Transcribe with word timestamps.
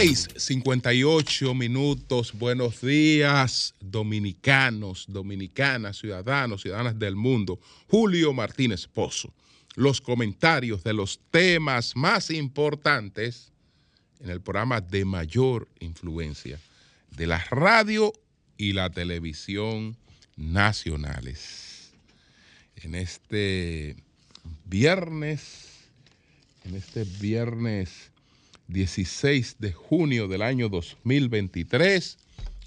6:58 0.00 1.54
minutos. 1.54 2.32
Buenos 2.32 2.80
días, 2.80 3.74
dominicanos, 3.80 5.04
dominicanas, 5.06 5.98
ciudadanos, 5.98 6.62
ciudadanas 6.62 6.98
del 6.98 7.16
mundo. 7.16 7.60
Julio 7.86 8.32
Martínez 8.32 8.86
Pozo. 8.86 9.30
Los 9.74 10.00
comentarios 10.00 10.82
de 10.84 10.94
los 10.94 11.20
temas 11.30 11.94
más 11.96 12.30
importantes 12.30 13.52
en 14.20 14.30
el 14.30 14.40
programa 14.40 14.80
de 14.80 15.04
mayor 15.04 15.68
influencia 15.80 16.58
de 17.14 17.26
la 17.26 17.44
radio 17.50 18.10
y 18.56 18.72
la 18.72 18.88
televisión 18.88 19.98
nacionales. 20.34 21.92
En 22.76 22.94
este 22.94 23.96
viernes, 24.64 25.68
en 26.64 26.74
este 26.74 27.04
viernes 27.04 28.10
16 28.70 29.56
de 29.58 29.72
junio 29.72 30.28
del 30.28 30.42
año 30.42 30.68
2023, 30.68 32.18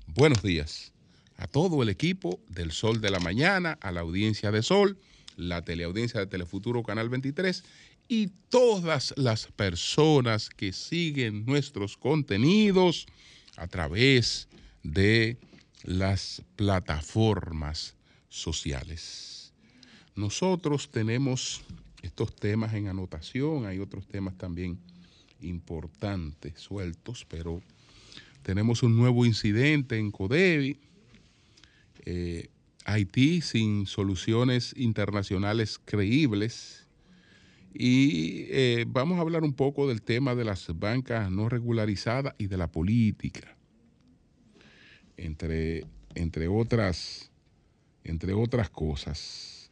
buenos 0.08 0.44
días 0.44 0.92
a 1.38 1.48
todo 1.48 1.82
el 1.82 1.88
equipo 1.88 2.42
del 2.50 2.74
Sol 2.74 3.00
de 3.00 3.10
la 3.10 3.22
Mañana, 3.22 3.78
a 3.80 3.94
la 3.94 4.02
audiencia 4.02 4.52
de 4.52 4.64
Sol, 4.64 4.98
la 5.38 5.64
teleaudiencia 5.64 6.20
de 6.20 6.28
Telefuturo 6.28 6.84
Canal 6.84 7.08
23 7.08 7.64
y 8.10 8.32
todas 8.50 9.14
las 9.16 9.48
personas 9.48 10.50
que 10.50 10.74
siguen 10.74 11.46
nuestros 11.46 11.96
contenidos 11.96 13.08
a 13.56 13.68
través 13.68 14.50
de 14.84 15.38
las 15.84 16.42
plataformas 16.58 17.96
sociales. 18.28 19.54
Nosotros 20.16 20.92
tenemos 20.92 21.62
estos 22.02 22.36
temas 22.36 22.74
en 22.74 22.90
anotación, 22.90 23.66
hay 23.66 23.80
otros 23.80 24.06
temas 24.06 24.38
también 24.38 24.78
importantes 25.44 26.60
sueltos, 26.60 27.26
pero 27.30 27.62
tenemos 28.44 28.84
un 28.84 28.98
nuevo 28.98 29.26
incidente 29.26 29.98
en 29.98 30.12
Codevi. 30.12 30.78
Eh, 32.06 32.50
Haití 32.86 33.42
sin 33.42 33.86
soluciones 33.86 34.74
internacionales 34.78 35.80
creíbles. 35.84 36.86
Y 37.74 38.46
eh, 38.50 38.86
vamos 38.88 39.18
a 39.18 39.22
hablar 39.22 39.44
un 39.44 39.54
poco 39.54 39.88
del 39.88 40.02
tema 40.02 40.36
de 40.36 40.44
las 40.44 40.68
bancas 40.78 41.32
no 41.32 41.50
regularizadas 41.50 42.36
y 42.38 42.48
de 42.48 42.58
la 42.58 42.72
política, 42.72 43.56
entre, 45.18 45.86
entre, 46.14 46.48
otras, 46.48 47.32
entre 48.04 48.34
otras 48.34 48.70
cosas. 48.70 49.72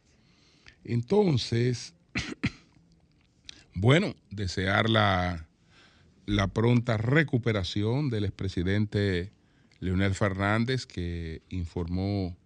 Entonces, 0.82 1.94
bueno, 3.74 4.16
desear 4.30 4.90
la, 4.90 5.46
la 6.26 6.48
pronta 6.48 6.96
recuperación 6.96 8.10
del 8.10 8.24
expresidente 8.24 9.32
Leonel 9.80 10.14
Fernández, 10.14 10.86
que 10.86 11.42
informó 11.50 12.36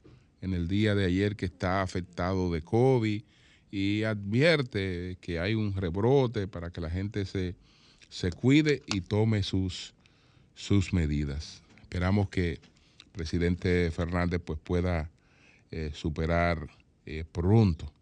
en 0.40 0.54
el 0.54 0.68
día 0.68 0.94
de 0.94 1.04
ayer 1.04 1.36
que 1.36 1.46
está 1.46 1.82
afectado 1.82 2.52
de 2.52 2.62
COVID 2.62 3.22
y 3.70 4.02
advierte 4.04 5.18
que 5.20 5.38
hay 5.38 5.54
un 5.54 5.74
rebrote 5.74 6.48
para 6.48 6.70
que 6.70 6.80
la 6.80 6.90
gente 6.90 7.24
se, 7.26 7.54
se 8.08 8.30
cuide 8.30 8.82
y 8.86 9.00
tome 9.00 9.42
sus, 9.42 9.94
sus 10.54 10.92
medidas. 10.92 11.62
Esperamos 11.82 12.28
que 12.28 12.52
el 12.52 13.10
presidente 13.12 13.90
Fernández 13.90 14.40
pues, 14.44 14.58
pueda 14.58 15.10
eh, 15.70 15.90
superar 15.94 16.68
eh, 17.04 17.24
pronto 17.30 17.92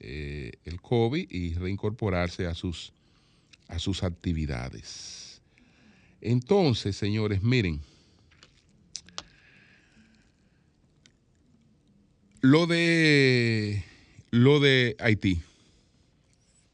eh, 0.00 0.52
el 0.64 0.80
COVID 0.80 1.30
y 1.30 1.54
reincorporarse 1.54 2.46
a 2.46 2.54
sus, 2.54 2.92
a 3.74 3.78
sus 3.78 4.04
actividades. 4.04 5.42
Entonces, 6.20 6.96
señores, 6.96 7.42
miren, 7.42 7.80
lo 12.40 12.66
de 12.66 13.84
lo 14.30 14.60
de 14.60 14.96
Haití. 14.98 15.40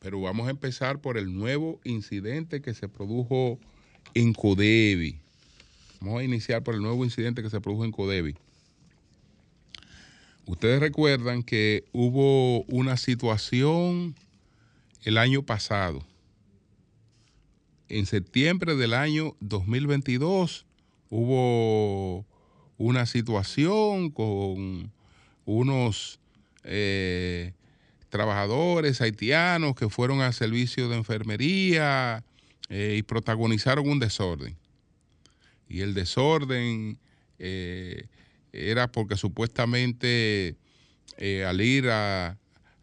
Pero 0.01 0.21
vamos 0.21 0.47
a 0.47 0.51
empezar 0.51 1.01
por 1.01 1.19
el 1.19 1.35
nuevo 1.35 1.81
incidente 1.85 2.63
que 2.63 2.75
se 2.75 2.89
produjo 2.89 3.59
en 4.15 4.33
Codevi. 4.33 5.19
Vamos 6.01 6.21
a 6.21 6.25
iniciar 6.25 6.63
por 6.63 6.75
el 6.75 6.81
nuevo 6.81 7.05
incidente 7.05 7.43
que 7.43 7.51
se 7.51 7.61
produjo 7.61 7.85
en 7.85 7.93
Codevi. 7.93 8.35
Ustedes 10.47 10.81
recuerdan 10.81 11.43
que 11.43 11.85
hubo 11.93 12.63
una 12.63 12.97
situación 12.97 14.15
el 15.05 15.19
año 15.19 15.43
pasado. 15.43 16.05
En 17.91 18.07
septiembre 18.07 18.77
del 18.77 18.95
año 18.95 19.35
2022 19.41 20.65
hubo 21.09 22.25
una 22.79 23.05
situación 23.05 24.11
con 24.11 24.93
unos 25.45 26.21
eh, 26.63 27.53
trabajadores 28.09 29.01
haitianos 29.01 29.75
que 29.75 29.89
fueron 29.89 30.21
al 30.21 30.33
servicio 30.33 30.89
de 30.89 30.99
enfermería 30.99 32.23
eh, 32.69 32.95
y 32.97 33.03
protagonizaron 33.03 33.89
un 33.89 33.99
desorden. 33.99 34.57
Y 35.69 35.81
el 35.81 35.93
desorden 35.93 36.97
eh, 37.41 38.07
era 38.53 38.93
porque 38.93 39.17
supuestamente 39.17 40.55
al 41.45 41.61
ir 41.61 41.89
a, 41.91 42.39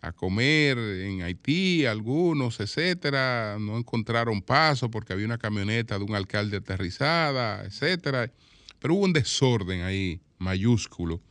a, 0.07 0.11
comer 0.13 0.77
en 0.77 1.21
Haití, 1.21 1.85
algunos, 1.85 2.59
etcétera, 2.59 3.57
no 3.59 3.77
encontraron 3.77 4.41
paso 4.41 4.89
porque 4.89 5.13
había 5.13 5.25
una 5.25 5.37
camioneta 5.37 5.97
de 5.97 6.03
un 6.03 6.15
alcalde 6.15 6.57
aterrizada, 6.57 7.63
etcétera. 7.65 8.31
Pero 8.79 8.95
hubo 8.95 9.05
un 9.05 9.13
desorden 9.13 9.81
ahí 9.81 10.19
mayúsculo 10.37 11.21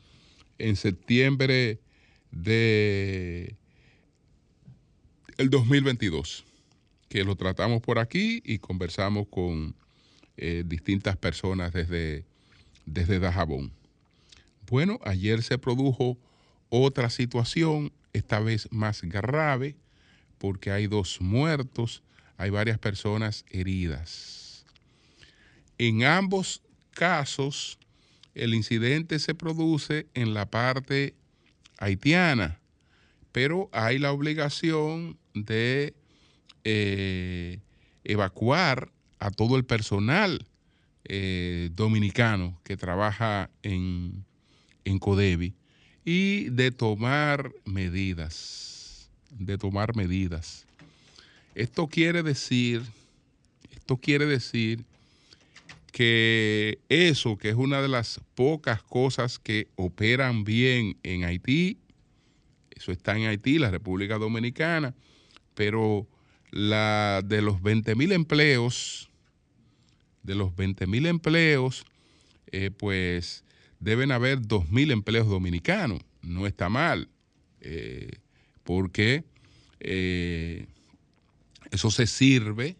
en 0.59 0.77
septiembre 0.77 1.81
de 2.31 3.57
el 5.39 5.51
2022, 5.51 6.45
que 7.09 7.25
lo 7.25 7.37
tratamos 7.37 7.83
por 7.83 7.99
aquí 7.99 8.43
y 8.45 8.59
conversamos 8.59 9.27
con 9.29 9.75
eh, 10.37 10.65
distintas 10.67 11.17
personas 11.17 11.73
desde, 11.73 12.25
desde 12.87 13.19
Dajabón. 13.19 13.73
Bueno, 14.69 14.99
ayer 15.05 15.43
se 15.43 15.59
produjo 15.59 16.19
otra 16.69 17.11
situación, 17.11 17.93
esta 18.17 18.41
vez 18.41 18.69
más 18.71 19.03
grave, 19.03 19.77
porque 20.39 20.71
hay 20.71 20.87
dos 20.87 21.21
muertos, 21.21 22.03
hay 22.37 22.51
varias 22.51 22.79
personas 22.79 23.45
heridas. 23.51 24.65
En 25.79 26.05
ambos 26.05 26.63
casos, 26.93 27.79
el 28.35 28.55
incidente 28.55 29.19
se 29.19 29.35
produce 29.35 30.07
en 30.15 30.35
la 30.35 30.51
parte 30.51 31.15
haitiana, 31.79 32.59
pero 33.33 33.69
hay 33.73 33.99
la 33.99 34.13
obligación 34.13 35.19
de 35.35 35.95
eh, 36.65 37.61
evacuar 38.05 38.91
a 39.19 39.31
todo 39.31 39.57
el 39.57 39.65
personal 39.65 40.47
eh, 41.05 41.71
dominicano 41.75 42.59
que 42.65 42.77
trabaja 42.77 43.51
en, 43.63 44.25
en 44.85 44.99
Codevi 44.99 45.55
y 46.07 46.51
de 46.51 46.71
tomar 46.71 47.53
medidas, 47.65 49.11
de 49.29 49.59
tomar 49.59 49.97
medidas. 49.97 50.65
Esto 51.57 51.89
quiere 51.89 52.23
decir, 52.23 52.83
esto 53.75 53.97
quiere 53.97 54.25
decir 54.25 54.85
que 55.91 56.79
eso, 56.89 57.37
que 57.37 57.49
es 57.49 57.57
una 57.57 57.83
de 57.83 57.89
las 57.89 58.21
pocas 58.37 58.85
cosas 58.85 59.41
que 59.41 59.67
operan 59.75 60.45
bien 60.45 60.97
en 61.03 61.25
Haití, 61.25 61.79
eso 62.71 62.93
está 62.93 63.17
en 63.17 63.27
Haití, 63.27 63.59
la 63.59 63.73
República 63.73 64.17
Dominicana, 64.17 64.95
pero 65.55 66.07
la 66.53 67.21
de 67.25 67.43
los 67.43 67.61
20 67.63 67.97
mil 67.97 68.13
empleos, 68.13 69.11
de 70.23 70.37
los 70.37 70.55
20 70.55 70.87
mil 70.87 71.07
empleos, 71.07 71.85
eh, 72.53 72.71
pues 72.71 73.43
deben 73.81 74.13
haber 74.13 74.47
2 74.47 74.71
mil 74.71 74.91
empleos 74.91 75.29
dominicanos. 75.29 76.01
No 76.23 76.47
está 76.47 76.69
mal, 76.69 77.09
eh, 77.61 78.19
porque 78.65 79.25
eh, 79.81 80.67
eso 81.71 81.91
se 81.91 82.07
sirve 82.07 82.77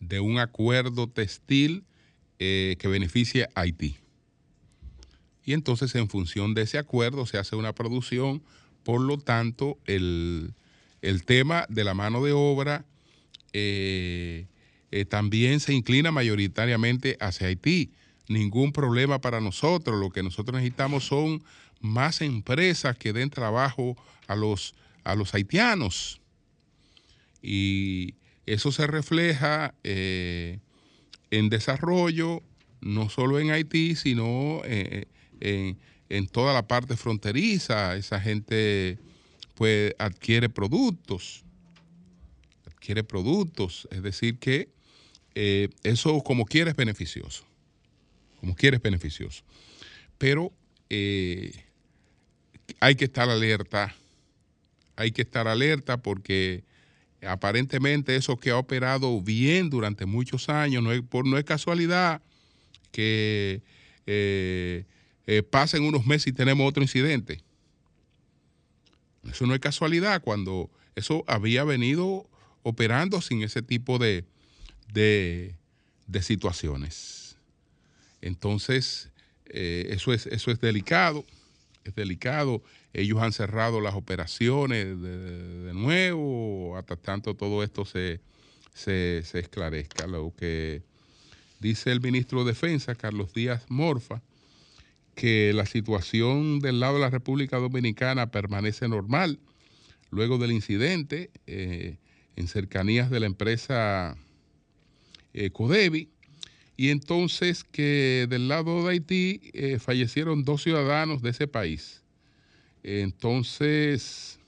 de 0.00 0.20
un 0.20 0.38
acuerdo 0.38 1.08
textil 1.08 1.84
eh, 2.38 2.76
que 2.78 2.88
beneficie 2.88 3.44
a 3.54 3.62
Haití. 3.62 3.96
Y 5.44 5.52
entonces 5.52 5.94
en 5.94 6.08
función 6.08 6.54
de 6.54 6.62
ese 6.62 6.78
acuerdo 6.78 7.24
se 7.26 7.38
hace 7.38 7.56
una 7.56 7.72
producción, 7.72 8.42
por 8.82 9.00
lo 9.00 9.18
tanto 9.18 9.78
el, 9.86 10.54
tema 11.24 11.66
de 11.68 11.84
la 11.84 11.94
mano 11.94 12.22
de 12.24 12.32
obra 12.32 12.84
también 15.08 15.60
se 15.60 15.72
inclina 15.72 16.10
mayoritariamente 16.10 17.16
hacia 17.20 17.46
Haití. 17.46 17.92
Ningún 18.28 18.72
problema 18.72 19.20
para 19.20 19.40
nosotros, 19.40 19.98
lo 19.98 20.10
que 20.10 20.22
nosotros 20.22 20.56
necesitamos 20.56 21.04
son 21.04 21.42
más 21.80 22.20
empresas 22.20 22.96
que 22.96 23.12
den 23.12 23.30
trabajo 23.30 23.96
a 24.26 24.34
los, 24.34 24.74
a 25.04 25.14
los 25.14 25.34
haitianos. 25.34 26.20
Y 27.42 28.14
eso 28.46 28.72
se 28.72 28.86
refleja 28.86 29.74
eh, 29.84 30.58
en 31.30 31.48
desarrollo, 31.48 32.42
no 32.80 33.08
solo 33.08 33.38
en 33.38 33.50
Haití, 33.50 33.94
sino 33.94 34.62
eh, 34.64 35.06
en, 35.40 35.78
en, 36.08 36.26
toda 36.26 36.52
la 36.52 36.66
parte 36.66 36.96
fronteriza. 36.96 37.96
Esa 37.96 38.20
gente 38.20 38.98
pues 39.54 39.94
adquiere 39.98 40.48
productos, 40.48 41.44
adquiere 42.66 43.02
productos, 43.02 43.88
es 43.90 44.02
decir 44.02 44.38
que 44.38 44.68
eh, 45.34 45.68
eso 45.82 46.22
como 46.22 46.44
quiera 46.44 46.70
es 46.70 46.76
beneficioso, 46.76 47.44
como 48.46 48.54
quiera 48.54 48.76
es 48.76 48.82
beneficioso. 48.82 49.42
Pero 50.18 50.52
hay 52.78 52.94
que 52.94 53.04
estar 53.06 53.28
alerta, 53.28 53.92
hay 54.94 55.10
que 55.10 55.22
estar 55.22 55.48
alerta 55.48 55.96
porque 55.96 56.62
aparentemente 57.26 58.14
eso 58.14 58.36
que 58.36 58.50
ha 58.50 58.56
operado 58.56 59.20
bien 59.20 59.68
durante 59.68 60.06
muchos 60.06 60.48
años, 60.48 60.80
no 60.84 60.92
es, 60.92 61.02
por, 61.02 61.26
no 61.26 61.38
es 61.38 61.44
casualidad 61.44 62.22
que 62.92 63.62
eh, 64.06 64.84
eh, 65.26 65.42
pasen 65.42 65.82
unos 65.82 66.06
meses 66.06 66.28
y 66.28 66.32
tenemos 66.32 66.68
otro 66.68 66.84
incidente. 66.84 67.40
Eso 69.28 69.44
no 69.46 69.54
es 69.54 69.60
casualidad 69.60 70.22
cuando 70.22 70.70
eso 70.94 71.24
había 71.26 71.64
venido 71.64 72.30
operando 72.62 73.20
sin 73.20 73.42
ese 73.42 73.60
tipo 73.60 73.98
de, 73.98 74.24
de, 74.92 75.56
situaciones. 76.22 77.25
Entonces, 78.26 79.10
eh, 79.46 79.86
eso, 79.90 80.12
es, 80.12 80.26
eso 80.26 80.50
es 80.50 80.60
delicado 80.60 81.24
es 81.86 81.94
delicado. 81.94 82.62
Ellos 82.92 83.20
han 83.20 83.32
cerrado 83.32 83.80
las 83.80 83.94
operaciones 83.94 85.00
de, 85.00 85.72
nuevo 85.74 86.76
hasta 86.76 86.96
tanto 86.96 87.34
todo 87.34 87.62
esto 87.62 87.84
se, 87.84 88.20
se, 88.74 89.18
esclarezca. 89.18 90.06
Lo 90.06 90.32
que 90.36 90.82
dice 91.60 91.92
el 91.92 92.00
ministro 92.00 92.44
de 92.44 92.52
Defensa, 92.52 92.94
Carlos 92.94 93.32
Díaz 93.32 93.64
Morfa, 93.68 94.22
que 95.14 95.52
la 95.54 95.66
situación 95.66 96.60
del 96.60 96.80
lado 96.80 96.94
de 96.94 97.00
la 97.00 97.10
República 97.10 97.58
Dominicana 97.58 98.30
permanece 98.30 98.88
normal 98.88 99.38
luego 100.10 100.38
del 100.38 100.52
incidente 100.52 101.30
eh, 101.46 101.96
en 102.36 102.48
cercanías 102.48 103.10
de 103.10 103.20
la 103.20 103.26
empresa 103.26 104.16
eh, 105.32 105.50
Codevi 105.50 106.10
y 106.76 106.90
entonces 106.90 107.64
que 107.64 108.26
del 108.28 108.48
lado 108.48 108.84
de 108.84 108.90
Haití 108.90 109.40
eh, 109.52 109.78
fallecieron 109.78 110.44
dos 110.44 110.62
ciudadanos 110.62 111.22
de 111.22 111.30
ese 111.30 111.46
país. 111.46 112.02
Entonces, 112.82 114.38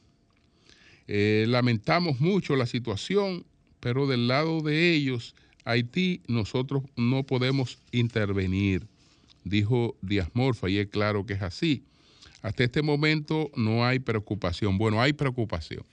eh, 1.06 1.46
lamentamos 1.48 2.20
mucho 2.20 2.54
la 2.54 2.66
situación, 2.66 3.44
pero 3.80 4.06
del 4.06 4.28
lado 4.28 4.60
de 4.60 4.92
ellos, 4.92 5.34
Haití, 5.64 6.20
nosotros 6.28 6.82
no 6.96 7.25
podemos 7.25 7.78
intervenir, 7.92 8.86
dijo 9.44 9.96
Díaz 10.02 10.28
Morfa, 10.34 10.69
y 10.69 10.78
es 10.78 10.88
claro 10.88 11.25
que 11.25 11.34
es 11.34 11.42
así. 11.42 11.82
Hasta 12.42 12.64
este 12.64 12.82
momento 12.82 13.50
no 13.56 13.84
hay 13.84 13.98
preocupación. 13.98 14.78
Bueno, 14.78 15.00
hay 15.00 15.12
preocupación. 15.12 15.84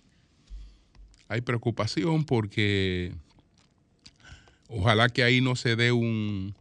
Hay 1.28 1.42
preocupación 1.42 2.24
porque 2.24 3.14
Ojalá 4.78 5.08
que 5.08 5.24
ahí 5.24 5.40
no 5.40 5.56
se 5.56 5.78
dé 5.78 5.94
un, 5.94 6.54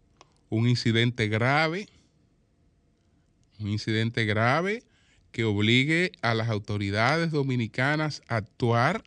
incidente 0.50 1.26
grave, 1.26 1.88
un 3.58 3.69
incidente 3.70 4.25
grave 4.25 4.84
que 5.32 5.43
obligue 5.43 6.12
a 6.22 6.32
las 6.34 6.49
autoridades 6.49 7.32
dominicanas 7.32 8.22
a 8.28 8.37
actuar 8.37 9.02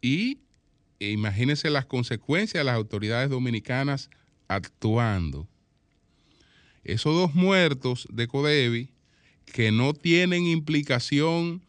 y 0.00 0.38
e 1.00 1.10
imagínense 1.10 1.70
las 1.70 1.84
consecuencias 1.84 2.60
de 2.60 2.64
las 2.64 2.76
autoridades 2.76 3.28
dominicanas 3.28 4.10
actuando. 4.46 5.48
Esos 6.84 7.16
dos 7.16 7.34
muertos 7.34 8.06
de 8.12 8.28
Codevi 8.28 8.90
que 9.44 9.72
no 9.72 9.92
tienen 9.92 10.46
implicación 10.46 11.62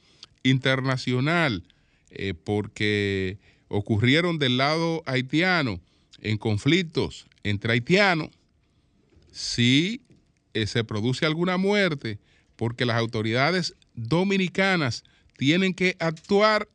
internacional 0.43 1.63
eh, 2.11 2.35
porque 2.35 3.39
ocurrieron 3.67 4.37
del 4.37 4.57
lado 4.57 5.01
haitiano, 5.07 5.81
en 6.23 6.37
conflictos 6.37 7.27
entre 7.43 7.73
haitianos, 7.73 8.29
si 9.31 10.01
eh, 10.53 10.65
se 10.65 10.83
produce 10.83 11.25
alguna 11.25 11.57
muerte, 11.57 12.17
porque 12.55 12.85
las 12.85 12.95
autoridades 12.95 13.75
dominicanas 13.93 15.03
tienen 15.37 15.73
que 15.73 15.97
actuar, 15.99 16.69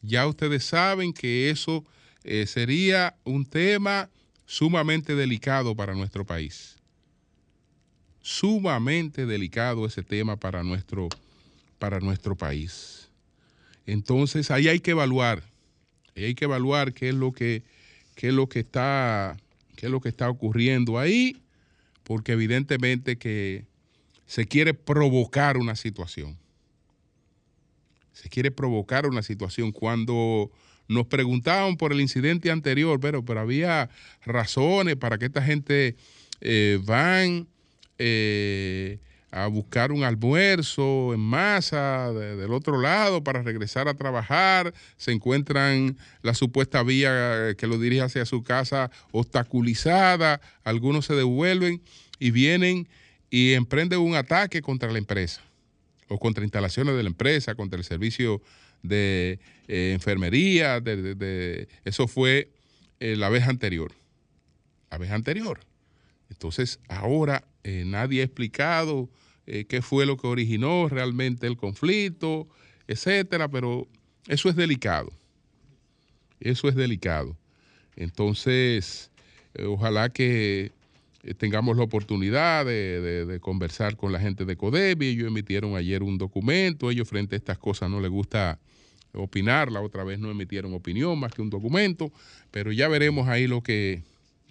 ya 0.00 0.26
ustedes 0.26 0.64
saben 0.64 1.12
que 1.12 1.50
eso 1.50 1.84
eh, 2.24 2.46
sería 2.46 3.14
un 3.24 3.44
tema 3.44 4.08
sumamente 4.46 5.14
delicado 5.14 5.74
para 5.74 5.94
nuestro 5.94 6.24
país. 6.24 6.76
Sumamente 8.22 9.26
delicado 9.26 9.84
ese 9.84 10.02
tema 10.02 10.36
para 10.36 10.62
nuestro, 10.62 11.08
para 11.78 12.00
nuestro 12.00 12.34
país. 12.34 13.10
Entonces 13.84 14.50
ahí 14.50 14.68
hay 14.68 14.80
que 14.80 14.92
evaluar, 14.92 15.42
hay 16.16 16.34
que 16.34 16.46
evaluar 16.46 16.94
qué 16.94 17.10
es 17.10 17.14
lo 17.14 17.32
que 17.32 17.62
qué 18.16 18.28
es 18.28 18.34
lo 18.34 18.48
que 18.48 18.60
está, 18.60 19.36
qué 19.76 19.86
es 19.86 19.92
lo 19.92 20.00
que 20.00 20.08
está 20.08 20.28
ocurriendo 20.28 20.98
ahí, 20.98 21.40
porque 22.02 22.32
evidentemente 22.32 23.16
que 23.16 23.66
se 24.26 24.46
quiere 24.46 24.74
provocar 24.74 25.56
una 25.56 25.76
situación. 25.76 26.36
Se 28.12 28.28
quiere 28.28 28.50
provocar 28.50 29.06
una 29.06 29.22
situación. 29.22 29.70
Cuando 29.70 30.50
nos 30.88 31.06
preguntaban 31.06 31.76
por 31.76 31.92
el 31.92 32.00
incidente 32.00 32.50
anterior, 32.50 32.98
pero, 32.98 33.24
pero 33.24 33.40
había 33.40 33.90
razones 34.24 34.96
para 34.96 35.18
que 35.18 35.26
esta 35.26 35.42
gente 35.42 35.94
eh, 36.40 36.80
van 36.82 37.46
eh, 37.98 38.98
a 39.36 39.48
buscar 39.48 39.92
un 39.92 40.02
almuerzo 40.02 41.12
en 41.12 41.20
masa 41.20 42.10
del 42.10 42.50
otro 42.54 42.80
lado 42.80 43.22
para 43.22 43.42
regresar 43.42 43.86
a 43.86 43.92
trabajar, 43.92 44.72
se 44.96 45.12
encuentran 45.12 45.98
la 46.22 46.32
supuesta 46.32 46.82
vía 46.82 47.54
que 47.58 47.66
lo 47.66 47.78
dirige 47.78 48.00
hacia 48.00 48.24
su 48.24 48.42
casa 48.42 48.90
obstaculizada, 49.12 50.40
algunos 50.64 51.04
se 51.04 51.14
devuelven 51.14 51.82
y 52.18 52.30
vienen 52.30 52.88
y 53.28 53.52
emprenden 53.52 53.98
un 53.98 54.14
ataque 54.14 54.62
contra 54.62 54.90
la 54.90 54.96
empresa 54.96 55.42
o 56.08 56.18
contra 56.18 56.42
instalaciones 56.42 56.96
de 56.96 57.02
la 57.02 57.10
empresa, 57.10 57.54
contra 57.54 57.78
el 57.78 57.84
servicio 57.84 58.40
de 58.82 59.38
eh, 59.68 59.92
enfermería, 59.92 60.80
de, 60.80 61.68
eso 61.84 62.08
fue 62.08 62.48
eh, 63.00 63.16
la 63.16 63.28
vez 63.28 63.46
anterior, 63.46 63.92
la 64.90 64.96
vez 64.96 65.10
anterior. 65.10 65.60
Entonces, 66.30 66.80
ahora 66.88 67.44
eh, 67.64 67.84
nadie 67.84 68.22
ha 68.22 68.24
explicado 68.24 69.10
eh, 69.46 69.64
qué 69.64 69.82
fue 69.82 70.06
lo 70.06 70.16
que 70.16 70.26
originó 70.26 70.88
realmente 70.88 71.46
el 71.46 71.56
conflicto, 71.56 72.48
etcétera, 72.88 73.48
pero 73.48 73.86
eso 74.26 74.48
es 74.48 74.56
delicado. 74.56 75.12
Eso 76.40 76.68
es 76.68 76.74
delicado. 76.74 77.36
Entonces, 77.96 79.10
eh, 79.54 79.64
ojalá 79.64 80.10
que 80.10 80.72
eh, 81.22 81.34
tengamos 81.34 81.76
la 81.76 81.84
oportunidad 81.84 82.66
de, 82.66 83.38
conversar 83.40 83.96
con 83.96 84.12
la 84.12 84.20
gente 84.20 84.44
de 84.44 84.56
CODEBI. 84.56 85.06
Ellos 85.06 85.28
emitieron 85.28 85.76
ayer 85.76 86.02
un 86.02 86.18
documento. 86.18 86.90
Ellos 86.90 87.08
frente 87.08 87.36
a 87.36 87.38
estas 87.38 87.58
cosas 87.58 87.90
no 87.90 88.00
les 88.00 88.10
gusta 88.10 88.58
opinar. 89.14 89.72
La 89.72 89.80
otra 89.80 90.04
vez 90.04 90.18
no 90.18 90.30
emitieron 90.30 90.74
opinión 90.74 91.18
más 91.18 91.32
que 91.32 91.42
un 91.42 91.50
documento. 91.50 92.12
Pero 92.50 92.72
ya 92.72 92.88
veremos 92.88 93.28
ahí 93.28 93.46
lo 93.46 93.62
que, 93.62 94.02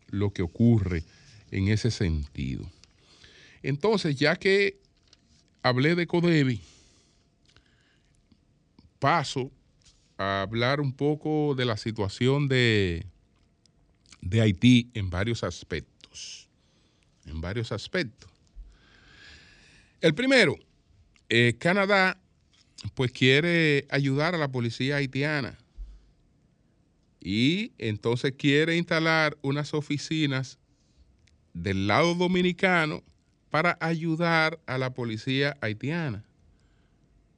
lo 0.10 0.32
que 0.32 0.42
ocurre 0.42 1.04
en 1.52 1.68
ese 1.68 1.92
sentido. 1.92 2.66
Entonces, 3.62 4.16
ya 4.16 4.36
que 4.36 4.78
hablé 5.66 5.96
de 5.96 6.06
Codevi, 6.06 6.62
paso 9.00 9.52
a 10.16 10.44
hablar 10.44 10.80
un 10.80 10.94
poco 10.94 11.56
de 11.56 11.66
la 11.66 11.76
situación 11.76 12.48
de, 12.48 13.08
de 14.22 14.42
Haití 14.42 14.92
en 14.94 15.10
varios 15.10 15.44
aspectos. 15.44 16.48
En 17.26 17.42
varios 17.42 17.72
aspectos. 17.72 18.30
El 20.02 20.14
primero, 20.14 20.56
eh, 21.30 21.56
Canadá 21.58 22.22
pues 22.94 23.12
quiere 23.12 23.88
ayudar 23.90 24.36
a 24.36 24.38
la 24.38 24.52
policía 24.52 24.98
haitiana 24.98 25.58
y 27.20 27.72
entonces 27.80 28.36
quiere 28.38 28.78
instalar 28.78 29.36
unas 29.42 29.74
oficinas 29.74 30.60
del 31.56 31.88
lado 31.88 32.14
dominicano 32.14 33.02
para 33.56 33.78
ayudar 33.80 34.60
a 34.66 34.78
la 34.78 34.94
policía 34.94 35.56
haitiana. 35.62 36.26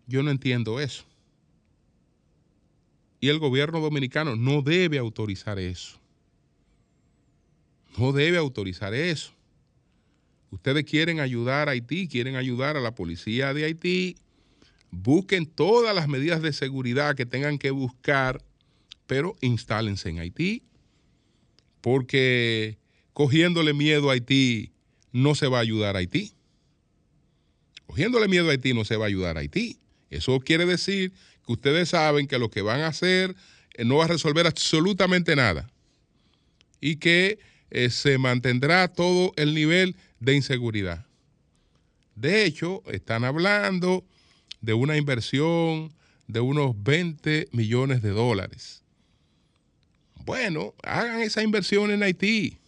Yo 0.08 0.24
no 0.24 0.32
entiendo 0.32 0.80
eso. 0.80 1.06
Y 3.20 3.30
el 3.30 3.38
gobierno 3.38 3.80
dominicano 3.80 4.36
no 4.36 4.64
debe 4.64 4.98
autorizar 4.98 5.60
eso. 5.60 6.00
No 8.00 8.14
debe 8.14 8.38
autorizar 8.38 8.96
eso. 8.96 9.32
ustedes 10.50 10.86
quieren 10.86 11.20
ayudar 11.20 11.70
a 11.70 11.74
Haití, 11.74 12.08
quieren 12.08 12.36
ayudar 12.36 12.78
a 12.78 12.82
la 12.82 12.96
policía 12.96 13.54
de 13.54 13.66
Haití, 13.66 14.16
busquen 14.90 15.46
todas 15.46 15.94
las 15.94 16.08
medidas 16.08 16.42
de 16.42 16.52
seguridad 16.52 17.16
que 17.16 17.28
tengan 17.28 17.60
que 17.60 17.70
buscar, 17.70 18.44
pero 19.06 19.36
instálense 19.42 20.10
en 20.10 20.18
Haití, 20.18 20.64
porque 21.80 22.80
cogiéndole 23.14 23.76
miedo 23.76 24.10
a 24.10 24.14
Haití 24.14 24.72
no 25.18 25.34
se 25.34 25.48
va 25.48 25.58
a 25.58 25.62
ayudar 25.62 25.96
a 25.96 26.00
Haití. 26.00 26.34
Cogiéndole 27.88 28.28
miedo 28.28 28.48
a 28.48 28.52
Haití 28.52 28.74
no 28.74 28.86
se 28.86 28.98
va 28.98 29.06
a 29.06 29.08
ayudar 29.08 29.38
a 29.38 29.40
Haití. 29.40 29.80
Eso 30.12 30.40
quiere 30.40 30.66
decir 30.66 31.12
que 31.46 31.54
ustedes 31.54 31.90
saben 31.90 32.28
que 32.28 32.38
lo 32.38 32.52
que 32.52 32.62
van 32.62 32.82
a 32.82 32.88
hacer 32.88 33.36
eh, 33.74 33.84
no 33.84 33.98
va 33.98 34.06
a 34.06 34.10
resolver 34.10 34.46
absolutamente 34.46 35.36
nada 35.36 35.70
y 36.80 36.98
que 36.98 37.40
eh, 37.72 37.90
se 37.90 38.20
mantendrá 38.20 38.88
todo 38.88 39.34
el 39.38 39.56
nivel 39.56 39.96
de 40.20 40.36
inseguridad. 40.36 41.08
De 42.16 42.46
hecho, 42.46 42.84
están 42.86 43.24
hablando 43.24 44.06
de 44.62 44.74
una 44.74 44.98
inversión 44.98 45.94
de 46.28 46.42
unos 46.42 46.76
20 46.84 47.48
millones 47.52 48.04
de 48.04 48.10
dólares. 48.10 48.84
Bueno, 50.26 50.76
hagan 50.84 51.22
esa 51.22 51.42
inversión 51.42 51.90
en 51.90 52.04
Haití. 52.04 52.60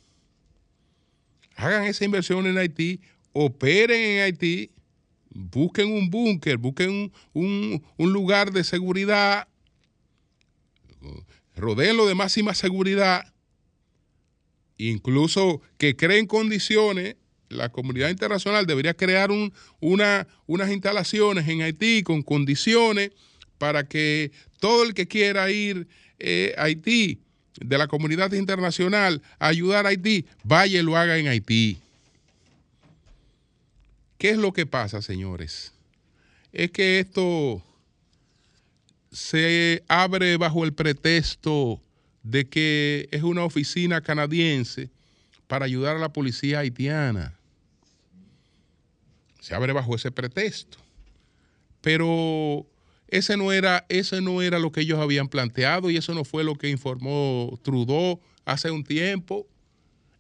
Hagan 1.60 1.84
esa 1.84 2.06
inversión 2.06 2.48
en 2.48 2.58
Haití, 2.58 3.02
operen 3.34 4.00
en 4.00 4.22
Haití, 4.22 4.72
busquen 5.30 5.92
un 5.92 6.10
búnker, 6.10 6.58
busquen 6.58 7.12
un, 7.34 7.84
lugar 7.98 8.54
de 8.54 8.64
seguridad, 8.64 9.46
rodeenlo 11.58 12.08
de 12.08 12.16
máxima 12.16 12.54
seguridad, 12.54 13.34
incluso 14.78 15.62
que 15.78 15.98
creen 15.98 16.28
condiciones 16.28 17.18
la 17.50 17.70
comunidad 17.70 18.10
internacional 18.10 18.66
debería 18.66 18.94
crear 18.94 19.30
una, 19.82 20.28
unas 20.46 20.72
instalaciones 20.72 21.46
en 21.50 21.62
Haití 21.62 22.04
con 22.04 22.22
condiciones 22.22 23.12
para 23.58 23.86
que 23.86 24.32
todo 24.62 24.84
el 24.84 24.94
que 24.94 25.10
quiera 25.10 25.52
ir 25.52 25.90
eh, 26.20 26.54
a 26.58 26.64
Haití 26.64 27.20
de 27.60 27.78
la 27.78 27.88
comunidad 27.88 28.32
internacional 28.34 29.22
a 29.38 29.48
ayudar 29.48 29.86
a 29.86 29.90
Haití, 29.90 30.26
vaya 30.44 30.80
y 30.80 30.84
lo 30.84 30.98
haga 30.98 31.18
en 31.18 31.28
Haití. 31.28 31.78
¿Qué 34.18 34.32
es 34.32 34.38
lo 34.38 34.52
que 34.52 34.66
pasa, 34.66 35.02
señores? 35.02 35.72
Es 36.52 36.72
que 36.72 37.00
esto 37.00 37.62
se 39.12 39.84
abre 39.88 40.38
bajo 40.38 40.66
el 40.66 40.74
pretexto 40.74 41.80
de 42.24 42.46
que 42.46 43.08
es 43.12 43.24
una 43.24 43.44
oficina 43.44 44.02
canadiense 44.02 44.90
para 45.48 45.66
ayudar 45.66 45.96
a 45.96 46.00
la 46.00 46.10
policía 46.10 46.60
haitiana 46.60 47.34
se 49.40 49.56
abre 49.56 49.74
bajo 49.74 49.96
ese 49.96 50.12
pretexto. 50.12 50.78
Pero 51.82 52.66
ese 53.12 53.38
no 53.38 53.52
era, 53.52 53.86
ese 53.90 54.22
no 54.22 54.42
era 54.42 54.60
lo 54.60 54.72
que 54.72 54.82
ellos 54.82 55.00
habían 55.00 55.30
planteado 55.30 55.90
y 55.90 55.98
eso 55.98 56.14
no 56.14 56.24
fue 56.24 56.44
lo 56.44 56.56
que 56.56 56.70
informó 56.70 57.60
Trudeau 57.64 58.20
hace 58.46 58.72
un 58.72 58.84
tiempo. 58.84 59.48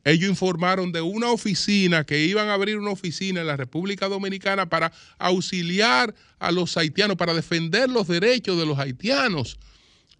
Ellos 0.05 0.29
informaron 0.29 0.91
de 0.91 1.01
una 1.01 1.29
oficina 1.31 2.03
que 2.03 2.25
iban 2.25 2.47
a 2.47 2.53
abrir 2.53 2.77
una 2.77 2.91
oficina 2.91 3.41
en 3.41 3.47
la 3.47 3.57
República 3.57 4.07
Dominicana 4.07 4.69
para 4.69 4.91
auxiliar 5.17 6.15
a 6.39 6.51
los 6.51 6.77
haitianos, 6.77 7.17
para 7.17 7.33
defender 7.33 7.89
los 7.89 8.07
derechos 8.07 8.57
de 8.57 8.65
los 8.65 8.79
haitianos 8.79 9.59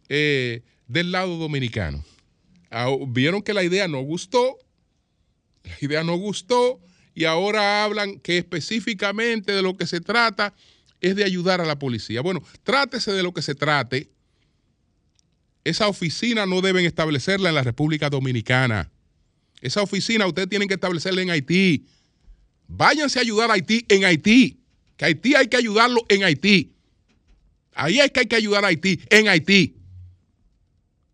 eh, 0.10 0.62
del 0.88 1.12
lado 1.12 1.38
dominicano. 1.38 2.04
Ah, 2.70 2.90
vieron 3.08 3.42
que 3.42 3.54
la 3.54 3.64
idea 3.64 3.88
no 3.88 4.02
gustó, 4.02 4.58
la 5.64 5.78
idea 5.82 6.04
no 6.04 6.16
gustó 6.18 6.80
y 7.16 7.26
ahora 7.26 7.84
hablan 7.84 8.20
que 8.20 8.38
específicamente 8.38 9.54
de 9.54 9.62
lo 9.62 9.76
que 9.76 9.88
se 9.88 10.02
trata 10.02 10.54
es 11.02 11.16
de 11.16 11.24
ayudar 11.24 11.62
a 11.62 11.66
la 11.66 11.80
policía. 11.80 12.22
Bueno, 12.22 12.44
trátese 12.64 13.12
de 13.12 13.24
lo 13.24 13.34
que 13.34 13.42
se 13.42 13.56
trate. 13.56 14.12
Esa 15.64 15.88
oficina 15.88 16.46
no 16.46 16.62
deben 16.62 16.86
establecerla 16.86 17.50
en 17.50 17.56
la 17.56 17.64
República 17.64 18.10
Dominicana. 18.10 18.92
Esa 19.62 19.82
oficina 19.82 20.28
ustedes 20.28 20.50
tienen 20.50 20.68
que 20.68 20.76
establecerla 20.76 21.22
en 21.22 21.32
Haití. 21.32 21.86
Váyanse 22.68 23.20
a 23.20 23.22
ayudar 23.22 23.50
a 23.50 23.54
Haití 23.54 23.86
en 23.90 24.06
Haití. 24.06 24.62
Que 24.96 25.06
Haití 25.06 25.36
hay 25.36 25.48
que 25.48 25.58
ayudarlo 25.58 26.06
en 26.10 26.24
Haití. 26.24 26.74
Ahí 27.74 28.00
es 28.00 28.12
que 28.12 28.22
hay 28.22 28.26
que 28.28 28.36
ayudar 28.36 28.64
a 28.64 28.68
Haití 28.68 29.00
en 29.10 29.28
Haití. 29.28 29.76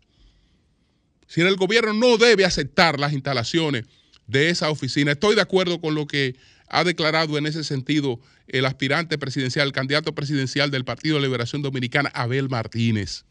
Si 1.26 1.42
el 1.42 1.56
gobierno 1.56 1.92
no 1.92 2.16
debe 2.16 2.46
aceptar 2.46 2.98
las 2.98 3.12
instalaciones 3.12 3.84
de 4.26 4.48
esa 4.48 4.70
oficina, 4.70 5.12
estoy 5.12 5.34
de 5.34 5.42
acuerdo 5.42 5.78
con 5.80 5.94
lo 5.94 6.06
que 6.06 6.34
ha 6.70 6.84
declarado 6.84 7.38
en 7.38 7.46
ese 7.46 7.64
sentido 7.64 8.20
el 8.46 8.64
aspirante 8.64 9.18
presidencial, 9.18 9.66
el 9.66 9.72
candidato 9.72 10.14
presidencial 10.14 10.70
del 10.70 10.84
Partido 10.84 11.16
de 11.16 11.22
Liberación 11.22 11.62
Dominicana, 11.62 12.10
Abel 12.14 12.48
Martínez. 12.48 13.24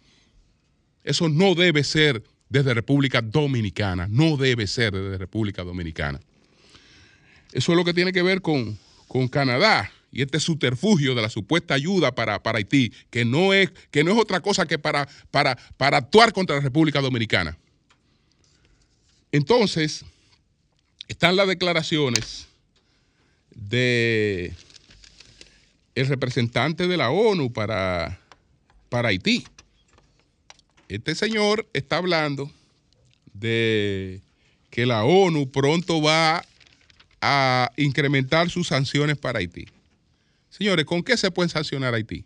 Eso 1.03 1.29
no 1.29 1.56
debe 1.56 1.84
ser 1.84 2.24
desde 2.50 2.74
República 2.74 3.22
Dominicana, 3.22 4.08
no 4.10 4.38
debe 4.38 4.67
ser 4.67 4.94
desde 4.94 5.17
República 5.17 5.63
Dominicana. 5.63 6.20
Eso 7.51 7.72
es 7.72 7.77
lo 7.77 7.86
que 7.86 7.94
tiene 7.94 8.12
que 8.12 8.22
ver 8.22 8.41
con, 8.41 8.77
con 9.08 9.27
Canadá 9.27 9.91
y 10.12 10.22
este 10.22 10.39
subterfugio 10.39 11.15
de 11.15 11.22
la 11.22 11.29
supuesta 11.29 11.74
ayuda 11.74 12.15
para, 12.15 12.41
para 12.41 12.58
Haití, 12.58 12.91
que 13.10 13.25
no, 13.25 13.53
es, 13.53 13.72
que 13.91 14.03
no 14.03 14.12
es 14.12 14.17
otra 14.17 14.39
cosa 14.39 14.65
que 14.65 14.79
para, 14.79 15.08
para, 15.32 15.56
para 15.77 15.98
actuar 15.98 16.34
contra 16.34 16.56
la 16.56 16.62
República 16.62 17.01
Dominicana. 17.01 17.58
Entonces, 19.32 20.06
están 21.08 21.36
las 21.36 21.48
declaraciones 21.48 22.48
de 23.58 24.54
el 25.96 26.08
representante 26.08 26.88
de 26.88 26.96
la 26.96 27.10
ONU 27.10 27.52
para, 27.52 28.20
para 28.90 29.10
Haití. 29.10 29.46
Este 30.90 31.16
señor 31.16 31.68
está 31.74 31.98
hablando 31.98 32.52
de 33.34 34.22
que 34.70 34.86
la 34.86 35.04
ONU 35.04 35.50
pronto 35.50 36.02
va 36.02 36.46
a 37.20 37.72
incrementar 37.78 38.50
sus 38.50 38.68
sanciones 38.68 39.18
para 39.18 39.40
Haití. 39.40 39.66
Señores, 40.50 40.86
¿con 40.86 41.04
qué 41.04 41.18
se 41.18 41.32
puede 41.32 41.50
sancionar 41.50 41.96
Haití? 41.96 42.26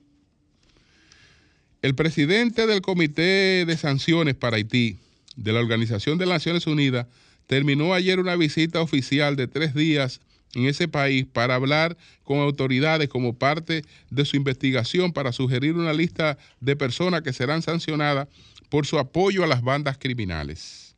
El 1.81 1.95
presidente 1.95 2.67
del 2.67 2.81
Comité 2.81 3.65
de 3.65 3.77
Sanciones 3.77 4.35
para 4.35 4.57
Haití 4.57 4.97
de 5.37 5.53
la 5.53 5.59
Organización 5.59 6.17
de 6.17 6.25
las 6.25 6.35
Naciones 6.35 6.67
Unidas 6.67 7.07
terminó 7.47 7.93
ayer 7.93 8.19
una 8.19 8.35
visita 8.35 8.81
oficial 8.81 9.35
de 9.35 9.47
tres 9.47 9.73
días 9.73 10.19
en 10.53 10.65
ese 10.65 10.87
país 10.87 11.25
para 11.31 11.55
hablar 11.55 11.97
con 12.23 12.39
autoridades 12.39 13.09
como 13.09 13.33
parte 13.33 13.83
de 14.09 14.25
su 14.25 14.35
investigación 14.35 15.13
para 15.13 15.31
sugerir 15.31 15.75
una 15.75 15.93
lista 15.93 16.37
de 16.59 16.75
personas 16.75 17.21
que 17.21 17.33
serán 17.33 17.61
sancionadas 17.61 18.27
por 18.69 18.85
su 18.85 18.99
apoyo 18.99 19.43
a 19.43 19.47
las 19.47 19.61
bandas 19.61 19.97
criminales. 19.97 20.95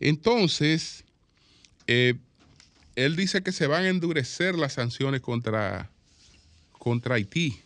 Entonces, 0.00 1.04
eh, 1.86 2.14
él 2.96 3.16
dice 3.16 3.42
que 3.42 3.52
se 3.52 3.66
van 3.66 3.84
a 3.84 3.88
endurecer 3.88 4.54
las 4.56 4.74
sanciones 4.74 5.20
contra, 5.20 5.90
contra 6.72 7.14
Haití. 7.14 7.60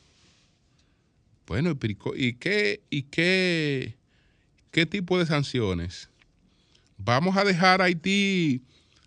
Bueno, 1.47 1.79
¿y 2.17 2.33
qué, 2.35 2.81
y 2.91 3.03
qué, 3.03 3.95
qué 4.71 4.85
tipo 4.87 5.19
de 5.19 5.27
sanciones? 5.27 6.09
¿Vamos 6.99 7.37
a 7.37 7.45
dejar 7.45 7.81
a 7.81 7.85
Haití 7.85 8.63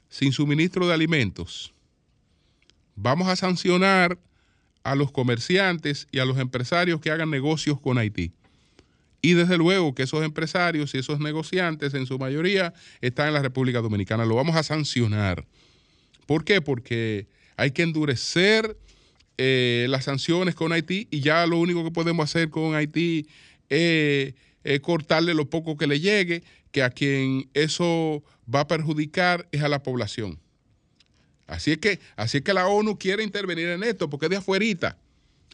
sin 0.10 0.32
suministro 0.32 0.88
de 0.88 0.94
alimentos? 0.94 1.74
Vamos 3.02 3.28
a 3.30 3.36
sancionar 3.36 4.20
a 4.84 4.96
los 4.96 5.12
comerciantes 5.12 6.08
y 6.12 6.20
a 6.20 6.26
los 6.26 6.38
empresarios 6.38 7.00
que 7.00 7.12
hagan 7.12 7.30
negocios 7.30 7.80
con 7.80 7.98
Haití. 7.98 8.34
Y 9.22 9.34
desde 9.34 9.58
luego 9.58 9.94
que 9.94 10.04
esos 10.04 10.24
empresarios 10.24 10.94
y 10.96 11.00
esos 11.00 11.20
negociantes 11.20 11.94
en 11.94 12.06
su 12.06 12.18
mayoría 12.18 12.74
están 13.02 13.28
en 13.28 13.34
la 13.34 13.42
República 13.42 13.82
Dominicana. 13.82 14.26
Lo 14.26 14.36
vamos 14.36 14.56
a 14.56 14.64
sancionar. 14.64 15.46
¿Por 16.26 16.46
qué? 16.46 16.62
Porque 16.62 17.28
hay 17.58 17.72
que 17.72 17.84
endurecer 17.84 18.78
eh, 19.38 19.88
las 19.90 20.06
sanciones 20.06 20.56
con 20.56 20.72
Haití 20.72 21.08
y 21.12 21.22
ya 21.22 21.46
lo 21.48 21.58
único 21.58 21.84
que 21.84 21.92
podemos 21.92 22.24
hacer 22.24 22.50
con 22.50 22.76
Haití 22.76 23.28
es 23.70 24.34
cortarle 24.82 25.34
lo 25.34 25.50
poco 25.50 25.78
que 25.78 25.88
le 25.88 26.00
llegue, 26.00 26.44
que 26.72 26.84
a 26.84 26.90
quien 26.90 27.50
eso 27.54 28.24
va 28.54 28.62
a 28.62 28.68
perjudicar 28.68 29.48
es 29.52 29.62
a 29.62 29.70
la 29.70 29.84
población. 29.84 30.40
Así 31.50 31.72
es 31.72 31.80
que, 31.80 32.00
así 32.16 32.42
que 32.42 32.54
la 32.54 32.68
ONU 32.68 32.98
quiere 32.98 33.24
intervenir 33.24 33.70
en 33.70 33.84
esto 33.84 34.10
porque 34.10 34.28
es 34.28 34.30
de 34.30 34.38
afuerita. 34.38 34.98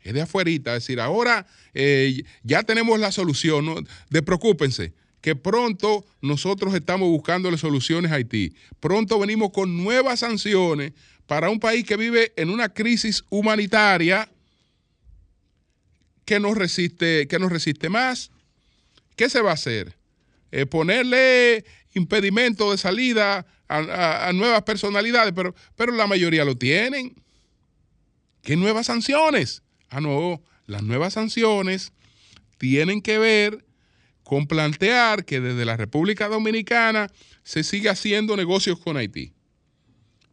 es 0.03 0.13
de 0.13 0.21
afuerita. 0.21 0.75
Es 0.75 0.83
decir, 0.83 0.99
ahora 0.99 1.47
eh, 1.73 2.23
ya 2.43 2.63
tenemos 2.63 2.99
la 2.99 3.11
solución. 3.11 3.65
¿no? 3.65 3.75
Despreocúpense, 4.09 4.93
que 5.21 5.35
pronto 5.35 6.05
nosotros 6.21 6.73
estamos 6.75 7.09
buscándole 7.09 7.57
soluciones 7.57 8.11
a 8.11 8.15
Haití. 8.15 8.53
Pronto 8.81 9.17
venimos 9.17 9.51
con 9.51 9.83
nuevas 9.83 10.19
sanciones 10.19 10.91
para 11.27 11.49
un 11.49 11.59
país 11.59 11.85
que 11.85 11.95
vive 11.95 12.33
en 12.35 12.49
una 12.49 12.69
crisis 12.69 13.23
humanitaria 13.29 14.29
que 16.25 16.39
nos 16.39 16.57
resiste, 16.57 17.27
que 17.27 17.39
nos 17.39 17.51
resiste 17.51 17.87
más. 17.87 18.31
¿Qué 19.15 19.29
se 19.29 19.41
va 19.41 19.51
a 19.51 19.53
hacer? 19.53 19.95
Eh, 20.51 20.65
ponerle 20.65 21.63
impedimento 21.93 22.71
de 22.71 22.77
salida 22.77 23.45
a, 23.67 24.31
nuevas 24.33 24.63
personalidades, 24.63 25.33
pero, 25.35 25.55
pero 25.75 25.91
la 25.93 26.07
mayoría 26.07 26.45
lo 26.45 26.57
tienen. 26.57 27.15
¿Qué 28.41 28.55
nuevas 28.55 28.87
sanciones? 28.87 29.63
Ah, 29.89 30.01
no, 30.01 30.41
las 30.67 30.83
nuevas 30.83 31.13
sanciones 31.13 31.93
tienen 32.57 33.01
que 33.01 33.17
ver 33.17 33.65
con 34.23 34.47
plantear 34.47 35.25
que 35.25 35.39
desde 35.39 35.65
la 35.65 35.77
República 35.77 36.27
Dominicana 36.27 37.11
se 37.43 37.63
siga 37.63 37.91
haciendo 37.91 38.35
negocios 38.35 38.79
con 38.79 38.97
Haití 38.97 39.33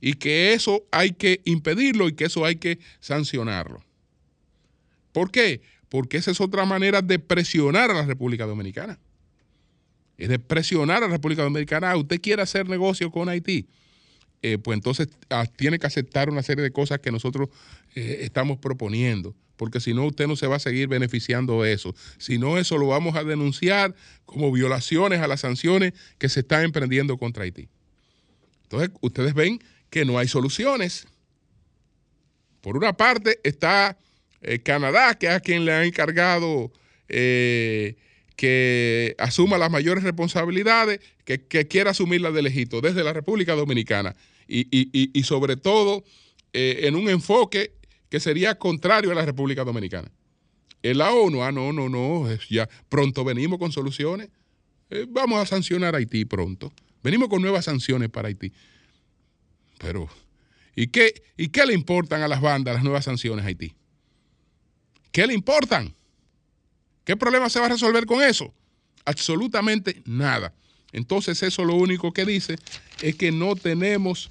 y 0.00 0.14
que 0.14 0.52
eso 0.52 0.84
hay 0.90 1.12
que 1.12 1.40
impedirlo 1.44 2.08
y 2.08 2.14
que 2.14 2.24
eso 2.24 2.44
hay 2.44 2.56
que 2.56 2.80
sancionarlo. 3.00 3.84
¿Por 5.12 5.30
qué? 5.30 5.62
Porque 5.88 6.16
esa 6.16 6.30
es 6.30 6.40
otra 6.40 6.64
manera 6.64 7.02
de 7.02 7.18
presionar 7.18 7.90
a 7.90 7.94
la 7.94 8.06
República 8.06 8.46
Dominicana. 8.46 8.98
Es 10.22 10.28
de 10.28 10.38
presionar 10.38 10.98
a 11.02 11.08
la 11.08 11.14
República 11.14 11.42
Dominicana. 11.42 11.90
Ah, 11.90 11.96
usted 11.96 12.20
quiere 12.20 12.42
hacer 12.42 12.68
negocio 12.68 13.10
con 13.10 13.28
Haití. 13.28 13.66
Eh, 14.40 14.56
pues 14.56 14.76
entonces 14.76 15.08
ah, 15.30 15.46
tiene 15.56 15.80
que 15.80 15.86
aceptar 15.88 16.30
una 16.30 16.44
serie 16.44 16.62
de 16.62 16.70
cosas 16.70 17.00
que 17.00 17.10
nosotros 17.10 17.48
eh, 17.96 18.18
estamos 18.20 18.58
proponiendo, 18.58 19.34
porque 19.56 19.80
si 19.80 19.94
no 19.94 20.06
usted 20.06 20.28
no 20.28 20.36
se 20.36 20.46
va 20.46 20.56
a 20.56 20.60
seguir 20.60 20.86
beneficiando 20.86 21.62
de 21.62 21.72
eso. 21.72 21.92
Si 22.18 22.38
no, 22.38 22.56
eso 22.56 22.78
lo 22.78 22.86
vamos 22.86 23.16
a 23.16 23.24
denunciar 23.24 23.96
como 24.24 24.52
violaciones 24.52 25.18
a 25.18 25.26
las 25.26 25.40
sanciones 25.40 25.92
que 26.18 26.28
se 26.28 26.40
están 26.40 26.62
emprendiendo 26.62 27.18
contra 27.18 27.42
Haití. 27.42 27.68
Entonces, 28.62 28.90
ustedes 29.00 29.34
ven 29.34 29.58
que 29.90 30.04
no 30.04 30.20
hay 30.20 30.28
soluciones. 30.28 31.04
Por 32.60 32.76
una 32.76 32.92
parte 32.92 33.40
está 33.42 33.98
eh, 34.40 34.60
Canadá, 34.60 35.18
que 35.18 35.26
es 35.26 35.32
a 35.32 35.40
quien 35.40 35.64
le 35.64 35.72
ha 35.72 35.84
encargado 35.84 36.70
que 38.36 39.14
asuma 39.18 39.58
las 39.58 39.70
mayores 39.70 40.04
responsabilidades, 40.04 41.00
que, 41.24 41.46
que 41.46 41.68
quiera 41.68 41.90
asumirlas 41.90 42.34
de 42.34 42.42
lejito 42.42 42.80
desde 42.80 43.04
la 43.04 43.12
República 43.12 43.54
Dominicana 43.54 44.16
y, 44.48 45.22
sobre 45.24 45.56
todo 45.56 46.04
eh, 46.52 46.80
en 46.82 46.96
un 46.96 47.08
enfoque 47.08 47.72
que 48.08 48.20
sería 48.20 48.58
contrario 48.58 49.10
a 49.10 49.14
la 49.14 49.24
República 49.24 49.64
Dominicana. 49.64 50.10
En 50.82 50.98
la 50.98 51.12
ONU, 51.12 51.42
ah, 51.42 51.52
no, 51.52 51.72
no, 51.72 51.88
no, 51.88 52.28
ya 52.50 52.68
pronto 52.88 53.24
venimos 53.24 53.58
con 53.58 53.72
soluciones. 53.72 54.28
Eh, 54.90 55.06
vamos 55.08 55.40
a 55.40 55.46
sancionar 55.46 55.94
a 55.94 55.98
Haití 55.98 56.24
pronto. 56.24 56.72
Venimos 57.02 57.28
con 57.28 57.40
nuevas 57.40 57.64
sanciones 57.64 58.10
para 58.10 58.28
Haití. 58.28 58.52
Pero, 59.78 60.08
¿y 60.76 60.88
qué, 60.88 61.22
¿y 61.36 61.48
qué 61.48 61.64
le 61.64 61.74
importan 61.74 62.22
a 62.22 62.28
las 62.28 62.40
bandas 62.40 62.74
las 62.74 62.84
nuevas 62.84 63.04
sanciones 63.04 63.44
a 63.44 63.48
Haití? 63.48 63.74
¿Qué 65.12 65.26
le 65.26 65.34
importan? 65.34 65.94
¿Qué 67.04 67.16
problema 67.16 67.48
se 67.50 67.60
va 67.60 67.66
a 67.66 67.70
resolver 67.70 68.06
con 68.06 68.22
eso? 68.22 68.52
Absolutamente 69.04 70.02
nada. 70.06 70.52
Entonces 70.92 71.42
eso 71.42 71.64
lo 71.64 71.74
único 71.74 72.12
que 72.12 72.24
dice 72.24 72.56
es 73.00 73.16
que 73.16 73.32
no 73.32 73.56
tenemos 73.56 74.30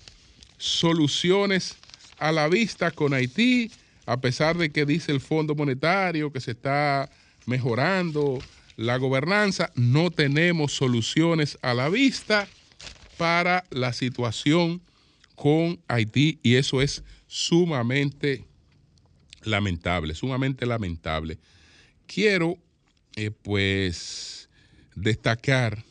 soluciones 0.58 1.76
a 2.20 2.32
la 2.32 2.48
vista 2.48 2.92
con 2.92 3.14
Haití, 3.14 3.72
a 4.06 4.22
pesar 4.22 4.58
de 4.58 4.72
que 4.72 4.86
dice 4.86 5.12
el 5.12 5.20
Fondo 5.20 5.56
Monetario 5.56 6.32
que 6.32 6.40
se 6.40 6.52
está 6.52 7.10
mejorando 7.46 8.40
la 8.78 8.98
gobernanza, 8.98 9.72
no 9.76 10.12
tenemos 10.12 10.74
soluciones 10.74 11.58
a 11.62 11.74
la 11.74 11.90
vista 11.90 12.48
para 13.18 13.66
la 13.72 13.92
situación 13.94 14.82
con 15.36 15.80
Haití 15.88 16.40
y 16.44 16.56
eso 16.56 16.82
es 16.82 17.04
sumamente 17.28 18.46
lamentable, 19.44 20.14
sumamente 20.14 20.66
lamentable. 20.66 21.40
Quiero 22.14 22.58
eh, 23.16 23.32
pues 23.32 24.50
destacar 24.96 25.86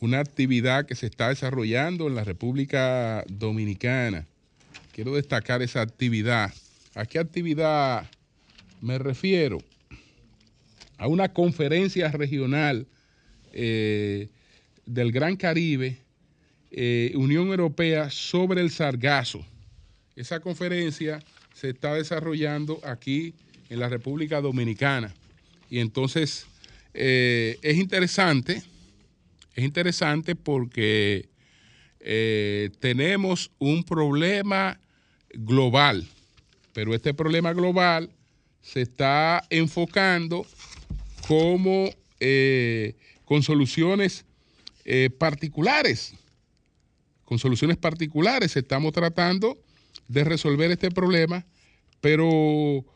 una 0.00 0.20
actividad 0.20 0.84
que 0.84 0.94
se 0.94 1.06
está 1.06 1.30
desarrollando 1.30 2.08
en 2.08 2.14
la 2.14 2.24
República 2.24 3.24
Dominicana. 3.26 4.26
Quiero 4.92 5.14
destacar 5.14 5.62
esa 5.62 5.80
actividad. 5.80 6.52
¿A 6.94 7.06
qué 7.06 7.18
actividad 7.18 8.06
me 8.82 8.98
refiero? 8.98 9.62
A 10.98 11.06
una 11.06 11.32
conferencia 11.32 12.10
regional 12.10 12.86
eh, 13.54 14.28
del 14.84 15.10
Gran 15.10 15.36
Caribe, 15.36 15.96
eh, 16.70 17.12
Unión 17.14 17.48
Europea, 17.48 18.10
sobre 18.10 18.60
el 18.60 18.70
sargazo. 18.70 19.42
Esa 20.16 20.40
conferencia 20.40 21.20
se 21.54 21.70
está 21.70 21.94
desarrollando 21.94 22.78
aquí 22.84 23.34
en 23.68 23.80
la 23.80 23.88
República 23.88 24.40
Dominicana. 24.40 25.14
Y 25.70 25.80
entonces 25.80 26.46
eh, 26.94 27.58
es 27.62 27.76
interesante 27.76 28.62
es 29.54 29.64
interesante 29.64 30.36
porque 30.36 31.28
eh, 31.98 32.70
tenemos 32.78 33.50
un 33.58 33.82
problema 33.82 34.78
global, 35.30 36.06
pero 36.72 36.94
este 36.94 37.12
problema 37.12 37.52
global 37.52 38.08
se 38.62 38.82
está 38.82 39.42
enfocando 39.50 40.46
como 41.26 41.90
eh, 42.20 42.94
con 43.24 43.42
soluciones 43.42 44.24
particulares. 45.18 46.14
Con 47.24 47.40
soluciones 47.40 47.76
particulares 47.76 48.56
estamos 48.56 48.92
tratando 48.92 49.58
de 50.06 50.22
resolver 50.22 50.70
este 50.70 50.90
problema, 50.90 51.44
pero 52.00 52.86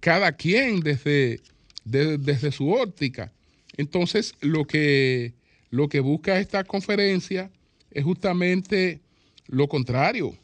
cada 0.00 0.32
quien 0.32 0.80
desde, 0.80 1.40
desde 1.84 2.52
su 2.52 2.70
óptica. 2.70 3.32
Entonces, 3.76 4.34
lo 4.40 4.64
que 4.64 5.34
lo 5.70 5.88
que 5.88 6.00
busca 6.00 6.38
esta 6.38 6.64
conferencia 6.64 7.50
es 7.90 8.04
justamente 8.04 9.00
lo 9.46 9.68
contrario, 9.68 10.36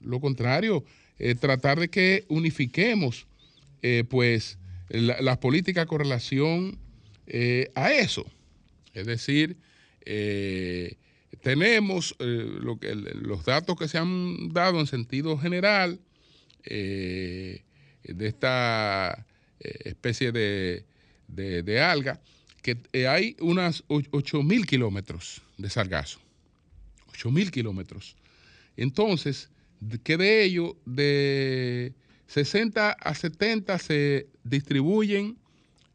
lo 0.00 0.20
contrario, 0.20 0.84
eh, 1.18 1.34
tratar 1.34 1.80
de 1.80 1.88
que 1.88 2.24
unifiquemos 2.28 3.26
eh, 3.82 4.04
pues 4.08 4.58
las 4.88 5.38
políticas 5.38 5.86
con 5.86 6.00
relación 6.00 6.78
eh, 7.26 7.70
a 7.74 7.92
eso. 7.92 8.26
Es 8.92 9.06
decir, 9.06 9.56
tenemos 11.40 12.14
lo 12.18 12.78
que, 12.78 12.94
los 12.94 13.44
datos 13.44 13.76
que 13.76 13.88
se 13.88 13.98
han 13.98 14.50
dado 14.50 14.78
en 14.78 14.86
sentido 14.86 15.38
general 15.38 15.98
de 18.04 18.26
esta 18.26 19.26
especie 19.60 20.32
de, 20.32 21.80
alga, 21.80 22.20
que 22.62 22.78
eh, 22.92 23.06
hay 23.06 23.36
unas 23.40 23.84
8 23.88 24.42
mil 24.42 24.66
kilómetros 24.66 25.42
de 25.58 25.70
sargazo. 25.70 26.20
8 27.08 27.30
mil 27.30 27.50
kilómetros. 27.50 28.16
Entonces, 28.76 29.48
que 30.02 30.16
de 30.16 30.44
ello, 30.44 30.76
de 30.84 31.92
60 32.28 32.90
a 32.90 33.14
70 33.14 33.78
se 33.78 34.26
distribuyen 34.42 35.36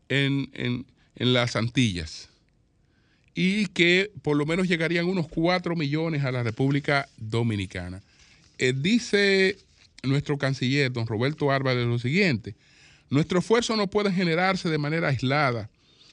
en, 0.08 0.86
las 1.16 1.58
Antillas 1.58 2.30
y 3.36 3.66
que 3.68 4.10
por 4.22 4.38
lo 4.38 4.46
menos 4.46 4.70
llegarían 4.70 5.06
unos 5.06 5.28
4 5.28 5.76
millones 5.76 6.24
a 6.24 6.32
la 6.32 6.44
República 6.44 7.10
Dominicana. 7.18 8.02
Eh, 8.58 8.74
dice 8.74 9.58
nuestro 10.04 10.38
canciller, 10.38 10.92
don 10.92 11.08
Roberto 11.08 11.52
Álvarez, 11.52 11.86
lo 11.86 12.00
siguiente, 12.00 12.56
nuestro 13.10 13.40
esfuerzo 13.40 13.76
no 13.76 13.90
puede 13.90 14.12
generarse 14.12 14.70
de 14.70 14.78
manera 14.78 15.10
aislada 15.10 15.70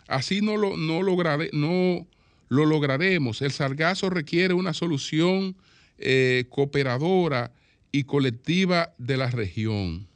Así 0.09 0.41
no 0.41 0.57
lo, 0.57 0.77
no, 0.77 1.03
no 1.03 2.07
lo 2.49 2.67
lograremos. 2.67 3.43
El 3.43 3.53
sargazo 3.53 4.11
requiere 4.11 4.55
una 4.55 4.73
solución 4.73 5.57
eh, 5.99 6.45
cooperadora 6.49 7.53
y 7.91 8.05
colectiva 8.05 8.95
de 8.99 9.17
la 9.17 9.31
región. 9.31 10.07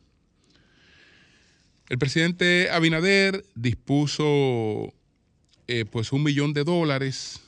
El 1.89 1.99
presidente 1.99 2.71
Abinader 2.71 3.45
dispuso 3.57 4.95
eh, 5.67 5.85
pues 5.91 6.13
un 6.13 6.23
millón 6.23 6.53
de 6.53 6.63
dólares 6.63 7.41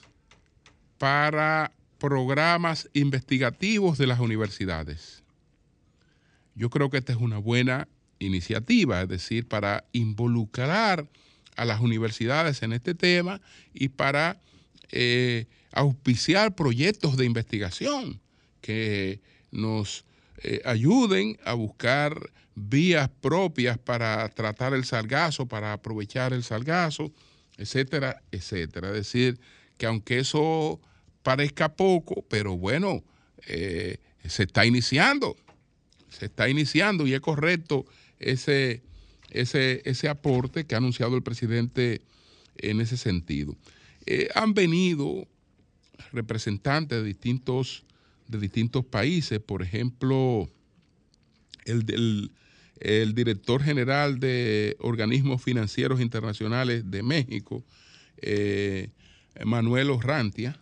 para 0.98 1.72
programas 1.98 2.88
investigativos 2.92 3.98
de 3.98 4.08
las 4.08 4.18
universidades. 4.18 5.21
Yo 6.54 6.70
creo 6.70 6.90
que 6.90 6.98
esta 6.98 7.12
es 7.12 7.18
una 7.18 7.38
buena 7.38 7.88
iniciativa, 8.18 9.02
es 9.02 9.08
decir, 9.08 9.48
para 9.48 9.84
involucrar 9.92 11.08
a 11.56 11.64
las 11.64 11.80
universidades 11.80 12.62
en 12.62 12.72
este 12.72 12.94
tema 12.94 13.40
y 13.74 13.88
para 13.88 14.40
eh, 14.90 15.46
auspiciar 15.72 16.54
proyectos 16.54 17.16
de 17.16 17.24
investigación 17.24 18.20
que 18.60 19.20
nos 19.50 20.04
eh, 20.42 20.60
ayuden 20.64 21.38
a 21.44 21.54
buscar 21.54 22.30
vías 22.54 23.08
propias 23.20 23.78
para 23.78 24.28
tratar 24.28 24.74
el 24.74 24.84
sargazo, 24.84 25.46
para 25.46 25.72
aprovechar 25.72 26.32
el 26.32 26.44
sargazo, 26.44 27.12
etcétera, 27.56 28.22
etcétera. 28.30 28.88
Es 28.88 28.94
decir, 28.94 29.40
que 29.78 29.86
aunque 29.86 30.18
eso 30.18 30.80
parezca 31.22 31.74
poco, 31.74 32.24
pero 32.28 32.56
bueno, 32.56 33.02
eh, 33.46 33.98
se 34.26 34.44
está 34.44 34.64
iniciando, 34.66 35.36
se 36.12 36.26
está 36.26 36.48
iniciando 36.48 37.06
y 37.06 37.14
es 37.14 37.20
correcto 37.20 37.86
ese, 38.18 38.82
ese, 39.30 39.82
ese 39.84 40.08
aporte 40.08 40.64
que 40.64 40.74
ha 40.74 40.78
anunciado 40.78 41.16
el 41.16 41.22
presidente 41.22 42.02
en 42.56 42.80
ese 42.80 42.96
sentido. 42.96 43.56
Eh, 44.06 44.28
han 44.34 44.54
venido 44.54 45.26
representantes 46.12 46.98
de 46.98 47.04
distintos, 47.04 47.84
de 48.28 48.38
distintos 48.38 48.84
países, 48.84 49.40
por 49.40 49.62
ejemplo, 49.62 50.48
el, 51.64 52.30
el 52.80 53.14
director 53.14 53.62
general 53.62 54.18
de 54.18 54.76
organismos 54.80 55.42
financieros 55.42 56.00
internacionales 56.00 56.90
de 56.90 57.02
México, 57.02 57.64
eh, 58.18 58.90
Manuel 59.44 59.90
Orrantia. 59.90 60.58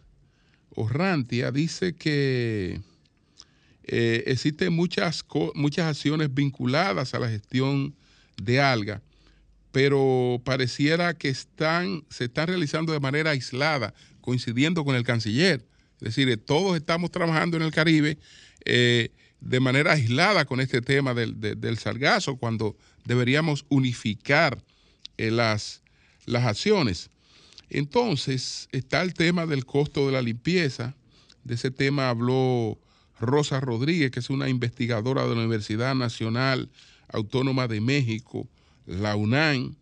Orrantia 0.74 1.50
dice 1.50 1.94
que 1.94 2.80
eh, 3.84 4.24
existen 4.26 4.72
muchas, 4.72 5.24
muchas 5.54 5.86
acciones 5.86 6.32
vinculadas 6.32 7.14
a 7.14 7.18
la 7.18 7.28
gestión 7.28 7.94
de 8.40 8.60
alga, 8.60 9.02
pero 9.72 10.40
pareciera 10.44 11.14
que 11.14 11.28
están, 11.28 12.04
se 12.10 12.24
están 12.24 12.48
realizando 12.48 12.92
de 12.92 13.00
manera 13.00 13.30
aislada, 13.30 13.94
coincidiendo 14.20 14.84
con 14.84 14.96
el 14.96 15.04
canciller. 15.04 15.64
Es 16.00 16.14
decir, 16.14 16.36
todos 16.44 16.76
estamos 16.76 17.10
trabajando 17.10 17.56
en 17.56 17.62
el 17.62 17.72
Caribe 17.72 18.18
eh, 18.64 19.10
de 19.40 19.60
manera 19.60 19.92
aislada 19.92 20.44
con 20.44 20.60
este 20.60 20.80
tema 20.80 21.14
del, 21.14 21.40
del 21.40 21.78
sargazo, 21.78 22.36
cuando 22.36 22.76
deberíamos 23.04 23.64
unificar 23.68 24.62
eh, 25.16 25.30
las, 25.30 25.82
las 26.26 26.44
acciones. 26.44 27.10
Entonces 27.68 28.68
está 28.72 29.02
el 29.02 29.14
tema 29.14 29.46
del 29.46 29.64
costo 29.64 30.06
de 30.06 30.12
la 30.12 30.22
limpieza. 30.22 30.96
De 31.44 31.54
ese 31.54 31.70
tema 31.70 32.10
habló 32.10 32.78
Rosa 33.20 33.60
Rodríguez, 33.60 34.10
que 34.10 34.20
es 34.20 34.30
una 34.30 34.48
investigadora 34.48 35.22
de 35.22 35.34
la 35.34 35.40
Universidad 35.40 35.94
Nacional 35.94 36.70
Autónoma 37.08 37.68
de 37.68 37.80
México, 37.80 38.48
la 38.86 39.14
UNAM, 39.14 39.76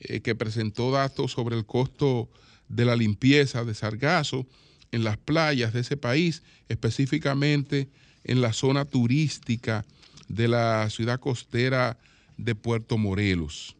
eh, 0.00 0.20
que 0.20 0.34
presentó 0.34 0.90
datos 0.90 1.32
sobre 1.32 1.56
el 1.56 1.66
costo 1.66 2.28
de 2.68 2.84
la 2.84 2.96
limpieza 2.96 3.64
de 3.64 3.74
sargazo 3.74 4.46
en 4.92 5.04
las 5.04 5.16
playas 5.16 5.72
de 5.72 5.80
ese 5.80 5.96
país, 5.96 6.42
específicamente 6.68 7.88
en 8.24 8.40
la 8.40 8.52
zona 8.52 8.84
turística 8.84 9.84
de 10.28 10.48
la 10.48 10.88
ciudad 10.90 11.20
costera 11.20 11.98
de 12.36 12.54
Puerto 12.54 12.98
Morelos. 12.98 13.76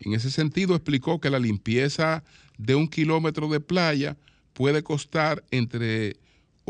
En 0.00 0.14
ese 0.14 0.30
sentido 0.30 0.74
explicó 0.74 1.20
que 1.20 1.30
la 1.30 1.38
limpieza 1.38 2.24
de 2.56 2.74
un 2.74 2.88
kilómetro 2.88 3.48
de 3.48 3.60
playa 3.60 4.16
puede 4.52 4.82
costar 4.82 5.44
entre 5.50 6.16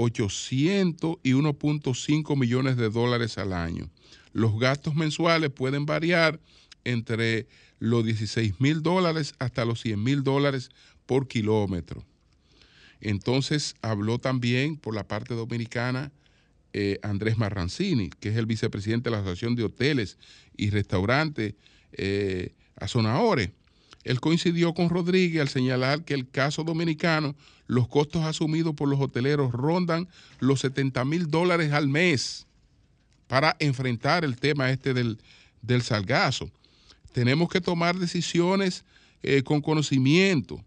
800 0.00 1.16
y 1.24 1.32
1.5 1.32 2.38
millones 2.38 2.76
de 2.76 2.88
dólares 2.88 3.37
al 3.37 3.52
año. 3.52 3.90
Los 4.32 4.56
gastos 4.61 4.94
mensuales 4.94 5.50
pueden 5.50 5.87
variar 5.87 6.40
entre 6.84 7.48
los 7.80 8.04
16 8.04 8.61
mil 8.61 8.82
dólares 8.82 9.34
hasta 9.40 9.64
los 9.64 9.80
100 9.80 10.00
mil 10.00 10.22
dólares 10.22 10.70
por 11.04 11.26
kilómetro. 11.26 12.04
Entonces 13.00 13.74
habló 13.82 14.20
también 14.20 14.76
por 14.76 14.94
la 14.94 15.06
parte 15.08 15.34
dominicana 15.34 16.12
eh, 16.72 17.00
Andrés 17.02 17.37
Marrancini, 17.37 18.11
que 18.20 18.28
es 18.28 18.37
el 18.37 18.46
vicepresidente 18.46 19.11
de 19.11 19.16
la 19.16 19.22
Asociación 19.22 19.56
de 19.56 19.64
Hoteles 19.64 20.16
y 20.56 20.70
Restaurantes 20.70 21.54
eh, 21.92 22.54
Azonaore. 22.76 23.52
Él 24.04 24.20
coincidió 24.20 24.74
con 24.74 24.90
Rodríguez 24.90 25.40
al 25.42 25.48
señalar 25.48 26.04
que 26.04 26.14
el 26.14 26.30
caso 26.30 26.62
dominicano, 26.62 27.34
los 27.68 27.87
costos 27.87 28.24
asumidos 28.24 28.74
por 28.74 28.88
los 28.88 28.98
hoteleros 28.98 29.52
rondan 29.52 30.09
los 30.40 30.61
70 30.61 31.04
mil 31.04 31.31
dólares 31.31 31.72
al 31.72 31.87
mes 31.87 32.46
para 33.28 33.54
enfrentar 33.61 34.24
el 34.24 34.37
tema 34.37 34.70
este 34.70 34.94
del, 34.94 35.18
del 35.62 35.83
salgazo. 35.83 36.50
Tenemos 37.12 37.48
que 37.50 37.61
tomar 37.61 37.98
decisiones 37.98 38.85
eh, 39.22 39.42
con 39.42 39.61
conocimiento. 39.61 40.64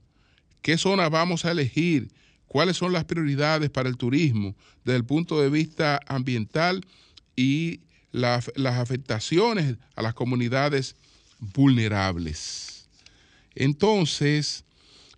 ¿Qué 0.61 0.77
zona 0.77 1.09
vamos 1.09 1.43
a 1.43 1.51
elegir? 1.51 2.11
¿Cuáles 2.47 2.77
son 2.77 2.93
las 2.93 3.05
prioridades 3.05 3.71
para 3.71 3.89
el 3.89 3.97
turismo 3.97 4.55
desde 4.83 4.97
el 4.97 5.05
punto 5.05 5.41
de 5.41 5.49
vista 5.49 5.99
ambiental 6.07 6.85
y 7.35 7.79
las 8.11 8.49
afectaciones 8.57 9.77
a 9.95 10.03
las 10.03 10.13
comunidades 10.13 10.95
vulnerables? 11.39 12.89
Entonces, 13.55 14.65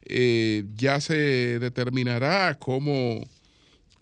eh, 0.05 0.65
ya 0.75 0.99
se 0.99 1.59
determinará 1.59 2.57
cómo 2.59 3.23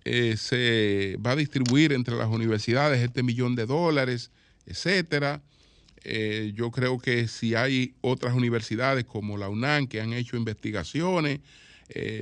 eh, 0.03 0.35
se 0.37 1.17
va 1.25 1.31
a 1.31 1.35
distribuir 1.35 1.93
entre 1.93 2.15
las 2.15 2.27
universidades 2.27 3.01
este 3.01 3.23
millón 3.23 3.55
de 3.55 3.65
dólares, 3.65 4.31
etcétera. 4.65 5.41
Eh, 6.03 6.53
yo 6.55 6.71
creo 6.71 6.97
que 6.97 7.27
si 7.27 7.53
hay 7.53 7.93
otras 8.01 8.33
universidades 8.33 9.05
como 9.05 9.37
la 9.37 9.49
UNAM 9.49 9.87
que 9.87 10.01
han 10.01 10.13
hecho 10.13 10.37
investigaciones, 10.37 11.39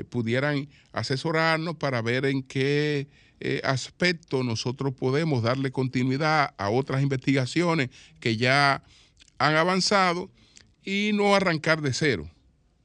pudieran 0.10 0.68
asesorarnos 0.94 1.76
para 1.76 2.02
ver 2.02 2.26
en 2.26 2.42
qué 2.42 3.08
aspecto 3.63 4.42
nosotros 4.42 4.96
podemos 4.96 5.44
darle 5.44 5.70
continuidad 5.70 6.56
a 6.58 6.72
otras 6.72 7.04
investigaciones 7.04 7.92
que 8.20 8.36
ya 8.36 8.82
han 9.38 9.56
avanzado 9.56 10.32
y 10.84 11.12
no 11.13 11.36
arrancar 11.36 11.82
de 11.82 11.94
cero. 11.94 12.28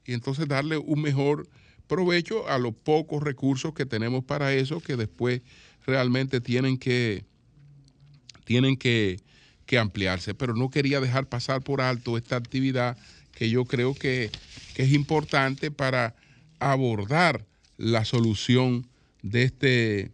Y 0.06 0.12
entonces 0.12 0.48
darle 0.48 0.76
un 0.76 1.00
mejor 1.00 1.48
provecho 1.86 2.48
a 2.48 2.58
los 2.58 2.74
pocos 2.74 3.22
recursos 3.22 3.74
que 3.74 3.86
tenemos 3.86 4.24
para 4.24 4.52
eso, 4.52 4.80
que 4.80 4.96
después 4.96 5.42
realmente 5.86 6.40
tienen 6.40 6.78
que, 6.78 7.24
tienen 8.44 8.76
que, 8.76 9.20
ampliarse. 9.78 10.34
Pero 10.34 10.54
no 10.54 10.70
quería 10.70 11.00
dejar 11.00 11.28
pasar 11.28 11.60
por 11.60 11.80
alto 11.80 12.16
esta 12.16 12.36
actividad 12.36 12.96
que 13.32 13.50
yo 13.50 13.64
creo 13.64 13.92
que, 13.92 14.30
es 14.76 14.92
importante 14.92 15.70
para 15.70 16.16
abordar 16.58 17.44
la 17.76 18.04
solución 18.04 18.86
de 19.22 19.44
este, 19.44 20.10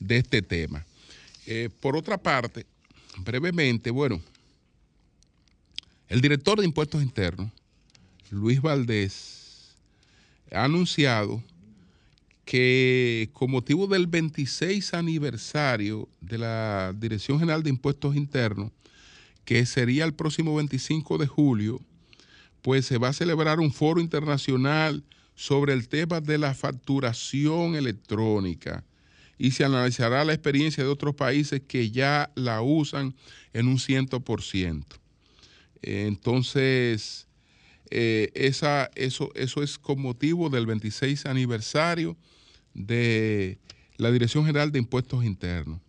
de 0.00 0.16
este 0.16 0.42
tema. 0.42 0.84
Eh, 1.46 1.70
por 1.80 1.96
otra 1.96 2.18
parte, 2.18 2.66
brevemente, 3.18 3.90
bueno, 3.90 4.20
el 6.08 6.20
director 6.20 6.58
de 6.58 6.66
Impuestos 6.66 7.02
Internos, 7.02 7.50
Luis 8.30 8.62
Valdés, 8.62 9.76
ha 10.52 10.64
anunciado 10.64 11.42
que 12.44 13.28
con 13.32 13.50
motivo 13.50 13.86
del 13.86 14.06
26 14.06 14.94
aniversario 14.94 16.08
de 16.20 16.38
la 16.38 16.94
Dirección 16.96 17.38
General 17.38 17.62
de 17.62 17.70
Impuestos 17.70 18.14
Internos, 18.14 18.70
que 19.44 19.66
sería 19.66 20.04
el 20.04 20.14
próximo 20.14 20.54
25 20.54 21.18
de 21.18 21.26
julio, 21.26 21.80
pues 22.62 22.86
se 22.86 22.98
va 22.98 23.08
a 23.08 23.12
celebrar 23.12 23.58
un 23.58 23.72
foro 23.72 24.00
internacional 24.00 25.02
sobre 25.34 25.72
el 25.72 25.88
tema 25.88 26.20
de 26.20 26.38
la 26.38 26.54
facturación 26.54 27.74
electrónica 27.74 28.84
y 29.38 29.52
se 29.52 29.64
analizará 29.64 30.24
la 30.24 30.34
experiencia 30.34 30.84
de 30.84 30.90
otros 30.90 31.14
países 31.14 31.62
que 31.66 31.90
ya 31.90 32.30
la 32.34 32.62
usan 32.62 33.14
en 33.52 33.66
un 33.66 33.78
100%. 33.78 34.84
Entonces, 35.82 37.26
eh, 37.90 38.30
esa, 38.34 38.90
eso, 38.94 39.30
eso 39.34 39.62
es 39.62 39.78
con 39.78 40.00
motivo 40.00 40.48
del 40.48 40.66
26 40.66 41.26
aniversario 41.26 42.16
de 42.72 43.58
la 43.96 44.12
Dirección 44.12 44.46
General 44.46 44.70
de 44.70 44.78
Impuestos 44.78 45.24
Internos. 45.24 45.80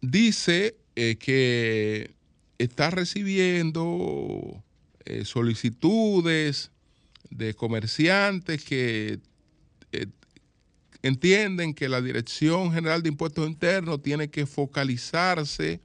Dice 0.00 0.76
eh, 0.96 1.16
que 1.16 2.10
está 2.58 2.90
recibiendo 2.90 4.62
eh, 5.04 5.24
solicitudes 5.24 6.70
de 7.30 7.54
comerciantes 7.54 8.64
que 8.64 9.20
entienden 11.02 11.74
que 11.74 11.88
la 11.88 12.00
Dirección 12.00 12.72
General 12.72 13.02
de 13.02 13.10
Impuestos 13.10 13.46
Internos 13.46 14.02
tiene 14.02 14.30
que 14.30 14.46
focalizarse 14.46 15.80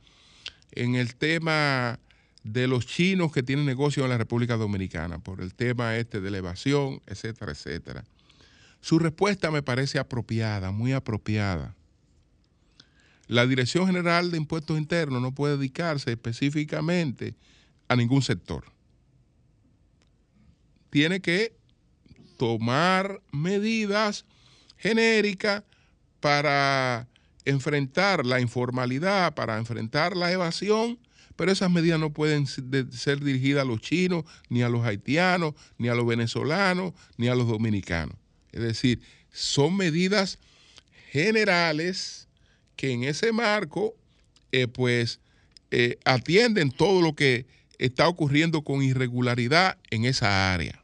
en 0.72 0.96
el 0.96 1.16
tema 1.16 2.00
de 2.44 2.68
los 2.68 2.86
chinos 2.86 3.32
que 3.32 3.44
tienen 3.44 3.66
negocio 3.66 4.04
en 4.04 4.10
la 4.10 4.18
República 4.18 4.58
Dominicana, 4.58 5.20
por 5.20 5.42
el 5.42 5.54
tema 5.54 5.98
este 5.98 6.22
de 6.22 6.32
la 6.32 6.38
evasión, 6.40 7.02
etcétera, 7.06 7.52
etcétera. 7.52 8.04
Su 8.82 8.98
respuesta 8.98 9.52
me 9.52 9.62
parece 9.62 10.00
apropiada, 10.00 10.72
muy 10.72 10.92
apropiada. 10.92 11.76
La 13.28 13.46
Dirección 13.46 13.86
General 13.86 14.32
de 14.32 14.38
Impuestos 14.38 14.78
Internos 14.78 15.22
no 15.22 15.34
puede 15.34 15.58
dedicarse 15.58 16.12
específicamente 16.12 17.36
a 17.88 17.96
ningún 17.96 18.22
sector. 18.22 18.66
Tiene 20.90 21.22
que 21.22 21.56
tomar 22.38 23.22
medidas 23.32 24.26
genéricas 24.78 25.64
para 26.20 27.08
enfrentar 27.46 28.26
la 28.26 28.40
informalidad, 28.42 29.34
para 29.36 29.58
enfrentar 29.58 30.18
la 30.18 30.32
evasión, 30.32 30.98
pero 31.42 31.54
esas 31.54 31.72
medidas 31.72 32.00
no 32.00 32.14
pueden 32.14 32.46
ser 32.46 33.20
dirigidas 33.20 33.64
a 33.64 33.66
los 33.66 33.82
chinos, 33.82 34.26
ni 34.50 34.62
a 34.62 34.70
los 34.70 34.86
haitianos, 34.86 35.56
ni 35.80 35.88
a 35.88 35.96
los 35.96 36.06
venezolanos, 36.06 36.94
ni 37.18 37.30
a 37.30 37.34
los 37.34 37.48
dominicanos. 37.48 38.16
Es 38.52 38.62
decir, 38.62 39.02
son 39.32 39.76
medidas 39.76 40.38
generales 41.10 42.28
que 42.76 42.92
en 42.92 43.06
ese 43.06 43.32
marco, 43.32 43.96
eh, 44.52 44.68
pues, 44.68 45.20
eh, 45.72 45.98
atienden 46.06 46.70
todo 46.70 47.02
lo 47.02 47.16
que 47.16 47.48
está 47.80 48.08
ocurriendo 48.08 48.64
con 48.64 48.84
irregularidad 48.84 49.80
en 49.90 50.06
esa 50.06 50.54
área. 50.54 50.84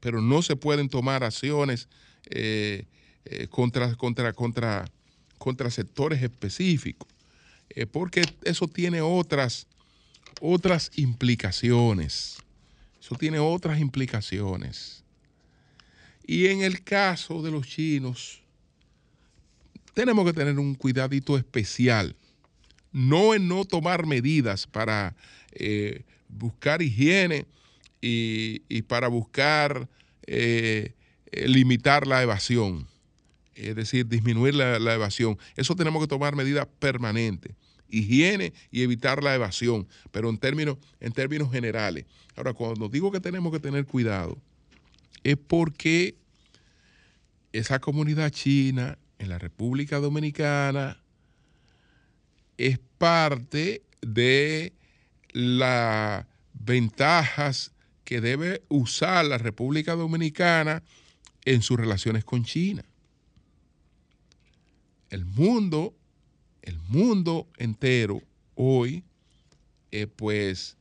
Pero 0.00 0.22
no 0.22 0.42
se 0.42 0.56
pueden 0.56 0.88
tomar 0.88 1.22
acciones 1.22 1.88
eh, 2.30 2.84
contra, 3.50 3.94
contra, 3.94 4.32
contra, 4.32 4.86
contra 5.38 5.70
sectores 5.70 6.20
específicos. 6.20 7.15
Eh, 7.76 7.86
porque 7.86 8.24
eso 8.42 8.66
tiene 8.66 9.02
otras, 9.02 9.66
otras 10.40 10.90
implicaciones. 10.96 12.38
Eso 13.00 13.14
tiene 13.16 13.38
otras 13.38 13.78
implicaciones. 13.78 15.04
Y 16.26 16.46
en 16.46 16.62
el 16.62 16.82
caso 16.82 17.42
de 17.42 17.50
los 17.50 17.68
chinos, 17.68 18.40
tenemos 19.92 20.24
que 20.24 20.32
tener 20.32 20.58
un 20.58 20.74
cuidadito 20.74 21.36
especial. 21.36 22.16
No 22.92 23.34
en 23.34 23.46
no 23.46 23.66
tomar 23.66 24.06
medidas 24.06 24.66
para 24.66 25.14
eh, 25.52 26.02
buscar 26.28 26.80
higiene 26.80 27.44
y, 28.00 28.82
para 28.82 29.08
buscar 29.08 29.88
eh, 30.26 30.94
limitar 31.30 32.06
la 32.06 32.22
evasión 32.22 32.86
es 33.56 33.74
decir, 33.74 34.06
disminuir 34.06 34.54
la, 34.54 34.94
evasión. 34.94 35.38
Eso 35.56 35.74
tenemos 35.74 36.02
que 36.02 36.08
tomar 36.08 36.36
medidas 36.36 36.68
permanentes, 36.78 37.52
higiene 37.88 38.52
y 38.70 38.82
evitar 38.82 39.22
la 39.22 39.34
evasión, 39.34 39.88
pero 40.10 40.30
en 40.30 40.38
términos, 40.38 40.78
en 41.00 41.12
términos 41.12 41.50
generales. 41.50 42.06
Ahora, 42.34 42.52
cuando 42.52 42.88
digo 42.88 43.10
que 43.10 43.20
tenemos 43.20 43.52
que 43.52 43.60
tener 43.60 43.86
cuidado, 43.86 44.38
es 45.24 45.36
porque 45.36 46.16
esa 47.52 47.78
comunidad 47.80 48.30
china 48.30 48.98
en 49.18 49.28
la 49.28 49.38
República 49.38 49.98
Dominicana 49.98 51.00
es 52.58 52.78
parte 52.98 53.82
de 54.02 54.72
las 55.32 56.26
ventajas 56.52 57.72
que 58.04 58.20
debe 58.20 58.62
usar 58.68 59.24
la 59.24 59.38
República 59.38 59.94
Dominicana 59.94 60.82
en 61.44 61.62
sus 61.62 61.78
relaciones 61.78 62.24
con 62.24 62.44
China 62.44 62.84
el 65.10 65.24
mundo, 65.24 65.94
el 66.66 66.78
mundo 66.88 67.48
entero 67.56 68.20
hoy, 68.54 69.04
eh, 69.92 70.06
pues 70.06 70.76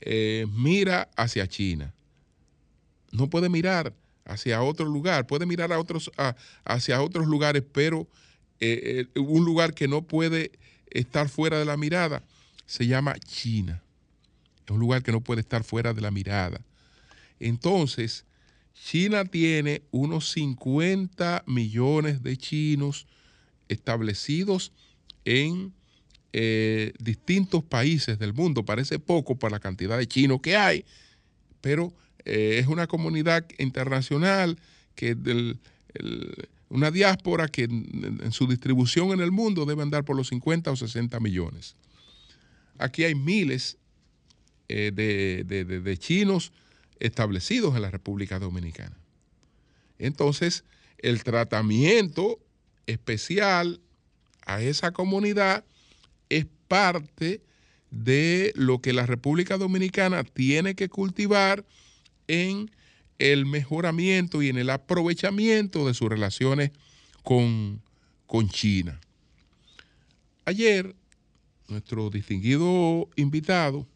eh, 0.00 0.46
mira 0.50 1.08
hacia 1.14 1.46
China. 1.46 1.94
No 3.12 3.30
puede 3.30 3.48
mirar 3.48 3.94
hacia 4.24 4.62
otro 4.62 4.86
lugar, 4.86 5.26
puede 5.26 5.46
mirar 5.46 5.72
a 5.72 5.78
otros, 5.78 6.10
hacia 6.64 7.00
otros 7.00 7.26
lugares, 7.26 7.62
pero 7.70 8.08
eh, 8.58 9.06
un 9.14 9.44
lugar 9.44 9.74
que 9.74 9.86
no 9.86 10.02
puede 10.02 10.50
estar 10.90 11.28
fuera 11.28 11.58
de 11.58 11.64
la 11.64 11.76
mirada 11.76 12.22
se 12.64 12.86
llama 12.86 13.14
China. 13.18 13.82
Es 14.64 14.70
un 14.70 14.80
lugar 14.80 15.02
que 15.02 15.12
no 15.12 15.20
puede 15.20 15.42
estar 15.42 15.62
fuera 15.62 15.92
de 15.92 16.00
la 16.00 16.10
mirada. 16.10 16.60
Entonces, 17.38 18.24
China 18.74 19.24
tiene 19.24 19.82
unos 19.90 20.30
50 20.30 21.44
millones 21.46 22.22
de 22.22 22.36
chinos 22.36 23.06
establecidos 23.68 24.72
en 25.26 25.74
eh, 26.32 26.92
distintos 26.98 27.62
países 27.62 28.18
del 28.18 28.32
mundo. 28.32 28.64
Parece 28.64 28.98
poco 28.98 29.36
para 29.36 29.52
la 29.52 29.60
cantidad 29.60 29.98
de 29.98 30.06
chinos 30.06 30.40
que 30.40 30.56
hay, 30.56 30.84
pero 31.60 31.92
eh, 32.24 32.58
es 32.60 32.68
una 32.68 32.86
comunidad 32.86 33.44
internacional, 33.58 34.58
que 34.94 35.14
una 36.68 36.90
diáspora 36.90 37.48
que 37.48 37.64
en, 37.64 38.32
su 38.32 38.46
distribución 38.46 39.10
en 39.10 39.20
el 39.20 39.32
mundo 39.32 39.66
debe 39.66 39.82
andar 39.82 40.04
por 40.04 40.16
los 40.16 40.28
50 40.28 40.70
o 40.70 40.76
60 40.76 41.20
millones. 41.20 41.74
Aquí 42.78 43.04
hay 43.04 43.14
miles 43.14 43.76
eh, 44.68 44.92
de 44.94 45.98
chinos 45.98 46.52
establecidos 47.00 47.76
en 47.76 47.82
la 47.82 47.90
República 47.90 48.38
Dominicana. 48.38 48.96
Entonces, 49.98 50.64
el 50.98 51.24
tratamiento 51.24 52.38
especial 52.86 53.80
a 54.46 54.62
esa 54.62 54.92
comunidad 54.92 55.64
es 56.28 56.46
parte 56.68 57.42
de 57.90 58.52
lo 58.56 58.80
que 58.80 58.92
la 58.92 59.06
República 59.06 59.58
Dominicana 59.58 60.24
tiene 60.24 60.74
que 60.74 60.88
cultivar 60.88 61.64
en 62.28 62.70
el 63.18 63.46
mejoramiento 63.46 64.42
y 64.42 64.48
en 64.48 64.58
el 64.58 64.70
aprovechamiento 64.70 65.86
de 65.86 65.94
sus 65.94 66.08
relaciones 66.08 66.70
con, 67.22 67.82
con 68.26 68.48
China. 68.48 69.00
Ayer, 70.44 70.94
nuestro 71.68 72.10
distinguido 72.10 73.08
invitado, 73.16 73.86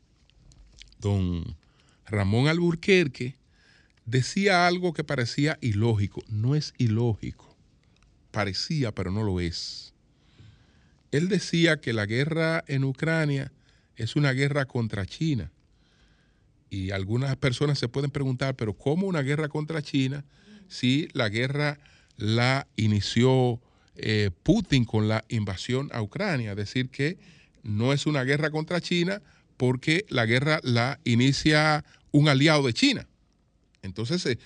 don 0.99 1.57
Ramón 2.07 2.49
Alburquerque, 2.49 3.37
decía 4.05 4.67
algo 4.67 4.93
que 4.93 5.05
parecía 5.05 5.59
ilógico. 5.61 6.23
No 6.29 6.55
es 6.55 6.75
ilógico 6.79 7.51
parecía, 8.31 8.93
pero 8.93 9.11
no 9.11 9.23
lo 9.23 9.41
es. 9.41 9.93
Él 11.11 11.29
decía 11.29 11.81
que 11.81 11.93
la 11.93 12.07
guerra 12.07 12.65
en 12.67 12.85
Ucrania 12.85 13.53
es 13.97 14.17
una 14.17 14.33
guerra 14.33 14.67
contra 14.67 15.07
China. 15.07 15.51
Y 16.71 16.93
algunas 16.93 17.37
personas 17.37 17.79
se 17.79 17.89
pueden 17.89 18.11
preguntar, 18.11 18.55
pero 18.55 18.75
¿cómo 18.75 19.07
una 19.07 19.23
guerra 19.23 19.49
contra 19.49 19.83
China 19.83 20.25
si 20.69 21.09
la 21.13 21.29
guerra 21.29 21.79
la 22.17 22.69
inició 22.77 23.61
eh, 23.97 24.31
Putin 24.43 24.85
con 24.85 25.09
la 25.09 25.25
invasión 25.29 25.91
a 25.93 26.01
Ucrania? 26.01 26.53
Es 26.53 26.57
decir, 26.57 26.89
que 26.91 27.19
no 27.63 27.93
es 27.93 28.07
una 28.07 28.23
guerra 28.23 28.51
contra 28.51 28.81
China 28.81 29.21
porque 29.57 30.07
la 30.09 30.27
guerra 30.27 30.61
la 30.63 31.01
inicia 31.05 31.85
un 32.13 32.29
aliado 32.29 32.67
de 32.67 32.73
China. 32.73 33.07
Entonces, 33.83 34.25
eh, 34.27 34.39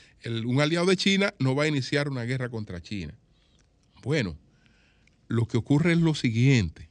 un 0.44 0.60
aliado 0.60 0.86
de 0.86 0.96
China 0.96 1.34
no 1.38 1.54
va 1.54 1.64
a 1.64 1.68
iniciar 1.68 2.08
una 2.08 2.22
guerra 2.22 2.48
contra 2.48 2.80
China. 2.80 3.14
Bueno, 4.02 4.36
lo 5.28 5.46
que 5.46 5.56
ocurre 5.56 5.92
es 5.92 5.98
lo 5.98 6.14
siguiente. 6.14 6.88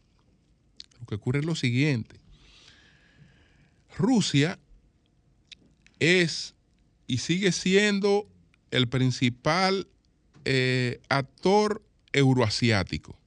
Lo 1.00 1.06
que 1.06 1.16
ocurre 1.16 1.40
es 1.40 1.46
lo 1.46 1.56
siguiente. 1.56 2.16
Rusia 3.98 4.60
es 6.00 6.56
y 7.08 7.20
sigue 7.20 7.52
siendo 7.52 8.28
el 8.72 8.88
principal 8.88 9.88
eh, 10.46 11.00
actor 11.10 11.84
euroasiático. 12.12 13.18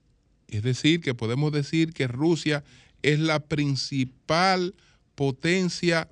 Es 0.49 0.62
decir, 0.62 1.01
que 1.01 1.14
podemos 1.14 1.53
decir 1.53 1.92
que 1.92 2.07
Rusia 2.07 2.64
es 3.03 3.21
la 3.21 3.40
principal 3.40 4.75
potencia 5.14 6.09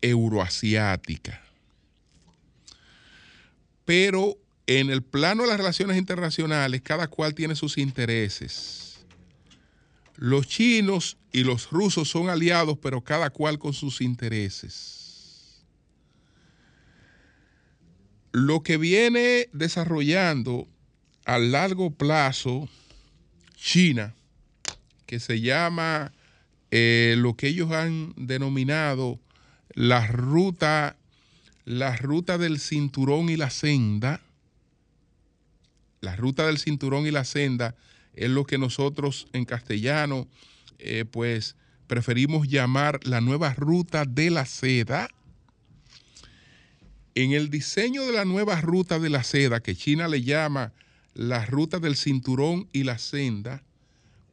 euroasiática. 0.00 1.42
Pero 3.84 4.38
en 4.78 4.88
el 4.88 5.02
plano 5.02 5.42
de 5.42 5.48
las 5.48 5.56
relaciones 5.56 5.96
internacionales, 5.96 6.80
cada 6.80 7.08
cual 7.08 7.34
tiene 7.34 7.56
sus 7.56 7.76
intereses. 7.76 9.00
Los 10.14 10.46
chinos 10.46 11.16
y 11.32 11.42
los 11.42 11.70
rusos 11.70 12.08
son 12.08 12.30
aliados, 12.30 12.78
pero 12.80 13.00
cada 13.00 13.30
cual 13.30 13.58
con 13.58 13.72
sus 13.72 14.00
intereses. 14.00 15.64
Lo 18.30 18.62
que 18.62 18.76
viene 18.76 19.48
desarrollando 19.52 20.68
a 21.24 21.40
largo 21.40 21.90
plazo 21.90 22.68
China, 23.56 24.14
que 25.06 25.18
se 25.18 25.40
llama 25.40 26.12
eh, 26.70 27.16
lo 27.18 27.34
que 27.34 27.48
ellos 27.48 27.72
han 27.72 28.14
denominado 28.16 29.18
la 29.74 30.06
ruta, 30.06 30.96
la 31.64 31.96
ruta 31.96 32.38
del 32.38 32.60
cinturón 32.60 33.30
y 33.30 33.36
la 33.36 33.50
senda, 33.50 34.20
la 36.00 36.16
ruta 36.16 36.46
del 36.46 36.58
cinturón 36.58 37.06
y 37.06 37.10
la 37.10 37.24
senda 37.24 37.74
es 38.14 38.30
lo 38.30 38.44
que 38.44 38.58
nosotros 38.58 39.26
en 39.32 39.44
castellano 39.44 40.26
eh, 40.78 41.04
pues 41.10 41.56
preferimos 41.86 42.48
llamar 42.48 43.00
la 43.04 43.20
nueva 43.20 43.52
ruta 43.54 44.04
de 44.04 44.30
la 44.30 44.46
seda. 44.46 45.08
En 47.14 47.32
el 47.32 47.50
diseño 47.50 48.06
de 48.06 48.12
la 48.12 48.24
nueva 48.24 48.60
ruta 48.60 48.98
de 48.98 49.10
la 49.10 49.24
seda, 49.24 49.60
que 49.60 49.74
China 49.74 50.08
le 50.08 50.22
llama 50.22 50.72
la 51.14 51.44
ruta 51.44 51.80
del 51.80 51.96
cinturón 51.96 52.68
y 52.72 52.84
la 52.84 52.98
senda, 52.98 53.62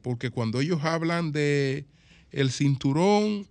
porque 0.04 0.30
cuando 0.30 0.62
ellos 0.62 0.84
hablan 0.84 1.32
de 1.32 1.86
el 2.32 2.52
cinturón, 2.52 3.48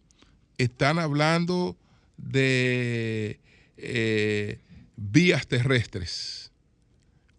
están 0.58 0.98
hablando 0.98 1.76
de 2.16 3.40
eh, 3.76 4.60
vías 4.96 5.46
terrestres 5.48 6.45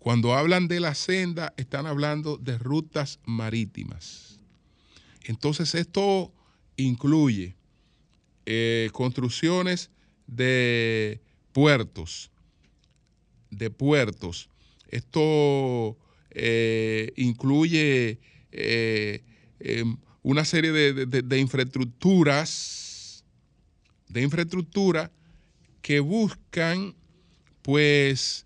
Cuando 0.07 0.33
hablan 0.37 0.69
de 0.69 0.79
la 0.79 0.95
senda, 0.95 1.53
están 1.57 1.85
hablando 1.85 2.37
de 2.37 2.57
rutas 2.57 3.19
marítimas. 3.25 4.39
Entonces 5.25 5.75
esto 5.75 6.31
incluye 6.77 7.57
eh, 8.45 8.89
construcciones 8.93 9.91
de 10.25 11.19
puertos, 11.51 12.31
de 13.51 13.69
puertos. 13.69 14.49
Esto 14.87 15.97
eh, 16.31 17.11
incluye 17.17 18.21
eh, 18.53 19.25
em, 19.59 19.97
una 20.23 20.45
serie 20.45 20.71
de, 20.71 21.37
infraestructuras, 21.37 23.25
de 24.07 24.21
infraestructura 24.21 25.11
que 25.81 25.99
buscan, 25.99 26.95
pues, 27.61 28.45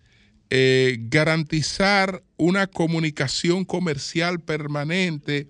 eh, 0.52 0.98
garantizar 1.10 2.24
una 2.38 2.68
comunicación 2.68 3.66
comercial 3.66 4.40
permanente 4.40 5.48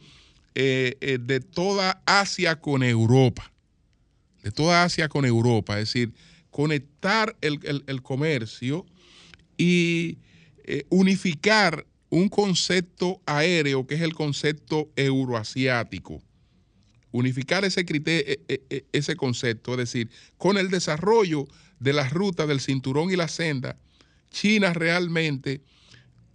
de 0.53 1.39
toda 1.39 2.01
Asia 2.05 2.59
con 2.59 2.83
Europa, 2.83 3.53
de 4.43 4.51
toda 4.51 4.83
Asia 4.83 5.07
con 5.07 5.23
Europa, 5.25 5.79
es 5.79 5.87
decir, 5.87 6.13
conectar 6.49 7.37
el, 7.39 8.01
comercio 8.01 8.85
y 9.57 10.17
unificar 10.89 11.85
un 12.11 12.27
concepto 12.27 13.21
aéreo 13.25 13.87
que 13.87 13.95
es 13.95 14.01
el 14.01 14.13
concepto 14.13 14.91
euroasiático. 14.95 16.21
Unificar 17.11 17.65
ese, 17.65 17.85
criterio, 17.85 18.25
e, 18.27 18.41
e, 18.47 18.61
e, 18.69 18.85
ese 18.91 19.15
concepto, 19.15 19.71
es 19.71 19.77
decir, 19.77 20.09
con 20.37 20.57
el 20.57 20.69
desarrollo 20.69 21.47
de 21.79 21.93
las 21.93 22.11
rutas 22.11 22.47
del 22.47 22.59
cinturón 22.59 23.11
y 23.11 23.15
la 23.15 23.27
senda, 23.27 23.77
China 24.31 24.73
realmente 24.73 25.61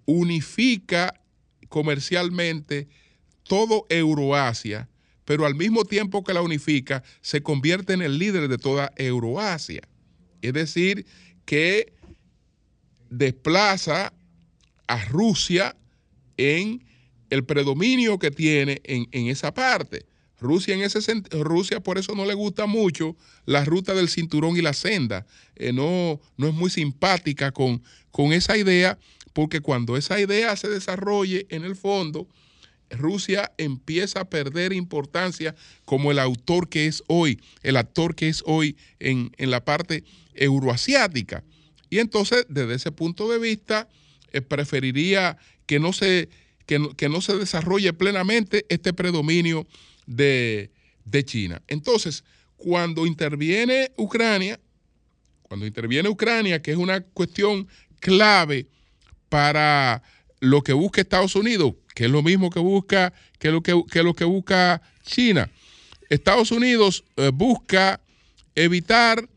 unifica 0.04 1.20
comercialmente 1.68 2.88
todo 3.42 3.86
Euroasia, 3.88 4.88
pero 5.24 5.46
al 5.46 5.56
mismo 5.56 5.84
tiempo 5.84 6.22
que 6.22 6.34
la 6.34 6.42
unifica, 6.42 7.02
se 7.20 7.42
convierte 7.42 7.92
en 7.92 8.02
el 8.02 8.18
líder 8.18 8.48
de 8.48 8.58
toda 8.58 8.92
Euroasia. 8.96 9.82
Es 10.40 10.52
decir, 10.52 11.06
que 11.44 11.92
desplaza 13.10 14.12
a 14.86 15.04
Rusia 15.06 15.76
en 16.36 16.84
el 17.30 17.44
predominio 17.44 18.18
que 18.18 18.30
tiene 18.30 18.80
en, 18.84 19.26
esa 19.26 19.52
parte. 19.52 20.06
Rusia, 20.40 20.74
en 20.74 20.82
ese 20.82 21.00
Rusia 21.30 21.80
por 21.80 21.98
eso 21.98 22.14
no 22.14 22.24
le 22.24 22.34
gusta 22.34 22.66
mucho 22.66 23.16
la 23.46 23.64
ruta 23.64 23.94
del 23.94 24.08
cinturón 24.08 24.56
y 24.56 24.62
la 24.62 24.72
senda. 24.72 25.26
Eh, 25.56 25.72
no, 25.72 26.20
no 26.36 26.48
es 26.48 26.54
muy 26.54 26.70
simpática 26.70 27.52
con, 27.52 27.82
con 28.10 28.32
esa 28.32 28.56
idea, 28.56 28.98
porque 29.32 29.60
cuando 29.60 29.96
esa 29.96 30.20
idea 30.20 30.54
se 30.56 30.68
desarrolle 30.68 31.46
en 31.50 31.64
el 31.64 31.76
fondo, 31.76 32.28
Rusia 32.90 33.52
empieza 33.58 34.20
a 34.20 34.30
perder 34.30 34.72
importancia 34.72 35.54
como 35.84 36.10
el 36.10 36.18
autor 36.18 36.68
que 36.68 36.86
es 36.86 37.02
hoy, 37.08 37.40
el 37.62 37.76
actor 37.76 38.14
que 38.14 38.28
es 38.28 38.42
hoy 38.46 38.76
en, 39.00 39.32
en 39.38 39.50
la 39.50 39.64
parte 39.64 40.04
euroasiática. 40.34 41.42
Y 41.90 41.98
entonces, 41.98 42.46
desde 42.48 42.74
ese 42.74 42.92
punto 42.92 43.28
de 43.28 43.38
vista, 43.38 43.88
eh, 44.32 44.40
preferiría 44.40 45.38
que 45.66 45.78
no, 45.78 45.92
se, 45.92 46.28
que, 46.66 47.08
no, 47.08 47.20
se 47.20 47.36
desarrolle 47.36 47.92
plenamente 47.92 48.66
este 48.68 48.92
predominio 48.92 49.66
de, 50.06 50.70
China. 51.24 51.62
Entonces, 51.68 52.24
cuando 52.56 53.06
interviene 53.06 53.90
Ucrania, 53.96 54.60
cuando 55.42 55.66
interviene 55.66 56.08
Ucrania, 56.08 56.60
que 56.60 56.72
es 56.72 56.76
una 56.76 57.00
cuestión 57.00 57.68
clave 58.00 58.66
para 59.28 60.02
lo 60.40 60.62
que 60.62 60.72
busca 60.72 61.00
Estados 61.00 61.36
Unidos, 61.36 61.74
que 61.94 62.04
es 62.04 62.10
lo 62.10 62.22
mismo 62.22 62.50
que 62.50 62.60
busca 62.60 63.12
que 63.38 63.50
lo 63.50 63.62
que, 63.62 64.02
lo 64.02 64.14
que 64.14 64.24
busca 64.24 64.82
China. 65.04 65.50
Estados 66.08 66.50
Unidos 66.50 67.04
eh, 67.16 67.30
busca 67.32 68.00
evitar 68.54 69.28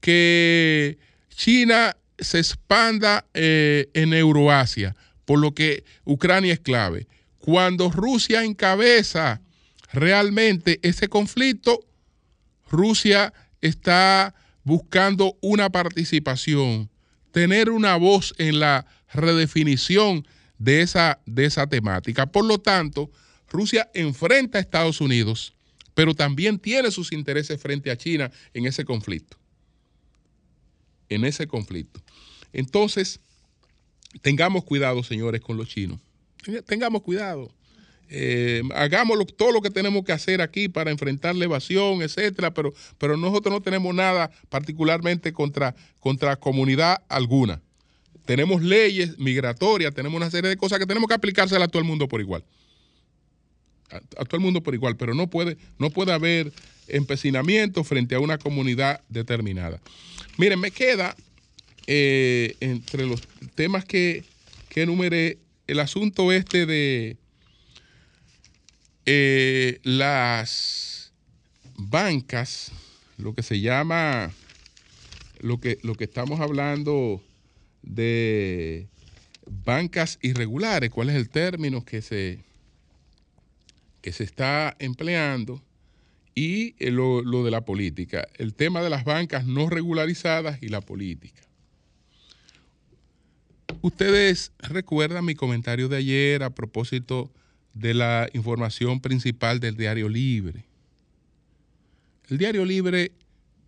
que 0.00 0.98
China 1.34 1.96
se 2.18 2.38
expanda 2.38 3.26
eh, 3.34 3.88
en 3.94 4.12
Euroasia, 4.12 4.96
por 5.24 5.38
lo 5.38 5.54
que 5.54 5.84
Ucrania 6.04 6.52
es 6.52 6.60
clave. 6.60 7.06
Cuando 7.38 7.90
Rusia 7.90 8.44
encabeza 8.44 9.40
realmente 9.92 10.78
ese 10.82 11.08
conflicto, 11.08 11.80
Rusia 12.70 13.32
está 13.60 14.34
buscando 14.62 15.36
una 15.40 15.70
participación, 15.70 16.90
tener 17.32 17.70
una 17.70 17.96
voz 17.96 18.34
en 18.38 18.60
la 18.60 18.86
redefinición 19.12 20.26
de 20.58 20.82
esa, 20.82 21.20
de 21.26 21.46
esa 21.46 21.66
temática. 21.66 22.26
Por 22.26 22.44
lo 22.44 22.58
tanto, 22.58 23.10
Rusia 23.48 23.90
enfrenta 23.94 24.58
a 24.58 24.60
Estados 24.60 25.00
Unidos, 25.00 25.54
pero 25.94 26.14
también 26.14 26.58
tiene 26.58 26.90
sus 26.90 27.12
intereses 27.12 27.60
frente 27.60 27.90
a 27.90 27.96
China 27.96 28.30
en 28.54 28.66
ese 28.66 28.84
conflicto. 28.84 29.36
En 31.08 31.24
ese 31.24 31.48
conflicto. 31.48 32.00
Entonces, 32.52 33.20
tengamos 34.22 34.64
cuidado, 34.64 35.02
señores, 35.02 35.40
con 35.40 35.56
los 35.56 35.68
chinos. 35.68 35.98
Tengamos 36.66 37.02
cuidado. 37.02 37.50
Eh, 38.12 38.62
hagamos 38.74 39.24
todo 39.36 39.52
lo 39.52 39.62
que 39.62 39.70
tenemos 39.70 40.04
que 40.04 40.10
hacer 40.10 40.42
aquí 40.42 40.68
para 40.68 40.90
enfrentar 40.90 41.36
la 41.36 41.44
evasión, 41.44 42.02
etcétera, 42.02 42.52
pero, 42.52 42.74
pero 42.98 43.16
nosotros 43.16 43.52
no 43.52 43.60
tenemos 43.60 43.94
nada 43.94 44.32
particularmente 44.48 45.32
contra, 45.32 45.76
contra 46.00 46.34
comunidad 46.34 47.02
alguna. 47.08 47.62
Tenemos 48.24 48.62
leyes 48.62 49.16
migratorias, 49.18 49.94
tenemos 49.94 50.16
una 50.16 50.28
serie 50.28 50.50
de 50.50 50.56
cosas 50.56 50.80
que 50.80 50.86
tenemos 50.86 51.06
que 51.06 51.14
aplicárselas 51.14 51.68
a 51.68 51.68
todo 51.68 51.80
el 51.80 51.86
mundo 51.86 52.08
por 52.08 52.20
igual. 52.20 52.44
A, 53.90 54.24
todo 54.24 54.36
el 54.36 54.42
mundo 54.42 54.60
por 54.60 54.74
igual, 54.74 54.96
pero 54.96 55.14
no 55.14 55.30
puede, 55.30 55.56
no 55.78 55.90
puede 55.90 56.12
haber 56.12 56.52
empecinamiento 56.88 57.84
frente 57.84 58.16
a 58.16 58.20
una 58.20 58.38
comunidad 58.38 59.02
determinada. 59.08 59.80
Miren, 60.36 60.58
me 60.58 60.72
queda 60.72 61.14
eh, 61.86 62.56
entre 62.58 63.06
los 63.06 63.22
temas 63.54 63.84
que, 63.84 64.24
que 64.68 64.82
enumeré, 64.82 65.38
el 65.68 65.78
asunto 65.78 66.32
este 66.32 66.66
de 66.66 67.16
eh, 69.12 69.80
las 69.82 71.12
bancas, 71.76 72.70
lo 73.18 73.34
que 73.34 73.42
se 73.42 73.60
llama, 73.60 74.30
lo 75.40 75.58
que, 75.58 75.78
lo 75.82 75.96
que 75.96 76.04
estamos 76.04 76.38
hablando 76.38 77.20
de 77.82 78.86
bancas 79.64 80.20
irregulares, 80.22 80.90
cuál 80.90 81.10
es 81.10 81.16
el 81.16 81.28
término 81.28 81.84
que 81.84 82.02
se, 82.02 82.38
que 84.00 84.12
se 84.12 84.22
está 84.22 84.76
empleando 84.78 85.60
y 86.36 86.76
eh, 86.78 86.92
lo, 86.92 87.22
lo, 87.22 87.42
de 87.42 87.50
la 87.50 87.62
política, 87.62 88.28
el 88.36 88.54
tema 88.54 88.80
de 88.80 88.90
las 88.90 89.02
bancas 89.02 89.44
no 89.44 89.68
regularizadas 89.68 90.62
y 90.62 90.68
la 90.68 90.82
política. 90.82 91.42
Ustedes 93.82 94.52
recuerdan 94.60 95.24
mi 95.24 95.34
comentario 95.34 95.88
de 95.88 95.96
ayer 95.96 96.44
a 96.44 96.50
propósito 96.50 97.28
de 97.74 97.94
la 97.94 98.28
información 98.32 99.00
principal 99.00 99.60
del 99.60 99.76
Diario 99.76 100.08
Libre. 100.08 100.64
El 102.28 102.38
Diario 102.38 102.64
Libre 102.64 103.12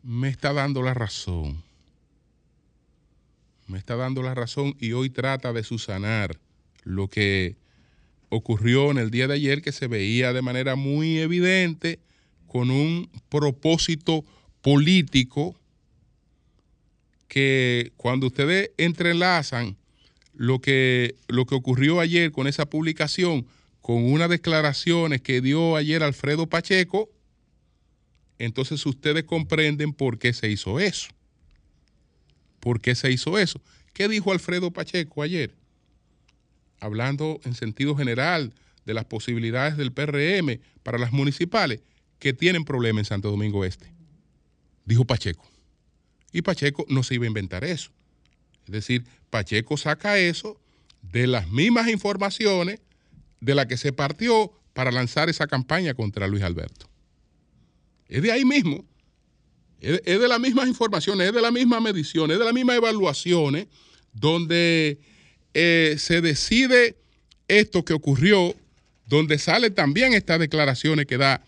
me 0.03 0.29
está 0.29 0.53
dando 0.53 0.83
la 0.83 0.95
razón. 0.95 1.63
Me 3.67 3.79
está 3.79 3.97
dando 3.97 4.23
la 4.23 4.35
razón 4.35 4.75
y 4.79 4.93
hoy 4.93 5.11
trata 5.11 5.53
de 5.53 5.63
susanar 5.63 6.39
lo 6.85 7.09
que 7.09 7.57
ocurrió 8.29 8.91
en 8.91 8.99
el 8.99 9.11
día 9.11 9.29
de 9.29 9.35
ayer 9.35 9.63
que 9.63 9.73
se 9.73 9.87
veía 9.87 10.33
de 10.33 10.43
manera 10.43 10.75
muy 10.75 11.19
evidente 11.19 12.01
con 12.47 12.71
un 12.71 13.09
propósito 13.29 14.25
político 14.63 15.55
que 17.29 17.93
cuando 17.97 18.27
ustedes 18.27 18.71
entrelazan 18.77 19.77
lo 20.35 20.61
que, 20.61 21.15
lo 21.29 21.47
que 21.47 21.55
ocurrió 21.55 22.01
ayer 22.01 22.31
con 22.33 22.47
esa 22.47 22.67
publicación, 22.67 23.47
con 23.83 24.05
unas 24.11 24.31
declaraciones 24.31 25.21
que 25.21 25.41
dio 25.41 25.77
ayer 25.77 26.03
Alfredo 26.03 26.47
Pacheco, 26.47 27.11
entonces 28.39 28.85
ustedes 28.87 29.25
comprenden 29.25 29.93
por 29.93 30.19
qué 30.19 30.33
se 30.33 30.49
hizo 30.49 30.81
eso. 30.81 31.11
¿Por 32.61 32.81
qué 32.81 32.95
se 32.95 33.11
hizo 33.11 33.39
eso? 33.39 33.61
¿Qué 33.93 34.09
dijo 34.09 34.33
Alfredo 34.33 34.71
Pacheco 34.71 35.23
ayer? 35.23 35.55
Hablando 36.79 37.41
en 37.45 37.55
sentido 37.55 37.97
general 37.97 38.55
de 38.87 38.95
las 38.95 39.05
posibilidades 39.05 39.77
del 39.77 39.93
PRM 39.93 40.61
para 40.83 40.99
las 40.99 41.13
municipales 41.13 41.81
que 42.21 42.33
tienen 42.33 42.65
problemas 42.65 43.01
en 43.01 43.07
Santo 43.07 43.31
Domingo 43.31 43.65
Este. 43.65 43.93
Dijo 44.85 45.05
Pacheco. 45.05 45.45
Y 46.33 46.43
Pacheco 46.43 46.87
no 46.89 47.03
se 47.03 47.17
iba 47.17 47.25
a 47.25 47.29
inventar 47.29 47.65
eso. 47.65 47.91
Es 48.67 48.73
decir, 48.73 49.05
Pacheco 49.29 49.77
saca 49.77 50.19
eso 50.19 50.61
de 51.03 51.27
las 51.27 51.49
mismas 51.49 51.89
informaciones 51.89 52.81
de 53.43 53.57
las 53.57 53.67
que 53.67 53.77
se 53.77 53.93
partió 53.93 54.53
para 54.73 54.93
lanzar 54.93 55.29
esa 55.29 55.49
campaña 55.49 55.95
contra 55.95 56.29
Luis 56.29 56.45
Alberto. 56.45 56.89
Es 58.09 58.23
de 58.23 58.31
ahí 58.31 58.45
mismo. 58.45 58.85
Es 59.81 60.05
de 60.05 60.29
las 60.29 60.39
mismas 60.39 60.69
informaciones, 60.69 61.27
es 61.27 61.35
de 61.35 61.43
las 61.43 61.51
mismas 61.51 61.83
mediciones, 61.83 62.35
es 62.35 62.39
de 62.39 62.45
las 62.45 62.55
mismas 62.55 62.77
evaluaciones 62.77 63.67
donde 64.13 65.01
eh, 65.55 65.97
se 65.99 66.21
decide 66.21 66.95
esto 67.49 67.85
que 67.85 67.95
ocurrió, 67.95 68.55
donde 69.07 69.39
sale 69.39 69.71
también 69.71 70.15
estas 70.15 70.39
declaraciones 70.39 71.07
que 71.07 71.19
da, 71.19 71.45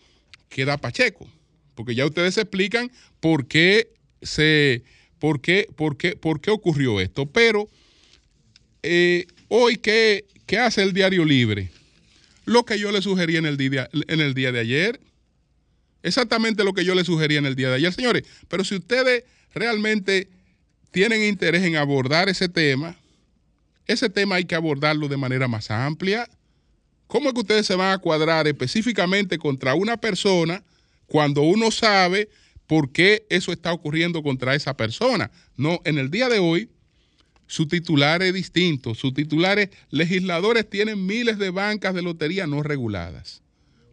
que 0.49 0.65
da 0.65 0.77
Pacheco, 0.77 1.29
porque 1.77 1.95
ya 1.95 2.07
ustedes 2.07 2.37
explican 2.39 2.91
por 3.21 3.47
qué 3.47 3.93
se, 4.21 4.83
por 5.21 5.41
qué, 5.41 5.69
por 5.77 5.97
qué, 5.97 6.17
por 6.17 6.41
qué 6.41 6.51
ocurrió 6.51 7.01
esto. 7.01 7.27
Pero 7.27 7.69
eh, 8.83 9.27
hoy, 9.47 9.77
¿qué, 9.77 10.25
¿qué 10.45 10.59
hace 10.59 10.83
el 10.83 10.93
Diario 10.93 11.25
Libre? 11.25 11.71
Lo 12.45 12.65
que 12.65 12.79
yo 12.79 12.93
le 12.93 13.03
sugerí 13.03 13.37
en 13.37 13.47
el 13.47 13.57
día, 13.57 13.89
en 13.93 14.21
el 14.21 14.35
día 14.35 14.53
de 14.53 14.61
ayer. 14.61 15.01
Exactamente 16.03 16.65
lo 16.65 16.75
que 16.75 16.85
yo 16.85 16.95
le 16.95 17.05
sugerí 17.05 17.37
en 17.37 17.47
el 17.47 17.57
día 17.57 17.71
de 17.71 17.77
ayer, 17.77 17.93
señores. 17.93 18.25
Pero 18.49 18.65
si 18.65 18.75
ustedes 18.77 19.25
realmente 19.55 20.29
tienen 20.91 21.23
interés 21.23 21.63
en 21.63 21.77
abordar 21.77 22.29
ese 22.29 22.49
tema, 22.49 22.97
ese 23.87 24.11
tema 24.11 24.37
hay 24.37 24.45
que 24.45 24.55
abordarlo 24.55 25.09
de 25.09 25.17
manera 25.17 25.49
más 25.49 25.71
amplia. 25.71 26.29
¿Cómo 27.07 27.29
es 27.29 27.35
que 27.35 27.41
ustedes 27.41 27.67
se 27.67 27.75
van 27.75 27.93
a 27.93 27.99
cuadrar 27.99 28.47
específicamente 28.47 29.39
contra 29.39 29.75
una 29.75 29.97
persona 29.97 30.63
cuando 31.07 31.43
uno 31.43 31.71
sabe 31.71 32.29
por 32.67 32.93
qué 32.93 33.27
eso 33.29 33.53
está 33.53 33.73
ocurriendo 33.73 34.23
contra 34.23 34.55
esa 34.55 34.77
persona? 34.77 35.31
No, 35.57 35.81
en 35.85 35.99
el 35.99 36.11
día 36.11 36.29
de 36.29 36.39
hoy, 36.39 36.71
su 37.47 37.67
titular 37.67 38.23
es 38.23 38.35
distinto. 38.35 38.95
Sus 38.95 39.15
titulares 39.15 39.71
legisladores 39.91 40.69
tienen 40.69 41.05
miles 41.05 41.39
de 41.39 41.51
bancas 41.51 41.95
de 41.95 42.03
lotería 42.03 42.47
no 42.47 42.63
reguladas. 42.63 43.43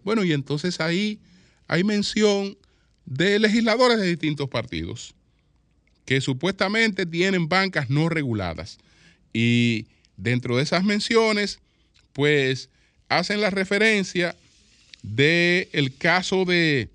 Bueno, 0.03 0.23
y 0.23 0.33
entonces 0.33 0.79
ahí 0.79 1.19
hay 1.67 1.83
mención 1.83 2.57
de 3.05 3.39
legisladores 3.39 3.99
de 3.99 4.07
distintos 4.07 4.49
partidos 4.49 5.13
que 6.05 6.21
supuestamente 6.21 7.05
tienen 7.05 7.47
bancas 7.47 7.89
no 7.89 8.09
reguladas. 8.09 8.79
Y 9.33 9.85
dentro 10.17 10.57
de 10.57 10.63
esas 10.63 10.83
menciones, 10.83 11.59
pues 12.13 12.69
hacen 13.09 13.41
la 13.41 13.49
referencia 13.49 14.35
del 15.03 15.67
el 15.71 15.95
caso 15.95 16.45
de, 16.45 16.89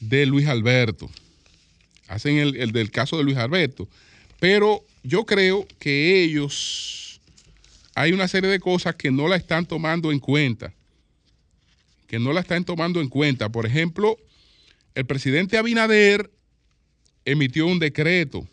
de, 0.00 0.26
Luis 0.26 0.46
Alberto. 0.46 1.10
Hacen 2.08 2.36
el, 2.38 2.56
el 2.56 2.72
del 2.72 2.90
caso 2.90 3.16
de 3.16 3.24
Luis 3.24 3.36
Alberto. 3.36 3.88
Pero 4.38 4.84
yo 5.04 5.24
creo 5.24 5.68
que 5.78 6.24
ellos, 6.24 7.20
hay 7.94 8.10
una 8.12 8.26
serie 8.26 8.50
de 8.50 8.58
cosas 8.58 8.96
que 8.96 9.10
no 9.10 9.28
la 9.28 9.36
están 9.36 9.66
tomando 9.66 10.10
en 10.10 10.18
cuenta. 10.18 10.72
Que 12.08 12.18
no 12.18 12.32
la 12.32 12.40
están 12.40 12.64
tomando 12.64 13.02
en 13.02 13.10
cuenta. 13.10 13.50
Por 13.50 13.66
ejemplo, 13.66 14.16
el 14.94 15.04
presidente 15.04 15.58
Abinader 15.58 16.30
emitió 17.26 17.66
un 17.66 17.78
decreto, 17.78 18.48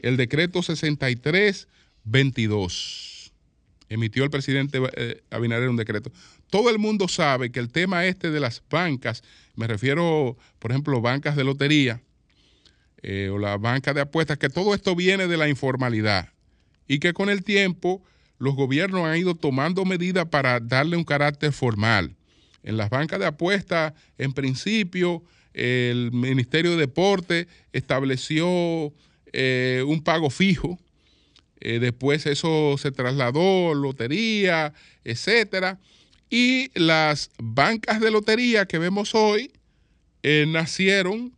el 0.00 0.16
decreto 0.16 0.62
6322. 0.62 3.32
Emitió 3.88 4.22
el 4.24 4.30
presidente 4.30 4.80
eh, 4.94 5.20
Abinader 5.30 5.68
un 5.68 5.76
decreto. 5.76 6.12
Todo 6.48 6.70
el 6.70 6.78
mundo 6.78 7.08
sabe 7.08 7.50
que 7.50 7.58
el 7.58 7.70
tema 7.70 8.06
este 8.06 8.30
de 8.30 8.38
las 8.38 8.62
bancas, 8.70 9.24
me 9.56 9.66
refiero, 9.66 10.38
por 10.60 10.70
ejemplo, 10.70 11.00
bancas 11.00 11.34
de 11.34 11.42
lotería 11.42 12.00
eh, 13.02 13.30
o 13.30 13.38
las 13.38 13.60
bancas 13.60 13.94
de 13.94 14.00
apuestas, 14.00 14.38
que 14.38 14.48
todo 14.48 14.74
esto 14.74 14.94
viene 14.94 15.26
de 15.26 15.36
la 15.36 15.48
informalidad. 15.48 16.28
Y 16.86 17.00
que 17.00 17.12
con 17.12 17.30
el 17.30 17.42
tiempo 17.42 18.02
los 18.38 18.54
gobiernos 18.54 19.04
han 19.06 19.16
ido 19.16 19.34
tomando 19.34 19.84
medidas 19.84 20.26
para 20.26 20.60
darle 20.60 20.96
un 20.96 21.04
carácter 21.04 21.52
formal. 21.52 22.14
En 22.62 22.76
las 22.76 22.90
bancas 22.90 23.18
de 23.18 23.26
apuestas, 23.26 23.92
en 24.18 24.32
principio, 24.32 25.22
el 25.52 26.12
Ministerio 26.12 26.72
de 26.72 26.76
Deporte 26.76 27.48
estableció 27.72 28.92
eh, 29.32 29.82
un 29.86 30.02
pago 30.02 30.30
fijo, 30.30 30.78
eh, 31.60 31.78
después 31.80 32.26
eso 32.26 32.76
se 32.78 32.92
trasladó, 32.92 33.74
lotería, 33.74 34.74
etcétera, 35.04 35.78
y 36.30 36.70
las 36.78 37.30
bancas 37.38 38.00
de 38.00 38.10
lotería 38.10 38.66
que 38.66 38.78
vemos 38.78 39.14
hoy 39.14 39.52
nacieron 40.22 41.32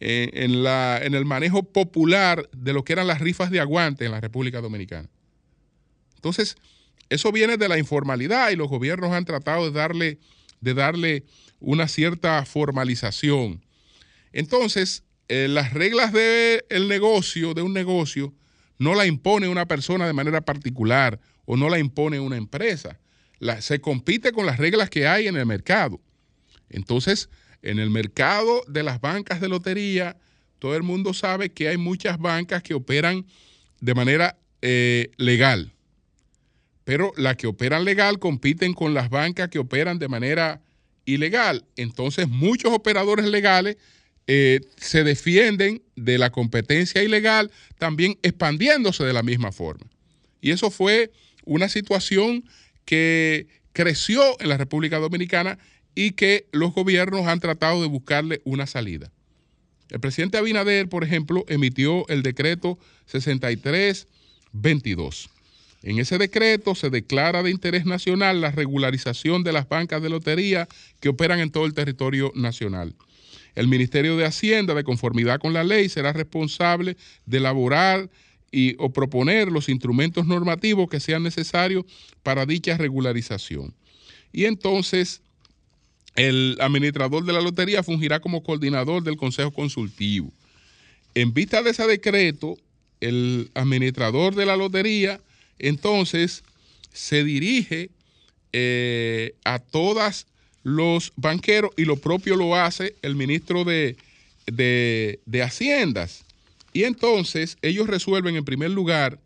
en, 0.00 0.62
la, 0.62 1.00
en 1.02 1.14
el 1.14 1.24
manejo 1.24 1.62
popular 1.62 2.48
de 2.52 2.72
lo 2.72 2.84
que 2.84 2.92
eran 2.92 3.06
las 3.06 3.20
rifas 3.20 3.50
de 3.50 3.60
aguante 3.60 4.04
en 4.04 4.12
la 4.12 4.20
República 4.20 4.60
Dominicana. 4.60 5.08
Entonces, 6.16 6.56
eso 7.08 7.32
viene 7.32 7.56
de 7.56 7.68
la 7.68 7.78
informalidad 7.78 8.50
y 8.50 8.56
los 8.56 8.68
gobiernos 8.68 9.12
han 9.12 9.24
tratado 9.24 9.70
de 9.70 9.78
darle, 9.78 10.18
de 10.60 10.74
darle 10.74 11.24
una 11.60 11.88
cierta 11.88 12.44
formalización. 12.44 13.64
Entonces, 14.32 15.04
eh, 15.28 15.48
las 15.48 15.72
reglas 15.72 16.12
del 16.12 16.88
negocio, 16.88 17.54
de 17.54 17.62
un 17.62 17.72
negocio, 17.72 18.34
no 18.78 18.94
la 18.94 19.06
impone 19.06 19.48
una 19.48 19.66
persona 19.66 20.06
de 20.06 20.12
manera 20.12 20.40
particular 20.42 21.20
o 21.46 21.56
no 21.56 21.68
la 21.68 21.78
impone 21.78 22.20
una 22.20 22.36
empresa. 22.36 22.98
se 23.60 23.80
compite 23.80 24.32
con 24.32 24.46
las 24.46 24.58
reglas 24.58 24.90
que 24.90 25.06
hay 25.06 25.28
en 25.28 25.36
el 25.36 25.46
mercado. 25.46 26.00
Entonces, 26.68 27.28
en 27.66 27.78
el 27.80 27.90
mercado 27.90 28.62
de 28.68 28.82
las 28.82 29.00
bancas 29.00 29.40
de 29.40 29.48
lotería, 29.48 30.16
todo 30.58 30.76
el 30.76 30.84
mundo 30.84 31.12
sabe 31.12 31.50
que 31.50 31.68
hay 31.68 31.76
muchas 31.76 32.18
bancas 32.18 32.62
que 32.62 32.74
operan 32.74 33.26
de 33.80 33.94
manera 33.94 34.38
eh, 34.62 35.10
legal. 35.16 35.72
Pero 36.84 37.12
las 37.16 37.36
que 37.36 37.48
operan 37.48 37.84
legal 37.84 38.20
compiten 38.20 38.72
con 38.72 38.94
las 38.94 39.10
bancas 39.10 39.48
que 39.48 39.58
operan 39.58 39.98
de 39.98 40.08
manera 40.08 40.62
ilegal. 41.04 41.64
Entonces 41.76 42.28
muchos 42.28 42.72
operadores 42.72 43.26
legales 43.26 43.76
eh, 44.28 44.60
se 44.76 45.02
defienden 45.02 45.82
de 45.96 46.18
la 46.18 46.30
competencia 46.30 47.02
ilegal, 47.02 47.50
también 47.78 48.16
expandiéndose 48.22 49.04
de 49.04 49.12
la 49.12 49.24
misma 49.24 49.50
forma. 49.50 49.86
Y 50.40 50.52
eso 50.52 50.70
fue 50.70 51.10
una 51.44 51.68
situación 51.68 52.44
que 52.84 53.48
creció 53.72 54.40
en 54.40 54.48
la 54.48 54.56
República 54.56 54.98
Dominicana 54.98 55.58
y 55.96 56.12
que 56.12 56.46
los 56.52 56.72
gobiernos 56.72 57.26
han 57.26 57.40
tratado 57.40 57.82
de 57.82 57.88
buscarle 57.88 58.40
una 58.44 58.68
salida. 58.68 59.10
El 59.90 59.98
presidente 59.98 60.38
Abinader, 60.38 60.88
por 60.88 61.02
ejemplo, 61.02 61.44
emitió 61.48 62.06
el 62.08 62.22
decreto 62.22 62.78
6322 63.06 65.30
en 65.86 66.00
ese 66.00 66.18
decreto 66.18 66.74
se 66.74 66.90
declara 66.90 67.44
de 67.44 67.52
interés 67.52 67.86
nacional 67.86 68.40
la 68.40 68.50
regularización 68.50 69.44
de 69.44 69.52
las 69.52 69.68
bancas 69.68 70.02
de 70.02 70.10
lotería 70.10 70.66
que 70.98 71.08
operan 71.08 71.38
en 71.38 71.52
todo 71.52 71.64
el 71.64 71.74
territorio 71.74 72.32
nacional. 72.34 72.96
El 73.54 73.68
Ministerio 73.68 74.16
de 74.16 74.24
Hacienda, 74.24 74.74
de 74.74 74.82
conformidad 74.82 75.38
con 75.38 75.52
la 75.52 75.62
ley, 75.62 75.88
será 75.88 76.12
responsable 76.12 76.96
de 77.24 77.38
elaborar 77.38 78.10
y, 78.50 78.74
o 78.78 78.92
proponer 78.92 79.52
los 79.52 79.68
instrumentos 79.68 80.26
normativos 80.26 80.90
que 80.90 80.98
sean 80.98 81.22
necesarios 81.22 81.84
para 82.24 82.46
dicha 82.46 82.76
regularización. 82.76 83.72
Y 84.32 84.46
entonces 84.46 85.22
el 86.16 86.56
administrador 86.60 87.24
de 87.24 87.32
la 87.32 87.40
lotería 87.40 87.82
fungirá 87.82 88.20
como 88.20 88.42
coordinador 88.42 89.02
del 89.02 89.16
Consejo 89.16 89.52
Consultivo. 89.52 90.32
En 91.14 91.32
vista 91.32 91.62
de 91.62 91.70
ese 91.70 91.86
decreto, 91.86 92.56
el 93.00 93.50
administrador 93.54 94.34
de 94.34 94.46
la 94.46 94.56
lotería 94.56 95.20
entonces 95.58 96.42
se 96.92 97.24
dirige 97.24 97.90
eh, 98.52 99.34
a 99.44 99.58
todos 99.58 100.26
los 100.62 101.12
banqueros 101.16 101.70
y 101.76 101.84
lo 101.84 101.96
propio 101.96 102.36
lo 102.36 102.56
hace 102.56 102.96
el 103.02 103.14
ministro 103.14 103.64
de, 103.64 103.96
de, 104.46 105.42
Haciendas. 105.42 106.24
Y 106.72 106.84
entonces 106.84 107.56
ellos 107.62 107.86
resuelven 107.86 108.36
en 108.36 108.44
primer 108.44 108.70
lugar, 108.70 109.20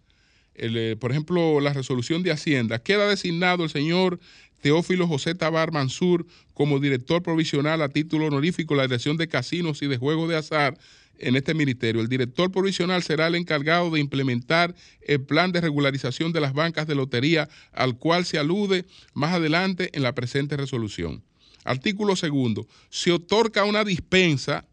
eh, 0.54 0.96
por 1.00 1.12
ejemplo, 1.12 1.60
la 1.60 1.72
resolución 1.72 2.22
de 2.22 2.32
Hacienda. 2.32 2.82
Queda 2.82 3.08
designado 3.08 3.64
el 3.64 3.70
señor 3.70 4.20
Teófilo 4.60 5.06
José 5.06 5.34
Tabar 5.34 5.72
Mansur 5.72 6.26
como 6.54 6.78
director 6.78 7.22
provisional 7.22 7.82
a 7.82 7.88
título 7.88 8.26
honorífico 8.26 8.74
de 8.74 8.78
la 8.78 8.86
Dirección 8.86 9.16
de 9.16 9.28
Casinos 9.28 9.82
y 9.82 9.86
de 9.86 9.96
Juegos 9.96 10.28
de 10.28 10.36
Azar 10.36 10.78
en 11.18 11.36
este 11.36 11.54
ministerio. 11.54 12.00
El 12.00 12.08
director 12.08 12.50
provisional 12.50 13.02
será 13.02 13.26
el 13.26 13.34
encargado 13.34 13.90
de 13.90 14.00
implementar 14.00 14.74
el 15.02 15.20
plan 15.20 15.52
de 15.52 15.60
regularización 15.60 16.32
de 16.32 16.40
las 16.40 16.52
bancas 16.52 16.86
de 16.86 16.94
lotería 16.94 17.48
al 17.72 17.96
cual 17.98 18.24
se 18.24 18.38
alude 18.38 18.84
más 19.14 19.34
adelante 19.34 19.90
en 19.92 20.02
la 20.02 20.14
presente 20.14 20.56
resolución. 20.56 21.22
Artículo 21.64 22.16
segundo. 22.16 22.66
Se 22.88 23.12
otorga 23.12 23.64
una 23.64 23.84
dispensa 23.84 24.66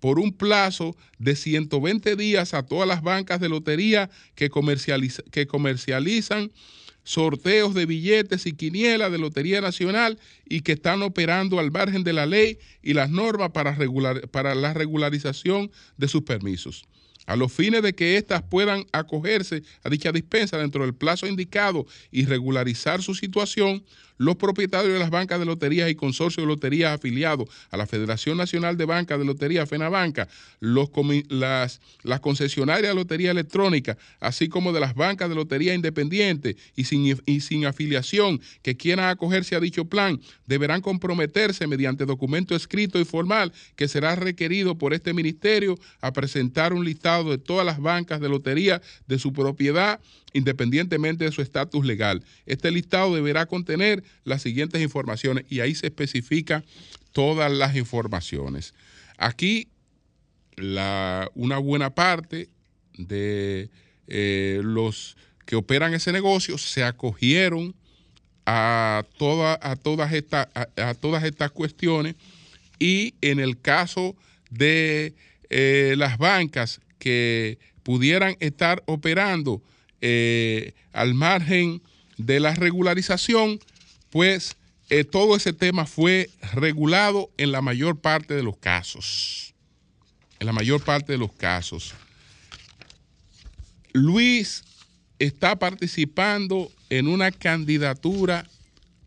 por 0.00 0.18
un 0.18 0.32
plazo 0.32 0.94
de 1.18 1.34
120 1.34 2.16
días 2.16 2.52
a 2.52 2.64
todas 2.64 2.86
las 2.86 3.02
bancas 3.02 3.40
de 3.40 3.48
lotería 3.48 4.10
que, 4.34 4.50
que 5.30 5.46
comercializan 5.46 6.52
sorteos 7.06 7.72
de 7.72 7.86
billetes 7.86 8.46
y 8.46 8.52
quinielas 8.52 9.12
de 9.12 9.18
Lotería 9.18 9.60
Nacional 9.60 10.18
y 10.44 10.62
que 10.62 10.72
están 10.72 11.02
operando 11.02 11.60
al 11.60 11.70
margen 11.70 12.02
de 12.02 12.12
la 12.12 12.26
ley 12.26 12.58
y 12.82 12.94
las 12.94 13.10
normas 13.10 13.52
para, 13.52 13.78
para 14.32 14.56
la 14.56 14.74
regularización 14.74 15.70
de 15.96 16.08
sus 16.08 16.22
permisos. 16.22 16.84
A 17.24 17.36
los 17.36 17.52
fines 17.52 17.82
de 17.82 17.94
que 17.94 18.16
éstas 18.16 18.42
puedan 18.42 18.86
acogerse 18.92 19.62
a 19.84 19.88
dicha 19.88 20.10
dispensa 20.10 20.58
dentro 20.58 20.82
del 20.82 20.94
plazo 20.94 21.28
indicado 21.28 21.86
y 22.10 22.24
regularizar 22.24 23.02
su 23.02 23.14
situación, 23.14 23.84
los 24.18 24.36
propietarios 24.36 24.92
de 24.92 24.98
las 24.98 25.10
bancas 25.10 25.38
de 25.38 25.46
loterías 25.46 25.90
y 25.90 25.94
consorcios 25.94 26.46
de 26.46 26.48
loterías 26.48 26.94
afiliados 26.94 27.48
a 27.70 27.76
la 27.76 27.86
Federación 27.86 28.38
Nacional 28.38 28.76
de 28.76 28.84
Bancas 28.84 29.18
de 29.18 29.24
Lotería, 29.24 29.66
FENABANCA, 29.66 30.28
las, 30.60 31.80
las 32.02 32.20
concesionarias 32.20 32.90
de 32.90 32.94
lotería 32.94 33.30
electrónica, 33.30 33.96
así 34.20 34.48
como 34.48 34.72
de 34.72 34.80
las 34.80 34.94
bancas 34.94 35.28
de 35.28 35.34
lotería 35.34 35.74
independiente 35.74 36.56
y 36.74 36.84
sin, 36.84 37.20
y 37.26 37.40
sin 37.40 37.66
afiliación 37.66 38.40
que 38.62 38.76
quieran 38.76 39.08
acogerse 39.08 39.56
a 39.56 39.60
dicho 39.60 39.84
plan, 39.86 40.20
deberán 40.46 40.80
comprometerse 40.80 41.66
mediante 41.66 42.06
documento 42.06 42.54
escrito 42.54 42.98
y 42.98 43.04
formal 43.04 43.52
que 43.76 43.88
será 43.88 44.14
requerido 44.16 44.76
por 44.78 44.94
este 44.94 45.12
ministerio 45.12 45.78
a 46.00 46.12
presentar 46.12 46.72
un 46.72 46.84
listado 46.84 47.30
de 47.30 47.38
todas 47.38 47.66
las 47.66 47.80
bancas 47.80 48.20
de 48.20 48.28
lotería 48.28 48.82
de 49.06 49.18
su 49.18 49.32
propiedad 49.32 50.00
independientemente 50.36 51.24
de 51.24 51.32
su 51.32 51.40
estatus 51.40 51.84
legal. 51.84 52.22
Este 52.44 52.70
listado 52.70 53.14
deberá 53.14 53.46
contener 53.46 54.04
las 54.24 54.42
siguientes 54.42 54.82
informaciones 54.82 55.46
y 55.48 55.60
ahí 55.60 55.74
se 55.74 55.86
especifica 55.86 56.62
todas 57.12 57.50
las 57.50 57.74
informaciones. 57.74 58.74
Aquí 59.16 59.68
una 60.58 61.58
buena 61.58 61.94
parte 61.94 62.48
de 62.96 63.70
eh, 64.06 64.60
los 64.62 65.16
que 65.44 65.56
operan 65.56 65.94
ese 65.94 66.12
negocio 66.12 66.58
se 66.58 66.82
acogieron 66.82 67.74
a, 68.44 69.04
a, 69.60 69.76
todas, 69.76 70.12
estas, 70.12 70.48
a, 70.54 70.94
todas 70.94 71.24
estas 71.24 71.50
cuestiones 71.50 72.14
y 72.78 73.14
en 73.20 73.38
el 73.38 73.60
caso 73.60 74.16
de 74.50 75.14
eh, 75.50 75.94
las 75.96 76.18
bancas 76.18 76.80
que 76.98 77.58
pudieran 77.82 78.36
estar 78.40 78.82
operando 78.86 79.62
eh, 80.00 80.74
al 80.92 81.14
margen 81.14 81.82
de 82.16 82.40
la 82.40 82.54
regularización, 82.54 83.60
pues 84.10 84.56
eh, 84.88 85.04
todo 85.04 85.36
ese 85.36 85.52
tema 85.52 85.86
fue 85.86 86.30
regulado 86.52 87.30
en 87.36 87.52
la 87.52 87.60
mayor 87.60 87.98
parte 87.98 88.34
de 88.34 88.42
los 88.42 88.56
casos. 88.56 89.54
En 90.38 90.46
la 90.46 90.52
mayor 90.52 90.82
parte 90.82 91.12
de 91.12 91.18
los 91.18 91.32
casos. 91.32 91.94
Luis 93.92 94.64
está 95.18 95.58
participando 95.58 96.70
en 96.90 97.08
una 97.08 97.32
candidatura 97.32 98.48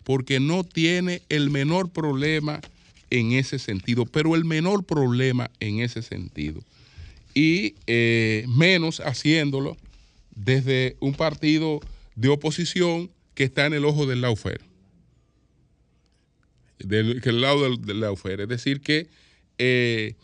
porque 0.03 0.39
no 0.39 0.63
tiene 0.63 1.21
el 1.29 1.49
menor 1.49 1.91
problema 1.91 2.61
en 3.11 3.31
ese 3.33 3.59
sentido, 3.59 4.05
pero 4.05 4.35
el 4.35 4.45
menor 4.45 4.83
problema 4.83 5.51
en 5.59 5.79
ese 5.79 6.01
sentido. 6.01 6.61
Y 7.33 7.75
eh, 7.87 8.45
menos 8.47 8.99
haciéndolo 8.99 9.77
desde 10.43 10.95
un 11.01 11.13
partido 11.13 11.81
de 12.15 12.29
oposición 12.29 13.11
que 13.33 13.43
está 13.43 13.65
en 13.65 13.73
el 13.73 13.85
ojo 13.85 14.05
del 14.05 14.21
laufer. 14.21 14.61
Del, 16.79 17.21
el 17.23 17.41
lado 17.41 17.63
del, 17.63 17.81
del 17.81 17.99
laufer. 17.99 18.41
Es 18.41 18.47
decir, 18.47 18.79
que 18.79 19.09
eh, 19.57 20.15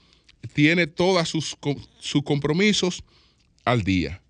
tiene 0.53 0.87
todos 0.87 1.27
sus, 1.27 1.57
sus, 1.99 2.23
compromisos 2.23 3.03
al 3.65 3.83
día. 3.83 4.21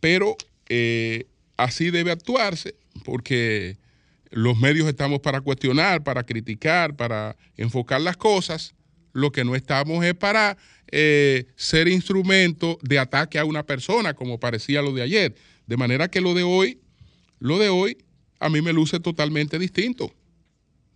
Pero 0.00 0.36
eh, 0.68 1.26
así 1.58 1.90
debe 1.90 2.10
actuarse 2.10 2.74
porque 3.04 3.76
los 4.30 4.58
medios 4.58 4.88
estamos 4.88 5.20
para 5.20 5.42
cuestionar, 5.42 6.02
para 6.02 6.24
criticar, 6.24 6.96
para 6.96 7.36
enfocar 7.56 8.00
las 8.00 8.16
cosas. 8.16 8.74
Lo 9.12 9.30
que 9.30 9.44
no 9.44 9.54
estamos 9.54 10.04
es 10.04 10.14
para 10.14 10.56
eh, 10.88 11.46
ser 11.56 11.88
instrumento 11.88 12.78
de 12.82 12.98
ataque 12.98 13.38
a 13.38 13.44
una 13.44 13.64
persona, 13.64 14.14
como 14.14 14.38
parecía 14.38 14.82
lo 14.82 14.92
de 14.92 15.02
ayer. 15.02 15.34
De 15.66 15.76
manera 15.76 16.08
que 16.08 16.20
lo 16.20 16.34
de 16.34 16.42
hoy, 16.42 16.78
lo 17.38 17.58
de 17.58 17.68
hoy, 17.68 17.98
a 18.38 18.48
mí 18.48 18.60
me 18.60 18.72
luce 18.72 19.00
totalmente 19.00 19.58
distinto. 19.58 20.12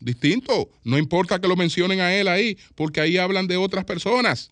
Distinto. 0.01 0.71
No 0.85 0.99
importa 0.99 1.41
que 1.41 1.49
lo 1.49 1.57
mencionen 1.57 2.01
a 2.01 2.15
él 2.15 2.29
ahí, 2.29 2.59
porque 2.75 3.01
ahí 3.01 3.17
hablan 3.17 3.47
de 3.47 3.57
otras 3.57 3.85
personas. 3.85 4.51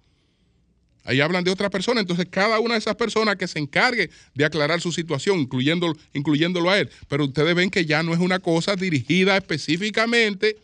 Ahí 1.05 1.21
hablan 1.21 1.45
de 1.45 1.53
otras 1.53 1.71
personas. 1.71 2.03
Entonces, 2.03 2.27
cada 2.29 2.59
una 2.59 2.75
de 2.75 2.81
esas 2.81 2.97
personas 2.97 3.37
que 3.37 3.47
se 3.47 3.61
encargue 3.61 4.11
de 4.35 4.45
aclarar 4.45 4.81
su 4.81 4.91
situación, 4.91 5.39
incluyendo, 5.39 5.97
incluyéndolo 6.15 6.69
a 6.71 6.81
él. 6.81 6.91
Pero 7.09 7.27
ustedes 7.27 7.55
ven 7.55 7.71
que 7.71 7.85
ya 7.85 8.03
no 8.03 8.13
es 8.13 8.19
una 8.19 8.41
cosa 8.41 8.75
dirigida 8.75 9.37
específicamente 9.37 10.57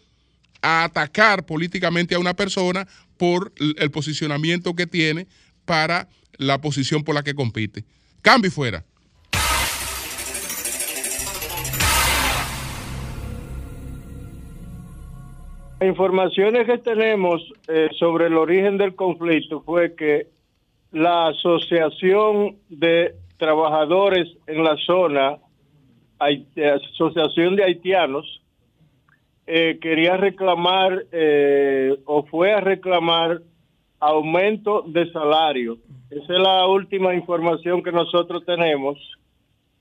a 0.61 0.85
atacar 0.85 1.47
políticamente 1.47 2.15
a 2.15 2.19
una 2.19 2.35
persona 2.35 2.87
por 3.23 3.53
el 3.79 3.91
posicionamiento 3.93 4.75
que 4.75 4.89
tiene 4.89 5.29
para 5.65 6.09
la 6.39 6.61
posición 6.61 7.05
por 7.05 7.15
la 7.15 7.23
que 7.23 7.37
compite. 7.37 7.85
Cambio 8.21 8.51
fuera. 8.51 8.85
Informaciones 15.81 16.67
que 16.67 16.79
tenemos 16.79 17.41
eh, 17.69 17.91
sobre 17.97 18.27
el 18.27 18.37
origen 18.37 18.77
del 18.77 18.97
conflicto 18.97 19.63
fue 19.63 19.95
que 19.95 20.27
la 20.91 21.29
Asociación 21.29 22.57
de 22.71 23.15
Trabajadores 23.37 24.37
en 24.49 24.65
la 24.65 24.77
zona, 24.85 25.39
Asociación 26.19 27.55
de 27.55 27.63
Haitianos, 27.63 28.42
eh, 29.47 29.79
quería 29.81 30.17
reclamar 30.17 31.07
eh, 31.11 31.97
o 32.05 32.25
fue 32.25 32.53
a 32.53 32.61
reclamar 32.61 33.43
aumento 33.99 34.83
de 34.83 35.11
salario. 35.13 35.79
Esa 36.11 36.35
es 36.35 36.41
la 36.41 36.67
última 36.67 37.15
información 37.15 37.83
que 37.83 37.93
nosotros 37.93 38.45
tenemos, 38.45 38.99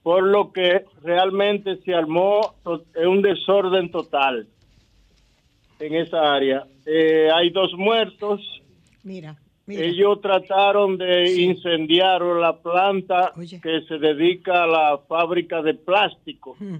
por 0.03 0.23
lo 0.23 0.51
que 0.51 0.85
realmente 1.03 1.77
se 1.83 1.93
armó 1.93 2.55
un 2.63 3.21
desorden 3.21 3.91
total 3.91 4.47
en 5.79 5.95
esa 5.95 6.33
área. 6.33 6.65
Eh, 6.85 7.29
hay 7.33 7.49
dos 7.49 7.73
muertos. 7.73 8.41
Mira, 9.03 9.37
Ellos 9.67 10.21
trataron 10.21 10.97
de 10.97 11.41
incendiar 11.41 12.21
la 12.21 12.57
planta 12.57 13.33
que 13.61 13.81
se 13.87 13.97
dedica 13.97 14.63
a 14.63 14.67
la 14.67 14.97
fábrica 15.07 15.61
de 15.61 15.73
plástico. 15.73 16.55
Hmm. 16.59 16.77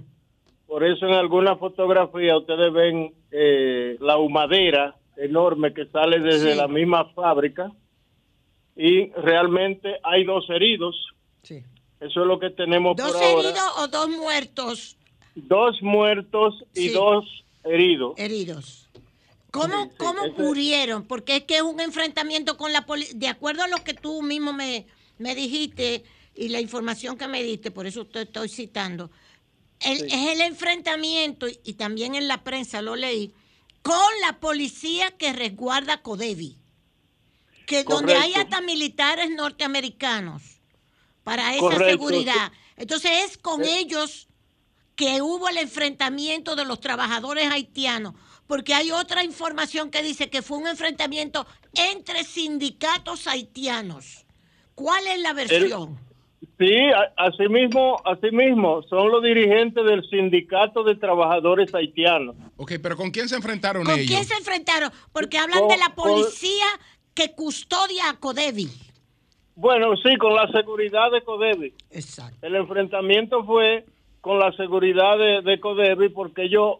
Por 0.72 0.84
eso 0.84 1.04
en 1.04 1.12
alguna 1.12 1.56
fotografía 1.56 2.34
ustedes 2.38 2.72
ven 2.72 3.12
eh, 3.30 3.98
la 4.00 4.16
humadera 4.16 4.96
enorme 5.18 5.74
que 5.74 5.84
sale 5.84 6.18
desde 6.18 6.54
la 6.54 6.66
misma 6.66 7.12
fábrica 7.12 7.70
y 8.74 9.10
realmente 9.10 9.98
hay 10.02 10.24
dos 10.24 10.48
heridos. 10.48 10.96
Sí. 11.42 11.62
Eso 12.00 12.20
es 12.22 12.26
lo 12.26 12.38
que 12.38 12.48
tenemos 12.48 12.96
¿Dos 12.96 13.12
por 13.12 13.22
heridos 13.22 13.70
o 13.80 13.88
dos 13.88 14.08
muertos? 14.08 14.96
Dos 15.34 15.76
muertos 15.82 16.64
y 16.74 16.88
dos 16.88 17.26
heridos. 17.64 18.14
Heridos. 18.16 18.88
¿Cómo, 19.50 19.90
cómo 19.98 20.22
murieron? 20.38 21.06
Porque 21.06 21.36
es 21.36 21.44
que 21.44 21.56
es 21.56 21.62
un 21.62 21.80
enfrentamiento 21.80 22.56
con 22.56 22.72
la 22.72 22.86
policía. 22.86 23.18
De 23.18 23.28
acuerdo 23.28 23.62
a 23.62 23.68
lo 23.68 23.84
que 23.84 23.92
tú 23.92 24.22
mismo 24.22 24.54
me, 24.54 24.86
me 25.18 25.34
dijiste 25.34 26.02
y 26.34 26.48
la 26.48 26.62
información 26.62 27.18
que 27.18 27.28
me 27.28 27.42
diste, 27.42 27.70
por 27.70 27.86
eso 27.86 28.06
te 28.06 28.22
estoy 28.22 28.48
citando, 28.48 29.10
es 29.84 30.12
el 30.12 30.40
enfrentamiento, 30.40 31.46
y 31.48 31.74
también 31.74 32.14
en 32.14 32.28
la 32.28 32.44
prensa 32.44 32.82
lo 32.82 32.96
leí, 32.96 33.34
con 33.82 34.10
la 34.20 34.38
policía 34.40 35.10
que 35.12 35.32
resguarda 35.32 36.02
Codevi. 36.02 36.58
Que 37.66 37.84
donde 37.84 38.14
hay 38.14 38.34
hasta 38.34 38.60
militares 38.60 39.30
norteamericanos 39.30 40.42
para 41.24 41.54
esa 41.54 41.76
seguridad. 41.78 42.52
Entonces 42.76 43.10
es 43.24 43.38
con 43.38 43.62
eh. 43.62 43.78
ellos 43.78 44.28
que 44.96 45.22
hubo 45.22 45.48
el 45.48 45.58
enfrentamiento 45.58 46.54
de 46.54 46.64
los 46.64 46.80
trabajadores 46.80 47.50
haitianos 47.50 48.14
porque 48.46 48.74
hay 48.74 48.90
otra 48.90 49.24
información 49.24 49.90
que 49.90 50.02
dice 50.02 50.28
que 50.28 50.42
fue 50.42 50.58
un 50.58 50.66
enfrentamiento 50.66 51.46
entre 51.72 52.22
sindicatos 52.22 53.26
haitianos. 53.26 54.26
¿Cuál 54.74 55.06
es 55.06 55.20
la 55.20 55.32
versión? 55.32 55.98
Sí, 56.58 56.76
así 57.16 57.48
mismo, 57.48 57.96
así 58.04 58.30
mismo, 58.30 58.82
son 58.84 59.10
los 59.10 59.22
dirigentes 59.22 59.84
del 59.84 60.08
sindicato 60.08 60.82
de 60.84 60.96
trabajadores 60.96 61.74
haitianos. 61.74 62.36
Ok, 62.56 62.72
pero 62.82 62.96
¿con 62.96 63.10
quién 63.10 63.28
se 63.28 63.36
enfrentaron 63.36 63.82
ellos? 63.82 63.96
¿Con 63.96 64.06
quién 64.06 64.24
se 64.24 64.34
enfrentaron? 64.34 64.90
Porque 65.12 65.38
hablan 65.38 65.68
de 65.68 65.76
la 65.76 65.94
policía 65.94 66.66
que 67.14 67.34
custodia 67.34 68.10
a 68.10 68.18
Codevi. 68.18 68.68
Bueno, 69.54 69.96
sí, 69.96 70.16
con 70.16 70.34
la 70.34 70.50
seguridad 70.50 71.10
de 71.10 71.22
Codevi. 71.22 71.74
Exacto. 71.90 72.46
El 72.46 72.56
enfrentamiento 72.56 73.44
fue 73.44 73.84
con 74.20 74.38
la 74.38 74.52
seguridad 74.52 75.18
de, 75.18 75.42
de 75.42 75.60
Codevi 75.60 76.08
porque 76.08 76.44
ellos 76.44 76.78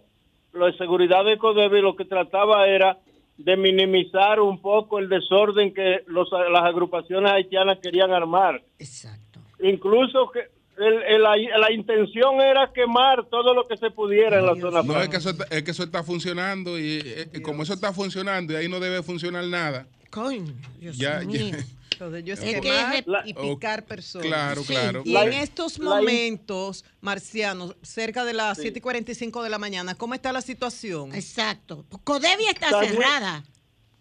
la 0.52 0.72
seguridad 0.76 1.24
de 1.24 1.38
Codevi 1.38 1.80
lo 1.80 1.96
que 1.96 2.04
trataba 2.04 2.66
era 2.66 2.98
de 3.36 3.56
minimizar 3.56 4.40
un 4.40 4.60
poco 4.60 4.98
el 4.98 5.08
desorden 5.08 5.72
que 5.72 6.04
las 6.06 6.62
agrupaciones 6.62 7.32
haitianas 7.32 7.78
querían 7.82 8.12
armar. 8.12 8.62
Exacto. 8.78 9.21
Incluso 9.62 10.30
que 10.32 10.40
la, 10.76 11.72
intención 11.72 12.40
era 12.40 12.72
quemar 12.72 13.26
todo 13.30 13.54
lo 13.54 13.66
que 13.68 13.76
se 13.76 13.90
pudiera 13.90 14.38
en 14.38 14.46
la 14.46 14.56
zona. 14.56 14.82
No, 14.82 15.00
es 15.00 15.08
que, 15.08 15.16
eso 15.16 15.30
está, 15.30 15.44
es 15.50 15.62
que 15.62 15.70
eso 15.70 15.82
está 15.84 16.02
funcionando 16.02 16.78
y, 16.78 17.00
eh, 17.04 17.42
como 17.42 17.62
eso 17.62 17.74
está 17.74 17.92
funcionando 17.92 18.52
y 18.52 18.56
ahí 18.56 18.68
no 18.68 18.80
debe 18.80 19.02
funcionar 19.02 19.44
nada. 19.44 19.86
Coño, 20.10 20.52
Dios 20.78 20.98
mío. 21.26 21.56
Lo 22.00 22.10
de 22.10 22.20
ellos 22.20 22.38
Es 22.42 22.54
que 22.54 22.60
quemar 22.60 23.04
y 23.26 23.34
picar 23.34 23.84
personas. 23.84 24.26
Claro, 24.26 24.62
Sí, 24.62 24.72
claro. 24.72 25.02
Y 25.04 25.12
La- 25.12 25.24
en 25.24 25.34
estos 25.34 25.78
la- 25.78 25.96
momentos, 25.96 26.84
Marciano, 27.00 27.74
cerca 27.82 28.24
de 28.24 28.32
las 28.32 28.58
7 28.58 28.78
y 28.78 28.82
45 28.82 29.42
de 29.42 29.50
la 29.50 29.58
mañana, 29.58 29.94
¿cómo 29.94 30.14
está 30.14 30.32
la 30.32 30.40
situación? 30.40 31.14
Exacto. 31.14 31.84
Codevi 32.02 32.46
está 32.46 32.66
Está 32.66 32.78
muy- 32.78 32.88
cerrada. 32.88 33.44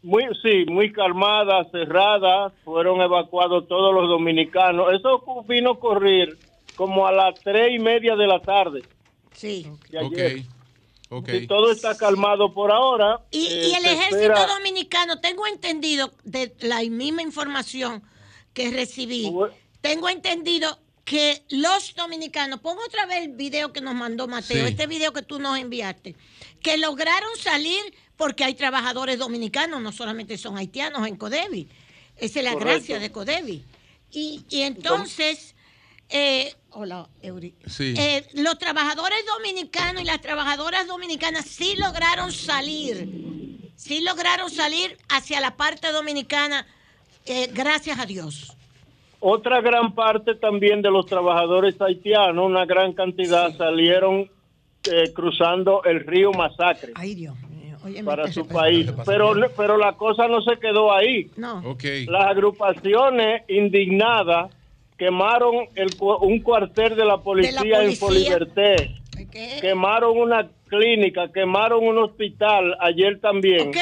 Muy, 0.04 0.24
sí, 0.42 0.66
muy 0.68 0.92
calmada, 0.92 1.64
cerrada, 1.72 2.52
fueron 2.66 3.02
evacuados 3.02 3.68
todos 3.68 3.94
los 3.94 4.10
dominicanos. 4.10 4.88
Eso 4.94 5.24
vino 5.48 5.70
a 5.70 5.74
ocurrir 5.74 6.40
como 6.76 7.06
a 7.06 7.12
las 7.12 7.40
tres 7.42 7.70
y 7.76 7.80
media 7.80 8.16
de 8.16 8.26
la 8.28 8.40
tarde 8.42 8.82
Sí. 9.34 9.68
de 9.90 10.00
Ok, 10.00 10.14
ayer. 10.14 10.42
ok. 11.10 11.30
Y 11.34 11.48
todo 11.48 11.72
está 11.72 11.96
calmado 11.96 12.52
por 12.54 12.72
ahora. 12.72 13.20
Y, 13.30 13.46
eh, 13.46 13.68
y 13.68 13.74
el 13.76 13.86
ejército 13.86 14.18
espera- 14.34 14.48
dominicano, 14.48 15.20
tengo 15.20 15.46
entendido 15.46 16.12
de 16.24 16.52
la 16.62 16.82
misma 16.82 17.22
información 17.22 18.02
que 18.54 18.72
recibí, 18.72 19.32
tengo 19.82 20.10
entendido 20.10 20.80
que 21.06 21.44
los 21.50 21.94
dominicanos, 21.96 22.60
pon 22.62 22.78
otra 22.86 23.06
vez 23.06 23.26
el 23.26 23.36
video 23.36 23.72
que 23.72 23.82
nos 23.82 23.94
mandó 23.94 24.28
Mateo, 24.28 24.66
Sí. 24.66 24.72
este 24.72 24.88
video 24.88 25.14
que 25.14 25.22
tú 25.22 25.40
nos 25.40 25.58
enviaste, 25.60 26.16
que 26.62 26.78
lograron 26.78 27.30
salir 27.38 27.82
porque 28.22 28.44
hay 28.44 28.54
trabajadores 28.54 29.18
dominicanos, 29.18 29.82
no 29.82 29.92
solamente 29.92 30.38
son 30.38 30.56
haitianos 30.56 31.08
en 31.08 31.16
Codevi. 31.16 31.68
Esa 32.16 32.38
es 32.38 32.46
la 32.46 32.54
Correcto. 32.54 32.70
gracia 32.70 33.00
de 33.00 33.12
Codevi. 33.12 33.64
Y, 34.12 34.44
y 34.48 34.62
entonces, 34.62 35.56
eh, 36.08 36.54
hola, 36.70 37.10
Eury. 37.24 37.56
Sí. 37.66 37.96
Eh, 37.98 38.24
los 38.34 38.60
trabajadores 38.60 39.26
dominicanos 39.26 40.04
y 40.04 40.06
las 40.06 40.22
trabajadoras 40.22 40.86
dominicanas 40.86 41.46
sí 41.46 41.76
lograron 41.78 42.32
salir, 42.32 43.10
sí 43.76 44.02
lograron 44.02 44.52
salir 44.52 45.00
hacia 45.10 45.42
la 45.42 45.58
parte 45.58 45.92
dominicana, 45.92 46.68
eh, 47.26 47.50
gracias 47.52 47.98
a 47.98 48.06
Dios. 48.06 48.56
Otra 49.20 49.62
gran 49.62 49.96
parte 49.96 50.36
también 50.36 50.84
de 50.84 50.92
los 50.92 51.08
trabajadores 51.08 51.82
haitianos, 51.82 52.46
una 52.46 52.68
gran 52.68 52.94
cantidad, 52.94 53.58
salieron 53.58 54.30
eh, 54.84 55.12
cruzando 55.12 55.84
el 55.86 56.06
río 56.06 56.32
Masacre 56.34 56.92
Ay, 56.94 57.16
Dios 57.16 57.36
para 58.06 58.32
su 58.32 58.48
país. 58.48 58.92
Pero, 59.06 59.34
pero 59.58 59.78
la 59.78 59.94
cosa 59.94 60.28
no 60.28 60.42
se 60.42 60.58
quedó 60.60 60.94
ahí. 60.94 61.30
No. 61.38 61.60
Ok. 61.66 61.84
Las 62.08 62.26
agrupaciones 62.28 63.44
indignadas 63.50 64.52
quemaron 64.98 65.66
el, 65.76 65.90
un 66.22 66.40
cuartel 66.42 66.96
de 66.96 67.06
la 67.06 67.18
policía, 67.18 67.84
en 67.84 67.98
policía. 67.98 68.38
Foliberté, 68.38 68.96
¿Qué? 69.32 69.58
quemaron 69.62 70.18
una 70.18 70.48
clínica, 70.68 71.32
quemaron 71.34 71.84
un 71.86 71.98
hospital 71.98 72.76
ayer 72.80 73.20
también. 73.20 73.70
¿Ok? 73.70 73.78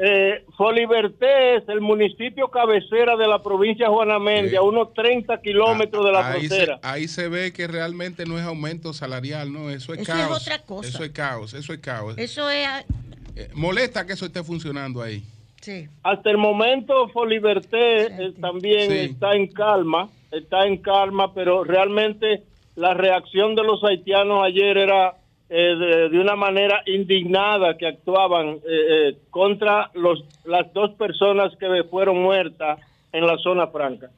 Eh, 0.00 0.44
Foliberté 0.56 1.56
es 1.56 1.68
el 1.68 1.80
municipio 1.80 2.48
cabecera 2.48 3.16
de 3.16 3.26
la 3.26 3.42
provincia 3.42 3.86
de 3.88 3.92
Juana 3.92 4.18
Méndez, 4.20 4.50
Sí. 4.52 4.56
a 4.56 4.62
unos 4.62 4.94
30 4.94 5.40
kilómetros 5.40 6.04
de 6.04 6.12
la 6.12 6.28
ahí 6.32 6.46
frontera. 6.46 6.78
Se, 6.80 6.86
ahí 6.88 7.08
se 7.08 7.28
ve 7.28 7.52
que 7.52 7.66
realmente 7.66 8.24
no 8.24 8.38
es 8.38 8.44
aumento 8.44 8.92
salarial, 8.92 9.52
no, 9.52 9.70
eso 9.70 9.94
es 9.94 10.00
Eso 10.02 10.12
es 10.12 10.18
caos. 10.18 10.42
otra 10.42 10.58
cosa. 10.60 10.88
Eso 10.88 11.02
es 11.02 11.10
caos, 11.10 11.54
eso 11.54 11.72
es 11.72 11.78
caos. 11.80 12.14
Eso 12.16 12.48
es... 12.48 12.68
Eh, 13.40 13.48
molesta 13.54 14.04
que 14.04 14.14
eso 14.14 14.26
esté 14.26 14.42
funcionando 14.42 15.00
ahí. 15.00 15.22
Sí. 15.60 15.86
Hasta 16.02 16.30
el 16.30 16.38
momento 16.38 17.08
Foliberté 17.10 18.06
eh, 18.06 18.32
también 18.40 18.90
Sí. 18.90 18.98
está 19.12 19.32
en 19.34 19.46
calma, 19.46 20.08
está 20.32 20.66
en 20.66 20.78
calma, 20.78 21.32
pero 21.32 21.62
realmente 21.62 22.42
la 22.74 22.94
reacción 22.94 23.54
de 23.54 23.62
los 23.62 23.82
haitianos 23.84 24.42
ayer 24.44 24.76
era 24.76 25.14
eh, 25.50 25.74
de, 25.76 26.08
de 26.10 26.18
una 26.18 26.34
manera 26.36 26.82
indignada 26.86 27.76
que 27.78 27.86
actuaban 27.86 28.48
eh, 28.48 28.58
eh, 28.68 29.16
contra 29.30 29.90
los, 29.94 30.24
las 30.44 30.72
dos 30.74 30.90
personas 30.94 31.52
que 31.58 31.84
fueron 31.90 32.20
muertas 32.22 32.80
en 33.12 33.26
la 33.26 33.36
zona 33.38 33.68
franca. 33.68 34.10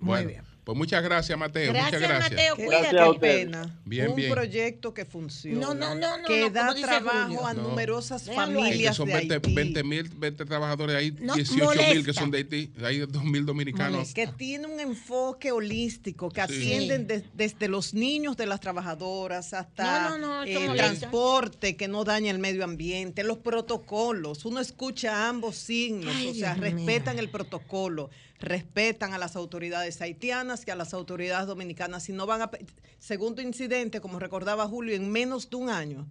Muy 0.00 0.08
bueno, 0.24 0.28
bien. 0.28 0.42
Pues 0.68 0.76
muchas 0.76 1.02
gracias, 1.02 1.38
Mateo. 1.38 1.72
Gracias, 1.72 1.94
muchas 2.02 2.08
gracias. 2.10 2.30
Mateo. 2.32 2.56
Qué, 2.56 2.66
Gracias 2.66 2.90
Cuídate. 2.90 3.16
a 3.16 3.20
pena. 3.20 3.80
Bien, 3.86 4.08
un 4.10 4.16
bien. 4.16 4.30
proyecto 4.30 4.92
que 4.92 5.06
funciona. 5.06 5.60
No, 5.60 5.72
no, 5.72 5.94
no, 5.94 6.26
que 6.26 6.40
no, 6.42 6.50
da 6.50 6.74
trabajo 6.74 7.24
Julio. 7.28 7.46
a 7.46 7.54
numerosas 7.54 8.28
ahí. 8.28 8.34
Es 8.34 8.34
que 8.34 8.34
familias 8.36 8.96
son 8.96 9.08
de 9.08 9.14
20 9.14 9.34
Haití. 9.36 9.54
20 9.54 9.82
mil 9.84 10.08
20 10.14 10.44
trabajadores 10.44 10.94
ahí, 10.94 11.16
No, 11.20 11.34
18 11.36 11.70
mil 11.94 12.04
que 12.04 12.12
son 12.12 12.30
de 12.30 12.36
Haití. 12.36 12.70
Hay 12.84 12.98
2 12.98 13.24
mil 13.24 13.46
dominicanos. 13.46 13.92
Molesta. 13.92 14.14
que 14.14 14.26
tiene 14.36 14.66
un 14.66 14.78
enfoque 14.78 15.52
holístico, 15.52 16.28
que 16.28 16.42
Sí. 16.46 16.52
atienden 16.54 17.06
de- 17.06 17.24
desde 17.32 17.66
los 17.68 17.94
niños 17.94 18.36
de 18.36 18.44
las 18.44 18.60
trabajadoras 18.60 19.54
hasta 19.54 20.10
No, 20.10 20.18
no, 20.18 20.26
no, 20.26 20.42
eso 20.42 20.60
el 20.60 20.66
molesta. 20.66 20.86
transporte 20.98 21.76
que 21.76 21.88
no 21.88 22.04
daña 22.04 22.30
el 22.30 22.40
medio 22.40 22.62
ambiente, 22.64 23.24
los 23.24 23.38
protocolos. 23.38 24.44
Uno 24.44 24.60
escucha 24.60 25.30
ambos 25.30 25.56
signos, 25.56 26.14
Ay, 26.14 26.28
o 26.28 26.34
sea, 26.34 26.54
Dios 26.56 26.60
respetan 26.74 27.18
el 27.18 27.30
protocolo, 27.30 28.10
respetan 28.40 29.14
a 29.14 29.18
las 29.18 29.36
autoridades 29.36 30.00
haitianas 30.00 30.64
y 30.66 30.70
a 30.70 30.76
las 30.76 30.94
autoridades 30.94 31.46
dominicanas. 31.46 32.08
Y 32.08 32.12
no 32.12 32.26
van 32.26 32.42
a, 32.42 32.50
segundo 32.98 33.42
incidente, 33.42 34.00
como 34.00 34.18
recordaba 34.18 34.66
Julio, 34.66 34.94
en 34.94 35.10
menos 35.10 35.50
de 35.50 35.56
un 35.56 35.70
año. 35.70 36.06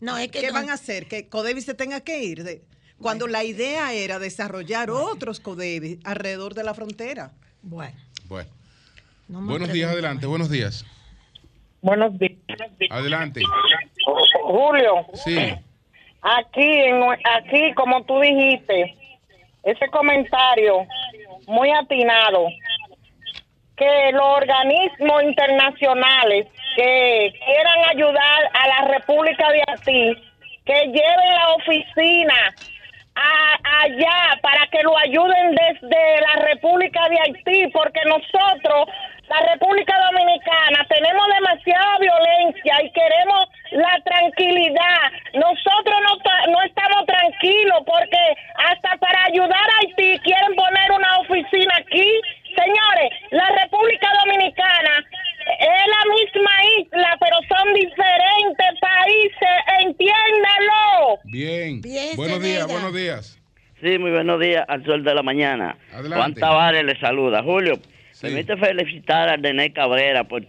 No, 0.00 0.16
es 0.18 0.28
que 0.30 0.40
¿Qué 0.40 0.48
no- 0.48 0.54
van 0.54 0.70
a 0.70 0.74
hacer? 0.74 1.06
¿Que 1.06 1.28
Codevi 1.28 1.60
se 1.60 1.74
tenga 1.74 2.00
que 2.00 2.22
ir? 2.24 2.42
De- 2.42 2.62
cuando 3.00 3.28
la 3.28 3.44
idea 3.44 3.92
era 3.92 4.18
desarrollar 4.18 4.90
otros 4.90 5.38
Codevi 5.38 6.00
alrededor 6.04 6.54
de 6.54 6.64
la 6.64 6.74
frontera. 6.74 7.30
Bueno. 7.62 7.96
Bueno. 8.28 8.50
no 9.28 9.40
Buenos 9.42 9.72
días, 9.72 9.92
adelante. 9.92 10.26
Buenos 10.26 10.50
días. 10.50 10.84
Buenos 11.80 12.18
días. 12.18 12.32
Adelante. 12.90 13.40
Julio, 14.42 15.06
Sí. 15.14 15.36
aquí, 16.22 16.62
en- 16.62 17.02
aquí, 17.36 17.72
como 17.74 18.04
tú 18.04 18.18
dijiste, 18.20 18.96
ese 19.62 19.86
comentario 19.92 20.86
muy 21.48 21.70
atinado, 21.72 22.48
que 23.76 24.12
los 24.12 24.22
organismos 24.22 25.22
internacionales 25.22 26.46
que 26.76 27.32
quieran 27.44 27.90
ayudar 27.90 28.50
a 28.52 28.68
la 28.68 28.88
República 28.94 29.50
de 29.50 29.62
Haití, 29.66 30.22
que 30.64 30.86
lleven 30.86 31.34
la 31.34 31.54
oficina 31.54 32.54
a- 33.18 33.82
allá 33.82 34.38
para 34.42 34.66
que 34.68 34.82
lo 34.82 34.96
ayuden 34.98 35.54
desde 35.54 36.20
la 36.20 36.42
República 36.46 37.00
de 37.08 37.18
Haití, 37.20 37.66
porque 37.72 38.00
nosotros, 38.06 38.88
la 39.28 39.40
República 39.52 39.94
Dominicana, 40.10 40.86
tenemos 40.88 41.26
demasiada 41.34 41.98
violencia 41.98 42.74
y 42.82 42.90
queremos 42.92 43.48
la 43.72 43.98
tranquilidad. 44.04 45.02
Nosotros 45.34 45.96
no, 46.08 46.52
no 46.52 46.62
estamos 46.62 47.04
tranquilos 47.06 47.80
porque 47.86 48.22
hasta 48.70 48.96
para 48.98 49.24
ayudar 49.26 49.52
a 49.70 49.78
Haití 49.80 50.18
quieren 50.20 50.54
poner 50.54 50.92
una 50.92 51.18
oficina 51.18 51.74
aquí. 51.78 52.20
Señores, 52.56 53.10
la 53.30 53.46
República 53.62 54.08
Dominicana 54.24 55.04
es 55.58 55.86
la 55.88 56.14
misma 56.14 56.50
isla, 56.78 57.16
pero 57.20 57.36
son 57.48 57.74
diferentes 57.74 58.80
países, 58.80 60.08
entiéndalo. 60.32 61.18
Bien. 61.24 61.80
Bien, 61.80 62.16
buenos 62.16 62.42
días, 62.42 62.66
buenos 62.66 62.94
días. 62.94 63.40
Sí, 63.82 63.98
muy 63.98 64.10
buenos 64.10 64.40
días 64.40 64.64
al 64.68 64.84
sol 64.84 65.04
de 65.04 65.14
la 65.14 65.22
mañana. 65.22 65.76
Adelante. 65.92 66.16
Juan 66.16 66.34
Tavares 66.34 66.84
le 66.84 66.98
saluda. 66.98 67.42
Julio, 67.42 67.74
Sí. 68.10 68.26
permite 68.26 68.56
felicitar 68.56 69.28
a 69.28 69.36
René 69.36 69.72
Cabrera 69.72 70.24
por 70.24 70.42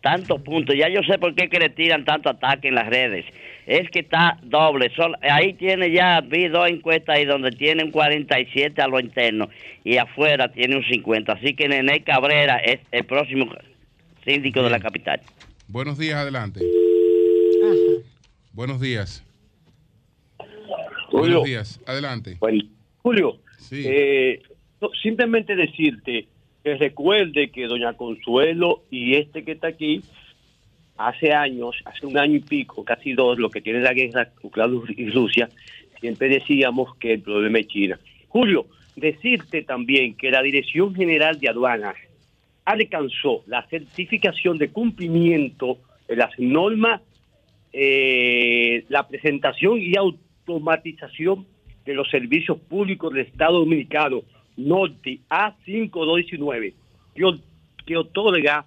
tantos 0.00 0.40
puntos. 0.42 0.76
Ya 0.76 0.88
yo 0.88 1.00
sé 1.02 1.18
por 1.18 1.34
qué 1.34 1.48
que 1.48 1.58
le 1.58 1.70
tiran 1.70 2.04
tanto 2.04 2.30
ataque 2.30 2.68
en 2.68 2.76
las 2.76 2.86
redes. 2.86 3.24
Es 3.66 3.90
que 3.90 3.98
está 4.00 4.38
doble. 4.42 4.92
Sol- 4.94 5.16
ahí 5.22 5.54
tiene 5.54 5.90
ya, 5.90 6.20
vi 6.20 6.46
dos 6.46 6.68
encuestas 6.68 7.16
ahí 7.16 7.24
donde 7.24 7.50
tiene 7.50 7.82
un 7.82 7.90
47 7.90 8.80
a 8.80 8.86
lo 8.86 9.00
interno 9.00 9.48
y 9.82 9.96
afuera 9.96 10.46
tiene 10.52 10.76
un 10.76 10.84
50. 10.84 11.32
Así 11.32 11.54
que 11.54 11.66
René 11.66 12.04
Cabrera 12.04 12.58
es 12.58 12.78
el 12.92 13.04
próximo 13.04 13.46
síndico 14.26 14.62
de 14.62 14.68
la 14.70 14.80
capital. 14.80 15.20
Buenos 15.68 15.96
días, 15.98 16.16
adelante. 16.16 16.60
Buenos 18.52 18.80
días. 18.80 19.24
Julio. 21.08 21.20
Buenos 21.20 21.44
días, 21.44 21.80
adelante. 21.86 22.36
Bueno, 22.40 22.62
Julio, 22.98 23.38
Sí. 23.58 23.82
eh, 23.86 24.42
no, 24.80 24.90
simplemente 25.02 25.54
decirte 25.56 26.26
que 26.64 26.74
recuerde 26.76 27.50
que 27.50 27.66
doña 27.66 27.94
Consuelo 27.94 28.82
y 28.90 29.14
este 29.14 29.44
que 29.44 29.52
está 29.52 29.68
aquí, 29.68 30.02
hace 30.96 31.32
años, 31.32 31.76
hace 31.84 32.06
un 32.06 32.18
año 32.18 32.34
y 32.36 32.40
pico, 32.40 32.84
casi 32.84 33.12
dos, 33.12 33.38
lo 33.38 33.48
que 33.50 33.60
tiene 33.60 33.80
la 33.80 33.92
guerra 33.94 34.32
Ucrania 34.42 34.80
y 34.96 35.10
Rusia, 35.10 35.48
siempre 36.00 36.28
decíamos 36.28 36.96
que 36.96 37.12
el 37.14 37.22
problema 37.22 37.60
es 37.60 37.68
China. 37.68 37.98
Julio, 38.28 38.66
decirte 38.96 39.62
también 39.62 40.16
que 40.16 40.30
la 40.30 40.42
Dirección 40.42 40.94
General 40.94 41.38
de 41.38 41.48
Aduanas 41.48 41.94
alcanzó 42.66 43.44
la 43.46 43.66
certificación 43.68 44.58
de 44.58 44.70
cumplimiento 44.70 45.78
de 46.08 46.16
las 46.16 46.36
normas, 46.38 47.00
eh, 47.72 48.84
la 48.88 49.06
presentación 49.06 49.80
y 49.80 49.96
automatización 49.96 51.46
de 51.84 51.94
los 51.94 52.10
servicios 52.10 52.58
públicos 52.58 53.14
del 53.14 53.26
Estado 53.26 53.60
Dominicano, 53.60 54.22
Norte 54.56 55.20
A5219, 55.30 56.74
que, 57.14 57.24
que 57.86 57.96
otorga 57.96 58.66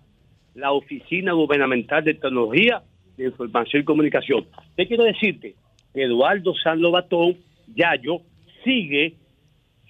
la 0.55 0.71
Oficina 0.71 1.33
Gubernamental 1.33 2.03
de 2.03 2.13
Tecnología 2.13 2.81
de 3.17 3.25
Información 3.25 3.81
y 3.81 3.85
Comunicación. 3.85 4.45
Te 4.75 4.87
quiero 4.87 5.03
decirte 5.03 5.55
que 5.93 6.03
Eduardo 6.03 6.55
San 6.55 6.81
Lobatón, 6.81 7.35
Yayo, 7.75 8.21
sigue, 8.63 9.15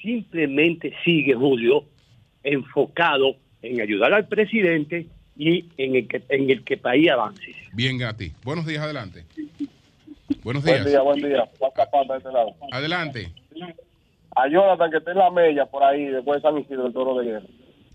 simplemente 0.01 0.93
sigue, 1.03 1.35
Julio, 1.35 1.83
enfocado 2.43 3.35
en 3.61 3.81
ayudar 3.81 4.13
al 4.13 4.27
presidente 4.27 5.07
y 5.37 5.65
en 5.77 5.95
el 5.95 6.07
que, 6.07 6.21
en 6.29 6.49
el 6.49 6.63
que 6.63 6.77
país 6.77 7.09
avance. 7.09 7.55
Bien, 7.73 7.97
Gati. 7.97 8.31
Buenos 8.43 8.65
días, 8.65 8.83
adelante. 8.83 9.25
Buenos 10.43 10.63
Buen 10.63 10.75
días. 10.75 10.85
día, 10.85 11.01
buen 11.01 11.19
día. 11.19 11.49
Juan 11.57 11.71
Zapata 11.75 12.13
de 12.13 12.17
este 12.17 12.31
lado. 12.31 12.55
Adelante. 12.71 13.33
A 14.35 14.47
Jonathan, 14.47 14.91
que 14.91 14.97
está 14.97 15.11
en 15.11 15.17
la 15.17 15.31
mella 15.31 15.65
por 15.65 15.83
ahí, 15.83 16.05
después 16.05 16.41
de 16.41 16.49
San 16.49 16.57
Isidro, 16.57 16.87
el 16.87 16.93
toro 16.93 17.17
de 17.19 17.25
guerra. 17.25 17.45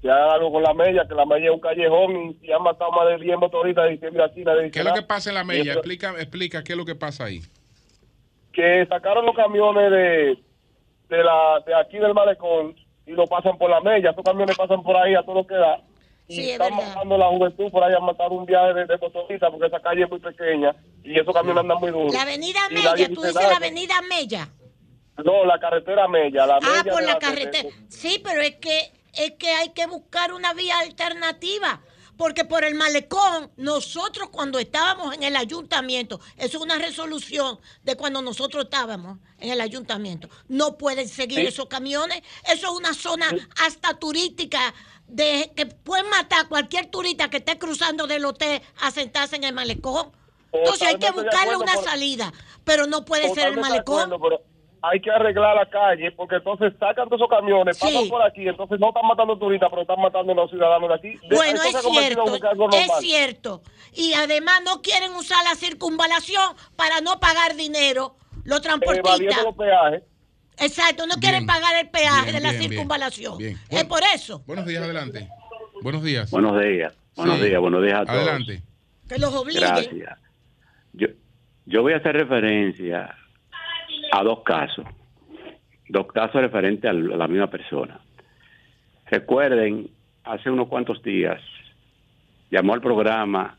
Que 0.03 0.11
haga 0.11 0.35
algo 0.35 0.53
con 0.53 0.63
la 0.63 0.75
mella, 0.75 1.07
que 1.09 1.15
la 1.15 1.25
mella 1.25 1.47
es 1.47 1.51
un 1.53 1.61
callejón 1.61 2.37
y, 2.43 2.47
y 2.47 2.53
han 2.53 2.63
matado 2.63 2.91
más 2.93 3.09
de 3.09 3.25
10 3.25 3.39
motoristas 3.39 3.89
de 3.89 3.99
China. 4.35 4.55
De 4.55 4.71
¿Qué 4.71 4.81
es 4.81 4.85
lo 4.85 4.93
que 4.93 5.03
pasa 5.03 5.31
en 5.31 5.35
la 5.35 5.45
mella? 5.45 5.73
Explica, 5.73 6.11
explica 6.19 6.63
qué 6.63 6.73
es 6.73 6.77
lo 6.77 6.85
que 6.85 6.95
pasa 6.95 7.25
ahí. 7.25 7.41
Que 8.53 8.87
sacaron 8.89 9.25
los 9.25 9.35
camiones 9.35 9.91
de, 9.91 10.39
de, 11.09 11.25
la, 11.25 11.63
de 11.67 11.75
aquí 11.75 11.99
del 11.99 12.13
malecón 12.13 12.75
y 13.07 13.13
lo 13.13 13.27
pasan 13.27 13.57
por 13.59 13.71
la 13.71 13.81
mella. 13.81 14.11
Esos 14.11 14.25
camiones 14.25 14.57
pasan 14.57 14.83
por 14.83 14.97
ahí 14.97 15.15
a 15.15 15.23
todo 15.23 15.37
lo 15.37 15.47
que 15.47 15.55
da. 15.55 15.81
Y 16.27 16.35
Sí, 16.37 16.41
es 16.45 16.53
están 16.53 16.75
matando 16.75 17.19
la 17.19 17.29
juventud 17.29 17.71
por 17.71 17.85
ahí, 17.85 17.93
han 17.95 18.05
matado 18.05 18.31
un 18.31 18.47
viaje 18.47 18.73
de, 18.73 18.87
de 18.87 18.97
motoristas 18.99 19.51
porque 19.51 19.67
esa 19.67 19.81
calle 19.81 20.05
es 20.05 20.11
muy 20.11 20.21
pequeña 20.21 20.75
y 21.03 21.19
esos 21.21 21.35
camiones 21.35 21.61
andan 21.61 21.79
muy 21.79 21.91
duros. 21.91 22.15
La 22.15 22.23
avenida 22.23 22.61
Y 22.71 22.75
Mella, 22.75 22.93
tú 22.93 22.97
dice 22.97 23.11
dices 23.21 23.35
nada. 23.35 23.51
la 23.51 23.57
avenida 23.57 23.95
Mella. 24.09 24.49
No, 25.23 25.45
la 25.45 25.59
carretera 25.61 26.09
Mella. 26.09 26.47
La 26.47 26.57
Ah, 26.57 26.83
Mella 26.83 26.93
por 26.93 27.03
la 27.03 27.19
carretera. 27.19 27.69
Sí, 27.89 28.21
pero 28.25 28.41
es 28.41 28.57
que 28.57 28.91
es 29.17 29.33
que 29.33 29.49
hay 29.51 29.69
que 29.75 29.87
buscar 29.87 30.33
una 30.33 30.55
vía 30.55 30.79
alternativa. 30.81 31.81
Porque 32.17 32.45
por 32.45 32.65
el 32.65 32.75
malecón, 32.75 33.51
nosotros 33.57 34.29
cuando 34.31 34.59
estábamos 34.59 35.15
en 35.15 35.23
el 35.23 35.37
ayuntamiento, 35.37 36.21
eso 36.37 36.59
es 36.59 36.63
una 36.63 36.79
resolución 36.79 37.59
de 37.83 37.97
cuando 37.97 38.23
nosotros 38.23 38.65
estábamos 38.65 39.19
en 39.41 39.51
el 39.51 39.61
ayuntamiento, 39.61 40.29
no 40.49 40.79
pueden 40.79 41.09
seguir 41.09 41.41
Sí. 41.41 41.47
esos 41.47 41.67
camiones. 41.67 42.23
Eso 42.45 42.67
es 42.69 42.73
una 42.73 42.95
zona 42.95 43.27
hasta 43.65 43.99
turística 43.99 44.75
de 45.09 45.53
que 45.55 45.67
pueden 45.67 46.09
matar 46.09 46.45
a 46.45 46.49
cualquier 46.49 46.87
turista 46.87 47.29
que 47.29 47.39
esté 47.39 47.59
cruzando 47.59 48.07
del 48.07 48.25
hotel 48.25 48.63
a 48.81 48.91
sentarse 48.91 49.37
en 49.37 49.45
el 49.45 49.53
malecón. 49.53 50.13
Entonces 50.53 50.87
hay 50.89 50.99
que 50.99 51.11
buscarle 51.11 51.57
una 51.57 51.77
salida, 51.83 52.33
pero 52.65 52.87
no 52.87 53.05
puede 53.05 53.35
ser 53.35 53.49
el 53.49 53.61
malecón. 53.61 54.13
acuerdo, 54.13 54.21
pero 54.21 54.54
hay 54.91 55.01
que 55.01 55.11
arreglar 55.11 55.57
la 55.57 55.67
calle 55.69 56.11
porque 56.13 56.37
entonces 56.37 56.73
sacan 56.79 57.09
todos 57.09 57.21
esos 57.21 57.29
camiones, 57.29 57.77
Sí. 57.77 57.85
pasan 57.87 58.09
por 58.09 58.23
aquí, 58.23 58.47
entonces 58.49 58.79
no 58.81 58.89
están 58.89 59.07
matando 59.07 59.39
turistas, 59.39 59.69
pero 59.71 59.83
están 59.83 60.01
matando 60.01 60.33
a 60.33 60.35
los 60.37 60.51
ciudadanos 60.51 60.89
de 60.89 60.95
aquí. 60.95 61.19
Bueno, 61.35 61.61
es 61.63 61.77
cierto, 61.81 62.25
es 62.73 62.91
cierto. 63.01 63.63
Y 63.95 64.13
además 64.15 64.61
no 64.65 64.83
quieren 64.83 65.13
usar 65.15 65.43
la 65.45 65.55
circunvalación 65.55 66.55
para 66.77 67.01
no 67.01 67.19
pagar 67.21 67.55
dinero 67.57 68.17
los 68.45 68.59
Eh, 68.59 68.63
transportistas. 68.63 69.45
los 69.45 69.57
peajes. 69.57 70.03
Exacto, 70.59 71.07
no 71.07 71.15
quieren 71.17 71.41
Bien. 71.41 71.47
pagar 71.47 71.77
el 71.85 71.91
peaje 71.91 72.23
Bien, 72.31 72.35
de 72.37 72.41
la 72.41 72.51
bien, 72.53 72.63
circunvalación. 72.71 73.39
Bien. 73.39 73.53
Es 73.55 73.69
Bueno. 73.71 73.89
por 73.89 74.03
eso 74.15 74.43
Buenos 74.47 74.67
días, 74.67 74.83
adelante. 74.85 75.29
Buenos 75.83 76.03
días. 76.05 76.31
Buenos 76.31 76.61
días, 76.61 76.97
buenos 77.17 77.39
Sí. 77.41 77.47
días, 77.47 77.61
buenos 77.61 77.83
días 77.83 77.99
a 78.01 78.05
todos. 78.05 78.19
Adelante. 78.19 78.63
que 79.09 79.19
los 79.19 79.35
obliguen. 79.35 79.63
Gracias. 79.69 80.19
Yo, 80.93 81.09
yo 81.67 81.83
voy 81.83 81.93
a 81.93 81.97
hacer 81.97 82.15
referencia 82.17 83.15
a 84.19 84.23
dos 84.23 84.43
casos, 84.45 84.85
dos 85.89 86.07
casos 86.13 86.41
referentes 86.41 86.89
a 86.89 86.93
la 86.93 87.27
misma 87.27 87.49
persona. 87.49 87.99
Recuerden, 89.11 89.89
hace 90.25 90.51
unos 90.51 90.69
cuantos 90.69 91.03
días 91.03 91.41
llamó 92.51 92.75
al 92.75 92.81
programa 92.81 93.57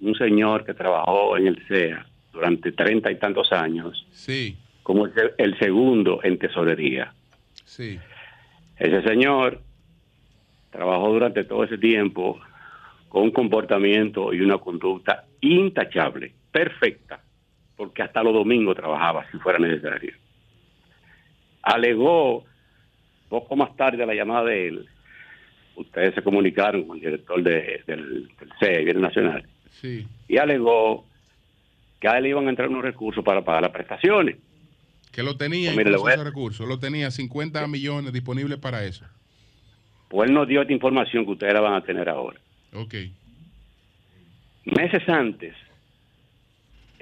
un 0.00 0.14
señor 0.14 0.64
que 0.64 0.74
trabajó 0.74 1.36
en 1.36 1.48
el 1.48 1.66
CEA 1.66 2.06
durante 2.32 2.72
treinta 2.72 3.10
y 3.10 3.16
tantos 3.16 3.52
años 3.52 4.06
Sí, 4.12 4.56
como 4.82 5.06
el, 5.06 5.12
el 5.38 5.58
segundo 5.58 6.20
en 6.22 6.38
tesorería. 6.38 7.12
sí. 7.64 7.98
Ese 8.78 9.02
señor 9.02 9.60
trabajó 10.70 11.10
durante 11.12 11.44
todo 11.44 11.62
ese 11.64 11.78
tiempo 11.78 12.40
con 13.08 13.24
un 13.24 13.30
comportamiento 13.30 14.32
y 14.32 14.40
una 14.40 14.58
conducta 14.58 15.24
intachable, 15.40 16.32
perfecta, 16.50 17.20
porque 17.82 18.00
hasta 18.02 18.22
los 18.22 18.32
domingos 18.32 18.76
trabajaba 18.76 19.28
si 19.32 19.38
fuera 19.38 19.58
necesario. 19.58 20.12
Alegó, 21.62 22.44
poco 23.28 23.56
más 23.56 23.74
tarde 23.76 24.04
a 24.04 24.06
la 24.06 24.14
llamada 24.14 24.44
de 24.44 24.68
él, 24.68 24.86
ustedes 25.74 26.14
se 26.14 26.22
comunicaron 26.22 26.84
con 26.86 26.98
el 26.98 27.02
director 27.02 27.42
de- 27.42 27.82
del, 27.84 28.28
del 28.38 28.52
CE, 28.60 28.84
Bienes 28.84 29.02
Nacional, 29.02 29.44
Sí. 29.80 30.06
y 30.28 30.36
alegó 30.36 31.04
que 32.00 32.06
a 32.06 32.18
él 32.18 32.26
iban 32.28 32.46
a 32.46 32.50
entrar 32.50 32.68
unos 32.68 32.84
recursos 32.84 33.24
para 33.24 33.44
pagar 33.44 33.62
las 33.62 33.72
prestaciones. 33.72 34.36
Que 35.10 35.24
lo 35.24 35.36
tenía 35.36 35.72
Pues 35.74 35.84
incluso 35.84 36.08
ese 36.08 36.22
recurso. 36.22 36.64
Lo 36.66 36.78
tenía 36.78 37.10
50 37.10 37.66
millones 37.66 38.12
disponibles 38.12 38.58
para 38.60 38.84
eso. 38.84 39.04
Pues 40.08 40.28
él 40.28 40.34
nos 40.36 40.46
dio 40.46 40.60
esta 40.62 40.72
información 40.72 41.24
que 41.24 41.32
ustedes 41.32 41.52
la 41.52 41.60
van 41.60 41.74
a 41.74 41.82
tener 41.82 42.08
ahora. 42.08 42.38
Ok. 42.74 42.94
Meses 44.66 45.08
antes, 45.08 45.56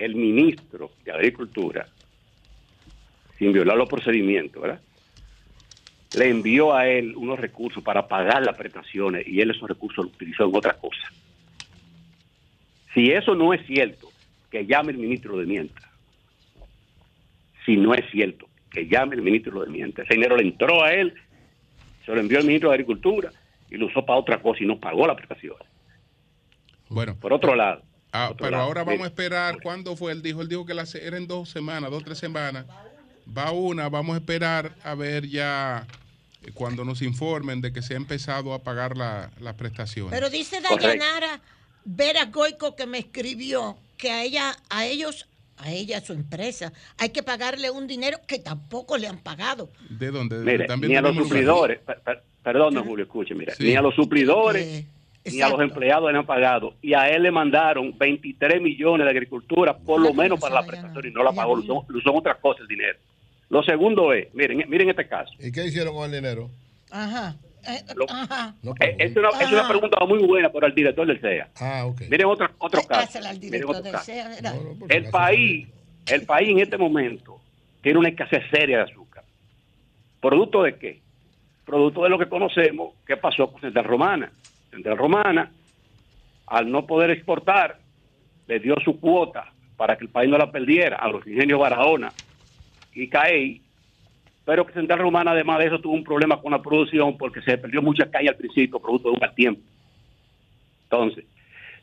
el 0.01 0.15
ministro 0.15 0.91
de 1.05 1.13
Agricultura, 1.13 1.87
sin 3.39 3.53
violar 3.53 3.77
los 3.77 3.89
procedimientos, 3.89 4.61
¿verdad? 4.61 4.81
le 6.17 6.29
envió 6.29 6.75
a 6.75 6.89
él 6.89 7.15
unos 7.17 7.39
recursos 7.39 7.83
para 7.83 8.09
pagar 8.09 8.45
las 8.45 8.57
prestaciones 8.57 9.27
y 9.27 9.41
él 9.41 9.51
esos 9.51 9.69
recursos 9.69 10.07
los 10.07 10.15
utilizó 10.15 10.45
en 10.45 10.57
otra 10.57 10.75
cosa. 10.75 11.13
Si 12.95 13.11
eso 13.11 13.35
no 13.35 13.55
es 13.55 13.65
cierto, 13.67 14.11
que 14.51 14.67
llame 14.67 14.93
el 14.93 14.99
ministro 14.99 15.39
de 15.39 15.47
mienta. 15.47 15.89
Si 17.65 17.77
no 17.77 17.95
es 17.95 18.05
cierto, 18.11 18.49
que 18.71 18.89
llame 18.89 19.15
el 19.15 19.23
ministro 19.23 19.61
de 19.61 19.71
mienta. 19.71 20.03
Ese 20.03 20.15
dinero 20.15 20.37
le 20.37 20.43
entró 20.43 20.83
a 20.83 20.93
él, 20.93 21.15
se 22.05 22.13
lo 22.13 22.21
envió 22.21 22.39
el 22.39 22.47
ministro 22.47 22.71
de 22.71 22.75
Agricultura 22.75 23.31
y 23.71 23.77
lo 23.77 23.87
usó 23.87 24.05
para 24.05 24.19
otra 24.19 24.43
cosa 24.43 24.65
y 24.65 24.67
no 24.67 24.81
pagó 24.81 25.07
las 25.07 25.17
prestaciones. 25.17 25.69
Bueno. 26.89 27.17
Por 27.21 27.33
otro 27.33 27.55
lado. 27.55 27.83
Ah, 28.13 28.33
pero 28.37 28.51
lado, 28.51 28.65
ahora 28.65 28.85
vamos 28.85 29.03
a 29.03 29.07
esperar. 29.07 29.59
¿Cuándo 29.63 29.97
fue? 29.97 30.13
Él 30.13 30.23
dijo, 30.23 30.43
él 30.43 30.49
dijo 30.49 30.67
que 30.67 30.75
las 30.75 30.95
eran 30.95 31.27
dos 31.27 31.49
semanas, 31.51 31.91
dos, 31.91 32.03
tres 32.05 32.19
semanas. 32.19 32.67
Va 33.37 33.53
una, 33.53 33.89
vamos 33.89 34.15
a 34.15 34.19
esperar 34.19 34.75
a 34.83 34.95
ver 34.95 35.29
ya 35.29 35.87
eh, 36.43 36.51
cuando 36.53 36.85
nos 36.85 37.03
informen 37.03 37.61
de 37.61 37.73
que 37.73 37.83
se 37.83 37.95
ha 37.95 37.97
empezado 37.97 38.53
a 38.55 38.63
pagar 38.65 38.97
la- 38.97 39.31
las 39.41 39.55
prestaciones. 39.55 40.13
Pero 40.13 40.29
dice. 40.31 40.61
Dayanara 40.61 41.41
Vera 41.85 42.25
Goico 42.27 42.75
que 42.77 42.87
me 42.87 42.99
escribió 42.99 43.79
que 43.97 44.11
a 44.11 44.25
ella, 44.25 44.57
a 44.69 44.87
ellos, 44.87 45.29
a 45.59 45.71
ella, 45.71 45.99
a 45.99 46.01
su 46.01 46.13
empresa, 46.13 46.73
hay 46.99 47.11
que 47.11 47.23
pagarle 47.23 47.71
un 47.71 47.87
dinero 47.87 48.19
que 48.27 48.39
tampoco 48.39 48.99
le 48.99 49.07
han 49.07 49.19
pagado. 49.19 49.71
¿De 49.89 50.11
dónde? 50.11 50.37
Mire, 50.39 50.67
También 50.67 50.93
ni 50.93 50.97
a 50.97 51.03
los 51.03 51.15
suplidores, 51.17 51.79
per- 51.81 52.01
per- 52.01 52.23
perdón, 52.43 52.75
don 52.75 52.85
Julio, 52.85 53.05
escuche, 53.05 53.35
mira, 53.35 53.55
Sí. 53.55 53.65
ni 53.65 53.77
a 53.77 53.83
los 53.83 53.95
suplidores, 53.95 54.67
Eh, 54.67 54.87
ni 55.25 55.41
a 55.43 55.45
los 55.49 55.53
exacto. 55.55 55.63
empleados 55.63 56.13
le 56.13 56.19
han 56.19 56.27
pagado. 56.27 56.75
Y 56.83 56.95
a 56.95 57.09
él 57.09 57.23
le 57.23 57.31
mandaron 57.31 57.97
23 57.97 58.61
millones 58.61 59.05
de 59.05 59.11
agricultura, 59.11 59.77
por 59.77 60.01
lo 60.01 60.13
menos 60.15 60.39
no, 60.39 60.41
para 60.41 60.61
la 60.61 60.67
prestación, 60.67 61.07
y 61.07 61.11
no 61.11 61.23
la 61.23 61.33
pagó, 61.33 61.57
lo 61.57 61.63
no. 61.63 61.75
usó, 61.81 61.93
lo 61.93 61.99
usó 61.99 62.11
en 62.11 62.17
otra 62.17 62.35
cosa 62.37 62.63
el 62.63 62.69
dinero. 62.69 62.99
Lo 63.51 63.63
segundo 63.63 64.13
es, 64.13 64.33
miren, 64.35 64.65
miren 64.69 64.91
este 64.91 65.07
caso. 65.09 65.33
¿Y 65.39 65.51
qué 65.53 65.67
hicieron 65.67 65.95
con 65.95 66.05
el 66.07 66.13
dinero? 66.23 66.49
Ajá. 66.91 67.35
eh, 67.69 67.83
Lo- 67.97 68.07
ajá. 68.09 68.55
No 68.63 68.73
Eh, 68.81 68.97
Es 68.99 69.17
una, 69.17 69.29
es 69.41 69.53
una 69.53 69.69
pregunta 69.69 69.99
muy 70.07 70.21
buena 70.25 70.51
para 70.51 70.69
el 70.69 70.75
director 70.75 71.07
del 71.07 71.21
CEA. 71.21 71.49
Ah, 71.61 71.85
ok. 71.87 72.03
Miren 72.09 72.27
otro, 72.27 72.49
otro 72.59 72.83
caso. 72.83 73.01
Dásela 73.03 73.31
al 73.31 73.37
Miren 73.37 73.51
director 73.51 73.71
otro 73.77 73.83
del 73.83 73.93
caso. 73.93 74.05
CEA, 74.07 74.29
¿verdad? 74.29 74.55
No, 74.55 74.63
no, 74.71 74.79
por 74.79 74.89
si 74.91 74.97
El 74.97 75.05
país, 75.11 75.69
el 76.07 76.23
país 76.23 76.49
en 76.51 76.59
este 76.61 76.79
momento 76.79 77.41
tiene 77.83 77.99
una 77.99 78.09
escasez 78.09 78.43
seria 78.51 78.79
de 78.79 78.83
azúcar. 78.85 79.25
¿Producto 80.21 80.63
de 80.63 80.77
qué? 80.77 81.01
Producto 81.67 82.03
de 82.05 82.09
lo 82.11 82.19
que 82.19 82.27
conocemos 82.29 82.95
que 83.07 83.17
pasó 83.17 83.51
con 83.53 83.61
Central 83.61 83.85
Romana. 83.85 84.33
Central 84.71 84.97
Romana, 84.99 85.53
al 86.47 86.71
no 86.71 86.87
poder 86.87 87.11
exportar, 87.11 87.79
le 88.47 88.59
dio 88.61 88.75
su 88.85 88.99
cuota 89.01 89.53
para 89.77 89.97
que 89.97 90.05
el 90.05 90.11
país 90.11 90.29
no 90.31 90.37
la 90.39 90.51
perdiera 90.51 90.97
a 90.97 91.09
los 91.09 91.27
ingenios 91.27 91.61
Barahona 91.61 92.13
y 92.93 93.09
CAEI, 93.09 93.63
pero 94.45 94.67
que 94.67 94.73
Central 94.73 94.99
Romana 94.99 95.31
además 95.33 95.59
de 95.59 95.67
eso 95.67 95.81
tuvo 95.81 95.95
un 95.95 96.05
problema 96.05 96.41
con 96.41 96.53
la 96.53 96.61
producción 96.63 97.17
porque 97.17 97.41
se 97.43 97.57
perdió 97.59 97.81
mucha 97.83 98.11
calle 98.11 98.29
al 98.29 98.37
principio, 98.37 98.81
producto 98.81 99.09
de 99.09 99.15
un 99.15 99.21
mal 99.21 99.35
tiempo. 99.35 99.63
Entonces, 100.85 101.25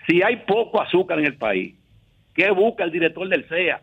si 0.05 0.21
hay 0.21 0.37
poco 0.37 0.81
azúcar 0.81 1.19
en 1.19 1.25
el 1.25 1.37
país, 1.37 1.75
¿qué 2.33 2.51
busca 2.51 2.83
el 2.83 2.91
director 2.91 3.27
del 3.29 3.47
CEA? 3.47 3.81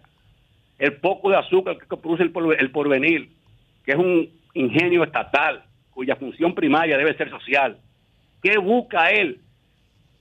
El 0.78 0.94
poco 0.96 1.30
de 1.30 1.36
azúcar 1.36 1.78
que 1.78 1.96
produce 1.96 2.22
el, 2.24 2.32
porve- 2.32 2.56
el 2.58 2.70
porvenir, 2.70 3.30
que 3.84 3.92
es 3.92 3.98
un 3.98 4.28
ingenio 4.54 5.02
estatal 5.04 5.64
cuya 5.90 6.16
función 6.16 6.54
primaria 6.54 6.98
debe 6.98 7.16
ser 7.16 7.30
social. 7.30 7.78
¿Qué 8.44 8.58
busca 8.58 9.08
él? 9.08 9.40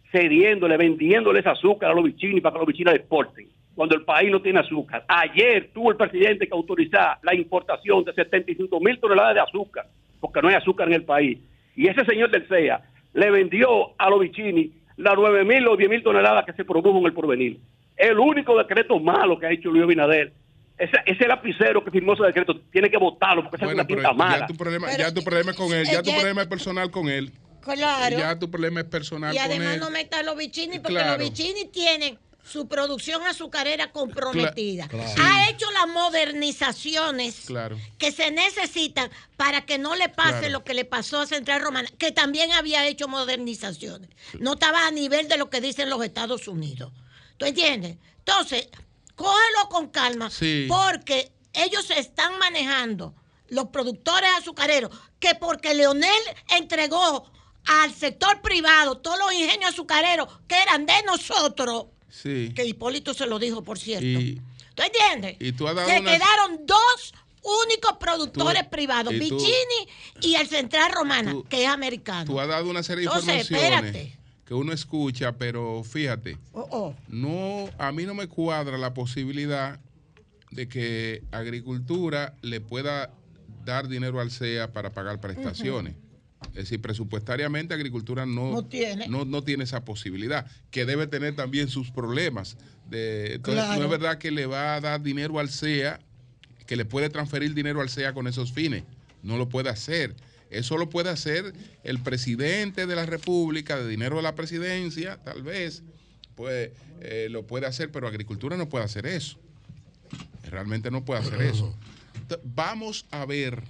Cediéndole, 0.10 0.78
vendiéndole 0.78 1.42
ese 1.42 1.50
azúcar 1.50 1.92
a 1.92 1.94
los 1.94 2.06
bichinos 2.06 2.40
para 2.42 2.54
que 2.54 2.60
los 2.60 2.68
bichinos 2.68 2.96
exporten, 2.96 3.50
cuando 3.76 3.96
el 3.96 4.04
país 4.06 4.32
no 4.32 4.42
tiene 4.42 4.62
azúcar. 4.62 5.04
Ayer 5.10 5.72
tuvo 5.74 5.92
el 5.92 5.98
presidente 5.98 6.48
que 6.48 6.54
autorizar 6.54 7.18
la 7.22 7.36
importación 7.36 8.06
de 8.06 8.14
75 8.14 8.80
mil 8.80 8.98
toneladas 8.98 9.34
de 9.36 9.42
azúcar, 9.42 9.88
porque 10.22 10.42
no 10.42 10.48
hay 10.48 10.56
azúcar 10.56 10.88
en 10.88 10.94
el 10.94 11.04
país. 11.04 11.38
Y 11.76 11.88
ese 11.90 12.06
señor 12.06 12.32
del 12.32 12.48
CEA 12.48 12.82
le 13.14 13.30
vendió 13.30 13.92
a 13.98 14.10
los 14.10 14.22
bichini 14.22 14.72
las 14.96 15.16
9 15.18 15.44
mil 15.44 15.68
o 15.68 15.76
10 15.76 15.90
mil 15.90 16.02
toneladas 16.02 16.46
que 16.46 16.54
se 16.54 16.64
produjo 16.64 17.00
en 17.00 17.06
el 17.08 17.14
porvenir. 17.14 17.60
El 17.98 18.20
único 18.20 18.58
decreto 18.58 19.02
malo 19.02 19.38
que 19.38 19.48
ha 19.48 19.52
hecho 19.52 19.70
Luis 19.70 19.84
Abinader 19.84 20.32
ese, 20.78 20.98
ese 21.06 21.28
lapicero 21.28 21.84
que 21.84 21.92
firmó 21.92 22.14
ese 22.14 22.24
decreto 22.24 22.60
tiene 22.72 22.90
que 22.90 22.98
votarlo 22.98 23.44
porque 23.44 23.58
esa 23.58 23.66
es 23.66 23.70
Bueno, 23.70 23.82
una 23.82 23.88
pero 23.88 24.00
tinta 24.00 24.14
mala. 24.14 24.40
ya 24.40 24.48
tu 24.48 24.56
problema, 24.56 24.88
Pero, 24.88 25.04
ya 25.04 25.14
tu 25.14 25.24
problema 25.24 25.52
es 25.52 25.58
con 25.58 25.74
él, 25.74 25.86
ya 25.86 26.02
tu 26.02 26.12
problema 26.12 26.42
es 26.42 26.48
personal 26.48 26.90
con 26.92 27.10
él. 27.10 27.32
Claro. 27.64 28.18
Ya 28.18 28.38
tu 28.38 28.50
problema 28.52 28.82
es 28.82 28.88
personal 28.88 29.34
y 29.34 29.38
además 29.38 29.76
él. 29.76 29.80
no 29.80 29.90
meta 29.90 30.20
a 30.20 30.24
los 30.24 30.36
bichini 30.36 30.80
porque 30.80 30.96
Claro. 30.96 31.18
los 31.18 31.30
bichini 31.30 31.66
tienen 31.66 32.20
su 32.46 32.68
producción 32.68 33.26
azucarera 33.26 33.92
comprometida. 33.94 34.90
Ha 35.18 35.50
hecho 35.50 35.66
las 35.72 35.88
modernizaciones 35.88 37.42
Claro. 37.46 37.78
que 37.98 38.12
se 38.12 38.32
necesitan 38.32 39.10
para 39.38 39.66
que 39.66 39.78
no 39.78 39.96
le 39.96 40.10
pase 40.10 40.50
lo 40.50 40.64
que 40.64 40.74
le 40.74 40.86
pasó 40.86 41.22
a 41.22 41.26
Central 41.28 41.62
Romana, 41.62 41.90
que 41.98 42.12
también 42.12 42.52
había 42.52 42.86
hecho 42.88 43.08
modernizaciones. 43.08 44.10
No 44.40 44.54
estaba 44.54 44.86
a 44.88 44.92
nivel 44.92 45.28
de 45.30 45.38
lo 45.38 45.50
que 45.50 45.62
dicen 45.62 45.90
los 45.90 46.04
Estados 46.04 46.48
Unidos. 46.48 46.92
¿Tú 47.38 47.46
entiendes? 47.46 47.98
Entonces, 48.20 48.68
cógelo 49.16 49.70
con 49.70 49.88
calma, 49.90 50.30
Sí. 50.30 50.66
porque 50.68 51.32
ellos 51.54 51.86
se 51.86 52.00
están 52.00 52.38
manejando, 52.40 53.16
los 53.48 53.68
productores 53.70 54.30
azucareros, 54.38 54.92
que 55.20 55.36
porque 55.36 55.74
Leonel 55.74 56.22
entregó 56.50 57.32
al 57.66 57.94
sector 57.94 58.42
privado 58.42 58.98
todos 58.98 59.18
los 59.20 59.34
ingenios 59.34 59.72
azucareros 59.72 60.28
que 60.48 60.62
eran 60.62 60.86
de 60.86 60.94
nosotros, 61.06 61.86
Sí. 62.10 62.52
que 62.56 62.66
Hipólito 62.66 63.14
se 63.14 63.26
lo 63.26 63.40
dijo, 63.40 63.64
por 63.64 63.80
cierto. 63.80 64.06
Y, 64.06 64.42
¿Tú 64.76 64.84
entiendes? 64.84 65.38
y 65.40 65.52
tú 65.54 65.68
has 65.68 65.76
dado 65.76 65.88
Se 65.90 66.00
unas- 66.00 66.14
quedaron 66.18 66.66
dos 66.66 67.14
únicos 67.66 67.98
productores 68.00 68.64
Tú- 68.64 68.70
privados, 68.70 69.14
y 69.14 69.30
tú- 69.30 69.38
y 70.22 70.36
el 70.36 70.48
Central 70.48 70.92
Romana, 70.94 71.32
tú- 71.32 71.44
que 71.44 71.64
es 71.64 71.70
americano. 71.70 72.26
tú 72.26 72.40
has 72.40 72.48
dado 72.48 72.70
una 72.70 72.84
serie 72.84 73.02
de 73.02 73.08
Entonces, 73.08 73.50
informaciones 73.52 73.86
espérate. 73.96 74.20
que 74.46 74.54
uno 74.54 74.72
escucha, 74.74 75.34
pero 75.34 75.84
fíjate, 75.84 76.38
Oh, 76.54 76.68
oh. 76.72 76.96
no, 77.08 77.70
a 77.78 77.92
mí 77.92 78.04
no 78.04 78.14
me 78.14 78.28
cuadra 78.28 78.78
la 78.78 78.94
posibilidad 78.94 79.80
de 80.52 80.68
que 80.70 81.24
agricultura 81.32 82.36
le 82.42 82.62
pueda 82.62 83.12
dar 83.66 83.88
dinero 83.88 84.20
al 84.22 84.30
CEA 84.32 84.72
para 84.72 84.92
pagar 84.92 85.20
prestaciones. 85.20 85.96
Es 86.50 86.54
decir, 86.56 86.82
presupuestariamente 86.82 87.74
agricultura 87.74 88.26
no, 88.26 88.52
No 88.52 88.66
tiene. 88.66 89.08
no, 89.08 89.26
no 89.26 89.42
tiene 89.44 89.64
esa 89.64 89.84
posibilidad, 89.86 90.46
que 90.72 90.86
debe 90.86 91.08
tener 91.08 91.36
también 91.36 91.68
sus 91.70 91.90
problemas. 91.92 92.58
De, 92.90 93.36
entonces, 93.36 93.64
Claro. 93.64 93.80
no 93.80 93.86
es 93.86 93.92
verdad 93.92 94.18
que 94.18 94.30
le 94.32 94.46
va 94.46 94.76
a 94.76 94.82
dar 94.82 95.02
dinero 95.02 95.40
al 95.40 95.50
CEA, 95.50 96.00
que 96.68 96.76
le 96.76 96.86
puede 96.86 97.10
transferir 97.10 97.54
dinero 97.54 97.82
al 97.82 97.90
CEA 97.90 98.14
con 98.14 98.28
esos 98.28 98.52
fines. 98.54 98.84
No 99.24 99.38
lo 99.38 99.50
puede 99.50 99.70
hacer. 99.70 100.16
Eso 100.50 100.78
lo 100.78 100.90
puede 100.90 101.10
hacer 101.10 101.54
el 101.84 102.00
presidente 102.00 102.86
de 102.86 102.96
la 102.96 103.06
República, 103.08 103.78
de 103.78 103.88
dinero 103.88 104.18
de 104.18 104.22
la 104.22 104.36
presidencia, 104.36 105.18
tal 105.24 105.42
vez, 105.42 105.82
pues 106.36 106.70
eh, 107.02 107.28
lo 107.32 107.48
puede 107.48 107.66
hacer, 107.66 107.92
pero 107.92 108.08
agricultura 108.08 108.56
no 108.58 108.70
puede 108.70 108.86
hacer 108.86 109.08
eso. 109.08 109.40
Realmente 110.50 110.92
no 110.92 111.04
puede 111.06 111.22
hacer 111.22 111.42
eso. 111.42 111.76
Vamos 112.44 113.06
a 113.12 113.26
ver, 113.26 113.64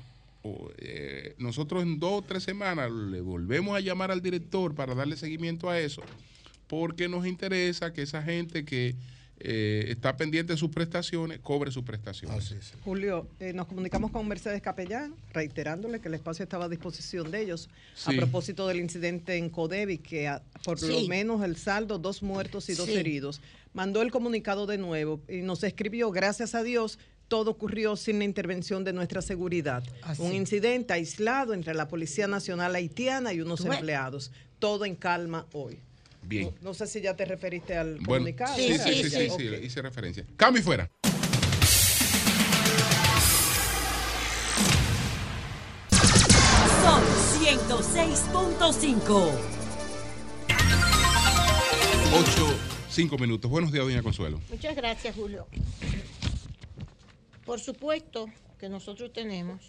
o, 0.43 0.69
eh, 0.77 1.35
nosotros 1.37 1.83
en 1.83 1.99
dos 1.99 2.11
o 2.19 2.21
tres 2.21 2.43
semanas 2.43 2.91
le 2.91 3.21
volvemos 3.21 3.75
a 3.75 3.79
llamar 3.79 4.11
al 4.11 4.21
director 4.21 4.75
para 4.75 4.93
darle 4.93 5.15
seguimiento 5.15 5.69
a 5.69 5.79
eso, 5.79 6.01
porque 6.67 7.07
nos 7.07 7.25
interesa 7.25 7.93
que 7.93 8.01
esa 8.03 8.21
gente 8.21 8.65
que 8.65 8.95
eh, 9.45 9.85
está 9.89 10.15
pendiente 10.15 10.53
de 10.53 10.57
sus 10.57 10.69
prestaciones 10.69 11.39
cobre 11.39 11.71
sus 11.71 11.83
prestaciones. 11.83 12.53
Julio, 12.83 13.27
eh, 13.39 13.51
nos 13.51 13.67
comunicamos 13.67 14.11
con 14.11 14.25
Mercedes 14.27 14.61
Capellán, 14.61 15.15
reiterándole 15.33 15.99
que 15.99 16.07
el 16.07 16.13
espacio 16.13 16.43
estaba 16.43 16.65
a 16.65 16.69
disposición 16.69 17.29
de 17.31 17.41
ellos 17.41 17.69
a 18.05 18.11
propósito 18.13 18.67
del 18.67 18.79
incidente 18.79 19.35
en 19.37 19.49
Codevi, 19.49 19.97
que 19.97 20.27
a- 20.27 20.41
por 20.63 20.81
lo 20.81 21.01
menos 21.07 21.43
el 21.43 21.57
saldo, 21.57 21.97
dos 21.97 22.21
muertos 22.21 22.69
y 22.69 22.75
dos 22.75 22.85
Sí. 22.87 22.93
heridos. 22.95 23.41
Mandó 23.73 24.01
el 24.01 24.11
comunicado 24.11 24.65
de 24.65 24.77
nuevo 24.77 25.19
y 25.27 25.37
nos 25.41 25.63
escribió, 25.63 26.11
gracias 26.11 26.53
a 26.55 26.63
Dios, 26.63 26.99
todo 27.27 27.51
ocurrió 27.51 27.95
sin 27.95 28.19
la 28.19 28.25
intervención 28.25 28.83
de 28.83 28.93
nuestra 28.93 29.21
seguridad. 29.21 29.83
Así. 30.03 30.21
Un 30.21 30.33
incidente 30.33 30.93
aislado 30.93 31.53
entre 31.53 31.73
la 31.73 31.87
Policía 31.87 32.27
Nacional 32.27 32.75
Haitiana 32.75 33.33
y 33.33 33.41
unos 33.41 33.65
empleados. 33.65 34.31
Todo 34.59 34.85
en 34.85 34.95
calma 34.95 35.45
hoy. 35.53 35.79
Bien. 36.21 36.51
No, 36.61 36.69
no 36.69 36.73
sé 36.73 36.87
si 36.87 37.01
ya 37.01 37.15
te 37.15 37.25
referiste 37.25 37.75
al 37.75 37.95
Bueno, 37.95 38.05
comunicado. 38.25 38.55
sí, 38.55 38.73
sí, 38.73 38.79
Sí, 38.79 38.79
sí, 38.79 39.03
sí, 39.03 39.09
sí. 39.09 39.17
sí, 39.25 39.29
Ok. 39.31 39.39
le 39.39 39.65
hice 39.65 39.81
referencia. 39.81 40.25
Cambio 40.37 40.61
y 40.61 40.63
fuera. 40.63 40.89
Son 46.83 47.01
106.5. 47.41 49.31
8, 52.13 52.55
5 52.89 53.17
minutos. 53.17 53.49
Buenos 53.49 53.71
días, 53.71 53.85
doña 53.85 54.03
Consuelo. 54.03 54.39
Muchas 54.49 54.75
gracias, 54.75 55.15
Julio. 55.15 55.47
Por 57.45 57.59
supuesto 57.59 58.27
que 58.57 58.69
nosotros 58.69 59.11
tenemos 59.11 59.61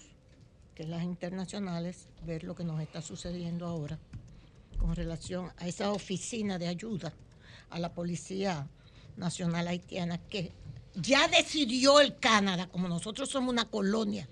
que 0.75 0.85
las 0.85 1.03
internacionales 1.03 2.09
ver 2.25 2.45
lo 2.45 2.55
que 2.55 2.65
nos 2.65 2.81
está 2.81 3.03
sucediendo 3.03 3.67
ahora 3.67 3.99
con 4.79 4.95
relación 4.95 5.51
a 5.57 5.67
esa 5.67 5.91
oficina 5.91 6.59
de 6.59 6.69
ayuda 6.69 7.13
a 7.71 7.79
la 7.79 7.93
Policía 7.93 8.69
Nacional 9.17 9.67
Haitiana 9.67 10.19
que 10.19 10.53
ya 10.95 11.27
decidió 11.27 12.01
el 12.01 12.17
Canadá, 12.19 12.69
como 12.69 12.89
nosotros 12.89 13.29
somos 13.29 13.53
una 13.53 13.65
colonia 13.65 14.29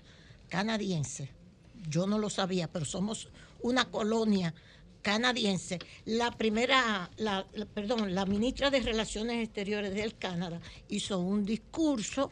canadiense, 0.47 1.29
yo 1.89 2.07
no 2.07 2.17
lo 2.17 2.29
sabía, 2.29 2.71
pero 2.71 2.85
somos 2.85 3.27
una 3.61 3.85
colonia 3.85 4.53
canadiense. 5.01 5.79
La 6.05 6.31
primera, 6.31 7.09
la, 7.17 7.45
perdón, 7.73 8.15
la 8.15 8.25
ministra 8.25 8.69
de 8.69 8.79
Relaciones 8.79 9.43
Exteriores 9.43 9.93
del 9.93 10.15
Canadá 10.17 10.61
hizo 10.87 11.19
un 11.19 11.45
discurso 11.45 12.31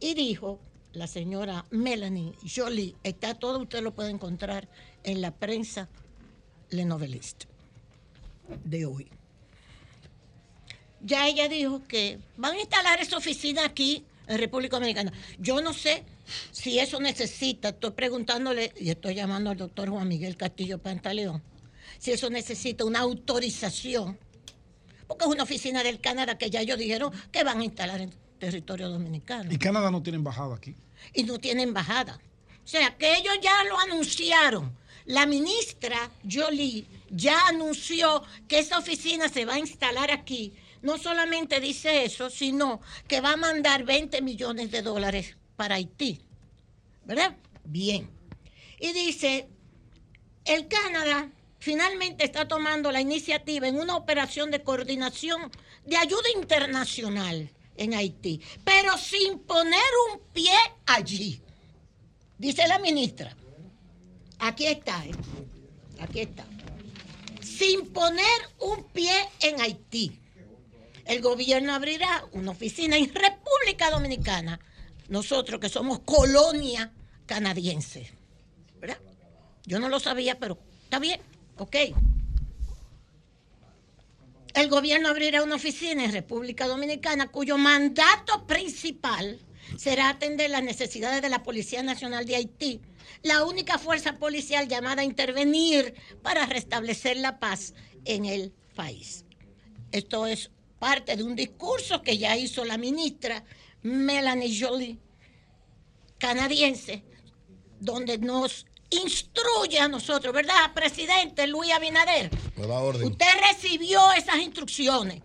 y 0.00 0.14
dijo, 0.14 0.60
la 0.92 1.06
señora 1.06 1.66
Melanie 1.70 2.34
Jolie, 2.54 2.94
está 3.02 3.34
todo, 3.34 3.60
usted 3.60 3.82
lo 3.82 3.94
puede 3.94 4.10
encontrar 4.10 4.68
en 5.04 5.20
la 5.20 5.30
prensa 5.30 5.88
Le 6.70 6.84
Noveliste 6.84 7.46
de 8.64 8.86
hoy. 8.86 9.08
Ya 11.00 11.28
ella 11.28 11.48
dijo 11.48 11.82
que 11.86 12.18
van 12.36 12.54
a 12.54 12.60
instalar 12.60 13.00
esa 13.00 13.16
oficina 13.16 13.64
aquí 13.64 14.04
en 14.26 14.38
República 14.38 14.76
Dominicana. 14.76 15.12
Yo 15.38 15.60
no 15.60 15.72
sé 15.72 16.04
si 16.50 16.78
eso 16.78 17.00
necesita, 17.00 17.68
estoy 17.68 17.92
preguntándole 17.92 18.72
y 18.78 18.90
estoy 18.90 19.14
llamando 19.14 19.50
al 19.50 19.56
doctor 19.56 19.88
Juan 19.88 20.08
Miguel 20.08 20.36
Castillo 20.36 20.78
Pantaleón, 20.78 21.42
si 21.98 22.12
eso 22.12 22.30
necesita 22.30 22.84
una 22.84 23.00
autorización, 23.00 24.18
porque 25.06 25.24
es 25.24 25.30
una 25.30 25.44
oficina 25.44 25.82
del 25.82 26.00
Canadá 26.00 26.36
que 26.36 26.50
ya 26.50 26.60
ellos 26.60 26.78
dijeron 26.78 27.12
que 27.30 27.44
van 27.44 27.60
a 27.60 27.64
instalar 27.64 28.00
en 28.00 28.12
territorio 28.38 28.88
dominicano 28.88 29.50
Y 29.52 29.58
Canadá 29.58 29.90
no 29.90 30.02
tiene 30.02 30.16
embajada 30.16 30.54
aquí. 30.56 30.74
y 31.14 31.24
no 31.24 31.38
tiene 31.38 31.62
embajada. 31.62 32.18
O 32.64 32.68
sea, 32.68 32.96
que 32.96 33.16
ellos 33.16 33.34
ya 33.42 33.62
lo 33.64 33.78
anunciaron. 33.78 34.76
La 35.06 35.24
ministra 35.24 36.10
Jolie 36.28 36.84
ya 37.10 37.46
anunció 37.46 38.22
que 38.48 38.58
esa 38.58 38.78
oficina 38.78 39.28
se 39.28 39.44
va 39.44 39.54
a 39.54 39.58
instalar 39.58 40.10
aquí. 40.10 40.52
No 40.82 40.98
solamente 40.98 41.60
dice 41.60 42.04
eso, 42.04 42.28
sino 42.28 42.80
que 43.06 43.20
va 43.20 43.32
a 43.32 43.36
mandar 43.36 43.84
20 43.84 44.20
millones 44.22 44.70
de 44.72 44.82
dólares 44.82 45.36
para 45.56 45.76
Haití. 45.76 46.20
¿Verdad? 47.04 47.36
Bien. 47.64 48.10
Y 48.80 48.92
dice, 48.92 49.48
el 50.44 50.66
Canadá 50.66 51.30
finalmente 51.60 52.24
está 52.24 52.46
tomando 52.48 52.90
la 52.90 53.00
iniciativa 53.00 53.68
en 53.68 53.78
una 53.78 53.96
operación 53.96 54.50
de 54.50 54.62
coordinación 54.62 55.50
de 55.84 55.96
ayuda 55.96 56.28
internacional 56.34 57.50
en 57.76 57.94
Haití, 57.94 58.40
pero 58.64 58.96
sin 58.98 59.38
poner 59.40 59.82
un 60.10 60.20
pie 60.32 60.54
allí. 60.86 61.40
Dice 62.38 62.66
la 62.68 62.78
ministra. 62.78 63.34
Aquí 64.38 64.66
está, 64.66 65.04
¿eh? 65.06 65.12
aquí 66.00 66.20
está. 66.20 66.44
Sin 67.42 67.88
poner 67.92 68.40
un 68.60 68.84
pie 68.84 69.12
en 69.40 69.60
Haití. 69.60 70.20
El 71.04 71.22
gobierno 71.22 71.72
abrirá 71.72 72.26
una 72.32 72.50
oficina 72.50 72.96
en 72.96 73.12
República 73.14 73.90
Dominicana. 73.90 74.60
Nosotros 75.08 75.60
que 75.60 75.68
somos 75.68 76.00
colonia 76.00 76.92
canadiense. 77.26 78.12
¿Verdad? 78.80 78.98
Yo 79.64 79.78
no 79.78 79.88
lo 79.88 80.00
sabía, 80.00 80.38
pero 80.38 80.58
está 80.84 80.98
bien, 80.98 81.20
ok. 81.58 81.76
El 84.56 84.70
gobierno 84.70 85.10
abrirá 85.10 85.42
una 85.42 85.56
oficina 85.56 86.02
en 86.02 86.12
República 86.12 86.66
Dominicana 86.66 87.30
cuyo 87.30 87.58
mandato 87.58 88.46
principal 88.46 89.38
será 89.76 90.08
atender 90.08 90.48
las 90.48 90.62
necesidades 90.62 91.20
de 91.20 91.28
la 91.28 91.42
Policía 91.42 91.82
Nacional 91.82 92.24
de 92.24 92.36
Haití, 92.36 92.80
la 93.22 93.44
única 93.44 93.76
fuerza 93.76 94.18
policial 94.18 94.66
llamada 94.66 95.02
a 95.02 95.04
intervenir 95.04 95.92
para 96.22 96.46
restablecer 96.46 97.18
la 97.18 97.38
paz 97.38 97.74
en 98.06 98.24
el 98.24 98.54
país. 98.74 99.26
Esto 99.92 100.26
es 100.26 100.50
parte 100.78 101.16
de 101.16 101.22
un 101.22 101.36
discurso 101.36 102.00
que 102.00 102.16
ya 102.16 102.34
hizo 102.38 102.64
la 102.64 102.78
ministra 102.78 103.44
Melanie 103.82 104.58
Jolie, 104.58 104.98
canadiense, 106.16 107.04
donde 107.78 108.16
nos 108.16 108.64
instruye 108.96 109.78
a 109.78 109.88
nosotros, 109.88 110.34
¿verdad, 110.34 110.72
presidente 110.74 111.46
Luis 111.46 111.72
Abinader? 111.72 112.30
Da 112.56 112.66
orden. 112.66 113.04
Usted 113.04 113.26
recibió 113.50 114.12
esas 114.12 114.38
instrucciones, 114.38 115.22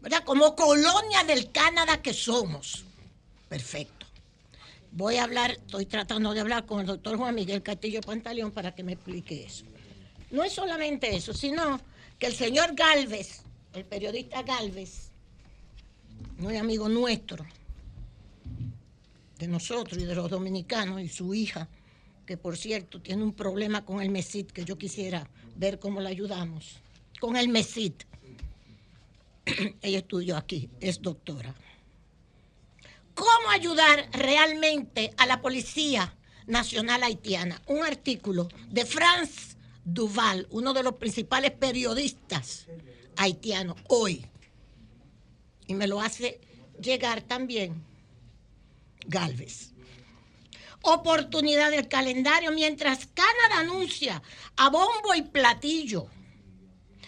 ¿verdad? 0.00 0.24
Como 0.24 0.54
colonia 0.56 1.24
del 1.24 1.50
Canadá 1.50 2.00
que 2.00 2.14
somos. 2.14 2.84
Perfecto. 3.48 4.06
Voy 4.92 5.16
a 5.16 5.24
hablar, 5.24 5.52
estoy 5.52 5.86
tratando 5.86 6.32
de 6.32 6.40
hablar 6.40 6.66
con 6.66 6.80
el 6.80 6.86
doctor 6.86 7.16
Juan 7.16 7.34
Miguel 7.34 7.62
Castillo 7.62 8.00
Pantaleón 8.00 8.52
para 8.52 8.74
que 8.74 8.82
me 8.82 8.92
explique 8.92 9.44
eso. 9.44 9.64
No 10.30 10.44
es 10.44 10.52
solamente 10.52 11.14
eso, 11.14 11.32
sino 11.32 11.80
que 12.18 12.26
el 12.26 12.34
señor 12.34 12.74
Galvez, 12.74 13.42
el 13.74 13.84
periodista 13.84 14.42
Galvez, 14.42 15.10
no 16.38 16.50
es 16.50 16.60
amigo 16.60 16.88
nuestro, 16.88 17.46
de 19.38 19.46
nosotros 19.46 20.02
y 20.02 20.04
de 20.04 20.14
los 20.14 20.30
dominicanos, 20.30 21.00
y 21.00 21.08
su 21.08 21.32
hija, 21.32 21.68
que 22.28 22.36
por 22.36 22.58
cierto 22.58 23.00
tiene 23.00 23.22
un 23.22 23.32
problema 23.32 23.86
con 23.86 24.02
el 24.02 24.10
MESIT, 24.10 24.52
que 24.52 24.66
yo 24.66 24.76
quisiera 24.76 25.30
ver 25.56 25.78
cómo 25.78 25.98
la 26.02 26.10
ayudamos. 26.10 26.76
Con 27.20 27.38
el 27.38 27.48
MESIT. 27.48 28.04
Ella 29.80 29.98
estudió 30.00 30.36
aquí, 30.36 30.68
es 30.78 31.00
doctora. 31.00 31.54
¿Cómo 33.14 33.48
ayudar 33.50 34.10
realmente 34.12 35.14
a 35.16 35.24
la 35.24 35.40
Policía 35.40 36.14
Nacional 36.46 37.02
Haitiana? 37.02 37.62
Un 37.66 37.82
artículo 37.82 38.48
de 38.68 38.84
Franz 38.84 39.56
Duval, 39.82 40.46
uno 40.50 40.74
de 40.74 40.82
los 40.82 40.96
principales 40.96 41.52
periodistas 41.52 42.66
haitianos 43.16 43.78
hoy. 43.88 44.26
Y 45.66 45.72
me 45.72 45.86
lo 45.86 46.02
hace 46.02 46.42
llegar 46.78 47.22
también 47.22 47.82
Galvez. 49.06 49.72
Oportunidad 50.82 51.70
del 51.70 51.88
calendario 51.88 52.52
mientras 52.52 53.06
Canadá 53.06 53.60
anuncia 53.60 54.22
a 54.56 54.70
bombo 54.70 55.14
y 55.14 55.22
platillo 55.22 56.08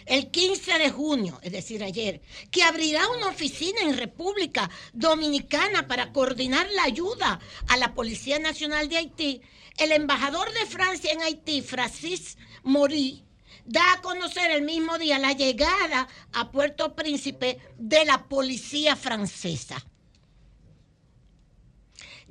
el 0.05 0.31
15 0.31 0.77
de 0.77 0.89
junio, 0.89 1.39
es 1.41 1.51
decir, 1.51 1.83
ayer, 1.83 2.21
que 2.51 2.63
abrirá 2.63 3.07
una 3.09 3.27
oficina 3.27 3.81
en 3.81 3.97
República 3.97 4.69
Dominicana 4.93 5.87
para 5.87 6.11
coordinar 6.11 6.67
la 6.71 6.83
ayuda 6.83 7.39
a 7.67 7.77
la 7.77 7.93
Policía 7.93 8.39
Nacional 8.39 8.89
de 8.89 8.97
Haití, 8.97 9.41
el 9.77 9.91
embajador 9.91 10.51
de 10.53 10.65
Francia 10.65 11.11
en 11.11 11.21
Haití, 11.21 11.61
Francis 11.61 12.37
Mori, 12.63 13.23
da 13.65 13.93
a 13.93 14.01
conocer 14.01 14.51
el 14.51 14.63
mismo 14.63 14.97
día 14.97 15.19
la 15.19 15.33
llegada 15.33 16.07
a 16.33 16.51
Puerto 16.51 16.95
Príncipe 16.95 17.59
de 17.77 18.05
la 18.05 18.27
policía 18.27 18.95
francesa. 18.95 19.85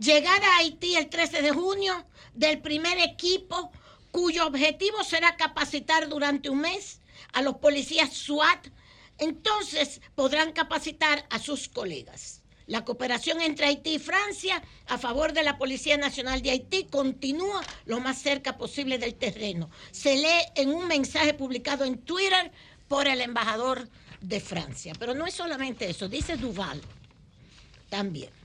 Llegar 0.01 0.43
a 0.43 0.57
Haití 0.57 0.97
el 0.97 1.11
13 1.11 1.43
de 1.43 1.51
junio 1.51 2.07
del 2.33 2.63
primer 2.63 2.99
equipo 2.99 3.71
cuyo 4.11 4.47
objetivo 4.47 5.05
será 5.05 5.37
capacitar 5.37 6.09
durante 6.09 6.49
un 6.49 6.63
mes 6.63 7.03
a 7.35 7.43
los 7.43 7.57
policías 7.57 8.11
SWAT, 8.15 8.69
entonces 9.19 10.01
podrán 10.15 10.53
capacitar 10.53 11.27
a 11.29 11.39
sus 11.39 11.69
colegas. 11.69 12.41
La 12.67 12.83
cooperación 12.83 13.43
entre 13.43 13.67
Haití 13.67 13.97
y 13.97 13.99
Francia 13.99 14.63
a 14.87 14.97
favor 14.97 15.35
de 15.35 15.43
la 15.43 15.59
Policía 15.59 15.99
Nacional 15.99 16.41
de 16.41 16.53
Haití 16.53 16.85
continúa 16.85 17.63
lo 17.85 18.01
más 18.01 18.23
cerca 18.23 18.57
posible 18.57 18.97
del 18.97 19.17
terreno. 19.17 19.69
Se 19.91 20.17
lee 20.17 20.47
en 20.55 20.73
un 20.73 20.89
mensaje 20.89 21.35
publicado 21.35 21.85
en 21.85 21.99
Twitter 21.99 22.51
por 22.89 23.07
el 23.07 23.21
embajador 23.21 23.87
de 24.23 24.41
Francia. 24.41 24.95
Pero 24.99 25.13
no 25.13 25.27
es 25.27 25.35
solamente 25.35 25.91
eso, 25.91 26.09
dice 26.09 26.39
Duval 26.39 26.81
también. 27.91 28.40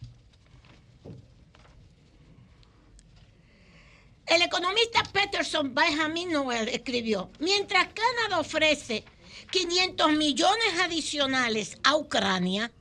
El 4.25 4.41
economista 4.41 5.03
Peterson 5.03 5.73
Benjamin 5.75 6.31
Noel 6.31 6.69
escribió, 6.69 7.29
mientras 7.39 7.89
Canadá 7.93 8.39
ofrece 8.39 9.03
500 9.51 10.11
millones 10.13 10.79
adicionales 10.81 11.77
a 11.83 11.95
Ucrania, 11.95 12.71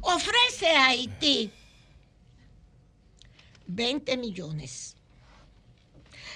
ofrece 0.00 0.68
a 0.70 0.86
Haití 0.86 1.52
20 3.68 4.16
millones, 4.16 4.96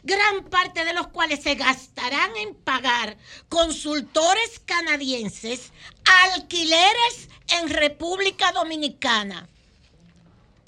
gran 0.04 0.44
parte 0.44 0.84
de 0.84 0.94
los 0.94 1.08
cuales 1.08 1.42
se 1.42 1.56
gastarán 1.56 2.36
en 2.36 2.54
pagar 2.54 3.16
consultores 3.48 4.60
canadienses, 4.64 5.72
alquileres 6.04 7.28
en 7.48 7.68
República 7.68 8.52
Dominicana. 8.52 9.48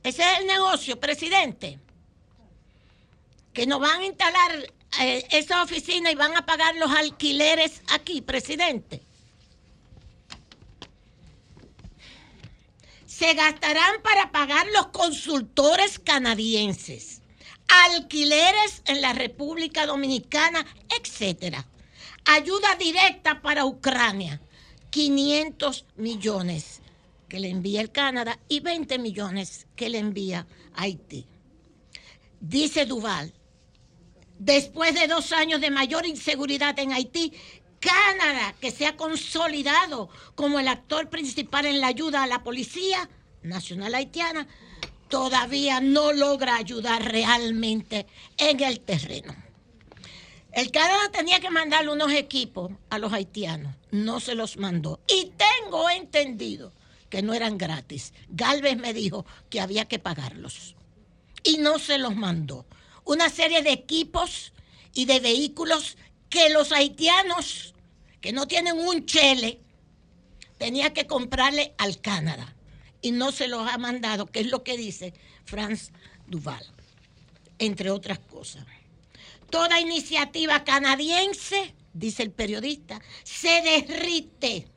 Ese 0.03 0.23
es 0.23 0.41
el 0.41 0.47
negocio, 0.49 0.99
presidente 0.99 1.79
que 3.53 3.67
nos 3.67 3.81
van 3.81 4.01
a 4.01 4.07
instalar 4.07 4.73
eh, 5.01 5.27
esa 5.31 5.63
oficina 5.63 6.11
y 6.11 6.15
van 6.15 6.37
a 6.37 6.47
pagar 6.47 6.75
los 6.77 6.91
alquileres 6.91 7.83
aquí, 7.89 8.21
presidente. 8.21 9.03
Se 13.07 13.35
gastarán 13.35 14.03
para 14.03 14.33
pagar 14.33 14.67
los 14.75 14.89
consultores 14.89 15.99
canadienses, 15.99 17.23
alquileres 17.69 18.83
en 18.87 19.01
la 19.01 19.13
República 19.13 19.87
Dominicana, 19.87 20.67
etcétera. 20.99 21.67
Ayuda 22.25 22.75
directa 22.77 23.43
para 23.43 23.65
Ucrania, 23.65 24.41
500 24.91 25.87
millones 25.97 26.81
que 27.29 27.41
le 27.41 27.49
envía 27.49 27.81
el 27.81 27.91
Canadá 27.91 28.39
y 28.49 28.61
20 28.61 28.99
millones 28.99 29.67
que 29.75 29.89
le 29.89 29.99
envía 29.99 30.47
Haití. 30.75 31.27
Dice 32.41 32.87
Duval, 32.87 33.33
después 34.39 34.95
de 34.95 35.07
dos 35.07 35.33
años 35.33 35.61
de 35.61 35.71
mayor 35.71 36.07
inseguridad 36.07 36.79
en 36.79 36.93
Haití, 36.93 37.33
Canadá, 37.81 38.55
que 38.61 38.71
se 38.71 38.87
ha 38.87 38.97
consolidado 38.97 40.09
como 40.35 40.61
el 40.61 40.69
actor 40.69 41.09
principal 41.11 41.67
en 41.67 41.81
la 41.81 41.89
ayuda 41.89 42.23
a 42.23 42.29
la 42.29 42.45
Policía 42.45 43.09
Nacional 43.43 43.95
Haitiana, 43.95 44.47
todavía 45.09 45.81
no 45.81 46.13
logra 46.13 46.57
ayudar 46.57 47.11
realmente 47.11 48.07
en 48.39 48.63
el 48.63 48.81
terreno. 48.81 49.35
El 50.53 50.71
Canadá 50.71 51.11
tenía 51.11 51.41
que 51.41 51.51
mandarle 51.51 51.93
unos 51.93 52.13
equipos 52.13 52.71
a 52.91 52.99
los 52.99 53.13
haitianos, 53.13 53.75
no 53.91 54.21
se 54.21 54.35
los 54.35 54.59
mandó. 54.59 55.01
Y 55.09 55.33
tengo 55.37 55.89
entendido 55.91 56.73
que 57.09 57.23
no 57.23 57.35
eran 57.35 57.59
gratis. 57.59 58.13
Galvez 58.29 58.77
me 58.77 58.93
dijo 58.93 59.27
que 59.51 59.61
había 59.61 59.87
que 59.87 59.99
pagarlos 59.99 60.77
y 61.43 61.59
no 61.59 61.79
se 61.79 61.99
los 61.99 62.15
mandó 62.15 62.65
una 63.05 63.29
serie 63.31 63.63
de 63.63 63.73
equipos 63.73 64.53
y 64.95 65.07
de 65.07 65.21
vehículos 65.21 65.97
que 66.29 66.51
los 66.51 66.73
haitianos, 66.73 67.75
que 68.21 68.33
no 68.33 68.47
tienen 68.47 68.79
un 68.79 69.07
chele, 69.07 69.61
tenía 70.59 70.93
que 70.93 71.07
comprarle 71.07 71.75
al 71.79 72.01
Canadá. 72.01 72.55
Y 73.01 73.11
no 73.11 73.33
se 73.33 73.49
los 73.49 73.69
ha 73.69 73.79
mandado, 73.79 74.27
que 74.27 74.41
es 74.41 74.47
lo 74.47 74.63
que 74.63 74.77
dice 74.77 75.13
Franz 75.45 75.91
Duval, 76.27 76.65
entre 77.59 77.91
otras 77.91 78.21
cosas. 78.21 78.65
Toda 79.51 79.81
iniciativa 79.81 80.65
canadiense, 80.65 81.75
dice 81.93 82.23
el 82.23 82.31
periodista, 82.31 83.03
se 83.25 83.61
derrite 83.63 84.69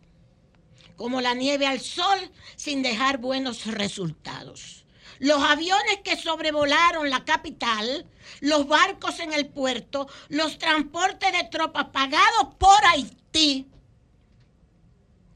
como 0.98 1.22
la 1.22 1.34
nieve 1.34 1.68
al 1.68 1.80
sol 1.80 2.32
sin 2.56 2.82
dejar 2.82 3.20
buenos 3.20 3.68
resultados 3.68 4.86
los 5.20 5.42
aviones 5.42 6.00
que 6.04 6.18
sobrevolaron 6.18 7.10
la 7.10 7.24
capital, 7.24 8.06
los 8.42 8.68
barcos 8.68 9.20
en 9.20 9.34
el 9.34 9.48
puerto, 9.48 10.08
los 10.30 10.58
transportes 10.58 11.32
de 11.32 11.44
tropas 11.46 11.86
pagados 11.86 12.56
por 12.58 12.86
Haití, 12.86 13.68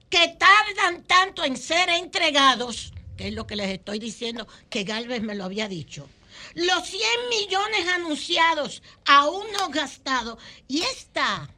que 0.10 0.36
tardan 0.40 1.04
tanto 1.04 1.44
en 1.44 1.58
ser 1.58 1.90
entregados, 1.90 2.94
que 3.18 3.28
es 3.28 3.34
lo 3.34 3.46
que 3.46 3.56
les 3.56 3.70
estoy 3.70 4.00
diciendo, 4.00 4.48
que 4.70 4.84
Galvez 4.84 5.22
me 5.22 5.36
lo 5.36 5.46
había 5.46 5.68
dicho. 5.68 6.10
Los 6.56 6.88
100 6.88 7.02
millones 7.30 7.88
anunciados, 7.94 8.82
aún 9.06 9.46
no 9.58 9.70
gastados, 9.70 10.40
y 10.68 10.82
esta 10.82 11.50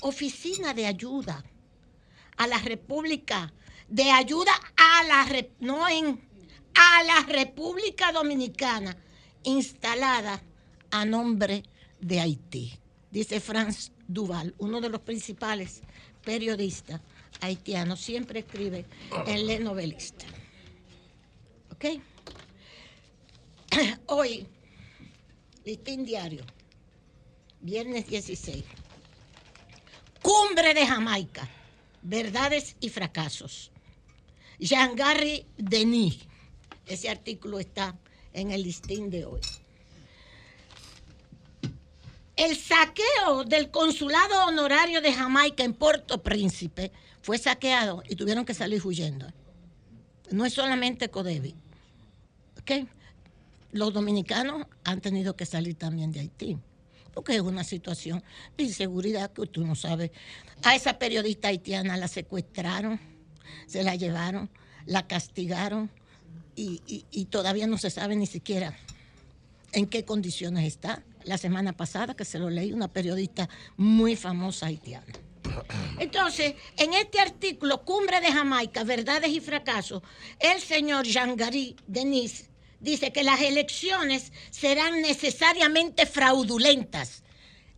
oficina 0.00 0.72
de 0.72 0.86
ayuda 0.86 1.44
a 2.36 2.46
la 2.46 2.58
República, 2.58 3.52
de 3.88 4.10
ayuda 4.10 4.52
a 4.76 5.04
la, 5.04 5.46
no 5.60 5.88
en 5.88 6.34
a 6.74 7.02
la 7.04 7.20
República 7.20 8.12
Dominicana 8.12 8.96
instalada 9.44 10.42
a 10.94 11.04
nombre 11.04 11.64
de 12.00 12.20
Haití, 12.20 12.72
dice 13.10 13.40
Franz 13.40 13.90
Duval, 14.06 14.54
uno 14.58 14.80
de 14.80 14.88
los 14.88 15.00
principales 15.00 15.82
periodistas 16.24 17.00
haitianos, 17.40 18.00
siempre 18.00 18.40
escribe 18.40 18.86
en 19.26 19.46
Le 19.46 19.58
Novelista. 19.58 20.24
¿Ok? 21.72 22.00
Hoy, 24.06 24.46
listín 25.64 26.04
diario, 26.04 26.44
viernes 27.60 28.06
16, 28.06 28.64
cumbre 30.22 30.74
de 30.74 30.86
Jamaica, 30.86 31.50
verdades 32.02 32.76
y 32.78 32.88
fracasos. 32.88 33.72
Jean-Gary 34.60 35.44
Denis 35.56 36.28
ese 36.86 37.08
artículo 37.08 37.58
está 37.58 37.98
en 38.32 38.52
el 38.52 38.62
listín 38.62 39.10
de 39.10 39.24
hoy. 39.24 39.40
El 42.36 42.56
saqueo 42.56 43.44
del 43.46 43.70
consulado 43.70 44.46
honorario 44.46 45.00
de 45.00 45.12
Jamaica 45.12 45.62
en 45.62 45.72
Puerto 45.74 46.22
Príncipe 46.22 46.90
fue 47.22 47.38
saqueado 47.38 48.02
y 48.08 48.16
tuvieron 48.16 48.44
que 48.44 48.54
salir 48.54 48.84
huyendo. 48.84 49.26
No 50.30 50.44
es 50.44 50.52
solamente 50.54 51.10
Codevi. 51.10 51.54
¿ok? 52.60 52.88
Los 53.72 53.92
dominicanos 53.92 54.66
han 54.84 55.00
tenido 55.00 55.36
que 55.36 55.46
salir 55.46 55.76
también 55.76 56.10
de 56.12 56.20
Haití, 56.20 56.58
porque 57.12 57.36
es 57.36 57.40
una 57.40 57.62
situación 57.64 58.22
de 58.56 58.64
inseguridad 58.64 59.32
que 59.32 59.46
tú 59.46 59.64
no 59.64 59.74
sabes. 59.76 60.10
A 60.64 60.74
esa 60.74 60.98
periodista 60.98 61.48
haitiana 61.48 61.96
la 61.96 62.08
secuestraron, 62.08 63.00
se 63.66 63.82
la 63.84 63.94
llevaron, 63.94 64.50
la 64.86 65.06
castigaron 65.06 65.90
y, 66.56 66.82
y- 66.86 67.04
y 67.10 67.24
todavía 67.26 67.66
no 67.66 67.78
se 67.78 67.90
sabe 67.90 68.16
ni 68.16 68.26
siquiera 68.26 68.76
en 69.72 69.86
qué 69.86 70.04
condiciones 70.04 70.66
está. 70.66 71.02
La 71.24 71.38
semana 71.38 71.72
pasada 71.72 72.14
que 72.14 72.24
se 72.24 72.38
lo 72.38 72.50
leí 72.50 72.72
una 72.72 72.88
periodista 72.88 73.48
muy 73.76 74.14
famosa 74.14 74.66
haitiana. 74.66 75.06
Entonces, 75.98 76.54
en 76.76 76.94
este 76.94 77.20
artículo, 77.20 77.84
Cumbre 77.84 78.20
de 78.20 78.32
Jamaica, 78.32 78.84
Verdades 78.84 79.30
y 79.30 79.40
Fracasos, 79.40 80.02
el 80.38 80.60
señor 80.60 81.06
Jean-Gary 81.06 81.76
Denis 81.86 82.50
dice 82.80 83.12
que 83.12 83.22
las 83.22 83.40
elecciones 83.40 84.32
serán 84.50 85.00
necesariamente 85.00 86.06
fraudulentas. 86.06 87.22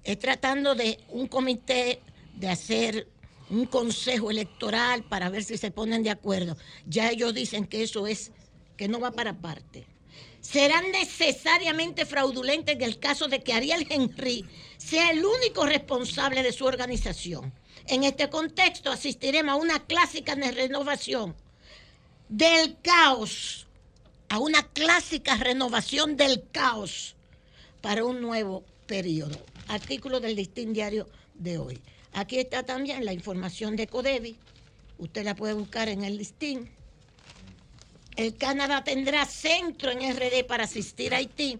Es 0.03 0.18
tratando 0.18 0.74
de 0.74 0.99
un 1.11 1.28
comité 1.28 2.01
de 2.34 2.49
hacer 2.49 3.09
un 3.51 3.66
consejo 3.66 4.30
electoral 4.30 5.05
para 5.05 5.28
ver 5.28 5.44
si 5.44 5.57
se 5.57 5.70
ponen 5.70 6.03
de 6.03 6.11
acuerdo. 6.11 6.57
Ya 6.86 7.11
ellos 7.11 7.34
dicen 7.34 7.66
que 7.66 7.82
eso 7.82 8.07
es, 8.07 8.32
que 8.76 8.88
no 8.88 9.01
va 9.01 9.12
para 9.12 9.34
parte 9.34 9.86
serán 10.47 10.92
necesariamente 10.92 12.07
fraudulentes 12.07 12.76
en 12.76 12.82
el 12.82 13.01
caso 13.01 13.26
de 13.26 13.42
que 13.42 13.53
Ariel 13.53 13.84
Henry 13.90 14.44
sea 14.76 15.11
el 15.11 15.24
único 15.24 15.66
responsable 15.66 16.44
de 16.44 16.53
su 16.53 16.64
organización. 16.64 17.53
En 17.88 18.05
este 18.05 18.30
contexto 18.30 18.92
asistiremos 18.92 19.53
a 19.53 19.57
una 19.57 19.84
clásica 19.84 20.36
renovación 20.36 21.34
del 22.28 22.76
caos, 22.80 23.66
a 24.28 24.38
una 24.38 24.62
clásica 24.68 25.34
renovación 25.36 26.16
del 26.16 26.44
caos 26.53 27.16
para 27.80 28.05
un 28.05 28.20
nuevo 28.20 28.62
periodo. 28.86 29.44
Artículo 29.66 30.20
del 30.20 30.36
listín 30.36 30.72
diario 30.72 31.09
de 31.34 31.59
hoy. 31.59 31.80
Aquí 32.12 32.38
está 32.38 32.62
también 32.62 33.05
la 33.05 33.12
información 33.12 33.74
de 33.74 33.88
Codevi. 33.88 34.36
Usted 34.99 35.24
la 35.24 35.34
puede 35.34 35.55
buscar 35.55 35.88
en 35.88 36.05
el 36.05 36.16
listín. 36.16 36.70
El 38.16 38.36
Canadá 38.36 38.82
tendrá 38.82 39.26
centro 39.26 39.90
en 39.90 40.00
RD 40.16 40.46
para 40.46 40.64
asistir 40.64 41.14
a 41.14 41.18
Haití. 41.18 41.58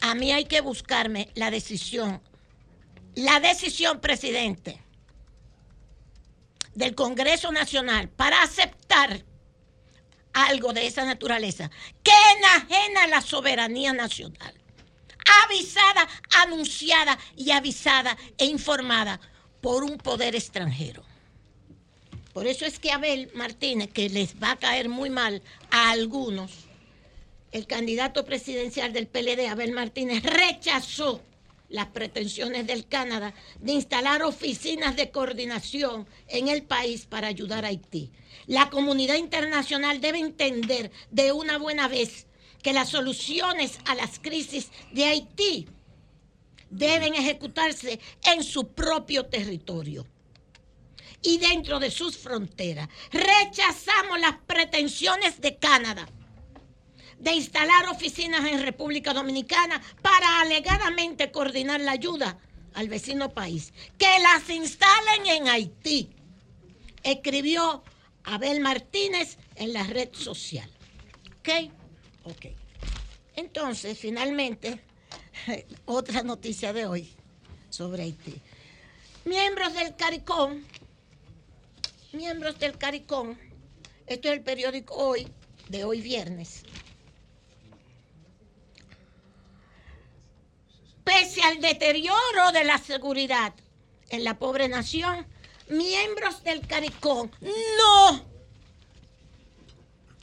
A 0.00 0.14
mí 0.14 0.32
hay 0.32 0.44
que 0.44 0.60
buscarme 0.60 1.28
la 1.34 1.50
decisión, 1.50 2.22
la 3.14 3.40
decisión, 3.40 4.00
presidente, 4.00 4.80
del 6.74 6.94
Congreso 6.94 7.52
Nacional 7.52 8.08
para 8.08 8.42
aceptar 8.42 9.24
algo 10.32 10.72
de 10.72 10.86
esa 10.86 11.04
naturaleza 11.04 11.70
que 12.02 12.12
enajena 12.38 13.06
la 13.08 13.20
soberanía 13.20 13.92
nacional. 13.92 14.54
Avisada, 15.44 16.08
anunciada 16.42 17.18
y 17.36 17.50
avisada 17.50 18.16
e 18.38 18.46
informada 18.46 19.20
por 19.60 19.84
un 19.84 19.98
poder 19.98 20.34
extranjero. 20.34 21.04
Por 22.32 22.46
eso 22.46 22.64
es 22.64 22.78
que 22.78 22.90
Abel 22.90 23.30
Martínez, 23.34 23.90
que 23.92 24.08
les 24.08 24.42
va 24.42 24.52
a 24.52 24.58
caer 24.58 24.88
muy 24.88 25.10
mal 25.10 25.42
a 25.70 25.90
algunos, 25.90 26.50
el 27.52 27.66
candidato 27.66 28.24
presidencial 28.24 28.94
del 28.94 29.06
PLD, 29.06 29.48
Abel 29.48 29.72
Martínez, 29.72 30.22
rechazó 30.22 31.22
las 31.68 31.88
pretensiones 31.88 32.66
del 32.66 32.86
Canadá 32.86 33.34
de 33.60 33.72
instalar 33.72 34.22
oficinas 34.22 34.96
de 34.96 35.10
coordinación 35.10 36.06
en 36.28 36.48
el 36.48 36.62
país 36.62 37.06
para 37.06 37.28
ayudar 37.28 37.64
a 37.64 37.68
Haití. 37.68 38.10
La 38.46 38.70
comunidad 38.70 39.16
internacional 39.16 40.00
debe 40.00 40.18
entender 40.18 40.90
de 41.10 41.32
una 41.32 41.58
buena 41.58 41.88
vez 41.88 42.26
que 42.62 42.72
las 42.72 42.88
soluciones 42.90 43.78
a 43.86 43.94
las 43.94 44.18
crisis 44.18 44.70
de 44.92 45.04
Haití 45.04 45.68
deben 46.70 47.14
ejecutarse 47.14 48.00
en 48.24 48.42
su 48.42 48.68
propio 48.68 49.26
territorio 49.26 50.06
y 51.22 51.38
dentro 51.38 51.78
de 51.78 51.90
sus 51.90 52.18
fronteras. 52.18 52.88
Rechazamos 53.10 54.20
las 54.20 54.36
pretensiones 54.46 55.40
de 55.40 55.56
Canadá 55.56 56.08
de 57.22 57.32
instalar 57.32 57.88
oficinas 57.88 58.44
en 58.46 58.62
República 58.62 59.14
Dominicana 59.14 59.80
para 60.02 60.40
alegadamente 60.40 61.30
coordinar 61.30 61.80
la 61.80 61.92
ayuda 61.92 62.36
al 62.74 62.88
vecino 62.88 63.32
país. 63.32 63.72
Que 63.96 64.18
las 64.18 64.50
instalen 64.50 65.26
en 65.26 65.48
Haití, 65.48 66.10
escribió 67.04 67.84
Abel 68.24 68.60
Martínez 68.60 69.38
en 69.54 69.72
la 69.72 69.84
red 69.84 70.08
social. 70.12 70.68
¿Ok? 71.38 71.70
Ok. 72.24 72.46
Entonces, 73.36 73.96
finalmente, 73.96 74.80
otra 75.84 76.24
noticia 76.24 76.72
de 76.72 76.86
hoy 76.86 77.14
sobre 77.70 78.02
Haití. 78.02 78.34
Miembros 79.24 79.74
del 79.74 79.94
CARICOM 79.94 80.60
miembros 82.12 82.58
del 82.58 82.76
CARICOM, 82.76 83.36
esto 84.06 84.28
es 84.28 84.34
el 84.34 84.42
periódico 84.42 84.94
hoy, 84.94 85.28
de 85.68 85.84
hoy 85.84 86.00
viernes. 86.00 86.62
Pese 91.04 91.42
al 91.42 91.60
deterioro 91.60 92.52
de 92.52 92.64
la 92.64 92.78
seguridad 92.78 93.54
en 94.10 94.24
la 94.24 94.38
pobre 94.38 94.68
nación, 94.68 95.26
miembros 95.68 96.44
del 96.44 96.66
CARICOM 96.66 97.30
no 97.40 98.24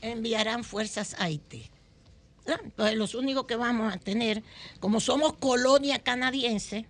enviarán 0.00 0.64
fuerzas 0.64 1.14
a 1.14 1.24
Haití. 1.24 1.70
¿verdad? 2.46 2.60
Entonces, 2.64 2.96
los 2.96 3.14
únicos 3.14 3.46
que 3.46 3.56
vamos 3.56 3.92
a 3.92 3.98
tener, 3.98 4.42
como 4.78 5.00
somos 5.00 5.34
colonia 5.34 5.98
canadiense, 5.98 6.86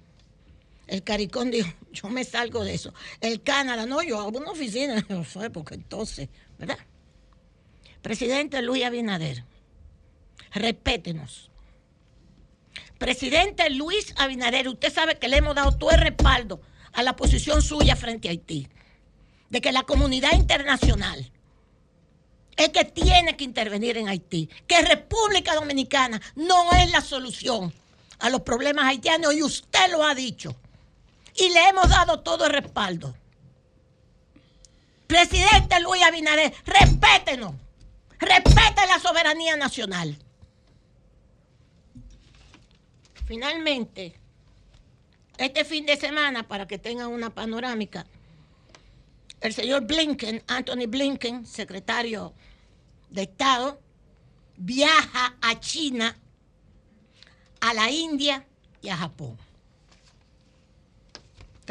el 0.91 1.05
Caricón 1.05 1.53
dijo, 1.53 1.72
yo 1.93 2.09
me 2.09 2.24
salgo 2.24 2.64
de 2.64 2.74
eso. 2.74 2.93
El 3.20 3.43
Canadá, 3.43 3.86
no, 3.86 4.03
yo 4.03 4.18
hago 4.18 4.36
una 4.36 4.51
oficina, 4.51 5.07
no 5.09 5.24
sé, 5.24 5.49
porque 5.49 5.74
entonces, 5.74 6.28
¿verdad? 6.59 6.78
Presidente 8.03 8.61
Luis 8.61 8.84
Abinader, 8.84 9.45
respétenos. 10.53 11.49
Presidente 12.99 13.70
Luis 13.70 14.12
Abinader, 14.16 14.66
usted 14.66 14.93
sabe 14.93 15.16
que 15.16 15.28
le 15.28 15.36
hemos 15.36 15.55
dado 15.55 15.78
todo 15.78 15.93
el 15.93 16.01
respaldo 16.01 16.61
a 16.93 17.05
la 17.05 17.14
posición 17.14 17.62
suya 17.62 17.95
frente 17.95 18.26
a 18.26 18.32
Haití, 18.32 18.66
de 19.49 19.61
que 19.61 19.70
la 19.70 19.84
comunidad 19.84 20.32
internacional 20.32 21.30
es 22.57 22.68
que 22.70 22.84
tiene 22.84 23.36
que 23.36 23.45
intervenir 23.45 23.97
en 23.97 24.09
Haití, 24.09 24.51
que 24.66 24.82
República 24.82 25.55
Dominicana 25.55 26.20
no 26.34 26.72
es 26.72 26.91
la 26.91 27.01
solución 27.01 27.72
a 28.18 28.28
los 28.28 28.41
problemas 28.41 28.86
haitianos 28.86 29.34
y 29.34 29.43
usted 29.45 29.88
lo 29.93 30.03
ha 30.03 30.16
dicho 30.16 30.57
y 31.35 31.49
le 31.51 31.69
hemos 31.69 31.89
dado 31.89 32.20
todo 32.20 32.47
el 32.47 32.52
respaldo. 32.52 33.15
Presidente 35.07 35.81
Luis 35.81 36.02
Abinader, 36.02 36.52
respétenos, 36.65 37.55
respete 38.19 38.86
la 38.86 38.98
soberanía 39.01 39.57
nacional. 39.57 40.16
Finalmente, 43.27 44.15
este 45.39 45.65
fin 45.65 45.86
de 45.86 45.97
semana, 45.97 46.47
para 46.47 46.66
que 46.66 46.78
tengan 46.78 47.09
una 47.09 47.31
panorámica, 47.31 48.07
el 49.40 49.55
señor 49.55 49.86
Blinken, 49.86 50.43
Anthony 50.47 50.86
Blinken, 50.86 51.47
secretario 51.47 52.35
de 53.09 53.23
Estado, 53.23 53.81
viaja 54.57 55.36
a 55.40 55.59
China, 55.59 56.16
a 57.61 57.74
la 57.74 57.90
India 57.90 58.47
y 58.82 58.90
a 58.90 58.97
Japón 58.97 59.49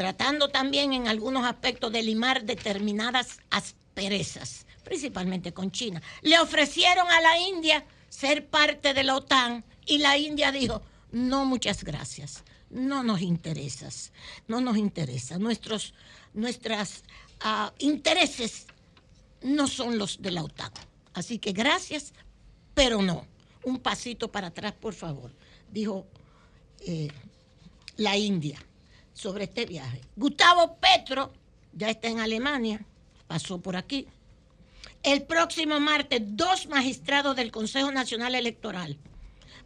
tratando 0.00 0.48
también 0.48 0.94
en 0.94 1.08
algunos 1.08 1.44
aspectos 1.44 1.92
de 1.92 2.02
limar 2.02 2.44
determinadas 2.44 3.38
asperezas, 3.50 4.64
principalmente 4.82 5.52
con 5.52 5.70
China. 5.70 6.00
Le 6.22 6.38
ofrecieron 6.38 7.06
a 7.06 7.20
la 7.20 7.38
India 7.38 7.84
ser 8.08 8.46
parte 8.46 8.94
de 8.94 9.04
la 9.04 9.16
OTAN 9.16 9.62
y 9.84 9.98
la 9.98 10.16
India 10.16 10.52
dijo, 10.52 10.80
no, 11.12 11.44
muchas 11.44 11.84
gracias, 11.84 12.44
no 12.70 13.02
nos 13.02 13.20
interesas, 13.20 14.10
no 14.48 14.62
nos 14.62 14.78
interesa, 14.78 15.36
nuestros 15.36 15.92
nuestras, 16.32 17.04
uh, 17.44 17.70
intereses 17.78 18.68
no 19.42 19.68
son 19.68 19.98
los 19.98 20.22
de 20.22 20.30
la 20.30 20.44
OTAN. 20.44 20.72
Así 21.12 21.38
que 21.38 21.52
gracias, 21.52 22.14
pero 22.72 23.02
no. 23.02 23.26
Un 23.64 23.78
pasito 23.80 24.32
para 24.32 24.46
atrás, 24.46 24.72
por 24.72 24.94
favor, 24.94 25.30
dijo 25.70 26.06
eh, 26.86 27.08
la 27.98 28.16
India 28.16 28.64
sobre 29.20 29.44
este 29.44 29.66
viaje. 29.66 30.00
Gustavo 30.16 30.76
Petro 30.76 31.32
ya 31.72 31.90
está 31.90 32.08
en 32.08 32.20
Alemania, 32.20 32.84
pasó 33.26 33.60
por 33.60 33.76
aquí. 33.76 34.06
El 35.02 35.22
próximo 35.22 35.78
martes, 35.80 36.20
dos 36.24 36.66
magistrados 36.66 37.36
del 37.36 37.50
Consejo 37.50 37.92
Nacional 37.92 38.34
Electoral 38.34 38.98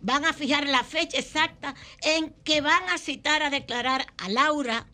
van 0.01 0.25
a 0.25 0.33
fijar 0.33 0.67
la 0.67 0.85
fecha 0.85 1.19
exacta 1.19 1.75
en 2.03 2.31
que 2.45 2.61
van 2.61 2.89
a 2.91 2.99
citar 2.99 3.43
a 3.43 3.51
declarar 3.51 4.07
a 4.19 4.29
Laura 4.29 4.87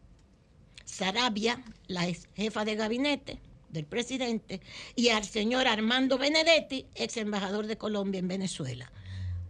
Sarabia, 0.84 1.62
la 1.86 2.06
jefa 2.34 2.64
de 2.64 2.74
gabinete, 2.76 3.40
del 3.70 3.86
presidente, 3.86 4.60
y 4.96 5.08
al 5.08 5.24
señor 5.24 5.66
Armando 5.68 6.18
Benedetti, 6.18 6.86
ex 6.94 7.16
embajador 7.16 7.66
de 7.66 7.78
Colombia 7.78 8.18
en 8.18 8.28
Venezuela. 8.28 8.90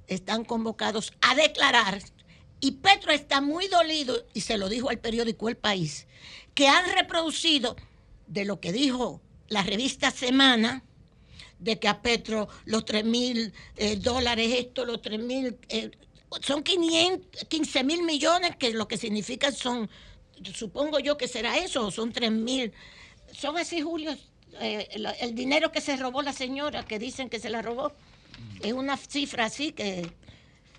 Están 0.07 0.45
convocados 0.45 1.13
a 1.21 1.35
declarar, 1.35 2.01
y 2.61 2.73
Petro 2.73 3.13
está 3.13 3.41
muy 3.41 3.69
dolido, 3.69 4.25
y 4.35 4.43
se 4.43 4.59
lo 4.59 4.69
dijo 4.69 4.91
al 4.91 4.99
periódico 4.99 5.49
El 5.49 5.57
País, 5.57 6.07
que 6.55 6.69
han 6.69 6.85
reproducido 6.95 7.77
de 8.27 8.45
lo 8.45 8.61
que 8.61 8.73
dijo 8.73 9.21
la 9.49 9.63
revista 9.63 10.11
Semana, 10.11 10.85
de 11.59 11.79
que 11.79 11.89
a 11.89 12.01
Petro 12.03 12.49
los 12.65 12.85
3 12.85 13.05
mil 13.05 13.53
eh, 13.77 13.97
dólares, 13.97 14.55
esto, 14.57 14.85
los 14.85 15.01
3 15.03 15.21
mil, 15.21 15.59
eh, 15.69 15.91
son 16.41 16.63
500, 16.63 17.45
15 17.45 17.85
mil 17.85 18.03
millones, 18.03 18.57
que 18.57 18.73
lo 18.73 18.89
que 18.89 18.97
significa 18.97 19.53
son, 19.53 19.91
supongo 20.55 21.01
yo 21.01 21.17
que 21.17 21.29
será 21.29 21.59
eso, 21.59 21.91
son 21.91 22.13
3 22.13 22.31
mil. 22.31 22.73
Son 23.33 23.57
así, 23.57 23.81
Julio, 23.81 24.17
eh, 24.61 24.89
el 25.21 25.35
dinero 25.35 25.71
que 25.73 25.81
se 25.81 25.97
robó 25.97 26.23
la 26.23 26.33
señora, 26.33 26.85
que 26.85 26.99
dicen 26.99 27.29
que 27.29 27.39
se 27.39 27.51
la 27.51 27.63
robó, 27.63 27.93
es 28.63 28.73
una 28.73 28.97
cifra 28.97 29.47
así 29.47 29.73
que 29.73 30.11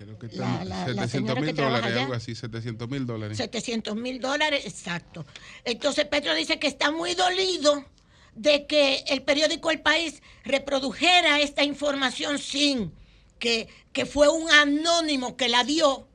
Creo 0.03 0.17
que 0.17 0.27
La- 0.27 0.33
están 0.33 0.69
la- 0.69 0.75
la 0.75 0.85
700 0.85 1.11
señora 1.11 1.35
que 1.35 1.41
mil 1.45 1.55
dólares, 1.55 1.85
allá. 1.91 2.01
algo 2.01 2.13
así, 2.15 2.33
700 2.35 2.89
mil 2.89 3.05
dólares. 3.05 3.37
700 3.37 3.95
mil 3.95 4.19
dólares, 4.19 4.65
exacto. 4.65 5.25
Entonces 5.63 6.05
Petro 6.05 6.33
dice 6.33 6.57
que 6.59 6.67
está 6.67 6.91
muy 6.91 7.13
dolido 7.13 7.85
de 8.33 8.65
que 8.65 9.03
el 9.09 9.21
periódico 9.21 9.69
El 9.69 9.81
País 9.81 10.23
reprodujera 10.43 11.39
esta 11.39 11.63
información 11.63 12.39
sin 12.39 12.93
que, 13.37 13.67
que 13.93 14.05
fue 14.07 14.29
un 14.29 14.49
anónimo 14.49 15.35
que 15.37 15.49
la 15.49 15.63
dio 15.63 16.07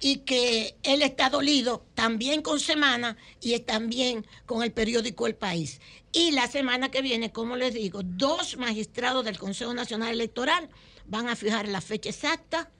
y 0.00 0.18
que 0.18 0.76
él 0.82 1.02
está 1.02 1.28
dolido 1.30 1.84
también 1.94 2.40
con 2.42 2.58
Semana 2.60 3.16
y 3.40 3.58
también 3.60 4.26
con 4.46 4.62
el 4.62 4.72
periódico 4.72 5.26
El 5.26 5.34
País. 5.36 5.80
Y 6.12 6.30
la 6.32 6.46
semana 6.48 6.90
que 6.90 7.02
viene, 7.02 7.30
como 7.32 7.54
les 7.56 7.74
digo, 7.74 8.00
dos 8.02 8.56
magistrados 8.56 9.24
del 9.24 9.38
Consejo 9.38 9.74
Nacional 9.74 10.10
Electoral 10.10 10.68
van 11.06 11.28
a 11.28 11.36
fijar 11.36 11.68
la 11.68 11.80
fecha 11.80 12.08
exacta 12.10 12.70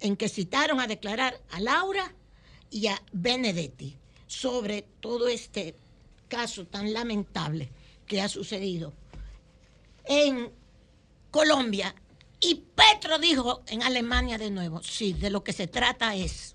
en 0.00 0.16
que 0.16 0.28
citaron 0.28 0.80
a 0.80 0.86
declarar 0.86 1.40
a 1.50 1.60
Laura 1.60 2.14
y 2.70 2.86
a 2.88 3.02
Benedetti 3.12 3.96
sobre 4.28 4.82
todo 5.00 5.26
este 5.26 5.74
caso 6.28 6.66
tan 6.66 6.92
lamentable 6.92 7.70
que 8.06 8.20
ha 8.20 8.28
sucedido 8.28 8.92
en 10.04 10.50
Colombia. 11.30 11.94
Y 12.40 12.62
Petro 12.76 13.18
dijo 13.18 13.64
en 13.66 13.82
Alemania 13.82 14.38
de 14.38 14.50
nuevo, 14.50 14.82
sí, 14.82 15.14
de 15.14 15.30
lo 15.30 15.42
que 15.42 15.52
se 15.52 15.66
trata 15.66 16.14
es 16.14 16.54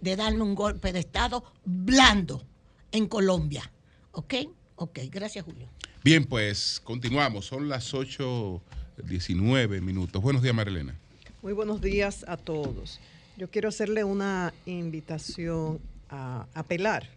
de 0.00 0.16
darme 0.16 0.42
un 0.42 0.54
golpe 0.54 0.92
de 0.92 1.00
Estado 1.00 1.44
blando 1.64 2.46
en 2.92 3.08
Colombia. 3.08 3.70
¿Ok? 4.12 4.34
Ok, 4.76 5.00
gracias 5.10 5.44
Julio. 5.44 5.68
Bien, 6.02 6.24
pues 6.24 6.80
continuamos. 6.82 7.46
Son 7.46 7.68
las 7.68 7.92
8.19 7.94 9.80
minutos. 9.80 10.22
Buenos 10.22 10.42
días, 10.42 10.54
Marilena. 10.54 10.98
Muy 11.42 11.54
buenos 11.54 11.80
días 11.80 12.24
a 12.28 12.36
todos. 12.36 13.00
Yo 13.36 13.50
quiero 13.50 13.68
hacerle 13.68 14.04
una 14.04 14.54
invitación 14.64 15.80
a 16.08 16.46
apelar 16.54 17.08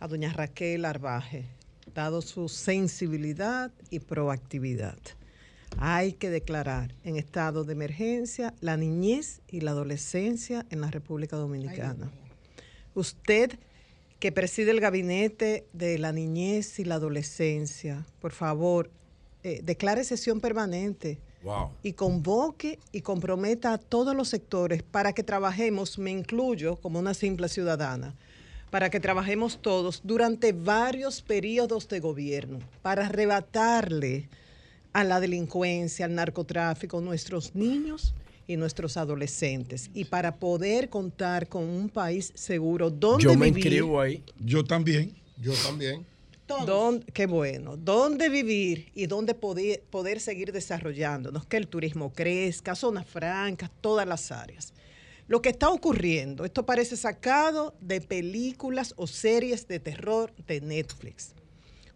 a 0.00 0.08
doña 0.08 0.32
Raquel 0.32 0.84
Arbaje, 0.84 1.44
dado 1.94 2.22
su 2.22 2.48
sensibilidad 2.48 3.70
y 3.88 4.00
proactividad. 4.00 4.98
Hay 5.78 6.14
que 6.14 6.28
declarar 6.28 6.92
en 7.04 7.14
estado 7.14 7.62
de 7.62 7.74
emergencia 7.74 8.52
la 8.60 8.76
niñez 8.76 9.42
y 9.46 9.60
la 9.60 9.70
adolescencia 9.70 10.66
en 10.70 10.80
la 10.80 10.90
República 10.90 11.36
Dominicana. 11.36 12.10
Usted 12.96 13.60
que 14.18 14.32
preside 14.32 14.72
el 14.72 14.80
gabinete 14.80 15.68
de 15.72 15.98
la 15.98 16.10
niñez 16.10 16.80
y 16.80 16.84
la 16.84 16.96
adolescencia, 16.96 18.04
por 18.20 18.32
favor, 18.32 18.90
eh, 19.44 19.60
declare 19.62 20.02
sesión 20.02 20.40
permanente 20.40 21.20
Wow. 21.42 21.70
y 21.82 21.94
convoque 21.94 22.78
y 22.92 23.00
comprometa 23.00 23.72
a 23.72 23.78
todos 23.78 24.14
los 24.14 24.28
sectores 24.28 24.82
para 24.82 25.12
que 25.12 25.24
trabajemos, 25.24 25.98
me 25.98 26.10
incluyo 26.10 26.76
como 26.76 26.98
una 27.00 27.14
simple 27.14 27.48
ciudadana, 27.48 28.14
para 28.70 28.90
que 28.90 29.00
trabajemos 29.00 29.60
todos 29.60 30.00
durante 30.04 30.52
varios 30.52 31.20
periodos 31.20 31.88
de 31.88 32.00
gobierno, 32.00 32.60
para 32.80 33.06
arrebatarle 33.06 34.28
a 34.92 35.04
la 35.04 35.20
delincuencia, 35.20 36.04
al 36.06 36.14
narcotráfico, 36.14 37.00
nuestros 37.00 37.54
niños 37.54 38.14
y 38.46 38.56
nuestros 38.56 38.96
adolescentes, 38.96 39.90
y 39.94 40.04
para 40.04 40.36
poder 40.36 40.90
contar 40.90 41.48
con 41.48 41.64
un 41.64 41.88
país 41.88 42.32
seguro 42.34 42.90
donde 42.90 43.24
Yo 43.24 43.34
me 43.34 43.46
vivir. 43.46 43.66
inscribo 43.66 44.00
ahí. 44.00 44.22
Yo 44.38 44.62
también, 44.64 45.12
yo 45.38 45.52
también. 45.66 46.06
Qué 47.12 47.26
bueno. 47.26 47.76
¿Dónde 47.76 48.28
vivir 48.28 48.90
y 48.94 49.06
dónde 49.06 49.34
poder, 49.34 49.82
poder 49.90 50.20
seguir 50.20 50.52
desarrollándonos? 50.52 51.46
Que 51.46 51.56
el 51.56 51.68
turismo 51.68 52.12
crezca, 52.12 52.74
zonas 52.74 53.06
francas, 53.06 53.70
todas 53.80 54.06
las 54.06 54.30
áreas. 54.32 54.72
Lo 55.28 55.40
que 55.40 55.50
está 55.50 55.70
ocurriendo, 55.70 56.44
esto 56.44 56.66
parece 56.66 56.96
sacado 56.96 57.74
de 57.80 58.00
películas 58.00 58.92
o 58.96 59.06
series 59.06 59.66
de 59.68 59.80
terror 59.80 60.32
de 60.46 60.60
Netflix. 60.60 61.34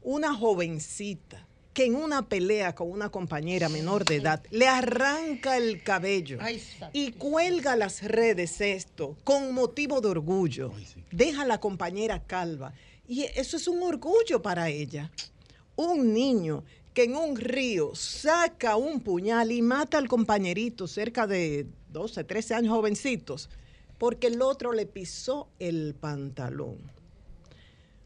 Una 0.03 0.35
jovencita 0.35 1.47
que 1.77 1.85
en 1.85 1.95
una 1.95 2.27
pelea 2.27 2.75
con 2.75 2.91
una 2.91 3.11
compañera 3.11 3.69
menor 3.69 4.07
de 4.07 4.17
edad 4.17 4.43
le 4.51 4.67
arranca 4.67 5.59
el 5.59 5.83
cabello 5.83 6.39
y 6.95 7.13
cuelga 7.13 7.77
las 7.77 8.03
redes 8.03 8.63
esto 8.63 9.19
con 9.25 9.53
motivo 9.53 10.01
de 10.01 10.09
orgullo. 10.09 10.73
Deja 11.11 11.43
a 11.43 11.47
la 11.47 11.61
compañera 11.61 12.23
calva. 12.23 12.73
Y 13.09 13.23
eso 13.35 13.57
es 13.57 13.69
un 13.69 13.83
orgullo 13.83 14.43
para 14.43 14.69
ella. 14.69 15.11
Un 15.77 16.13
niño 16.13 16.65
que 16.93 17.05
en 17.05 17.15
un 17.15 17.37
río 17.37 17.95
saca 17.95 18.77
un 18.77 19.01
puñal 19.01 19.53
y 19.53 19.63
mata 19.63 19.99
al 19.99 20.09
compañerito 20.09 20.89
cerca 20.89 21.27
de 21.27 21.67
12, 21.91 22.25
13 22.25 22.55
años 22.55 22.75
jovencitos, 22.75 23.51
porque 23.99 24.29
el 24.29 24.41
otro 24.41 24.73
le 24.73 24.87
pisó 24.87 25.49
el 25.59 25.95
pantalón. 25.95 26.79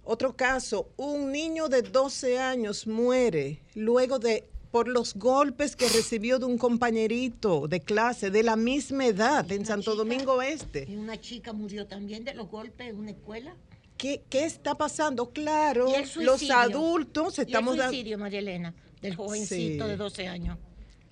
Otro 0.05 0.35
caso, 0.35 0.89
un 0.97 1.31
niño 1.31 1.69
de 1.69 1.83
12 1.83 2.39
años 2.39 2.87
muere 2.87 3.61
luego 3.75 4.19
de 4.19 4.49
por 4.71 4.89
los 4.89 5.15
golpes 5.15 5.77
que 5.77 5.89
recibió 5.89 6.39
de 6.39 6.47
un 6.47 6.59
compañerito 6.59 7.69
de 7.69 7.81
clase 7.81 8.31
de 8.31 8.43
la 8.43 8.57
misma 8.57 9.07
edad 9.07 9.51
en 9.51 9.67
Santo 9.67 9.95
Domingo 9.95 10.43
Este. 10.43 10.87
Y 10.89 10.97
una 10.97 11.21
chica 11.21 11.53
murió 11.53 11.87
también 11.87 12.25
de 12.25 12.35
los 12.35 12.49
golpes 12.49 12.89
en 12.89 12.97
una 12.99 13.11
escuela. 13.11 13.55
¿Qué, 14.01 14.23
qué 14.31 14.45
está 14.47 14.77
pasando? 14.77 15.31
Claro, 15.31 15.89
Y 15.91 15.95
el 15.95 16.25
los 16.25 16.51
adultos 16.51 17.39
Y 17.39 17.43
estamos 17.43 17.75
el 17.75 17.79
dando... 17.81 17.93
suicidio, 17.93 18.17
María 18.19 18.39
Elena, 18.39 18.75
del 19.03 19.15
jovencito 19.15 19.85
Sí. 19.85 19.91
de 19.91 19.97
12 19.97 20.27
años. 20.29 20.59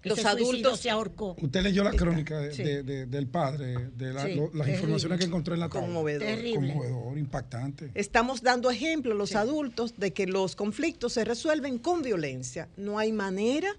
que 0.01 0.11
Los 0.11 0.21
se 0.21 0.29
adultos- 0.29 0.79
se 0.79 0.91
ahorcó. 0.91 1.35
Usted 1.43 1.61
leyó 1.61 1.83
la 1.83 1.91
crónica 1.91 2.39
de- 2.39 2.55
sí. 2.55 2.63
de- 2.63 2.85
de- 2.85 3.07
del 3.07 3.27
padre, 3.27 3.91
de 3.97 4.13
la- 4.13 4.27
Sí, 4.27 4.35
lo- 4.37 4.43
las 4.45 4.53
terrible. 4.53 4.75
informaciones 4.75 5.19
que 5.19 5.25
encontró 5.25 5.55
en 5.55 5.61
la 5.61 5.69
tabla. 5.69 5.81
Conmovedor. 5.89 6.23
Terrible. 6.23 6.69
Conmovedor, 6.73 7.19
impactante. 7.19 7.91
Estamos 7.95 8.41
dando 8.43 8.71
ejemplo 8.71 9.11
a 9.13 9.17
los 9.17 9.35
adultos 9.35 9.95
de 9.99 10.13
que 10.13 10.29
los 10.29 10.55
conflictos 10.55 11.15
se 11.15 11.25
resuelven 11.25 11.79
con 11.79 12.03
violencia. 12.03 12.69
No 12.77 13.01
hay 13.01 13.11
manera 13.13 13.75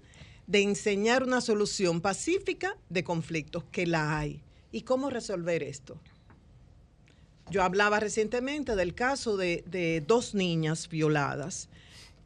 de 0.46 0.60
enseñar 0.60 1.22
una 1.22 1.40
solución 1.40 2.02
pacífica 2.02 2.76
de 2.90 3.02
conflictos, 3.02 3.64
que 3.72 3.86
la 3.86 4.18
hay. 4.18 4.42
¿Y 4.72 4.82
cómo 4.82 5.08
resolver 5.08 5.62
esto? 5.62 5.96
Yo 7.50 7.64
hablaba 7.64 7.98
recientemente 7.98 8.76
del 8.76 8.94
caso 8.94 9.36
de, 9.36 10.04
dos 10.06 10.34
niñas 10.34 10.88
violadas. 10.88 11.68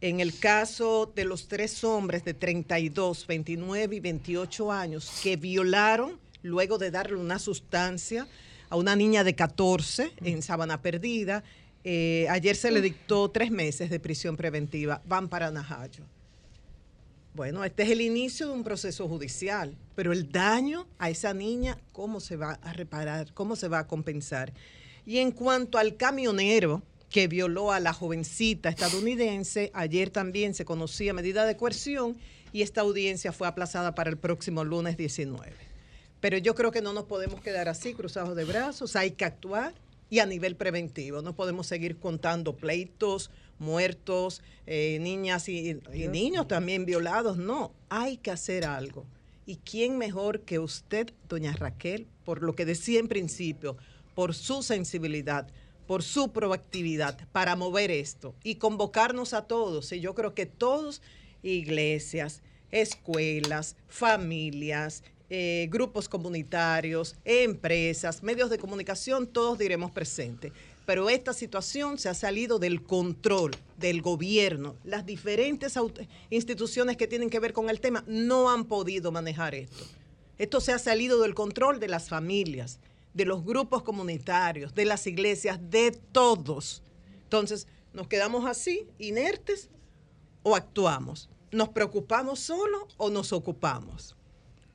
En 0.02 0.20
el 0.20 0.38
caso 0.38 1.10
de 1.16 1.24
los 1.24 1.48
tres 1.48 1.82
hombres 1.82 2.24
de 2.24 2.34
32, 2.34 3.26
29 3.26 3.96
y 3.96 4.00
28 4.00 4.70
años 4.70 5.20
que 5.22 5.36
violaron 5.36 6.18
luego 6.42 6.76
de 6.76 6.90
darle 6.90 7.16
una 7.16 7.38
sustancia 7.38 8.28
a 8.68 8.76
una 8.76 8.96
niña 8.96 9.24
de 9.24 9.34
14 9.34 10.12
en 10.22 10.42
Sabana 10.42 10.82
Perdida, 10.82 11.42
eh, 11.84 12.26
ayer 12.28 12.54
se 12.54 12.70
le 12.70 12.82
dictó 12.82 13.30
tres 13.30 13.50
meses 13.50 13.88
de 13.88 14.00
prisión 14.00 14.36
preventiva. 14.36 15.00
Van 15.06 15.28
para 15.30 15.50
Najayo. 15.50 16.04
Bueno, 17.32 17.64
este 17.64 17.84
es 17.84 17.90
el 17.90 18.02
inicio 18.02 18.48
de 18.48 18.52
un 18.52 18.62
proceso 18.62 19.08
judicial, 19.08 19.74
pero 19.94 20.12
el 20.12 20.30
daño 20.30 20.86
a 20.98 21.08
esa 21.08 21.32
niña, 21.32 21.78
¿cómo 21.92 22.20
se 22.20 22.36
va 22.36 22.58
a 22.62 22.72
reparar? 22.74 23.32
¿Cómo 23.32 23.56
se 23.56 23.68
va 23.68 23.80
a 23.80 23.86
compensar? 23.86 24.52
Y 25.06 25.18
en 25.18 25.32
cuanto 25.32 25.78
al 25.78 25.96
camionero 25.96 26.82
que 27.10 27.28
violó 27.28 27.72
a 27.72 27.80
la 27.80 27.92
jovencita 27.92 28.68
estadounidense, 28.68 29.70
ayer 29.74 30.10
también 30.10 30.54
se 30.54 30.64
conocía 30.64 31.12
medida 31.14 31.46
de 31.46 31.56
coerción 31.56 32.16
y 32.52 32.62
esta 32.62 32.80
audiencia 32.80 33.32
fue 33.32 33.46
aplazada 33.46 33.94
para 33.94 34.10
el 34.10 34.16
próximo 34.16 34.64
lunes 34.64 34.96
19. 34.96 35.52
Pero 36.20 36.38
yo 36.38 36.54
creo 36.54 36.70
que 36.70 36.80
no 36.80 36.92
nos 36.92 37.04
podemos 37.04 37.40
quedar 37.40 37.68
así, 37.68 37.94
cruzados 37.94 38.34
de 38.34 38.44
brazos, 38.44 38.96
hay 38.96 39.10
que 39.10 39.24
actuar 39.24 39.74
y 40.08 40.20
a 40.20 40.26
nivel 40.26 40.56
preventivo. 40.56 41.20
No 41.20 41.34
podemos 41.34 41.66
seguir 41.66 41.98
contando 41.98 42.56
pleitos, 42.56 43.30
muertos, 43.58 44.42
eh, 44.66 44.98
niñas 45.00 45.48
y, 45.48 45.80
y 45.92 46.08
niños 46.08 46.48
también 46.48 46.86
violados. 46.86 47.36
No, 47.36 47.74
hay 47.90 48.16
que 48.16 48.30
hacer 48.30 48.64
algo. 48.64 49.04
¿Y 49.46 49.56
quién 49.56 49.98
mejor 49.98 50.40
que 50.40 50.58
usted, 50.58 51.12
doña 51.28 51.52
Raquel, 51.52 52.06
por 52.24 52.42
lo 52.42 52.54
que 52.54 52.64
decía 52.64 52.98
en 52.98 53.08
principio, 53.08 53.76
por 54.14 54.34
su 54.34 54.62
sensibilidad, 54.62 55.48
por 55.86 56.02
su 56.02 56.32
proactividad 56.32 57.18
para 57.32 57.56
mover 57.56 57.90
esto 57.90 58.34
y 58.42 58.56
convocarnos 58.56 59.34
a 59.34 59.46
todos. 59.46 59.92
Y 59.92 60.00
yo 60.00 60.14
creo 60.14 60.34
que 60.34 60.46
todos, 60.46 61.02
iglesias, 61.42 62.42
escuelas, 62.70 63.76
familias, 63.88 65.02
eh, 65.30 65.68
grupos 65.70 66.08
comunitarios, 66.08 67.16
empresas, 67.24 68.22
medios 68.22 68.50
de 68.50 68.58
comunicación, 68.58 69.26
todos 69.26 69.58
diremos 69.58 69.90
presente. 69.90 70.52
Pero 70.86 71.08
esta 71.08 71.32
situación 71.32 71.98
se 71.98 72.10
ha 72.10 72.14
salido 72.14 72.58
del 72.58 72.82
control 72.82 73.52
del 73.78 74.02
gobierno. 74.02 74.76
Las 74.84 75.06
diferentes 75.06 75.78
instituciones 76.28 76.98
que 76.98 77.06
tienen 77.06 77.30
que 77.30 77.40
ver 77.40 77.54
con 77.54 77.70
el 77.70 77.80
tema 77.80 78.04
no 78.06 78.50
han 78.50 78.66
podido 78.66 79.10
manejar 79.10 79.54
esto. 79.54 79.84
Esto 80.36 80.60
se 80.60 80.72
ha 80.72 80.78
salido 80.78 81.22
del 81.22 81.34
control 81.34 81.80
de 81.80 81.88
las 81.88 82.08
familias, 82.08 82.80
de 83.14 83.24
los 83.24 83.44
grupos 83.44 83.82
comunitarios, 83.82 84.74
de 84.74 84.84
las 84.84 85.06
iglesias, 85.06 85.58
de 85.70 85.92
todos. 85.92 86.82
Entonces, 87.22 87.66
¿nos 87.92 88.08
quedamos 88.08 88.44
así, 88.44 88.86
inertes, 88.98 89.70
o 90.42 90.54
actuamos? 90.54 91.30
¿Nos 91.50 91.70
preocupamos 91.70 92.40
solo 92.40 92.88
o 92.96 93.10
nos 93.10 93.32
ocupamos? 93.32 94.16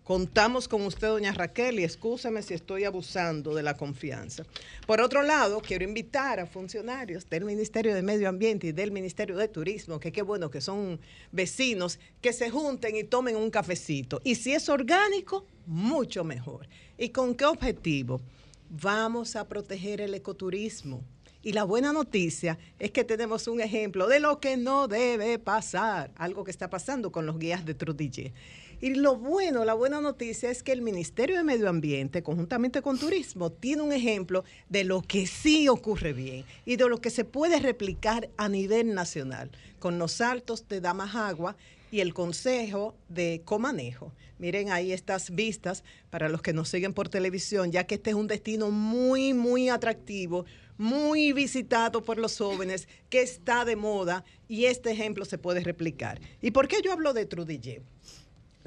Contamos 0.10 0.68
con 0.68 0.82
usted, 0.88 1.08
doña 1.08 1.32
Raquel, 1.34 1.80
y 1.80 1.84
excúsame 1.84 2.42
si 2.42 2.56
estoy 2.56 2.84
abusando 2.84 3.54
de 3.54 3.62
la 3.62 3.78
confianza. 3.78 4.44
Por 4.88 5.02
otro 5.02 5.22
lado, 5.22 5.62
quiero 5.62 5.84
invitar 5.84 6.40
a 6.40 6.48
funcionarios 6.48 7.30
del 7.30 7.46
Ministerio 7.46 7.94
de 7.94 8.02
Medio 8.02 8.28
Ambiente 8.28 8.66
y 8.66 8.72
del 8.72 8.92
Ministerio 8.92 9.38
de 9.38 9.48
Turismo, 9.48 10.00
que 10.00 10.12
qué 10.12 10.24
bueno 10.24 10.50
que 10.50 10.62
son 10.62 11.00
vecinos, 11.32 12.00
que 12.22 12.34
se 12.34 12.50
junten 12.50 12.96
y 12.96 13.04
tomen 13.04 13.36
un 13.36 13.52
cafecito. 13.52 14.20
Y 14.24 14.34
si 14.34 14.52
es 14.52 14.68
orgánico, 14.68 15.46
mucho 15.68 16.24
mejor. 16.24 16.68
¿Y 16.98 17.10
con 17.10 17.36
qué 17.36 17.46
objetivo? 17.46 18.20
Vamos 18.68 19.36
a 19.36 19.48
proteger 19.48 20.02
el 20.02 20.16
ecoturismo. 20.16 21.04
Y 21.44 21.54
la 21.54 21.64
buena 21.64 21.94
noticia 21.94 22.58
es 22.80 22.90
que 22.92 23.04
tenemos 23.04 23.48
un 23.48 23.62
ejemplo 23.62 24.08
de 24.08 24.20
lo 24.20 24.40
que 24.40 24.58
no 24.58 24.88
debe 24.88 25.40
pasar, 25.40 26.12
algo 26.16 26.44
que 26.44 26.52
está 26.52 26.70
pasando 26.70 27.12
con 27.12 27.28
los 27.28 27.38
guías 27.38 27.64
de 27.64 27.76
Trudille. 27.76 28.34
Y 28.82 28.96
lo 28.96 29.18
bueno, 29.18 29.66
la 29.66 29.74
buena 29.74 30.00
noticia 30.00 30.50
es 30.50 30.64
que 30.64 30.72
el 30.72 30.82
Ministerio 30.82 31.36
de 31.36 31.44
Medio 31.44 31.68
Ambiente, 31.68 32.24
conjuntamente 32.24 32.82
con 32.82 32.98
Turismo, 32.98 33.52
tiene 33.52 33.82
un 33.82 33.92
ejemplo 33.92 34.46
de 34.70 34.86
lo 34.86 35.02
que 35.02 35.28
sí 35.28 35.68
ocurre 35.68 36.14
bien 36.14 36.46
y 36.66 36.78
de 36.78 36.88
lo 36.88 37.02
que 37.02 37.10
se 37.10 37.26
puede 37.26 37.60
replicar 37.60 38.30
a 38.38 38.48
nivel 38.48 38.94
nacional, 38.94 39.52
con 39.80 40.00
los 40.00 40.14
saltos 40.14 40.66
de 40.70 40.80
Damajagua 40.80 41.58
y 41.92 42.00
el 42.00 42.14
Consejo 42.14 42.96
de 43.10 43.42
Comanejo. 43.44 44.14
Miren 44.38 44.72
ahí 44.72 44.94
estas 44.94 45.32
vistas 45.32 45.84
para 46.10 46.30
los 46.30 46.42
que 46.42 46.54
nos 46.54 46.70
siguen 46.70 46.94
por 46.94 47.10
televisión, 47.10 47.74
ya 47.74 47.86
que 47.86 47.96
este 47.96 48.12
es 48.12 48.16
un 48.16 48.28
destino 48.28 48.72
muy, 48.72 49.34
muy 49.34 49.68
atractivo, 49.68 50.46
muy 50.78 51.34
visitado 51.34 52.06
por 52.06 52.18
los 52.18 52.38
jóvenes, 52.38 52.88
que 53.10 53.22
está 53.24 53.66
de 53.66 53.76
moda 53.76 54.24
y 54.48 54.66
este 54.66 54.92
ejemplo 54.92 55.26
se 55.26 55.38
puede 55.38 55.60
replicar. 55.66 56.22
¿Y 56.42 56.52
por 56.52 56.70
qué 56.70 56.78
yo 56.82 56.94
hablo 56.94 57.12
de 57.12 57.26
Trudillé? 57.26 57.82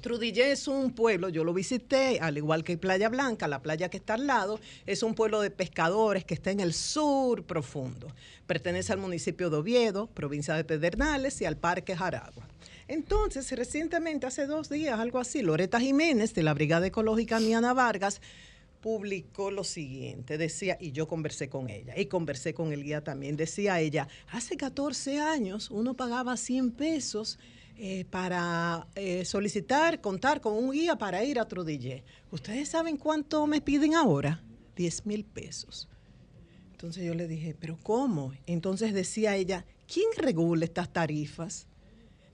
Trudillé 0.03 0.51
es 0.51 0.67
un 0.67 0.91
pueblo, 0.91 1.29
yo 1.29 1.45
lo 1.45 1.55
visité, 1.55 2.19
al 2.21 2.37
igual 2.37 2.65
que 2.65 2.77
Playa 2.77 3.09
Blanca, 3.09 3.47
la 3.47 3.63
playa 3.63 3.89
que 3.89 3.99
está 3.99 4.15
al 4.15 4.27
lado, 4.27 4.59
es 4.85 5.05
un 5.05 5.15
pueblo 5.15 5.41
de 5.41 5.53
pescadores 5.53 6.25
que 6.25 6.35
está 6.35 6.51
en 6.51 6.59
el 6.59 6.75
sur 6.75 7.45
profundo. 7.45 8.09
Pertenece 8.49 8.93
al 8.93 8.99
municipio 8.99 9.49
de 9.49 9.59
Oviedo, 9.59 10.09
provincia 10.09 10.55
de 10.55 10.65
Pedernales 10.65 11.41
y 11.41 11.45
al 11.45 11.57
Parque 11.57 11.95
Jaragua. 11.95 12.49
Entonces, 12.89 13.51
recientemente, 13.53 14.27
hace 14.27 14.47
dos 14.47 14.69
días, 14.69 14.99
algo 14.99 15.21
así, 15.21 15.41
Loreta 15.41 15.79
Jiménez 15.79 16.35
de 16.35 16.43
la 16.43 16.53
Brigada 16.53 16.89
Ecológica 16.89 17.39
Niana 17.39 17.73
Vargas 17.73 18.21
publicó 18.81 19.53
lo 19.53 19.63
siguiente, 19.63 20.37
decía, 20.37 20.77
y 20.81 20.91
yo 20.91 21.07
conversé 21.07 21.49
con 21.49 21.71
ella, 21.71 21.97
y 21.97 22.07
conversé 22.07 22.53
con 22.55 22.73
el 22.73 22.83
guía 22.83 23.05
también, 23.05 23.37
decía 23.37 23.79
ella, 23.79 24.09
hace 24.33 24.57
14 24.57 25.21
años 25.21 25.71
uno 25.71 25.95
pagaba 25.95 26.37
100 26.37 26.73
pesos 26.73 27.39
eh, 27.85 28.05
para 28.05 28.87
eh, 28.95 29.25
solicitar, 29.25 30.01
contar 30.01 30.41
con 30.41 30.53
un 30.53 30.71
guía 30.71 30.95
para 30.95 31.25
ir 31.25 31.41
a 31.41 31.49
Trudillé. 31.49 32.05
¿Ustedes 32.31 32.69
saben 32.69 32.97
cuánto 32.97 33.45
me 33.49 33.61
piden 33.61 33.97
ahora? 33.97 34.41
10 34.77 35.05
mil 35.05 35.25
pesos. 35.25 35.89
Entonces 36.71 37.03
yo 37.03 37.13
le 37.17 37.27
dije, 37.27 37.57
¿pero 37.59 37.77
cómo? 37.83 38.35
Entonces 38.47 38.95
decía 38.95 39.35
ella, 39.35 39.67
¿quién 39.93 40.07
regula 40.17 40.65
estas 40.65 40.93
tarifas? 40.93 41.67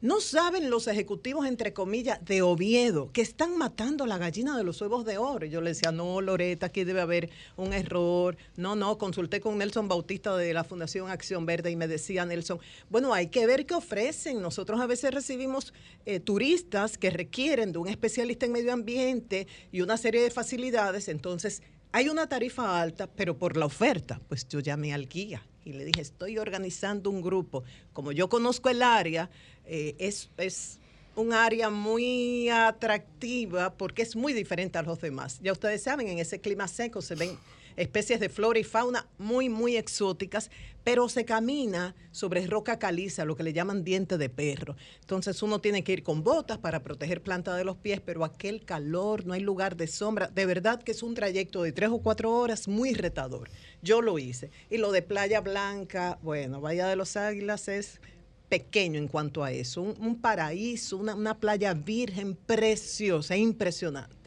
No 0.00 0.20
saben 0.20 0.70
los 0.70 0.86
ejecutivos, 0.86 1.44
entre 1.44 1.72
comillas, 1.72 2.24
de 2.24 2.40
Oviedo, 2.40 3.10
que 3.10 3.20
están 3.20 3.58
matando 3.58 4.06
la 4.06 4.16
gallina 4.16 4.56
de 4.56 4.62
los 4.62 4.80
huevos 4.80 5.04
de 5.04 5.18
oro. 5.18 5.44
Yo 5.44 5.60
le 5.60 5.70
decía, 5.70 5.90
no, 5.90 6.20
Loreta, 6.20 6.66
aquí 6.66 6.84
debe 6.84 7.00
haber 7.00 7.30
un 7.56 7.72
error. 7.72 8.36
No, 8.56 8.76
no, 8.76 8.96
consulté 8.96 9.40
con 9.40 9.58
Nelson 9.58 9.88
Bautista 9.88 10.36
de 10.36 10.54
la 10.54 10.62
Fundación 10.62 11.10
Acción 11.10 11.46
Verde 11.46 11.72
y 11.72 11.76
me 11.76 11.88
decía 11.88 12.24
Nelson, 12.24 12.60
bueno, 12.88 13.12
hay 13.12 13.26
que 13.26 13.44
ver 13.48 13.66
qué 13.66 13.74
ofrecen. 13.74 14.40
Nosotros 14.40 14.80
a 14.80 14.86
veces 14.86 15.12
recibimos 15.12 15.74
eh, 16.06 16.20
turistas 16.20 16.96
que 16.96 17.10
requieren 17.10 17.72
de 17.72 17.78
un 17.78 17.88
especialista 17.88 18.46
en 18.46 18.52
medio 18.52 18.72
ambiente 18.72 19.48
y 19.72 19.80
una 19.80 19.96
serie 19.96 20.22
de 20.22 20.30
facilidades. 20.30 21.08
Entonces, 21.08 21.60
hay 21.90 22.08
una 22.08 22.28
tarifa 22.28 22.80
alta, 22.80 23.08
pero 23.08 23.36
por 23.36 23.56
la 23.56 23.66
oferta, 23.66 24.20
pues 24.28 24.46
yo 24.46 24.60
llamé 24.60 24.94
al 24.94 25.08
guía 25.08 25.42
y 25.68 25.72
le 25.74 25.84
dije, 25.84 26.00
estoy 26.00 26.38
organizando 26.38 27.10
un 27.10 27.20
grupo. 27.20 27.62
Como 27.92 28.12
yo 28.12 28.28
conozco 28.28 28.70
el 28.70 28.82
área, 28.82 29.28
eh, 29.66 29.94
es, 29.98 30.30
es 30.38 30.78
un 31.14 31.32
área 31.32 31.68
muy 31.68 32.48
atractiva 32.48 33.74
porque 33.74 34.02
es 34.02 34.16
muy 34.16 34.32
diferente 34.32 34.78
a 34.78 34.82
los 34.82 35.00
demás. 35.00 35.38
Ya 35.42 35.52
ustedes 35.52 35.82
saben, 35.82 36.08
en 36.08 36.18
ese 36.18 36.40
clima 36.40 36.68
seco 36.68 37.02
se 37.02 37.14
ven 37.14 37.36
especies 37.78 38.20
de 38.20 38.28
flora 38.28 38.58
y 38.58 38.64
fauna 38.64 39.08
muy, 39.18 39.48
muy 39.48 39.76
exóticas, 39.76 40.50
pero 40.84 41.08
se 41.08 41.24
camina 41.24 41.94
sobre 42.10 42.46
roca 42.46 42.78
caliza, 42.78 43.24
lo 43.24 43.36
que 43.36 43.42
le 43.42 43.52
llaman 43.52 43.84
diente 43.84 44.18
de 44.18 44.28
perro. 44.28 44.76
Entonces 45.00 45.42
uno 45.42 45.60
tiene 45.60 45.84
que 45.84 45.92
ir 45.92 46.02
con 46.02 46.24
botas 46.24 46.58
para 46.58 46.82
proteger 46.82 47.22
plantas 47.22 47.56
de 47.56 47.64
los 47.64 47.76
pies, 47.76 48.00
pero 48.04 48.24
aquel 48.24 48.64
calor, 48.64 49.24
no 49.24 49.32
hay 49.32 49.40
lugar 49.40 49.76
de 49.76 49.86
sombra. 49.86 50.28
De 50.28 50.46
verdad 50.46 50.82
que 50.82 50.92
es 50.92 51.02
un 51.02 51.14
trayecto 51.14 51.62
de 51.62 51.72
tres 51.72 51.90
o 51.90 51.98
cuatro 51.98 52.32
horas 52.32 52.68
muy 52.68 52.94
retador. 52.94 53.48
Yo 53.82 54.02
lo 54.02 54.18
hice. 54.18 54.50
Y 54.70 54.78
lo 54.78 54.90
de 54.92 55.02
Playa 55.02 55.40
Blanca, 55.40 56.18
bueno, 56.22 56.60
Bahía 56.60 56.86
de 56.86 56.96
los 56.96 57.16
Águilas 57.16 57.68
es 57.68 58.00
pequeño 58.48 58.98
en 58.98 59.08
cuanto 59.08 59.44
a 59.44 59.52
eso, 59.52 59.82
un, 59.82 59.94
un 60.00 60.20
paraíso, 60.20 60.96
una, 60.96 61.14
una 61.14 61.38
playa 61.38 61.74
virgen 61.74 62.34
preciosa, 62.34 63.36
impresionante. 63.36 64.17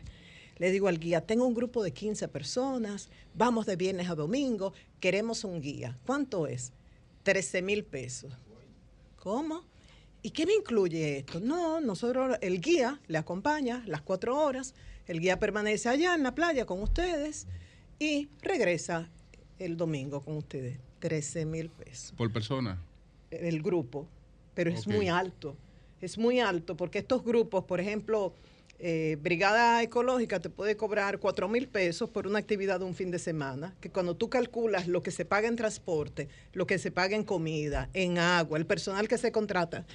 Le 0.62 0.70
digo 0.70 0.88
al 0.88 1.00
guía, 1.00 1.26
tengo 1.26 1.48
un 1.48 1.56
grupo 1.56 1.82
de 1.82 1.92
15 1.92 2.28
personas, 2.28 3.10
vamos 3.34 3.66
de 3.66 3.76
viernes 3.76 4.08
a 4.12 4.14
domingo, 4.14 4.74
queremos 5.00 5.44
un 5.44 5.60
guía. 5.60 5.98
¿Cuánto 6.06 6.46
es? 6.46 6.72
13 7.24 7.64
mil 7.64 7.84
pesos. 7.84 8.32
¿Cómo? 9.16 9.64
¿Y 10.22 10.30
qué 10.30 10.46
me 10.46 10.54
incluye 10.54 11.18
esto? 11.18 11.40
No, 11.40 11.82
nosotros, 11.82 12.38
el 12.42 12.62
guía 12.62 13.02
le 13.08 13.18
acompaña 13.18 13.82
las 13.88 14.04
cuatro 14.04 14.38
horas, 14.38 14.76
el 15.08 15.20
guía 15.20 15.40
permanece 15.40 15.90
allá 15.90 16.14
en 16.14 16.22
la 16.22 16.36
playa 16.36 16.68
con 16.68 16.80
ustedes 16.84 17.48
y 17.98 18.30
regresa 18.44 19.10
el 19.58 19.78
domingo 19.78 20.22
con 20.22 20.38
ustedes. 20.38 20.78
13 21.00 21.48
mil 21.48 21.72
pesos 21.72 22.12
Por 22.12 22.32
persona. 22.32 22.80
el 23.32 23.64
grupo, 23.64 24.08
pero 24.54 24.70
es 24.70 24.86
muy 24.86 25.10
alto. 25.10 25.56
Es 26.02 26.20
muy 26.20 26.40
alto 26.40 26.78
porque 26.78 27.00
estos 27.00 27.24
grupos, 27.24 27.64
por 27.64 27.80
ejemplo, 27.80 28.36
eh, 28.84 29.16
Brigada 29.22 29.84
Ecológica 29.84 30.40
te 30.40 30.50
puede 30.50 30.76
cobrar 30.76 31.20
4 31.20 31.48
mil 31.48 31.68
pesos 31.68 32.10
por 32.10 32.26
una 32.26 32.40
actividad 32.40 32.80
de 32.80 32.86
un 32.86 32.96
fin 32.96 33.12
de 33.12 33.20
semana, 33.20 33.76
que 33.80 33.92
cuando 33.92 34.16
tú 34.16 34.28
calculas 34.28 34.88
lo 34.88 35.04
que 35.04 35.12
se 35.12 35.24
paga 35.24 35.48
en 35.48 35.56
transporte, 35.56 36.30
lo 36.54 36.66
que 36.66 36.80
se 36.80 36.90
paga 36.90 37.16
en 37.16 37.24
comida, 37.24 37.90
en 37.94 38.18
agua, 38.18 38.58
el 38.58 38.66
personal 38.66 39.08
que 39.08 39.20
se 39.20 39.32
contrata, 39.32 39.86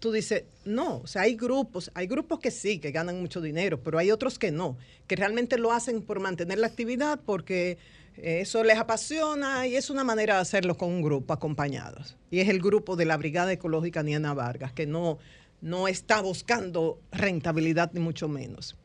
tú 0.00 0.12
dices, 0.12 0.44
no, 0.66 0.98
o 0.98 1.06
sea, 1.06 1.22
hay 1.22 1.34
grupos, 1.34 1.90
hay 1.94 2.06
grupos 2.06 2.38
que 2.40 2.50
sí, 2.50 2.78
que 2.78 2.90
ganan 2.90 3.20
mucho 3.22 3.40
dinero, 3.40 3.80
pero 3.82 3.98
hay 3.98 4.10
otros 4.10 4.38
que 4.38 4.50
no, 4.50 4.76
que 5.06 5.16
realmente 5.16 5.56
lo 5.56 5.72
hacen 5.72 6.02
por 6.02 6.20
mantener 6.20 6.58
la 6.58 6.66
actividad 6.66 7.18
porque 7.24 7.78
eh, 8.18 8.40
eso 8.42 8.62
les 8.64 8.76
apasiona 8.76 9.66
y 9.66 9.76
es 9.76 9.88
una 9.88 10.04
manera 10.04 10.34
de 10.34 10.40
hacerlo 10.42 10.76
con 10.76 10.90
un 10.90 11.00
grupo 11.00 11.32
acompañados. 11.32 12.16
Y 12.30 12.40
es 12.40 12.50
el 12.50 12.60
grupo 12.60 12.96
de 12.96 13.06
la 13.06 13.16
Brigada 13.16 13.50
Ecológica 13.50 14.02
Niana 14.02 14.34
Vargas, 14.34 14.74
que 14.74 14.86
no, 14.86 15.18
no 15.60 15.88
está 15.88 16.20
buscando 16.20 16.98
rentabilidad 17.12 17.90
ni 17.92 18.00
mucho 18.00 18.28
menos. 18.28 18.76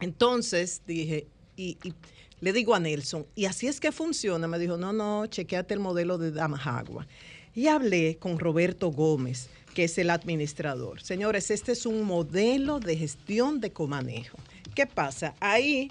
Entonces 0.00 0.82
dije, 0.86 1.26
y, 1.56 1.76
le 2.40 2.52
digo 2.52 2.74
a 2.74 2.80
Nelson, 2.80 3.26
y 3.34 3.44
así 3.44 3.66
es 3.66 3.80
que 3.80 3.92
funciona. 3.92 4.48
Me 4.48 4.58
dijo, 4.58 4.76
no, 4.76 4.92
no, 4.92 5.26
chequeate 5.26 5.74
el 5.74 5.80
modelo 5.80 6.16
de 6.16 6.30
Damajagua. 6.30 7.06
Y 7.54 7.66
hablé 7.66 8.16
con 8.16 8.38
Roberto 8.38 8.90
Gómez, 8.90 9.50
que 9.74 9.84
es 9.84 9.98
el 9.98 10.10
administrador. 10.10 11.02
Señores, 11.02 11.50
este 11.50 11.72
es 11.72 11.84
un 11.84 12.02
modelo 12.04 12.80
de 12.80 12.96
gestión 12.96 13.60
de 13.60 13.72
comanejo. 13.72 14.38
¿Qué 14.74 14.86
pasa? 14.86 15.34
Ahí 15.40 15.90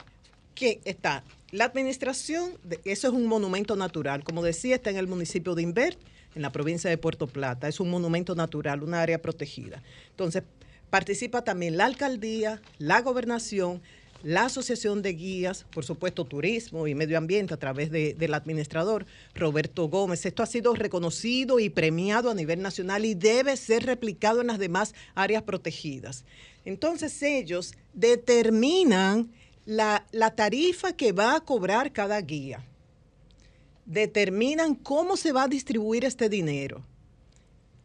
que 0.55 0.81
está 0.85 1.23
la 1.51 1.65
administración, 1.65 2.53
eso 2.85 3.07
es 3.07 3.13
un 3.13 3.26
monumento 3.26 3.76
natural. 3.76 4.23
Como 4.23 4.43
decía, 4.43 4.76
está 4.76 4.89
en 4.89 4.97
el 4.97 5.07
municipio 5.07 5.55
de 5.55 5.63
Invert, 5.63 5.99
en 6.35 6.41
la 6.41 6.51
provincia 6.51 6.89
de 6.89 6.97
Puerto 6.97 7.27
Plata. 7.27 7.68
Es 7.68 7.80
un 7.80 7.89
monumento 7.89 8.35
natural, 8.35 8.84
una 8.84 9.01
área 9.01 9.22
protegida. 9.22 9.81
Entonces, 10.11 10.43
participa 10.89 11.43
también 11.43 11.77
la 11.77 11.85
alcaldía, 11.85 12.61
la 12.77 13.01
gobernación, 13.01 13.81
la 14.22 14.45
Asociación 14.45 15.01
de 15.01 15.14
Guías, 15.14 15.65
por 15.72 15.85
supuesto 15.85 16.26
Turismo 16.26 16.88
y 16.88 16.93
Medio 16.95 17.18
Ambiente 17.18 17.53
a 17.53 17.57
través 17.57 17.89
de- 17.89 18.14
del 18.15 18.34
administrador 18.34 19.06
Roberto 19.34 19.88
Gómez. 19.88 20.26
Esto 20.26 20.43
ha 20.43 20.45
sido 20.45 20.73
reconocido 20.76 21.60
y 21.60 21.69
premiado 21.69 22.30
a 22.30 22.34
nivel 22.35 22.61
nacional 22.61 23.06
y 23.06 23.14
debe 23.14 23.56
ser 23.56 23.85
replicado 23.85 24.41
en 24.41 24.47
las 24.47 24.60
demás 24.60 24.93
áreas 25.15 25.43
protegidas. 25.43 26.26
Entonces 26.65 27.22
ellos 27.23 27.73
determinan 27.93 29.31
la, 29.65 30.06
la 30.11 30.31
tarifa 30.35 30.93
que 30.93 31.11
va 31.11 31.35
a 31.35 31.41
cobrar 31.41 31.93
cada 31.93 32.19
guía. 32.22 32.65
Determinan 33.89 34.75
cómo 34.75 35.17
se 35.17 35.31
va 35.31 35.43
a 35.43 35.47
distribuir 35.47 36.05
este 36.05 36.29
dinero 36.29 36.85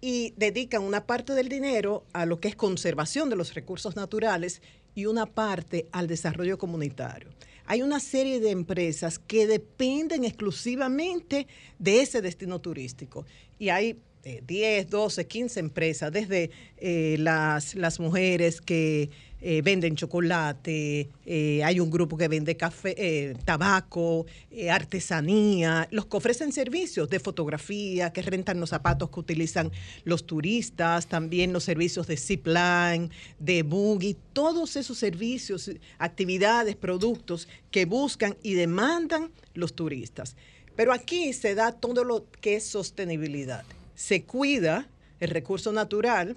y 0.03 0.35
dedican 0.37 0.83
una 0.83 1.07
parte 1.07 1.33
del 1.33 1.49
dinero 1.49 2.05
a 2.13 2.27
lo 2.27 2.41
que 2.41 2.49
es 2.49 2.57
conservación 2.57 3.31
de 3.31 3.37
los 3.37 3.55
recursos 3.55 3.97
naturales 3.97 4.61
y 4.95 5.07
una 5.07 5.25
parte 5.25 5.89
al 5.93 6.07
desarrollo 6.07 6.59
comunitario. 6.59 7.31
Hay 7.65 7.81
una 7.81 8.01
serie 8.01 8.39
de 8.39 8.51
empresas 8.51 9.19
que 9.19 9.47
dependen 9.47 10.27
exclusivamente 10.27 11.47
de 11.79 12.03
ese 12.03 12.21
destino 12.21 12.61
turístico 12.61 13.25
y 13.59 13.71
hay 13.71 13.99
eh, 14.25 14.43
10, 14.47 14.89
12, 14.89 15.27
15 15.27 15.61
empresas, 15.61 16.13
desde 16.13 16.51
eh, 16.79 17.17
las, 17.19 17.75
las 17.75 18.01
mujeres 18.01 18.61
que 18.61 19.11
eh, 19.41 19.61
venden 19.63 19.95
chocolate, 19.95 21.11
eh, 21.27 21.63
hay 21.63 21.79
un 21.79 21.91
grupo 21.91 22.17
que 22.17 22.29
vende 22.29 22.57
café, 22.57 23.37
tabaco, 23.45 24.25
artesanía, 24.71 25.87
los 25.91 26.07
que 26.07 26.17
ofrecen 26.17 26.53
servicios 26.53 27.11
de 27.11 27.21
fotografía, 27.21 28.11
que 28.11 28.23
rentan 28.23 28.59
los 28.59 28.71
zapatos 28.71 29.11
que 29.11 29.21
utilizan 29.21 29.71
los 30.05 30.25
turistas, 30.25 31.07
también 31.07 31.53
los 31.53 31.65
servicios 31.65 32.07
de 32.07 32.17
zipline, 32.17 33.11
de 33.39 33.63
buggy, 33.63 34.17
todos 34.33 34.77
esos 34.77 34.97
servicios, 34.97 35.71
actividades, 35.99 36.77
productos 36.77 37.47
que 37.71 37.85
buscan 37.85 38.39
y 38.43 38.55
demandan 38.55 39.31
los 39.53 39.75
turistas. 39.75 40.37
Pero 40.77 40.93
aquí 40.93 41.33
se 41.33 41.55
da 41.55 41.73
todo 41.73 42.03
lo 42.03 42.27
que 42.41 42.57
es 42.57 42.65
sostenibilidad. 42.65 43.65
Se 43.95 44.25
cuida 44.25 44.89
el 45.21 45.31
recurso 45.31 45.73
natural, 45.73 46.37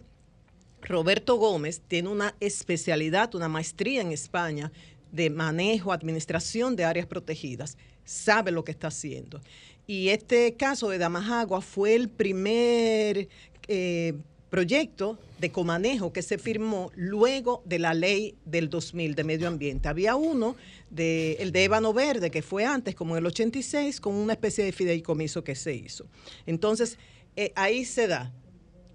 Roberto 0.81 1.35
Gómez 1.35 1.81
tiene 1.87 2.09
una 2.09 2.35
especialidad, 2.39 3.33
una 3.35 3.49
maestría 3.49 4.01
en 4.01 4.11
España 4.11 4.71
de 5.11 5.29
manejo, 5.29 5.91
administración 5.91 6.75
de 6.75 6.85
áreas 6.85 7.07
protegidas. 7.07 7.77
Sabe 8.05 8.51
lo 8.51 8.63
que 8.63 8.71
está 8.71 8.87
haciendo. 8.87 9.41
Y 9.85 10.09
este 10.09 10.53
caso 10.53 10.89
de 10.89 10.97
Damajagua 10.97 11.61
fue 11.61 11.95
el 11.95 12.09
primer 12.09 13.27
eh, 13.67 14.13
proyecto 14.49 15.17
de 15.39 15.51
comanejo 15.51 16.13
que 16.13 16.21
se 16.21 16.37
firmó 16.37 16.91
luego 16.95 17.61
de 17.65 17.79
la 17.79 17.93
ley 17.93 18.35
del 18.45 18.69
2000 18.69 19.15
de 19.15 19.23
medio 19.23 19.47
ambiente. 19.47 19.87
Había 19.87 20.15
uno, 20.15 20.55
de, 20.89 21.33
el 21.39 21.51
de 21.51 21.65
ébano 21.65 21.93
verde, 21.93 22.31
que 22.31 22.41
fue 22.41 22.65
antes, 22.65 22.95
como 22.95 23.15
en 23.15 23.19
el 23.19 23.27
86, 23.27 23.99
con 23.99 24.15
una 24.15 24.33
especie 24.33 24.63
de 24.63 24.71
fideicomiso 24.71 25.43
que 25.43 25.55
se 25.55 25.73
hizo. 25.73 26.05
Entonces, 26.45 26.97
eh, 27.37 27.53
ahí 27.55 27.85
se 27.85 28.07
da 28.07 28.33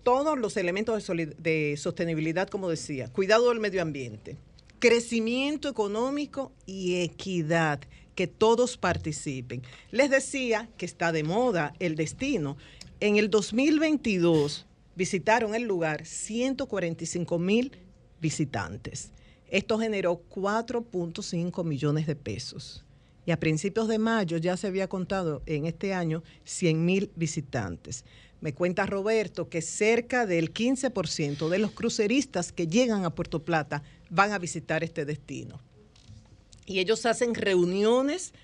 todos 0.02 0.38
los 0.38 0.56
elementos 0.56 1.06
de, 1.06 1.26
de 1.38 1.76
sostenibilidad, 1.78 2.48
como 2.48 2.68
decía, 2.68 3.08
cuidado 3.08 3.48
del 3.48 3.60
medio 3.60 3.80
ambiente, 3.80 4.36
crecimiento 4.78 5.68
económico 5.68 6.52
y 6.66 6.96
equidad, 7.02 7.80
que 8.14 8.26
todos 8.26 8.76
participen. 8.76 9.62
Les 9.90 10.10
decía 10.10 10.68
que 10.76 10.84
está 10.84 11.12
de 11.12 11.22
moda 11.22 11.72
el 11.78 11.94
destino. 11.94 12.56
En 13.00 13.16
el 13.16 13.30
2022 13.30 14.66
visitaron 14.94 15.54
el 15.54 15.62
lugar 15.62 16.04
145 16.04 17.38
mil 17.38 17.72
visitantes. 18.20 19.12
Esto 19.48 19.78
generó 19.78 20.22
4.5 20.30 21.64
millones 21.64 22.06
de 22.06 22.16
pesos. 22.16 22.84
Y 23.24 23.30
a 23.30 23.38
principios 23.38 23.86
de 23.86 23.98
mayo 23.98 24.36
ya 24.36 24.56
se 24.56 24.66
había 24.66 24.88
contado 24.88 25.42
en 25.46 25.66
este 25.66 25.94
año 25.94 26.22
100 26.44 26.84
mil 26.84 27.10
visitantes. 27.14 28.04
Me 28.42 28.52
cuenta 28.52 28.86
Roberto 28.86 29.48
que 29.48 29.62
cerca 29.62 30.26
del 30.26 30.52
15% 30.52 31.48
de 31.48 31.58
los 31.58 31.70
cruceristas 31.70 32.50
que 32.50 32.66
llegan 32.66 33.04
a 33.04 33.14
Puerto 33.14 33.44
Plata 33.44 33.84
van 34.10 34.32
a 34.32 34.38
visitar 34.38 34.82
este 34.82 35.04
destino. 35.04 35.60
Y 36.66 36.80
ellos 36.80 37.06
hacen 37.06 37.36
reuniones 37.36 38.34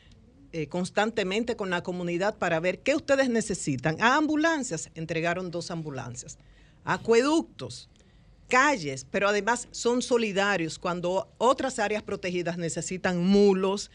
eh, 0.53 0.69
constantemente 0.69 1.57
con 1.57 1.69
la 1.69 1.83
comunidad 1.83 2.39
para 2.39 2.61
ver 2.61 2.79
qué 2.79 2.95
ustedes 2.95 3.29
necesitan. 3.29 4.01
A 4.01 4.15
ambulancias, 4.15 4.89
entregaron 4.95 5.51
dos 5.51 5.73
ambulancias. 5.73 6.39
Acueductos, 6.85 7.89
calles, 8.49 9.05
pero 9.11 9.29
además 9.29 9.67
son 9.73 10.01
solidarios 10.01 10.79
cuando 10.79 11.29
otras 11.39 11.81
áreas 11.81 12.05
protegidas 12.05 12.57
necesitan 12.57 13.19
mulos, 13.19 13.91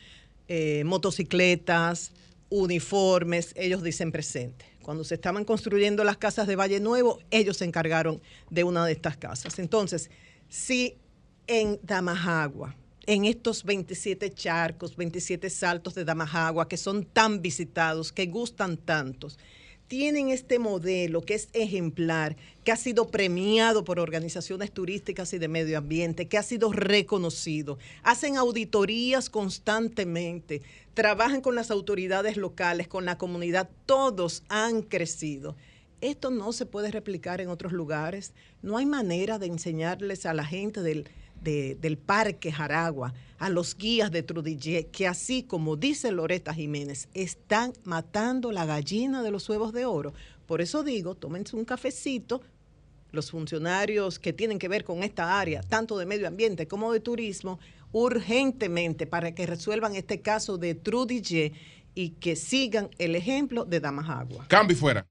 eh, 0.49 0.83
motocicletas, 0.85 2.11
uniformes, 2.49 3.53
ellos 3.55 3.81
dicen 3.81 4.11
presente. 4.11 4.72
Cuando 4.83 5.03
se 5.03 5.15
estaban 5.15 5.45
construyendo 5.45 6.03
las 6.03 6.17
casas 6.17 6.45
de 6.45 6.55
Valle 6.55 6.79
Nuevo, 6.79 7.19
ellos 7.31 7.57
se 7.57 7.65
encargaron 7.65 8.21
de 8.49 8.63
una 8.63 8.85
de 8.85 8.91
estas 8.91 9.17
casas. 9.17 9.57
Entonces, 9.57 10.11
si 10.49 10.97
en 11.47 11.79
Damajagua, 11.81 12.75
en 13.05 13.25
estos 13.25 13.63
27 13.63 14.33
charcos, 14.33 14.95
27 14.95 15.49
saltos 15.49 15.95
de 15.95 16.05
Damajagua, 16.05 16.67
que 16.67 16.77
son 16.77 17.05
tan 17.05 17.41
visitados, 17.41 18.11
que 18.11 18.27
gustan 18.27 18.77
tantos, 18.77 19.39
tienen 19.87 20.29
este 20.29 20.59
modelo 20.59 21.21
que 21.21 21.35
es 21.35 21.49
ejemplar, 21.53 22.35
que 22.63 22.71
ha 22.71 22.75
sido 22.75 23.07
premiado 23.07 23.83
por 23.83 23.99
organizaciones 23.99 24.71
turísticas 24.71 25.33
y 25.33 25.37
de 25.37 25.47
medio 25.47 25.77
ambiente, 25.77 26.27
que 26.27 26.37
ha 26.37 26.43
sido 26.43 26.71
reconocido. 26.71 27.77
Hacen 28.03 28.37
auditorías 28.37 29.29
constantemente, 29.29 30.61
trabajan 30.93 31.41
con 31.41 31.55
las 31.55 31.71
autoridades 31.71 32.37
locales, 32.37 32.87
con 32.87 33.05
la 33.05 33.17
comunidad, 33.17 33.69
todos 33.85 34.43
han 34.49 34.81
crecido. 34.81 35.55
Esto 36.01 36.31
no 36.31 36.51
se 36.51 36.65
puede 36.65 36.91
replicar 36.91 37.39
en 37.39 37.47
otros 37.47 37.71
lugares. 37.71 38.33
No 38.61 38.77
hay 38.77 38.85
manera 38.85 39.39
de 39.39 39.47
enseñarles 39.47 40.25
a 40.25 40.33
la 40.33 40.45
gente 40.45 40.81
del, 40.81 41.09
de- 41.43 41.75
del 41.75 41.97
Parque 41.97 42.51
Jaragua, 42.51 43.13
a 43.37 43.49
los 43.49 43.75
guías 43.77 44.09
de 44.11 44.23
Trudillé, 44.23 44.87
que 44.87 45.07
así 45.07 45.43
como 45.43 45.75
dice 45.75 46.11
Loreta 46.11 46.53
Jiménez, 46.53 47.09
están 47.13 47.73
matando 47.83 48.51
la 48.51 48.65
gallina 48.65 49.21
de 49.21 49.31
los 49.31 49.49
huevos 49.49 49.73
de 49.73 49.85
oro. 49.85 50.13
Por 50.45 50.61
eso 50.61 50.83
digo, 50.83 51.15
tómense 51.15 51.55
un 51.55 51.65
cafecito, 51.65 52.41
los 53.11 53.31
funcionarios 53.31 54.17
que 54.17 54.33
tienen 54.33 54.57
que 54.59 54.67
ver 54.67 54.83
con 54.83 55.03
esta 55.03 55.39
área, 55.39 55.61
tanto 55.61 55.97
de 55.97 56.05
medio 56.05 56.27
ambiente 56.27 56.67
como 56.67 56.91
de 56.93 56.99
turismo, 56.99 57.59
urgentemente 57.91 59.05
para 59.05 59.35
que 59.35 59.45
resuelvan 59.45 59.95
este 59.95 60.21
caso 60.21 60.57
de 60.57 60.75
Trudillé 60.75 61.53
y 61.95 62.09
que 62.11 62.35
sigan 62.35 62.89
el 62.97 63.15
ejemplo 63.15 63.65
de 63.65 63.79
Damajagua. 63.79 64.47
Cambio 64.47 64.75
y 64.75 64.79
fuera. 64.79 65.05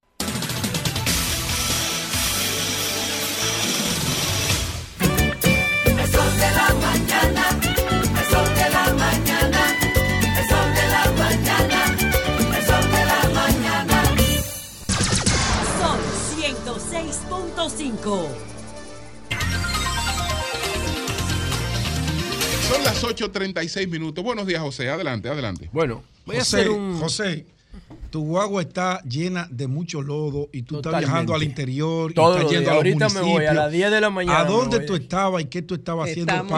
Son 22.68 22.84
las 22.84 23.02
8.36 23.02 23.88
minutos. 23.88 24.22
Buenos 24.22 24.46
días, 24.46 24.60
José. 24.60 24.90
Adelante, 24.90 25.28
adelante. 25.28 25.70
Bueno, 25.72 26.02
José. 26.26 26.66
José, 27.00 27.46
tu 28.12 28.22
guagua 28.24 28.60
está 28.60 29.02
llena 29.04 29.48
de 29.50 29.66
mucho 29.66 30.02
lodo 30.02 30.50
y 30.52 30.62
tú 30.64 30.76
estás 30.76 30.98
viajando 30.98 31.34
al 31.34 31.42
interior 31.42 32.10
y 32.10 32.14
Todos 32.14 32.36
estás 32.36 32.50
yendo 32.52 32.70
a 32.70 32.74
los 32.74 32.76
Ahorita 32.84 33.08
me 33.08 33.20
voy 33.22 33.46
a 33.46 33.54
las 33.54 33.72
10 33.72 33.90
de 33.90 34.00
la 34.02 34.10
mañana 34.10 34.40
¿A 34.40 34.44
dónde 34.44 34.80
tú 34.80 34.94
estabas 34.94 35.42
y 35.42 35.46
qué 35.46 35.62
tú 35.62 35.74
estabas 35.74 36.10
haciendo 36.10 36.30
Estamos 36.30 36.52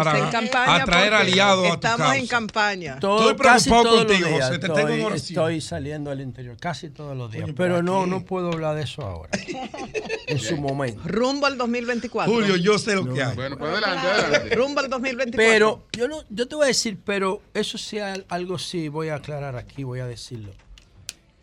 para 0.51 0.75
atraer 0.83 1.15
aliados 1.15 1.65
a 1.67 1.69
tu 1.69 1.75
Estamos 1.75 1.99
causa? 1.99 2.17
en 2.19 2.27
campaña. 2.27 2.99
Todo, 2.99 3.31
Estoy 3.31 3.47
casi 3.47 3.71
preocupado 3.71 3.95
todos 3.95 4.07
contigo, 4.07 4.29
los 4.29 4.37
días 4.39 4.49
José, 4.49 4.59
te 4.59 4.67
tengo 4.67 4.79
estoy, 4.81 4.95
en 5.01 5.07
oración. 5.07 5.29
estoy 5.39 5.61
saliendo 5.61 6.11
al 6.11 6.21
interior, 6.21 6.57
casi 6.59 6.91
todos 6.91 7.17
los 7.17 7.31
días. 7.31 7.45
Oye, 7.45 7.55
pero 7.55 7.75
¿para 7.75 7.83
no, 7.85 8.07
no 8.07 8.25
puedo 8.25 8.49
hablar 8.53 8.75
de 8.75 8.83
eso 8.83 9.03
ahora. 9.03 9.31
en 10.27 10.39
su 10.41 10.57
momento. 10.57 11.01
Rumbo 11.05 11.47
al 11.47 11.57
2024. 11.57 12.33
Julio, 12.35 12.57
yo 12.57 12.79
sé 12.79 12.97
lo 12.97 13.15
que 13.15 13.23
hay. 13.23 13.37
Bueno, 13.37 13.57
pues 13.57 13.71
adelante, 13.71 14.07
adelante. 14.09 14.57
Rumbo 14.57 14.81
al 14.81 14.91
2024. 14.91 15.37
Pero 15.37 15.85
yo 15.93 16.09
no, 16.09 16.25
yo 16.31 16.49
te 16.49 16.57
voy 16.57 16.65
a 16.65 16.69
decir, 16.69 16.99
pero 17.05 17.43
eso 17.55 17.79
sí 17.79 18.01
al- 18.01 18.27
algo 18.29 18.59
sí 18.59 18.89
voy 18.89 19.09
a 19.11 19.17
aclarar 19.17 19.55
aquí, 19.57 19.85
voy 19.85 20.01
a 20.01 20.07
decirlo. 20.07 20.51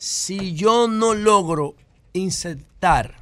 Si 0.03 0.55
yo 0.55 0.87
no 0.87 1.13
logro 1.13 1.75
insertar 2.13 3.17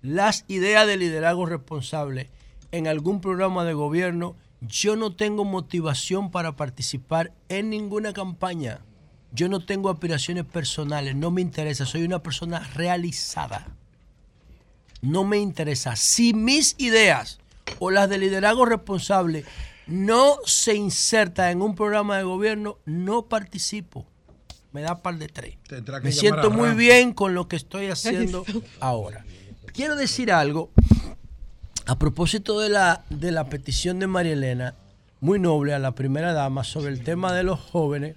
las 0.00 0.44
ideas 0.46 0.86
de 0.86 0.96
liderazgo 0.96 1.44
responsable 1.44 2.30
en 2.70 2.86
algún 2.86 3.20
programa 3.20 3.64
de 3.64 3.72
gobierno, 3.72 4.36
yo 4.60 4.94
no 4.94 5.16
tengo 5.16 5.44
motivación 5.44 6.30
para 6.30 6.54
participar 6.54 7.32
en 7.48 7.70
ninguna 7.70 8.12
campaña. 8.12 8.78
Yo 9.32 9.48
no 9.48 9.66
tengo 9.66 9.90
aspiraciones 9.90 10.44
personales, 10.44 11.16
no 11.16 11.32
me 11.32 11.40
interesa, 11.40 11.84
soy 11.84 12.04
una 12.04 12.22
persona 12.22 12.60
realizada. 12.76 13.66
No 15.00 15.24
me 15.24 15.38
interesa. 15.38 15.96
Si 15.96 16.32
mis 16.32 16.76
ideas 16.78 17.40
o 17.80 17.90
las 17.90 18.08
de 18.08 18.18
liderazgo 18.18 18.66
responsable 18.66 19.44
no 19.88 20.36
se 20.44 20.76
inserta 20.76 21.50
en 21.50 21.60
un 21.60 21.74
programa 21.74 22.18
de 22.18 22.22
gobierno, 22.22 22.78
no 22.84 23.22
participo. 23.22 24.06
Me 24.72 24.82
da 24.82 25.02
par 25.02 25.18
de 25.18 25.28
tres. 25.28 25.56
Me 26.02 26.12
siento 26.12 26.50
muy 26.50 26.74
bien 26.74 27.12
con 27.12 27.34
lo 27.34 27.48
que 27.48 27.56
estoy 27.56 27.88
haciendo 27.88 28.44
ahora. 28.80 29.24
Quiero 29.74 29.96
decir 29.96 30.32
algo 30.32 30.70
a 31.86 31.98
propósito 31.98 32.60
de 32.60 32.68
la, 32.68 33.04
de 33.10 33.32
la 33.32 33.48
petición 33.48 33.98
de 33.98 34.06
María 34.06 34.32
Elena, 34.32 34.74
muy 35.20 35.38
noble 35.38 35.74
a 35.74 35.78
la 35.78 35.94
primera 35.94 36.32
dama, 36.32 36.64
sobre 36.64 36.92
el 36.92 37.02
tema 37.02 37.32
de 37.32 37.42
los 37.42 37.60
jóvenes. 37.60 38.14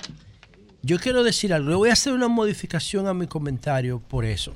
Yo 0.82 1.00
quiero 1.00 1.24
decir 1.24 1.54
algo. 1.54 1.70
Le 1.70 1.76
voy 1.76 1.90
a 1.90 1.94
hacer 1.94 2.14
una 2.14 2.28
modificación 2.28 3.08
a 3.08 3.14
mi 3.14 3.28
comentario 3.28 4.00
por 4.00 4.24
eso. 4.26 4.56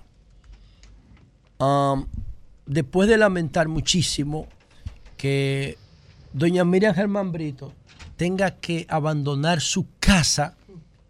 Después 2.65 3.09
de 3.09 3.17
lamentar 3.17 3.67
muchísimo 3.67 4.47
que 5.17 5.77
doña 6.31 6.63
Miriam 6.63 6.95
Germán 6.95 7.31
Brito 7.31 7.73
tenga 8.15 8.51
que 8.51 8.85
abandonar 8.89 9.59
su 9.59 9.87
casa, 9.99 10.55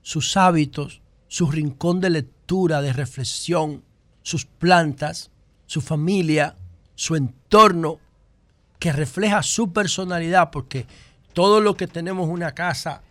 sus 0.09 0.37
hábitos, 0.37 1.03
su 1.27 1.51
rincón 1.51 2.01
de 2.01 2.09
lectura, 2.09 2.81
de 2.81 2.93
reflexión, 2.93 3.83
sus 4.23 4.43
plantas, 4.43 5.29
su 5.67 5.81
familia, 5.81 6.55
su 6.95 7.15
entorno, 7.15 7.99
que 8.79 8.91
refleja 8.91 9.43
su 9.43 9.71
personalidad, 9.71 10.49
porque 10.49 10.87
todo 11.33 11.61
lo 11.61 11.75
que 11.75 11.85
tenemos 11.85 12.27
una 12.27 12.53
casa, 12.53 13.03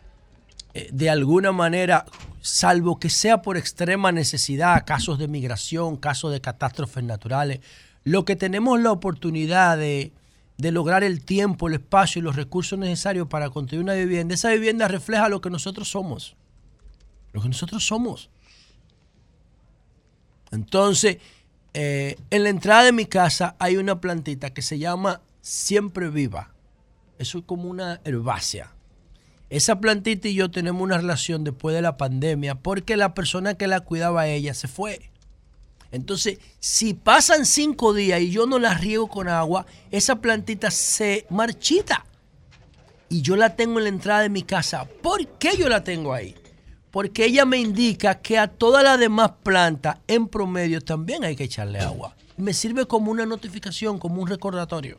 eh, 0.74 0.88
de 0.92 1.08
alguna 1.08 1.52
manera, 1.52 2.04
salvo 2.40 2.98
que 2.98 3.10
sea 3.10 3.42
por 3.42 3.56
extrema 3.56 4.10
necesidad, 4.10 4.84
casos 4.84 5.20
de 5.20 5.28
migración, 5.28 5.98
casos 5.98 6.32
de 6.32 6.40
catástrofes 6.40 7.04
naturales, 7.04 7.60
lo 8.02 8.24
que 8.24 8.34
tenemos 8.34 8.80
la 8.80 8.90
oportunidad 8.90 9.78
de, 9.78 10.10
de 10.56 10.72
lograr 10.72 11.04
el 11.04 11.24
tiempo, 11.24 11.68
el 11.68 11.74
espacio 11.74 12.18
y 12.18 12.22
los 12.22 12.34
recursos 12.34 12.76
necesarios 12.76 13.28
para 13.28 13.50
construir 13.50 13.84
una 13.84 13.94
vivienda, 13.94 14.34
esa 14.34 14.50
vivienda 14.50 14.88
refleja 14.88 15.28
lo 15.28 15.40
que 15.40 15.48
nosotros 15.48 15.88
somos. 15.88 16.34
Que 17.40 17.48
nosotros 17.48 17.86
somos. 17.86 18.30
Entonces, 20.50 21.18
eh, 21.74 22.16
en 22.30 22.44
la 22.44 22.48
entrada 22.48 22.84
de 22.84 22.92
mi 22.92 23.06
casa 23.06 23.54
hay 23.58 23.76
una 23.76 24.00
plantita 24.00 24.50
que 24.50 24.62
se 24.62 24.78
llama 24.78 25.20
Siempre 25.40 26.08
Viva. 26.08 26.52
Eso 27.18 27.38
es 27.38 27.44
como 27.44 27.68
una 27.68 28.00
herbácea. 28.04 28.74
Esa 29.50 29.80
plantita 29.80 30.28
y 30.28 30.34
yo 30.34 30.50
tenemos 30.50 30.82
una 30.82 30.98
relación 30.98 31.44
después 31.44 31.74
de 31.74 31.82
la 31.82 31.96
pandemia 31.96 32.56
porque 32.56 32.96
la 32.96 33.14
persona 33.14 33.54
que 33.54 33.66
la 33.66 33.80
cuidaba 33.80 34.22
a 34.22 34.28
ella 34.28 34.54
se 34.54 34.68
fue. 34.68 35.10
Entonces, 35.90 36.38
si 36.60 36.92
pasan 36.92 37.46
cinco 37.46 37.94
días 37.94 38.20
y 38.20 38.30
yo 38.30 38.46
no 38.46 38.58
la 38.58 38.74
riego 38.74 39.08
con 39.08 39.28
agua, 39.28 39.64
esa 39.90 40.16
plantita 40.16 40.70
se 40.70 41.26
marchita. 41.30 42.04
Y 43.08 43.22
yo 43.22 43.36
la 43.36 43.56
tengo 43.56 43.78
en 43.78 43.84
la 43.84 43.88
entrada 43.88 44.20
de 44.20 44.28
mi 44.28 44.42
casa. 44.42 44.86
¿Por 45.02 45.26
qué 45.38 45.56
yo 45.56 45.68
la 45.68 45.82
tengo 45.82 46.12
ahí? 46.12 46.34
Porque 46.98 47.26
ella 47.26 47.44
me 47.44 47.58
indica 47.58 48.18
que 48.18 48.38
a 48.38 48.48
todas 48.48 48.82
las 48.82 48.98
demás 48.98 49.30
plantas, 49.44 49.98
en 50.08 50.26
promedio, 50.26 50.80
también 50.80 51.22
hay 51.22 51.36
que 51.36 51.44
echarle 51.44 51.78
agua. 51.78 52.16
Me 52.36 52.52
sirve 52.52 52.86
como 52.86 53.12
una 53.12 53.24
notificación, 53.24 54.00
como 54.00 54.20
un 54.20 54.26
recordatorio. 54.26 54.98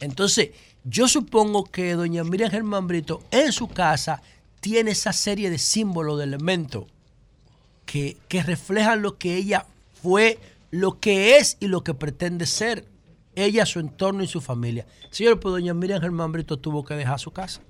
Entonces, 0.00 0.52
yo 0.84 1.08
supongo 1.08 1.64
que 1.64 1.92
doña 1.92 2.24
Miriam 2.24 2.50
Germán 2.50 2.86
Brito 2.86 3.22
en 3.30 3.52
su 3.52 3.68
casa 3.68 4.22
tiene 4.60 4.92
esa 4.92 5.12
serie 5.12 5.50
de 5.50 5.58
símbolos, 5.58 6.16
de 6.16 6.24
elementos, 6.24 6.86
que, 7.84 8.16
que 8.28 8.42
reflejan 8.42 9.02
lo 9.02 9.18
que 9.18 9.36
ella 9.36 9.66
fue, 10.02 10.38
lo 10.70 10.98
que 10.98 11.36
es 11.36 11.58
y 11.60 11.66
lo 11.66 11.84
que 11.84 11.92
pretende 11.92 12.46
ser. 12.46 12.86
Ella, 13.34 13.66
su 13.66 13.80
entorno 13.80 14.22
y 14.22 14.28
su 14.28 14.40
familia. 14.40 14.86
Señor, 15.10 15.40
pues 15.40 15.52
doña 15.52 15.74
Miriam 15.74 16.00
Germán 16.00 16.32
Brito 16.32 16.58
tuvo 16.58 16.86
que 16.86 16.94
dejar 16.94 17.20
su 17.20 17.32
casa. 17.32 17.60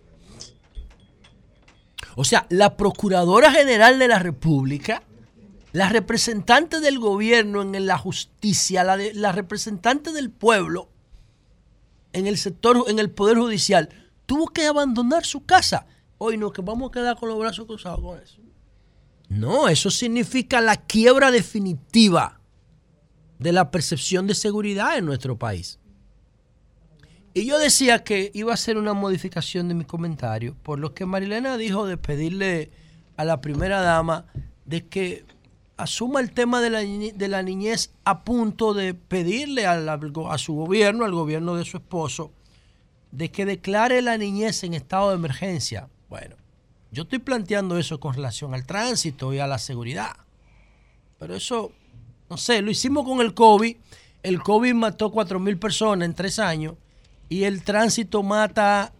O 2.16 2.24
sea, 2.24 2.46
la 2.50 2.76
Procuradora 2.76 3.50
General 3.50 3.98
de 3.98 4.08
la 4.08 4.18
República, 4.18 5.02
la 5.72 5.88
representante 5.88 6.80
del 6.80 6.98
gobierno 6.98 7.62
en 7.62 7.86
la 7.86 7.96
justicia, 7.96 8.84
la, 8.84 9.32
representante 9.32 10.12
del 10.12 10.30
pueblo 10.30 10.88
en 12.12 12.26
el 12.26 12.36
sector, 12.36 12.84
en 12.88 12.98
el 12.98 13.10
Poder 13.10 13.38
Judicial, 13.38 13.88
tuvo 14.26 14.48
que 14.48 14.66
abandonar 14.66 15.24
su 15.24 15.44
casa. 15.44 15.86
Hoy 16.18 16.36
no, 16.36 16.52
que 16.52 16.60
vamos 16.60 16.90
a 16.90 16.92
quedar 16.92 17.16
con 17.16 17.30
los 17.30 17.38
brazos 17.38 17.66
cruzados 17.66 18.00
con 18.00 18.20
eso. 18.20 18.40
No, 19.28 19.68
eso 19.68 19.90
significa 19.90 20.60
la 20.60 20.76
quiebra 20.76 21.30
definitiva 21.30 22.38
de 23.38 23.52
la 23.52 23.70
percepción 23.70 24.26
de 24.26 24.34
seguridad 24.34 24.98
en 24.98 25.06
nuestro 25.06 25.38
país. 25.38 25.78
Y 27.34 27.46
yo 27.46 27.58
decía 27.58 28.04
que 28.04 28.30
iba 28.34 28.50
a 28.50 28.54
hacer 28.54 28.76
una 28.76 28.92
modificación 28.92 29.68
de 29.68 29.74
mi 29.74 29.84
comentario, 29.84 30.54
por 30.62 30.78
lo 30.78 30.92
que 30.94 31.06
Marilena 31.06 31.56
dijo 31.56 31.86
de 31.86 31.96
pedirle 31.96 32.70
a 33.16 33.24
la 33.24 33.40
primera 33.40 33.80
dama 33.80 34.26
de 34.66 34.86
que 34.86 35.24
asuma 35.78 36.20
el 36.20 36.32
tema 36.32 36.60
de 36.60 36.70
la, 36.70 36.80
de 36.80 37.28
la 37.28 37.42
niñez 37.42 37.90
a 38.04 38.22
punto 38.24 38.74
de 38.74 38.92
pedirle 38.94 39.66
a, 39.66 39.76
la- 39.76 39.98
a 40.30 40.38
su 40.38 40.54
gobierno, 40.54 41.04
al 41.06 41.12
gobierno 41.12 41.54
de 41.56 41.64
su 41.64 41.78
esposo, 41.78 42.32
de 43.10 43.30
que 43.30 43.46
declare 43.46 44.02
la 44.02 44.18
niñez 44.18 44.62
en 44.64 44.74
estado 44.74 45.08
de 45.10 45.16
emergencia. 45.16 45.88
Bueno, 46.10 46.36
yo 46.90 47.04
estoy 47.04 47.18
planteando 47.18 47.78
eso 47.78 47.98
con 47.98 48.14
relación 48.14 48.52
al 48.54 48.66
tránsito 48.66 49.32
y 49.32 49.38
a 49.38 49.46
la 49.46 49.58
seguridad. 49.58 50.16
Pero 51.18 51.34
eso, 51.34 51.72
no 52.28 52.36
sé, 52.36 52.60
lo 52.60 52.70
hicimos 52.70 53.04
con 53.06 53.20
el 53.20 53.32
COVID. 53.32 53.76
El 54.22 54.42
COVID 54.42 54.74
mató 54.74 55.10
4.000 55.10 55.58
personas 55.58 56.06
en 56.06 56.14
tres 56.14 56.38
años 56.38 56.74
y 57.32 57.44
el 57.44 57.62
tránsito 57.62 58.22
mata 58.22 58.92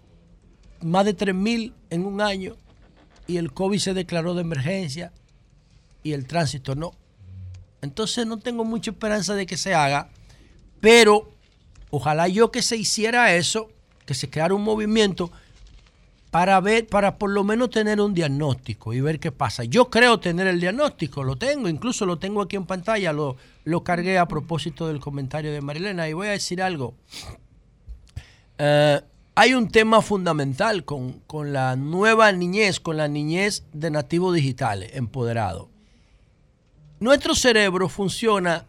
más 0.80 1.04
de 1.04 1.14
3.000 1.14 1.74
en 1.90 2.06
un 2.06 2.22
año 2.22 2.56
y 3.26 3.36
el 3.36 3.52
COVID 3.52 3.78
se 3.78 3.92
declaró 3.92 4.32
de 4.32 4.40
emergencia 4.40 5.12
y 6.02 6.14
el 6.14 6.26
tránsito 6.26 6.74
no. 6.74 6.92
Entonces 7.82 8.26
no 8.26 8.38
tengo 8.38 8.64
mucha 8.64 8.92
esperanza 8.92 9.34
de 9.34 9.44
que 9.44 9.58
se 9.58 9.74
haga, 9.74 10.08
pero 10.80 11.30
ojalá 11.90 12.26
yo 12.26 12.50
que 12.50 12.62
se 12.62 12.78
hiciera 12.78 13.34
eso, 13.34 13.68
que 14.06 14.14
se 14.14 14.30
creara 14.30 14.54
un 14.54 14.64
movimiento 14.64 15.30
para 16.30 16.58
ver, 16.62 16.86
para 16.86 17.18
por 17.18 17.28
lo 17.28 17.44
menos 17.44 17.68
tener 17.68 18.00
un 18.00 18.14
diagnóstico 18.14 18.94
y 18.94 19.02
ver 19.02 19.20
qué 19.20 19.30
pasa. 19.30 19.64
Yo 19.64 19.90
creo 19.90 20.20
tener 20.20 20.46
el 20.46 20.58
diagnóstico, 20.58 21.22
lo 21.22 21.36
tengo, 21.36 21.68
incluso 21.68 22.06
lo 22.06 22.18
tengo 22.18 22.40
aquí 22.40 22.56
en 22.56 22.64
pantalla, 22.64 23.12
lo, 23.12 23.36
lo 23.64 23.84
cargué 23.84 24.16
a 24.16 24.26
propósito 24.26 24.88
del 24.88 25.00
comentario 25.00 25.52
de 25.52 25.60
Marilena 25.60 26.08
y 26.08 26.14
voy 26.14 26.28
a 26.28 26.30
decir 26.30 26.62
algo. 26.62 26.94
Eh, 28.64 29.00
hay 29.34 29.54
un 29.54 29.68
tema 29.68 30.02
fundamental 30.02 30.84
con, 30.84 31.14
con 31.26 31.52
la 31.52 31.74
nueva 31.74 32.30
niñez, 32.30 32.78
con 32.78 32.96
la 32.96 33.08
niñez 33.08 33.64
de 33.72 33.90
nativos 33.90 34.36
digitales, 34.36 34.92
empoderados. 34.94 35.66
Nuestro 37.00 37.34
cerebro 37.34 37.88
funciona 37.88 38.64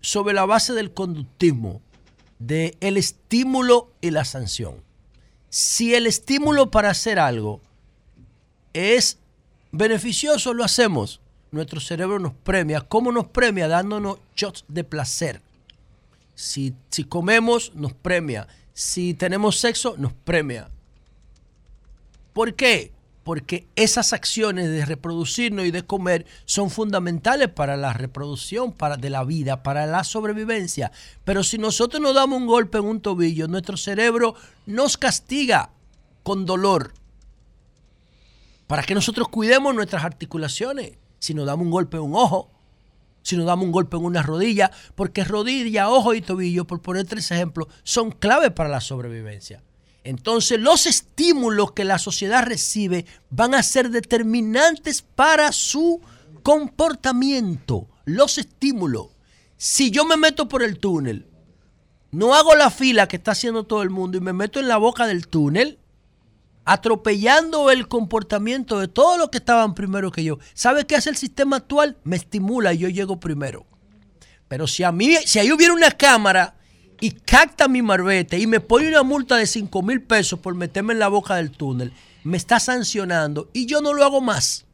sobre 0.00 0.32
la 0.32 0.46
base 0.46 0.74
del 0.74 0.92
conductismo, 0.94 1.82
del 2.38 2.76
el 2.80 2.96
estímulo 2.96 3.90
y 4.00 4.12
la 4.12 4.24
sanción. 4.24 4.76
Si 5.48 5.92
el 5.92 6.06
estímulo 6.06 6.70
para 6.70 6.90
hacer 6.90 7.18
algo 7.18 7.60
es 8.74 9.18
beneficioso, 9.72 10.54
lo 10.54 10.62
hacemos. 10.62 11.20
Nuestro 11.50 11.80
cerebro 11.80 12.20
nos 12.20 12.34
premia. 12.34 12.82
¿Cómo 12.82 13.10
nos 13.10 13.26
premia? 13.26 13.66
Dándonos 13.66 14.18
shots 14.36 14.64
de 14.68 14.84
placer. 14.84 15.42
Si, 16.36 16.74
si 16.90 17.02
comemos, 17.02 17.74
nos 17.74 17.92
premia. 17.92 18.46
Si 18.80 19.12
tenemos 19.12 19.60
sexo, 19.60 19.96
nos 19.98 20.14
premia. 20.14 20.70
¿Por 22.32 22.54
qué? 22.54 22.92
Porque 23.24 23.66
esas 23.76 24.14
acciones 24.14 24.70
de 24.70 24.86
reproducirnos 24.86 25.66
y 25.66 25.70
de 25.70 25.84
comer 25.84 26.24
son 26.46 26.70
fundamentales 26.70 27.50
para 27.50 27.76
la 27.76 27.92
reproducción 27.92 28.72
para, 28.72 28.96
de 28.96 29.10
la 29.10 29.22
vida, 29.22 29.62
para 29.62 29.84
la 29.84 30.02
sobrevivencia. 30.02 30.92
Pero 31.24 31.44
si 31.44 31.58
nosotros 31.58 32.00
nos 32.00 32.14
damos 32.14 32.40
un 32.40 32.46
golpe 32.46 32.78
en 32.78 32.86
un 32.86 33.02
tobillo, 33.02 33.48
nuestro 33.48 33.76
cerebro 33.76 34.34
nos 34.64 34.96
castiga 34.96 35.72
con 36.22 36.46
dolor 36.46 36.94
para 38.66 38.82
que 38.82 38.94
nosotros 38.94 39.28
cuidemos 39.28 39.74
nuestras 39.74 40.04
articulaciones. 40.04 40.92
Si 41.18 41.34
nos 41.34 41.44
damos 41.44 41.66
un 41.66 41.70
golpe 41.70 41.98
en 41.98 42.04
un 42.04 42.14
ojo, 42.14 42.50
si 43.22 43.36
nos 43.36 43.46
damos 43.46 43.66
un 43.66 43.72
golpe 43.72 43.96
en 43.96 44.04
una 44.04 44.22
rodilla, 44.22 44.70
porque 44.94 45.24
rodilla, 45.24 45.88
ojo 45.90 46.14
y 46.14 46.20
tobillo, 46.20 46.66
por 46.66 46.80
poner 46.80 47.06
tres 47.06 47.30
ejemplos, 47.30 47.68
son 47.82 48.10
clave 48.10 48.50
para 48.50 48.68
la 48.68 48.80
sobrevivencia. 48.80 49.62
Entonces 50.04 50.58
los 50.58 50.86
estímulos 50.86 51.72
que 51.72 51.84
la 51.84 51.98
sociedad 51.98 52.44
recibe 52.44 53.04
van 53.30 53.54
a 53.54 53.62
ser 53.62 53.90
determinantes 53.90 55.02
para 55.02 55.52
su 55.52 56.00
comportamiento. 56.42 57.86
Los 58.04 58.38
estímulos. 58.38 59.08
Si 59.56 59.90
yo 59.90 60.04
me 60.04 60.16
meto 60.16 60.48
por 60.48 60.62
el 60.62 60.78
túnel, 60.78 61.26
no 62.12 62.34
hago 62.34 62.54
la 62.54 62.70
fila 62.70 63.06
que 63.06 63.16
está 63.16 63.32
haciendo 63.32 63.64
todo 63.64 63.82
el 63.82 63.90
mundo 63.90 64.16
y 64.16 64.20
me 64.20 64.32
meto 64.32 64.58
en 64.58 64.68
la 64.68 64.78
boca 64.78 65.06
del 65.06 65.28
túnel, 65.28 65.78
atropellando 66.70 67.72
el 67.72 67.88
comportamiento 67.88 68.78
de 68.78 68.86
todos 68.86 69.18
los 69.18 69.30
que 69.30 69.38
estaban 69.38 69.74
primero 69.74 70.12
que 70.12 70.22
yo. 70.22 70.38
¿Sabe 70.54 70.86
qué 70.86 70.94
hace 70.94 71.10
el 71.10 71.16
sistema 71.16 71.56
actual? 71.56 71.96
Me 72.04 72.14
estimula 72.14 72.72
y 72.72 72.78
yo 72.78 72.88
llego 72.88 73.18
primero. 73.18 73.66
Pero 74.46 74.68
si 74.68 74.84
a 74.84 74.92
mí, 74.92 75.16
si 75.26 75.40
ahí 75.40 75.50
hubiera 75.50 75.74
una 75.74 75.90
cámara 75.90 76.54
y 77.00 77.10
capta 77.10 77.66
mi 77.66 77.82
marbete 77.82 78.38
y 78.38 78.46
me 78.46 78.60
pone 78.60 78.86
una 78.86 79.02
multa 79.02 79.36
de 79.36 79.48
5 79.48 79.82
mil 79.82 80.00
pesos 80.00 80.38
por 80.38 80.54
meterme 80.54 80.92
en 80.92 81.00
la 81.00 81.08
boca 81.08 81.34
del 81.34 81.50
túnel, 81.50 81.92
me 82.22 82.36
está 82.36 82.60
sancionando 82.60 83.50
y 83.52 83.66
yo 83.66 83.80
no 83.80 83.92
lo 83.92 84.04
hago 84.04 84.20
más. 84.20 84.64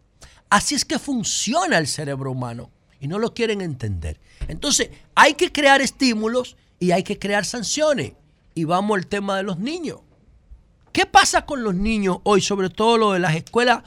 Así 0.51 0.75
es 0.75 0.85
que 0.85 0.99
funciona 0.99 1.79
el 1.79 1.87
cerebro 1.87 2.31
humano 2.31 2.71
y 3.01 3.09
no 3.09 3.19
lo 3.19 3.33
quieren 3.33 3.63
entender. 3.63 4.21
Entonces, 4.49 4.91
hay 5.15 5.33
que 5.33 5.51
crear 5.51 5.81
estímulos 5.81 6.59
y 6.79 6.91
hay 6.91 7.05
que 7.05 7.19
crear 7.19 7.47
sanciones. 7.47 8.13
Y 8.55 8.65
vamos 8.65 8.99
al 8.99 9.07
tema 9.07 9.39
de 9.39 9.45
los 9.45 9.59
niños. 9.59 10.01
¿Qué 10.97 11.05
pasa 11.05 11.45
con 11.45 11.63
los 11.63 11.75
niños 11.75 12.21
hoy, 12.23 12.41
sobre 12.41 12.71
todo 12.71 12.97
lo 12.97 13.13
de 13.13 13.19
las 13.19 13.37
escuelas 13.37 13.83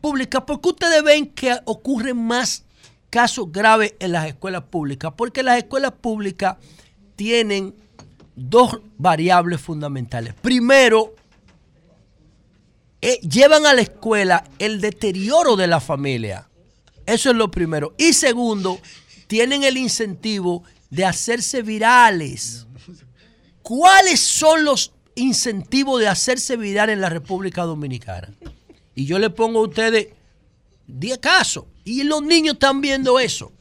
públicas? 0.00 0.44
Porque 0.46 0.70
ustedes 0.70 1.02
ven 1.02 1.26
que 1.26 1.54
ocurren 1.66 2.16
más 2.16 2.64
casos 3.10 3.52
graves 3.52 3.92
en 3.98 4.12
las 4.12 4.26
escuelas 4.26 4.62
públicas, 4.62 5.12
porque 5.18 5.42
las 5.42 5.58
escuelas 5.58 5.92
públicas 6.00 6.56
tienen 7.14 7.74
dos 8.34 8.80
variables 8.96 9.60
fundamentales. 9.60 10.32
Primero, 10.32 11.14
eh, 13.02 13.20
llevan 13.20 13.66
a 13.66 13.74
la 13.74 13.82
escuela 13.82 14.42
el 14.58 14.80
deterioro 14.80 15.56
de 15.56 15.66
la 15.66 15.78
familia. 15.78 16.48
Eso 17.04 17.28
es 17.28 17.36
lo 17.36 17.50
primero. 17.50 17.94
Y 17.98 18.14
segundo, 18.14 18.80
tienen 19.26 19.62
el 19.62 19.76
incentivo 19.76 20.62
de 20.88 21.04
hacerse 21.04 21.60
virales. 21.60 22.66
¿Cuáles 23.60 24.20
son 24.20 24.64
los 24.64 24.95
incentivos 25.16 26.00
de 26.00 26.08
hacerse 26.08 26.56
viral 26.56 26.90
en 26.90 27.00
la 27.00 27.08
República 27.08 27.62
Dominicana? 27.64 28.28
Y 28.94 29.04
yo 29.06 29.18
le 29.18 29.30
pongo 29.30 29.58
a 29.58 29.62
ustedes 29.68 30.08
10 30.86 31.18
casos. 31.18 31.64
Y 31.84 32.04
los 32.04 32.22
niños 32.22 32.54
están 32.54 32.80
viendo 32.80 33.18
eso. 33.18 33.52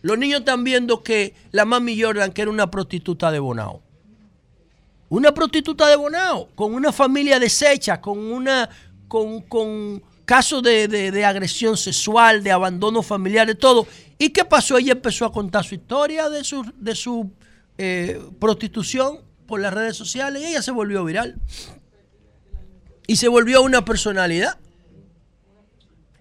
Los 0.00 0.16
niños 0.18 0.40
están 0.40 0.64
viendo 0.64 1.02
que 1.02 1.34
la 1.50 1.64
mami 1.64 2.00
Jordan, 2.00 2.32
que 2.32 2.42
era 2.42 2.50
una 2.50 2.70
prostituta 2.70 3.30
de 3.30 3.38
Bonao. 3.38 3.82
Una 5.08 5.32
prostituta 5.34 5.86
de 5.88 5.96
Bonao, 5.96 6.48
con 6.54 6.72
una 6.74 6.92
familia 6.92 7.38
deshecha, 7.38 8.00
con 8.00 8.18
una. 8.18 8.68
con, 9.08 9.42
con 9.42 10.02
casos 10.24 10.62
de, 10.62 10.88
de- 10.88 11.10
de 11.10 11.24
agresión 11.24 11.76
sexual, 11.76 12.42
de 12.42 12.50
abandono 12.50 13.02
familiar, 13.02 13.46
de 13.46 13.54
todo. 13.54 13.86
¿Y 14.18 14.30
qué 14.30 14.44
pasó? 14.44 14.78
Ella 14.78 14.92
empezó 14.92 15.26
a 15.26 15.32
contar 15.32 15.64
su 15.64 15.74
historia 15.74 16.30
de 16.30 16.42
su, 16.44 16.64
de 16.78 16.94
su 16.94 17.30
eh, 17.76 18.20
prostitución 18.40 19.18
por 19.52 19.60
las 19.60 19.74
redes 19.74 19.98
sociales 19.98 20.40
y 20.40 20.46
ella 20.46 20.62
se 20.62 20.70
volvió 20.70 21.04
viral. 21.04 21.38
Y 23.06 23.16
se 23.16 23.28
volvió 23.28 23.60
una 23.60 23.84
personalidad. 23.84 24.58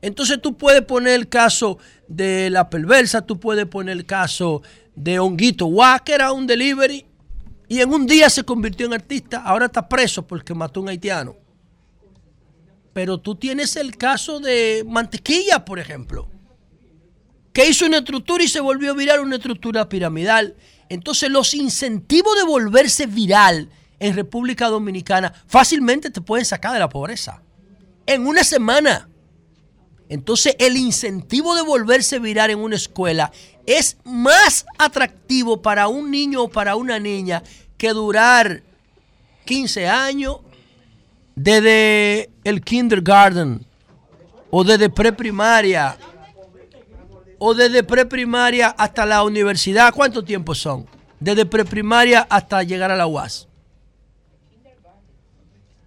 Entonces 0.01 0.41
tú 0.41 0.57
puedes 0.57 0.81
poner 0.81 1.13
el 1.13 1.29
caso 1.29 1.77
de 2.09 2.49
la 2.49 2.69
perversa, 2.69 3.25
tú 3.25 3.39
puedes 3.39 3.67
poner 3.67 3.95
el 3.95 4.05
caso 4.05 4.63
de 4.95 5.17
Honguito 5.17 5.67
Guá, 5.67 5.99
que 5.99 6.13
era 6.13 6.33
un 6.33 6.45
delivery, 6.45 7.05
y 7.69 7.79
en 7.79 7.93
un 7.93 8.05
día 8.05 8.29
se 8.29 8.43
convirtió 8.43 8.87
en 8.87 8.95
artista, 8.95 9.41
ahora 9.45 9.67
está 9.67 9.87
preso 9.87 10.27
porque 10.27 10.53
mató 10.53 10.81
a 10.81 10.83
un 10.83 10.89
haitiano. 10.89 11.37
Pero 12.91 13.17
tú 13.17 13.35
tienes 13.35 13.77
el 13.77 13.95
caso 13.95 14.41
de 14.41 14.83
Mantequilla, 14.85 15.63
por 15.63 15.79
ejemplo, 15.79 16.27
que 17.53 17.65
hizo 17.69 17.85
una 17.85 17.99
estructura 17.99 18.43
y 18.43 18.49
se 18.49 18.59
volvió 18.59 18.93
viral 18.93 19.21
una 19.21 19.37
estructura 19.37 19.87
piramidal. 19.87 20.53
Entonces 20.91 21.29
los 21.29 21.53
incentivos 21.53 22.35
de 22.35 22.43
volverse 22.43 23.05
viral 23.05 23.69
en 23.97 24.13
República 24.13 24.67
Dominicana 24.67 25.31
fácilmente 25.47 26.09
te 26.09 26.19
pueden 26.19 26.43
sacar 26.43 26.73
de 26.73 26.79
la 26.79 26.89
pobreza. 26.89 27.41
En 28.05 28.27
una 28.27 28.43
semana. 28.43 29.07
Entonces 30.09 30.53
el 30.59 30.75
incentivo 30.75 31.55
de 31.55 31.61
volverse 31.61 32.19
viral 32.19 32.49
en 32.49 32.59
una 32.59 32.75
escuela 32.75 33.31
es 33.65 33.95
más 34.03 34.65
atractivo 34.77 35.61
para 35.61 35.87
un 35.87 36.11
niño 36.11 36.43
o 36.43 36.49
para 36.49 36.75
una 36.75 36.99
niña 36.99 37.41
que 37.77 37.91
durar 37.91 38.61
15 39.45 39.87
años 39.87 40.39
desde 41.35 42.29
el 42.43 42.61
kindergarten 42.61 43.65
o 44.49 44.65
desde 44.65 44.89
preprimaria 44.89 45.97
o 47.43 47.55
desde 47.55 47.81
preprimaria 47.83 48.67
hasta 48.69 49.03
la 49.03 49.23
universidad. 49.23 49.91
¿Cuánto 49.95 50.23
tiempo 50.23 50.53
son? 50.53 50.85
Desde 51.19 51.43
preprimaria 51.43 52.27
hasta 52.29 52.61
llegar 52.61 52.91
a 52.91 52.95
la 52.95 53.07
UAS. 53.07 53.47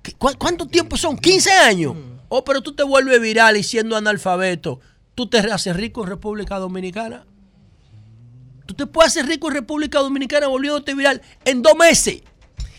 ¿Qué- 0.03 0.13
cu- 0.15 0.35
¿Cuánto 0.37 0.67
tiempo 0.67 0.97
son? 0.97 1.17
15 1.17 1.53
años. 1.53 1.95
Oh, 2.29 2.43
pero 2.45 2.61
tú 2.61 2.75
te 2.75 2.83
vuelves 2.83 3.21
viral 3.21 3.57
y 3.57 3.63
siendo 3.63 3.97
analfabeto, 3.97 4.81
tú 5.15 5.29
te 5.29 5.39
haces 5.39 5.77
rico 5.77 6.03
en 6.03 6.09
República 6.09 6.59
Dominicana. 6.59 7.25
Tú 8.67 8.75
te 8.75 8.87
puedes 8.87 9.13
hacer 9.13 9.27
rico 9.27 9.47
en 9.49 9.55
República 9.55 10.01
Dominicana 10.01 10.49
volviéndote 10.49 10.93
viral 10.95 11.23
en 11.45 11.63
dos 11.63 11.77
meses. 11.77 12.23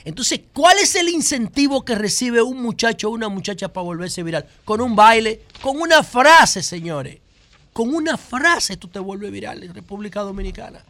Entonces, 0.03 0.41
¿cuál 0.53 0.77
es 0.79 0.95
el 0.95 1.07
incentivo 1.07 1.85
que 1.85 1.95
recibe 1.95 2.41
un 2.41 2.61
muchacho 2.61 3.07
o 3.07 3.11
una 3.11 3.29
muchacha 3.29 3.71
para 3.71 3.85
volverse 3.85 4.21
viral? 4.21 4.45
Con 4.65 4.81
un 4.81 4.97
baile, 4.97 5.43
con 5.61 5.77
una 5.79 6.03
frase, 6.03 6.61
señores. 6.61 7.19
Con 7.75 7.93
una 7.93 8.15
frase 8.15 8.77
tú 8.77 8.87
te 8.87 8.99
vuelves 8.99 9.33
viral 9.33 9.61
en 9.61 9.73
República 9.73 10.21
Dominicana. 10.21 10.81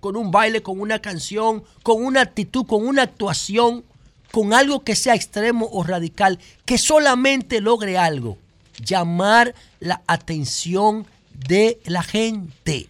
Con 0.00 0.16
un 0.16 0.30
baile, 0.30 0.62
con 0.62 0.80
una 0.80 0.98
canción, 1.00 1.62
con 1.82 2.02
una 2.02 2.22
actitud, 2.22 2.64
con 2.64 2.86
una 2.86 3.02
actuación, 3.02 3.84
con 4.32 4.54
algo 4.54 4.82
que 4.82 4.96
sea 4.96 5.14
extremo 5.14 5.68
o 5.70 5.84
radical, 5.84 6.38
que 6.64 6.78
solamente 6.78 7.60
logre 7.60 7.98
algo, 7.98 8.38
llamar 8.82 9.54
la 9.78 10.00
atención 10.06 11.06
de 11.46 11.78
la 11.84 12.02
gente. 12.02 12.88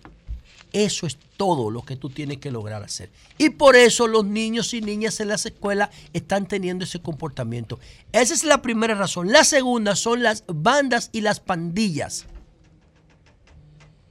Eso 0.73 1.09
es 1.09 1.19
todo 1.37 1.73
lo 1.73 1.83
que 1.83 1.97
tú 1.97 2.11
tienes 2.11 2.39
que 2.39 2.53
lograr 2.53 2.85
hacer. 2.85 3.11
Y 3.39 3.51
por 3.51 3.75
eso 3.75 4.07
los 4.07 4.25
niños 4.25 4.73
y 4.73 4.81
niñas 4.81 5.19
en 5.19 5.27
las 5.27 5.47
escuelas 5.47 5.91
están 6.13 6.47
teniendo 6.47 6.85
ese 6.85 7.01
comportamiento. 7.01 7.81
Esa 8.13 8.35
es 8.35 8.45
la 8.45 8.63
primera 8.63 8.95
razón. 8.95 9.33
La 9.33 9.43
segunda 9.43 9.97
son 9.97 10.23
las 10.23 10.45
bandas 10.47 11.11
y 11.13 11.23
las 11.23 11.41
pandillas 11.41 12.27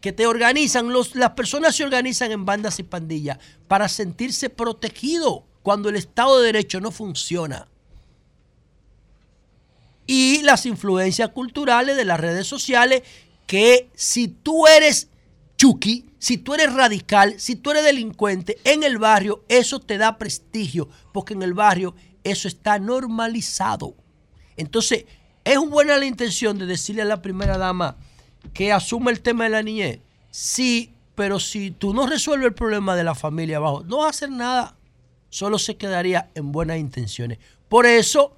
que 0.04 0.12
te 0.12 0.28
organizan, 0.28 0.92
los, 0.92 1.16
las 1.16 1.30
personas 1.30 1.78
se 1.78 1.86
organizan 1.86 2.34
en 2.34 2.44
bandas 2.44 2.78
y 2.78 2.84
pandillas 2.84 3.38
para 3.70 3.88
sentirse 3.88 4.50
protegido 4.50 5.46
cuando 5.62 5.88
el 5.88 5.96
Estado 5.96 6.42
de 6.42 6.48
Derecho 6.48 6.82
no 6.82 6.92
funciona. 6.92 7.70
Y 10.06 10.42
las 10.42 10.66
influencias 10.66 11.30
culturales 11.30 11.96
de 11.96 12.04
las 12.04 12.20
redes 12.20 12.46
sociales 12.46 13.04
que 13.48 13.90
si 13.96 14.28
tú 14.28 14.68
eres 14.68 15.08
chuki, 15.56 16.10
si 16.20 16.38
tú 16.38 16.54
eres 16.54 16.74
radical, 16.74 17.40
si 17.40 17.56
tú 17.56 17.72
eres 17.72 17.86
delincuente 17.86 18.58
en 18.66 18.84
el 18.84 18.98
barrio, 18.98 19.46
eso 19.48 19.80
te 19.80 19.98
da 19.98 20.18
prestigio, 20.18 20.90
porque 21.14 21.34
en 21.34 21.44
el 21.44 21.54
barrio 21.54 21.96
eso 22.26 22.50
está 22.50 22.78
normalizado. 22.78 23.96
Entonces, 24.58 25.06
es 25.46 25.60
buena 25.60 25.96
la 25.98 26.06
intención 26.06 26.58
de 26.58 26.66
decirle 26.66 27.04
a 27.04 27.06
la 27.06 27.22
primera 27.22 27.58
dama 27.58 27.96
que 28.54 28.72
asuma 28.72 29.12
el 29.12 29.22
tema 29.22 29.46
de 29.46 29.50
la 29.52 29.64
niñez. 29.64 30.00
Sí, 30.32 30.94
pero 31.16 31.40
si 31.40 31.72
tú 31.72 31.94
no 31.94 32.08
resuelves 32.08 32.48
el 32.48 32.54
problema 32.54 32.96
de 32.96 33.04
la 33.04 33.16
familia 33.16 33.58
abajo, 33.58 33.84
no 33.86 34.00
va 34.00 34.08
a 34.08 34.10
hacer 34.10 34.30
nada. 34.32 34.76
Solo 35.30 35.58
se 35.60 35.78
quedaría 35.78 36.30
en 36.36 36.52
buenas 36.52 36.78
intenciones. 36.78 37.40
Por 37.70 37.86
eso, 37.86 38.36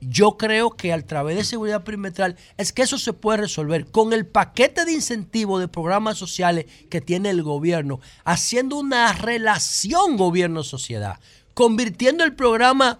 yo 0.00 0.36
creo 0.36 0.70
que 0.70 0.92
a 0.92 1.00
través 1.00 1.36
de 1.36 1.44
seguridad 1.44 1.82
perimetral 1.82 2.36
es 2.56 2.72
que 2.72 2.82
eso 2.82 2.98
se 2.98 3.12
puede 3.12 3.38
resolver 3.38 3.86
con 3.86 4.12
el 4.12 4.26
paquete 4.26 4.84
de 4.84 4.92
incentivos 4.92 5.60
de 5.60 5.68
programas 5.68 6.18
sociales 6.18 6.66
que 6.90 7.00
tiene 7.00 7.30
el 7.30 7.42
gobierno, 7.42 8.00
haciendo 8.24 8.76
una 8.76 9.12
relación 9.12 10.16
gobierno-sociedad, 10.16 11.18
convirtiendo 11.54 12.22
el 12.24 12.34
programa 12.34 12.98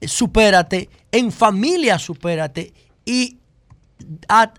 eh, 0.00 0.06
Supérate 0.08 0.88
en 1.10 1.32
familia 1.32 1.98
Supérate 1.98 2.72
y 3.04 3.38
a- 4.28 4.52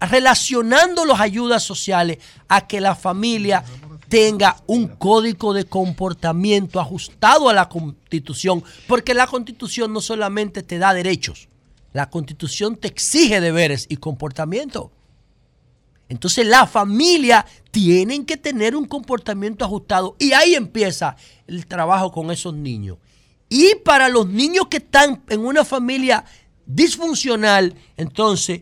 relacionando 0.00 1.04
las 1.04 1.20
ayudas 1.20 1.62
sociales 1.62 2.18
a 2.48 2.66
que 2.66 2.80
la 2.80 2.94
familia 2.94 3.64
tenga 4.08 4.56
un 4.66 4.88
código 4.88 5.54
de 5.54 5.64
comportamiento 5.64 6.80
ajustado 6.80 7.48
a 7.48 7.54
la 7.54 7.68
constitución, 7.68 8.62
porque 8.86 9.14
la 9.14 9.26
constitución 9.26 9.92
no 9.92 10.00
solamente 10.00 10.62
te 10.62 10.78
da 10.78 10.92
derechos, 10.92 11.48
la 11.92 12.10
constitución 12.10 12.76
te 12.76 12.88
exige 12.88 13.40
deberes 13.40 13.86
y 13.88 13.96
comportamiento. 13.96 14.92
Entonces 16.08 16.46
la 16.46 16.66
familia 16.66 17.46
tienen 17.70 18.26
que 18.26 18.36
tener 18.36 18.76
un 18.76 18.84
comportamiento 18.84 19.64
ajustado 19.64 20.14
y 20.18 20.32
ahí 20.32 20.54
empieza 20.54 21.16
el 21.46 21.66
trabajo 21.66 22.12
con 22.12 22.30
esos 22.30 22.52
niños. 22.52 22.98
Y 23.48 23.76
para 23.76 24.10
los 24.10 24.28
niños 24.28 24.66
que 24.68 24.76
están 24.76 25.22
en 25.30 25.40
una 25.40 25.64
familia 25.64 26.24
disfuncional, 26.66 27.74
entonces 27.96 28.60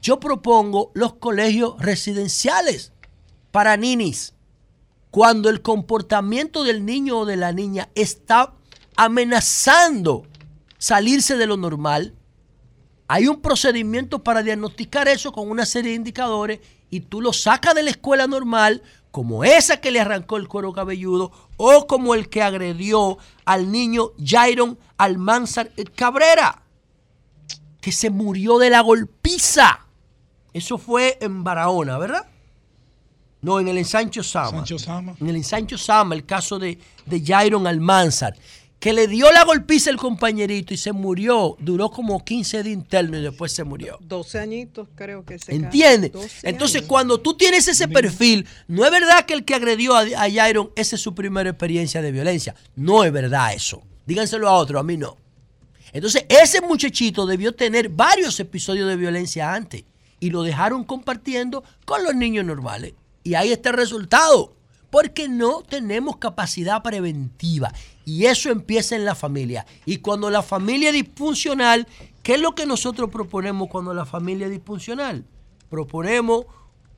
yo 0.00 0.20
propongo 0.20 0.90
los 0.94 1.14
colegios 1.14 1.74
residenciales 1.78 2.92
para 3.50 3.76
ninis. 3.76 4.34
Cuando 5.10 5.50
el 5.50 5.60
comportamiento 5.60 6.62
del 6.62 6.84
niño 6.84 7.18
o 7.18 7.26
de 7.26 7.36
la 7.36 7.52
niña 7.52 7.88
está 7.94 8.54
amenazando 8.96 10.24
salirse 10.78 11.36
de 11.36 11.46
lo 11.46 11.56
normal, 11.56 12.14
hay 13.08 13.26
un 13.26 13.40
procedimiento 13.40 14.22
para 14.22 14.42
diagnosticar 14.42 15.08
eso 15.08 15.32
con 15.32 15.50
una 15.50 15.66
serie 15.66 15.90
de 15.90 15.96
indicadores 15.96 16.60
y 16.90 17.00
tú 17.00 17.20
lo 17.20 17.32
sacas 17.32 17.74
de 17.74 17.82
la 17.82 17.90
escuela 17.90 18.28
normal, 18.28 18.82
como 19.10 19.42
esa 19.42 19.80
que 19.80 19.90
le 19.90 20.00
arrancó 20.00 20.36
el 20.36 20.46
cuero 20.46 20.72
cabelludo, 20.72 21.32
o 21.56 21.88
como 21.88 22.14
el 22.14 22.28
que 22.28 22.42
agredió 22.42 23.18
al 23.44 23.72
niño 23.72 24.12
Jairon 24.24 24.78
Almanzar 24.96 25.72
Cabrera, 25.96 26.62
que 27.80 27.90
se 27.90 28.10
murió 28.10 28.58
de 28.58 28.70
la 28.70 28.80
golpiza. 28.80 29.86
Eso 30.52 30.78
fue 30.78 31.18
en 31.20 31.44
Barahona, 31.44 31.98
¿verdad? 31.98 32.26
No, 33.42 33.58
en 33.58 33.68
el 33.68 33.78
ensancho 33.78 34.22
Sama. 34.22 34.50
Sancho 34.50 34.78
Sama. 34.78 35.14
En 35.20 35.28
el 35.28 35.36
ensancho 35.36 35.78
Sama, 35.78 36.14
el 36.14 36.26
caso 36.26 36.58
de, 36.58 36.78
de 37.06 37.24
Jairon 37.24 37.66
Almanzar, 37.66 38.36
que 38.78 38.92
le 38.92 39.06
dio 39.06 39.30
la 39.32 39.44
golpiza 39.44 39.90
al 39.90 39.96
compañerito 39.96 40.74
y 40.74 40.76
se 40.76 40.92
murió. 40.92 41.56
Duró 41.58 41.90
como 41.90 42.22
15 42.24 42.62
de 42.62 42.70
interno 42.70 43.18
y 43.18 43.22
después 43.22 43.52
se 43.52 43.64
murió. 43.64 43.98
12 44.02 44.38
añitos 44.38 44.88
creo 44.94 45.24
que 45.24 45.38
se 45.38 45.54
¿Entiendes? 45.54 46.12
12 46.12 46.48
Entonces, 46.48 46.76
años. 46.78 46.88
cuando 46.88 47.20
tú 47.20 47.34
tienes 47.34 47.66
ese 47.68 47.88
perfil, 47.88 48.46
no 48.68 48.84
es 48.84 48.90
verdad 48.90 49.24
que 49.24 49.34
el 49.34 49.44
que 49.44 49.54
agredió 49.54 49.94
a, 49.94 50.00
a 50.00 50.30
Jairon, 50.30 50.70
esa 50.76 50.96
es 50.96 51.02
su 51.02 51.14
primera 51.14 51.50
experiencia 51.50 52.02
de 52.02 52.12
violencia. 52.12 52.54
No 52.74 53.04
es 53.04 53.12
verdad 53.12 53.54
eso. 53.54 53.82
Díganselo 54.06 54.48
a 54.48 54.52
otro, 54.52 54.78
a 54.78 54.82
mí 54.82 54.96
no. 54.96 55.16
Entonces, 55.92 56.24
ese 56.28 56.60
muchachito 56.60 57.26
debió 57.26 57.54
tener 57.54 57.88
varios 57.88 58.38
episodios 58.40 58.88
de 58.88 58.96
violencia 58.96 59.52
antes 59.52 59.84
y 60.20 60.30
lo 60.30 60.42
dejaron 60.42 60.84
compartiendo 60.84 61.64
con 61.84 62.04
los 62.04 62.14
niños 62.14 62.44
normales. 62.44 62.94
Y 63.24 63.34
ahí 63.34 63.52
está 63.52 63.70
el 63.70 63.76
resultado. 63.76 64.54
Porque 64.90 65.28
no 65.28 65.62
tenemos 65.62 66.16
capacidad 66.16 66.82
preventiva. 66.82 67.72
Y 68.04 68.26
eso 68.26 68.50
empieza 68.50 68.96
en 68.96 69.04
la 69.04 69.14
familia. 69.14 69.64
Y 69.86 69.98
cuando 69.98 70.30
la 70.30 70.42
familia 70.42 70.88
es 70.88 70.94
disfuncional, 70.94 71.86
¿qué 72.24 72.34
es 72.34 72.40
lo 72.40 72.56
que 72.56 72.66
nosotros 72.66 73.08
proponemos 73.08 73.68
cuando 73.68 73.94
la 73.94 74.04
familia 74.04 74.46
es 74.46 74.52
disfuncional? 74.52 75.24
Proponemos 75.68 76.46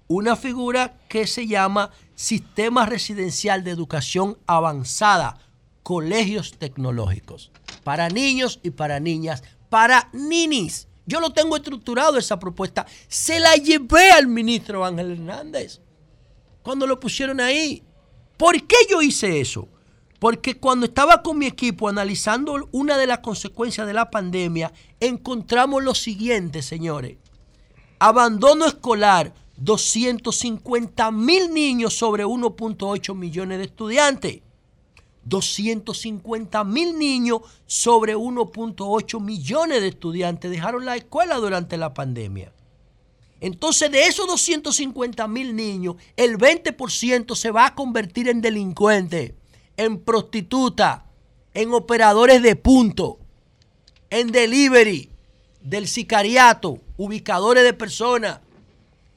una 0.09 0.37
figura 0.37 0.99
que 1.09 1.27
se 1.27 1.47
llama 1.47 1.91
Sistema 2.15 2.87
Residencial 2.87 3.63
de 3.63 3.73
Educación 3.73 4.39
Avanzada, 4.47 5.39
colegios 5.83 6.59
tecnológicos, 6.59 7.51
para 7.85 8.09
niños 8.09 8.61
y 8.63 8.71
para 8.71 9.01
niñas, 9.01 9.43
para 9.69 10.09
ninis. 10.13 10.89
Yo 11.07 11.21
lo 11.21 11.31
tengo 11.31 11.57
estructurado 11.57 12.19
esa 12.19 12.39
propuesta. 12.39 12.87
Se 13.09 13.41
la 13.41 13.55
llevé 13.57 14.13
al 14.13 14.29
ministro 14.29 14.85
Ángel 14.85 15.13
Hernández 15.13 15.81
cuando 16.63 16.87
lo 16.87 17.01
pusieron 17.01 17.41
ahí. 17.41 17.83
¿Por 18.37 18.61
qué 18.67 18.77
yo 18.89 19.03
hice 19.03 19.41
eso? 19.41 19.69
Porque 20.19 20.59
cuando 20.59 20.87
estaba 20.87 21.23
con 21.23 21.39
mi 21.39 21.47
equipo 21.47 21.89
analizando 21.89 22.69
una 22.71 22.97
de 22.97 23.09
las 23.09 23.19
consecuencias 23.19 23.87
de 23.87 23.93
la 23.93 24.11
pandemia, 24.11 24.73
encontramos 25.01 25.83
lo 25.83 25.95
siguiente, 25.95 26.63
señores. 26.63 27.17
Abandono 27.99 28.67
escolar, 28.67 29.35
250 29.57 31.11
mil 31.11 31.53
niños 31.53 31.95
sobre 31.95 32.25
1.8 32.25 33.17
millones 33.17 33.59
de 33.59 33.65
estudiantes. 33.65 34.43
250 35.25 36.65
mil 36.65 36.99
niños 36.99 37.41
sobre 37.67 38.17
1.8 38.17 39.21
millones 39.21 39.81
de 39.81 39.89
estudiantes 39.89 40.51
dejaron 40.51 40.85
la 40.85 40.97
escuela 40.97 41.37
durante 41.37 41.77
la 41.77 41.95
pandemia. 41.95 42.53
Entonces, 43.41 43.91
de 43.91 44.07
esos 44.07 44.27
250 44.29 45.27
mil 45.27 45.57
niños, 45.57 45.97
el 46.17 46.39
20% 46.39 47.35
se 47.35 47.51
va 47.51 47.67
a 47.67 47.75
convertir 47.75 48.29
en 48.29 48.41
delincuentes, 48.41 49.33
en 49.77 49.99
prostitutas, 49.99 51.03
en 51.55 51.73
operadores 51.75 52.41
de 52.43 52.55
punto, 52.55 53.19
en 54.11 54.31
delivery, 54.31 55.11
del 55.61 55.89
sicariato, 55.89 56.79
ubicadores 56.97 57.65
de 57.65 57.73
personas 57.73 58.41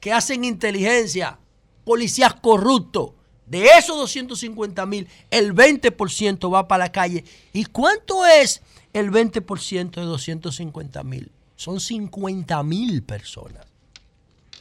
que 0.00 0.12
hacen 0.12 0.44
inteligencia, 0.44 1.38
policías 1.84 2.34
corruptos. 2.34 3.10
De 3.46 3.64
esos 3.78 3.96
250 3.96 4.84
mil, 4.86 5.08
el 5.30 5.54
20% 5.54 6.52
va 6.52 6.66
para 6.66 6.84
la 6.84 6.92
calle. 6.92 7.24
¿Y 7.52 7.64
cuánto 7.64 8.26
es 8.26 8.60
el 8.92 9.10
20% 9.10 9.90
de 9.90 10.02
250 10.02 11.04
mil? 11.04 11.30
Son 11.54 11.80
50 11.80 12.62
mil 12.64 13.02
personas. 13.04 13.64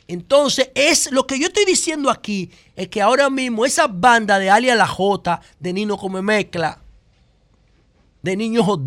Entonces, 0.07 0.70
es 0.76 1.12
lo 1.12 1.26
que 1.26 1.40
yo 1.40 1.48
estoy 1.48 1.66
diciendo 1.66 2.12
aquí 2.12 2.52
es 2.76 2.90
que 2.90 3.02
ahora 3.02 3.30
mismo 3.32 3.66
esa 3.66 3.88
banda 3.88 4.38
de 4.38 4.52
Alia 4.52 4.76
La 4.76 4.88
Jota, 4.88 5.41
de 5.60 5.74
Nino 5.74 5.98
Come 5.98 6.22
Mezcla, 6.22 6.80
de 8.22 8.36
Niños 8.36 8.66
Hot 8.66 8.82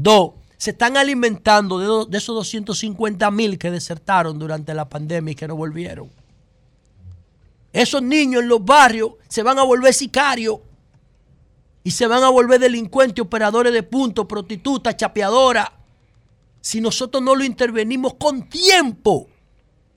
se 0.56 0.70
están 0.70 0.96
alimentando 0.96 2.04
de, 2.04 2.10
de 2.10 2.18
esos 2.18 2.34
250 2.34 3.30
mil 3.30 3.58
que 3.58 3.70
desertaron 3.70 4.38
durante 4.38 4.74
la 4.74 4.88
pandemia 4.88 5.32
y 5.32 5.34
que 5.36 5.46
no 5.46 5.54
volvieron. 5.54 6.10
Esos 7.72 8.02
niños 8.02 8.42
en 8.42 8.48
los 8.48 8.64
barrios 8.64 9.12
se 9.28 9.42
van 9.42 9.58
a 9.58 9.62
volver 9.62 9.92
sicarios 9.92 10.60
y 11.84 11.90
se 11.90 12.06
van 12.06 12.22
a 12.22 12.28
volver 12.28 12.60
delincuentes, 12.60 13.22
operadores 13.22 13.72
de 13.72 13.82
puntos, 13.82 14.26
prostitutas, 14.26 14.96
chapeadoras. 14.96 15.70
Si 16.60 16.80
nosotros 16.80 17.22
no 17.22 17.34
lo 17.34 17.44
intervenimos 17.44 18.14
con 18.14 18.48
tiempo. 18.48 19.28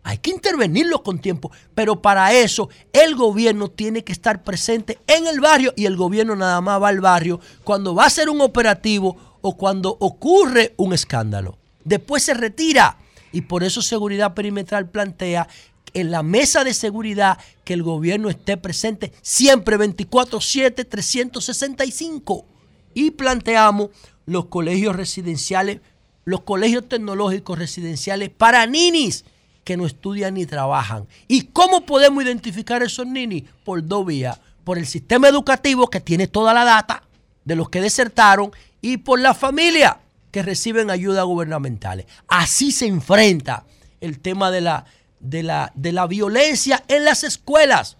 Hay 0.03 0.17
que 0.17 0.31
intervenirlo 0.31 1.03
con 1.03 1.19
tiempo, 1.19 1.51
pero 1.75 2.01
para 2.01 2.33
eso 2.33 2.69
el 2.91 3.15
gobierno 3.15 3.69
tiene 3.69 4.03
que 4.03 4.11
estar 4.11 4.43
presente 4.43 4.99
en 5.05 5.27
el 5.27 5.39
barrio 5.39 5.73
y 5.75 5.85
el 5.85 5.95
gobierno 5.95 6.35
nada 6.35 6.59
más 6.59 6.81
va 6.81 6.87
al 6.87 7.01
barrio 7.01 7.39
cuando 7.63 7.93
va 7.93 8.05
a 8.05 8.07
hacer 8.07 8.29
un 8.29 8.41
operativo 8.41 9.37
o 9.41 9.57
cuando 9.57 9.95
ocurre 9.99 10.73
un 10.77 10.93
escándalo. 10.93 11.57
Después 11.83 12.23
se 12.23 12.33
retira 12.33 12.97
y 13.31 13.41
por 13.41 13.63
eso 13.63 13.81
Seguridad 13.81 14.33
Perimetral 14.33 14.89
plantea 14.89 15.47
en 15.93 16.11
la 16.11 16.23
mesa 16.23 16.63
de 16.63 16.73
seguridad 16.73 17.37
que 17.63 17.73
el 17.73 17.83
gobierno 17.83 18.29
esté 18.29 18.57
presente 18.57 19.11
siempre 19.21 19.77
24/7, 19.77 20.85
365 20.85 22.45
y 22.93 23.11
planteamos 23.11 23.89
los 24.25 24.45
colegios 24.45 24.95
residenciales, 24.95 25.81
los 26.25 26.41
colegios 26.41 26.87
tecnológicos 26.87 27.57
residenciales 27.57 28.29
para 28.29 28.65
ninis 28.65 29.25
que 29.63 29.77
no 29.77 29.85
estudian 29.85 30.35
ni 30.35 30.45
trabajan. 30.45 31.07
¿Y 31.27 31.43
cómo 31.43 31.85
podemos 31.85 32.23
identificar 32.23 32.81
esos 32.83 33.07
ninis? 33.07 33.43
Por 33.63 33.85
dos 33.85 34.05
vías. 34.05 34.39
Por 34.63 34.77
el 34.77 34.85
sistema 34.85 35.27
educativo 35.27 35.89
que 35.89 35.99
tiene 35.99 36.27
toda 36.27 36.53
la 36.53 36.63
data 36.63 37.03
de 37.45 37.55
los 37.55 37.69
que 37.69 37.81
desertaron 37.81 38.51
y 38.81 38.97
por 38.97 39.19
la 39.19 39.33
familia 39.33 39.99
que 40.31 40.43
reciben 40.43 40.89
ayudas 40.89 41.25
gubernamentales. 41.25 42.05
Así 42.27 42.71
se 42.71 42.87
enfrenta 42.87 43.65
el 43.99 44.19
tema 44.19 44.49
de 44.49 44.61
la, 44.61 44.85
de 45.21 45.43
la, 45.43 45.71
de 45.75 45.91
la 45.91 46.07
violencia 46.07 46.83
en 46.87 47.05
las 47.05 47.23
escuelas 47.23 47.97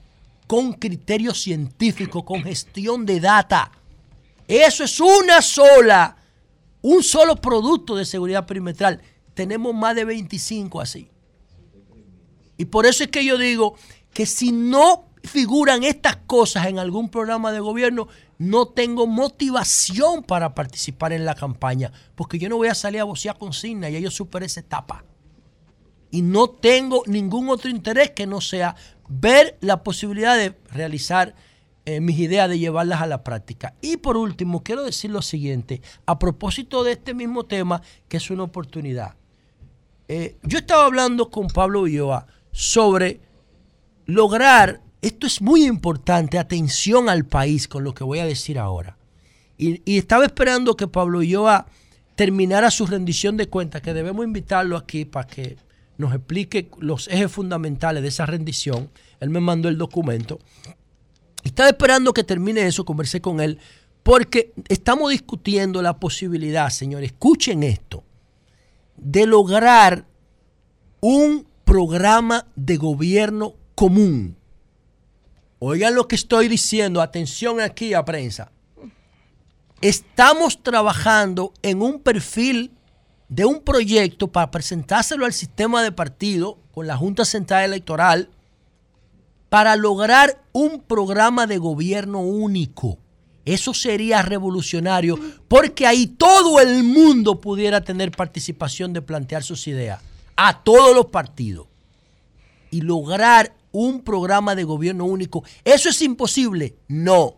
con 0.48 0.74
criterio 0.74 1.34
científico, 1.34 2.26
con 2.26 2.44
gestión 2.44 3.06
de 3.06 3.20
data. 3.20 3.72
Eso 4.48 4.84
es 4.84 5.00
una 5.00 5.42
sola, 5.42 6.18
un 6.82 7.04
solo 7.04 7.38
producto 7.38 7.96
de 7.96 8.04
seguridad 8.04 8.46
perimetral. 8.46 9.02
Tenemos 9.34 9.74
más 9.74 9.96
de 9.96 10.04
25 10.04 10.82
así. 10.82 11.08
Y 12.58 12.66
por 12.66 12.86
eso 12.86 13.04
es 13.04 13.10
que 13.10 13.24
yo 13.24 13.38
digo 13.38 13.76
que 14.14 14.26
si 14.26 14.52
no 14.52 15.06
figuran 15.24 15.84
estas 15.84 16.18
cosas 16.28 16.66
en 16.68 16.80
algún 16.80 17.10
programa 17.10 17.52
de 17.52 17.60
gobierno, 17.60 18.08
no 18.38 18.68
tengo 18.68 19.08
motivación 19.08 20.24
para 20.24 20.54
participar 20.54 21.14
en 21.14 21.26
la 21.26 21.36
campaña, 21.36 21.92
porque 22.16 22.40
yo 22.40 22.50
no 22.50 22.58
voy 22.58 22.68
a 22.68 22.76
salir 22.76 23.00
a 23.00 23.06
vocear 23.06 23.38
consigna, 23.38 23.90
ya 23.90 24.00
yo 24.00 24.12
superé 24.12 24.48
esa 24.48 24.60
etapa. 24.60 25.06
Y 26.12 26.22
no 26.22 26.50
tengo 26.50 27.04
ningún 27.08 27.50
otro 27.50 27.70
interés 27.70 28.12
que 28.12 28.28
no 28.28 28.42
sea 28.42 28.76
ver 29.08 29.58
la 29.62 29.84
posibilidad 29.84 30.38
de 30.38 30.56
realizar 30.72 31.36
eh, 31.84 32.00
mis 32.00 32.20
ideas, 32.20 32.48
de 32.48 32.60
llevarlas 32.60 33.02
a 33.02 33.08
la 33.08 33.24
práctica. 33.24 33.74
Y 33.82 33.98
por 33.98 34.16
último, 34.16 34.62
quiero 34.62 34.84
decir 34.84 35.10
lo 35.10 35.24
siguiente, 35.24 35.82
a 36.06 36.20
propósito 36.20 36.84
de 36.84 36.92
este 36.92 37.16
mismo 37.16 37.46
tema, 37.46 37.82
que 38.08 38.18
es 38.18 38.30
una 38.30 38.44
oportunidad. 38.44 39.16
Eh, 40.08 40.38
yo 40.44 40.60
estaba 40.60 40.86
hablando 40.86 41.32
con 41.32 41.48
Pablo 41.48 41.82
Ulloa 41.82 42.28
sobre 42.52 43.20
lograr, 44.06 44.82
esto 45.02 45.26
es 45.26 45.42
muy 45.42 45.66
importante, 45.66 46.38
atención 46.38 47.10
al 47.10 47.26
país 47.26 47.68
con 47.68 47.84
lo 47.84 47.94
que 47.94 48.04
voy 48.04 48.20
a 48.20 48.26
decir 48.26 48.60
ahora. 48.60 48.98
Y, 49.58 49.82
y 49.92 49.98
estaba 49.98 50.26
esperando 50.26 50.76
que 50.76 50.88
Pablo 50.88 51.20
Ulloa 51.20 51.66
terminara 52.16 52.70
su 52.70 52.86
rendición 52.86 53.38
de 53.38 53.48
cuentas, 53.48 53.82
que 53.82 53.94
debemos 53.94 54.24
invitarlo 54.24 54.78
aquí 54.78 55.06
para 55.06 55.26
que 55.26 55.58
nos 56.02 56.14
explique 56.14 56.70
los 56.80 57.08
ejes 57.08 57.32
fundamentales 57.32 58.04
de 58.04 58.10
esa 58.10 58.26
rendición. 58.26 58.90
Él 59.20 59.30
me 59.30 59.40
mandó 59.40 59.70
el 59.70 59.78
documento. 59.78 60.40
Estaba 61.44 61.70
esperando 61.70 62.14
que 62.14 62.24
termine 62.24 62.66
eso, 62.68 62.84
conversé 62.84 63.22
con 63.22 63.40
él, 63.40 63.60
porque 64.04 64.54
estamos 64.68 65.12
discutiendo 65.12 65.82
la 65.82 65.98
posibilidad, 66.00 66.70
señores, 66.70 67.12
escuchen 67.12 67.64
esto, 67.64 68.04
de 68.98 69.26
lograr 69.26 70.06
un 71.00 71.48
programa 71.64 72.48
de 72.56 72.78
gobierno 72.78 73.56
común. 73.76 74.36
Oigan 75.60 75.96
lo 75.96 76.08
que 76.08 76.16
estoy 76.16 76.48
diciendo, 76.48 77.02
atención 77.02 77.62
aquí 77.62 77.94
a 77.94 78.04
prensa. 78.04 78.52
Estamos 79.82 80.62
trabajando 80.62 81.54
en 81.62 81.82
un 81.82 82.02
perfil 82.02 82.72
de 83.32 83.46
un 83.46 83.62
proyecto 83.62 84.28
para 84.28 84.52
presentárselo 84.52 85.26
al 85.26 85.32
sistema 85.32 85.82
de 85.82 85.94
partido 85.94 86.58
con 86.74 86.86
la 86.86 86.98
Junta 86.98 87.24
Central 87.24 87.64
Electoral 87.64 88.30
para 89.48 89.78
lograr 89.78 90.44
un 90.52 90.82
programa 90.82 91.48
de 91.48 91.58
gobierno 91.58 92.20
único. 92.20 92.98
Eso 93.46 93.74
sería 93.74 94.22
revolucionario 94.22 95.18
porque 95.48 95.88
ahí 95.88 96.08
todo 96.08 96.60
el 96.60 96.84
mundo 96.84 97.40
pudiera 97.40 97.80
tener 97.80 98.12
participación 98.12 98.92
de 98.92 99.02
plantear 99.02 99.44
sus 99.44 99.66
ideas 99.66 100.02
a 100.36 100.62
todos 100.62 100.94
los 100.94 101.06
partidos 101.06 101.68
y 102.70 102.82
lograr 102.82 103.56
un 103.72 104.02
programa 104.02 104.56
de 104.56 104.66
gobierno 104.66 105.06
único. 105.06 105.46
¿Eso 105.64 105.88
es 105.88 106.02
imposible? 106.02 106.76
No. 106.90 107.38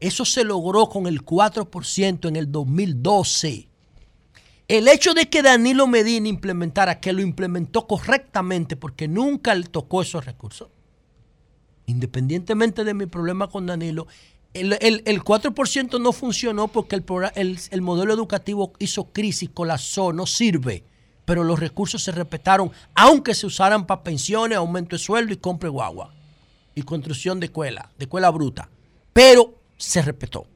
Eso 0.00 0.24
se 0.24 0.42
logró 0.42 0.88
con 0.88 1.06
el 1.06 1.24
4% 1.24 2.28
en 2.28 2.34
el 2.34 2.50
2012. 2.50 3.69
El 4.70 4.86
hecho 4.86 5.14
de 5.14 5.28
que 5.28 5.42
Danilo 5.42 5.88
Medina 5.88 6.28
implementara, 6.28 7.00
que 7.00 7.12
lo 7.12 7.22
implementó 7.22 7.88
correctamente 7.88 8.76
porque 8.76 9.08
nunca 9.08 9.52
le 9.54 9.66
tocó 9.66 10.00
esos 10.00 10.24
recursos, 10.24 10.68
independientemente 11.86 12.84
de 12.84 12.94
mi 12.94 13.06
problema 13.06 13.48
con 13.48 13.66
Danilo, 13.66 14.06
el, 14.54 14.74
el- 14.80 15.02
el 15.06 15.22
4% 15.24 16.00
no 16.00 16.12
funcionó 16.12 16.68
porque 16.68 16.94
el, 16.96 17.82
modelo 17.82 18.12
educativo 18.14 18.72
hizo 18.78 19.06
crisis, 19.12 19.50
colapsó, 19.52 20.12
no 20.12 20.24
sirve. 20.26 20.84
Pero 21.24 21.42
los 21.44 21.58
recursos 21.60 22.02
se 22.02 22.12
respetaron, 22.12 22.70
aunque 22.94 23.34
se 23.34 23.46
usaran 23.46 23.86
para 23.86 24.02
pensiones, 24.04 24.56
aumento 24.58 24.96
de 24.96 25.02
sueldo 25.02 25.32
y 25.32 25.36
compre 25.36 25.68
guagua. 25.68 26.14
Y 26.74 26.82
construcción 26.82 27.40
de 27.40 27.46
escuela, 27.46 27.90
de 27.98 28.04
escuela 28.04 28.30
bruta. 28.30 28.68
Pero 29.12 29.54
se 29.76 30.00
respetó. 30.02 30.46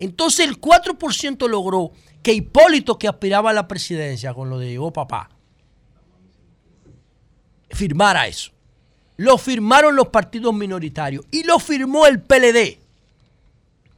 Entonces 0.00 0.48
el 0.48 0.60
4% 0.60 1.48
logró 1.48 1.92
que 2.22 2.32
Hipólito, 2.32 2.98
que 2.98 3.06
aspiraba 3.06 3.50
a 3.50 3.52
la 3.52 3.68
presidencia 3.68 4.34
con 4.34 4.50
lo 4.50 4.58
de 4.58 4.70
llegó 4.70 4.92
papá, 4.92 5.30
firmara 7.70 8.26
eso. 8.26 8.50
Lo 9.18 9.36
firmaron 9.36 9.94
los 9.94 10.08
partidos 10.08 10.54
minoritarios 10.54 11.26
y 11.30 11.44
lo 11.44 11.58
firmó 11.58 12.06
el 12.06 12.22
PLD. 12.22 12.78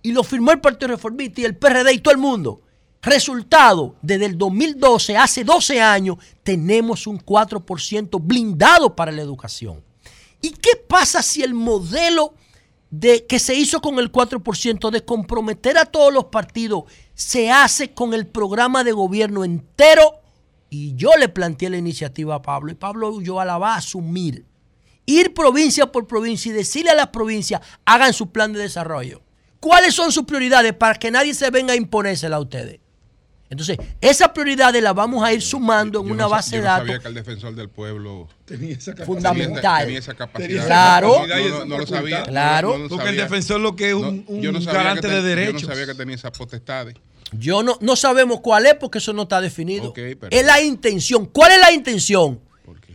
Y 0.03 0.11
lo 0.11 0.25
firmó 0.25 0.51
el 0.51 0.61
Partido 0.61 0.89
Reformista 0.89 1.41
y 1.41 1.45
el 1.45 1.57
PRD 1.57 1.93
y 1.93 2.01
todo 2.01 2.13
el 2.13 2.19
mundo. 2.19 2.61
Resultado, 3.01 3.95
desde 4.03 4.27
el 4.27 4.37
2012, 4.37 5.17
hace 5.17 5.45
12 5.45 5.81
años, 5.81 6.17
tenemos 6.43 7.07
un 7.07 7.21
4% 7.21 8.21
blindado 8.21 8.97
para 8.97 9.13
la 9.13 9.23
educación. 9.23 9.81
¿Y 10.41 10.51
qué 10.51 10.71
pasa 10.89 11.23
si 11.23 11.45
el 11.45 11.55
modelo 11.55 12.35
de, 12.93 13.27
que 13.27 13.39
se 13.39 13.55
hizo 13.55 13.81
con 13.81 13.99
el 13.99 14.13
4% 14.13 14.91
de 14.91 15.05
comprometer 15.05 15.79
a 15.79 15.87
todos 15.87 16.13
los 16.13 16.27
partidos 16.27 16.85
se 17.15 17.51
hace 17.51 17.95
con 17.95 18.13
el 18.13 18.27
programa 18.27 18.85
de 18.85 18.93
gobierno 18.93 19.45
entero? 19.45 20.21
Y 20.69 20.95
yo 20.95 21.11
le 21.19 21.29
planteé 21.29 21.71
la 21.71 21.79
iniciativa 21.79 22.37
a 22.37 22.43
Pablo 22.43 22.71
y 22.71 22.75
Pablo 22.75 23.21
yo 23.21 23.43
la 23.45 23.59
va 23.59 23.75
a 23.75 23.79
asumir. 23.79 24.45
Ir 25.07 25.35
provincia 25.35 25.91
por 25.91 26.07
provincia 26.07 26.51
y 26.51 26.55
decirle 26.55 26.91
a 26.91 26.95
las 26.95 27.09
provincias, 27.09 27.63
hagan 27.87 28.13
su 28.13 28.31
plan 28.31 28.53
de 28.53 28.61
desarrollo. 28.61 29.23
¿Cuáles 29.59 29.95
son 29.95 30.13
sus 30.13 30.25
prioridades 30.25 30.75
para 30.75 30.99
que 30.99 31.11
nadie 31.11 31.35
se 31.35 31.51
venga 31.51 31.73
a 31.73 31.77
imponérsela 31.77 32.37
a 32.37 32.41
ustedes? 32.41 32.82
Entonces, 33.53 33.77
esas 34.01 34.31
prioridades 34.31 34.83
las 34.83 34.95
vamos 34.95 35.23
a 35.23 35.33
ir 35.33 35.43
sumando 35.43 36.01
en 36.01 36.07
Yo 36.07 36.13
una 36.15 36.23
no 36.25 36.31
base 36.31 36.53
yo 36.53 36.57
de 36.57 36.63
no 36.63 36.69
datos 36.69 36.87
sabía 36.87 36.99
que 37.01 37.09
el 37.09 37.15
defensor 37.15 37.55
del 37.55 37.69
pueblo 37.69 38.27
tenía 38.47 38.73
esa 38.75 38.93
capacidad. 38.93 39.07
fundamental. 39.07 39.85
Tenía 39.85 39.99
esa 39.99 40.15
capacidad. 40.15 40.67
Claro. 40.67 41.27
No, 41.29 41.49
no, 41.59 41.65
no 41.67 41.79
lo 41.79 41.87
sabía. 41.87 42.23
Claro. 42.23 42.69
No, 42.73 42.79
no 42.79 42.85
lo 42.85 42.89
Porque 42.89 43.11
el 43.11 43.17
defensor 43.17 43.61
lo 43.61 43.77
que 43.77 43.91
es 43.91 43.95
No, 43.97 44.09
un, 44.09 44.25
un 44.27 44.41
yo 44.41 44.53
no 44.53 44.61
sabía 44.63 44.79
garante 44.83 45.03
que 45.07 45.15
de 45.15 45.21
ten- 45.21 45.25
derechos. 45.29 45.63
Yo 45.63 45.69
no 45.69 45.75
sabía 45.75 45.87
que 45.87 45.95
tenía 45.95 46.15
esas 46.17 46.31
potestades. 46.33 46.97
Yo 47.33 47.63
no, 47.63 47.77
no 47.83 47.95
sabemos 47.95 48.41
cuál 48.41 48.65
es 48.67 48.75
porque 48.75 48.99
eso 48.99 49.13
no 49.13 49.23
está 49.23 49.41
definido. 49.41 49.91
Ok, 49.91 49.99
pero- 50.19 50.29
Es 50.31 50.45
la 50.47 50.61
intención. 50.63 51.27
¿Cuál 51.27 51.53
es 51.53 51.61
la 51.61 51.73
intención? 51.73 52.41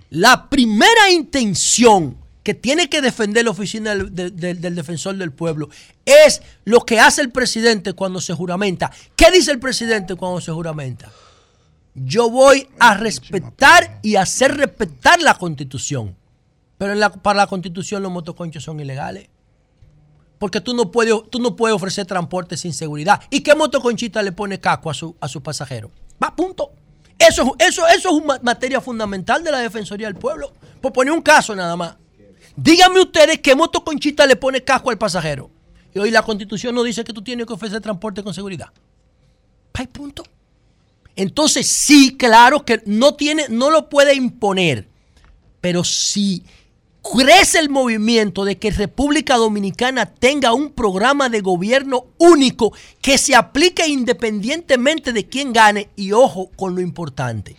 La 0.09 0.49
primera 0.49 1.11
intención 1.11 2.17
que 2.47 2.53
tiene 2.53 2.87
que 2.89 3.01
defender 3.01 3.43
la 3.43 3.51
oficina 3.51 3.93
del, 3.93 4.15
de- 4.15 4.31
de- 4.31 4.53
del 4.53 4.73
defensor 4.73 5.17
del 5.17 5.33
pueblo 5.33 5.67
es 6.05 6.41
lo 6.63 6.79
que 6.85 6.97
hace 6.97 7.19
el 7.19 7.29
presidente 7.29 7.91
cuando 7.91 8.21
se 8.21 8.33
juramenta. 8.33 8.89
¿Qué 9.17 9.29
dice 9.31 9.51
el 9.51 9.59
presidente 9.59 10.15
cuando 10.15 10.39
se 10.39 10.53
juramenta? 10.53 11.11
Yo 11.93 12.29
voy 12.29 12.69
a 12.79 12.93
respetar 12.93 13.99
y 14.01 14.15
hacer 14.15 14.55
respetar 14.55 15.21
la 15.21 15.33
constitución. 15.33 16.15
Pero 16.77 17.11
para 17.21 17.35
la 17.39 17.47
constitución 17.47 18.01
los 18.01 18.13
motoconchos 18.13 18.63
son 18.63 18.79
ilegales. 18.79 19.27
Porque 20.39 20.61
tú 20.61 20.73
no 20.73 20.89
puedes, 20.89 21.15
tú 21.29 21.39
no 21.41 21.53
puedes 21.57 21.75
ofrecer 21.75 22.05
transporte 22.05 22.55
sin 22.55 22.71
seguridad. 22.73 23.19
¿Y 23.29 23.41
qué 23.41 23.55
motoconchita 23.55 24.21
le 24.23 24.31
pone 24.31 24.57
casco 24.61 24.89
a 24.89 24.93
su, 24.93 25.17
a 25.19 25.27
su 25.27 25.43
pasajero? 25.43 25.91
Va, 26.23 26.33
punto. 26.33 26.71
Eso, 27.19 27.55
es- 27.59 27.67
eso, 27.67 27.85
eso 27.87 28.09
es 28.17 28.23
una 28.23 28.39
materia 28.41 28.79
fundamental 28.79 29.43
de 29.43 29.51
la 29.51 29.59
Defensoría 29.59 30.07
del 30.07 30.15
Pueblo. 30.15 30.53
Por 30.79 30.93
poner 30.93 31.11
un 31.11 31.21
caso 31.21 31.53
nada 31.53 31.75
más. 31.75 31.97
Díganme 32.57 32.99
ustedes 33.01 33.39
qué 33.39 33.55
motoconchita 33.55 34.25
le 34.25 34.35
pone 34.35 34.63
casco 34.63 34.89
al 34.89 34.97
pasajero. 34.97 35.51
Y 35.93 35.99
hoy 35.99 36.09
la 36.09 36.23
constitución 36.23 36.73
no 36.73 36.81
dice 36.81 37.03
que 37.03 37.13
tú 37.13 37.21
tienes 37.21 37.45
que 37.45 37.53
ofrecer 37.53 37.79
transporte 37.81 38.23
con 38.23 38.33
seguridad. 38.33 38.69
Hay 39.73 39.85
punto. 39.85 40.23
Entonces, 41.15 41.67
sí, 41.67 42.17
claro 42.17 42.65
que 42.65 42.81
no 42.87 43.13
tiene, 43.13 43.45
no 43.49 43.69
lo 43.69 43.89
puede 43.89 44.15
imponer. 44.15 44.87
Pero 45.61 45.83
si 45.83 46.43
crece 47.03 47.59
el 47.59 47.69
movimiento 47.69 48.43
de 48.43 48.57
que 48.57 48.71
República 48.71 49.37
Dominicana 49.37 50.07
tenga 50.07 50.53
un 50.53 50.71
programa 50.71 51.29
de 51.29 51.41
gobierno 51.41 52.07
único 52.17 52.73
que 53.01 53.19
se 53.19 53.35
aplique 53.35 53.87
independientemente 53.87 55.13
de 55.13 55.27
quién 55.27 55.53
gane, 55.53 55.89
y 55.95 56.11
ojo 56.11 56.49
con 56.55 56.73
lo 56.73 56.81
importante. 56.81 57.55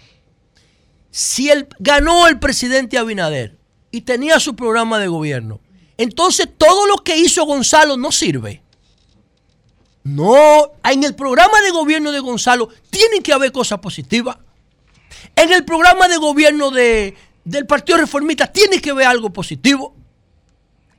Si 1.12 1.50
el, 1.50 1.68
ganó 1.78 2.26
el 2.26 2.40
presidente 2.40 2.98
Abinader 2.98 3.57
y 3.90 4.02
tenía 4.02 4.38
su 4.40 4.54
programa 4.54 4.98
de 4.98 5.08
gobierno, 5.08 5.60
entonces 5.96 6.48
todo 6.56 6.86
lo 6.86 6.98
que 6.98 7.16
hizo 7.16 7.44
Gonzalo 7.44 7.96
no 7.96 8.12
sirve. 8.12 8.62
No, 10.04 10.72
en 10.84 11.04
el 11.04 11.14
programa 11.14 11.60
de 11.60 11.70
gobierno 11.70 12.12
de 12.12 12.20
Gonzalo 12.20 12.68
tienen 12.90 13.22
que 13.22 13.32
haber 13.32 13.52
cosas 13.52 13.78
positivas. 13.80 14.38
En 15.36 15.52
el 15.52 15.64
programa 15.64 16.08
de 16.08 16.16
gobierno 16.16 16.70
de, 16.70 17.14
del 17.44 17.66
Partido 17.66 17.98
Reformista 17.98 18.46
tiene 18.46 18.80
que 18.80 18.90
haber 18.90 19.06
algo 19.06 19.30
positivo. 19.32 19.94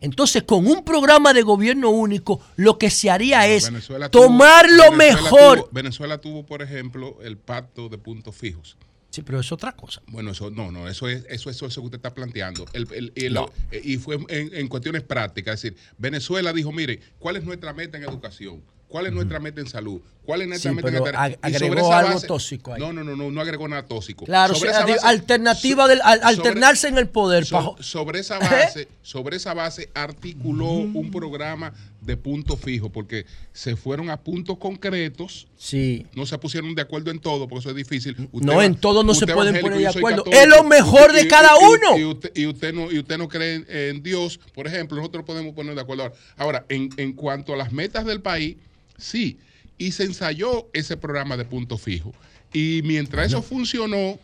Entonces, 0.01 0.43
con 0.43 0.65
un 0.67 0.85
programa 0.85 1.33
de 1.33 1.41
gobierno 1.41 1.89
único, 1.89 2.39
lo 2.55 2.77
que 2.77 2.89
se 2.89 3.09
haría 3.09 3.47
es 3.47 3.65
Venezuela 3.65 4.09
tuvo- 4.09 4.23
tomar 4.23 4.69
lo 4.69 4.91
Venezuela 4.91 5.21
mejor. 5.23 5.57
tuvo- 5.59 5.69
Venezuela 5.71 6.17
tuvo, 6.21 6.45
por 6.45 6.61
ejemplo, 6.61 7.17
el 7.21 7.37
pacto 7.37 7.89
de 7.89 7.97
puntos 7.97 8.35
fijos. 8.35 8.77
Sí, 9.11 9.21
pero 9.23 9.39
es 9.39 9.51
otra 9.51 9.71
cosa. 9.71 10.01
Bueno, 10.07 10.31
eso 10.31 10.51
no, 10.51 10.71
no, 10.71 10.87
eso 10.87 11.07
es 11.07 11.25
eso, 11.29 11.49
eso, 11.49 11.65
eso 11.65 11.81
que 11.81 11.85
usted 11.85 11.97
está 11.97 12.13
planteando. 12.13 12.65
El- 12.73 12.87
el- 12.93 13.11
el- 13.15 13.33
No. 13.33 13.49
eh, 13.71 13.81
Y 13.83 13.97
fue 13.97 14.15
en, 14.29 14.53
en 14.53 14.67
cuestiones 14.67 15.01
prácticas. 15.03 15.55
Es 15.55 15.61
decir, 15.73 15.77
Venezuela 15.97 16.53
dijo, 16.53 16.71
mire, 16.71 16.99
¿cuál 17.17 17.35
es 17.37 17.43
nuestra 17.43 17.73
meta 17.73 17.97
en 17.97 18.03
educación? 18.03 18.61
¿Cuál 18.87 19.05
es 19.05 19.13
nuestra 19.13 19.39
meta 19.39 19.61
en 19.61 19.67
salud? 19.67 20.01
¿Cuál 20.25 20.41
es 20.41 20.47
nuestra 20.47 20.71
Sí, 20.71 20.75
meta 20.75 20.87
pero 20.91 21.07
en 21.07 21.13
ag- 21.15 21.35
sobre 21.41 21.55
agregó 21.67 21.87
esa 21.89 21.99
algo 21.99 22.21
tóxico 22.21 22.73
ahí. 22.73 22.79
No, 22.79 22.91
no, 22.91 23.03
no, 23.03 23.15
no, 23.15 23.29
no 23.29 23.41
agregó 23.41 23.67
nada 23.67 23.85
tóxico. 23.85 24.25
Claro, 24.25 24.55
Sobre 24.55 24.71
o 24.71 24.73
sea, 24.73 24.85
base- 24.85 24.99
alternativa 25.05 25.87
del 25.87 26.01
al- 26.03 26.19
sobre- 26.21 26.27
alternarse 26.49 26.87
en 26.87 26.97
el 26.97 27.07
poder. 27.07 27.45
so- 27.45 27.75
sobre 27.81 28.19
esa 28.19 28.39
base, 28.39 28.87
sobre 29.03 29.37
esa 29.37 29.53
base 29.53 29.89
articuló 29.93 30.71
un 30.71 31.11
programa 31.11 31.71
de 32.01 32.15
punto 32.17 32.55
fijo, 32.55 32.89
porque 32.89 33.25
se 33.51 33.75
fueron 33.75 34.09
a 34.09 34.17
puntos 34.21 34.57
concretos. 34.57 35.47
Sí. 35.57 36.05
No 36.15 36.25
se 36.25 36.37
pusieron 36.37 36.73
de 36.73 36.81
acuerdo 36.81 37.11
en 37.11 37.19
todo, 37.19 37.47
porque 37.47 37.59
eso 37.59 37.69
es 37.71 37.75
difícil. 37.75 38.15
Usted 38.31 38.47
No, 38.47 38.55
va- 38.57 38.65
en 38.65 38.75
todo 38.75 39.03
no 39.03 39.13
se 39.13 39.27
pueden 39.27 39.59
poner 39.59 39.79
de 39.79 39.87
acuerdo. 39.87 40.23
católico, 40.23 40.41
Es 40.41 40.47
lo 40.47 40.63
mejor 40.63 41.11
de 41.11 41.23
y- 41.23 41.27
cada 41.27 41.49
y- 41.59 41.65
uno. 41.65 41.97
Y 41.99 42.05
usted, 42.05 42.31
y 42.35 42.45
usted 42.45 42.73
no, 42.73 42.91
y 42.91 42.99
usted 42.99 43.17
no 43.17 43.27
cree 43.27 43.55
en, 43.55 43.65
en 43.69 44.03
Dios, 44.03 44.39
por 44.53 44.65
ejemplo, 44.67 44.97
nosotros 44.97 45.25
podemos 45.25 45.53
poner 45.53 45.75
de 45.75 45.81
acuerdo. 45.81 46.03
Ahora, 46.03 46.15
Ahora, 46.37 46.65
en, 46.69 46.89
en 46.97 47.13
cuanto 47.13 47.53
a 47.53 47.57
las 47.57 47.71
metas 47.71 48.05
del 48.05 48.21
país, 48.21 48.55
sí. 48.97 49.37
Y 49.77 49.91
se 49.91 50.03
ensayó 50.03 50.67
ese 50.73 50.97
programa 50.97 51.37
de 51.37 51.45
punto 51.45 51.77
fijo. 51.77 52.11
Y 52.53 52.81
mientras 52.83 53.27
eso 53.27 53.41
funcionó, 53.41 54.17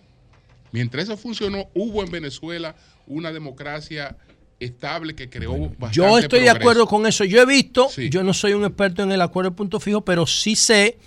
mientras 0.72 1.04
eso 1.06 1.18
funcionó, 1.18 1.68
hubo 1.74 2.04
en 2.04 2.10
Venezuela 2.12 2.76
una 3.08 3.32
democracia 3.32 4.18
estable 4.60 5.16
que 5.16 5.30
creó 5.30 5.52
bastante 5.78 5.96
Yo 5.96 6.18
estoy 6.18 6.40
de 6.40 6.46
acuerdo 6.62 6.88
con 6.88 7.06
eso. 7.08 7.24
Yo 7.26 7.42
he 7.42 7.46
visto, 7.46 7.90
yo 8.10 8.24
no 8.24 8.34
soy 8.34 8.54
un 8.54 8.64
experto 8.66 9.04
en 9.04 9.12
el 9.12 9.22
acuerdo 9.22 9.50
de 9.52 9.56
punto 9.56 9.80
fijo, 9.80 10.02
pero 10.02 10.26
sí 10.26 10.56
sé 10.56 10.98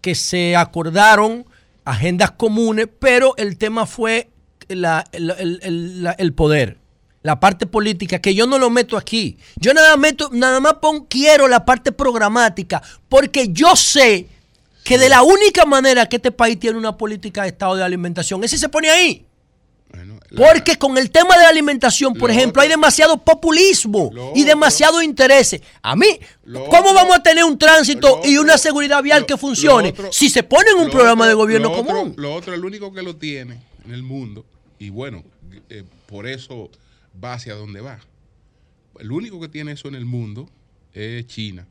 que 0.00 0.14
se 0.14 0.54
acordaron 0.56 1.46
agendas 1.84 2.32
comunes, 2.32 2.86
pero 2.98 3.34
el 3.36 3.56
tema 3.56 3.86
fue 3.86 4.28
la- 4.68 5.04
el, 5.12 5.30
el- 5.38 5.60
el- 5.62 6.02
la- 6.02 6.12
el 6.12 6.32
poder, 6.34 6.76
la 7.22 7.40
parte 7.40 7.66
política, 7.66 8.20
que 8.20 8.34
yo 8.34 8.46
no 8.46 8.58
lo 8.58 8.68
meto 8.70 8.96
aquí. 8.96 9.38
Yo 9.56 9.72
nada, 9.74 9.96
meto, 9.96 10.28
nada 10.32 10.60
más 10.60 10.74
pon, 10.74 11.06
quiero 11.06 11.48
la 11.48 11.64
parte 11.64 11.90
programática, 11.92 12.82
porque 13.08 13.48
yo 13.50 13.74
sé 13.74 14.28
que 14.84 14.98
de 14.98 15.08
la 15.08 15.22
única 15.22 15.64
manera 15.66 16.06
que 16.06 16.16
este 16.16 16.30
país 16.30 16.58
tiene 16.60 16.78
una 16.78 16.96
política 16.96 17.42
de 17.42 17.48
estado 17.48 17.74
de 17.76 17.84
alimentación 17.84 18.44
es 18.44 18.50
si 18.50 18.58
se 18.58 18.68
pone 18.68 18.88
ahí. 18.90 19.24
Porque 20.36 20.76
con 20.76 20.98
el 20.98 21.10
tema 21.10 21.36
de 21.36 21.44
la 21.44 21.48
alimentación, 21.48 22.14
por 22.14 22.30
ejemplo, 22.30 22.60
hay 22.62 22.68
demasiado 22.68 23.16
populismo 23.24 24.10
y 24.34 24.44
demasiado 24.44 25.00
interés. 25.02 25.58
A 25.82 25.96
mí, 25.96 26.06
¿cómo 26.70 26.92
vamos 26.94 27.16
a 27.16 27.22
tener 27.22 27.44
un 27.44 27.58
tránsito 27.58 28.20
y 28.24 28.36
una 28.36 28.58
seguridad 28.58 29.02
vial 29.02 29.24
que 29.26 29.36
funcione 29.36 29.88
otro- 29.90 30.12
si 30.12 30.28
se 30.28 30.42
pone 30.42 30.70
en 30.70 30.76
un 30.78 30.90
programa 30.90 31.24
otro- 31.24 31.28
de 31.28 31.34
gobierno 31.34 31.70
otro- 31.70 31.84
común? 31.84 32.14
Lo 32.16 32.34
otro, 32.34 32.52
el 32.54 32.64
único 32.64 32.92
que 32.92 33.02
lo 33.02 33.16
tiene 33.16 33.60
en 33.86 33.92
el 33.94 34.02
mundo, 34.02 34.44
y 34.78 34.90
bueno, 34.90 35.24
eh, 35.70 35.84
por 36.06 36.26
eso 36.26 36.70
va 37.22 37.34
hacia 37.34 37.54
donde 37.54 37.80
va. 37.80 37.98
el 39.00 39.12
único 39.12 39.40
que 39.40 39.48
tiene 39.48 39.72
eso 39.72 39.86
en 39.86 39.94
el 39.94 40.04
mundo 40.04 40.48
es 40.92 41.24
China. 41.28 41.66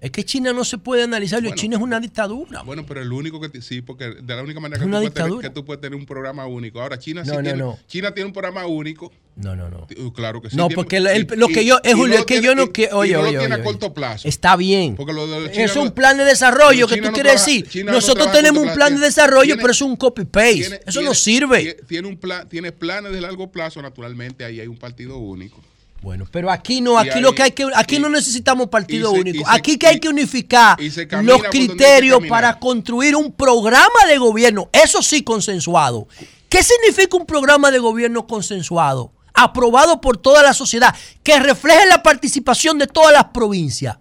Es 0.00 0.10
que 0.10 0.24
China 0.24 0.52
no 0.52 0.64
se 0.64 0.78
puede 0.78 1.02
analizar, 1.04 1.40
Bueno. 1.40 1.56
China 1.56 1.76
es 1.76 1.82
una 1.82 1.98
dictadura. 2.00 2.62
Bueno, 2.62 2.84
pero 2.86 3.00
el 3.00 3.10
único 3.12 3.40
que 3.40 3.62
sí, 3.62 3.80
porque 3.80 4.04
de 4.10 4.36
la 4.36 4.42
única 4.42 4.60
manera 4.60 4.78
que 4.78 4.84
Es 4.84 4.90
tú, 4.90 4.90
puedes 4.96 5.12
tener, 5.14 5.24
dictadura. 5.28 5.48
que 5.48 5.54
tú 5.54 5.64
puedes 5.64 5.80
tener 5.80 5.98
un 5.98 6.06
programa 6.06 6.46
único. 6.46 6.80
Ahora 6.82 6.98
China 6.98 7.24
sí 7.24 7.30
No, 7.30 7.36
no, 7.36 7.42
tiene, 7.42 7.58
no. 7.58 7.78
China 7.86 8.12
tiene 8.12 8.26
un 8.26 8.32
programa 8.32 8.66
único. 8.66 9.10
No, 9.36 9.54
no, 9.56 9.68
no. 9.68 9.86
Claro 10.14 10.40
que 10.40 10.50
sí. 10.50 10.56
No, 10.56 10.68
porque 10.70 10.96
el- 10.98 11.26
lo 11.36 11.48
que 11.48 11.64
yo, 11.64 11.78
es 11.82 11.92
y 11.92 11.94
Julio, 11.94 12.18
es 12.20 12.24
que 12.24 12.40
yo 12.40 12.54
no 12.54 12.64
y 12.64 12.66
Oye, 12.92 13.16
oye, 13.16 13.38
tiene 13.38 13.54
oye, 13.54 13.62
a 13.62 13.64
corto 13.64 13.92
plazo. 13.92 14.26
Está 14.28 14.56
bien. 14.56 14.96
Porque 14.96 15.12
lo 15.12 15.26
de 15.26 15.62
Es 15.64 15.76
un 15.76 15.92
plan 15.92 16.16
de 16.16 16.24
desarrollo 16.24 16.86
que 16.88 17.00
tú 17.00 17.12
quieres 17.12 17.32
decir. 17.32 17.68
China 17.68 17.92
Nosotros 17.92 18.30
tenemos 18.32 18.62
un 18.64 18.72
plan 18.74 18.94
de 18.94 19.00
desarrollo, 19.00 19.42
Tiene- 19.54 19.62
pero 19.62 19.72
es 19.72 19.80
un 19.82 19.96
copy-paste. 19.96 20.54
tiene- 20.54 20.80
Eso 20.86 21.02
no 21.02 21.14
sirve. 21.14 21.76
Tiene 21.88 22.08
un 22.08 22.16
plan, 22.16 22.48
tiene 22.48 22.72
planes 22.72 23.12
de 23.12 23.20
largo 23.20 23.50
plazo, 23.50 23.80
naturalmente, 23.82 24.44
ahí 24.44 24.60
hay 24.60 24.66
un 24.66 24.78
partido 24.78 25.16
único. 25.18 25.60
Bueno, 26.02 26.24
pero 26.30 26.50
aquí 26.50 26.80
no, 26.80 26.98
aquí 26.98 27.10
ahí- 27.16 27.20
lo 27.20 27.34
que 27.34 27.42
hay 27.42 27.50
que, 27.52 27.66
aquí 27.74 27.98
no 27.98 28.08
necesitamos 28.08 28.68
partido 28.68 29.10
se- 29.12 29.20
único. 29.20 29.38
se- 29.44 29.44
aquí 29.50 29.76
que 29.76 29.86
hay 29.88 29.98
que 30.00 30.08
unificar 30.08 30.80
los 31.26 31.38
criterios 31.50 32.18
para 32.28 32.58
construir 32.60 33.16
un 33.16 33.32
programa 33.32 34.04
de 34.08 34.18
gobierno, 34.18 34.68
eso 34.72 35.02
sí 35.02 35.22
consensuado. 35.22 36.06
¿Qué 36.48 36.62
significa 36.62 37.16
un 37.16 37.26
programa 37.26 37.70
de 37.70 37.78
gobierno 37.80 38.26
consensuado? 38.26 39.12
Aprobado 39.34 40.00
por 40.00 40.16
toda 40.16 40.42
la 40.42 40.54
sociedad, 40.54 40.94
que 41.22 41.38
refleje 41.40 41.86
la 41.86 42.02
participación 42.02 42.78
de 42.78 42.86
todas 42.86 43.12
las 43.12 43.24
provincias. 43.26 43.96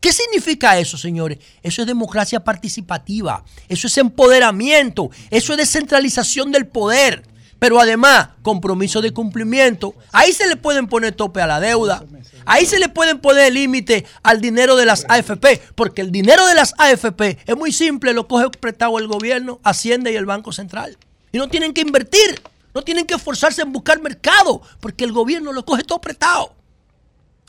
¿Qué 0.00 0.12
significa 0.12 0.78
eso, 0.78 0.96
señores? 0.96 1.38
Eso 1.60 1.82
es 1.82 1.88
democracia 1.88 2.38
participativa, 2.44 3.42
eso 3.68 3.88
es 3.88 3.98
empoderamiento, 3.98 5.10
eso 5.30 5.52
es 5.52 5.58
descentralización 5.58 6.52
del 6.52 6.68
poder. 6.68 7.24
Pero 7.58 7.80
además, 7.80 8.28
compromiso 8.42 9.00
de 9.00 9.12
cumplimiento. 9.12 9.94
Ahí 10.12 10.32
se 10.32 10.46
le 10.46 10.56
pueden 10.56 10.86
poner 10.86 11.14
tope 11.14 11.40
a 11.40 11.46
la 11.46 11.60
deuda. 11.60 12.04
Ahí 12.44 12.66
se 12.66 12.78
le 12.78 12.88
pueden 12.88 13.18
poner 13.18 13.52
límite 13.52 14.06
al 14.22 14.40
dinero 14.40 14.76
de 14.76 14.86
las 14.86 15.04
AFP. 15.08 15.60
Porque 15.74 16.00
el 16.00 16.12
dinero 16.12 16.46
de 16.46 16.54
las 16.54 16.74
AFP 16.78 17.38
es 17.46 17.56
muy 17.56 17.72
simple, 17.72 18.12
lo 18.12 18.28
coge 18.28 18.48
prestado 18.50 18.98
el 18.98 19.08
gobierno, 19.08 19.60
Hacienda 19.64 20.10
y 20.10 20.16
el 20.16 20.26
Banco 20.26 20.52
Central. 20.52 20.96
Y 21.32 21.38
no 21.38 21.48
tienen 21.48 21.74
que 21.74 21.80
invertir, 21.80 22.40
no 22.74 22.82
tienen 22.82 23.06
que 23.06 23.14
esforzarse 23.14 23.62
en 23.62 23.72
buscar 23.72 24.00
mercado, 24.00 24.62
porque 24.80 25.04
el 25.04 25.12
gobierno 25.12 25.52
lo 25.52 25.64
coge 25.64 25.82
todo 25.82 26.00
prestado. 26.00 26.54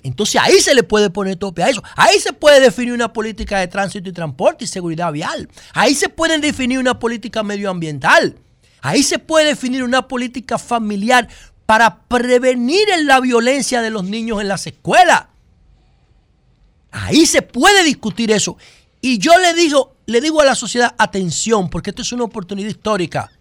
Entonces 0.01 0.41
ahí 0.41 0.59
se 0.59 0.73
le 0.73 0.83
puede 0.83 1.09
poner 1.09 1.35
tope 1.35 1.61
a 1.63 1.69
eso. 1.69 1.83
Ahí 1.95 2.19
se 2.19 2.33
puede 2.33 2.59
definir 2.59 2.93
una 2.93 3.11
política 3.11 3.59
de 3.59 3.67
tránsito 3.67 4.09
y 4.09 4.13
transporte 4.13 4.63
y 4.63 4.67
seguridad 4.67 5.11
vial. 5.11 5.49
Ahí 5.73 5.93
se 5.93 6.09
puede 6.09 6.37
definir 6.39 6.79
una 6.79 6.99
política 6.99 7.43
medioambiental. 7.43 8.35
Ahí 8.81 9.03
se 9.03 9.19
puede 9.19 9.47
definir 9.47 9.83
una 9.83 10.07
política 10.07 10.57
familiar 10.57 11.27
para 11.65 12.01
prevenir 12.03 12.87
la 13.03 13.19
violencia 13.19 13.81
de 13.81 13.89
los 13.89 14.03
niños 14.03 14.41
en 14.41 14.47
las 14.47 14.65
escuelas. 14.65 15.25
Ahí 16.91 17.25
se 17.25 17.41
puede 17.41 17.83
discutir 17.83 18.31
eso. 18.31 18.57
Y 19.01 19.19
yo 19.19 19.37
le 19.37 19.53
digo, 19.53 19.95
le 20.05 20.21
digo 20.21 20.41
a 20.41 20.45
la 20.45 20.55
sociedad, 20.55 20.95
atención, 20.97 21.69
porque 21.69 21.91
esto 21.91 22.01
es 22.01 22.11
una 22.11 22.23
oportunidad 22.23 22.69
histórica. 22.69 23.31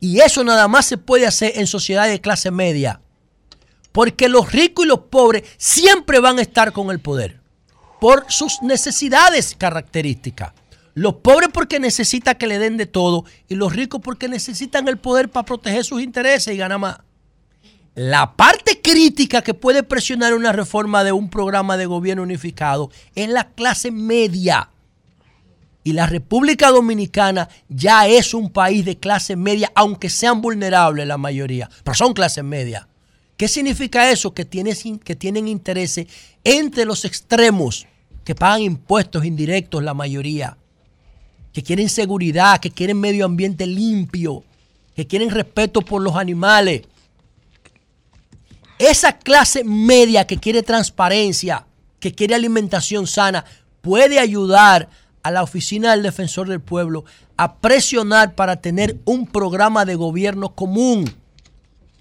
Y 0.00 0.20
eso 0.20 0.42
nada 0.42 0.66
más 0.66 0.86
se 0.86 0.96
puede 0.96 1.26
hacer 1.26 1.52
en 1.56 1.66
sociedades 1.66 2.12
de 2.12 2.20
clase 2.20 2.50
media. 2.50 3.00
Porque 3.92 4.28
los 4.28 4.50
ricos 4.52 4.86
y 4.86 4.88
los 4.88 5.00
pobres 5.00 5.42
siempre 5.58 6.20
van 6.20 6.38
a 6.38 6.42
estar 6.42 6.72
con 6.72 6.90
el 6.90 7.00
poder. 7.00 7.40
Por 8.00 8.24
sus 8.28 8.62
necesidades 8.62 9.54
características. 9.58 10.54
Los 11.00 11.14
pobres 11.14 11.48
porque 11.50 11.80
necesitan 11.80 12.34
que 12.34 12.46
le 12.46 12.58
den 12.58 12.76
de 12.76 12.84
todo. 12.84 13.24
Y 13.48 13.54
los 13.54 13.74
ricos 13.74 14.02
porque 14.04 14.28
necesitan 14.28 14.86
el 14.86 14.98
poder 14.98 15.30
para 15.30 15.46
proteger 15.46 15.82
sus 15.82 16.02
intereses 16.02 16.52
y 16.52 16.58
ganar 16.58 16.78
más. 16.78 16.98
La 17.94 18.36
parte 18.36 18.82
crítica 18.82 19.40
que 19.40 19.54
puede 19.54 19.82
presionar 19.82 20.34
una 20.34 20.52
reforma 20.52 21.02
de 21.02 21.12
un 21.12 21.30
programa 21.30 21.78
de 21.78 21.86
gobierno 21.86 22.22
unificado 22.22 22.90
es 23.14 23.30
la 23.30 23.48
clase 23.48 23.90
media. 23.90 24.68
Y 25.84 25.94
la 25.94 26.04
República 26.04 26.68
Dominicana 26.68 27.48
ya 27.70 28.06
es 28.06 28.34
un 28.34 28.50
país 28.50 28.84
de 28.84 28.98
clase 28.98 29.36
media, 29.36 29.72
aunque 29.74 30.10
sean 30.10 30.42
vulnerables 30.42 31.06
la 31.06 31.16
mayoría, 31.16 31.70
pero 31.82 31.94
son 31.94 32.12
clase 32.12 32.42
media. 32.42 32.88
¿Qué 33.38 33.48
significa 33.48 34.10
eso? 34.10 34.34
Que, 34.34 34.44
tienes, 34.44 34.84
que 35.02 35.16
tienen 35.16 35.48
intereses 35.48 36.08
entre 36.44 36.84
los 36.84 37.06
extremos, 37.06 37.86
que 38.22 38.34
pagan 38.34 38.60
impuestos 38.60 39.24
indirectos 39.24 39.82
la 39.82 39.94
mayoría, 39.94 40.58
que 41.60 41.64
quieren 41.64 41.90
seguridad, 41.90 42.58
que 42.58 42.70
quieren 42.70 42.98
medio 42.98 43.26
ambiente 43.26 43.66
limpio, 43.66 44.42
que 44.96 45.06
quieren 45.06 45.28
respeto 45.28 45.82
por 45.82 46.00
los 46.00 46.16
animales. 46.16 46.84
Esa 48.78 49.18
clase 49.18 49.62
media 49.62 50.26
que 50.26 50.38
quiere 50.38 50.62
transparencia, 50.62 51.66
que 51.98 52.14
quiere 52.14 52.34
alimentación 52.34 53.06
sana, 53.06 53.44
puede 53.82 54.18
ayudar 54.18 54.88
a 55.22 55.30
la 55.30 55.42
Oficina 55.42 55.90
del 55.90 56.02
Defensor 56.02 56.48
del 56.48 56.62
Pueblo 56.62 57.04
a 57.36 57.56
presionar 57.56 58.34
para 58.34 58.56
tener 58.56 58.96
un 59.04 59.26
programa 59.26 59.84
de 59.84 59.96
gobierno 59.96 60.54
común 60.54 61.12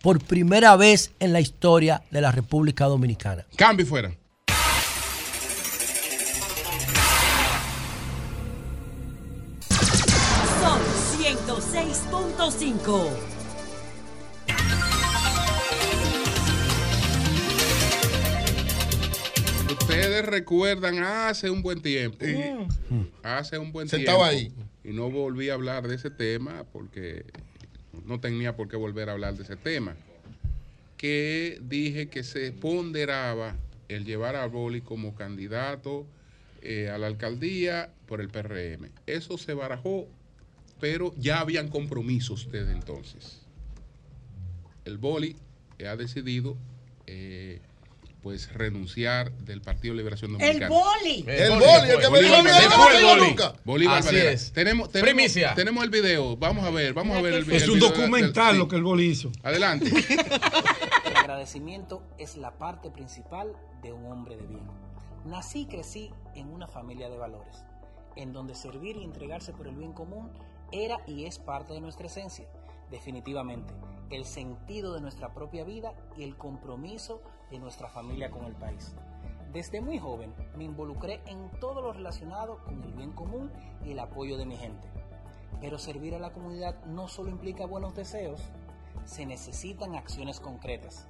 por 0.02 0.24
primera 0.24 0.78
vez 0.78 1.12
en 1.20 1.34
la 1.34 1.42
historia 1.42 2.02
de 2.12 2.22
la 2.22 2.32
República 2.32 2.86
Dominicana. 2.86 3.46
Cambio 3.58 3.86
fuera. 3.86 4.16
106.5. 12.20 13.10
Ustedes 19.72 20.26
recuerdan 20.26 21.00
hace 21.00 21.50
un 21.50 21.62
buen 21.62 21.82
tiempo. 21.82 22.26
Hace 23.24 23.58
un 23.58 23.72
buen 23.72 23.88
Se 23.88 23.98
tiempo. 23.98 24.12
estaba 24.12 24.28
ahí. 24.30 24.52
Y 24.84 24.90
no 24.90 25.10
volví 25.10 25.50
a 25.50 25.54
hablar 25.54 25.88
de 25.88 25.96
ese 25.96 26.10
tema 26.10 26.66
porque 26.72 27.26
no 28.06 28.20
tenía 28.20 28.56
por 28.56 28.68
qué 28.68 28.76
volver 28.78 29.10
a 29.10 29.14
hablar 29.14 29.36
de 29.36 29.44
ese 29.44 29.56
tema. 29.56 29.96
Que 30.98 31.60
dije 31.62 32.10
que 32.10 32.24
se 32.24 32.52
ponderaba 32.52 33.56
el 33.88 34.06
llevar 34.06 34.36
a 34.36 34.46
Boli 34.48 34.82
como 34.82 35.16
candidato 35.16 36.06
eh, 36.62 36.90
a 36.90 36.98
la 36.98 37.08
alcaldía 37.08 37.92
por 38.08 38.22
el 38.22 38.30
PRM. 38.30 38.90
Eso 39.06 39.38
se 39.38 39.54
barajó, 39.54 40.08
pero 40.80 41.14
ya 41.18 41.40
habían 41.40 41.68
compromisos 41.70 42.50
desde 42.52 42.72
entonces. 42.72 43.42
El 44.86 44.98
Boli 44.98 45.36
ha 45.88 45.96
decidido 45.96 46.58
eh, 47.08 47.62
pues 48.22 48.52
renunciar 48.54 49.32
del 49.32 49.62
Partido 49.62 49.94
de 49.94 49.98
Liberación 50.00 50.32
El 50.32 50.38
Dominicana. 50.60 50.70
boli. 50.70 51.26
El 51.28 51.52
boli, 51.52 51.90
el 51.90 52.00
que 52.00 52.10
me 52.10 52.22
dijo 52.22 52.36
el 52.36 53.06
boli, 53.06 53.30
el. 53.30 53.52
Bolívar 53.64 54.00
Así 54.00 54.16
es. 54.18 54.52
Tenemos, 54.52 54.92
tenemos, 54.92 55.14
Primicia. 55.14 55.54
tenemos 55.56 55.84
el 55.84 55.90
video. 55.90 56.36
Vamos 56.36 56.66
a 56.66 56.70
ver, 56.70 56.94
vamos 56.94 57.16
a 57.18 57.22
ver 57.22 57.34
el, 57.34 57.46
vi- 57.46 57.56
Es 57.56 57.64
el 57.64 57.70
un 57.72 57.76
video 57.80 57.90
documental 57.92 58.52
del- 58.54 58.60
lo 58.60 58.68
que 58.68 58.76
el 58.76 58.84
boli 58.84 59.06
hizo. 59.06 59.32
Adelante. 59.44 59.90
El 61.10 61.16
agradecimiento 61.16 62.04
es 62.18 62.36
la 62.38 62.58
parte 62.58 62.90
principal 62.92 63.54
de 63.82 63.94
un 63.94 64.06
hombre 64.12 64.36
de 64.38 64.46
bien. 64.48 64.64
Nací 65.26 65.62
y 65.62 65.66
crecí 65.68 66.12
en 66.36 66.48
una 66.50 66.68
familia 66.68 67.10
de 67.10 67.18
valores, 67.18 67.56
en 68.16 68.32
donde 68.34 68.54
servir 68.56 68.98
y 68.98 69.04
entregarse 69.04 69.52
por 69.54 69.68
el 69.68 69.76
bien 69.76 69.94
común 69.94 70.30
era 70.72 71.00
y 71.08 71.26
es 71.26 71.40
parte 71.40 71.74
de 71.74 71.82
nuestra 71.82 72.08
esencia. 72.08 72.48
Definitivamente, 72.90 73.74
el 74.10 74.26
sentido 74.26 74.94
de 74.94 75.02
nuestra 75.02 75.34
propia 75.34 75.64
vida 75.64 75.94
y 76.18 76.24
el 76.24 76.38
compromiso 76.38 77.22
de 77.52 77.60
nuestra 77.60 77.90
familia 77.90 78.32
con 78.32 78.46
el 78.46 78.56
país. 78.56 78.96
Desde 79.54 79.82
muy 79.82 79.98
joven 79.98 80.34
me 80.56 80.64
involucré 80.64 81.22
en 81.26 81.50
todo 81.60 81.82
lo 81.82 81.94
relacionado 81.94 82.64
con 82.64 82.84
el 82.84 82.94
bien 82.94 83.12
común 83.12 83.52
y 83.84 83.92
el 83.92 84.00
apoyo 84.00 84.38
de 84.38 84.46
mi 84.46 84.58
gente. 84.58 84.88
Pero 85.62 85.78
servir 85.78 86.16
a 86.16 86.20
la 86.20 86.32
comunidad 86.32 86.84
no 86.86 87.08
solo 87.08 87.30
implica 87.30 87.66
buenos 87.66 87.96
deseos, 87.96 88.42
se 89.06 89.26
necesitan 89.26 89.96
acciones 89.96 90.40
concretas. 90.40 91.08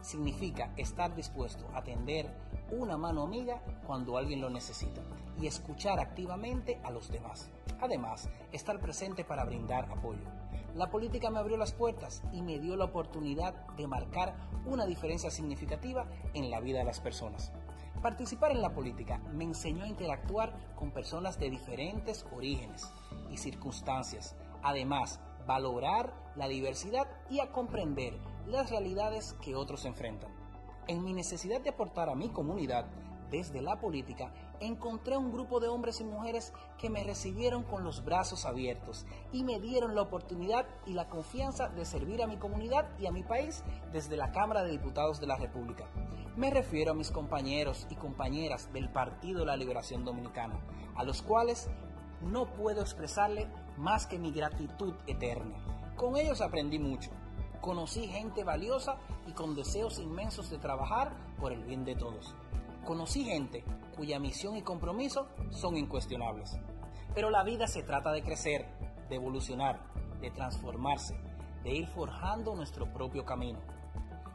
Significa 0.00 0.72
estar 0.76 1.14
dispuesto 1.14 1.66
a 1.74 1.82
tender 1.82 2.34
una 2.70 2.96
mano 2.96 3.22
amiga 3.22 3.62
cuando 3.86 4.16
alguien 4.16 4.40
lo 4.40 4.50
necesita 4.50 5.02
y 5.40 5.46
escuchar 5.46 6.00
activamente 6.00 6.80
a 6.84 6.90
los 6.90 7.10
demás. 7.10 7.50
Además, 7.80 8.28
estar 8.52 8.78
presente 8.80 9.24
para 9.24 9.44
brindar 9.44 9.90
apoyo. 9.90 10.24
La 10.74 10.90
política 10.90 11.30
me 11.30 11.38
abrió 11.38 11.56
las 11.56 11.72
puertas 11.72 12.22
y 12.32 12.42
me 12.42 12.58
dio 12.58 12.76
la 12.76 12.86
oportunidad 12.86 13.54
de 13.76 13.86
marcar 13.86 14.34
una 14.64 14.86
diferencia 14.86 15.30
significativa 15.30 16.06
en 16.32 16.50
la 16.50 16.60
vida 16.60 16.78
de 16.78 16.84
las 16.84 17.00
personas. 17.00 17.52
Participar 18.00 18.50
en 18.52 18.62
la 18.62 18.74
política 18.74 19.18
me 19.32 19.44
enseñó 19.44 19.84
a 19.84 19.88
interactuar 19.88 20.74
con 20.74 20.90
personas 20.90 21.38
de 21.38 21.50
diferentes 21.50 22.26
orígenes 22.34 22.90
y 23.30 23.36
circunstancias. 23.36 24.34
Además, 24.62 25.20
valorar 25.46 26.14
la 26.36 26.48
diversidad 26.48 27.06
y 27.30 27.40
a 27.40 27.52
comprender 27.52 28.18
las 28.46 28.70
realidades 28.70 29.34
que 29.42 29.54
otros 29.54 29.84
enfrentan. 29.84 30.32
En 30.88 31.04
mi 31.04 31.12
necesidad 31.12 31.60
de 31.60 31.70
aportar 31.70 32.08
a 32.08 32.14
mi 32.14 32.30
comunidad 32.30 32.86
desde 33.30 33.62
la 33.62 33.78
política, 33.78 34.32
encontré 34.66 35.16
un 35.16 35.32
grupo 35.32 35.60
de 35.60 35.68
hombres 35.68 36.00
y 36.00 36.04
mujeres 36.04 36.52
que 36.78 36.90
me 36.90 37.02
recibieron 37.02 37.64
con 37.64 37.84
los 37.84 38.04
brazos 38.04 38.44
abiertos 38.44 39.06
y 39.32 39.44
me 39.44 39.60
dieron 39.60 39.94
la 39.94 40.02
oportunidad 40.02 40.66
y 40.86 40.94
la 40.94 41.08
confianza 41.08 41.68
de 41.68 41.84
servir 41.84 42.22
a 42.22 42.26
mi 42.26 42.36
comunidad 42.36 42.88
y 42.98 43.06
a 43.06 43.12
mi 43.12 43.22
país 43.22 43.64
desde 43.92 44.16
la 44.16 44.32
Cámara 44.32 44.62
de 44.62 44.70
Diputados 44.70 45.20
de 45.20 45.26
la 45.26 45.36
República. 45.36 45.86
Me 46.36 46.50
refiero 46.50 46.92
a 46.92 46.94
mis 46.94 47.10
compañeros 47.10 47.86
y 47.90 47.96
compañeras 47.96 48.72
del 48.72 48.88
Partido 48.88 49.40
de 49.40 49.46
la 49.46 49.56
Liberación 49.56 50.04
Dominicana, 50.04 50.60
a 50.94 51.04
los 51.04 51.22
cuales 51.22 51.68
no 52.22 52.46
puedo 52.46 52.80
expresarle 52.80 53.48
más 53.76 54.06
que 54.06 54.18
mi 54.18 54.30
gratitud 54.30 54.94
eterna. 55.06 55.56
Con 55.96 56.16
ellos 56.16 56.40
aprendí 56.40 56.78
mucho. 56.78 57.10
Conocí 57.60 58.06
gente 58.06 58.44
valiosa 58.44 58.96
y 59.26 59.32
con 59.32 59.54
deseos 59.54 59.98
inmensos 59.98 60.50
de 60.50 60.58
trabajar 60.58 61.12
por 61.38 61.52
el 61.52 61.64
bien 61.64 61.84
de 61.84 61.94
todos. 61.94 62.34
Conocí 62.84 63.24
gente 63.24 63.64
cuya 64.02 64.18
misión 64.18 64.56
y 64.56 64.62
compromiso 64.62 65.28
son 65.50 65.76
incuestionables. 65.76 66.58
Pero 67.14 67.30
la 67.30 67.44
vida 67.44 67.68
se 67.68 67.84
trata 67.84 68.10
de 68.10 68.24
crecer, 68.24 68.66
de 69.08 69.14
evolucionar, 69.14 69.78
de 70.20 70.32
transformarse, 70.32 71.16
de 71.62 71.70
ir 71.70 71.86
forjando 71.86 72.56
nuestro 72.56 72.92
propio 72.92 73.24
camino. 73.24 73.60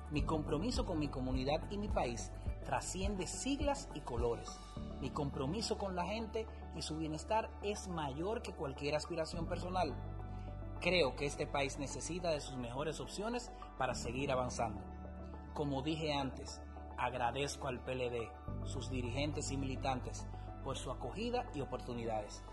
Mi 0.10 0.22
compromiso 0.22 0.86
con 0.86 1.00
mi 1.00 1.10
comunidad 1.10 1.70
y 1.70 1.78
mi 1.78 1.90
país 1.90 2.32
trasciende 2.64 3.28
siglas 3.28 3.90
y 3.94 4.00
colores. 4.00 4.58
Mi 5.02 5.10
compromiso 5.10 5.78
con 5.78 5.98
la 5.98 6.06
gente 6.06 6.48
y 6.74 6.82
su 6.82 6.98
bienestar 6.98 7.50
es 7.62 7.90
mayor 7.90 8.42
que 8.42 8.54
cualquier 8.54 8.96
aspiración 8.96 9.48
personal. 9.48 9.94
Creo 10.80 11.18
que 11.18 11.26
este 11.26 11.46
país 11.46 11.78
necesita 11.78 12.30
de 12.30 12.40
sus 12.40 12.56
mejores 12.56 13.02
opciones 13.02 13.52
para 13.78 13.96
seguir 13.96 14.32
avanzando. 14.32 14.80
Como 15.54 15.82
dije 15.82 16.14
antes, 16.14 16.62
agradezco 16.98 17.68
al 17.68 17.82
PLD, 17.82 18.32
sus 18.68 18.90
dirigentes 18.90 19.52
y 19.52 19.58
militantes, 19.58 20.26
por 20.64 20.78
su 20.78 20.92
acogida 20.92 21.46
y 21.56 21.62
oportunidades. 21.62 22.44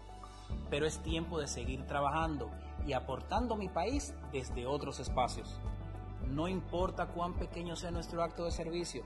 Pero 0.71 0.87
es 0.87 1.03
tiempo 1.03 1.39
de 1.39 1.47
seguir 1.47 1.87
trabajando 1.87 2.51
y 2.87 2.93
aportando 2.93 3.55
a 3.55 3.59
mi 3.59 3.69
país 3.69 4.15
desde 4.33 4.67
otros 4.67 5.01
espacios. 5.01 5.61
No 6.29 6.49
importa 6.49 7.07
cuán 7.07 7.35
pequeño 7.35 7.77
sea 7.77 7.91
nuestro 7.91 8.23
acto 8.23 8.45
de 8.45 8.51
servicio, 8.51 9.05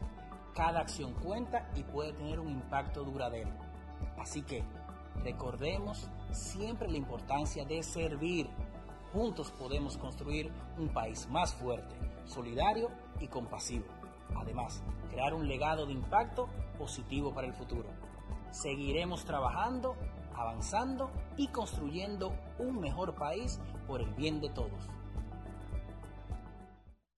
cada 0.54 0.80
acción 0.80 1.12
cuenta 1.14 1.70
y 1.74 1.82
puede 1.84 2.12
tener 2.12 2.40
un 2.40 2.50
impacto 2.50 3.04
duradero. 3.04 3.50
Así 4.18 4.42
que 4.42 4.64
recordemos 5.22 6.08
siempre 6.32 6.90
la 6.90 6.98
importancia 6.98 7.64
de 7.64 7.82
servir. 7.82 8.48
Juntos 9.12 9.50
podemos 9.52 9.96
construir 9.96 10.52
un 10.76 10.88
país 10.88 11.28
más 11.28 11.54
fuerte, 11.54 11.94
solidario 12.26 12.90
y 13.20 13.28
compasivo. 13.28 13.86
Además, 14.36 14.82
crear 15.10 15.32
un 15.32 15.48
legado 15.48 15.86
de 15.86 15.92
impacto 15.92 16.48
positivo 16.78 17.34
para 17.34 17.46
el 17.46 17.52
futuro. 17.52 17.88
Seguiremos 18.50 19.24
trabajando, 19.24 19.96
avanzando 20.34 21.10
y 21.36 21.48
construyendo 21.48 22.32
un 22.58 22.80
mejor 22.80 23.14
país 23.14 23.60
por 23.86 24.00
el 24.00 24.14
bien 24.14 24.40
de 24.40 24.48
todos. 24.48 24.97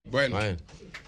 Bueno, 0.09 0.35
Bueno. 0.35 0.57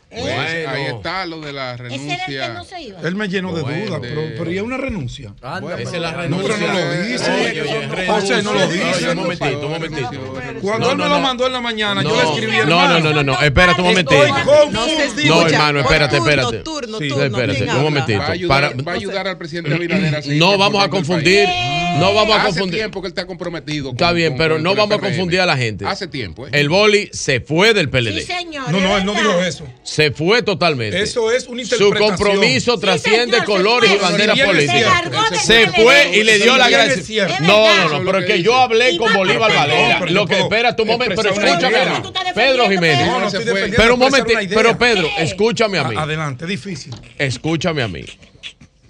pues, 0.09 0.67
ahí 0.67 0.83
está 0.95 1.25
lo 1.25 1.41
de 1.41 1.51
la 1.51 1.75
renuncia. 1.75 2.13
Ese 2.13 2.33
era 2.35 2.45
el 2.45 2.51
que 2.51 2.57
no 2.59 2.63
se 2.63 2.81
iba. 2.83 2.99
Él 3.01 3.15
me 3.15 3.27
llenó 3.27 3.51
de 3.53 3.63
Bueno, 3.63 3.85
dudas, 3.87 4.01
de- 4.01 4.07
pero, 4.09 4.21
pero 4.37 4.51
¿y 4.51 4.57
es 4.57 4.61
una 4.61 4.77
renuncia? 4.77 5.29
Anda, 5.41 5.59
Bueno, 5.61 5.77
esa 5.79 5.95
es 5.95 6.01
la 6.01 6.11
No, 6.11 6.17
renuncia. 6.21 6.55
pero 6.59 6.73
no 6.73 6.79
lo 6.79 7.03
dice. 7.03 7.31
Oye, 7.31 7.61
oye, 7.63 8.07
José 8.07 8.43
no 8.43 8.53
lo 8.53 8.59
renuncia. 8.59 8.87
dice. 8.93 9.09
Un 9.09 9.15
momentito, 9.17 9.59
un 9.65 9.71
momentito. 9.71 10.09
Cuando 10.61 10.85
No, 10.85 10.91
él 10.91 10.97
me 10.97 11.03
no, 11.03 11.09
lo 11.09 11.15
no. 11.15 11.21
mandó 11.21 11.47
en 11.47 11.53
la 11.53 11.61
mañana, 11.61 12.03
yo 12.03 12.09
le 12.15 12.23
No, 12.23 12.29
escribí 12.33 12.57
no, 12.57 12.65
no, 12.65 12.99
no, 12.99 13.13
no, 13.13 13.23
no, 13.23 13.41
espérate 13.41 13.81
un 13.81 13.87
momentito. 13.87 14.23
Estoy 14.23 14.43
confundido. 14.43 15.35
No, 15.35 15.47
hermano, 15.47 15.79
espérate, 15.79 16.17
espérate. 16.17 16.57
turno, 16.59 16.97
Sí, 16.99 17.07
turno, 17.09 17.23
espérate, 17.25 17.57
¿quién 17.63 17.69
un 17.75 17.81
momentito. 17.83 18.19
Va 18.19 18.25
a 18.27 18.31
ayudar, 18.31 18.61
Para- 18.71 18.83
va 18.83 18.91
a 18.91 18.95
ayudar 18.95 19.27
al 19.27 19.37
presidente 19.39 19.73
Abinader 19.73 20.23
No 20.37 20.57
vamos 20.57 20.83
a 20.83 20.89
confundir, 20.89 21.45
país. 21.45 21.82
No 21.99 22.13
vamos 22.13 22.35
a 22.35 22.41
Hace 22.41 22.47
confundir. 22.49 22.79
tiempo 22.79 23.01
que 23.01 23.07
él 23.07 23.11
está 23.11 23.25
comprometido. 23.25 23.85
con- 23.85 23.95
Está 23.95 24.11
bien, 24.11 24.29
con- 24.31 24.37
pero 24.37 24.55
con- 24.55 24.63
no 24.63 24.75
vamos 24.75 24.97
a 24.97 25.01
confundir 25.01 25.39
a 25.41 25.45
la 25.45 25.57
gente. 25.57 25.85
Hace 25.85 26.07
tiempo, 26.07 26.47
¿eh? 26.47 26.49
El 26.53 26.69
boli 26.69 27.09
se 27.13 27.39
fue 27.41 27.73
del 27.73 27.89
PLD. 27.89 28.21
Sí, 28.21 28.27
señor. 28.27 28.71
No, 28.71 28.79
no, 28.79 28.97
él 28.97 29.05
no 29.05 29.13
dijo 29.13 29.39
eso. 29.43 29.65
Se 29.83 30.11
fue 30.11 30.41
totalmente. 30.41 31.01
Eso 31.01 31.31
es 31.31 31.47
una 31.47 31.63
Su 31.65 31.73
interpretación. 31.75 32.17
compromiso 32.17 32.75
Sí, 32.75 32.81
trasciende 32.81 33.39
señor, 33.39 33.45
colores 33.45 33.91
y 33.91 33.97
banderas 33.97 34.39
políticas. 34.39 35.43
Se 35.43 35.67
fue 35.69 36.11
y 36.17 36.23
le 36.23 36.39
dio 36.39 36.57
la 36.57 36.69
gracia. 36.69 37.39
No, 37.41 37.75
no, 37.87 37.99
no, 37.99 38.05
pero 38.05 38.19
es 38.19 38.25
que 38.25 38.41
yo 38.43 38.55
hablé 38.55 38.97
con 38.97 39.11
va 39.11 39.17
Bolívar 39.17 39.53
Valera. 39.53 39.99
Lo 40.09 40.25
que 40.25 40.39
espera 40.39 40.75
tu 40.75 40.85
momento, 40.85 41.15
pero 41.21 41.33
escúchame 41.33 41.77
Pedro 42.33 42.69
Jiménez. 42.69 43.05
No, 43.07 43.19
no 43.19 43.29
se 43.29 43.37
estoy 43.37 43.51
fue. 43.51 43.61
defendiendo, 43.61 43.77
Pero 43.77 43.93
un 43.93 43.99
momento, 43.99 44.33
pero 44.55 44.77
Pedro, 44.77 45.07
escúchame 45.19 45.77
a 45.77 45.83
mí. 45.85 45.95
Adelante, 45.97 46.45
difícil. 46.45 46.93
Escúchame 47.17 47.81
a 47.83 47.87
mí. 47.87 48.03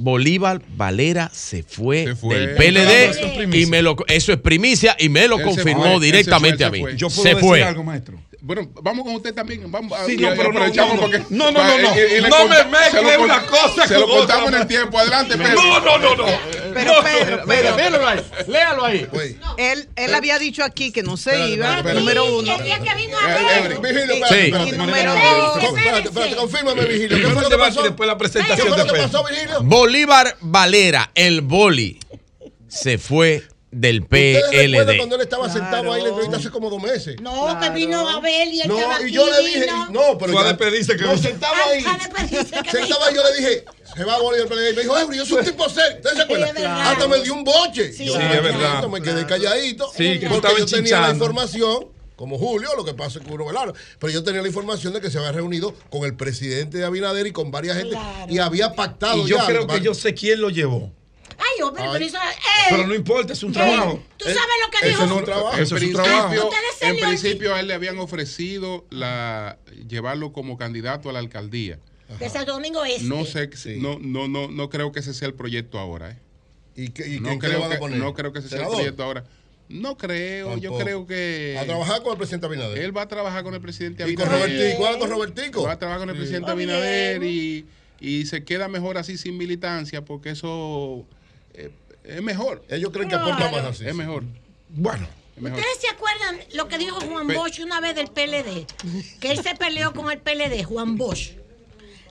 Bolívar 0.04 0.62
Valera 0.76 1.30
se 1.34 1.64
fue, 1.64 2.04
Se 2.06 2.16
fue. 2.16 2.38
del 2.38 2.56
PLD 2.56 3.56
y 3.56 3.66
me 3.68 3.82
lo, 3.82 3.96
eso 4.08 4.34
es 4.34 4.40
primicia 4.40 4.96
y 5.00 5.08
me 5.10 5.28
lo 5.28 5.38
Él 5.40 5.46
confirmó 5.46 5.96
fue, 5.98 6.06
directamente 6.06 6.58
fue, 6.58 6.66
a 6.68 6.72
mí. 6.72 6.78
se 6.80 6.84
fue. 6.84 6.98
Yo 6.98 7.08
puedo 7.08 7.24
se 7.24 7.30
decir 7.30 7.42
fue. 7.42 7.64
algo, 7.64 7.84
maestro. 7.84 8.20
Bueno, 8.46 8.70
vamos 8.82 9.06
con 9.06 9.16
usted 9.16 9.34
también. 9.34 9.72
Vamos, 9.72 9.98
Sí, 10.06 10.18
no, 10.18 10.32
pero 10.32 10.44
no, 10.44 10.50
aprovechamos 10.50 10.96
no, 10.96 11.02
porque- 11.02 11.24
no, 11.30 11.50
no, 11.50 11.64
no, 11.64 11.78
no. 11.78 11.96
y- 11.96 12.00
y 12.00 12.20
le 12.20 12.28
No 12.30 12.46
me 12.46 12.56
conta- 12.58 12.58
se 12.58 12.98
lo 12.98 13.04
mezcle 13.04 13.18
una 13.20 13.46
cosa 13.46 13.88
Se 13.88 13.94
lo 13.94 14.06
con 14.06 14.18
contamos 14.18 14.44
otra. 14.48 14.56
en 14.58 14.62
el 14.64 14.68
tiempo. 14.68 15.00
Adelante, 15.00 15.38
Pedro. 15.38 15.62
No, 15.64 15.80
no, 15.80 15.98
no, 15.98 16.16
no. 16.18 16.26
Pero 16.74 16.94
Pedro, 17.04 17.46
Pedro, 17.48 17.78
Léalo 17.78 18.06
ahí. 18.10 18.20
Léalo 18.48 18.86
ahí. 18.86 19.08
Güey. 19.14 19.38
él, 19.56 19.88
él 19.96 20.14
había 20.14 20.40
dicho 20.40 20.62
aquí 20.62 20.92
que 20.92 21.04
no 21.04 21.16
se 21.16 21.52
iba, 21.52 21.82
número 21.84 22.26
uno. 22.38 22.54
El 22.58 22.64
día 22.66 22.80
que 22.82 22.96
vino 22.96 23.18
a 23.18 23.28
ver. 23.28 23.38
Ebre, 23.66 23.76
Vigilio, 23.80 24.16
Sí. 24.16 24.22
espérate, 24.22 24.50
espérate. 24.58 24.78
número 24.78 26.36
confírmame, 26.36 26.84
Vigilio. 26.86 27.18
¿Qué 27.18 27.34
fue 27.34 27.42
lo 27.44 27.50
que 27.50 27.58
pasó? 27.58 27.82
después 27.84 28.08
la 28.08 28.14
¿Qué 28.16 28.20
presentación 28.20 28.68
fue 28.68 28.78
de 28.78 28.84
lo 28.84 28.86
que 28.94 29.00
Pedro. 29.00 29.12
pasó, 29.12 29.24
Vigilio? 29.26 29.64
Bolívar 29.64 30.36
Valera, 30.42 31.12
el 31.16 31.40
boli, 31.42 31.98
se 32.68 32.98
fue 32.98 33.44
del 33.74 34.02
¿Ustedes 34.02 34.44
recuerdan 34.52 34.86
PLD. 34.88 34.98
cuando 34.98 35.16
él 35.16 35.22
estaba 35.22 35.50
sentado 35.50 35.92
ahí 35.94 36.00
en 36.00 36.04
la 36.04 36.10
entrevista 36.10 36.38
hace 36.38 36.50
como 36.50 36.70
dos 36.70 36.82
meses? 36.82 37.16
No, 37.22 37.60
que 37.60 37.70
vino 37.72 38.08
a 38.10 38.20
ver 38.20 38.48
y 38.48 38.62
él 38.62 38.68
No, 38.68 38.78
estaba 38.78 39.00
y 39.02 39.04
aquí. 39.04 39.12
yo 39.14 39.30
le 39.30 39.48
dije, 39.48 39.62
vino. 39.62 39.90
no, 39.92 40.18
pero 40.18 40.34
Fue 40.34 40.42
a 40.42 40.46
despedirse 40.48 40.96
que 40.96 41.04
no, 41.04 41.14
no- 41.14 41.18
sentaba 41.18 41.58
Ah, 41.58 41.70
ahí. 41.72 41.82
Sentaba 42.72 43.08
ahí, 43.08 43.16
yo 43.16 43.24
le 43.24 43.38
dije, 43.38 43.66
se 43.96 44.04
va 44.04 44.16
a 44.16 44.20
Bolívar 44.22 44.48
PLD. 44.48 44.72
Y 44.72 44.76
me 44.76 44.82
dijo, 44.84 45.14
yo 45.14 45.26
soy 45.26 45.40
un 45.40 45.46
tipo 45.46 45.70
serio. 45.70 45.98
¿Ustedes 45.98 46.16
se 46.18 46.22
acuerdan? 46.24 46.58
Hasta 46.66 47.08
me 47.08 47.22
dio 47.22 47.34
un 47.34 47.44
boche. 47.44 47.92
Sí, 47.94 48.06
Yo, 48.06 48.14
sí, 48.14 48.20
"Ah, 48.22 48.34
es 48.36 48.44
verdad. 48.44 48.72
quieto", 48.74 48.90
Me 48.90 49.02
quedé 49.02 49.26
calladito. 49.26 49.92
Sí, 49.96 50.20
que 50.20 50.28
porque 50.28 50.50
yo 50.58 50.66
tenía 50.66 51.00
la 51.02 51.10
información, 51.12 51.88
como 52.16 52.38
Julio, 52.38 52.70
lo 52.78 52.86
que 52.86 52.94
pasa 52.94 53.20
es 53.20 53.26
que 53.26 53.32
uno 53.34 53.46
velar. 53.46 53.74
Pero 54.00 54.14
yo 54.14 54.24
tenía 54.24 54.42
la 54.42 54.48
información 54.48 54.94
de 54.94 55.02
que 55.02 55.10
se 55.10 55.18
había 55.18 55.32
reunido 55.32 55.74
con 55.90 56.04
el 56.06 56.16
presidente 56.16 56.78
de 56.78 56.86
Abinader 56.86 57.28
y 57.28 57.32
con 57.32 57.52
varias 57.52 57.78
gente. 57.78 57.92
Claro. 57.96 58.32
Y 58.32 58.38
había 58.40 58.74
pactado 58.74 59.18
Y 59.26 59.30
yo 59.30 59.38
ya. 59.38 59.46
creo 59.46 59.68
que 59.68 59.82
yo 59.82 59.94
sé 59.94 60.14
quién 60.14 60.42
lo 60.42 60.50
llevó. 60.50 60.92
Ay, 61.38 61.62
hombre, 61.64 61.84
pero 61.92 62.06
eso. 62.06 62.18
Pero 62.70 62.84
Eh, 62.84 62.88
no 62.88 62.96
importa, 62.96 63.34
es 63.34 63.44
un 63.44 63.52
eh, 63.52 63.54
trabajo. 63.54 64.04
¿Tú 64.18 64.26
sabes 64.26 64.40
lo 64.66 64.80
que 64.80 64.88
dijo? 64.88 65.06
no 65.06 65.14
es 65.14 65.20
un 65.20 65.26
trabajo. 65.26 65.54
En 65.58 65.64
Eso 65.64 65.76
es 65.76 65.82
principio, 65.82 66.04
trabajo. 66.04 66.50
En 66.82 66.98
principio 67.00 67.56
a 67.56 67.60
él 67.60 67.68
le 67.68 67.74
habían 67.74 68.00
ofrecido 68.00 68.86
la 68.90 69.58
llevarlo 69.88 70.32
como 70.34 70.58
candidato 70.58 71.10
a 71.10 71.14
la 71.14 71.20
alcaldía. 71.20 71.80
De 72.20 72.30
Santo 72.30 72.54
Domingo 72.54 72.84
Este. 72.86 73.04
No 73.06 73.26
sé, 73.26 73.50
Sí. 73.56 73.78
no, 73.80 73.98
no, 74.00 74.28
no, 74.28 74.48
no 74.48 74.70
creo 74.70 74.92
que 74.92 75.00
ese 75.00 75.14
sea 75.14 75.28
el 75.28 75.34
proyecto 75.34 75.80
ahora. 75.80 76.12
¿eh? 76.12 76.18
¿Y, 76.76 76.90
qué- 76.90 77.08
y 77.08 77.20
No, 77.20 77.38
creo 77.40 77.68
que, 77.70 77.76
a 77.76 77.80
poner? 77.80 77.98
no 77.98 78.14
creo 78.14 78.32
que 78.34 78.40
ese 78.40 78.50
sea 78.50 78.58
el 78.60 78.64
¿Senador? 78.66 78.78
proyecto 78.78 79.04
ahora. 79.04 79.24
No 79.70 79.98
creo, 79.98 80.50
yo 80.58 80.70
Tampoco. 80.72 80.84
creo 80.84 81.08
que 81.08 81.58
A 81.60 81.66
trabajar 81.66 82.04
con 82.04 82.12
el 82.12 82.18
presidente 82.18 82.46
Abinader. 82.46 82.78
él 82.80 82.96
va 82.96 83.04
a 83.04 83.08
trabajar 83.08 83.44
con 83.44 83.54
el 83.56 83.62
presidente 83.62 84.08
y 84.08 84.14
con 84.16 84.28
Abinader. 84.28 84.50
Robertico, 84.58 84.78
¿cuál 84.80 85.00
con 85.00 85.10
Robertico? 85.10 85.64
Va 85.64 85.72
a 85.72 85.80
trabajar 85.80 86.02
con 86.02 86.10
el 86.10 86.18
presidente 86.18 86.54
bien. 86.54 86.70
Abinader 86.70 87.24
y, 87.24 87.66
y 88.00 88.26
se 88.26 88.44
queda 88.44 88.68
mejor 88.68 88.98
así 88.98 89.18
sin 89.18 89.38
militancia 89.38 90.04
porque 90.06 90.32
eso 90.32 91.06
eh, 91.54 91.72
es 92.04 92.22
mejor. 92.22 92.64
Ellos 92.70 92.92
creen 92.92 93.10
que 93.10 93.16
aporta 93.16 93.50
más 93.52 93.64
así. 93.66 93.88
Es 93.88 93.96
mejor. 93.96 94.24
Bueno, 94.70 95.08
es 95.36 95.42
mejor. 95.42 95.60
¿Ustedes 95.60 95.78
se 95.82 95.90
acuerdan 95.90 96.40
lo 96.54 96.68
que 96.68 96.78
dijo 96.78 97.00
Juan 97.02 97.28
Bosch 97.28 97.60
una 97.60 97.80
vez 97.80 97.96
del 97.96 98.08
PLD? 98.08 98.66
Que 99.20 99.32
él 99.32 99.42
se 99.42 99.56
peleó 99.56 99.94
con 99.94 100.12
el 100.12 100.20
PLD, 100.20 100.64
Juan 100.64 100.98
Bosch. 100.98 101.32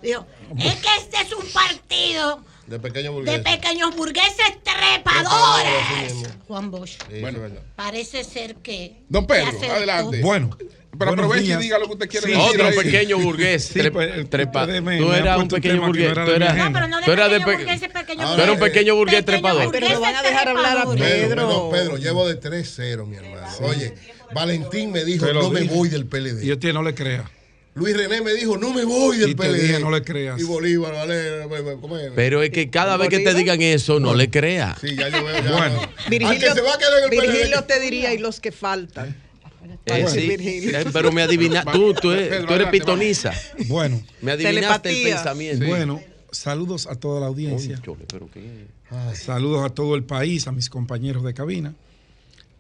Dijo, 0.02 0.27
es 0.59 0.74
que 0.77 0.89
este 0.98 1.20
es 1.23 1.32
un 1.32 1.47
partido 1.52 2.43
De 2.66 2.81
pequeño 2.81 3.10
de 3.12 3.16
burgués. 3.19 3.39
pequeños 3.40 3.94
burgueses 3.94 4.62
Trepadores. 4.64 6.28
Juan 6.48 6.70
Bosch. 6.70 6.98
Sí, 7.10 7.20
Bueno. 7.20 7.39
Parece 7.77 8.24
ser 8.24 8.56
que. 8.56 9.02
Don 9.09 9.27
Pedro, 9.27 9.51
adelante. 9.70 10.20
bueno. 10.23 10.56
Pero 10.98 11.12
aproveche 11.12 11.52
y 11.52 11.56
diga 11.56 11.78
lo 11.78 11.86
que 11.86 11.93
usted 11.94 12.09
quiere 12.09 12.27
Sí. 12.27 12.32
decir. 12.32 12.51
Otro 12.51 12.66
ahí. 12.66 12.77
pequeño 12.77 13.19
burgués. 13.19 13.64
Sí, 13.64 13.81
pues, 13.90 14.28
trepa- 14.31 14.66
Tú 14.98 15.12
eras 15.12 15.39
un 15.39 15.48
pequeño 15.48 15.86
burgués. 15.86 16.05
no 16.06 16.12
era 16.12 16.24
Tú 16.27 16.31
eras. 16.32 16.56
No, 16.56 16.73
pero 16.73 16.89
no 16.89 16.98
de 17.01 17.05
tú 17.06 17.12
eras 17.12 17.31
de 17.31 17.39
pequeño 17.40 17.47
pe- 17.47 17.56
burgués, 17.64 17.77
ese 17.82 17.89
pequeño 17.89 18.23
Ahora, 18.23 18.36
tú 18.36 18.43
eras 18.43 18.55
un 18.55 18.60
pequeño 18.60 18.94
burgués 18.94 19.16
Pequeño 19.24 19.32
trepador. 19.39 19.64
burgués 19.64 19.82
Pero 19.82 19.94
lo 19.94 20.01
van 20.01 20.16
a 20.16 20.23
dejar 20.23 20.48
hablar 20.48 20.78
a. 20.78 20.82
Pedro, 20.85 20.97
Pedro. 20.97 21.28
Pedro, 21.28 21.70
Pedro, 21.73 21.97
llevo 21.97 22.28
de 22.28 22.35
3-0, 22.36 23.06
mi 23.06 23.16
hermano. 23.16 23.47
Oye, 23.62 23.94
Valentín 24.35 24.93
me 24.93 25.05
dijo, 25.05 25.32
no 25.32 25.51
me 25.51 25.62
voy 25.64 25.89
del 25.89 26.06
PLD. 26.06 26.44
Y 26.44 26.48
yo 26.48 26.59
tío, 26.59 26.73
no 26.74 26.82
le 26.82 26.94
crea. 26.94 27.31
Luis 27.74 27.97
René 27.97 28.20
me 28.20 28.35
dijo, 28.35 28.59
no 28.59 28.70
me 28.74 28.85
voy 28.85 29.16
del 29.16 29.35
PLD. 29.35 29.81
no 29.81 29.90
le 29.90 30.02
creas. 30.02 30.39
Y 30.39 30.44
Bolívar, 30.44 30.93
Valera, 30.93 31.47
¿cómo 31.81 31.97
es? 31.97 32.10
Pero 32.14 32.43
es 32.43 32.51
que 32.51 32.69
cada 32.69 32.98
vez 32.98 33.09
que 33.09 33.20
te 33.20 33.32
digan 33.32 33.62
eso, 33.62 33.98
no 33.98 34.14
le 34.14 34.28
creas. 34.28 34.78
Sí, 34.78 34.94
ya 34.94 35.09
yo 35.09 35.24
veo. 35.24 35.43
Ya, 35.43 35.52
Bueno. 35.52 35.81
Al 35.81 36.10
Virgilio, 36.10 36.48
que 36.51 36.55
se 36.55 36.60
va 36.60 36.74
a 36.74 36.78
quedar 36.78 36.98
en 36.98 37.05
el 37.05 37.10
Virgilio 37.10 37.64
te 37.64 37.81
diría 37.81 38.12
y 38.12 38.19
los 38.19 38.40
que 38.40 38.52
faltan. 38.52 39.16
Eh, 39.87 40.03
Bueno. 40.03 40.09
sí. 40.09 40.21
Eh, 40.75 40.85
pero 40.93 41.11
me 41.13 41.23
adivina, 41.23 41.65
tú, 41.73 41.93
tú 41.95 42.11
eres, 42.13 42.47
tú 42.47 42.53
eres 42.55 42.69
pitoniza. 42.69 43.33
Bueno, 43.67 44.01
Me 44.21 44.33
adivinaste 44.33 44.89
el 44.91 44.95
Telepatía. 44.97 45.15
pensamiento. 45.17 45.67
bueno, 45.67 46.01
saludos 46.31 46.87
a 46.87 46.95
toda 46.95 47.21
la 47.21 47.27
audiencia. 47.27 47.81
Chole, 47.83 48.05
pero 48.11 48.29
qué- 48.33 48.67
Saludos 49.15 49.65
a 49.65 49.71
todo 49.71 49.95
el 49.95 50.05
país, 50.05 50.47
a 50.47 50.53
mis 50.53 50.69
compañeros 50.69 51.23
de 51.25 51.33
cabina. 51.35 51.75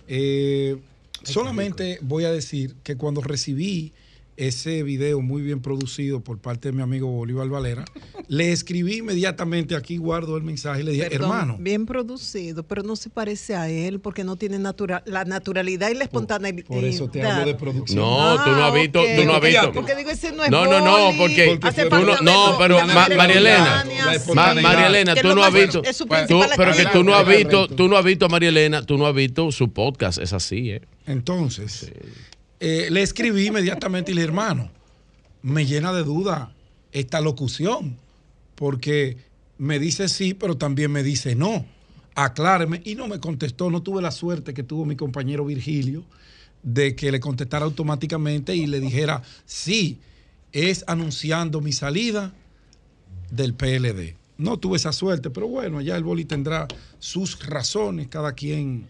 Eh, 0.08 0.76
solamente 1.22 1.98
voy 2.02 2.24
a 2.24 2.32
decir 2.32 2.74
que 2.82 2.96
cuando 2.96 3.20
recibí 3.20 3.92
ese 4.36 4.82
video 4.82 5.20
muy 5.20 5.42
bien 5.42 5.60
producido 5.60 6.20
por 6.20 6.38
parte 6.38 6.68
de 6.70 6.72
mi 6.72 6.82
amigo 6.82 7.06
Bolívar 7.08 7.48
Valera. 7.48 7.84
Le 8.28 8.50
escribí 8.52 8.98
inmediatamente, 8.98 9.76
aquí 9.76 9.98
guardo 9.98 10.36
el 10.36 10.42
mensaje, 10.42 10.80
y 10.80 10.84
le 10.84 10.92
dije, 10.92 11.10
Perdón, 11.10 11.30
hermano, 11.30 11.56
Bien 11.60 11.84
producido, 11.84 12.62
pero 12.62 12.82
no 12.82 12.96
se 12.96 13.10
parece 13.10 13.54
a 13.54 13.68
él 13.68 14.00
porque 14.00 14.24
no 14.24 14.36
tiene 14.36 14.58
la 14.58 15.24
naturalidad 15.24 15.90
y 15.90 15.94
la 15.94 16.04
espontaneidad. 16.04 16.64
por 16.64 16.84
eso 16.84 17.08
te 17.08 17.22
hablo 17.22 17.46
de 17.46 17.54
producción. 17.54 17.98
No, 18.00 18.42
tú 18.42 18.50
no 18.50 18.64
has 18.64 18.74
visto, 18.74 19.02
tú 19.16 19.24
no 19.24 19.34
has 19.34 19.42
visto. 19.42 19.72
Porque 19.72 19.94
digo, 19.94 20.10
ese 20.10 20.32
no 20.32 20.44
es 20.44 20.50
No, 20.50 20.64
no, 20.64 20.80
no, 20.80 21.16
porque 21.18 21.58
hace 21.62 21.86
tú 21.86 21.96
no, 21.96 22.18
no, 22.20 22.56
pero 22.58 22.86
Ma- 22.86 23.08
María 23.14 23.38
Elena, 23.38 23.84
Ma-. 24.34 24.54
María 24.54 24.86
Elena, 24.86 25.14
tú 25.14 25.34
no 25.34 25.44
has 25.44 25.52
visto, 25.52 25.82
es 25.84 25.96
su 25.96 26.04
tú, 26.04 26.10
principal 26.10 26.50
pero 26.56 26.72
que 26.74 26.86
tú 26.86 27.04
no 27.04 27.14
has 27.14 27.26
visto, 27.26 27.68
tú 27.68 27.88
no 27.88 27.96
has 27.96 28.04
visto 28.04 28.26
a 28.26 28.28
María 28.28 28.48
Elena, 28.48 28.82
tú 28.84 28.96
no 28.96 29.06
has 29.06 29.14
visto 29.14 29.52
su 29.52 29.72
podcast, 29.72 30.18
es 30.18 30.32
así, 30.32 30.70
¿eh? 30.70 30.82
Entonces, 31.06 31.92
eh, 32.64 32.90
le 32.92 33.02
escribí 33.02 33.48
inmediatamente 33.48 34.12
y 34.12 34.14
le 34.14 34.22
hermano, 34.22 34.70
me 35.42 35.66
llena 35.66 35.92
de 35.92 36.04
duda 36.04 36.54
esta 36.92 37.20
locución, 37.20 37.96
porque 38.54 39.16
me 39.58 39.80
dice 39.80 40.08
sí, 40.08 40.32
pero 40.32 40.56
también 40.56 40.92
me 40.92 41.02
dice 41.02 41.34
no. 41.34 41.66
Acláreme. 42.14 42.80
Y 42.84 42.94
no 42.94 43.08
me 43.08 43.18
contestó, 43.18 43.68
no 43.68 43.82
tuve 43.82 44.00
la 44.00 44.12
suerte 44.12 44.54
que 44.54 44.62
tuvo 44.62 44.84
mi 44.84 44.94
compañero 44.94 45.44
Virgilio 45.44 46.04
de 46.62 46.94
que 46.94 47.10
le 47.10 47.18
contestara 47.18 47.64
automáticamente 47.64 48.54
y 48.54 48.68
le 48.68 48.78
dijera 48.78 49.24
sí, 49.44 49.98
es 50.52 50.84
anunciando 50.86 51.60
mi 51.60 51.72
salida 51.72 52.32
del 53.32 53.54
PLD. 53.54 54.14
No 54.38 54.60
tuve 54.60 54.76
esa 54.76 54.92
suerte, 54.92 55.30
pero 55.30 55.48
bueno, 55.48 55.80
ya 55.80 55.96
el 55.96 56.04
boli 56.04 56.26
tendrá 56.26 56.68
sus 57.00 57.44
razones, 57.44 58.06
cada 58.06 58.34
quien 58.34 58.86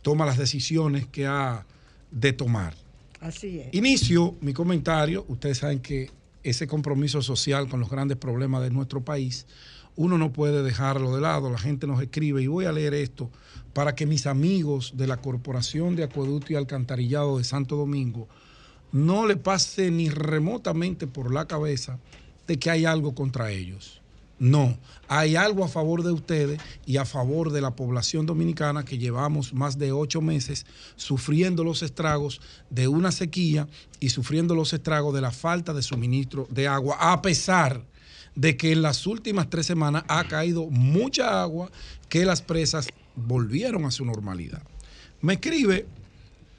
toma 0.00 0.24
las 0.24 0.38
decisiones 0.38 1.06
que 1.06 1.26
ha 1.26 1.66
de 2.10 2.32
tomar. 2.32 2.81
Así 3.22 3.60
es. 3.60 3.72
Inicio 3.72 4.36
mi 4.40 4.52
comentario. 4.52 5.24
Ustedes 5.28 5.58
saben 5.58 5.80
que 5.80 6.10
ese 6.42 6.66
compromiso 6.66 7.22
social 7.22 7.68
con 7.68 7.80
los 7.80 7.88
grandes 7.88 8.18
problemas 8.18 8.62
de 8.62 8.70
nuestro 8.70 9.04
país, 9.04 9.46
uno 9.94 10.18
no 10.18 10.32
puede 10.32 10.62
dejarlo 10.62 11.14
de 11.14 11.20
lado. 11.20 11.50
La 11.50 11.58
gente 11.58 11.86
nos 11.86 12.02
escribe 12.02 12.42
y 12.42 12.48
voy 12.48 12.64
a 12.64 12.72
leer 12.72 12.94
esto 12.94 13.30
para 13.72 13.94
que 13.94 14.06
mis 14.06 14.26
amigos 14.26 14.94
de 14.96 15.06
la 15.06 15.18
Corporación 15.18 15.96
de 15.96 16.04
Acueducto 16.04 16.52
y 16.52 16.56
Alcantarillado 16.56 17.38
de 17.38 17.44
Santo 17.44 17.76
Domingo 17.76 18.28
no 18.90 19.26
le 19.26 19.36
pase 19.36 19.90
ni 19.90 20.10
remotamente 20.10 21.06
por 21.06 21.32
la 21.32 21.46
cabeza 21.46 21.98
de 22.46 22.58
que 22.58 22.70
hay 22.70 22.84
algo 22.84 23.14
contra 23.14 23.50
ellos. 23.50 24.01
No, 24.42 24.76
hay 25.06 25.36
algo 25.36 25.64
a 25.64 25.68
favor 25.68 26.02
de 26.02 26.10
ustedes 26.10 26.60
y 26.84 26.96
a 26.96 27.04
favor 27.04 27.52
de 27.52 27.60
la 27.60 27.76
población 27.76 28.26
dominicana 28.26 28.84
que 28.84 28.98
llevamos 28.98 29.54
más 29.54 29.78
de 29.78 29.92
ocho 29.92 30.20
meses 30.20 30.66
sufriendo 30.96 31.62
los 31.62 31.84
estragos 31.84 32.40
de 32.68 32.88
una 32.88 33.12
sequía 33.12 33.68
y 34.00 34.08
sufriendo 34.08 34.56
los 34.56 34.72
estragos 34.72 35.14
de 35.14 35.20
la 35.20 35.30
falta 35.30 35.72
de 35.72 35.80
suministro 35.80 36.48
de 36.50 36.66
agua, 36.66 36.96
a 36.98 37.22
pesar 37.22 37.84
de 38.34 38.56
que 38.56 38.72
en 38.72 38.82
las 38.82 39.06
últimas 39.06 39.48
tres 39.48 39.64
semanas 39.64 40.02
ha 40.08 40.24
caído 40.24 40.66
mucha 40.66 41.40
agua 41.40 41.70
que 42.08 42.24
las 42.24 42.42
presas 42.42 42.88
volvieron 43.14 43.84
a 43.84 43.92
su 43.92 44.04
normalidad. 44.04 44.64
Me 45.20 45.34
escribe 45.34 45.86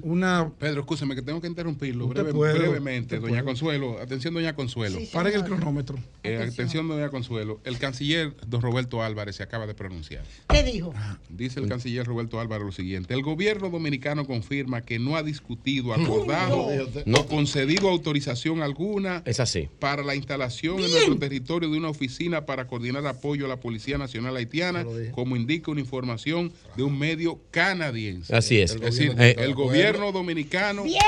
una... 0.04 0.52
Pedro, 0.60 0.82
escúchame 0.82 1.16
que 1.16 1.22
tengo 1.22 1.42
que 1.42 1.48
interrumpirlo 1.48 2.08
breve- 2.08 2.32
brevemente. 2.32 3.20
Doña. 3.20 3.44
Consuelo, 3.44 4.00
atención, 4.00 4.34
doña 4.34 4.54
Consuelo. 4.54 5.00
Sí, 5.00 5.10
Paren 5.12 5.34
el 5.34 5.44
cronómetro. 5.44 5.98
Eh, 6.24 6.38
atención, 6.38 6.88
doña 6.88 7.10
Consuelo. 7.10 7.60
El 7.64 7.78
canciller 7.80 8.34
don 8.48 8.62
Roberto 8.62 9.02
Álvarez 9.02 9.36
se 9.38 9.44
acaba 9.44 9.66
de 9.68 9.74
pronunciar. 9.74 10.24
¿Qué 10.50 10.64
dijo? 10.64 10.94
Dice 11.30 11.60
el 11.60 11.68
canciller 11.68 12.06
Roberto 12.06 12.40
Álvarez 12.40 12.66
lo 12.66 12.72
siguiente: 12.72 13.14
el 13.14 13.22
gobierno 13.24 13.70
dominicano 13.70 14.26
confirma 14.26 14.82
que 14.82 15.00
no 15.00 15.16
ha 15.16 15.24
discutido, 15.24 15.94
acordado 15.94 16.68
No. 17.06 17.20
o 17.20 17.26
concedido 17.28 17.90
autorización 17.90 18.62
alguna 18.62 19.24
Es 19.26 19.40
así. 19.40 19.70
para 19.80 20.04
la 20.04 20.16
instalación 20.16 20.80
en 20.80 20.92
nuestro 20.92 21.18
territorio 21.18 21.70
de 21.70 21.78
una 21.78 21.90
oficina 21.90 22.46
para 22.46 22.68
coordinar 22.68 23.06
apoyo 23.08 23.46
a 23.46 23.50
la 23.50 23.58
Policía 23.60 23.98
Nacional 23.98 24.36
Haitiana, 24.36 24.86
como 25.12 25.36
indica 25.36 25.72
una 25.72 25.82
información 25.82 26.52
de 26.76 26.84
un 26.84 26.98
medio 26.98 27.40
canadiense. 27.52 28.36
Así 28.36 28.60
es. 28.60 28.72
Es 28.76 28.82
decir, 28.82 29.14
Eh, 29.20 29.36
el 29.40 29.54
gobierno 29.54 29.93
dominicano 30.12 30.84
Bien. 30.84 31.00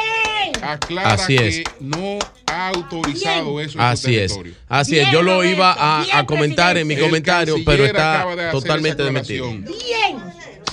aclara 0.61 1.13
Así 1.13 1.37
que 1.37 1.47
es. 1.47 1.63
no 1.79 2.19
ha 2.47 2.69
autorizado 2.69 3.59
eso 3.59 3.63
en 3.63 3.69
su 3.71 3.81
Así 3.81 4.15
es, 4.17 4.31
territorio. 4.31 4.53
así 4.67 4.99
es. 4.99 5.11
Yo 5.11 5.21
lo 5.23 5.43
iba 5.43 5.73
a, 5.73 6.19
a 6.19 6.25
comentar 6.25 6.77
en 6.77 6.87
mi 6.87 6.95
comentario, 6.97 7.55
pero 7.65 7.85
está 7.85 8.25
de 8.35 8.51
totalmente 8.51 9.03
aclaración. 9.03 9.63
Bien. 9.65 10.17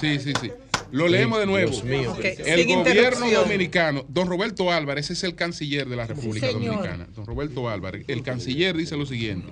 Sí, 0.00 0.18
sí, 0.18 0.32
sí. 0.40 0.50
Lo 0.90 1.08
leemos 1.08 1.38
de 1.38 1.46
nuevo. 1.46 1.70
Dios 1.70 1.84
mío. 1.84 2.12
Ok, 2.12 2.24
El 2.44 2.64
sin 2.64 2.78
gobierno 2.84 3.30
dominicano, 3.30 4.04
don 4.08 4.28
Roberto 4.28 4.70
Álvarez, 4.70 5.10
es 5.10 5.24
el 5.24 5.34
canciller 5.34 5.88
de 5.88 5.96
la 5.96 6.06
República. 6.06 6.48
Dominicana. 6.52 7.08
Don 7.14 7.24
Roberto 7.24 7.68
Álvarez, 7.70 8.04
el 8.08 8.22
canciller 8.22 8.76
dice 8.76 8.96
lo 8.96 9.06
siguiente. 9.06 9.48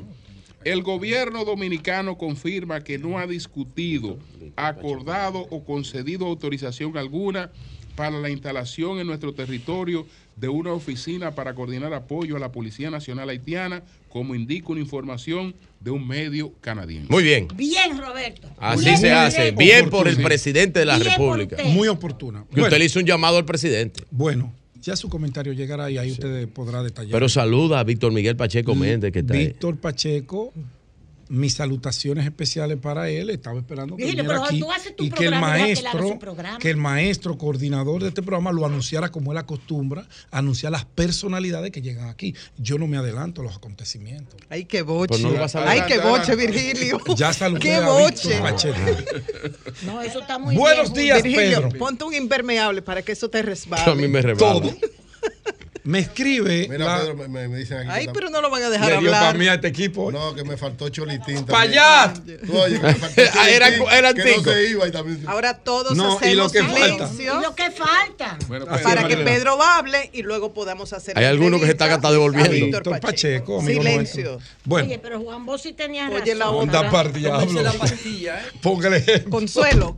El 0.65 0.83
gobierno 0.83 1.47
dominicano 1.47 2.19
confirma 2.19 2.85
que 2.85 2.99
no 2.99 3.19
ha 3.19 3.27
discutido, 3.27 4.19
acordado 4.57 5.47
o 5.51 5.65
concedido 5.65 6.27
autorización 6.27 6.99
alguna 6.99 7.51
para 7.95 8.19
la 8.19 8.31
instalación 8.31 8.99
en 8.99 9.07
nuestro 9.07 9.33
territorio 9.33 10.07
de 10.37 10.49
una 10.49 10.73
oficina 10.73 11.35
para 11.35 11.55
coordinar 11.55 11.93
apoyo 11.93 12.37
a 12.37 12.41
la 12.41 12.51
Policía 12.51 12.91
Nacional 12.91 13.29
Haitiana, 13.29 13.83
como 14.09 14.35
indica 14.35 14.69
una 14.69 14.81
información 14.81 15.55
de 15.81 15.91
un 15.91 16.07
medio 16.07 16.53
canadiense. 16.61 17.11
Muy 17.11 17.23
bien. 17.23 17.49
Bien, 17.55 17.99
Roberto. 17.99 18.49
Así 18.59 18.87
Bien, 18.87 18.99
se 18.99 19.13
hace. 19.13 19.53
bien. 19.53 19.57
Bien 19.57 19.91
por 19.91 20.09
el 20.09 20.17
presidente 20.17 20.81
de 20.81 20.87
la 20.87 20.99
Bien 20.99 21.11
República. 21.11 21.57
Muy 21.65 21.89
oportuna. 21.89 22.45
Que 22.55 22.63
usted 22.63 22.79
le 22.79 22.85
hizo 22.87 22.99
un 22.99 23.07
llamado 23.07 23.37
al 23.37 23.45
presidente. 23.45 24.03
Bueno, 24.11 24.53
ya 24.81 24.97
su 24.97 25.09
comentario 25.09 25.53
llegará 25.53 25.91
y 25.91 25.99
ahí 25.99 26.11
usted 26.11 26.49
podrá 26.49 26.83
detallar. 26.83 27.13
Pero 27.13 27.29
saluda 27.29 27.81
a 27.81 27.85
Víctor 27.85 28.13
Miguel 28.13 28.37
Pacheco 28.37 28.75
Méndez, 28.75 29.13
que 29.13 29.21
está 29.21 29.35
ahí. 29.35 29.49
Víctor 29.49 29.77
Pacheco, 29.77 30.53
mis 31.31 31.55
salutaciones 31.55 32.25
especiales 32.27 32.77
para 32.79 33.09
él. 33.09 33.31
Estaba 33.31 33.59
esperando 33.59 33.97
que 33.97 34.03
Virgilio, 34.05 34.25
viniera 34.25 34.41
pero 34.43 34.51
aquí 34.51 34.61
tú 34.61 34.73
haces 34.73 34.97
tu 34.97 35.05
y 35.05 35.11
que 35.11 35.27
el 35.27 35.41
maestro, 35.41 36.19
que 36.59 36.71
el 36.71 36.77
maestro 36.77 37.39
coordinador 37.39 38.03
de 38.03 38.09
este 38.09 38.21
programa 38.23 38.53
lo 38.53 38.67
anunciara 38.67 39.11
como 39.11 39.31
él 39.33 39.39
acostumbra, 39.39 40.07
anunciar 40.33 40.73
las 40.73 40.85
personalidades 40.85 41.71
que 41.71 41.81
llegan 41.81 42.09
aquí. 42.09 42.35
Yo 42.59 42.79
no 42.79 42.87
me 42.89 42.97
adelanto 42.97 43.41
a 43.41 43.45
los 43.45 43.57
acontecimientos. 43.57 44.39
Ay, 44.51 44.65
qué 44.65 44.83
boche. 44.83 45.09
Pues 45.09 45.23
no 45.23 45.31
lo 45.31 45.39
vas 45.41 45.55
a 45.55 45.71
Ay, 45.71 45.83
qué 45.87 45.99
boche, 45.99 46.35
Virgilio. 46.37 47.01
Ya 47.17 47.33
saludé 47.33 47.61
Qué 47.61 47.75
a 47.77 47.89
boche. 47.89 48.41
No, 49.85 50.03
eso 50.03 50.21
está 50.21 50.39
muy 50.39 50.57
Buenos 50.57 50.93
bien. 50.93 51.07
días, 51.07 51.23
Virgilio, 51.23 51.63
Pedro. 51.63 51.79
ponte 51.79 52.05
un 52.05 52.15
impermeable 52.15 52.83
para 52.83 53.03
que 53.03 53.13
eso 53.13 53.31
te 53.31 53.41
resbale. 53.43 53.91
A 53.91 53.95
mí 53.95 54.09
me 54.09 54.21
rebala. 54.21 54.61
Todo. 54.61 54.77
Me 55.91 55.99
escribe 55.99 56.67
Mira, 56.71 56.85
la- 56.85 56.99
Pedro, 57.01 57.17
me, 57.17 57.49
me- 57.49 57.57
dicen 57.57 57.79
aquí. 57.79 57.89
Ay, 57.91 58.09
pero 58.15 58.31
no 58.31 58.41
lo 58.41 58.49
van 58.49 58.63
a 58.63 58.71
dejar 58.71 58.89
Le 58.93 58.99
dio 59.01 59.11
para 59.11 59.29
hablar. 59.31 59.39
mí 59.39 59.49
a 59.49 59.55
este 59.55 59.67
equipo. 59.69 60.13
No, 60.13 60.35
que 60.35 60.45
me 60.45 60.57
faltó 60.57 60.89
Cholitín. 60.89 61.45
¡Pa' 61.45 61.63
también. 61.63 61.83
allá! 61.83 62.15
Tú, 62.47 62.57
Oye, 62.59 62.77
que 62.81 62.87
me 62.87 62.95
faltó 62.95 63.21
era- 63.49 63.67
Cholitín, 63.71 63.89
eran 63.99 64.15
que 64.15 64.37
no 64.37 64.45
se 64.45 64.69
iba 64.71 64.87
y 64.89 64.93
también. 64.93 65.25
Ahora 65.29 65.55
todos 65.59 65.97
No, 65.97 66.19
y 66.23 66.35
lo 66.35 66.45
hacemos 66.45 66.53
que 66.53 66.63
falta. 66.63 67.07
silencio 67.09 67.39
Y 67.41 67.43
lo 67.43 67.55
que 67.57 67.71
falta. 67.73 68.39
Bueno, 68.47 68.67
Así 68.69 68.85
para 68.85 69.01
que 69.03 69.17
Marilena. 69.17 69.31
Pedro 69.31 69.63
hable 69.63 70.11
y 70.13 70.23
luego 70.23 70.55
podamos 70.55 70.93
hacer 70.93 71.19
Hay 71.19 71.25
alguno 71.25 71.59
que 71.59 71.67
se 71.67 71.73
está 71.73 71.93
hasta 71.93 72.11
devolviendo. 72.13 72.51
Víctor 72.53 72.83
Víctor 72.85 73.01
Pacheco, 73.01 73.59
amigo 73.61 73.83
Silencio. 73.83 74.31
nuestro. 74.33 74.51
Bueno, 74.65 74.87
Oye, 74.89 74.99
pero 75.01 75.21
Juan 75.21 75.45
Vos 75.45 75.63
sí 75.63 75.73
tenía 75.73 76.05
razón. 76.09 76.23
Oye, 76.23 76.35
la 76.37 76.45
anda 76.47 76.79
otra. 76.79 76.91
par 76.91 77.13
diablo. 77.13 77.61
¿eh? 77.61 78.39
Póngale 78.63 78.99
ejemplo. 78.99 79.31
Consuelo. 79.31 79.97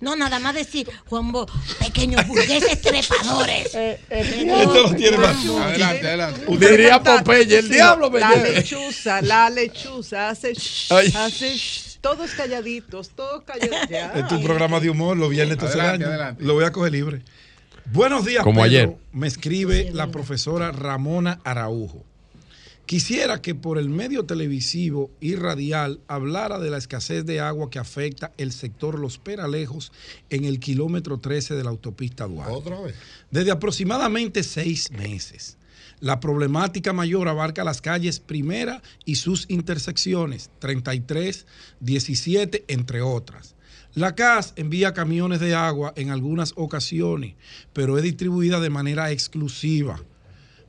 No, 0.00 0.14
nada 0.16 0.38
más 0.38 0.54
decir, 0.54 0.88
Juan 1.06 1.32
Vos, 1.32 1.50
pequeños 1.78 2.26
burgueses 2.26 2.80
trepadores. 2.82 3.74
Esto 3.74 4.82
lo 4.82 4.94
tiene 4.94 5.16
más. 5.18 5.36
Adelante, 5.46 6.06
adelante. 6.06 6.40
Diría 6.58 7.02
Popeye, 7.02 7.58
el 7.58 7.68
diablo 7.68 8.10
me 8.10 8.20
La 8.20 8.30
lleve. 8.34 8.52
lechuza, 8.54 9.22
la 9.22 9.50
lechuza 9.50 10.30
hace 10.30 10.52
shh, 10.54 10.92
Ay. 10.92 11.12
hace 11.16 11.56
shh, 11.56 11.98
todos 12.00 12.30
calladitos, 12.32 13.10
todos 13.10 13.42
calladitos. 13.44 13.88
Ya. 13.88 14.12
Es 14.16 14.28
tu 14.28 14.42
programa 14.42 14.80
de 14.80 14.90
humor, 14.90 15.16
los 15.16 15.30
viernes 15.30 15.58
tercer 15.58 15.80
año. 15.80 16.06
adelante. 16.06 16.44
Lo 16.44 16.54
voy 16.54 16.64
a 16.64 16.72
coger 16.72 16.92
libre. 16.92 17.22
Buenos 17.92 18.24
días, 18.24 18.42
Como 18.42 18.62
Pedro. 18.62 18.68
ayer. 18.80 18.96
Me 19.12 19.26
escribe 19.28 19.90
la 19.92 20.08
profesora 20.08 20.72
Ramona 20.72 21.38
Araujo. 21.44 22.04
Quisiera 22.86 23.42
que 23.42 23.56
por 23.56 23.78
el 23.78 23.88
medio 23.88 24.26
televisivo 24.26 25.10
y 25.20 25.34
radial 25.34 26.00
hablara 26.06 26.60
de 26.60 26.70
la 26.70 26.78
escasez 26.78 27.26
de 27.26 27.40
agua 27.40 27.68
que 27.68 27.80
afecta 27.80 28.32
el 28.38 28.52
sector 28.52 29.00
Los 29.00 29.18
Peralejos 29.18 29.90
en 30.30 30.44
el 30.44 30.60
kilómetro 30.60 31.18
13 31.18 31.56
de 31.56 31.64
la 31.64 31.70
autopista 31.70 32.28
Duarte. 32.28 32.54
Otra 32.54 32.80
vez. 32.80 32.94
Desde 33.32 33.50
aproximadamente 33.50 34.44
seis 34.44 34.92
meses. 34.92 35.58
La 35.98 36.20
problemática 36.20 36.92
mayor 36.92 37.26
abarca 37.26 37.64
las 37.64 37.80
calles 37.80 38.20
Primera 38.20 38.80
y 39.04 39.16
sus 39.16 39.46
intersecciones, 39.48 40.50
33, 40.60 41.44
17, 41.80 42.66
entre 42.68 43.02
otras. 43.02 43.56
La 43.94 44.14
CAS 44.14 44.52
envía 44.54 44.92
camiones 44.92 45.40
de 45.40 45.54
agua 45.54 45.92
en 45.96 46.10
algunas 46.10 46.52
ocasiones, 46.54 47.34
pero 47.72 47.96
es 47.96 48.04
distribuida 48.04 48.60
de 48.60 48.70
manera 48.70 49.10
exclusiva. 49.10 50.00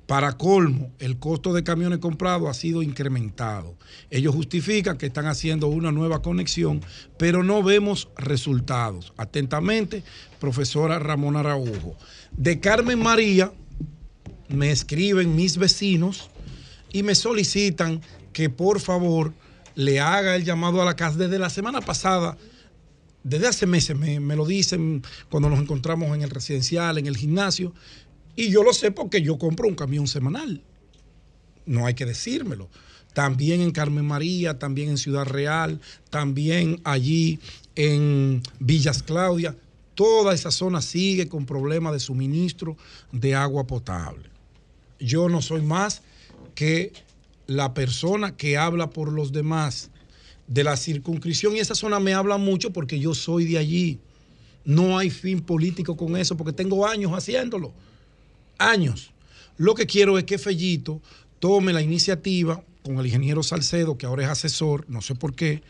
Para 0.08 0.38
colmo, 0.38 0.90
el 1.00 1.20
costo 1.20 1.52
de 1.52 1.66
camiones 1.66 2.00
comprados 2.00 2.50
ha 2.50 2.54
sido 2.54 2.82
incrementado. 2.82 3.76
Ellos 4.10 4.34
justifican 4.34 4.98
que 4.98 5.08
están 5.08 5.26
haciendo 5.26 5.68
una 5.68 5.92
nueva 5.92 6.22
conexión, 6.22 6.80
pero 7.18 7.44
no 7.44 7.62
vemos 7.62 8.08
resultados. 8.16 9.14
Atentamente, 9.18 10.04
profesora 10.40 10.98
Ramón 10.98 11.36
Araujo. 11.36 11.98
De 12.32 12.62
Carmen 12.62 13.00
María, 13.00 13.52
me 14.48 14.72
escriben 14.72 15.36
mis 15.36 15.58
vecinos 15.58 16.30
y 16.94 17.04
me 17.04 17.14
solicitan 17.14 18.02
que 18.32 18.50
por 18.50 18.80
favor 18.80 19.34
le 19.76 20.00
haga 20.00 20.38
el 20.38 20.46
llamado 20.46 20.82
a 20.82 20.86
la 20.86 20.96
casa. 20.96 21.18
Desde 21.18 21.38
la 21.38 21.50
semana 21.50 21.82
pasada, 21.82 22.38
desde 23.24 23.48
hace 23.48 23.66
meses 23.66 23.98
me, 23.98 24.22
me 24.22 24.38
lo 24.38 24.46
dicen 24.46 25.04
cuando 25.30 25.50
nos 25.50 25.60
encontramos 25.60 26.16
en 26.16 26.22
el 26.22 26.30
residencial, 26.30 26.98
en 26.98 27.08
el 27.08 27.18
gimnasio, 27.18 27.74
y 28.38 28.52
yo 28.52 28.64
lo 28.64 28.72
sé 28.72 28.92
porque 28.92 29.22
yo 29.22 29.38
compro 29.38 29.68
un 29.68 29.76
camión 29.76 30.08
semanal. 30.08 30.62
No 31.66 31.88
hay 31.88 31.96
que 31.96 32.06
decírmelo. 32.06 32.70
También 33.14 33.62
en 33.62 33.72
Carmen 33.72 34.06
María, 34.06 34.60
también 34.60 34.90
en 34.90 34.98
Ciudad 34.98 35.26
Real, 35.26 35.82
también 36.12 36.80
allí 36.84 37.40
en 37.76 38.44
Villas 38.60 39.02
Claudia. 39.02 39.56
Toda 39.96 40.36
esa 40.36 40.52
zona 40.52 40.84
sigue 40.84 41.28
con 41.28 41.48
problemas 41.48 41.94
de 41.94 42.00
suministro 42.00 42.78
de 43.12 43.34
agua 43.34 43.66
potable. 43.66 44.30
Yo 45.00 45.30
no 45.30 45.42
soy 45.42 45.64
más 45.64 46.04
que 46.54 46.94
la 47.48 47.74
persona 47.74 48.38
que 48.38 48.56
habla 48.56 48.92
por 48.92 49.12
los 49.12 49.32
demás 49.32 49.90
de 50.46 50.64
la 50.64 50.78
circunscripción 50.78 51.56
y 51.56 51.60
esa 51.60 51.74
zona 51.74 52.00
me 52.00 52.14
habla 52.14 52.38
mucho 52.38 52.72
porque 52.72 53.00
yo 53.00 53.16
soy 53.16 53.46
de 53.46 53.58
allí. 53.58 54.00
No 54.64 54.96
hay 54.96 55.10
fin 55.10 55.42
político 55.42 55.98
con 55.98 56.16
eso 56.18 56.38
porque 56.38 56.54
tengo 56.54 56.86
años 56.86 57.14
haciéndolo. 57.14 57.74
Años. 58.60 59.12
Lo 59.58 59.74
que 59.76 59.86
quiero 59.86 60.18
es 60.18 60.24
que 60.24 60.38
Fellito 60.38 61.02
tome 61.40 61.74
la 61.74 61.82
iniciativa 61.82 62.64
con 62.84 63.00
el 63.00 63.06
ingeniero 63.06 63.44
Salcedo, 63.44 63.98
que 63.98 64.06
ahora 64.06 64.24
es 64.24 64.30
asesor, 64.30 64.86
no 64.88 65.02
sé 65.02 65.14
por 65.16 65.36
qué, 65.36 65.62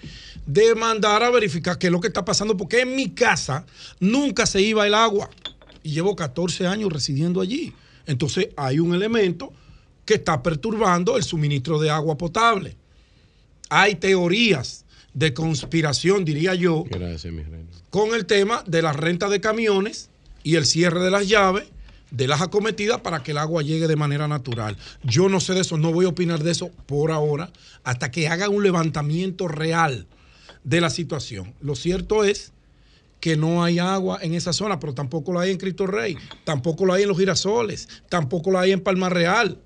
de 0.46 0.76
mandar 0.76 1.24
a 1.24 1.32
verificar 1.32 1.78
qué 1.80 1.88
es 1.88 1.92
lo 1.92 2.00
que 2.00 2.08
está 2.08 2.24
pasando, 2.24 2.56
porque 2.56 2.82
en 2.82 2.96
mi 2.96 3.10
casa 3.10 3.66
nunca 4.00 4.46
se 4.46 4.62
iba 4.62 4.86
el 4.86 4.94
agua 4.94 5.30
y 5.82 5.92
llevo 5.92 6.16
14 6.16 6.68
años 6.68 6.94
residiendo 6.94 7.42
allí. 7.42 7.74
Entonces 8.06 8.50
hay 8.56 8.80
un 8.80 8.94
elemento 8.94 9.52
que 10.06 10.16
está 10.16 10.44
perturbando 10.44 11.18
el 11.18 11.24
suministro 11.24 11.80
de 11.80 11.90
agua 11.90 12.18
potable. 12.18 12.78
Hay 13.70 13.96
teorías 13.96 14.86
de 15.14 15.34
conspiración, 15.34 16.24
diría 16.24 16.54
yo, 16.54 16.86
Gracias, 16.90 17.34
mi 17.34 17.42
reina. 17.42 17.68
con 17.90 18.14
el 18.14 18.26
tema 18.28 18.64
de 18.68 18.82
la 18.84 18.94
renta 18.94 19.28
de 19.28 19.42
camiones 19.42 20.10
y 20.44 20.56
el 20.56 20.66
cierre 20.66 21.02
de 21.04 21.10
las 21.12 21.28
llaves 21.28 21.66
de 22.12 22.28
las 22.28 22.42
acometidas 22.42 23.02
para 23.02 23.24
que 23.24 23.32
el 23.32 23.38
agua 23.38 23.62
llegue 23.62 23.88
de 23.88 23.96
manera 23.96 24.28
natural. 24.28 24.78
Yo 25.04 25.30
no 25.30 25.40
sé 25.40 25.54
de 25.54 25.62
eso, 25.62 25.78
no 25.78 25.92
voy 25.92 26.06
a 26.06 26.10
opinar 26.10 26.44
de 26.44 26.52
eso 26.52 26.72
por 26.86 27.12
ahora, 27.12 27.52
hasta 27.84 28.12
que 28.12 28.28
hagan 28.28 28.54
un 28.54 28.64
levantamiento 28.64 29.48
real 29.48 30.08
de 30.64 30.82
la 30.82 30.90
situación. 30.90 31.54
Lo 31.62 31.76
cierto 31.76 32.24
es 32.24 32.52
que 33.20 33.36
no 33.36 33.64
hay 33.64 33.80
agua 33.80 34.20
en 34.22 34.34
esa 34.34 34.54
zona, 34.54 34.80
pero 34.80 34.94
tampoco 34.94 35.34
la 35.34 35.42
hay 35.42 35.52
en 35.52 35.58
Cristo 35.58 35.88
Rey, 35.88 36.18
tampoco 36.44 36.86
la 36.86 36.96
hay 36.96 37.04
en 37.04 37.10
Los 37.10 37.18
Girasoles, 37.18 37.88
tampoco 38.10 38.52
la 38.52 38.62
hay 38.62 38.72
en 38.72 38.82
Palma 38.82 39.10
Real. 39.10 39.60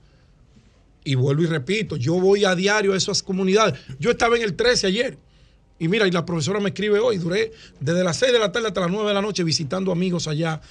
Y 1.03 1.15
vuelvo 1.15 1.43
y 1.43 1.47
repito, 1.47 1.97
yo 1.97 2.13
voy 2.13 2.45
a 2.45 2.55
diario 2.55 2.93
a 2.93 2.97
esas 2.97 3.23
comunidades. 3.23 3.79
Yo 3.99 4.11
estaba 4.11 4.35
en 4.35 4.43
el 4.43 4.55
13 4.55 4.87
ayer. 4.87 5.17
Y 5.79 5.87
mira, 5.87 6.07
y 6.07 6.11
la 6.11 6.23
profesora 6.23 6.59
me 6.59 6.69
escribe 6.69 6.99
hoy, 6.99 7.17
duré 7.17 7.51
desde 7.79 8.03
las 8.03 8.17
6 8.17 8.33
de 8.33 8.39
la 8.39 8.51
tarde 8.51 8.67
hasta 8.67 8.81
las 8.81 8.91
9 8.91 9.07
de 9.07 9.13
la 9.15 9.21
noche 9.21 9.43
visitando 9.43 9.91
amigos 9.91 10.27
allá 10.27 10.61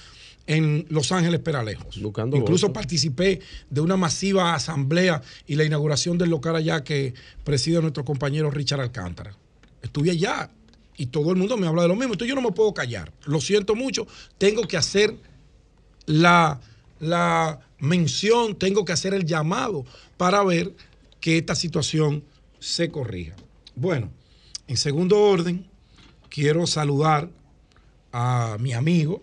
en 0.47 0.85
Los 0.89 1.11
Ángeles 1.11 1.39
Peralejos. 1.39 2.01
Buscando 2.01 2.37
Incluso 2.37 2.73
participé 2.73 3.39
de 3.69 3.81
una 3.81 3.97
masiva 3.97 4.53
asamblea 4.53 5.21
y 5.47 5.55
la 5.55 5.63
inauguración 5.63 6.17
del 6.17 6.29
local 6.29 6.55
allá 6.55 6.83
que 6.83 7.13
preside 7.43 7.81
nuestro 7.81 8.03
compañero 8.03 8.51
Richard 8.51 8.81
Alcántara. 8.81 9.35
Estuve 9.81 10.11
allá 10.11 10.49
y 10.97 11.07
todo 11.07 11.31
el 11.31 11.37
mundo 11.37 11.57
me 11.57 11.67
habla 11.67 11.83
de 11.83 11.87
lo 11.87 11.95
mismo. 11.95 12.13
Entonces 12.13 12.29
yo 12.29 12.35
no 12.35 12.47
me 12.47 12.53
puedo 12.53 12.73
callar. 12.73 13.11
Lo 13.25 13.41
siento 13.41 13.75
mucho. 13.75 14.07
Tengo 14.37 14.67
que 14.67 14.77
hacer 14.77 15.15
la, 16.05 16.59
la 16.99 17.59
mención, 17.79 18.55
tengo 18.55 18.85
que 18.85 18.93
hacer 18.93 19.13
el 19.13 19.25
llamado 19.25 19.85
para 20.17 20.43
ver 20.43 20.75
que 21.19 21.37
esta 21.37 21.55
situación 21.55 22.23
se 22.59 22.91
corrija. 22.91 23.35
Bueno, 23.75 24.11
en 24.67 24.77
segundo 24.77 25.19
orden, 25.19 25.65
quiero 26.29 26.67
saludar 26.67 27.29
a 28.11 28.57
mi 28.59 28.73
amigo, 28.73 29.21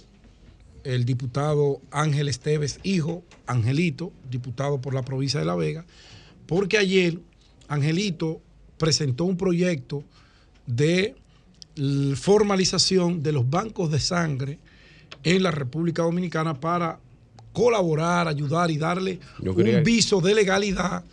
el 0.85 1.05
diputado 1.05 1.81
Ángel 1.91 2.29
Esteves, 2.29 2.81
hijo, 2.83 3.25
Angelito, 3.47 4.13
diputado 4.31 4.81
por 4.81 4.95
la 4.95 5.03
provincia 5.03 5.41
de 5.41 5.47
La 5.47 5.55
Vega, 5.55 5.85
porque 6.47 6.79
ayer 6.79 7.19
Angelito 7.69 8.41
presentó 8.79 9.25
un 9.25 9.37
proyecto 9.37 10.05
de 10.67 11.15
formalización 12.17 13.23
de 13.23 13.33
los 13.33 13.49
bancos 13.49 13.91
de 13.91 14.01
sangre 14.01 14.59
en 15.23 15.43
la 15.43 15.51
República 15.51 16.03
Dominicana 16.03 16.59
para 16.59 16.99
colaborar, 17.53 18.29
ayudar 18.29 18.71
y 18.71 18.79
darle 18.79 19.21
Yo 19.41 19.53
un 19.53 19.83
viso 19.85 20.21
de 20.21 20.35
legalidad 20.35 21.05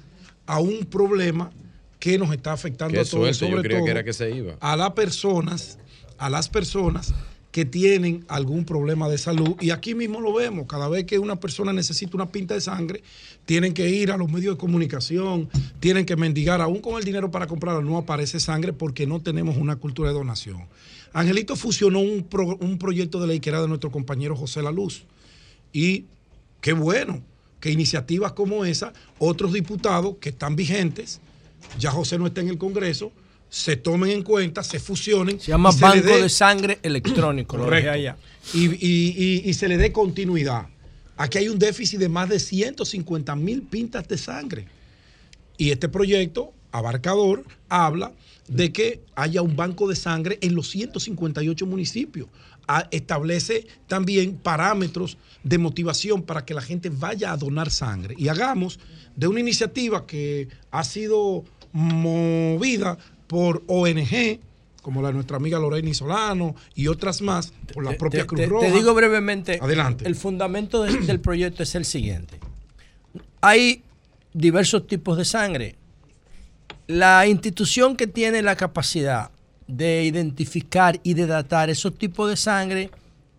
a 0.46 0.60
un 0.60 0.86
problema 0.86 1.52
que 2.00 2.18
nos 2.18 2.32
está 2.32 2.54
afectando 2.54 2.94
Qué 2.94 3.00
a 3.00 3.04
todos, 3.04 3.38
suerte, 3.38 3.46
yo 3.46 3.52
sobre 3.52 3.62
creía 3.64 3.78
todo 3.80 3.86
que 3.86 3.92
era 3.92 4.04
que 4.04 4.14
se 4.14 4.30
iba. 4.32 4.56
a 4.60 4.76
las 4.76 4.92
personas, 4.92 5.80
a 6.18 6.30
las 6.30 6.50
personas 6.50 7.14
que 7.56 7.64
tienen 7.64 8.26
algún 8.28 8.66
problema 8.66 9.08
de 9.08 9.18
salud. 9.18 9.56
Y 9.62 9.70
aquí 9.70 9.96
mismo 9.96 10.20
lo 10.20 10.34
vemos, 10.34 10.68
cada 10.68 10.90
vez 10.90 11.06
que 11.06 11.20
una 11.20 11.38
persona 11.38 11.72
necesita 11.72 12.18
una 12.18 12.30
pinta 12.30 12.54
de 12.54 12.60
sangre, 12.60 13.02
tienen 13.46 13.74
que 13.74 13.90
ir 13.90 14.12
a 14.12 14.18
los 14.18 14.30
medios 14.30 14.56
de 14.56 14.60
comunicación, 14.60 15.48
tienen 15.80 16.06
que 16.06 16.18
mendigar, 16.18 16.60
aún 16.60 16.82
con 16.82 16.98
el 16.98 17.06
dinero 17.06 17.32
para 17.32 17.48
comprarla, 17.48 17.80
no 17.82 17.96
aparece 17.98 18.42
sangre 18.42 18.74
porque 18.74 19.08
no 19.08 19.22
tenemos 19.22 19.56
una 19.56 19.78
cultura 19.78 20.10
de 20.10 20.16
donación. 20.16 20.64
Angelito 21.14 21.56
fusionó 21.56 22.00
un, 22.00 22.24
pro- 22.24 22.58
un 22.58 22.78
proyecto 22.78 23.22
de 23.22 23.28
ley 23.28 23.40
que 23.40 23.52
era 23.52 23.62
de 23.62 23.70
nuestro 23.70 23.90
compañero 23.90 24.36
José 24.36 24.62
La 24.62 24.72
Luz. 24.72 25.06
Y 25.72 26.08
qué 26.60 26.74
bueno 26.74 27.22
que 27.62 27.72
iniciativas 27.72 28.34
como 28.34 28.66
esa, 28.66 28.92
otros 29.18 29.54
diputados 29.54 30.18
que 30.20 30.28
están 30.28 30.58
vigentes, 30.58 31.22
ya 31.80 31.90
José 31.90 32.18
no 32.20 32.28
está 32.28 32.42
en 32.42 32.50
el 32.50 32.58
Congreso, 32.58 33.14
se 33.56 33.78
tomen 33.78 34.12
en 34.12 34.22
cuenta, 34.22 34.64
se 34.64 34.80
fusionen. 34.82 35.40
Se 35.40 35.48
llama 35.52 35.72
se 35.72 35.80
Banco 35.80 36.18
de 36.18 36.28
Sangre 36.28 36.78
Electrónico. 36.84 37.56
Correcto. 37.58 37.90
allá. 37.92 38.18
Y, 38.54 38.66
y- 38.86 39.16
y- 39.16 39.50
y 39.50 39.54
se 39.54 39.70
le 39.70 39.78
dé 39.78 39.94
continuidad. 39.94 40.68
Aquí 41.16 41.38
hay 41.38 41.48
un 41.48 41.58
déficit 41.58 41.98
de 42.00 42.10
más 42.10 42.28
de 42.28 42.40
150 42.40 43.34
mil 43.38 43.62
pintas 43.62 44.06
de 44.10 44.18
sangre. 44.18 44.68
Y 45.58 45.72
este 45.72 45.88
proyecto 45.88 46.52
abarcador 46.74 47.46
habla 47.70 48.12
de 48.50 48.74
que 48.74 49.00
haya 49.16 49.42
un 49.42 49.56
banco 49.56 49.88
de 49.88 49.96
sangre 49.96 50.38
en 50.42 50.54
los 50.54 50.70
158 50.72 51.66
municipios. 51.66 52.28
A- 52.68 52.90
establece 52.92 53.68
también 53.88 54.36
parámetros 54.36 55.18
de 55.44 55.58
motivación 55.60 56.24
para 56.24 56.44
que 56.44 56.54
la 56.54 56.62
gente 56.62 56.90
vaya 56.90 57.32
a 57.32 57.38
donar 57.38 57.72
sangre. 57.72 58.16
Y 58.18 58.28
hagamos 58.28 58.80
de 59.16 59.28
una 59.28 59.40
iniciativa 59.40 60.06
que 60.06 60.50
ha 60.72 60.84
sido 60.84 61.46
movida 61.72 62.98
por 63.36 63.64
ONG, 63.68 64.40
como 64.82 65.02
la 65.02 65.12
nuestra 65.12 65.36
amiga 65.36 65.60
Lorena 65.60 65.94
Solano 65.94 66.56
y 66.74 66.88
otras 66.88 67.22
más, 67.22 67.52
por 67.74 67.84
la 67.84 67.98
propia 67.98 68.22
Te- 68.22 68.28
Cruz 68.28 68.40
te, 68.40 68.48
Roja. 68.48 68.68
te 68.68 68.72
digo 68.72 68.94
brevemente. 68.94 69.60
Adelante. 69.62 70.08
El 70.08 70.16
fundamento 70.16 70.84
de- 70.84 71.00
del 71.02 71.20
proyecto 71.20 71.62
es 71.62 71.76
el 71.76 71.84
siguiente. 71.84 72.40
Hay 73.42 73.84
diversos 74.34 74.88
tipos 74.88 75.18
de 75.18 75.26
sangre. 75.26 75.76
La 76.88 77.28
institución 77.28 77.98
que 77.98 78.08
tiene 78.08 78.42
la 78.42 78.56
capacidad 78.56 79.32
de 79.68 80.06
identificar 80.06 81.02
y 81.04 81.14
de 81.14 81.28
datar 81.28 81.70
esos 81.70 81.98
tipos 81.98 82.30
de 82.30 82.38
sangre 82.38 82.90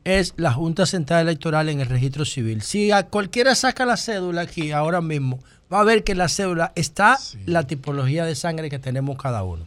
es 0.05 0.35
la 0.36 0.52
Junta 0.52 0.85
Central 0.85 1.23
Electoral 1.27 1.70
en 1.70 1.81
el 1.81 1.86
registro 1.86 2.27
civil. 2.27 2.60
Si 2.60 2.90
a 2.90 3.06
cualquiera 3.06 3.55
saca 3.55 3.86
la 3.86 3.97
cédula 3.97 4.43
aquí 4.43 4.73
ahora 4.73 5.01
mismo, 5.01 5.39
va 5.73 5.81
a 5.81 5.85
ver 5.85 6.05
que 6.05 6.12
en 6.12 6.18
la 6.18 6.28
cédula 6.28 6.73
está 6.74 7.18
la 7.47 7.66
tipología 7.66 8.27
de 8.27 8.35
sangre 8.35 8.68
que 8.68 8.78
tenemos 8.78 9.16
cada 9.16 9.43
uno. 9.43 9.66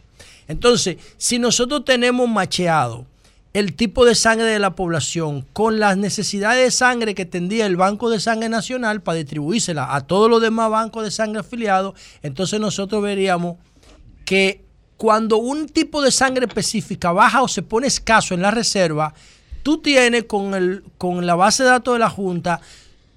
Entonces, 0.50 0.96
si 1.16 1.38
nosotros 1.38 1.84
tenemos 1.84 2.28
macheado 2.28 3.06
el 3.52 3.74
tipo 3.74 4.04
de 4.04 4.14
sangre 4.14 4.46
de 4.46 4.58
la 4.58 4.74
población 4.74 5.46
con 5.52 5.80
las 5.80 5.96
necesidades 5.96 6.64
de 6.64 6.70
sangre 6.70 7.14
que 7.14 7.24
tendría 7.24 7.66
el 7.66 7.76
Banco 7.76 8.10
de 8.10 8.20
Sangre 8.20 8.48
Nacional 8.48 9.00
para 9.00 9.18
distribuírsela 9.18 9.94
a 9.94 10.02
todos 10.02 10.30
los 10.30 10.40
demás 10.40 10.70
bancos 10.70 11.04
de 11.04 11.10
sangre 11.10 11.40
afiliados, 11.40 11.94
entonces 12.22 12.60
nosotros 12.60 13.02
veríamos 13.02 13.56
que 14.24 14.64
cuando 14.96 15.38
un 15.38 15.68
tipo 15.68 16.02
de 16.02 16.10
sangre 16.10 16.46
específica 16.46 17.10
baja 17.10 17.42
o 17.42 17.48
se 17.48 17.62
pone 17.62 17.86
escaso 17.86 18.34
en 18.34 18.42
la 18.42 18.50
reserva, 18.50 19.14
tú 19.62 19.78
tienes 19.78 20.24
con, 20.24 20.54
el, 20.54 20.84
con 20.98 21.26
la 21.26 21.34
base 21.34 21.62
de 21.62 21.70
datos 21.70 21.94
de 21.94 22.00
la 22.00 22.10
Junta 22.10 22.60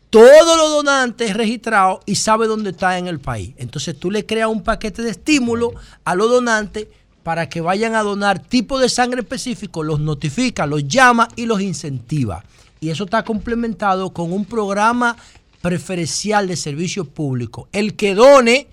todos 0.09 0.57
los 0.57 0.69
donantes 0.69 1.33
registrados 1.33 2.01
y 2.05 2.15
sabe 2.15 2.45
dónde 2.45 2.69
está 2.69 2.99
en 2.99 3.07
el 3.07 3.19
país. 3.19 3.53
Entonces 3.57 3.99
tú 3.99 4.11
le 4.11 4.25
creas 4.27 4.47
un 4.47 4.61
paquete 4.61 5.01
de 5.01 5.09
estímulo 5.09 5.73
a 6.05 6.13
los 6.13 6.29
donantes 6.29 6.87
para 7.23 7.49
que 7.49 7.61
vayan 7.61 7.95
a 7.95 8.03
donar 8.03 8.39
tipo 8.39 8.79
de 8.79 8.89
sangre 8.89 9.21
específico, 9.21 9.81
los 9.81 9.99
notifica, 9.99 10.65
los 10.65 10.87
llama 10.87 11.27
y 11.35 11.45
los 11.45 11.61
incentiva. 11.61 12.43
Y 12.79 12.89
eso 12.89 13.05
está 13.05 13.23
complementado 13.23 14.11
con 14.11 14.33
un 14.33 14.45
programa 14.45 15.15
preferencial 15.61 16.47
de 16.47 16.57
servicio 16.57 17.05
público. 17.05 17.69
El 17.71 17.95
que 17.95 18.13
done 18.13 18.67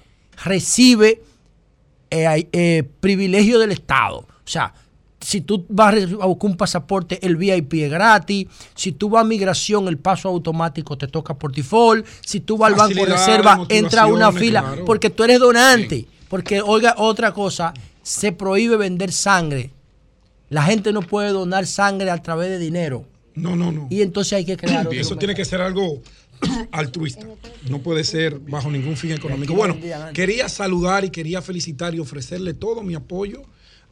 recibe 0.45 1.23
eh, 2.11 2.49
eh, 2.53 2.83
privilegio 3.01 3.61
del 3.61 3.71
Estado. 3.71 4.19
O 4.19 4.49
sea, 4.51 4.75
si 5.21 5.43
tú 5.43 5.65
vas 5.69 5.95
a 5.95 6.27
buscar 6.27 6.51
un 6.51 6.57
pasaporte, 6.57 7.25
el 7.25 7.37
VIP 7.37 7.75
es 7.75 7.91
gratis. 7.91 8.49
Si 8.75 8.91
tú 8.91 9.11
vas 9.11 9.23
a 9.23 9.25
migración, 9.25 9.87
el 9.87 9.99
paso 9.99 10.29
automático 10.29 10.99
te 10.99 11.07
toca 11.07 11.35
por 11.35 11.53
default. 11.53 12.05
Si 12.25 12.41
tú 12.41 12.57
vas 12.57 12.73
al 12.73 12.79
banco 12.79 12.95
de 12.95 13.07
reserva, 13.07 13.65
entra 13.69 14.03
a 14.03 14.07
una 14.07 14.33
fila. 14.33 14.63
claro. 14.63 14.85
Porque 14.85 15.11
tú 15.11 15.23
eres 15.23 15.39
donante. 15.39 16.07
Porque, 16.29 16.63
oiga, 16.63 16.95
otra 16.97 17.33
cosa, 17.33 17.75
se 18.11 18.33
prohíbe 18.33 18.77
vender 18.77 19.13
sangre. 19.13 19.71
La 20.49 20.65
gente 20.65 20.93
no 20.93 21.01
puede 21.03 21.31
donar 21.31 21.65
sangre 21.65 22.11
a 22.11 22.21
través 22.21 22.49
de 22.51 22.59
dinero. 22.59 23.05
No, 23.37 23.55
no, 23.55 23.71
no. 23.71 23.87
Y 23.89 24.03
entonces 24.03 24.33
hay 24.33 24.45
que 24.45 24.57
crear 24.57 24.85
otro 24.89 24.99
Eso 24.99 25.15
tiene 25.17 25.33
que 25.37 25.45
ser 25.45 25.61
algo 25.61 26.03
altruista. 26.73 27.25
No 27.69 27.79
puede 27.79 28.03
ser 28.03 28.41
bajo 28.41 28.69
ningún 28.69 28.97
fin 28.97 29.13
económico. 29.13 29.55
Bueno, 29.55 29.77
quería 30.13 30.49
saludar 30.49 31.05
y 31.05 31.11
quería 31.11 31.41
felicitar 31.41 31.95
y 31.95 32.01
ofrecerle 32.01 32.53
todo 32.53 32.83
mi 32.83 32.97
apoyo 32.97 33.43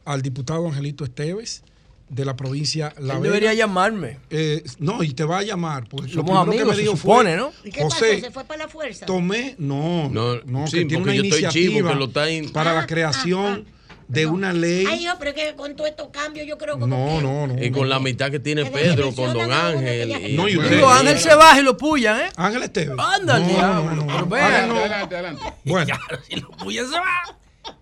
al 0.03 0.21
diputado 0.21 0.67
Angelito 0.67 1.05
Esteves 1.05 1.63
de 2.09 2.25
la 2.25 2.35
provincia 2.35 2.93
La 2.99 3.13
Él 3.13 3.19
Vega. 3.21 3.33
debería 3.33 3.53
llamarme. 3.53 4.17
Eh, 4.31 4.61
no, 4.79 5.01
y 5.01 5.13
te 5.13 5.23
va 5.23 5.37
a 5.37 5.43
llamar. 5.43 5.87
Porque 5.87 6.11
lo 6.13 6.25
primero 6.25 6.43
que 6.43 6.49
amigos, 6.49 6.67
me 6.67 6.75
se 6.75 6.81
dijo 6.81 6.97
supone, 6.97 7.29
fue, 7.29 7.37
¿no? 7.37 7.51
¿Y 7.63 7.71
qué 7.71 7.81
pasó? 7.83 7.95
José, 7.95 8.19
¿Se 8.19 8.31
fue 8.31 8.43
para 8.43 8.63
la 8.65 8.67
fuerza? 8.67 9.05
tomé, 9.05 9.55
no, 9.59 10.09
no, 10.09 10.41
No, 10.43 10.65
que 10.65 10.71
sí, 10.71 10.77
tiene 10.85 10.95
porque 10.97 11.11
una 11.11 11.15
yo 11.15 11.23
estoy 11.23 11.39
chivo, 11.51 11.63
iniciativa 11.71 11.89
que 11.93 11.95
lo 11.99 12.05
está 12.05 12.29
in- 12.29 12.51
para 12.51 12.71
Ah, 12.71 12.81
la 12.81 12.85
creación 12.87 13.65
de 14.09 14.25
una 14.25 14.51
ley. 14.51 14.85
Ay, 14.89 15.03
yo, 15.05 15.13
pero 15.19 15.29
es 15.31 15.35
que 15.37 15.55
con 15.55 15.75
todos 15.75 15.89
estos 15.91 16.09
cambios 16.09 16.45
yo 16.47 16.57
creo 16.57 16.77
que... 16.79 16.85
No, 16.87 17.21
no, 17.21 17.45
no. 17.47 17.63
Y 17.63 17.69
con 17.71 17.87
la 17.87 17.99
mitad 17.99 18.29
que 18.31 18.39
tiene 18.39 18.63
Que 18.63 18.71
Pedro, 18.71 19.13
con 19.13 19.31
Don 19.33 19.51
Ángel. 19.51 20.31
y- 20.31 20.35
No, 20.35 20.49
y 20.49 20.57
usted- 20.57 20.71
Digo, 20.77 20.89
Ángel 20.89 21.19
se 21.19 21.33
baja 21.35 21.59
y 21.59 21.63
lo 21.63 21.77
pullan, 21.77 22.19
¿eh? 22.21 22.29
Ángel 22.35 22.63
Esteves. 22.63 22.95
Anda, 22.97 23.37
No, 23.39 23.47
diablo. 23.47 23.83
no, 23.83 23.95
no, 23.95 24.05
pero 24.07 24.19
no. 24.21 24.25
vean. 24.27 24.71
Adelante, 24.71 25.15
adelante. 25.15 25.43
Bueno, 25.63 25.95
Si 26.27 26.35
lo 26.37 26.49
pullan 26.51 26.85
se 26.89 26.95
va. 26.99 27.37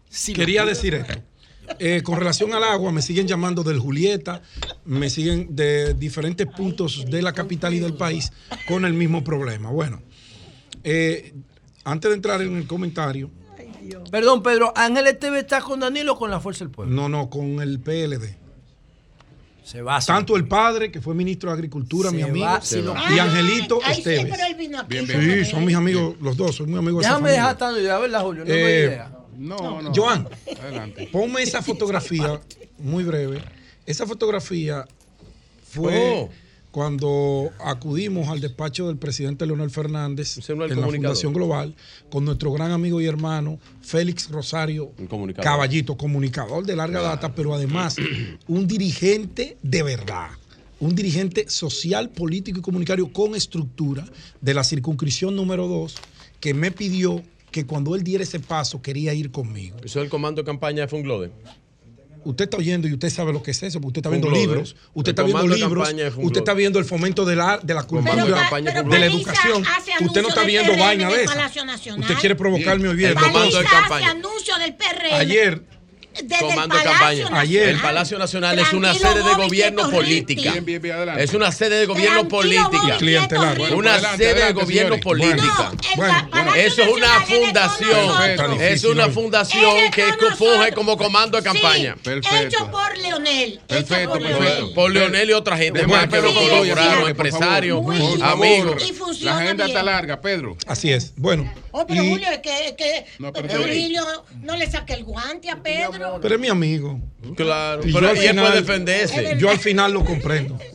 Si 0.10 0.34
quería 0.34 0.66
decir 0.66 0.94
esto. 0.95 1.14
Eh, 1.80 2.02
con 2.04 2.18
relación 2.18 2.54
al 2.54 2.64
agua, 2.64 2.91
me 2.91 3.02
siguen 3.02 3.28
llamando 3.28 3.62
del 3.64 3.80
Julieta, 3.80 4.41
me 4.86 5.10
siguen 5.10 5.54
de 5.56 5.94
diferentes 5.94 6.48
puntos 6.48 7.06
de 7.10 7.22
la 7.22 7.34
capital 7.34 7.74
y 7.74 7.80
del 7.80 7.94
país 7.94 8.32
con 8.68 8.86
el 8.86 8.94
mismo 8.94 9.22
problema. 9.24 9.70
Bueno, 9.70 10.02
eh, 10.84 11.34
antes 11.84 12.10
de 12.10 12.16
entrar 12.16 12.41
en 12.41 12.56
el 12.58 12.68
comentario, 12.68 13.30
Perdón, 14.11 14.41
Pedro, 14.43 14.73
Ángel 14.76 15.07
Esteve 15.07 15.39
está 15.39 15.61
con 15.61 15.80
Danilo 15.80 16.14
o 16.14 16.18
con 16.18 16.30
la 16.31 16.39
Fuerza 16.39 16.64
del 16.65 16.72
Pueblo. 16.72 16.93
no, 16.95 17.07
no, 17.09 17.30
con 17.30 17.59
el 17.61 17.80
PLD. 17.80 18.35
Se 19.64 19.81
va. 19.81 19.99
Tanto 19.99 20.38
el 20.38 20.47
padre, 20.47 20.89
que 20.91 21.01
fue 21.01 21.14
ministro 21.14 21.49
de 21.49 21.55
Agricultura, 21.55 22.09
Se 22.09 22.15
mi 22.15 22.22
amigo, 22.22 22.45
va, 22.45 22.61
se 22.61 22.81
va. 22.81 23.03
y 23.14 23.19
Angelito 23.19 23.80
Ay, 23.84 23.95
sí, 23.95 23.99
Esteves. 23.99 24.27
pero 24.31 24.47
él 24.47 24.55
vino 24.55 24.80
aquí. 24.80 24.88
Bien, 24.89 25.05
con 25.07 25.19
bien. 25.19 25.31
él. 25.31 25.45
Sí, 25.45 25.51
son 25.51 25.65
mis 25.65 25.76
amigos, 25.76 26.15
los 26.22 26.38
dos, 26.38 26.55
soy 26.55 26.68
muy 26.68 26.80
amigo 26.80 26.99
de 27.01 27.05
Déjame 27.07 27.31
dejar 27.31 27.57
tanto 27.57 27.81
idea, 27.81 27.97
¿verdad, 27.99 28.22
Julio? 28.22 28.45
No 28.45 28.53
Eh, 28.53 28.64
me 28.64 28.72
idea. 28.93 29.11
No, 29.38 29.81
no. 29.81 29.91
Joan, 29.93 30.27
Adelante. 30.61 31.09
ponme 31.11 31.43
esa 31.43 31.61
fotografía, 31.61 32.39
muy 32.77 33.03
breve. 33.03 33.41
Esa 33.85 34.07
fotografía 34.07 34.88
fue 35.69 36.14
Oh. 36.23 36.30
Cuando 36.78 37.52
acudimos 37.58 38.28
al 38.28 38.40
despacho 38.40 38.86
del 38.86 38.98
presidente 38.98 39.48
Leonel 39.48 39.72
Fernández 39.72 40.48
en 40.48 40.60
la. 40.60 40.68
Fundación 40.86 41.34
Global 41.34 41.74
con 42.12 42.24
nuestro 42.24 42.52
gran 42.52 42.70
amigo 42.70 43.02
y 43.02 43.08
hermano 43.08 43.58
Félix 43.82 44.30
Rosario 44.30 44.91
comunicador. 45.10 45.44
Caballito, 45.44 45.98
comunicador 45.98 46.68
de 46.68 46.76
larga 46.76 47.02
data, 47.02 47.34
pero 47.34 47.56
además 47.56 47.95
un 48.48 48.68
dirigente 48.68 49.58
de 49.64 49.82
verdad. 49.82 50.30
Un 50.80 50.94
dirigente 50.94 51.49
social, 51.49 52.12
político 52.12 52.60
y 52.60 52.62
comunitario 52.62 53.12
con 53.12 53.34
estructura 53.34 54.06
de 54.40 54.54
la 54.54 54.64
circunscripción 54.64 55.36
número 55.36 55.68
2 55.68 55.95
que 56.40 56.54
me 56.54 56.70
pidió 56.70 57.24
que 57.49 57.66
cuando 57.66 57.95
él 57.95 58.04
diera 58.04 58.24
ese 58.24 58.40
paso 58.40 58.84
quería 58.84 59.16
ir 59.16 59.32
conmigo. 59.32 59.78
Eso 59.78 59.99
es 59.99 60.04
el 60.04 60.10
comando 60.12 60.44
de 60.44 60.45
campaña 60.45 60.82
de 60.82 60.88
Funglode. 60.90 61.32
Usted 62.23 62.45
está 62.45 62.57
oyendo 62.57 62.88
y 62.88 62.94
usted 62.94 63.10
sabe 63.10 63.34
lo 63.34 63.41
que 63.44 63.52
es 63.52 63.64
eso, 63.64 63.80
porque 63.80 63.99
usted 63.99 63.99
está 63.99 64.10
viendo 64.10 64.30
libros, 64.30 64.76
usted 64.94 65.10
El 65.10 65.14
está 65.14 65.23
viendo 65.23 65.56
libros, 65.56 66.15
usted 66.18 66.39
está 66.39 66.53
viendo 66.53 66.80
el 66.80 66.85
fomento 66.85 67.26
de 67.26 67.35
la, 67.35 67.60
de 67.61 67.73
la 67.73 67.84
cultura, 67.84 68.26
de 68.26 68.31
campaña 68.31 68.72
pero 68.73 68.89
de 68.89 68.99
la 68.99 69.06
educación. 69.06 69.64
Usted 70.02 70.22
no 70.22 70.30
está 70.30 70.44
viendo 70.44 70.77
vaina 70.77 71.10
de 71.10 71.26
Nacional. 71.26 72.02
Usted 72.02 72.15
quiere 72.15 72.35
provocarme 72.35 72.88
hoy 72.89 72.95
viernes. 72.95 73.23
Ayer, 75.14 75.64
desde 76.23 76.39
Comando 76.45 76.76
el 76.76 76.84
Palacio 76.84 76.91
campaña. 76.91 77.19
Nacional. 77.22 77.41
Ayer. 77.41 77.69
El 77.69 77.80
Palacio 77.81 78.19
Nacional 78.19 78.60
es 78.60 78.73
una 78.73 78.94
sede 78.94 79.23
de 79.23 79.34
gobierno 79.35 79.89
política. 79.89 80.41
Ricky. 80.41 80.49
Bien, 80.52 80.65
bien, 80.65 80.81
bien, 80.81 80.95
adelante. 80.95 81.23
Es 81.23 81.34
una 81.34 81.52
sede 81.52 81.80
de 81.80 81.85
gobierno 81.85 82.27
Tranquilo, 82.27 82.69
política. 82.69 82.98
Clientelar. 82.98 83.57
Bueno. 83.57 83.76
Una 83.77 83.94
adelante, 83.95 84.23
sede 84.26 84.45
de 84.45 84.53
gobierno 84.53 84.95
señores. 84.98 85.03
política. 85.03 85.72
Bueno, 85.95 86.56
Eso 86.56 86.81
es 86.84 86.88
una 86.89 87.22
fundación. 87.22 88.61
Es 88.61 88.84
una 88.84 89.10
fundación 89.10 89.91
que 89.91 90.03
funge 90.38 90.72
como 90.73 90.98
comando 90.98 91.38
de 91.41 91.49
Sí, 91.49 91.53
campaña. 91.60 91.95
Perfecto. 92.03 92.57
Hecho 92.57 92.72
por 92.72 92.98
Leonel. 92.98 93.60
Perfecto, 93.68 94.10
por 94.10 94.19
perfecto. 94.22 94.44
Leonel. 94.44 94.73
Por 94.73 94.91
Leonel 94.91 95.30
y 95.30 95.34
otra 95.34 95.57
gente 95.57 95.84
lo 95.84 95.88
Pedro 96.10 96.31
bien. 96.64 98.19
favor. 98.19 98.22
amigos. 98.22 98.84
Y 98.89 98.94
funciona 98.94 99.35
La 99.35 99.41
agenda 99.44 99.65
está 99.65 99.84
larga, 99.84 100.22
Pedro. 100.22 100.57
así 100.68 100.91
es. 100.91 101.14
Bueno, 101.15 101.52
Oh, 101.72 101.85
pero 101.85 102.03
y- 102.03 102.10
Julio, 102.10 102.27
es 102.31 102.39
que, 102.39 102.76
que 102.76 103.06
No. 103.19 103.31
Julio 103.34 104.03
no 104.41 104.56
le 104.57 104.69
saque 104.69 104.94
el 104.94 105.03
guante 105.03 105.49
a 105.52 105.57
Pedro. 105.61 105.91
Pero 106.21 106.35
es 106.35 106.41
mi 106.41 106.47
amigo. 106.49 106.99
Claro. 107.35 107.81
Y 107.85 107.91
yo 107.91 107.99
Pero 107.99 108.09
al 108.09 108.17
y 108.17 108.19
él 108.21 108.29
final- 108.29 108.45
puede 108.47 108.61
defenderse. 108.61 109.35
Yo 109.39 109.49
al 109.49 109.59
final 109.59 109.93
lo 109.93 110.03
comprendo. 110.05 110.57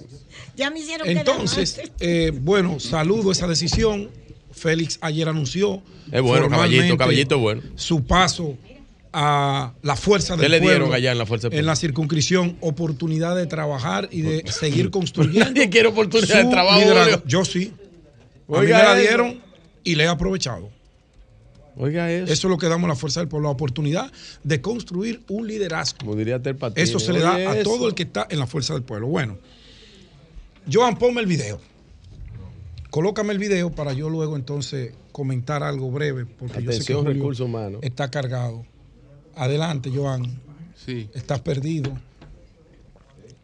Ya 0.55 0.71
me 0.71 0.81
hicieron 0.81 1.09
Entonces, 1.09 1.81
eh, 1.99 2.31
bueno, 2.35 2.79
saludo 2.79 3.33
esa 3.33 3.47
decisión. 3.47 4.11
Félix 4.53 4.99
ayer 5.01 5.27
anunció 5.27 5.83
Es 6.13 6.21
bueno, 6.21 6.51
caballito, 6.51 6.97
caballito 6.99 7.37
es 7.37 7.41
bueno. 7.41 7.63
su 7.75 8.05
paso 8.05 8.55
a 9.15 9.73
la 9.83 9.97
fuerza 9.97 10.35
del 10.37 10.43
¿Qué 10.43 10.49
le 10.51 10.59
pueblo 10.61 10.79
dieron 10.85 10.95
allá 10.95 11.13
en 11.13 11.19
la 11.19 11.25
Fuerza 11.27 11.49
del 11.49 11.55
en 11.55 11.61
Pueblo? 11.61 11.73
la 11.73 11.77
circunscripción 11.77 12.57
oportunidad 12.61 13.35
de 13.35 13.47
trabajar 13.47 14.09
y 14.13 14.21
de 14.21 14.45
seguir 14.53 14.91
construyendo 14.91 15.47
Nadie 15.51 15.71
quiere 15.71 15.89
oportunidad 15.89 16.45
de 16.45 16.51
trabajo, 16.51 17.23
yo 17.27 17.45
sí 17.47 17.73
a 17.75 18.53
mí 18.53 18.59
Oiga 18.59 18.79
me 18.79 18.85
la 18.85 18.95
dieron 18.97 19.41
y 19.85 19.95
le 19.95 20.05
he 20.05 20.09
aprovechado 20.09 20.69
Oiga 21.77 22.11
eso. 22.11 22.33
eso 22.33 22.47
es 22.49 22.51
lo 22.51 22.59
que 22.59 22.69
damos 22.69 22.85
a 22.85 22.89
la 22.89 22.97
fuerza 22.97 23.21
del 23.21 23.29
pueblo 23.29 23.49
la 23.49 23.53
oportunidad 23.53 24.13
de 24.45 24.61
construir 24.61 25.23
un 25.29 25.47
liderazgo 25.47 25.99
Como 26.01 26.17
diría 26.17 26.41
eso 26.77 26.99
se 27.01 27.13
le 27.13 27.21
da 27.21 27.35
Oye, 27.37 27.47
a 27.47 27.55
eso. 27.59 27.71
todo 27.71 27.89
el 27.89 27.95
que 27.95 28.03
está 28.03 28.27
en 28.29 28.39
la 28.39 28.47
fuerza 28.47 28.75
del 28.75 28.83
pueblo. 28.83 29.07
Bueno, 29.09 29.39
Joan, 30.71 30.97
ponme 30.99 31.21
el 31.21 31.27
video. 31.27 31.61
Colócame 32.91 33.33
el 33.33 33.39
video 33.39 33.71
para 33.71 33.95
yo 33.95 34.11
luego 34.11 34.37
entonces 34.37 34.93
comentar 35.13 35.63
algo 35.63 35.91
breve, 35.91 36.27
porque 36.27 36.57
yo 36.57 36.61
sé 36.61 36.65
que 36.67 36.73
Atención, 36.75 36.99
Julio 37.05 37.15
recursos 37.15 37.47
humanos. 37.47 37.81
está 37.83 38.11
cargado. 38.11 38.65
Adelante, 39.35 39.91
Joan. 39.95 40.41
Sí, 40.77 41.09
Estás 41.15 41.41
perdido. 41.41 41.97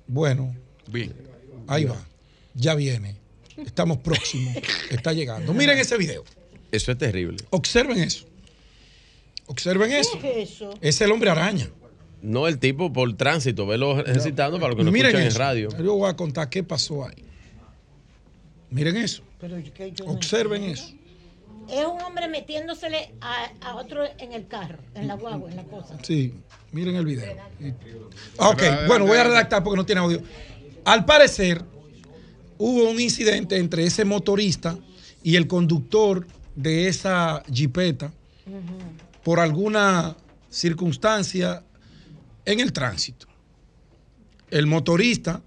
Bueno, 0.07 0.55
bien. 0.91 1.15
ahí 1.67 1.85
va. 1.85 1.97
Ya 2.55 2.75
viene. 2.75 3.17
Estamos 3.57 3.99
próximos. 3.99 4.55
Está 4.91 5.13
llegando. 5.13 5.53
Miren 5.55 5.79
ese 5.79 5.97
video. 5.97 6.25
Eso 6.71 6.93
es 6.93 6.99
terrible. 6.99 7.39
Observen 7.51 7.99
eso. 7.99 8.27
Observen 9.47 9.93
eso. 9.93 10.19
¿Qué 10.21 10.43
es 10.43 10.51
eso? 10.53 10.75
Es 10.81 11.01
el 11.01 11.11
hombre 11.11 11.31
araña. 11.31 11.69
No 12.21 12.49
el 12.49 12.59
tipo 12.59 12.93
por 12.93 13.17
tránsito, 13.17 13.67
velo 13.67 14.01
ejercitando 14.01 14.59
para 14.59 14.75
los 14.75 14.77
que 14.77 14.85
no 14.85 14.95
escuchan 14.95 15.21
en 15.23 15.29
eso. 15.29 15.39
radio. 15.39 15.69
Yo 15.79 15.95
voy 15.95 16.11
a 16.11 16.17
contar 16.17 16.51
qué 16.51 16.63
pasó 16.63 17.05
ahí. 17.07 17.25
Miren 18.71 18.97
eso. 18.97 19.23
Pero 19.41 19.59
yo 19.59 20.05
Observen 20.07 20.65
eso. 20.65 20.93
Es 21.71 21.85
un 21.85 22.01
hombre 22.01 22.29
metiéndosele 22.29 23.13
a, 23.21 23.51
a 23.61 23.77
otro 23.77 24.03
en 24.19 24.33
el 24.33 24.47
carro, 24.49 24.79
en 24.95 25.07
la 25.07 25.15
guagua, 25.15 25.51
en 25.51 25.57
la 25.57 25.65
cosa. 25.65 25.99
Sí, 26.03 26.33
miren 26.73 26.97
el 26.97 27.05
video. 27.05 27.37
Ok, 28.39 28.63
bueno, 28.87 29.07
voy 29.07 29.19
a 29.19 29.25
redactar 29.25 29.63
porque 29.63 29.77
no 29.77 29.85
tiene 29.87 30.01
audio. 30.01 30.23
Al 30.85 31.05
parecer, 31.05 31.63
hubo 32.57 32.91
un 32.91 32.99
incidente 32.99 33.59
entre 33.59 33.85
ese 33.85 34.05
motorista 34.07 34.79
y 35.23 35.37
el 35.37 35.47
conductor 35.47 36.27
de 36.59 36.89
esa 36.89 37.45
jipeta 37.53 38.11
por 39.23 39.39
alguna 39.39 40.17
circunstancia 40.51 41.63
en 42.45 42.59
el 42.59 42.73
tránsito. 42.73 43.29
El 44.51 44.67
motorista, 44.67 45.41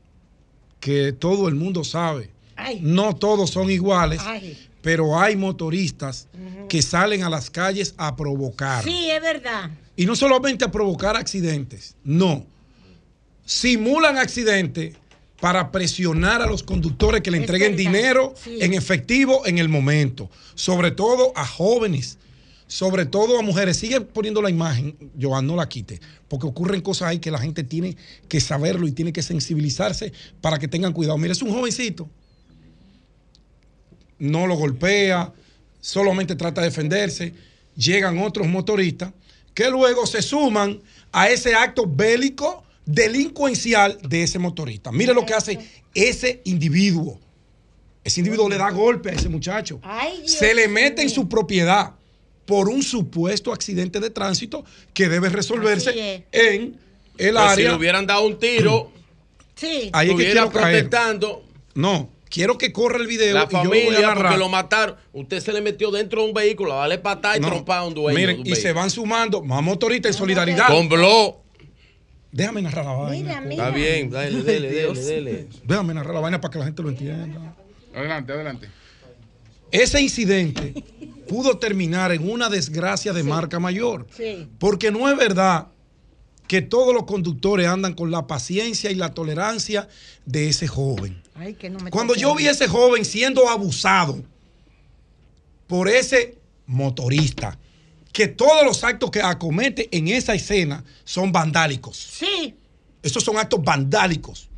que 0.79 1.11
todo 1.11 1.49
el 1.49 1.55
mundo 1.55 1.83
sabe, 1.83 2.29
Ay. 2.55 2.79
no 2.81 3.13
todos 3.13 3.49
son 3.49 3.69
iguales, 3.69 4.21
Ay. 4.23 4.57
pero 4.81 5.19
hay 5.19 5.35
motoristas 5.35 6.29
que 6.69 6.81
salen 6.81 7.23
a 7.23 7.29
las 7.29 7.49
calles 7.49 7.93
a 7.97 8.15
provocar. 8.15 8.85
Sí, 8.85 9.09
es 9.11 9.21
verdad. 9.21 9.69
Y 9.97 10.05
no 10.05 10.15
solamente 10.15 10.63
a 10.63 10.71
provocar 10.71 11.17
accidentes, 11.17 11.97
no. 12.05 12.45
Simulan 13.45 14.17
accidentes 14.17 14.95
para 15.41 15.71
presionar 15.71 16.41
a 16.41 16.45
los 16.45 16.61
conductores 16.61 17.21
que 17.21 17.31
le 17.31 17.37
entreguen 17.37 17.75
dinero 17.75 18.33
sí. 18.41 18.59
en 18.61 18.73
efectivo 18.75 19.45
en 19.45 19.57
el 19.57 19.67
momento. 19.67 20.29
Sobre 20.53 20.91
todo 20.91 21.33
a 21.35 21.45
jóvenes, 21.45 22.19
sobre 22.67 23.05
todo 23.07 23.39
a 23.39 23.41
mujeres. 23.41 23.75
Sigue 23.77 23.99
poniendo 24.01 24.41
la 24.41 24.51
imagen, 24.51 24.95
Joan, 25.19 25.47
no 25.47 25.55
la 25.55 25.67
quite, 25.67 25.99
porque 26.27 26.45
ocurren 26.45 26.81
cosas 26.81 27.09
ahí 27.09 27.19
que 27.19 27.31
la 27.31 27.39
gente 27.39 27.63
tiene 27.63 27.97
que 28.29 28.39
saberlo 28.39 28.87
y 28.87 28.91
tiene 28.91 29.11
que 29.11 29.23
sensibilizarse 29.23 30.13
para 30.39 30.59
que 30.59 30.67
tengan 30.67 30.93
cuidado. 30.93 31.17
Mira, 31.17 31.33
es 31.33 31.41
un 31.41 31.51
jovencito. 31.51 32.07
No 34.19 34.45
lo 34.45 34.55
golpea, 34.55 35.33
solamente 35.79 36.35
trata 36.35 36.61
de 36.61 36.67
defenderse. 36.67 37.33
Llegan 37.75 38.19
otros 38.19 38.47
motoristas 38.47 39.11
que 39.55 39.71
luego 39.71 40.05
se 40.05 40.21
suman 40.21 40.79
a 41.11 41.29
ese 41.29 41.55
acto 41.55 41.87
bélico 41.87 42.63
delincuencial 42.85 43.97
de 44.07 44.23
ese 44.23 44.39
motorista. 44.39 44.91
Mire 44.91 45.13
lo 45.13 45.25
que 45.25 45.33
hace 45.33 45.59
ese 45.93 46.41
individuo. 46.45 47.19
Ese 48.03 48.19
individuo 48.21 48.49
le 48.49 48.57
da 48.57 48.71
golpe 48.71 49.09
a 49.09 49.13
ese 49.13 49.29
muchacho. 49.29 49.79
Ay, 49.83 50.27
Se 50.27 50.53
le 50.53 50.67
mete 50.67 51.01
en 51.03 51.09
su 51.09 51.29
propiedad 51.29 51.91
por 52.45 52.67
un 52.69 52.81
supuesto 52.81 53.53
accidente 53.53 53.99
de 53.99 54.09
tránsito 54.09 54.65
que 54.93 55.07
debe 55.07 55.29
resolverse 55.29 55.91
es. 55.91 56.23
en 56.31 56.77
el 57.17 57.33
Pues 57.35 57.43
si 57.45 57.51
área. 57.51 57.69
le 57.69 57.75
hubieran 57.75 58.07
dado 58.07 58.25
un 58.25 58.39
tiro, 58.39 58.91
Sí. 59.55 59.91
Ahí 59.93 60.09
es 60.09 60.15
que 60.15 60.23
estuviera 60.23 60.41
quiero 60.49 60.51
caer. 60.51 60.89
protestando. 60.89 61.43
No, 61.75 62.09
quiero 62.29 62.57
que 62.57 62.71
corra 62.73 62.97
el 62.97 63.05
video 63.05 63.35
La 63.35 63.47
y 63.47 63.53
yo 63.53 63.63
voy 63.69 63.77
a 63.79 63.83
familia, 63.91 64.13
porque 64.15 64.37
lo 64.37 64.49
mataron. 64.49 64.95
Usted 65.13 65.39
se 65.39 65.53
le 65.53 65.61
metió 65.61 65.91
dentro 65.91 66.21
de 66.23 66.27
un 66.29 66.33
vehículo, 66.33 66.73
a 66.73 66.77
darle 66.77 66.97
patada 66.97 67.37
y 67.37 67.41
No. 67.41 67.47
trompar 67.49 67.79
a 67.79 67.83
un 67.83 67.93
dueño. 67.93 68.17
Miren, 68.17 68.39
un 68.39 68.47
y 68.47 68.55
se 68.55 68.73
van 68.73 68.89
sumando 68.89 69.43
más 69.43 69.61
motoristas 69.61 70.13
en 70.15 70.17
solidaridad. 70.17 70.67
Con 70.67 70.89
blog. 70.89 71.40
Déjame 72.31 72.61
narrar 72.61 72.85
la 72.85 72.93
vaina. 72.93 73.43
Está 73.49 73.69
bien, 73.71 74.09
dale, 74.09 74.43
dale, 74.43 74.73
dale, 74.73 75.01
dale. 75.03 75.47
Déjame 75.65 75.93
narrar 75.93 76.13
la 76.13 76.21
vaina 76.21 76.39
para 76.39 76.51
que 76.51 76.59
la 76.59 76.65
gente 76.65 76.81
lo 76.81 76.89
entienda. 76.89 77.55
Adelante, 77.93 78.31
adelante. 78.31 78.69
Ese 79.71 80.01
incidente 80.01 80.83
pudo 81.27 81.57
terminar 81.57 82.11
en 82.11 82.29
una 82.29 82.49
desgracia 82.49 83.13
de 83.13 83.23
marca 83.23 83.59
mayor. 83.59 84.07
Sí. 84.15 84.47
Porque 84.59 84.91
no 84.91 85.09
es 85.09 85.17
verdad 85.17 85.67
que 86.47 86.61
todos 86.61 86.93
los 86.93 87.05
conductores 87.05 87.67
andan 87.67 87.93
con 87.93 88.11
la 88.11 88.27
paciencia 88.27 88.91
y 88.91 88.95
la 88.95 89.13
tolerancia 89.13 89.87
de 90.25 90.49
ese 90.49 90.67
joven. 90.67 91.21
Ay, 91.35 91.53
que 91.53 91.69
no 91.69 91.79
me 91.79 91.89
Cuando 91.91 92.15
yo 92.15 92.35
vi 92.35 92.47
a 92.47 92.51
ese 92.51 92.67
joven 92.67 93.05
siendo 93.05 93.47
abusado 93.47 94.21
por 95.67 95.87
ese 95.87 96.37
motorista, 96.65 97.57
que 98.11 98.27
todos 98.27 98.65
los 98.65 98.83
actos 98.83 99.09
que 99.11 99.21
acomete 99.21 99.87
en 99.95 100.07
esa 100.07 100.33
escena 100.33 100.83
son 101.03 101.31
vandálicos. 101.31 101.97
Sí. 101.97 102.55
Esos 103.01 103.23
son 103.23 103.37
actos 103.37 103.63
vandálicos. 103.63 104.49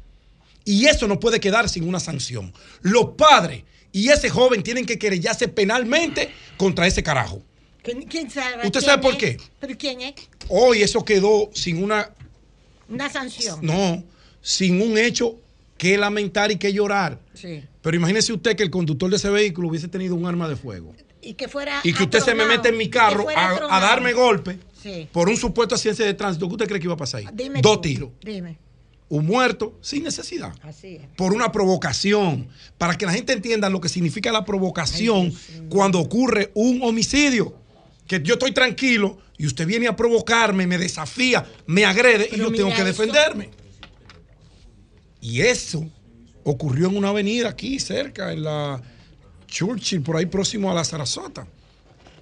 Y 0.65 0.85
eso 0.85 1.07
no 1.07 1.19
puede 1.19 1.39
quedar 1.39 1.69
sin 1.69 1.87
una 1.87 1.99
sanción. 1.99 2.53
Los 2.81 3.11
padres 3.17 3.63
y 3.91 4.09
ese 4.09 4.29
joven 4.29 4.63
tienen 4.63 4.85
que 4.85 4.97
querellarse 4.97 5.47
penalmente 5.47 6.31
contra 6.57 6.87
ese 6.87 7.03
carajo. 7.03 7.41
¿Quién, 7.83 8.29
sabe? 8.29 8.65
¿Usted 8.65 8.79
quién 8.79 8.83
sabe 8.83 9.01
por 9.01 9.11
es? 9.13 9.17
qué? 9.17 9.37
¿Pero 9.59 9.77
quién 9.77 10.01
es? 10.01 10.13
Hoy 10.47 10.81
eso 10.81 11.03
quedó 11.03 11.49
sin 11.53 11.83
una, 11.83 12.11
Una 12.87 13.09
sanción. 13.09 13.59
no, 13.61 14.01
sin 14.41 14.81
un 14.81 14.97
hecho 14.97 15.37
que 15.77 15.97
lamentar 15.97 16.49
y 16.51 16.55
que 16.55 16.71
llorar. 16.71 17.19
Sí. 17.33 17.61
Pero 17.81 17.97
imagínese 17.97 18.31
usted 18.31 18.55
que 18.55 18.63
el 18.63 18.69
conductor 18.71 19.09
de 19.09 19.17
ese 19.17 19.29
vehículo 19.29 19.67
hubiese 19.67 19.89
tenido 19.89 20.15
un 20.15 20.25
arma 20.25 20.47
de 20.47 20.55
fuego. 20.55 20.95
Y 21.23 21.33
que 21.35 21.47
fuera. 21.47 21.79
Y 21.83 21.93
que 21.93 22.03
usted 22.03 22.19
se 22.19 22.35
me 22.35 22.45
mete 22.45 22.69
en 22.69 22.77
mi 22.77 22.89
carro 22.89 23.25
a, 23.35 23.79
darme 23.79 24.13
golpe 24.13 24.59
Sí. 24.81 25.07
por 25.11 25.29
un 25.29 25.37
supuesto 25.37 25.75
accidente 25.75 26.03
de 26.03 26.13
tránsito. 26.13 26.47
¿Qué 26.47 26.53
usted 26.53 26.67
cree 26.67 26.79
que 26.79 26.85
iba 26.85 26.93
a 26.93 26.97
pasar 26.97 27.21
ahí? 27.21 27.27
Dime 27.33 27.61
Dos 27.61 27.77
tú, 27.77 27.81
tiros. 27.81 28.09
Dime. 28.21 28.57
Un 29.09 29.25
muerto 29.25 29.77
sin 29.81 30.03
necesidad. 30.03 30.53
Así 30.63 30.95
es. 30.95 31.01
por 31.15 31.33
una 31.33 31.51
provocación, 31.51 32.47
para 32.77 32.97
que 32.97 33.05
la 33.05 33.13
gente 33.13 33.31
entienda 33.33 33.69
lo 33.69 33.79
que 33.79 33.87
significa 33.89 34.31
la 34.31 34.43
provocación 34.43 35.33
cuando 35.69 35.99
ocurre 35.99 36.51
un 36.55 36.81
homicidio. 36.83 37.55
Que 38.07 38.21
yo 38.21 38.33
estoy 38.33 38.51
tranquilo 38.51 39.17
y 39.37 39.45
usted 39.45 39.65
viene 39.65 39.87
a 39.87 39.95
provocarme, 39.95 40.67
me 40.67 40.77
desafía, 40.77 41.45
me 41.67 41.85
agrede 41.85 42.27
y 42.31 42.37
yo 42.37 42.51
tengo 42.51 42.69
que 42.69 42.75
eso. 42.75 42.85
defenderme. 42.85 43.49
Y 45.21 45.41
eso 45.41 45.89
ocurrió 46.43 46.89
en 46.89 46.97
una 46.97 47.09
avenida 47.09 47.49
aquí 47.49 47.79
cerca, 47.79 48.33
en 48.33 48.43
la 48.43 48.81
Churchill, 49.57 50.01
por 50.01 50.17
ahí 50.17 50.25
próximo 50.25 50.71
a 50.71 50.73
la 50.73 50.83
Sarasota. 50.83 51.45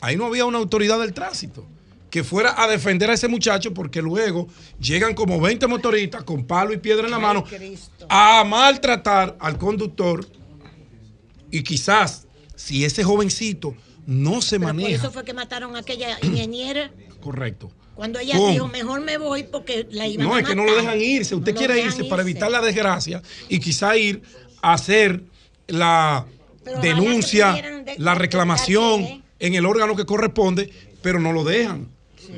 Ahí 0.02 0.18
no 0.18 0.26
había 0.26 0.44
una 0.46 0.58
autoridad 0.58 1.00
del 1.00 1.14
tránsito 1.14 1.66
que 2.10 2.26
fuera 2.26 2.62
a 2.62 2.68
defender 2.68 3.10
a 3.10 3.14
ese 3.14 3.30
muchacho 3.30 3.74
porque 3.74 4.02
luego 4.02 4.50
llegan 4.82 5.14
como 5.14 5.40
20 5.40 5.66
motoristas 5.68 6.24
con 6.26 6.44
palo 6.46 6.74
y 6.74 6.78
piedra 6.78 7.06
en 7.06 7.12
la 7.12 7.20
mano 7.20 7.46
a 8.10 8.44
maltratar 8.44 9.38
al 9.40 9.58
conductor 9.58 10.28
y 11.50 11.64
quizás 11.64 12.28
si 12.56 12.84
ese 12.84 13.04
jovencito 13.06 13.76
no 14.06 14.42
se 14.42 14.58
Pero 14.60 14.68
por 14.68 14.76
maneja 14.76 14.96
eso 14.98 15.12
fue 15.12 15.24
que 15.24 15.34
mataron 15.34 15.78
a 15.78 15.80
aquella 15.80 16.18
ingeniera. 16.24 16.92
correcto. 17.22 17.72
Cuando 17.96 18.20
ella 18.20 18.36
¿Cómo? 18.36 18.52
dijo, 18.52 18.68
mejor 18.68 19.00
me 19.02 19.18
voy 19.18 19.44
porque 19.44 19.88
la 19.92 20.06
iban 20.08 20.26
No, 20.28 20.34
a 20.36 20.40
es 20.42 20.48
que 20.48 20.56
no 20.56 20.64
lo 20.66 20.72
matar". 20.72 20.84
dejan 20.84 21.02
irse. 21.02 21.36
Usted 21.36 21.54
No 21.54 21.58
quiere 21.58 21.76
dejan 21.76 21.90
irse 21.92 22.04
para 22.06 22.24
irse. 22.24 22.32
evitar 22.32 22.52
la 22.52 22.62
desgracia 22.62 23.22
y 23.48 23.60
quizá 23.60 23.96
ir 23.96 24.22
a 24.62 24.74
hacer 24.74 25.24
la 25.68 26.26
Pero 26.64 26.80
denuncia, 26.80 27.54
de- 27.54 27.96
la 27.98 28.16
reclamación 28.16 29.24
en 29.40 29.56
el 29.56 29.66
órgano 29.66 29.96
que 29.96 30.06
corresponde, 30.06 30.70
pero 31.02 31.20
no 31.20 31.32
lo 31.34 31.44
dejan. 31.44 31.88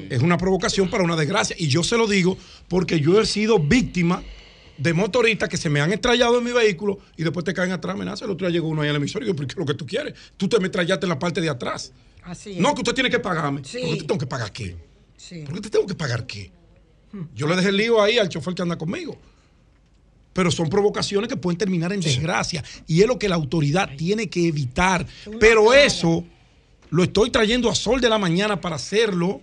Es 0.09 0.21
una 0.21 0.37
provocación 0.37 0.89
para 0.89 1.03
una 1.03 1.15
desgracia. 1.15 1.55
Y 1.59 1.67
yo 1.67 1.83
se 1.83 1.97
lo 1.97 2.07
digo 2.07 2.37
porque 2.67 2.99
yo 2.99 3.19
he 3.21 3.25
sido 3.25 3.59
víctima 3.59 4.23
de 4.77 4.93
motoristas 4.93 5.49
que 5.49 5.57
se 5.57 5.69
me 5.69 5.81
han 5.81 5.93
estrellado 5.93 6.39
en 6.39 6.43
mi 6.45 6.51
vehículo 6.51 6.97
y 7.15 7.23
después 7.23 7.43
te 7.45 7.53
caen 7.53 7.71
atrás, 7.71 7.93
amenaza. 7.95 8.25
El 8.25 8.31
otro 8.31 8.47
día 8.47 8.53
llegó 8.55 8.69
uno 8.69 8.81
ahí 8.81 8.89
al 8.89 8.95
emisor 8.95 9.23
y 9.23 9.27
yo, 9.27 9.35
¿pero 9.35 9.47
qué 9.47 9.53
es 9.53 9.57
lo 9.59 9.65
que 9.65 9.75
tú 9.75 9.85
quieres? 9.85 10.13
Tú 10.37 10.47
te 10.47 10.59
me 10.59 10.65
estrellaste 10.65 11.05
en 11.05 11.09
la 11.09 11.19
parte 11.19 11.41
de 11.41 11.49
atrás. 11.49 11.91
Así 12.23 12.53
es. 12.53 12.57
No, 12.59 12.73
que 12.73 12.81
usted 12.81 12.93
tiene 12.93 13.09
que 13.09 13.19
pagarme. 13.19 13.61
Sí. 13.65 13.81
¿Por 13.81 13.89
qué 13.91 13.97
te 13.97 14.05
tengo 14.07 14.19
que 14.19 14.25
pagar 14.27 14.51
qué? 14.51 14.75
Sí. 15.17 15.43
¿Por 15.45 15.53
qué 15.55 15.61
te 15.61 15.69
tengo 15.69 15.85
que 15.85 15.95
pagar 15.95 16.25
qué? 16.25 16.51
Yo 17.35 17.45
le 17.47 17.55
dejé 17.55 17.69
el 17.69 17.77
lío 17.77 18.01
ahí 18.01 18.17
al 18.17 18.29
chofer 18.29 18.55
que 18.55 18.63
anda 18.63 18.75
conmigo. 18.77 19.15
Pero 20.33 20.49
son 20.51 20.67
provocaciones 20.69 21.29
que 21.29 21.37
pueden 21.37 21.57
terminar 21.57 21.93
en 21.93 22.01
desgracia. 22.01 22.63
Y 22.87 23.01
es 23.01 23.07
lo 23.07 23.17
que 23.19 23.29
la 23.29 23.35
autoridad 23.35 23.89
tiene 23.95 24.27
que 24.29 24.47
evitar. 24.47 25.05
Pero 25.39 25.73
eso 25.73 26.25
lo 26.89 27.03
estoy 27.03 27.29
trayendo 27.29 27.69
a 27.69 27.75
sol 27.75 28.01
de 28.01 28.09
la 28.09 28.17
mañana 28.17 28.59
para 28.59 28.75
hacerlo 28.77 29.41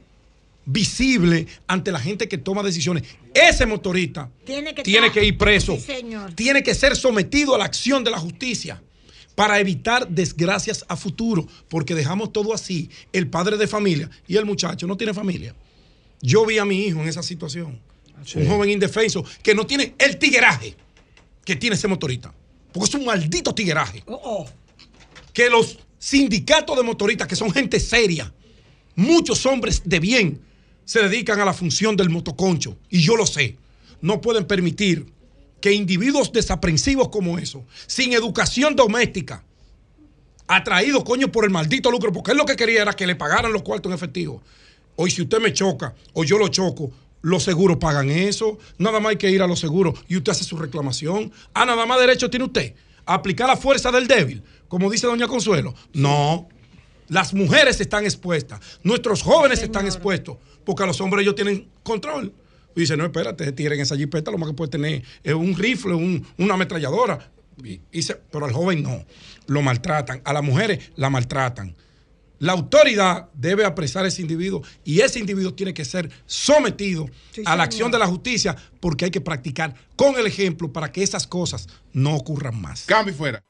visible 0.66 1.46
ante 1.66 1.90
la 1.90 1.98
gente 1.98 2.28
que 2.28 2.38
toma 2.38 2.62
decisiones. 2.62 3.04
Ese 3.34 3.66
motorista 3.66 4.30
Tiene 4.44 4.74
que, 4.74 4.82
tiene 4.82 5.06
estar- 5.08 5.20
que 5.20 5.26
ir 5.26 5.38
preso. 5.38 5.74
Sí, 5.76 5.80
señor. 5.82 6.32
Tiene 6.34 6.62
que 6.62 6.74
ser 6.74 6.96
sometido 6.96 7.54
a 7.54 7.58
la 7.58 7.64
acción 7.64 8.04
de 8.04 8.10
la 8.10 8.18
justicia 8.18 8.82
para 9.34 9.58
evitar 9.58 10.06
desgracias 10.08 10.84
a 10.88 10.96
futuro, 10.96 11.46
porque 11.68 11.94
dejamos 11.94 12.32
todo 12.32 12.52
así. 12.52 12.90
El 13.12 13.28
padre 13.28 13.56
de 13.56 13.66
familia 13.66 14.10
y 14.28 14.36
el 14.36 14.44
muchacho 14.44 14.86
no 14.86 14.96
tiene 14.96 15.14
familia. 15.14 15.54
Yo 16.20 16.44
vi 16.44 16.58
a 16.58 16.64
mi 16.64 16.84
hijo 16.84 17.00
en 17.00 17.08
esa 17.08 17.22
situación. 17.22 17.78
Un 18.34 18.46
joven 18.46 18.70
indefenso 18.70 19.24
que 19.42 19.54
no 19.54 19.66
tiene 19.66 19.94
el 19.98 20.18
tigueraje 20.18 20.76
que 21.44 21.56
tiene 21.56 21.76
ese 21.76 21.88
motorista. 21.88 22.32
Porque 22.72 22.88
es 22.88 22.94
un 22.94 23.04
maldito 23.04 23.54
tigueraje. 23.54 24.02
Oh, 24.06 24.46
Que 25.32 25.50
los 25.50 25.78
sindicatos 25.98 26.76
de 26.76 26.82
motoristas, 26.82 27.26
que 27.26 27.36
son 27.36 27.50
gente 27.50 27.80
seria, 27.80 28.32
muchos 28.94 29.44
hombres 29.46 29.82
de 29.84 30.00
bien, 30.00 30.40
se 30.84 31.00
dedican 31.00 31.40
a 31.40 31.44
la 31.44 31.52
función 31.52 31.96
del 31.96 32.10
motoconcho. 32.10 32.76
Y 32.88 33.00
yo 33.00 33.16
lo 33.16 33.26
sé. 33.26 33.56
No 34.00 34.20
pueden 34.20 34.46
permitir 34.46 35.06
que 35.60 35.72
individuos 35.72 36.32
desaprensivos 36.32 37.08
como 37.10 37.38
eso, 37.38 37.64
sin 37.86 38.12
educación 38.12 38.74
doméstica, 38.74 39.44
atraídos, 40.46 41.04
coño, 41.04 41.30
por 41.30 41.44
el 41.44 41.50
maldito 41.50 41.90
lucro, 41.90 42.12
porque 42.12 42.32
él 42.32 42.38
lo 42.38 42.46
que 42.46 42.56
quería 42.56 42.82
era 42.82 42.94
que 42.94 43.06
le 43.06 43.14
pagaran 43.14 43.52
los 43.52 43.62
cuartos 43.62 43.90
en 43.90 43.94
efectivo. 43.94 44.42
Hoy, 44.96 45.10
si 45.10 45.22
usted 45.22 45.38
me 45.38 45.52
choca 45.52 45.94
o 46.12 46.24
yo 46.24 46.38
lo 46.38 46.48
choco, 46.48 46.90
los 47.22 47.42
seguros 47.42 47.76
pagan 47.78 48.10
eso. 48.10 48.58
Nada 48.78 49.00
más 49.00 49.10
hay 49.10 49.16
que 49.16 49.30
ir 49.30 49.42
a 49.42 49.46
los 49.46 49.60
seguros 49.60 49.98
y 50.08 50.16
usted 50.16 50.32
hace 50.32 50.44
su 50.44 50.56
reclamación. 50.56 51.32
Ah, 51.54 51.64
nada 51.64 51.86
más 51.86 52.00
derecho 52.00 52.30
tiene 52.30 52.44
usted 52.46 52.74
a 53.06 53.14
aplicar 53.14 53.48
la 53.48 53.56
fuerza 53.56 53.90
del 53.90 54.06
débil, 54.06 54.42
como 54.68 54.90
dice 54.90 55.06
Doña 55.06 55.26
Consuelo. 55.28 55.74
No. 55.92 56.48
Las 57.08 57.34
mujeres 57.34 57.80
están 57.80 58.04
expuestas, 58.04 58.60
nuestros 58.84 59.22
jóvenes 59.22 59.62
están 59.62 59.84
expuestos, 59.86 60.36
porque 60.64 60.84
a 60.84 60.86
los 60.86 61.00
hombres 61.00 61.22
ellos 61.24 61.34
tienen 61.34 61.68
control. 61.82 62.32
Y 62.76 62.80
dice, 62.82 62.96
no, 62.96 63.04
espérate, 63.04 63.42
ese 63.42 63.52
tigre 63.52 63.74
en 63.74 63.80
esa 63.80 63.96
jipeta 63.96 64.30
lo 64.30 64.38
más 64.38 64.48
que 64.50 64.54
puede 64.54 64.70
tener 64.70 65.02
es 65.24 65.34
un 65.34 65.56
rifle, 65.56 65.92
un- 65.94 66.24
una 66.38 66.54
ametralladora. 66.54 67.32
Y- 67.64 67.80
y 67.90 68.02
se- 68.02 68.14
pero 68.14 68.44
al 68.46 68.52
joven 68.52 68.84
no, 68.84 69.04
lo 69.48 69.60
maltratan. 69.60 70.22
A 70.24 70.32
las 70.32 70.44
mujeres 70.44 70.92
la 70.94 71.10
maltratan. 71.10 71.74
La 72.40 72.54
autoridad 72.54 73.28
debe 73.34 73.66
apresar 73.66 74.06
a 74.06 74.08
ese 74.08 74.22
individuo 74.22 74.62
y 74.82 75.00
ese 75.00 75.18
individuo 75.18 75.52
tiene 75.52 75.74
que 75.74 75.84
ser 75.84 76.10
sometido 76.24 77.06
a 77.44 77.54
la 77.54 77.64
acción 77.64 77.92
de 77.92 77.98
la 77.98 78.06
justicia 78.06 78.56
porque 78.80 79.04
hay 79.04 79.10
que 79.10 79.20
practicar 79.20 79.74
con 79.94 80.18
el 80.18 80.26
ejemplo 80.26 80.72
para 80.72 80.90
que 80.90 81.02
esas 81.02 81.26
cosas 81.26 81.68
no 81.92 82.16
ocurran 82.16 82.58
más. 82.58 82.84
Cambio 82.86 83.14
fuera. 83.14 83.44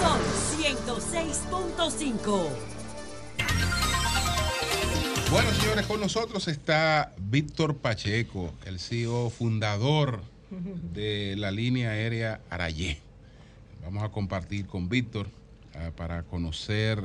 Son 0.00 0.18
106.5. 0.58 2.65
señores, 5.76 5.92
con 5.92 6.00
nosotros 6.00 6.48
está 6.48 7.12
Víctor 7.18 7.76
Pacheco, 7.76 8.54
el 8.64 8.78
CEO 8.78 9.28
fundador 9.28 10.22
de 10.94 11.34
la 11.36 11.50
línea 11.50 11.90
aérea 11.90 12.40
Arayé. 12.48 12.98
Vamos 13.84 14.02
a 14.02 14.08
compartir 14.08 14.66
con 14.66 14.88
Víctor 14.88 15.26
ah, 15.74 15.90
para 15.94 16.22
conocer 16.22 17.04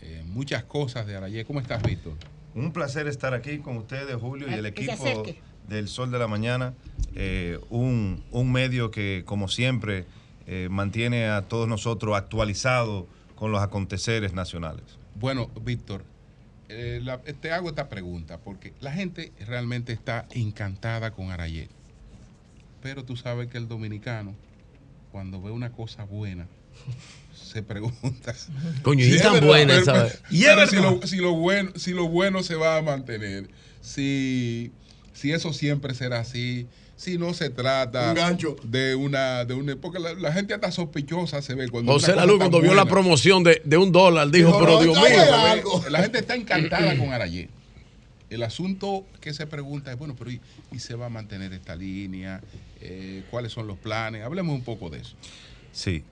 eh, 0.00 0.22
muchas 0.26 0.64
cosas 0.64 1.06
de 1.06 1.16
Arayé. 1.16 1.44
¿Cómo 1.44 1.60
estás, 1.60 1.82
Víctor? 1.82 2.14
Un 2.54 2.72
placer 2.72 3.08
estar 3.08 3.34
aquí 3.34 3.58
con 3.58 3.76
ustedes, 3.76 4.16
Julio, 4.16 4.48
y 4.48 4.54
el 4.54 4.72
que 4.72 4.86
se 4.86 4.92
equipo 4.92 5.24
del 5.68 5.86
Sol 5.86 6.10
de 6.10 6.18
la 6.18 6.28
Mañana, 6.28 6.72
eh, 7.14 7.60
un, 7.68 8.24
un 8.30 8.50
medio 8.50 8.90
que, 8.90 9.22
como 9.26 9.48
siempre, 9.48 10.06
eh, 10.46 10.68
mantiene 10.70 11.28
a 11.28 11.42
todos 11.42 11.68
nosotros 11.68 12.16
actualizados 12.16 13.04
con 13.34 13.52
los 13.52 13.60
aconteceres 13.60 14.32
nacionales. 14.32 14.98
Bueno, 15.14 15.50
Víctor, 15.62 16.04
eh, 16.68 17.00
la- 17.02 17.18
te 17.22 17.52
hago 17.52 17.68
esta 17.68 17.88
pregunta 17.88 18.38
porque 18.38 18.72
la 18.80 18.92
gente 18.92 19.32
realmente 19.46 19.92
está 19.92 20.26
encantada 20.30 21.10
con 21.12 21.30
Arayet. 21.30 21.70
Pero 22.82 23.04
tú 23.04 23.16
sabes 23.16 23.48
que 23.48 23.58
el 23.58 23.68
dominicano, 23.68 24.34
cuando 25.10 25.40
ve 25.42 25.50
una 25.50 25.70
cosa 25.72 26.04
buena, 26.04 26.46
se 27.34 27.62
pregunta. 27.62 28.34
Coño, 28.82 29.04
y 29.04 29.14
es 29.14 29.22
tan 29.22 29.44
buena, 29.44 29.74
pero- 29.74 29.84
¿sabes? 29.84 30.18
pero 30.22 30.34
Y 30.34 30.44
es 30.44 30.70
si, 30.70 30.76
lo, 30.76 31.02
si, 31.06 31.16
lo 31.16 31.32
bueno, 31.34 31.70
si 31.76 31.92
lo 31.92 32.08
bueno 32.08 32.42
se 32.42 32.54
va 32.54 32.76
a 32.76 32.82
mantener, 32.82 33.48
si, 33.80 34.70
si 35.14 35.32
eso 35.32 35.52
siempre 35.52 35.94
será 35.94 36.20
así, 36.20 36.68
si 36.98 37.16
no 37.16 37.32
se 37.32 37.48
trata 37.48 38.08
Un 38.10 38.14
gancho. 38.16 38.56
de 38.64 38.94
una, 38.94 39.44
de 39.44 39.54
una 39.54 39.76
porque 39.76 39.98
la, 40.00 40.12
la 40.14 40.32
gente 40.32 40.52
hasta 40.52 40.70
sospechosa 40.72 41.40
se 41.40 41.54
ve 41.54 41.68
cuando 41.68 41.92
José 41.92 42.14
Lalu, 42.14 42.36
cuando 42.38 42.60
vio 42.60 42.74
la 42.74 42.84
promoción 42.86 43.42
de, 43.44 43.62
de 43.64 43.76
un 43.78 43.90
dólar, 43.92 44.30
dijo, 44.30 44.48
Dijo, 44.48 44.58
pero 44.58 44.72
"No, 44.72 44.82
Dios 44.82 44.96
mío. 44.98 45.06
es 45.06 45.30
algo". 45.30 45.84
La 45.90 46.02
gente 46.02 46.18
está 46.18 46.34
encantada 46.34 46.96
con 46.98 47.08
Arayé. 47.12 47.48
El 48.30 48.42
asunto 48.42 49.06
que 49.22 49.32
se 49.32 49.46
pregunta 49.46 49.90
es, 49.92 49.98
bueno, 49.98 50.14
pero 50.18 50.30
¿y, 50.30 50.40
y 50.72 50.80
se 50.80 50.94
va 50.96 51.06
a 51.06 51.08
mantener 51.08 51.52
esta 51.54 51.74
línea? 51.76 52.42
Eh, 52.80 53.22
¿Cuáles 53.30 53.52
son 53.52 53.66
los 53.66 53.78
planes? 53.78 54.22
Hablemos 54.24 54.54
un 54.54 54.62
poco 54.64 54.90
de 54.90 54.98
eso. 54.98 55.14
Sí. 55.72 56.02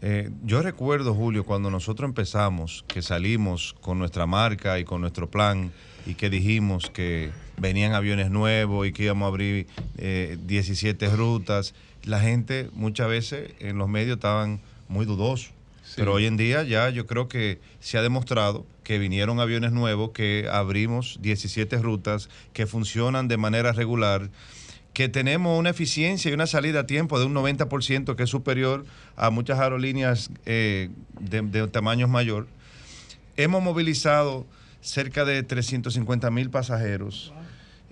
Eh, 0.00 0.30
yo 0.44 0.60
recuerdo, 0.62 1.14
Julio, 1.14 1.44
cuando 1.44 1.70
nosotros 1.70 2.08
empezamos, 2.08 2.84
que 2.88 3.00
salimos 3.02 3.76
con 3.80 3.98
nuestra 3.98 4.26
marca 4.26 4.80
y 4.80 4.84
con 4.84 5.00
nuestro 5.02 5.30
plan 5.30 5.70
y 6.06 6.14
que 6.14 6.30
dijimos 6.30 6.90
que 6.90 7.30
venían 7.56 7.92
aviones 7.92 8.30
nuevos 8.30 8.86
y 8.86 8.92
que 8.92 9.04
íbamos 9.04 9.26
a 9.26 9.28
abrir 9.28 9.66
eh, 9.98 10.38
17 10.46 11.08
rutas, 11.10 11.74
la 12.04 12.20
gente 12.20 12.68
muchas 12.72 13.08
veces 13.08 13.52
en 13.60 13.78
los 13.78 13.88
medios 13.88 14.16
estaban 14.16 14.60
muy 14.88 15.06
dudosos. 15.06 15.52
Pero 15.94 16.14
hoy 16.14 16.24
en 16.24 16.38
día 16.38 16.62
ya 16.62 16.88
yo 16.88 17.06
creo 17.06 17.28
que 17.28 17.60
se 17.80 17.98
ha 17.98 18.02
demostrado 18.02 18.64
que 18.82 18.98
vinieron 18.98 19.40
aviones 19.40 19.72
nuevos, 19.72 20.12
que 20.12 20.48
abrimos 20.50 21.18
17 21.20 21.76
rutas, 21.78 22.30
que 22.54 22.66
funcionan 22.66 23.28
de 23.28 23.36
manera 23.36 23.72
regular 23.72 24.30
que 24.92 25.08
tenemos 25.08 25.58
una 25.58 25.70
eficiencia 25.70 26.30
y 26.30 26.34
una 26.34 26.46
salida 26.46 26.80
a 26.80 26.86
tiempo 26.86 27.18
de 27.18 27.24
un 27.24 27.34
90% 27.34 28.14
que 28.14 28.22
es 28.24 28.30
superior 28.30 28.84
a 29.16 29.30
muchas 29.30 29.58
aerolíneas 29.58 30.30
eh, 30.44 30.90
de, 31.18 31.42
de 31.42 31.66
tamaños 31.68 32.10
mayor. 32.10 32.46
Hemos 33.36 33.62
movilizado 33.62 34.46
cerca 34.82 35.24
de 35.24 35.42
350 35.42 36.30
mil 36.30 36.50
pasajeros 36.50 37.32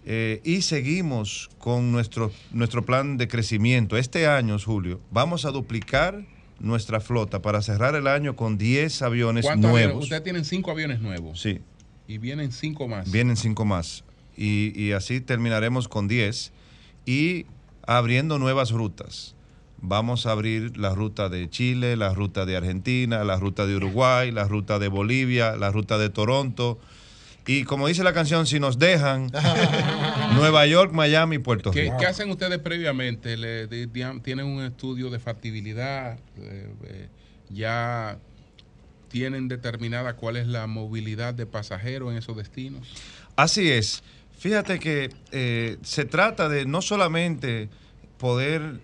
eh, 0.04 0.40
y 0.44 0.62
seguimos 0.62 1.50
con 1.58 1.92
nuestro, 1.92 2.32
nuestro 2.52 2.84
plan 2.84 3.16
de 3.16 3.28
crecimiento. 3.28 3.96
Este 3.96 4.26
año, 4.26 4.58
Julio, 4.58 5.00
vamos 5.10 5.44
a 5.44 5.50
duplicar 5.50 6.24
nuestra 6.58 7.00
flota 7.00 7.42
para 7.42 7.62
cerrar 7.62 7.94
el 7.94 8.06
año 8.06 8.36
con 8.36 8.58
10 8.58 9.02
aviones 9.02 9.46
nuevos. 9.56 10.04
Ustedes 10.04 10.22
tienen 10.22 10.44
cinco 10.44 10.70
aviones 10.70 11.00
nuevos. 11.00 11.40
Sí. 11.40 11.60
Y 12.06 12.18
vienen 12.18 12.50
cinco 12.52 12.88
más. 12.88 13.10
Vienen 13.10 13.36
cinco 13.36 13.64
más. 13.64 14.04
Y, 14.36 14.78
y 14.80 14.92
así 14.92 15.20
terminaremos 15.20 15.86
con 15.86 16.08
10 16.08 16.52
y 17.06 17.46
abriendo 17.86 18.38
nuevas 18.38 18.70
rutas. 18.70 19.34
Vamos 19.82 20.26
a 20.26 20.32
abrir 20.32 20.76
la 20.76 20.94
ruta 20.94 21.28
de 21.28 21.48
Chile, 21.48 21.96
la 21.96 22.12
ruta 22.12 22.44
de 22.44 22.56
Argentina, 22.56 23.24
la 23.24 23.36
ruta 23.36 23.66
de 23.66 23.76
Uruguay, 23.76 24.30
la 24.30 24.44
ruta 24.44 24.78
de 24.78 24.88
Bolivia, 24.88 25.56
la 25.56 25.70
ruta 25.70 25.96
de 25.98 26.10
Toronto. 26.10 26.78
Y 27.46 27.64
como 27.64 27.88
dice 27.88 28.04
la 28.04 28.12
canción, 28.12 28.46
si 28.46 28.60
nos 28.60 28.78
dejan, 28.78 29.30
Nueva 30.34 30.66
York, 30.66 30.92
Miami, 30.92 31.38
Puerto 31.38 31.70
¿Qué, 31.70 31.82
Rico. 31.84 31.96
qué 31.98 32.06
hacen 32.06 32.30
ustedes 32.30 32.58
previamente? 32.58 33.36
¿Le, 33.36 33.66
¿Tienen 34.22 34.46
un 34.46 34.62
estudio 34.62 35.10
de 35.10 35.18
factibilidad? 35.18 36.18
Eh, 36.38 36.68
eh, 36.84 37.08
¿Ya 37.48 38.18
tienen 39.08 39.48
determinada 39.48 40.14
cuál 40.14 40.36
es 40.36 40.46
la 40.46 40.66
movilidad 40.66 41.34
de 41.34 41.46
pasajeros 41.46 42.12
en 42.12 42.18
esos 42.18 42.36
destinos? 42.36 42.86
Así 43.34 43.70
es. 43.70 44.02
Fíjate 44.38 44.78
que 44.78 45.10
eh, 45.32 45.78
se 45.82 46.04
trata 46.04 46.48
de 46.48 46.66
no 46.66 46.82
solamente 46.82 47.68
poder 48.18 48.80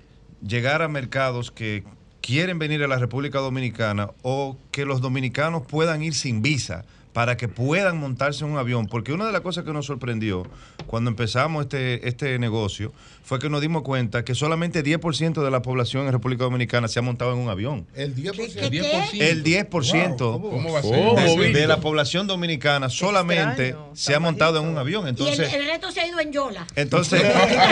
llegar 0.47 0.83
a 0.83 0.89
mercados 0.89 1.51
que 1.51 1.85
quieren 2.21 2.59
venir 2.59 2.83
a 2.83 2.89
la 2.89 2.99
República 2.99 3.39
Dominicana 3.39 4.11
o 4.23 4.57
que 4.71 4.85
los 4.85 5.01
dominicanos 5.01 5.63
puedan 5.67 6.03
ir 6.03 6.15
sin 6.15 6.43
visa 6.43 6.85
para 7.17 7.39
que 7.39 7.49
puedan 7.49 7.99
montarse 7.99 8.45
en 8.45 8.51
un 8.51 8.59
avión, 8.59 8.89
porque 8.89 9.11
una 9.15 9.25
de 9.25 9.33
las 9.33 9.41
cosas 9.41 9.65
que 9.65 9.73
nos 9.73 9.87
sorprendió 9.87 10.43
cuando 10.87 11.09
empezamos 11.09 11.63
este, 11.63 12.07
este 12.07 12.39
negocio 12.39 12.93
fue 13.25 13.39
que 13.39 13.49
nos 13.49 13.63
dimos 13.63 13.85
cuenta 13.85 14.23
que 14.23 14.35
solamente 14.35 14.85
10% 14.85 15.43
de 15.43 15.51
la 15.51 15.63
población 15.63 16.05
en 16.05 16.13
República 16.13 16.45
Dominicana 16.45 16.89
se 16.89 16.99
ha 16.99 17.03
montado 17.03 17.33
en 17.33 17.39
un 17.39 17.49
avión. 17.49 17.87
El 17.95 18.15
10%. 18.15 18.35
¿Qué, 18.35 18.71
qué? 18.71 19.31
El 19.31 19.43
10% 19.43 20.19
Wow, 20.19 20.43
¿Cómo 20.43 20.73
va 20.75 20.81
a 20.81 20.83
ser? 20.83 20.93
de, 20.93 21.27
¿Cómo, 21.27 21.43
de 21.43 21.67
la 21.67 21.81
población 21.81 22.27
dominicana 22.27 22.91
solamente 22.91 23.69
extraño, 23.69 23.91
se 23.95 24.15
ha 24.15 24.21
montado 24.21 24.61
en 24.61 24.67
un 24.67 24.77
avión. 24.77 25.07
y 25.07 25.09
el, 25.09 25.11
Entonces, 25.13 25.55
el 25.55 25.65
resto 25.65 25.91
se 25.91 26.03
ha 26.03 26.07
ido 26.07 26.21
en 26.21 26.33
Yola. 26.33 26.67
entonces, 26.77 27.23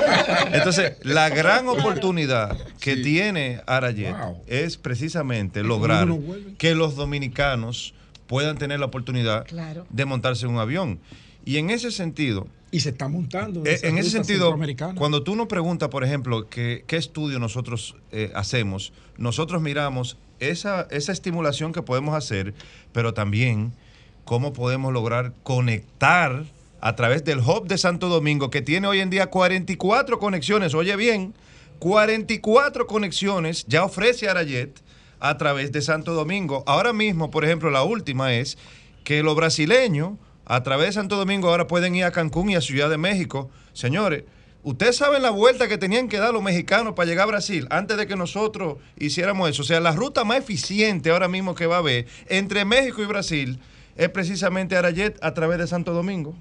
entonces, 0.52 0.94
la 1.02 1.28
gran 1.28 1.68
oportunidad 1.68 2.56
que 2.80 2.96
tiene 2.96 3.60
Arayet 3.66 4.16
es 4.46 4.78
precisamente 4.78 5.62
lograr 5.62 6.08
que 6.56 6.74
los 6.74 6.96
dominicanos 6.96 7.92
puedan 8.26 8.56
tener 8.58 8.80
la 8.80 8.86
oportunidad 8.86 9.46
Claro. 9.46 9.86
de 9.90 10.04
montarse 10.04 10.46
en 10.46 10.52
un 10.52 10.58
avión. 10.58 10.98
Y 11.44 11.58
en 11.58 11.68
ese 11.70 11.90
sentido, 11.90 12.46
Y 12.70 12.80
se 12.80 12.88
está 12.90 13.06
montando. 13.08 13.62
eh, 13.66 13.78
en 13.82 13.98
ese 13.98 14.10
sentido, 14.10 14.56
cuando 14.96 15.22
tú 15.22 15.36
nos 15.36 15.46
preguntas, 15.46 15.90
por 15.90 16.02
ejemplo, 16.04 16.48
qué, 16.48 16.84
qué 16.86 16.96
estudio 16.96 17.38
nosotros 17.38 17.96
eh, 18.12 18.32
hacemos, 18.34 18.92
nosotros 19.18 19.60
miramos 19.62 20.16
esa, 20.40 20.88
esa 20.90 21.12
estimulación 21.12 21.72
que 21.72 21.82
podemos 21.82 22.14
hacer, 22.16 22.54
pero 22.92 23.12
también 23.14 23.72
cómo 24.24 24.52
podemos 24.54 24.92
lograr 24.92 25.32
conectar 25.42 26.44
a 26.80 26.96
través 26.96 27.24
del 27.24 27.38
hub 27.40 27.66
de 27.68 27.78
Santo 27.78 28.08
Domingo, 28.08 28.50
que 28.50 28.62
tiene 28.62 28.88
hoy 28.88 29.00
en 29.00 29.10
día 29.10 29.26
44 29.28 30.18
conexiones, 30.18 30.74
oye 30.74 30.96
bien, 30.96 31.34
44 31.78 32.86
conexiones 32.86 33.64
ya 33.68 33.84
ofrece 33.84 34.28
Arayet 34.28 34.80
a 35.20 35.36
través 35.38 35.72
de 35.72 35.82
Santo 35.82 36.14
Domingo. 36.14 36.64
Ahora 36.66 36.92
mismo, 36.92 37.30
por 37.30 37.44
ejemplo, 37.44 37.70
la 37.70 37.82
última 37.82 38.34
es 38.34 38.58
que 39.04 39.22
los 39.22 39.36
brasileños 39.36 40.12
a 40.46 40.62
través 40.62 40.88
de 40.88 40.92
Santo 40.92 41.16
Domingo 41.16 41.48
ahora 41.48 41.66
pueden 41.66 41.94
ir 41.94 42.04
a 42.04 42.12
Cancún 42.12 42.50
y 42.50 42.56
a 42.56 42.60
Ciudad 42.60 42.90
de 42.90 42.98
México. 42.98 43.50
Señores, 43.72 44.24
ustedes 44.62 44.96
saben 44.96 45.22
la 45.22 45.30
vuelta 45.30 45.68
que 45.68 45.78
tenían 45.78 46.08
que 46.08 46.18
dar 46.18 46.32
los 46.32 46.42
mexicanos 46.42 46.94
para 46.94 47.08
llegar 47.08 47.24
a 47.24 47.32
Brasil 47.32 47.66
antes 47.70 47.96
de 47.96 48.06
que 48.06 48.16
nosotros 48.16 48.78
hiciéramos 48.98 49.48
eso. 49.48 49.62
O 49.62 49.64
sea, 49.64 49.80
la 49.80 49.92
ruta 49.92 50.24
más 50.24 50.38
eficiente 50.38 51.10
ahora 51.10 51.28
mismo 51.28 51.54
que 51.54 51.66
va 51.66 51.76
a 51.76 51.78
haber 51.78 52.06
entre 52.28 52.64
México 52.64 53.02
y 53.02 53.06
Brasil 53.06 53.58
es 53.96 54.08
precisamente 54.10 54.76
Arayet 54.76 55.18
a 55.22 55.32
través 55.34 55.58
de 55.58 55.66
Santo 55.66 55.92
Domingo. 55.92 56.34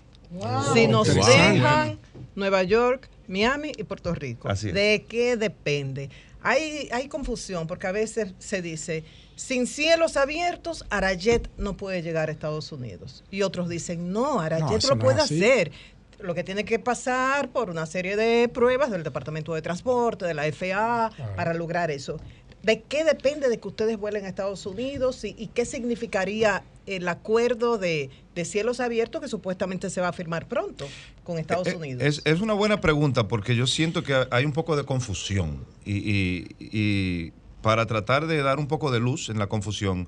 Si 0.74 0.88
nos 0.88 1.14
dejan 1.14 2.00
Nueva 2.36 2.64
York, 2.64 3.08
Miami 3.28 3.72
y 3.78 3.84
Puerto 3.84 4.14
Rico. 4.16 4.50
Así 4.50 4.70
es. 4.70 4.74
¿De 4.74 5.06
qué 5.08 5.38
depende? 5.38 6.10
Hay, 6.44 6.90
hay 6.92 7.08
confusión 7.08 7.68
porque 7.68 7.88
a 7.88 7.92
veces 7.92 8.34
se 8.38 8.62
dice, 8.62 9.06
sin 9.36 9.66
cielos 9.66 10.18
abiertos, 10.18 10.86
Arayet 10.90 11.50
no 11.58 11.76
puede 11.78 12.02
llegar 12.02 12.30
a 12.30 12.32
Estados 12.32 12.72
Unidos. 12.72 13.24
Y 13.32 13.42
otros 13.42 13.70
dicen, 13.70 14.12
no, 14.12 14.40
Arayet 14.42 14.84
No, 14.84 14.90
lo 14.90 14.96
no 14.96 15.02
puede 15.02 15.22
hacer. 15.22 15.72
Lo 16.20 16.36
que 16.36 16.44
tiene 16.44 16.64
que 16.64 16.80
pasar 16.80 17.50
por 17.50 17.70
una 17.70 17.86
serie 17.86 18.16
de 18.16 18.48
pruebas 18.48 18.92
del 18.92 19.04
Departamento 19.04 19.54
de 19.54 19.62
Transporte, 19.62 20.26
de 20.26 20.34
la 20.34 20.44
FAA, 20.52 21.12
para 21.36 21.54
lograr 21.54 21.92
eso. 21.92 22.18
¿De 22.64 22.82
qué 22.82 23.04
depende 23.04 23.50
de 23.50 23.60
que 23.60 23.68
ustedes 23.68 23.98
vuelen 23.98 24.24
a 24.26 24.30
Estados 24.30 24.66
Unidos 24.66 25.24
y, 25.26 25.36
y 25.38 25.48
qué 25.48 25.66
significaría 25.66 26.64
el 26.86 27.08
acuerdo 27.10 27.78
de, 27.78 28.10
de 28.36 28.46
cielos 28.46 28.80
abiertos 28.80 29.22
que 29.22 29.28
supuestamente 29.28 29.90
se 29.90 30.00
va 30.02 30.08
a 30.10 30.14
firmar 30.14 30.48
pronto 30.48 30.88
con 31.26 31.38
Estados 31.38 31.68
Eh, 31.68 31.76
Unidos? 31.76 32.02
Es, 32.04 32.22
es 32.26 32.40
una 32.42 32.54
buena 32.54 32.80
pregunta 32.80 33.28
porque 33.28 33.56
yo 33.56 33.68
siento 33.68 34.02
que 34.04 34.28
hay 34.32 34.46
un 34.46 34.54
poco 34.54 34.76
de 34.78 34.84
confusión 34.86 35.66
y, 35.86 35.94
y- 35.98 36.48
y 36.60 37.34
para 37.62 37.86
tratar 37.86 38.28
de 38.28 38.42
dar 38.42 38.60
un 38.60 38.68
poco 38.68 38.92
de 38.92 39.00
luz 39.00 39.30
en 39.30 39.40
la 39.40 39.48
confusión, 39.48 40.08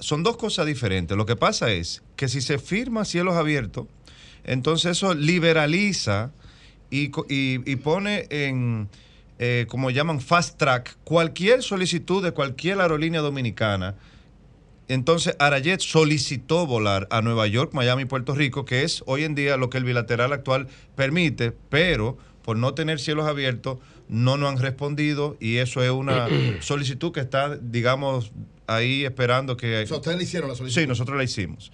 son 0.00 0.22
dos 0.24 0.36
cosas 0.36 0.66
diferentes. 0.66 1.16
Lo 1.16 1.26
que 1.26 1.36
pasa 1.36 1.70
es 1.72 2.02
que 2.16 2.28
si 2.28 2.40
se 2.40 2.58
firma 2.58 3.04
cielos 3.04 3.34
abiertos, 3.34 3.86
entonces 4.44 4.92
eso 4.92 5.14
liberaliza 5.14 6.30
y, 6.90 7.10
y- 7.28 7.60
y 7.70 7.76
pone 7.76 8.26
en, 8.30 8.88
eh, 9.38 9.66
como 9.68 9.90
llaman, 9.90 10.20
fast 10.20 10.58
track, 10.58 10.96
cualquier 11.04 11.62
solicitud 11.62 12.22
de 12.22 12.32
cualquier 12.32 12.80
aerolínea 12.80 13.20
dominicana. 13.20 13.96
Entonces, 14.86 15.34
Arayet 15.38 15.80
solicitó 15.80 16.66
volar 16.66 17.08
a 17.10 17.22
Nueva 17.22 17.46
York, 17.46 17.72
Miami 17.72 18.02
y 18.02 18.06
Puerto 18.06 18.34
Rico, 18.34 18.64
que 18.64 18.82
es 18.82 19.02
hoy 19.06 19.24
en 19.24 19.34
día 19.34 19.56
lo 19.56 19.70
que 19.70 19.78
el 19.78 19.84
bilateral 19.84 20.32
actual 20.32 20.68
permite, 20.94 21.52
pero 21.70 22.18
por 22.42 22.58
no 22.58 22.74
tener 22.74 23.00
cielos 23.00 23.26
abiertos, 23.26 23.78
no 24.08 24.36
nos 24.36 24.50
han 24.50 24.58
respondido 24.58 25.36
y 25.40 25.56
eso 25.56 25.82
es 25.82 25.90
una 25.90 26.28
solicitud 26.60 27.12
que 27.12 27.20
está, 27.20 27.56
digamos, 27.56 28.32
ahí 28.66 29.04
esperando 29.04 29.56
que... 29.56 29.82
O 29.82 29.86
sea, 29.86 29.96
ustedes 29.96 30.18
le 30.18 30.24
hicieron 30.24 30.50
la 30.50 30.54
solicitud. 30.54 30.82
Sí, 30.82 30.86
nosotros 30.86 31.16
la 31.16 31.24
hicimos. 31.24 31.72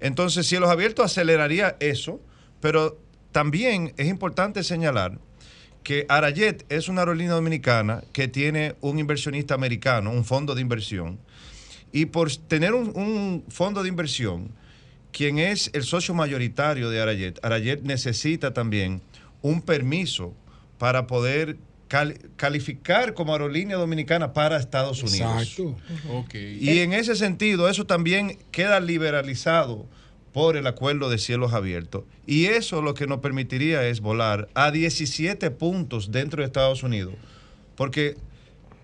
Entonces, 0.00 0.46
cielos 0.46 0.70
abiertos 0.70 1.04
aceleraría 1.04 1.76
eso, 1.80 2.20
pero 2.60 2.98
también 3.32 3.92
es 3.98 4.08
importante 4.08 4.64
señalar 4.64 5.18
que 5.82 6.06
Arayet 6.08 6.64
es 6.68 6.88
una 6.88 7.00
aerolínea 7.02 7.32
dominicana 7.34 8.02
que 8.12 8.28
tiene 8.28 8.74
un 8.80 8.98
inversionista 8.98 9.54
americano, 9.54 10.10
un 10.10 10.24
fondo 10.24 10.54
de 10.54 10.60
inversión, 10.60 11.18
y 11.92 12.06
por 12.06 12.30
tener 12.36 12.74
un, 12.74 12.92
un 12.96 13.44
fondo 13.48 13.82
de 13.82 13.88
inversión, 13.88 14.50
quien 15.12 15.38
es 15.38 15.70
el 15.72 15.82
socio 15.82 16.14
mayoritario 16.14 16.90
de 16.90 17.00
Arayet, 17.00 17.38
Arayet 17.44 17.82
necesita 17.82 18.52
también 18.54 19.00
un 19.42 19.62
permiso 19.62 20.34
para 20.78 21.06
poder 21.06 21.56
cal- 21.88 22.16
calificar 22.36 23.14
como 23.14 23.32
aerolínea 23.32 23.76
dominicana 23.76 24.32
para 24.32 24.56
Estados 24.58 25.02
Unidos. 25.02 25.42
Exacto. 25.42 25.76
Ok. 26.10 26.34
Y 26.34 26.78
en 26.78 26.92
ese 26.92 27.16
sentido, 27.16 27.68
eso 27.68 27.86
también 27.86 28.38
queda 28.52 28.78
liberalizado 28.80 29.86
por 30.32 30.56
el 30.56 30.66
acuerdo 30.66 31.10
de 31.10 31.18
cielos 31.18 31.52
abiertos. 31.52 32.04
Y 32.26 32.46
eso 32.46 32.82
lo 32.82 32.94
que 32.94 33.06
nos 33.06 33.20
permitiría 33.20 33.86
es 33.86 34.00
volar 34.00 34.48
a 34.54 34.70
17 34.70 35.50
puntos 35.50 36.12
dentro 36.12 36.42
de 36.42 36.46
Estados 36.46 36.82
Unidos. 36.82 37.14
Porque 37.76 38.16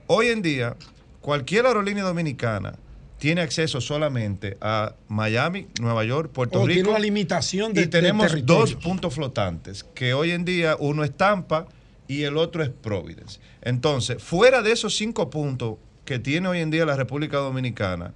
hoy 0.07 0.29
en 0.29 0.43
día, 0.43 0.77
cualquier 1.21 1.67
aerolínea 1.67 2.05
dominicana 2.05 2.75
tiene 3.19 3.41
acceso 3.41 3.81
solamente 3.81 4.59
a 4.61 4.95
Miami, 5.09 5.69
Nueva 5.81 6.05
York, 6.05 6.31
Puerto 6.33 6.61
O 6.61 6.67
Rico. 6.67 6.75
tiene 6.75 6.89
una 6.91 6.99
limitación 6.99 7.73
de 7.73 7.83
y 7.83 7.87
tenemos 7.87 8.33
de 8.33 8.43
dos 8.43 8.75
puntos 8.75 9.15
flotantes, 9.15 9.85
que 9.95 10.15
hoy 10.15 10.33
en 10.33 10.45
día 10.45 10.77
uno 10.79 11.03
es 11.03 11.17
Tampa 11.17 11.67
y 12.09 12.23
el 12.23 12.37
otro 12.37 12.63
es 12.63 12.69
Providence. 12.69 13.41
Entonces, 13.63 14.23
fuera 14.23 14.63
de 14.63 14.73
esos 14.73 14.97
cinco 14.97 15.31
puntos 15.31 15.77
que 16.05 16.19
tiene 16.19 16.49
hoy 16.49 16.61
en 16.61 16.71
día 16.71 16.85
la 16.85 16.97
República 16.97 17.39
Dominicana, 17.39 18.13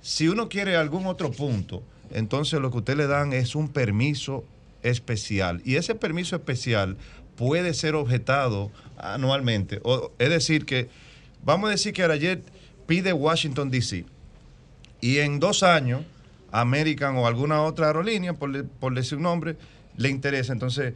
si 0.00 0.28
uno 0.28 0.48
quiere 0.48 0.76
algún 0.76 1.06
otro 1.06 1.30
punto, 1.30 1.82
entonces 2.10 2.60
lo 2.60 2.70
que 2.70 2.78
usted 2.78 2.96
le 2.96 3.06
dan 3.06 3.32
es 3.32 3.54
un 3.54 3.68
permiso 3.68 4.44
especial. 4.82 5.62
Y 5.64 5.76
ese 5.76 5.94
permiso 5.94 6.36
especial 6.36 6.96
puede 7.36 7.74
ser 7.74 7.94
objetado 7.94 8.70
anualmente. 8.96 9.80
O, 9.82 10.12
es 10.18 10.30
decir, 10.30 10.64
que 10.66 10.88
vamos 11.44 11.68
a 11.68 11.72
decir 11.72 11.92
que 11.92 12.02
Arayet 12.02 12.42
pide 12.86 13.12
Washington, 13.12 13.70
D.C. 13.70 14.04
Y 15.00 15.18
en 15.18 15.40
dos 15.40 15.62
años, 15.62 16.02
American 16.52 17.16
o 17.16 17.26
alguna 17.26 17.62
otra 17.62 17.88
aerolínea, 17.88 18.34
por, 18.34 18.66
por 18.66 18.94
decir 18.94 19.18
un 19.18 19.24
nombre, 19.24 19.56
le 19.96 20.08
interesa. 20.08 20.52
Entonces, 20.52 20.94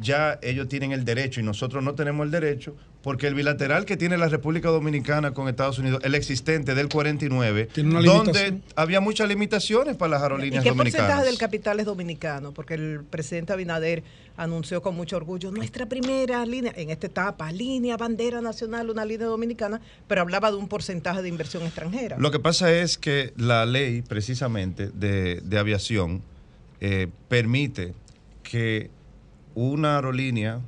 ya 0.00 0.38
ellos 0.42 0.68
tienen 0.68 0.92
el 0.92 1.04
derecho 1.04 1.40
y 1.40 1.42
nosotros 1.42 1.82
no 1.82 1.94
tenemos 1.94 2.24
el 2.24 2.30
derecho, 2.30 2.76
porque 3.02 3.26
el 3.26 3.34
bilateral 3.34 3.84
que 3.84 3.96
tiene 3.96 4.18
la 4.18 4.28
República 4.28 4.68
Dominicana 4.68 5.32
con 5.32 5.48
Estados 5.48 5.78
Unidos, 5.78 6.00
el 6.04 6.14
existente 6.14 6.74
del 6.74 6.88
49, 6.88 7.68
Tiene 7.72 7.90
una 7.90 8.02
donde 8.02 8.60
había 8.76 9.00
muchas 9.00 9.28
limitaciones 9.28 9.96
para 9.96 10.10
las 10.10 10.20
¿Y 10.20 10.22
aerolíneas 10.24 10.62
qué 10.62 10.72
porcentaje 10.72 11.02
dominicanas. 11.02 11.26
del 11.26 11.38
capital 11.38 11.80
es 11.80 11.86
dominicano? 11.86 12.52
Porque 12.52 12.74
el 12.74 13.00
presidente 13.08 13.52
Abinader 13.52 14.02
anunció 14.36 14.82
con 14.82 14.94
mucho 14.96 15.16
orgullo 15.16 15.50
nuestra 15.50 15.86
primera 15.86 16.44
línea, 16.44 16.72
en 16.76 16.90
esta 16.90 17.06
etapa, 17.06 17.50
línea, 17.52 17.96
bandera 17.96 18.40
nacional, 18.40 18.90
una 18.90 19.04
línea 19.04 19.26
dominicana, 19.26 19.80
pero 20.06 20.20
hablaba 20.20 20.50
de 20.50 20.56
un 20.56 20.68
porcentaje 20.68 21.22
de 21.22 21.28
inversión 21.28 21.62
extranjera. 21.62 22.16
Lo 22.18 22.30
que 22.30 22.38
pasa 22.38 22.72
es 22.72 22.98
que 22.98 23.32
la 23.36 23.64
ley 23.66 24.02
precisamente 24.02 24.88
de, 24.88 25.40
de 25.42 25.58
aviación 25.58 26.22
eh, 26.80 27.08
permite 27.28 27.94
que 28.42 28.90
una 29.54 29.96
aerolínea 29.96 30.60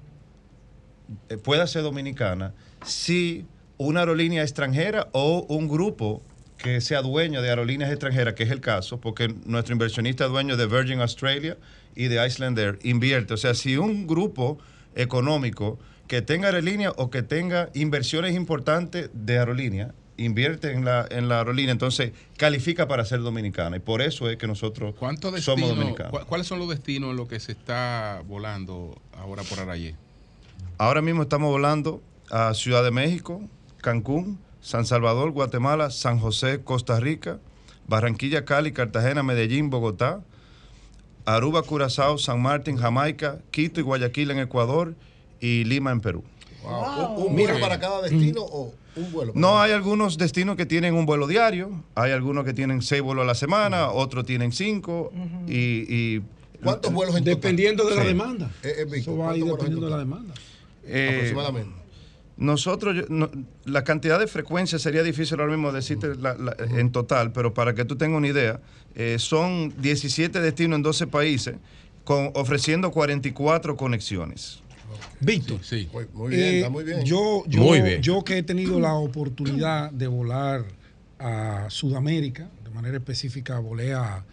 pueda 1.43 1.67
ser 1.67 1.83
dominicana 1.83 2.55
si 2.85 3.47
una 3.79 4.01
aerolínea 4.01 4.43
extranjera 4.43 5.09
o 5.13 5.45
un 5.49 5.69
grupo 5.69 6.23
que 6.59 6.81
sea 6.81 7.03
dueño 7.03 7.43
de 7.43 7.49
aerolíneas 7.51 7.91
extranjeras, 7.91 8.35
que 8.35 8.45
es 8.45 8.51
el 8.51 8.61
caso, 8.61 9.01
porque 9.01 9.35
nuestro 9.47 9.73
inversionista 9.73 10.27
dueño 10.27 10.57
de 10.57 10.67
Virgin 10.67 11.01
Australia 11.01 11.57
y 11.97 12.05
de 12.05 12.25
Icelandair, 12.25 12.79
invierte. 12.85 13.35
O 13.35 13.37
sea, 13.37 13.55
si 13.55 13.77
un 13.77 14.07
grupo 14.07 14.59
económico 14.95 15.79
que 16.07 16.23
tenga 16.23 16.47
aerolínea 16.49 16.93
o 16.97 17.11
que 17.11 17.23
tenga 17.23 17.71
inversiones 17.75 18.35
importantes 18.37 19.11
de 19.13 19.39
aerolínea, 19.39 19.93
invierte 20.19 20.73
en 20.73 20.85
la, 20.85 21.07
en 21.11 21.29
la 21.29 21.39
aerolínea, 21.39 21.73
entonces 21.73 22.13
califica 22.37 22.87
para 22.87 23.05
ser 23.05 23.21
dominicana. 23.23 23.77
Y 23.79 23.81
por 23.81 24.01
eso 24.03 24.29
es 24.31 24.37
que 24.37 24.47
nosotros 24.47 24.95
¿Cuántos 24.99 25.41
somos 25.43 25.71
dominicanos. 25.71 26.13
cu- 26.13 26.27
¿Cuáles 26.27 26.47
son 26.47 26.59
los 26.61 26.69
destinos 26.69 27.11
en 27.11 27.17
los 27.17 27.29
que 27.29 27.41
se 27.41 27.53
está 27.53 28.23
volando 28.29 29.01
ahora 29.17 29.43
por 29.43 29.59
Arayé? 29.59 29.97
Ahora 30.79 31.03
mismo 31.03 31.23
estamos 31.23 31.51
volando 31.51 32.03
a 32.31 32.55
Ciudad 32.55 32.83
de 32.83 32.91
México, 32.91 33.41
Cancún, 33.81 34.39
San 34.61 34.87
Salvador, 34.87 35.31
Guatemala, 35.31 35.91
San 35.91 36.19
José, 36.19 36.61
Costa 36.63 36.99
Rica, 36.99 37.39
Barranquilla, 37.87 38.45
Cali, 38.45 38.73
Cartagena, 38.73 39.23
Medellín, 39.23 39.71
Bogotá, 39.71 40.21
Aruba, 41.25 41.63
Curazao, 41.63 42.19
San 42.19 42.41
Martín, 42.43 42.77
Jamaica, 42.77 43.39
Quito 43.51 43.81
y 43.81 43.83
Guayaquil 43.83 44.31
en 44.31 44.39
Ecuador 44.39 44.95
y 45.41 45.65
Lima 45.65 45.93
en 45.93 46.01
Perú. 46.01 46.25
Wow. 46.65 47.27
¿Un, 47.27 47.37
vuelo 47.37 47.61
para 47.61 47.79
cada 47.79 48.03
destino 48.03 48.41
o 48.43 48.73
un 48.97 49.13
vuelo? 49.13 49.33
No, 49.35 49.61
hay 49.61 49.73
algunos 49.73 50.17
destinos 50.17 50.57
que 50.57 50.65
tienen 50.67 50.95
un 50.95 51.07
vuelo 51.07 51.27
diario, 51.27 51.83
hay 51.97 52.13
algunos 52.13 52.45
que 52.45 52.53
tienen 52.55 52.83
seis 52.83 53.03
vuelos 53.03 53.23
a 53.25 53.27
la 53.27 53.35
semana, 53.35 53.91
otros 53.91 54.25
tienen 54.25 54.53
cinco 54.53 55.13
y, 55.47 56.17
y- 56.17 56.23
¿Cuántos 56.63 56.93
vuelos 56.93 57.17
en 57.17 57.25
Dependiendo 57.25 57.85
de 57.89 57.97
la 57.97 58.03
Sí. 58.03 58.09
demanda. 58.09 58.49
Eh, 58.63 58.73
eh, 58.79 58.87
Eso 58.95 59.17
va 59.17 59.33
a 59.33 59.37
ir 59.37 59.43
¿cuántos 59.43 59.43
vuelos 59.43 59.59
dependiendo 59.59 59.87
de 59.87 59.91
la 59.91 59.99
demanda. 59.99 60.35
Eh, 60.85 61.11
Aproximadamente. 61.15 61.83
Nosotros, 62.37 62.97
yo- 62.97 63.05
no- 63.09 63.31
la 63.65 63.85
cantidad 63.85 64.19
de 64.19 64.27
frecuencia 64.27 64.79
sería 64.79 65.03
difícil 65.03 65.39
ahora 65.39 65.53
mismo 65.53 65.71
decirte 65.71 66.15
la- 66.17 66.35
la- 66.35 66.57
en 66.77 66.91
total, 66.91 67.33
pero 67.33 67.53
para 67.55 67.75
que 67.75 67.85
tú 67.85 67.97
tengas 67.97 68.17
una 68.19 68.29
idea, 68.29 68.61
eh, 68.95 69.17
son 69.19 69.73
17 69.81 70.41
destinos 70.41 70.77
en 70.79 70.83
12 70.83 71.07
países, 71.07 71.57
con, 72.05 72.31
ofreciendo 72.35 72.91
44 72.91 73.77
conexiones. 73.77 74.61
Víctor. 75.21 75.59
Sí. 75.63 75.89
Muy 76.15 76.31
bien, 76.31 76.43
Eh, 76.43 76.57
está 76.59 76.71
muy 76.71 76.85
bien. 76.85 77.03
Yo, 77.05 77.45
yo, 77.47 77.61
Muy 77.63 77.81
bien. 77.81 78.03
yo 78.03 78.25
que 78.25 78.39
he 78.39 78.43
tenido 78.43 78.81
la 78.81 78.95
oportunidad 78.95 79.91
de 79.93 80.07
volar 80.07 80.65
a 81.19 81.67
Sudamérica, 81.69 82.49
de 82.65 82.71
manera 82.71 82.97
específica 82.97 83.59
volé 83.61 83.95
a, 83.95 84.25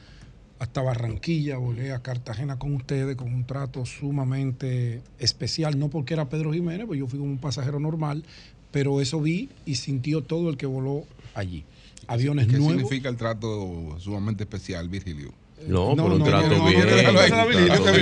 hasta 0.60 0.82
Barranquilla, 0.82 1.58
volé 1.58 1.94
a 1.94 2.00
Cartagena 2.00 2.60
con 2.60 2.76
ustedes 2.76 3.16
con 3.16 3.34
un 3.34 3.46
trato 3.46 3.86
sumamente 3.86 5.02
especial, 5.18 5.80
no 5.80 5.90
porque 5.90 6.14
era 6.14 6.28
Pedro 6.30 6.52
Jiménez, 6.54 6.86
pues 6.86 7.00
yo 7.00 7.08
fui 7.08 7.18
como 7.18 7.32
un 7.32 7.38
pasajero 7.38 7.80
normal, 7.80 8.24
pero 8.72 9.00
eso 9.02 9.22
vi 9.22 9.50
y 9.66 9.76
sintió 9.76 10.22
todo 10.22 10.50
el 10.50 10.58
que 10.58 10.66
voló 10.66 11.06
allí. 11.34 11.64
Aviones 12.08 12.48
¿Qué 12.48 12.54
nuevos. 12.58 12.74
significa 12.74 13.08
el 13.10 13.16
trato 13.18 13.96
sumamente 14.00 14.44
especial, 14.44 14.90
Virgilio? 14.90 15.32
No, 15.68 15.94
No, 15.96 16.04
pero 16.04 16.14
un 16.16 16.20
no, 16.20 16.26
trato 16.26 16.48
no, 16.50 16.58
no, 16.58 16.66
bien. 16.66 16.88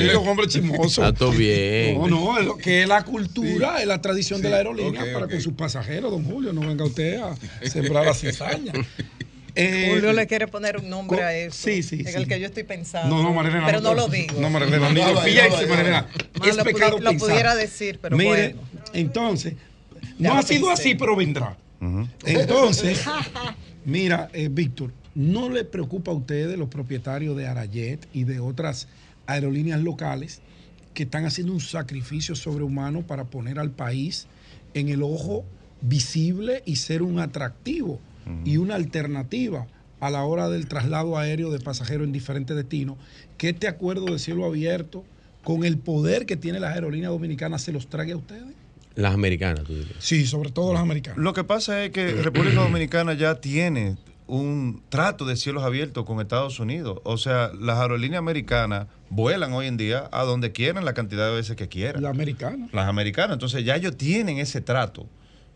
es 0.10 0.16
un 0.16 0.28
hombre 0.28 0.48
chismoso. 0.48 1.02
Trato 1.02 1.32
bien. 1.32 1.98
No, 2.00 2.08
no, 2.08 2.38
es 2.38 2.46
lo 2.46 2.58
que 2.58 2.84
es 2.84 2.88
la 2.88 3.04
cultura, 3.04 3.82
es 3.82 3.88
la 3.88 4.00
tradición 4.02 4.42
de 4.42 4.50
la 4.50 4.58
aerolínea 4.58 5.02
para 5.14 5.26
ok. 5.26 5.32
con 5.32 5.42
sus 5.42 5.54
pasajeros, 5.54 6.12
don 6.12 6.24
Julio. 6.24 6.54
No 6.54 6.62
venga 6.62 6.86
usted 6.86 7.20
a 7.20 7.36
sembrar 7.68 8.06
la 8.06 8.14
cizaña. 8.14 8.74
Eh, 9.60 9.90
Julio 9.92 10.14
le 10.14 10.28
quiere 10.28 10.48
poner 10.48 10.78
un 10.78 10.90
nombre 10.90 11.24
a 11.24 11.36
eso. 11.36 11.58
sí, 11.68 11.82
sí, 11.84 12.00
En 12.02 12.08
sí. 12.08 12.14
el 12.16 12.28
que 12.28 12.40
yo 12.40 12.46
estoy 12.46 12.64
pensando. 12.64 13.16
No, 13.16 13.24
no, 13.24 13.34
Marilena. 13.34 13.66
Pero 13.66 13.82
no 13.82 13.94
lo 13.96 14.08
digo. 14.08 14.40
No, 14.40 14.50
Marilena, 14.50 14.90
ni 14.90 15.02
No, 15.02 15.08
lo 15.08 15.14
no, 15.16 15.24
piense, 15.24 15.62
no, 15.62 15.62
no. 15.62 15.68
Marilena. 15.70 16.08
Es 16.48 16.56
lo 16.56 16.64
pecado 16.64 17.00
lo 17.00 17.10
pensar. 17.10 17.28
pudiera 17.30 17.56
decir, 17.56 18.00
pero 18.02 18.16
Mire, 18.18 18.54
bueno. 18.54 18.62
entonces, 18.94 19.56
Ya 20.20 20.30
no 20.34 20.40
ha 20.40 20.44
sido 20.44 20.68
pensé. 20.68 20.82
así, 20.84 20.96
pero 20.96 21.16
vendrá. 21.16 21.58
Entonces, 22.26 23.04
mira, 23.86 24.30
eh, 24.34 24.50
Víctor, 24.52 24.92
¿no 25.16 25.50
le 25.50 25.64
preocupa 25.64 26.12
a 26.12 26.14
ustedes, 26.16 26.58
los 26.58 26.70
propietarios 26.70 27.36
de 27.38 27.48
Arayet 27.48 28.08
y 28.14 28.24
de 28.24 28.40
otras 28.40 28.88
aerolíneas 29.26 29.82
locales, 29.82 30.42
que 30.94 31.04
están 31.04 31.26
haciendo 31.26 31.54
un 31.54 31.62
sacrificio 31.62 32.36
sobrehumano 32.36 33.02
para 33.02 33.26
poner 33.26 33.60
al 33.60 33.72
país 33.72 34.28
en 34.74 34.90
el 34.90 35.04
ojo 35.04 35.46
visible 35.82 36.64
y 36.66 36.78
ser 36.78 37.02
un 37.04 37.20
atractivo 37.20 38.00
y 38.46 38.58
una 38.58 38.76
alternativa 38.76 39.68
a 40.00 40.10
la 40.10 40.24
hora 40.24 40.50
del 40.50 40.68
traslado 40.68 41.18
aéreo 41.18 41.50
de 41.52 41.60
pasajeros 41.60 42.06
en 42.06 42.14
diferentes 42.14 42.56
destinos? 42.56 42.98
Que 43.38 43.50
este 43.50 43.68
acuerdo 43.68 44.06
de 44.06 44.20
cielo 44.20 44.46
abierto, 44.46 45.04
con 45.44 45.64
el 45.64 45.78
poder 45.78 46.26
que 46.26 46.36
tiene 46.36 46.60
las 46.60 46.74
aerolíneas 46.74 47.12
dominicanas, 47.12 47.62
se 47.62 47.72
los 47.72 47.88
trague 47.88 48.14
a 48.14 48.18
ustedes? 48.18 48.54
Las 48.96 49.14
americanas, 49.14 49.64
tú 49.64 49.74
dirías. 49.74 49.98
Sí, 50.00 50.26
sobre 50.26 50.52
todo 50.52 50.74
las 50.74 50.82
americanas. 50.82 51.20
Lo 51.20 51.34
que 51.34 51.44
pasa 51.44 51.84
es 51.84 51.92
que 51.92 52.14
República 52.14 52.62
Dominicana 52.62 53.14
ya 53.14 53.36
tiene 53.36 53.98
un 54.28 54.82
trato 54.90 55.26
de 55.26 55.36
cielos 55.36 55.64
abiertos 55.64 56.06
con 56.06 56.20
Estados 56.20 56.60
Unidos. 56.60 57.00
O 57.04 57.18
sea, 57.18 57.52
las 57.60 57.78
aerolíneas 57.78 58.20
americanas 58.20 58.88
vuelan 59.10 59.54
hoy 59.54 59.68
en 59.68 59.78
día 59.78 60.10
a 60.12 60.24
donde 60.24 60.52
quieran, 60.52 60.84
la 60.86 60.94
cantidad 60.94 61.28
de 61.30 61.36
veces 61.36 61.56
que 61.56 61.68
quieran. 61.68 62.04
La 62.04 62.10
americana. 62.10 62.68
Las 62.74 62.88
americanas. 62.88 63.34
Entonces 63.34 63.64
ya 63.64 63.76
ellos 63.76 63.96
tienen 63.98 64.38
ese 64.40 64.62
trato. 64.62 65.08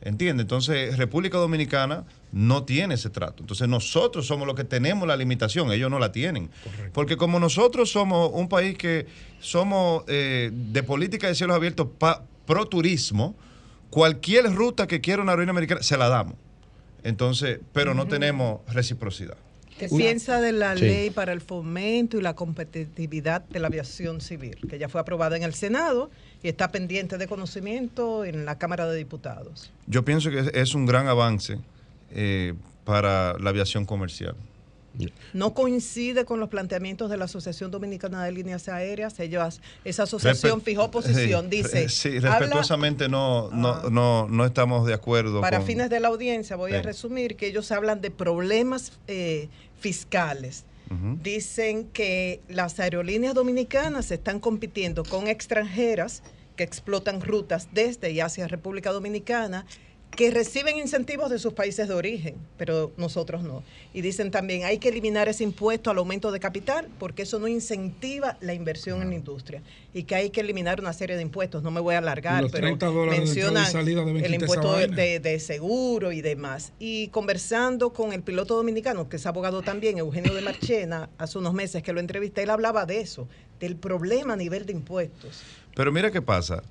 ¿Entiendes? 0.01 0.45
Entonces 0.45 0.98
República 0.98 1.38
Dominicana 1.38 2.06
no 2.32 2.64
tiene 2.64 2.95
ese 2.95 3.10
trato. 3.10 3.43
Entonces 3.43 3.68
nosotros 3.68 4.26
somos 4.27 4.48
los 4.48 4.56
que 4.56 4.64
tenemos 4.64 5.08
la 5.08 5.16
limitación, 5.18 5.72
ellos 5.72 5.90
no 5.92 6.00
la 6.00 6.11
tienen. 6.11 6.50
Porque 6.93 7.18
como 7.18 7.40
nosotros 7.40 7.92
somos 7.92 8.32
un 8.34 8.48
país 8.48 8.77
que 8.77 9.06
somos 9.40 10.03
eh, 10.08 10.50
de 10.53 10.84
política 10.84 11.27
de 11.27 11.35
cielos 11.35 11.56
abiertos 11.56 11.88
pa- 11.98 12.24
pro 12.45 12.66
turismo, 12.68 13.35
cualquier 13.90 14.45
ruta 14.53 14.88
que 14.88 15.01
quiera 15.01 15.22
una 15.22 15.32
aerolínea 15.34 15.51
americana 15.51 15.84
se 15.84 15.98
la 15.98 16.08
damos. 16.08 16.35
Entonces, 17.03 17.60
pero 17.74 17.93
no 17.93 18.08
tenemos 18.08 18.61
reciprocidad. 18.72 19.35
¿Qué 19.80 19.90
piensa 19.90 20.40
de 20.40 20.51
la 20.51 20.76
Sí. 20.77 20.84
ley 20.84 21.10
para 21.10 21.34
el 21.34 21.42
fomento 21.42 22.18
y 22.18 22.22
la 22.22 22.35
competitividad 22.35 23.42
de 23.50 23.60
la 23.60 23.68
aviación 23.68 24.22
civil, 24.22 24.56
que 24.69 24.77
ya 24.77 24.88
fue 24.90 25.01
aprobada 25.01 25.35
en 25.35 25.42
el 25.42 25.56
Senado 25.56 26.11
y 26.43 26.50
está 26.50 26.72
pendiente 26.72 27.18
de 27.18 27.27
conocimiento 27.27 28.24
en 28.24 28.45
la 28.45 28.60
Cámara 28.60 28.85
de 28.85 28.95
Diputados? 28.95 29.72
Yo 29.88 30.06
pienso 30.06 30.30
que 30.30 30.51
es 30.53 30.76
un 30.76 30.85
gran 30.85 31.08
avance 31.08 31.58
eh, 32.14 32.53
para 32.85 33.38
la 33.40 33.49
aviación 33.49 33.85
comercial. 33.85 34.35
No 35.33 35.53
coincide 35.53 36.25
con 36.25 36.41
los 36.41 36.49
planteamientos 36.49 37.09
de 37.09 37.15
la 37.15 37.23
Asociación 37.23 37.72
Dominicana 37.72 38.25
de 38.25 38.33
Líneas 38.33 38.67
Aéreas. 38.67 39.17
Ellos, 39.22 39.61
esa 39.85 40.03
asociación 40.03 40.59
Respe- 40.59 40.64
fijó 40.65 40.91
posición. 40.91 41.45
Sí, 41.49 41.49
Dice, 41.57 41.88
Sí, 41.90 42.17
habla- 42.17 42.40
respetuosamente 42.40 43.07
no, 43.07 43.49
no, 43.51 43.90
no, 43.90 44.27
no 44.27 44.45
estamos 44.45 44.85
de 44.85 44.93
acuerdo. 44.93 45.40
para 45.40 45.59
con- 45.59 45.67
fines 45.67 45.90
de 45.90 46.01
la 46.01 46.09
audiencia, 46.09 46.57
voy 46.57 46.73
a 46.73 46.81
resumir 46.81 47.38
que 47.38 47.48
ellos 47.48 47.72
hablan 47.72 48.01
de 48.01 48.11
problemas 48.11 48.99
eh, 49.07 49.48
fiscales. 49.80 50.65
Dicen 51.23 51.85
que 51.93 52.41
las 52.49 52.77
aerolíneas 52.81 53.33
dominicanas 53.33 54.11
están 54.11 54.41
compitiendo 54.41 55.03
con 55.06 55.27
extranjeras 55.27 56.22
que 56.57 56.64
explotan 56.64 57.22
rutas 57.22 57.69
desde 57.72 58.11
y 58.11 58.19
hacia 58.19 58.45
República 58.49 58.91
Dominicana 58.91 59.65
que 60.15 60.30
reciben 60.30 60.77
incentivos 60.77 61.30
de 61.30 61.40
sus 61.40 61.53
países 61.53 61.88
de 61.88 61.93
origen, 61.93 62.35
pero 62.57 62.91
nosotros 62.98 63.43
no. 63.43 63.64
Y 63.93 64.01
dicen 64.01 64.30
también 64.30 64.65
hay 64.65 64.77
que 64.77 64.90
eliminar 64.90 65.30
ese 65.30 65.43
impuesto 65.43 65.90
al 65.90 65.98
aumento 65.98 66.31
de 66.31 66.40
capital 66.40 66.90
porque 66.99 67.22
eso 67.23 67.40
no 67.40 67.48
incentiva 67.48 68.38
la 68.41 68.53
inversión 68.53 69.01
en 69.01 69.09
la 69.09 69.15
industria 69.15 69.61
y 69.93 70.03
que 70.03 70.15
hay 70.15 70.30
que 70.30 70.41
eliminar 70.41 70.81
una 70.81 70.91
serie 70.93 71.15
de 71.15 71.22
impuestos. 71.22 71.64
No 71.64 71.72
me 71.72 71.80
voy 71.80 71.95
a 71.95 71.99
alargar, 71.99 72.43
pero 72.51 72.67
30 72.67 72.85
dólares 72.88 73.33
de 73.33 73.41
entrada 73.41 73.49
y 73.49 73.56
mencionan 73.56 73.72
el 74.25 74.33
impuesto 74.41 74.67
de- 74.95 75.19
de 75.22 75.40
seguro 75.40 76.11
y 76.11 76.22
demás. 76.22 76.73
Y 76.77 77.07
conversando 77.07 77.91
con 77.93 78.11
el 78.11 78.22
piloto 78.22 78.56
dominicano, 78.57 79.07
que 79.07 79.15
es 79.15 79.25
abogado 79.25 79.61
también, 79.61 79.98
Eugenio 79.98 80.33
de 80.33 80.41
Marchena, 80.41 81.09
hace 81.17 81.38
unos 81.38 81.53
meses 81.53 81.83
que 81.83 81.93
lo 81.93 81.99
entrevisté, 82.01 82.43
él 82.43 82.49
hablaba 82.49 82.85
de 82.85 82.99
eso, 82.99 83.27
del 83.61 83.77
problema 83.77 84.33
a 84.33 84.38
nivel 84.38 84.65
de 84.65 84.73
impuestos. 84.73 85.41
Pero 85.73 85.91
mira 85.93 86.11
qué 86.11 86.22
pasa. 86.22 86.64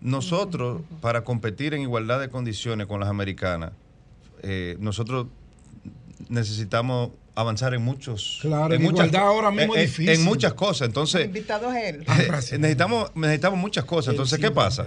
Nosotros, 0.00 0.82
para 1.00 1.24
competir 1.24 1.74
en 1.74 1.82
igualdad 1.82 2.20
de 2.20 2.28
condiciones 2.30 2.86
con 2.86 3.00
las 3.00 3.08
americanas, 3.08 3.72
eh, 4.42 4.76
nosotros 4.80 5.26
necesitamos 6.28 7.10
avanzar 7.34 7.74
en 7.74 7.82
muchos. 7.82 8.38
Claro, 8.42 8.74
en 8.74 8.82
muchas- 8.82 9.06
igualdad 9.08 9.28
ahora 9.28 9.50
mismo 9.50 9.74
en- 9.74 9.80
es 9.80 9.84
en- 9.84 9.90
difícil. 9.90 10.10
En 10.20 10.24
muchas 10.24 10.54
cosas. 10.54 10.88
Entonces, 10.88 11.26
invitado 11.26 11.70
es 11.72 11.94
él. 11.94 12.02
eh, 12.02 12.58
necesitamos, 12.58 13.10
necesitamos 13.14 13.58
muchas 13.58 13.84
cosas. 13.84 14.12
Entonces, 14.12 14.38
¿qué 14.38 14.50
pasa? 14.50 14.86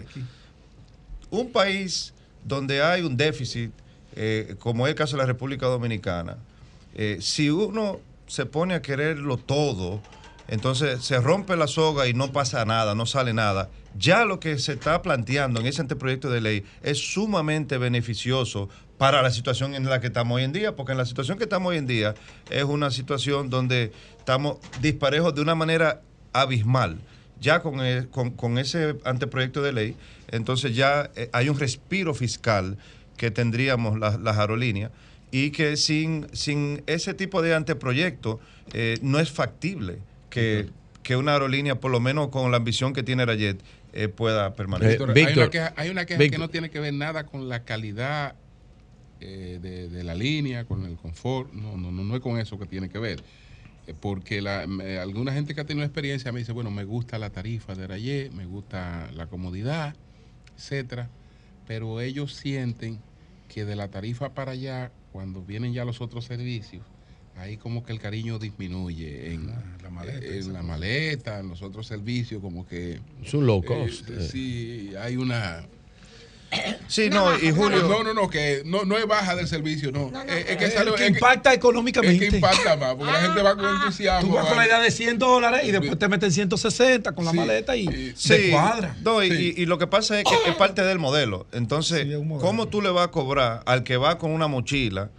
Un 1.30 1.52
país 1.52 2.14
donde 2.44 2.82
hay 2.84 3.02
un 3.02 3.16
déficit, 3.18 3.72
eh, 4.16 4.56
como 4.60 4.86
es 4.88 4.92
el 4.92 4.96
caso 4.96 5.16
de 5.16 5.24
la 5.24 5.28
República 5.28 5.66
Dominicana, 5.68 6.38
eh, 6.96 7.18
si 7.22 7.50
uno 7.50 8.00
se 8.28 8.46
pone 8.46 8.74
a 8.76 8.82
quererlo 8.82 9.38
todo, 9.38 10.02
entonces 10.48 11.04
se 11.04 11.20
rompe 11.20 11.56
la 11.56 11.68
soga 11.68 12.08
y 12.08 12.14
no 12.14 12.32
pasa 12.32 12.66
nada, 12.66 12.96
no 12.96 13.06
sale 13.06 13.34
nada. 13.34 13.70
Ya 13.98 14.26
lo 14.26 14.40
que 14.40 14.58
se 14.60 14.74
está 14.74 15.02
planteando 15.02 15.60
en 15.60 15.68
ese 15.68 15.82
anteproyecto 15.82 16.30
de 16.30 16.42
ley 16.42 16.64
es 16.82 17.00
sumamente 17.14 17.78
beneficioso 17.78 18.70
para 18.98 19.22
la 19.22 19.32
situación 19.32 19.76
en 19.76 19.86
la 19.86 20.02
que 20.02 20.08
estamos 20.08 20.36
hoy 20.36 20.44
en 20.44 20.52
día, 20.52 20.76
porque 20.76 20.92
en 20.92 20.98
la 20.98 21.06
situación 21.06 21.38
que 21.38 21.46
estamos 21.46 21.72
hoy 21.72 21.78
en 21.78 21.88
día 21.88 22.16
es 22.50 22.64
una 22.64 22.92
situación 22.92 23.50
donde 23.50 23.92
estamos 24.18 24.58
disparejos 24.82 25.34
de 25.36 25.42
una 25.42 25.56
manera 25.56 26.02
abismal. 26.34 27.00
Ya 27.40 27.62
con, 27.62 27.80
con, 28.12 28.32
con 28.32 28.58
ese 28.58 28.96
anteproyecto 29.04 29.62
de 29.62 29.74
ley, 29.74 29.98
entonces 30.32 30.76
ya 30.76 31.12
eh, 31.16 31.30
hay 31.34 31.50
un 31.50 31.60
respiro 31.60 32.14
fiscal 32.14 32.78
que 33.18 33.32
tendríamos 33.32 34.00
las, 34.00 34.20
las 34.20 34.38
aerolíneas 34.38 34.92
y 35.30 35.52
que 35.52 35.76
sin, 35.78 36.28
sin 36.32 36.84
ese 36.88 37.14
tipo 37.14 37.42
de 37.42 37.54
anteproyecto 37.54 38.40
eh, 38.72 38.98
no 39.02 39.20
es 39.20 39.32
factible 39.32 40.00
que, 40.34 40.70
que 41.04 41.16
una 41.16 41.34
aerolínea, 41.34 41.76
por 41.80 41.92
lo 41.92 42.00
menos 42.00 42.30
con 42.30 42.50
la 42.52 42.58
ambición 42.58 42.94
que 42.94 43.04
tiene 43.04 43.26
Rayet, 43.26 43.62
eh, 43.94 44.08
pueda 44.08 44.54
permanecer. 44.56 44.98
Víctor, 44.98 45.10
hay 45.18 45.34
una 45.34 45.50
queja, 45.50 45.74
hay 45.76 45.90
una 45.90 46.06
queja 46.06 46.18
que 46.30 46.38
no 46.38 46.50
tiene 46.50 46.70
que 46.70 46.80
ver 46.80 46.94
nada 46.94 47.26
con 47.26 47.48
la 47.50 47.64
calidad 47.64 48.36
eh, 49.20 49.60
de, 49.62 49.90
de 49.90 50.04
la 50.04 50.16
línea, 50.16 50.66
con 50.66 50.86
el 50.86 50.96
confort. 50.98 51.54
No, 51.54 51.78
no, 51.78 51.92
no, 51.92 52.04
no 52.04 52.16
es 52.16 52.22
con 52.22 52.40
eso 52.40 52.58
que 52.58 52.66
tiene 52.66 52.90
que 52.90 53.00
ver. 53.00 53.22
Eh, 53.88 53.94
Porque 54.00 54.42
la, 54.42 54.66
me- 54.68 54.98
alguna 54.98 55.34
gente 55.34 55.54
que 55.54 55.62
ha 55.62 55.66
tenido 55.66 55.86
experiencia 55.86 56.32
me 56.32 56.40
dice, 56.40 56.52
bueno, 56.52 56.72
me 56.72 56.84
gusta 56.86 57.20
la 57.20 57.30
tarifa 57.30 57.76
de 57.76 57.86
Rayé, 57.88 58.30
me 58.34 58.46
gusta 58.46 59.10
la 59.14 59.28
comodidad, 59.28 59.96
etcétera. 60.58 61.10
Pero 61.68 62.02
ellos 62.02 62.34
sienten 62.34 63.00
que 63.48 63.66
de 63.66 63.76
la 63.76 63.90
tarifa 63.90 64.34
para 64.34 64.54
allá, 64.54 64.92
cuando 65.12 65.42
vienen 65.44 65.74
ya 65.74 65.86
los 65.86 66.02
otros 66.02 66.26
servicios, 66.26 66.82
ahí 67.38 67.58
como 67.58 67.84
que 67.84 67.92
el 67.94 68.00
cariño 68.00 68.40
disminuye 68.40 69.34
en 69.34 69.48
la 69.82 69.90
maleta, 69.90 70.26
en, 70.26 70.54
la 70.54 70.62
maleta, 70.64 71.40
en 71.40 71.50
los 71.50 71.62
otros 71.62 71.88
servicios, 71.88 72.42
como 72.42 72.66
que... 72.68 73.00
Es 73.24 73.34
un 73.34 73.46
low 73.46 73.64
cost. 73.64 74.10
eh. 74.10 74.28
sí, 74.32 74.92
hay 75.00 75.18
una... 75.18 75.66
Sí, 76.88 77.10
no, 77.10 77.36
y 77.36 77.50
Julio- 77.52 77.88
No, 77.88 78.04
no, 78.04 78.14
no, 78.14 78.30
que 78.30 78.62
no, 78.64 78.84
no 78.86 78.96
es 78.96 79.08
baja 79.08 79.36
del 79.36 79.48
servicio, 79.48 79.92
no. 79.92 80.12
Eh, 80.30 80.46
es 80.50 80.58
que, 80.58 80.66
Es 80.66 80.74
sale- 80.76 80.92
el 80.92 80.96
que 80.96 81.04
es 81.06 81.10
impacta 81.10 81.52
económicamente. 81.52 82.26
Es 82.26 82.30
que 82.30 82.36
impacta 82.38 82.78
más, 82.78 82.94
porque 82.94 83.12
la 83.12 83.22
gente 83.22 83.42
va 83.42 83.56
con 83.56 83.66
entusiasmo. 83.66 84.30
Tú 84.30 84.36
vas 84.36 84.46
con 84.46 84.58
la 84.58 84.68
idea 84.68 84.80
de 84.80 84.92
100 84.92 85.18
dólares 85.18 85.62
y 85.68 85.72
después 85.72 85.98
te 85.98 86.08
meten 86.08 86.32
160 86.32 87.14
con 87.14 87.26
la 87.26 87.34
maleta 87.34 87.76
y 87.76 88.14
se 88.16 88.52
cuadra. 88.52 88.96
No, 89.02 89.24
y, 89.24 89.30
y- 89.34 89.64
y 89.64 89.66
lo 89.66 89.80
que 89.80 89.88
pasa 89.88 90.20
es 90.20 90.26
que 90.26 90.52
es 90.52 90.56
parte 90.56 90.84
del 90.84 91.00
modelo. 91.00 91.48
Entonces, 91.54 92.06
¿cómo 92.40 92.68
tú 92.68 92.84
le 92.84 92.90
vas 92.92 93.08
a 93.08 93.12
cobrar 93.12 93.64
al 93.66 93.84
que 93.84 93.98
va 93.98 94.20
con 94.20 94.30
una 94.30 94.46
mochila 94.48 95.10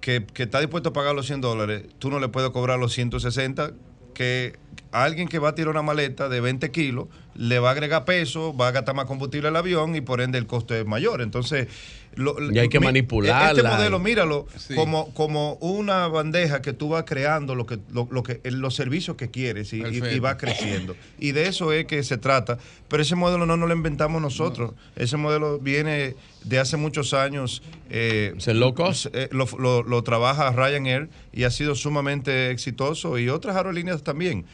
que, 0.00 0.26
que 0.26 0.44
está 0.44 0.60
dispuesto 0.60 0.90
a 0.90 0.92
pagar 0.92 1.14
los 1.14 1.26
100 1.26 1.40
dólares? 1.40 1.84
Tú 1.98 2.10
no 2.10 2.20
le 2.20 2.28
puedes 2.28 2.50
cobrar 2.50 2.78
los 2.78 2.92
160 2.92 3.72
que 4.14 4.58
a 4.92 5.04
alguien 5.04 5.28
que 5.28 5.38
va 5.38 5.50
a 5.50 5.54
tirar 5.54 5.70
una 5.70 5.82
maleta 5.82 6.28
de 6.28 6.40
20 6.40 6.70
kilos 6.70 7.06
le 7.36 7.58
va 7.60 7.68
a 7.68 7.72
agregar 7.72 8.04
peso, 8.04 8.54
va 8.56 8.68
a 8.68 8.70
gastar 8.72 8.94
más 8.94 9.06
combustible 9.06 9.48
al 9.48 9.56
avión 9.56 9.94
y 9.94 10.00
por 10.00 10.20
ende 10.20 10.36
el 10.36 10.46
costo 10.46 10.74
es 10.74 10.84
mayor. 10.84 11.22
Entonces, 11.22 11.68
lo- 12.16 12.36
Y 12.52 12.58
hay 12.58 12.68
que 12.68 12.80
mi- 12.80 12.86
manipularla. 12.86 13.50
Este 13.52 13.62
modelo, 13.62 13.98
míralo 14.00 14.46
Sí. 14.56 14.74
como, 14.74 15.14
como 15.14 15.54
una 15.60 16.08
bandeja 16.08 16.60
que 16.60 16.72
tú 16.72 16.88
vas 16.90 17.04
creando 17.04 17.54
lo 17.54 17.66
que, 17.66 17.78
lo, 17.92 18.08
lo 18.10 18.24
que, 18.24 18.40
los 18.50 18.74
servicios 18.74 19.16
que 19.16 19.30
quieres 19.30 19.72
y, 19.72 19.76
y- 19.76 19.78
y 19.80 20.00
Perfecto. 20.00 20.22
va 20.22 20.36
creciendo. 20.36 20.96
Y 21.20 21.32
de 21.32 21.46
eso 21.46 21.72
es 21.72 21.86
que 21.86 22.02
se 22.02 22.18
trata. 22.18 22.58
Pero 22.88 23.02
ese 23.02 23.14
modelo 23.14 23.46
no 23.46 23.56
nos 23.56 23.68
lo 23.68 23.74
inventamos 23.76 24.20
nosotros. 24.20 24.72
Ese 24.96 25.16
modelo 25.16 25.60
viene 25.60 26.16
de 26.44 26.58
hace 26.58 26.76
muchos 26.76 27.14
años. 27.14 27.62
eh, 27.90 28.34
¿Es 28.36 28.48
el 28.48 28.58
low 28.60 28.74
cost? 28.74 29.06
eh, 29.12 29.28
lo, 29.30 29.46
lo- 29.58 29.82
lo 29.84 30.02
trabaja 30.02 30.50
Ryanair 30.52 31.08
y 31.32 31.44
ha 31.44 31.50
sido 31.50 31.74
sumamente 31.76 32.50
exitoso 32.50 33.18
y 33.18 33.28
otras 33.28 33.56
aerolíneas 33.56 34.02
también. 34.02 34.44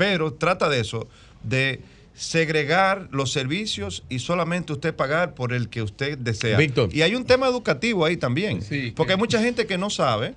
Pero 0.00 0.32
trata 0.32 0.70
de 0.70 0.80
eso, 0.80 1.08
de 1.42 1.82
segregar 2.14 3.08
los 3.10 3.32
servicios 3.32 4.02
y 4.08 4.20
solamente 4.20 4.72
usted 4.72 4.94
pagar 4.94 5.34
por 5.34 5.52
el 5.52 5.68
que 5.68 5.82
usted 5.82 6.16
desea. 6.16 6.56
Víctor. 6.56 6.88
Y 6.90 7.02
hay 7.02 7.14
un 7.14 7.26
tema 7.26 7.46
educativo 7.46 8.06
ahí 8.06 8.16
también. 8.16 8.60
porque 8.96 9.12
hay 9.12 9.18
mucha 9.18 9.42
gente 9.42 9.66
que 9.66 9.76
no 9.76 9.90
sabe 9.90 10.34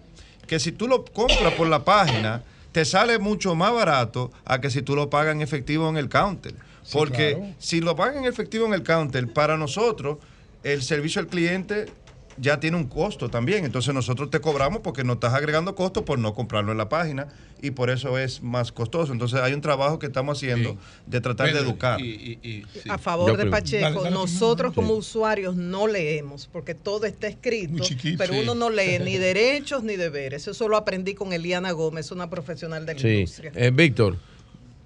que 0.48 0.60
si 0.60 0.74
tú 0.74 0.86
lo 0.90 1.06
compras 1.06 1.54
por 1.54 1.70
la 1.70 1.86
página, 1.86 2.44
te 2.74 2.84
sale 2.84 3.20
mucho 3.20 3.56
más 3.56 3.72
barato 3.72 4.34
a 4.44 4.60
que 4.60 4.70
si 4.70 4.82
tú 4.82 4.98
lo 4.98 5.10
pagas 5.10 5.34
en 5.34 5.42
efectivo 5.42 5.88
en 5.88 5.96
el 5.96 6.10
counter. 6.10 6.56
Porque 6.92 7.36
claro. 7.38 7.54
si 7.58 7.80
lo 7.80 7.96
pagan 7.96 8.26
en 8.26 8.26
efectivo 8.26 8.66
en 8.66 8.74
el 8.74 8.84
counter, 8.84 9.32
para 9.32 9.56
nosotros, 9.56 10.18
el 10.64 10.82
servicio 10.82 11.22
al 11.22 11.28
cliente 11.28 11.86
ya 12.38 12.60
tiene 12.60 12.78
un 12.78 12.86
costo 12.86 13.30
también. 13.30 13.66
Entonces 13.66 13.94
nosotros 13.94 14.30
te 14.30 14.40
cobramos 14.40 14.80
porque 14.82 15.04
nos 15.04 15.16
estás 15.16 15.34
agregando 15.34 15.76
costo 15.76 16.06
por 16.06 16.20
no 16.20 16.34
comprarlo 16.34 16.72
en 16.72 16.78
la 16.78 16.90
página 16.90 17.28
y 17.62 17.72
por 17.72 17.90
eso 17.90 18.18
es 18.18 18.42
más 18.42 18.72
costoso. 18.72 19.14
Entonces 19.14 19.40
hay 19.40 19.54
un 19.54 19.62
trabajo 19.62 20.00
que 20.00 20.08
estamos 20.08 20.38
haciendo 20.38 20.78
de 21.06 21.22
tratar 21.22 21.54
de 21.54 21.60
educar. 21.60 22.00
y- 22.02 22.40
y- 22.44 22.48
y- 22.48 22.64
sí. 22.82 22.90
A 22.90 22.98
favor 22.98 23.32
Yo 23.32 23.38
de 23.38 23.46
Pacheco, 23.50 23.84
Dale, 23.84 23.96
dale, 24.04 24.12
nosotros 24.12 24.72
sí. 24.72 24.76
como 24.76 24.94
usuarios 24.94 25.56
no 25.56 25.88
leemos 25.88 26.48
porque 26.52 26.76
todo 26.76 27.06
está 27.06 27.28
escrito, 27.28 27.84
pero 28.18 28.34
Sí. 28.34 28.40
uno 28.42 28.56
no 28.56 28.70
lee 28.70 29.00
ni 29.04 29.18
derechos 29.18 29.84
ni 29.84 29.96
deberes. 29.96 30.48
Eso 30.48 30.68
lo 30.68 30.78
aprendí 30.78 31.14
con 31.14 31.34
Eliana 31.34 31.72
Gómez, 31.72 32.12
una 32.12 32.30
profesional 32.30 32.86
de 32.86 32.94
la 32.96 33.00
Sí. 33.00 33.08
industria. 33.10 33.52
Eh, 33.56 33.72
Víctor, 33.74 34.18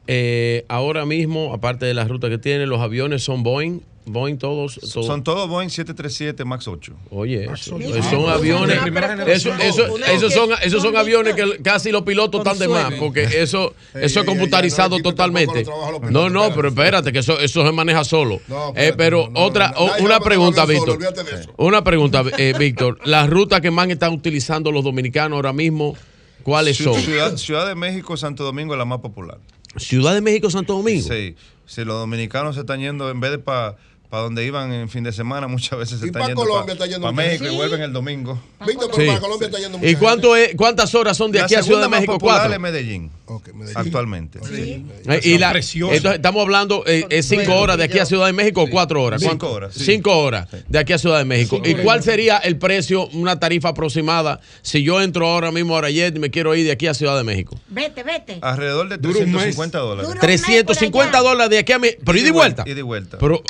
eh, 0.07 0.65
ahora 0.69 1.05
mismo, 1.05 1.53
aparte 1.53 1.85
de 1.85 1.93
las 1.93 2.07
rutas 2.07 2.29
que 2.29 2.37
tiene, 2.37 2.65
los 2.65 2.79
aviones 2.79 3.23
son 3.23 3.43
Boeing. 3.43 3.81
Boeing 4.07 4.37
todos. 4.37 4.79
todos. 4.79 5.05
Son 5.05 5.23
todos 5.23 5.47
Boeing 5.49 5.69
737 5.69 6.45
MAX 6.45 6.67
8. 6.67 6.93
Oye, 7.11 7.45
eso, 7.53 7.77
Ah, 7.77 8.09
son 8.09 8.29
aviones. 8.29 8.79
Eso, 9.27 9.53
esos 9.53 10.33
son, 10.33 10.49
esos 10.63 10.81
son 10.81 10.95
aviones 10.95 11.35
que 11.35 11.61
casi 11.61 11.91
los 11.91 12.03
pilotos 12.03 12.39
están 12.39 12.57
de 12.57 12.67
más, 12.67 12.93
porque 12.93 13.23
eso, 13.23 13.73
eso 13.93 14.19
es 14.21 14.25
computarizado 14.25 14.99
totalmente. 14.99 15.65
No, 16.09 16.29
no, 16.29 16.53
pero 16.53 16.69
espérate, 16.69 17.11
que 17.11 17.19
eso, 17.19 17.39
eso 17.39 17.65
se 17.65 17.71
maneja 17.71 18.03
solo. 18.03 18.39
Eh, 18.75 18.93
pero 18.97 19.29
otra, 19.35 19.73
una 19.99 20.19
pregunta, 20.19 20.61
solo, 20.61 20.73
Víctor. 20.73 20.95
olvídate 20.95 21.23
de 21.23 21.41
eso. 21.41 21.53
Una 21.57 21.83
pregunta, 21.83 22.23
eh, 22.37 22.53
Víctor. 22.57 22.99
Las 23.05 23.29
rutas 23.29 23.61
que 23.61 23.71
más 23.71 23.87
están 23.89 24.13
utilizando 24.13 24.71
los 24.71 24.83
dominicanos 24.83 25.35
ahora 25.35 25.53
mismo, 25.53 25.95
¿cuáles 26.43 26.77
son? 26.77 26.95
Ciudad, 26.95 27.35
Ciudad 27.37 27.67
de 27.67 27.75
México, 27.75 28.15
Santo 28.17 28.43
Domingo 28.43 28.73
es 28.73 28.77
la 28.77 28.85
más 28.85 28.99
popular. 28.99 29.37
Ciudad 29.75 30.13
de 30.13 30.21
México, 30.21 30.49
Santo 30.49 30.73
Domingo. 30.73 31.07
Sí, 31.07 31.35
si 31.65 31.83
los 31.83 31.99
dominicanos 31.99 32.55
se 32.55 32.61
están 32.61 32.79
yendo, 32.79 33.09
en 33.11 33.19
vez 33.19 33.31
de 33.31 33.39
para 33.39 33.75
para 34.09 34.23
donde 34.23 34.45
iban 34.45 34.71
en 34.71 34.89
fin 34.89 35.03
de 35.03 35.11
semana, 35.11 35.47
muchas 35.47 35.77
veces 35.79 35.99
se 35.99 36.05
Y 36.05 36.09
están 36.09 36.21
pa' 36.23 36.27
yendo 36.29 36.41
Colombia 36.43 36.73
está 36.73 36.85
yendo 36.85 37.01
para 37.01 37.11
México 37.13 37.45
y 37.51 37.55
vuelven 37.55 37.81
el 37.81 37.93
domingo. 37.93 38.41
Víctor, 38.65 38.89
pero 38.91 39.01
Sí. 39.03 39.07
para 39.07 39.19
Colombia 39.19 39.45
está 39.47 39.59
yendo 39.59 39.79
¿Y 39.87 39.95
cuánto 39.95 40.35
es, 40.35 40.55
cuántas 40.55 40.93
horas 40.95 41.17
son 41.17 41.31
de 41.31 41.39
La 41.39 41.45
aquí 41.45 41.55
a 41.55 41.61
Ciudad 41.63 41.79
de 41.79 41.83
segunda 41.83 41.89
más 41.89 41.99
México? 41.99 42.13
popular 42.13 42.37
Cuatro. 42.39 42.53
es 42.53 42.59
Medellín, 42.59 43.11
Medellín. 43.53 43.77
actualmente. 43.77 44.39
Eh, 44.51 45.19
y 45.23 45.37
la, 45.37 45.51
entonces, 45.51 46.05
estamos 46.15 46.41
hablando, 46.41 46.83
eh, 46.87 47.05
es 47.09 47.27
cinco 47.27 47.55
horas 47.55 47.77
de 47.77 47.83
aquí 47.83 47.99
a 47.99 48.05
Ciudad 48.05 48.25
de 48.27 48.33
México 48.33 48.61
o 48.63 48.69
cuatro 48.69 49.03
horas. 49.03 49.19
Cinco 49.21 49.29
¿Cuánto? 49.37 49.51
horas, 49.51 49.73
sí. 49.73 49.83
Cinco 49.85 50.17
horas 50.17 50.47
de 50.67 50.79
aquí 50.79 50.93
a 50.93 50.97
Ciudad 50.97 51.17
de 51.19 51.25
México. 51.25 51.61
¿Y 51.63 51.75
cuál 51.75 52.01
sería 52.03 52.37
el 52.37 52.57
precio, 52.57 53.07
una 53.09 53.39
tarifa 53.39 53.69
aproximada, 53.69 54.39
si 54.61 54.83
yo 54.83 55.01
entro 55.01 55.27
ahora 55.27 55.51
mismo 55.51 55.75
a 55.75 55.79
Arayet 55.79 56.15
y 56.15 56.19
me 56.19 56.31
quiero 56.31 56.55
ir 56.55 56.65
de 56.65 56.71
aquí 56.71 56.87
a 56.87 56.93
Ciudad 56.93 57.17
de 57.17 57.23
México? 57.23 57.59
Vete, 57.69 58.03
vete. 58.03 58.39
Alrededor 58.41 58.89
de 58.89 58.97
Dura 58.97 59.19
un 59.19 59.25
mes. 59.25 59.41
350 59.55 59.79
dólares. 59.79 60.07
Dura- 60.09 60.21
350 60.21 61.19
dólares 61.19 61.49
de 61.51 61.57
aquí 61.59 61.73
a 61.73 61.79
México. 61.79 62.01
Pero 62.05 62.17
ida 62.17 62.27
y 62.27 62.31
vuelta. 62.31 62.63
Y 62.65 62.73
de 62.73 62.81
vuelta. 62.81 63.17
Pero, 63.19 63.43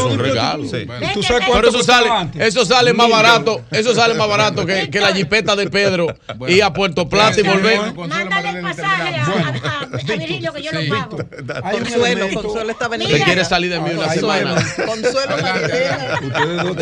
Ah, 0.00 0.16
regalo. 0.16 0.64
Sí. 0.64 0.84
Vete, 0.84 1.10
¿Tú 1.14 1.22
sabes 1.22 1.40
vete. 1.46 1.52
Pero 1.54 1.68
eso 1.68 1.82
sale, 1.82 2.08
antes? 2.10 2.42
eso 2.42 2.64
sale 2.64 2.92
más 2.92 3.08
barato, 3.10 3.62
eso 3.70 3.94
sale 3.94 4.14
más 4.14 4.28
barato 4.28 4.64
que, 4.66 4.90
que 4.90 5.00
la 5.00 5.12
jipeta 5.14 5.54
de 5.56 5.68
Pedro 5.70 6.06
y 6.48 6.60
a 6.60 6.72
Puerto 6.72 7.08
Plata 7.08 7.40
y 7.40 7.42
volver. 7.42 7.94
Mándale 7.94 8.48
el 8.50 8.60
pasaje 8.62 9.16
a, 9.16 9.24
a- 9.24 9.28
a- 9.28 9.80
a 9.82 10.16
Virgilio 10.16 10.52
que 10.52 10.62
yo 10.62 10.72
lo 10.72 10.80
pago. 10.88 11.18
Hay 11.64 11.76
un 11.76 11.82
Consuelo, 11.84 12.28
Consuelo 12.42 12.70
está 12.70 12.88
Que 12.90 12.98
Mira. 12.98 13.24
quiere 13.24 13.44
salir 13.44 13.70
de 13.70 13.80
mí 13.80 13.90
una 13.90 14.06
Consuelo, 14.06 14.60
semana. 14.60 14.86
Consuelo 14.86 15.36
Marilena. 15.42 16.20
Ustedes 16.22 16.62
dos 16.62 16.76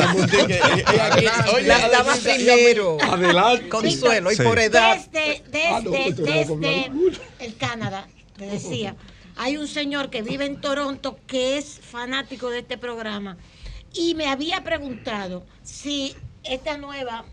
están 1.58 1.66
La 1.66 1.88
dama 1.88 2.12
primero. 2.22 2.98
Adelante. 3.02 3.68
Consuelo, 3.68 4.32
y 4.32 4.36
por 4.36 4.58
edad. 4.58 4.96
Desde, 5.12 5.42
Ah, 5.70 5.80
desde, 5.82 6.08
esto 6.08 6.22
no 6.22 6.34
va 6.34 6.40
a 6.42 6.46
comprar 6.46 6.72
desde 6.74 7.20
el 7.46 7.56
Canadá, 7.56 8.06
te 8.38 8.46
decía, 8.46 8.94
hay 9.36 9.56
un 9.56 9.66
señor 9.68 10.10
que 10.10 10.22
vive 10.22 10.44
en 10.46 10.60
Toronto 10.60 11.18
que 11.26 11.58
es 11.58 11.80
fanático 11.80 12.50
de 12.50 12.60
este 12.60 12.78
programa 12.78 13.36
y 13.92 14.14
me 14.14 14.26
había 14.26 14.62
preguntado 14.64 15.44
si 15.62 16.14
esta 16.44 16.76
nueva 16.78 17.24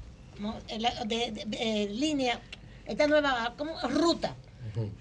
eh, 0.69 0.79
la- 0.79 1.05
de- 1.05 1.31
de- 1.31 1.57
eh, 1.83 1.89
línea, 1.89 2.39
esta 2.85 3.07
nueva 3.07 3.53
¿cómo? 3.57 3.79
ruta 3.89 4.35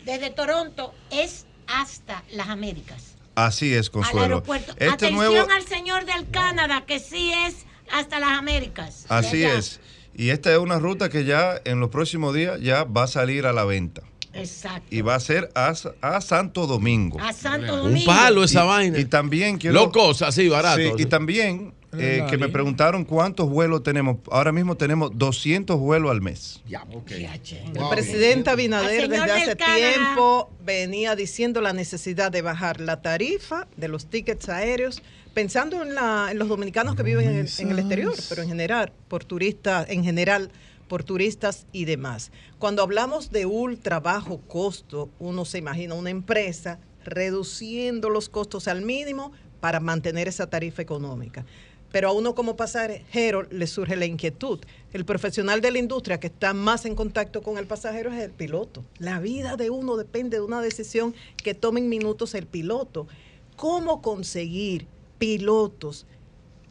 desde 0.04 0.30
Toronto 0.30 0.92
es 1.10 1.46
hasta 1.66 2.22
las 2.32 2.48
Américas, 2.48 3.14
Así 3.36 3.72
es, 3.72 3.86
al 3.86 3.92
Consuelo. 3.92 4.22
aeropuerto. 4.22 4.72
Este 4.72 4.86
Atención 4.88 5.14
nuevo, 5.32 5.48
al 5.50 5.62
señor 5.66 6.04
del 6.04 6.28
Canadá 6.30 6.84
que 6.84 6.98
sí 6.98 7.32
es 7.46 7.64
hasta 7.92 8.18
las 8.18 8.30
Américas. 8.30 9.06
así 9.08 9.44
es. 9.44 9.80
Y 10.14 10.30
esta 10.30 10.50
es 10.52 10.58
una 10.58 10.78
ruta 10.80 11.08
que 11.08 11.24
ya 11.24 11.60
en 11.64 11.78
los 11.80 11.88
próximos 11.90 12.34
días 12.34 12.60
ya 12.60 12.82
va 12.84 13.04
a 13.04 13.06
salir 13.06 13.46
a 13.46 13.52
la 13.52 13.64
venta. 13.64 14.02
Exacto. 14.33 14.86
Y 14.94 15.00
va 15.00 15.15
a 15.17 15.20
ser 15.20 15.50
a, 15.55 15.75
a 16.00 16.20
Santo 16.20 16.67
Domingo. 16.67 17.18
A 17.20 17.33
Santo 17.33 17.75
Un 17.75 17.81
Domingo. 17.91 18.07
palo 18.07 18.44
esa 18.44 18.65
y, 18.65 18.67
vaina. 18.68 18.99
y 18.99 19.05
también 19.05 19.59
quiero... 19.59 19.75
Locos, 19.75 20.23
así, 20.23 20.49
barato. 20.49 20.78
Sí, 20.97 21.02
y 21.02 21.07
también 21.07 21.73
eh, 21.99 22.25
que 22.31 22.39
me 22.39 22.49
preguntaron 22.49 23.05
cuántos 23.05 23.49
vuelos 23.50 23.83
tenemos. 23.83 24.18
Ahora 24.31 24.52
mismo 24.52 24.76
tenemos 24.76 25.10
200 25.15 25.76
vuelos 25.78 26.10
al 26.12 26.20
mes. 26.20 26.62
El 26.68 27.89
presidente 27.91 28.50
Abinader 28.50 29.09
desde 29.09 29.31
hace 29.33 29.57
tiempo 29.57 30.50
venía 30.65 31.17
diciendo 31.17 31.60
la 31.60 31.73
necesidad 31.73 32.31
de 32.31 32.42
bajar 32.42 32.81
la 32.81 33.02
tarifa 33.02 33.67
de 33.76 33.89
los 33.89 34.07
tickets 34.07 34.49
aéreos, 34.49 35.02
pensando 35.34 35.83
en, 35.83 35.94
la- 35.94 36.28
en 36.31 36.39
los 36.39 36.49
dominicanos 36.49 36.94
que 36.97 37.02
viven 37.02 37.28
en 37.28 37.36
el, 37.39 37.49
en 37.59 37.70
el 37.70 37.78
exterior, 37.78 38.15
pero 38.28 38.42
en 38.42 38.49
general, 38.49 38.92
por 39.09 39.25
turistas, 39.25 39.89
en 39.91 40.05
general, 40.05 40.50
por 40.91 41.05
turistas 41.05 41.69
y 41.70 41.85
demás. 41.85 42.33
Cuando 42.59 42.83
hablamos 42.83 43.31
de 43.31 43.47
ultra 43.47 44.01
bajo 44.01 44.41
costo, 44.41 45.09
uno 45.20 45.44
se 45.44 45.59
imagina 45.59 45.94
una 45.94 46.10
empresa 46.10 46.81
reduciendo 47.05 48.10
los 48.10 48.28
costos 48.28 48.67
al 48.67 48.83
mínimo 48.83 49.31
para 49.60 49.78
mantener 49.78 50.27
esa 50.27 50.51
tarifa 50.51 50.83
económica. 50.83 51.47
Pero 51.93 52.09
a 52.09 52.12
uno 52.12 52.35
como 52.35 52.57
pasajero 52.57 53.44
le 53.44 53.69
surge 53.69 53.94
la 53.94 54.07
inquietud. 54.07 54.59
El 54.93 55.05
profesional 55.05 55.60
de 55.60 55.70
la 55.70 55.78
industria 55.78 56.19
que 56.19 56.27
está 56.27 56.55
más 56.55 56.85
en 56.85 56.97
contacto 56.97 57.41
con 57.41 57.57
el 57.57 57.67
pasajero 57.67 58.12
es 58.12 58.20
el 58.20 58.33
piloto. 58.33 58.85
La 58.99 59.20
vida 59.20 59.57
de 59.57 59.70
uno 59.70 59.97
depende 59.97 60.39
de 60.39 60.43
una 60.43 60.60
decisión 60.60 61.15
que 61.36 61.55
tome 61.55 61.78
en 61.78 61.89
minutos 61.89 62.35
el 62.35 62.49
piloto. 62.49 63.07
¿Cómo 63.55 64.02
conseguir 64.02 64.89
pilotos 65.19 66.07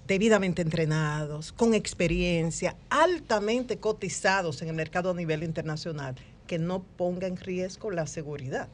debidamente 0.09 0.63
entrenados, 0.63 1.53
con 1.53 1.75
experiencia, 1.75 2.75
altamente 2.89 3.77
cotizados 3.77 4.61
en 4.63 4.69
el 4.69 4.73
mercado 4.73 5.11
a 5.11 5.13
nivel 5.13 5.43
internacional, 5.43 6.15
que 6.47 6.57
no 6.57 6.81
ponga 6.97 7.27
en 7.27 7.37
riesgo 7.37 7.91
la 7.91 8.07
seguridad? 8.07 8.67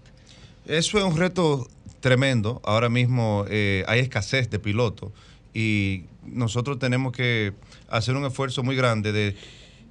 Eso 0.66 0.98
es 0.98 1.04
un 1.04 1.18
reto 1.18 1.68
tremendo. 2.00 2.62
Ahora 2.64 2.88
mismo 2.88 3.46
eh, 3.50 3.84
hay 3.88 4.00
escasez 4.00 4.50
de 4.50 4.60
pilotos 4.60 5.12
y 5.54 6.06
nosotros 6.24 6.80
tenemos 6.80 7.12
que 7.12 7.54
hacer 7.90 8.16
un 8.16 8.24
esfuerzo 8.26 8.64
muy 8.64 8.78
grande 8.78 9.12
de, 9.12 9.36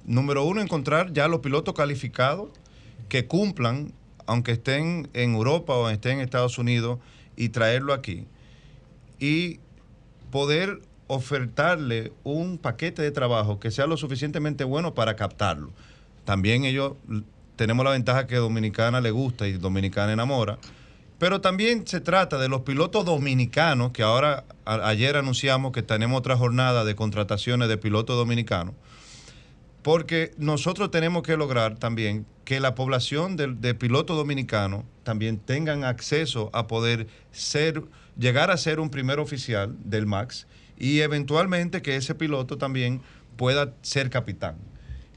número 0.03 0.43
uno, 0.45 0.61
encontrar 0.61 1.13
ya 1.13 1.27
los 1.27 1.41
pilotos 1.41 1.75
calificados 1.75 2.49
que 3.07 3.27
cumplan, 3.27 3.93
aunque 4.25 4.53
estén 4.53 5.09
en 5.13 5.35
Europa 5.35 5.75
o 5.75 5.89
estén 5.91 6.13
en 6.13 6.21
Estados 6.21 6.57
Unidos, 6.57 6.97
y 7.37 7.49
traerlo 7.49 7.93
aquí. 7.93 8.25
Y 9.19 9.59
poder 10.31 10.81
ofertarle 11.07 12.11
un 12.23 12.57
paquete 12.57 13.01
de 13.01 13.11
trabajo 13.11 13.59
que 13.59 13.71
sea 13.71 13.87
lo 13.87 13.97
suficientemente 13.97 14.63
bueno 14.63 14.93
para 14.93 15.15
captarlo. 15.15 15.71
También 16.23 16.65
ellos 16.65 16.93
tenemos 17.55 17.85
la 17.85 17.91
ventaja 17.91 18.27
que 18.27 18.37
Dominicana 18.37 19.01
le 19.01 19.11
gusta 19.11 19.47
y 19.47 19.53
Dominicana 19.53 20.13
enamora, 20.13 20.57
pero 21.19 21.39
también 21.41 21.87
se 21.87 22.01
trata 22.01 22.37
de 22.37 22.49
los 22.49 22.61
pilotos 22.61 23.05
dominicanos, 23.05 23.91
que 23.91 24.03
ahora 24.03 24.43
ayer 24.65 25.15
anunciamos 25.15 25.71
que 25.71 25.81
tenemos 25.83 26.17
otra 26.19 26.35
jornada 26.35 26.83
de 26.83 26.95
contrataciones 26.95 27.69
de 27.69 27.77
pilotos 27.77 28.17
dominicanos, 28.17 28.75
porque 29.81 30.31
nosotros 30.37 30.89
tenemos 30.91 31.23
que 31.23 31.37
lograr 31.37 31.77
también 31.77 32.25
que 32.43 32.59
la 32.59 32.75
población 32.75 33.37
de, 33.37 33.53
de 33.53 33.75
pilotos 33.75 34.17
dominicanos 34.17 34.83
también 35.03 35.37
tengan 35.37 35.83
acceso 35.83 36.49
a 36.53 36.67
poder 36.67 37.07
ser, 37.31 37.83
llegar 38.17 38.51
a 38.51 38.57
ser 38.57 38.79
un 38.79 38.89
primer 38.89 39.19
oficial 39.19 39.75
del 39.83 40.07
MAX 40.07 40.47
y 40.77 40.99
eventualmente 41.01 41.81
que 41.81 41.95
ese 41.95 42.15
piloto 42.15 42.57
también 42.57 43.01
pueda 43.37 43.73
ser 43.81 44.09
capitán 44.09 44.55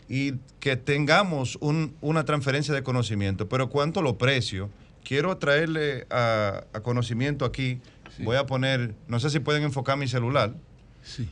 y 0.08 0.34
que 0.60 0.76
tengamos 0.76 1.56
un- 1.60 1.94
una 2.00 2.24
transferencia 2.24 2.72
de 2.74 2.82
conocimiento. 2.82 3.48
Pero 3.48 3.68
cuanto 3.68 4.00
a 4.00 4.02
los 4.02 4.14
precios, 4.14 4.70
quiero 5.04 5.36
traerle 5.36 6.06
a, 6.10 6.64
a 6.72 6.80
conocimiento 6.80 7.44
aquí, 7.44 7.80
voy 8.18 8.36
a 8.36 8.46
poner, 8.46 8.94
no 9.06 9.20
sé 9.20 9.30
si 9.30 9.38
pueden 9.40 9.62
enfocar 9.62 9.96
mi 9.98 10.08
celular. 10.08 10.54
Sí. 11.02 11.28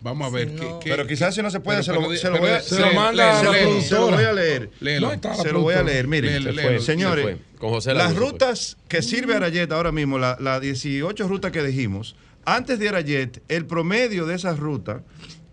Vamos 0.00 0.26
a 0.26 0.30
ver. 0.34 0.48
Si 0.50 0.56
qué- 0.56 0.64
no- 0.64 0.78
qué- 0.80 0.90
Pero 0.90 1.06
quizás 1.06 1.34
si 1.34 1.42
no 1.42 1.50
se 1.50 1.60
puede, 1.60 1.78
pero- 1.84 1.84
se, 2.16 2.28
lo, 2.28 2.34
lo 2.34 2.40
voy 2.40 2.50
a, 2.50 2.60
se 2.60 2.78
lo 2.80 2.92
manda 2.92 3.38
a 3.38 3.42
la 3.44 3.52
se 3.82 3.94
lo 3.94 4.10
voy 4.10 4.24
a 4.24 4.32
leer. 4.32 4.70
léelo. 4.80 5.12
No, 5.16 5.34
Se 5.36 5.52
lo 5.52 5.60
voy 5.62 5.74
a 5.74 5.82
leer, 5.82 6.08
miren. 6.08 6.32
Léelo, 6.32 6.50
Se 6.50 6.56
léelo. 6.56 6.68
fue, 6.70 6.78
se 6.80 6.86
Señores, 6.86 7.24
fue. 7.24 7.38
Con 7.58 7.70
José 7.70 7.94
las 7.94 8.16
rutas 8.16 8.76
que 8.88 9.00
sirve 9.00 9.36
Arayet 9.36 9.70
ahora 9.72 9.92
mismo, 9.92 10.18
las 10.18 10.40
la 10.40 10.58
18 10.60 11.28
rutas 11.28 11.52
que 11.52 11.62
dijimos, 11.62 12.16
antes 12.44 12.78
de 12.78 12.88
Arayet, 12.88 13.42
el 13.48 13.66
promedio 13.66 14.26
de 14.26 14.34
esas 14.34 14.58
rutas 14.58 15.02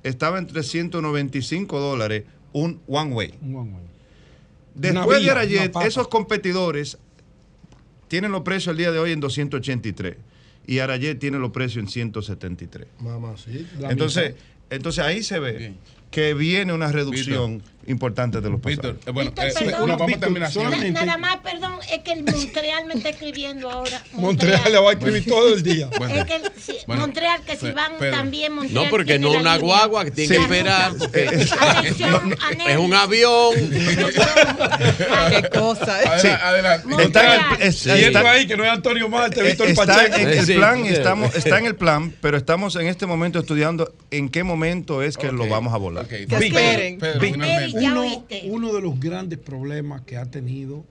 estaba 0.03 0.39
en 0.39 0.47
395 0.47 1.79
dólares 1.79 2.23
un 2.53 2.81
one 2.87 3.13
way. 3.13 3.33
Un 3.41 3.55
one 3.55 3.71
way. 3.73 3.83
Después 4.75 5.23
de 5.23 5.31
Arayet, 5.31 5.73
esos 5.83 6.07
competidores 6.07 6.97
tienen 8.07 8.31
los 8.31 8.41
precios 8.41 8.71
el 8.71 8.77
día 8.77 8.91
de 8.91 8.99
hoy 8.99 9.11
en 9.11 9.19
283 9.19 10.17
y 10.65 10.79
Arayet 10.79 11.19
tiene 11.19 11.39
los 11.39 11.51
precios 11.51 11.83
en 11.83 11.89
173. 11.89 12.87
Mamá, 12.99 13.35
sí. 13.37 13.67
Entonces, 13.81 14.33
mitad. 14.33 14.43
entonces 14.69 15.03
ahí 15.03 15.23
se 15.23 15.39
ve 15.39 15.53
Bien. 15.53 15.77
que 16.11 16.33
viene 16.33 16.73
una 16.73 16.91
reducción 16.91 17.61
importante 17.89 18.39
de 18.41 18.49
los 18.49 18.61
Víctor, 18.61 18.93
pasajes. 18.95 19.07
eh, 19.07 19.11
bueno, 19.11 19.29
Víctor, 19.31 19.45
eh, 19.47 19.53
perdón. 19.65 19.79
vamos 19.89 20.01
a 20.01 20.05
Víctor, 20.05 20.19
terminar. 20.21 20.51
solamente- 20.51 20.91
Nada 20.91 21.17
más, 21.17 21.37
perdón, 21.37 21.73
es 21.91 21.99
que 21.99 22.11
el 22.13 22.23
Montreal 22.23 22.85
me 22.85 22.93
está 22.93 23.09
escribiendo 23.09 23.69
ahora. 23.69 24.03
Montreal 24.13 24.71
le 24.71 24.77
va 24.79 24.89
a 24.89 24.93
escribir 24.93 25.25
todo 25.25 25.53
el 25.53 25.63
día. 25.63 25.89
Bueno, 25.97 26.15
Es 26.15 26.25
que 26.25 26.35
el- 26.35 26.51
sí, 26.63 26.77
Bueno, 26.87 27.01
Montreal, 27.01 27.41
que 27.45 27.53
si 27.57 27.65
Pe- 27.67 27.71
van 27.73 27.93
Pedro. 27.99 28.15
también 28.17 28.53
Montreal. 28.53 28.83
No, 28.85 28.89
porque 28.89 29.19
no 29.19 29.33
la 29.33 29.39
una 29.39 29.55
línea. 29.57 29.65
guagua 29.75 30.05
que 30.05 30.11
tiene 30.11 30.33
Sí. 30.35 30.35
que 30.39 30.41
esperar. 30.43 30.91
Atención, 31.59 32.35
Es 32.67 32.77
un 32.77 32.93
avión. 32.93 33.53
Qué 35.29 35.49
cosa, 35.49 35.97
adelante. 36.47 36.87
Está 37.03 37.23
en 37.25 37.31
el- 37.31 37.39
Montreal. 37.39 37.61
es- 37.61 37.85
Y 37.85 37.89
está- 37.89 37.97
esto 38.19 38.27
ahí 38.29 38.47
que 38.47 38.57
no 38.57 38.63
es 38.65 38.71
Antonio 38.71 39.09
Marte, 39.09 39.41
Víctor 39.43 39.67
Eh, 39.67 39.71
está 39.71 39.85
Pacheco. 39.85 40.15
en 40.17 40.29
el 40.29 40.55
plan, 40.55 40.83
sí. 40.83 40.93
estamos, 40.93 41.35
está 41.35 41.57
en 41.59 41.65
el 41.65 41.75
plan, 41.75 42.13
pero 42.21 42.37
estamos 42.37 42.75
en 42.75 42.87
este 42.87 43.05
momento 43.05 43.39
estudiando 43.39 43.93
en 44.11 44.29
qué 44.29 44.43
momento 44.43 45.01
es 45.03 45.17
que 45.17 45.31
lo 45.31 45.47
vamos 45.47 45.73
a 45.73 45.77
volar. 45.77 46.07
Que 46.07 46.27
Pedro, 46.27 46.43
esperen. 46.45 46.99
Ya 47.81 47.91
uno, 47.91 48.01
oíste. 48.01 48.43
uno 48.49 48.73
de 48.73 48.81
los 48.81 48.99
grandes 48.99 49.39
problemas 49.39 50.01
que 50.01 50.17
ha 50.17 50.25
tenido 50.25 50.85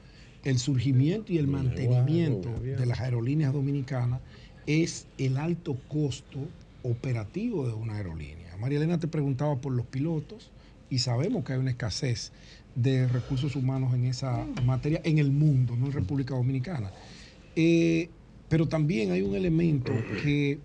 el 0.44 0.58
surgimiento 0.58 1.32
y 1.32 1.38
el 1.38 1.46
mantenimiento 1.46 2.50
de 2.60 2.86
las 2.86 3.00
aerolíneas 3.00 3.52
dominicanas 3.52 4.20
es 4.66 5.06
el 5.18 5.36
alto 5.36 5.76
costo 5.88 6.38
operativo 6.82 7.66
de 7.66 7.74
una 7.74 7.96
aerolínea. 7.96 8.56
María 8.58 8.78
Elena 8.78 8.98
te 8.98 9.08
preguntaba 9.08 9.56
por 9.56 9.72
los 9.72 9.86
pilotos 9.86 10.50
y 10.90 10.98
sabemos 10.98 11.44
que 11.44 11.52
hay 11.52 11.58
una 11.58 11.70
escasez 11.70 12.32
de 12.74 13.08
recursos 13.08 13.56
humanos 13.56 13.94
en 13.94 14.04
esa 14.04 14.46
materia 14.64 15.00
en 15.04 15.18
el 15.18 15.32
mundo, 15.32 15.76
no 15.76 15.86
en 15.86 15.92
República 15.92 16.34
Dominicana. 16.34 16.92
Eh, 17.56 18.08
pero 18.48 18.66
también 18.66 19.10
hay 19.10 19.22
un 19.22 19.34
elemento 19.34 19.92
que 20.22 20.58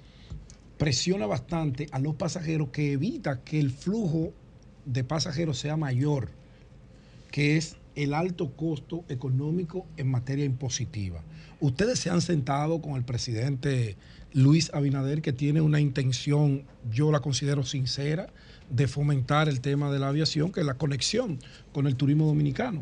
presiona 0.78 1.26
bastante 1.26 1.88
a 1.92 2.00
los 2.00 2.16
pasajeros 2.16 2.70
que 2.70 2.94
evita 2.94 3.42
que 3.42 3.60
el 3.60 3.72
flujo 3.72 4.32
de 4.86 5.04
pasajeros 5.04 5.58
sea 5.58 5.78
mayor, 5.78 6.30
que 7.32 7.58
es 7.58 7.78
el 7.96 8.14
alto 8.14 8.52
costo 8.56 9.04
económico 9.10 9.86
en 9.98 10.10
materia 10.10 10.46
impositiva. 10.46 11.22
Ustedes 11.60 12.00
se 12.00 12.10
han 12.10 12.22
sentado 12.22 12.82
con 12.82 12.96
el 12.96 13.04
presidente 13.04 13.96
Luis 14.34 14.72
Abinader, 14.74 15.22
que 15.22 15.32
tiene 15.32 15.62
una 15.62 15.80
intención, 15.80 16.64
yo 16.92 17.12
la 17.12 17.20
considero 17.20 17.64
sincera, 17.64 18.28
de 18.70 18.88
fomentar 18.88 19.48
el 19.48 19.62
tema 19.62 19.92
de 19.92 20.00
la 20.00 20.10
aviación, 20.10 20.52
que 20.52 20.62
es 20.62 20.66
la 20.66 20.74
conexión 20.74 21.40
con 21.72 21.86
el 21.88 21.96
turismo 21.96 22.26
dominicano, 22.26 22.82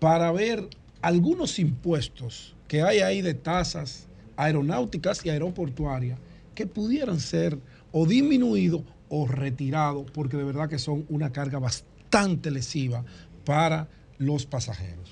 para 0.00 0.32
ver 0.32 0.68
algunos 1.02 1.58
impuestos 1.58 2.54
que 2.68 2.82
hay 2.82 3.00
ahí 3.00 3.20
de 3.20 3.34
tasas 3.34 4.06
aeronáuticas 4.36 5.24
y 5.26 5.30
aeroportuarias 5.30 6.18
que 6.54 6.66
pudieran 6.66 7.20
ser 7.20 7.58
o 7.92 8.06
disminuidos 8.06 8.82
o 9.14 9.26
retirados, 9.26 10.10
porque 10.10 10.38
de 10.38 10.44
verdad 10.44 10.70
que 10.70 10.78
son 10.78 11.04
una 11.10 11.32
carga 11.32 11.58
bastante 11.58 12.50
lesiva 12.50 13.04
para 13.44 13.88
los 14.16 14.46
pasajeros. 14.46 15.10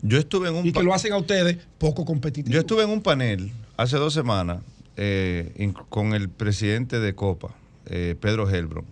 Yo 0.00 0.18
estuve 0.18 0.48
en 0.48 0.54
un 0.54 0.66
Y 0.66 0.72
que 0.72 0.82
lo 0.84 0.94
hacen 0.94 1.12
a 1.12 1.16
ustedes 1.16 1.56
poco 1.78 2.04
competitivos. 2.04 2.54
Yo 2.54 2.60
estuve 2.60 2.84
en 2.84 2.90
un 2.90 3.00
panel 3.02 3.50
hace 3.76 3.96
dos 3.96 4.14
semanas 4.14 4.58
eh, 4.96 5.52
in- 5.58 5.72
con 5.72 6.14
el 6.14 6.28
presidente 6.28 7.00
de 7.00 7.14
Copa, 7.16 7.56
eh, 7.86 8.14
Pedro 8.20 8.48
Helbron. 8.48 8.84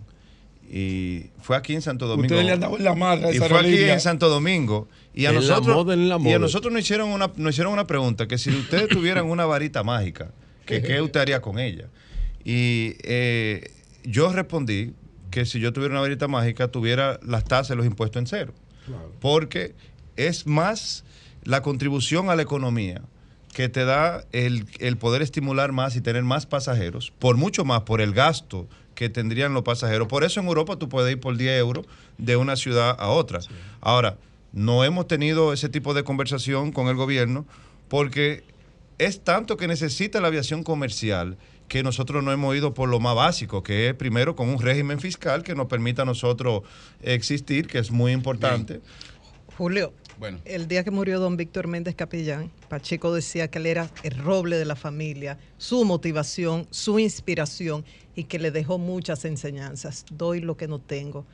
Y 0.69 1.27
fue 1.41 1.55
aquí 1.55 1.73
en 1.73 1.81
Santo 1.81 2.05
Domingo. 2.07 2.25
Ustedes 2.25 2.45
le 2.45 2.51
han 2.51 2.59
dado 2.59 2.75
en 2.77 2.83
la 2.83 2.95
madre 2.95 3.27
a 3.27 3.31
Y 3.33 3.37
fue 3.37 3.57
aquí 3.59 3.83
en 3.85 3.99
Santo 4.01 4.27
Domingo. 4.27 4.89
Y 5.13 5.27
a 5.27 5.29
En 5.29 5.35
la 5.35 5.41
nosotros, 5.41 5.75
moda, 5.77 5.95
y 5.95 6.33
a 6.33 6.39
nosotros 6.39 6.73
nos 6.73 6.81
hicieron, 6.81 7.09
una, 7.11 7.31
nos 7.37 7.53
hicieron 7.53 7.71
una 7.71 7.87
pregunta, 7.87 8.27
que 8.27 8.37
si 8.37 8.49
ustedes 8.49 8.89
tuvieran 8.89 9.27
una 9.29 9.45
varita 9.45 9.83
mágica, 9.83 10.31
que 10.65 10.81
qué 10.81 11.01
usted 11.01 11.21
haría 11.21 11.39
con 11.41 11.57
ella. 11.59 11.85
Y 12.43 12.95
eh, 13.03 13.71
yo 14.05 14.31
respondí 14.31 14.93
que 15.31 15.45
si 15.45 15.59
yo 15.59 15.73
tuviera 15.73 15.93
una 15.93 16.01
varita 16.01 16.27
mágica, 16.27 16.69
tuviera 16.69 17.19
las 17.23 17.43
tasas 17.43 17.75
y 17.75 17.77
los 17.77 17.85
impuestos 17.85 18.19
en 18.21 18.27
cero. 18.27 18.53
Porque 19.19 19.75
es 20.15 20.45
más 20.47 21.03
la 21.43 21.61
contribución 21.61 22.29
a 22.29 22.35
la 22.35 22.43
economía 22.43 23.01
que 23.53 23.69
te 23.69 23.85
da 23.85 24.25
el, 24.31 24.67
el 24.79 24.97
poder 24.97 25.21
estimular 25.21 25.71
más 25.71 25.95
y 25.95 26.01
tener 26.01 26.23
más 26.23 26.45
pasajeros, 26.45 27.13
por 27.19 27.37
mucho 27.37 27.65
más, 27.65 27.81
por 27.81 28.01
el 28.01 28.13
gasto 28.13 28.67
que 28.95 29.09
tendrían 29.09 29.53
los 29.53 29.63
pasajeros. 29.63 30.07
Por 30.07 30.23
eso 30.23 30.39
en 30.39 30.47
Europa 30.47 30.77
tú 30.77 30.89
puedes 30.89 31.11
ir 31.11 31.19
por 31.19 31.37
10 31.37 31.59
euros 31.59 31.85
de 32.17 32.35
una 32.37 32.55
ciudad 32.55 32.95
a 32.99 33.09
otra. 33.09 33.39
Ahora, 33.81 34.17
no 34.51 34.83
hemos 34.83 35.07
tenido 35.07 35.53
ese 35.53 35.69
tipo 35.69 35.93
de 35.93 36.03
conversación 36.03 36.71
con 36.71 36.87
el 36.87 36.95
gobierno 36.95 37.45
porque 37.87 38.43
es 38.97 39.23
tanto 39.23 39.57
que 39.57 39.67
necesita 39.67 40.21
la 40.21 40.27
aviación 40.27 40.63
comercial 40.63 41.37
que 41.67 41.83
nosotros 41.83 42.23
no 42.23 42.31
hemos 42.31 42.55
ido 42.55 42.73
por 42.73 42.89
lo 42.89 42.99
más 42.99 43.15
básico, 43.15 43.63
que 43.63 43.89
es 43.89 43.95
primero 43.95 44.35
con 44.35 44.49
un 44.49 44.59
régimen 44.59 44.99
fiscal 44.99 45.43
que 45.43 45.55
nos 45.55 45.67
permita 45.67 46.03
a 46.03 46.05
nosotros 46.05 46.63
existir, 47.01 47.67
que 47.67 47.79
es 47.79 47.91
muy 47.91 48.11
importante. 48.11 48.81
Julio, 49.57 49.93
Bueno. 50.19 50.39
el 50.45 50.67
día 50.67 50.83
que 50.83 50.91
murió 50.91 51.19
don 51.19 51.37
Víctor 51.37 51.67
Méndez 51.67 51.95
Capellán, 51.95 52.51
Pacheco 52.67 53.13
decía 53.13 53.49
que 53.49 53.59
él 53.59 53.65
era 53.67 53.89
el 54.03 54.17
roble 54.17 54.57
de 54.57 54.65
la 54.65 54.75
familia, 54.75 55.37
su 55.57 55.85
motivación, 55.85 56.67
su 56.71 56.99
inspiración 56.99 57.85
y 58.15 58.25
que 58.25 58.37
le 58.37 58.51
dejó 58.51 58.77
muchas 58.77 59.23
enseñanzas. 59.25 60.05
Doy 60.11 60.41
lo 60.41 60.57
que 60.57 60.67
no 60.67 60.79
tengo 60.79 61.25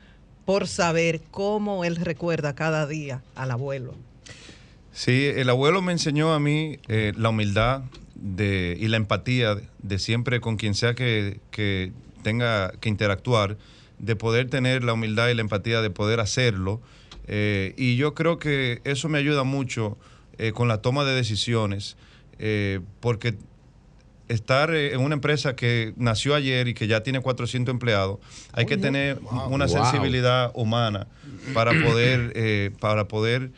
por 0.44 0.66
saber 0.68 1.20
cómo 1.30 1.84
él 1.84 1.96
recuerda 1.96 2.54
cada 2.54 2.86
día 2.86 3.22
al 3.34 3.50
abuelo. 3.50 3.94
Sí, 4.92 5.26
el 5.34 5.48
abuelo 5.48 5.80
me 5.82 5.92
enseñó 5.92 6.32
a 6.34 6.40
mí 6.40 6.78
eh, 6.88 7.12
la 7.16 7.30
humildad 7.30 7.82
de, 8.14 8.76
y 8.78 8.88
la 8.88 8.98
empatía 8.98 9.56
de 9.78 9.98
siempre 9.98 10.40
con 10.40 10.56
quien 10.56 10.74
sea 10.74 10.94
que, 10.94 11.40
que 11.50 11.92
tenga 12.22 12.72
que 12.80 12.88
interactuar, 12.88 13.56
de 13.98 14.16
poder 14.16 14.50
tener 14.50 14.84
la 14.84 14.92
humildad 14.92 15.28
y 15.28 15.34
la 15.34 15.40
empatía 15.40 15.80
de 15.80 15.90
poder 15.90 16.20
hacerlo. 16.20 16.80
Eh, 17.26 17.74
y 17.78 17.96
yo 17.96 18.14
creo 18.14 18.38
que 18.38 18.80
eso 18.84 19.08
me 19.08 19.18
ayuda 19.18 19.44
mucho 19.44 19.96
eh, 20.38 20.52
con 20.52 20.68
la 20.68 20.82
toma 20.82 21.04
de 21.04 21.14
decisiones, 21.14 21.96
porque 23.00 23.34
estar 24.28 24.74
en 24.74 24.98
una 25.00 25.14
empresa 25.14 25.54
que 25.54 25.92
nació 25.96 26.34
ayer 26.34 26.66
y 26.66 26.74
que 26.74 26.86
ya 26.88 27.02
tiene 27.04 27.20
400 27.20 27.72
empleados, 27.72 28.18
hay 28.52 28.66
que 28.66 28.76
tener 28.76 29.20
Wow. 29.20 29.48
una 29.52 29.66
Wow. 29.66 29.74
sensibilidad 29.84 30.50
humana 30.54 31.06
para 31.54 31.74
poder, 31.74 32.72
para 32.80 33.06
poder 33.06 33.52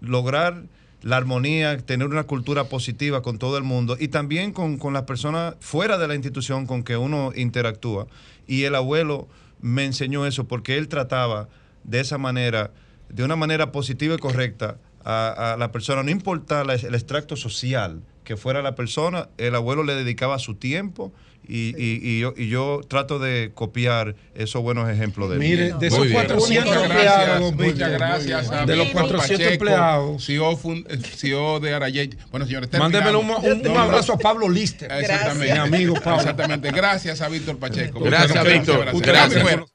lograr 0.00 0.64
la 1.02 1.16
armonía, 1.16 1.76
tener 1.78 2.08
una 2.08 2.24
cultura 2.24 2.64
positiva 2.64 3.22
con 3.22 3.38
todo 3.38 3.58
el 3.58 3.64
mundo 3.64 3.96
y 4.00 4.08
también 4.08 4.52
con, 4.52 4.76
con 4.78 4.92
las 4.92 5.02
personas 5.02 5.54
fuera 5.60 5.98
de 5.98 6.08
la 6.08 6.14
institución 6.14 6.66
con 6.66 6.82
que 6.82 6.96
uno 6.96 7.32
interactúa. 7.36 8.06
Y 8.46 8.64
el 8.64 8.74
abuelo 8.74 9.28
me 9.60 9.84
enseñó 9.84 10.26
eso 10.26 10.48
porque 10.48 10.76
él 10.78 10.88
trataba 10.88 11.48
de 11.84 12.00
esa 12.00 12.18
manera, 12.18 12.72
de 13.08 13.22
una 13.24 13.36
manera 13.36 13.70
positiva 13.72 14.14
y 14.14 14.18
correcta 14.18 14.78
a, 15.04 15.52
a 15.52 15.56
la 15.56 15.70
persona, 15.70 16.02
no 16.02 16.10
importa 16.10 16.64
la- 16.64 16.74
el 16.74 16.94
extracto 16.94 17.36
social 17.36 18.02
que 18.24 18.36
fuera 18.36 18.60
la 18.62 18.74
persona, 18.74 19.28
el 19.38 19.54
abuelo 19.54 19.84
le 19.84 19.94
dedicaba 19.94 20.40
su 20.40 20.56
tiempo 20.56 21.12
y, 21.48 21.74
y- 21.76 22.00
y 22.02 22.20
yo, 22.20 22.34
y 22.36 22.48
yo 22.48 22.80
trato 22.88 23.18
de 23.18 23.50
copiar 23.54 24.14
esos 24.34 24.62
buenos 24.62 24.88
ejemplos 24.90 25.30
de. 25.30 25.36
Mire, 25.36 25.72
de 25.78 25.86
esos 25.86 26.06
400 26.08 26.66
Muchas 26.66 26.82
empleados, 26.82 26.88
gracias, 26.88 27.52
muchas 27.72 27.90
gracias 27.92 28.50
a 28.50 28.66
De 28.66 28.76
los 28.76 28.86
Víctor 28.86 29.02
400 29.08 29.28
Pacheco, 29.46 29.52
empleados. 29.52 30.24
CEO, 30.26 30.56
fun- 30.56 30.86
eh, 30.88 30.98
CEO 30.98 31.60
de 31.60 31.74
Arayet. 31.74 32.16
Bueno, 32.30 32.46
señores, 32.46 32.70
terminamos. 32.70 33.42
un, 33.44 33.50
un- 33.52 33.68
un 33.68 33.76
abrazo 33.76 34.12
a 34.14 34.18
Pablo 34.18 34.48
Lister. 34.48 34.90
Exactamente. 34.92 35.52
Mi 35.54 35.58
amigo 35.58 35.94
Pablo. 35.94 36.20
Exactamente. 36.20 36.70
Gracias 36.70 37.20
a 37.20 37.28
Víctor 37.28 37.58
Pacheco. 37.58 38.00
Gracias, 38.00 38.44
Víctor. 38.44 38.80
gracias. 38.80 39.02
Gracias. 39.02 39.42
Bueno, 39.42 39.66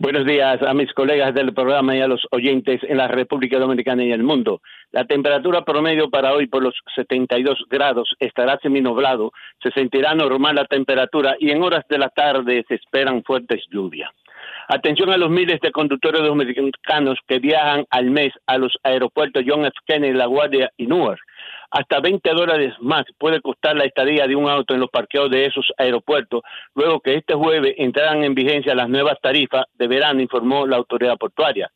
Buenos 0.00 0.26
días 0.26 0.62
a 0.62 0.74
mis 0.74 0.92
colegas 0.92 1.34
del 1.34 1.52
programa 1.52 1.96
y 1.96 2.00
a 2.00 2.06
los 2.06 2.24
oyentes 2.30 2.80
en 2.84 2.98
la 2.98 3.08
República 3.08 3.58
Dominicana 3.58 4.04
y 4.04 4.12
el 4.12 4.22
mundo. 4.22 4.60
La 4.92 5.04
temperatura 5.04 5.64
promedio 5.64 6.08
para 6.08 6.34
hoy 6.34 6.46
por 6.46 6.62
los 6.62 6.74
72 6.94 7.64
grados 7.68 8.14
estará 8.20 8.60
seminublado, 8.62 9.32
se 9.60 9.72
sentirá 9.72 10.14
normal 10.14 10.54
la 10.54 10.66
temperatura 10.66 11.34
y 11.40 11.50
en 11.50 11.64
horas 11.64 11.84
de 11.88 11.98
la 11.98 12.10
tarde 12.10 12.64
se 12.68 12.76
esperan 12.76 13.24
fuertes 13.24 13.64
lluvias. 13.72 14.12
Atención 14.68 15.10
a 15.10 15.16
los 15.16 15.30
miles 15.30 15.60
de 15.62 15.72
conductores 15.72 16.22
dominicanos 16.22 17.18
que 17.26 17.40
viajan 17.40 17.84
al 17.90 18.12
mes 18.12 18.32
a 18.46 18.56
los 18.56 18.78
aeropuertos 18.84 19.42
John 19.44 19.64
F. 19.64 19.74
Kennedy, 19.84 20.12
La 20.12 20.26
Guardia 20.26 20.70
y 20.76 20.86
Newark. 20.86 21.18
Hasta 21.70 22.00
20 22.00 22.30
dólares 22.30 22.74
más 22.80 23.04
puede 23.18 23.40
costar 23.40 23.76
la 23.76 23.84
estadía 23.84 24.26
de 24.26 24.34
un 24.34 24.48
auto 24.48 24.74
en 24.74 24.80
los 24.80 24.90
parqueos 24.90 25.30
de 25.30 25.46
esos 25.46 25.66
aeropuertos, 25.76 26.42
luego 26.74 27.00
que 27.00 27.14
este 27.14 27.34
jueves 27.34 27.74
entraran 27.76 28.24
en 28.24 28.34
vigencia 28.34 28.74
las 28.74 28.88
nuevas 28.88 29.18
tarifas 29.20 29.66
de 29.74 29.86
verano, 29.86 30.22
informó 30.22 30.66
la 30.66 30.76
autoridad 30.76 31.18
portuaria. 31.18 31.70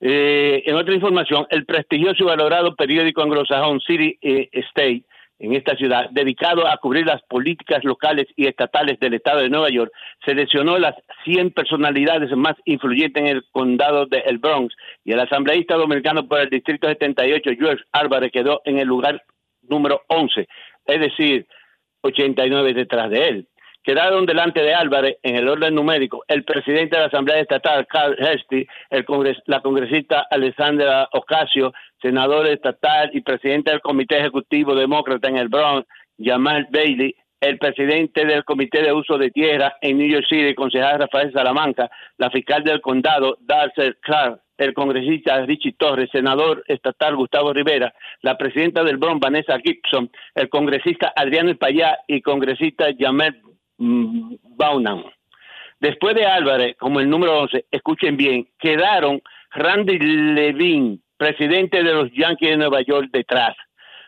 Eh, 0.00 0.62
en 0.66 0.74
otra 0.74 0.94
información, 0.94 1.46
el 1.50 1.64
prestigioso 1.64 2.24
y 2.24 2.26
valorado 2.26 2.74
periódico 2.74 3.22
anglosajón 3.22 3.80
City 3.80 4.18
eh, 4.20 4.48
State 4.52 5.04
en 5.44 5.54
esta 5.54 5.76
ciudad, 5.76 6.08
dedicado 6.10 6.66
a 6.66 6.76
cubrir 6.78 7.06
las 7.06 7.22
políticas 7.22 7.84
locales 7.84 8.26
y 8.36 8.46
estatales 8.46 8.98
del 8.98 9.14
estado 9.14 9.40
de 9.40 9.50
Nueva 9.50 9.68
York, 9.68 9.92
seleccionó 10.24 10.78
las 10.78 10.94
100 11.24 11.50
personalidades 11.50 12.30
más 12.36 12.54
influyentes 12.64 13.22
en 13.22 13.28
el 13.28 13.44
condado 13.52 14.06
de 14.06 14.18
El 14.20 14.38
Bronx 14.38 14.74
y 15.04 15.12
el 15.12 15.20
asambleísta 15.20 15.76
dominicano 15.76 16.26
por 16.26 16.40
el 16.40 16.48
distrito 16.48 16.88
78, 16.88 17.50
George 17.58 17.84
Álvarez, 17.92 18.32
quedó 18.32 18.62
en 18.64 18.78
el 18.78 18.88
lugar 18.88 19.22
número 19.62 20.02
11, 20.08 20.48
es 20.86 21.00
decir, 21.00 21.46
89 22.02 22.74
detrás 22.74 23.10
de 23.10 23.28
él. 23.28 23.48
Quedaron 23.84 24.24
delante 24.24 24.60
de 24.62 24.74
Álvarez 24.74 25.18
en 25.22 25.36
el 25.36 25.46
orden 25.46 25.74
numérico. 25.74 26.24
El 26.26 26.42
presidente 26.44 26.96
de 26.96 27.02
la 27.02 27.08
Asamblea 27.08 27.38
Estatal, 27.40 27.86
Carl 27.86 28.16
Hesty, 28.18 28.66
el 28.90 29.04
congres- 29.04 29.42
la 29.46 29.60
congresista 29.60 30.26
Alessandra 30.30 31.06
Ocasio, 31.12 31.72
senador 32.00 32.46
estatal 32.46 33.10
y 33.12 33.20
presidente 33.20 33.70
del 33.70 33.80
Comité 33.82 34.18
Ejecutivo 34.18 34.74
Demócrata 34.74 35.28
en 35.28 35.36
el 35.36 35.48
Bronx, 35.48 35.86
Jamal 36.18 36.66
Bailey, 36.70 37.14
el 37.40 37.58
presidente 37.58 38.24
del 38.24 38.42
Comité 38.44 38.82
de 38.82 38.92
Uso 38.92 39.18
de 39.18 39.30
Tierra 39.30 39.76
en 39.82 39.98
New 39.98 40.08
York 40.08 40.24
City, 40.30 40.54
concejal 40.54 40.98
Rafael 41.00 41.30
Salamanca, 41.32 41.90
la 42.16 42.30
fiscal 42.30 42.64
del 42.64 42.80
condado, 42.80 43.36
Darcy 43.40 43.92
Clark, 44.00 44.40
el 44.56 44.72
congresista 44.72 45.44
Richie 45.44 45.74
Torres, 45.76 46.08
senador 46.10 46.64
estatal 46.68 47.16
Gustavo 47.16 47.52
Rivera, 47.52 47.92
la 48.22 48.38
presidenta 48.38 48.82
del 48.82 48.96
Bronx, 48.96 49.20
Vanessa 49.20 49.58
Gibson, 49.58 50.10
el 50.34 50.48
congresista 50.48 51.12
Adriano 51.14 51.50
Espallá 51.50 51.98
y 52.06 52.22
congresista 52.22 52.86
Jamel 52.98 53.34
mm, 53.42 53.53
Baunan. 53.78 55.04
Después 55.80 56.14
de 56.14 56.24
Álvarez, 56.24 56.76
como 56.78 57.00
el 57.00 57.10
número 57.10 57.40
11, 57.40 57.66
escuchen 57.70 58.16
bien, 58.16 58.48
quedaron 58.58 59.20
Randy 59.52 59.98
Levine, 59.98 60.98
presidente 61.16 61.82
de 61.82 61.92
los 61.92 62.10
Yankees 62.12 62.50
de 62.50 62.56
Nueva 62.56 62.82
York, 62.82 63.08
detrás. 63.12 63.56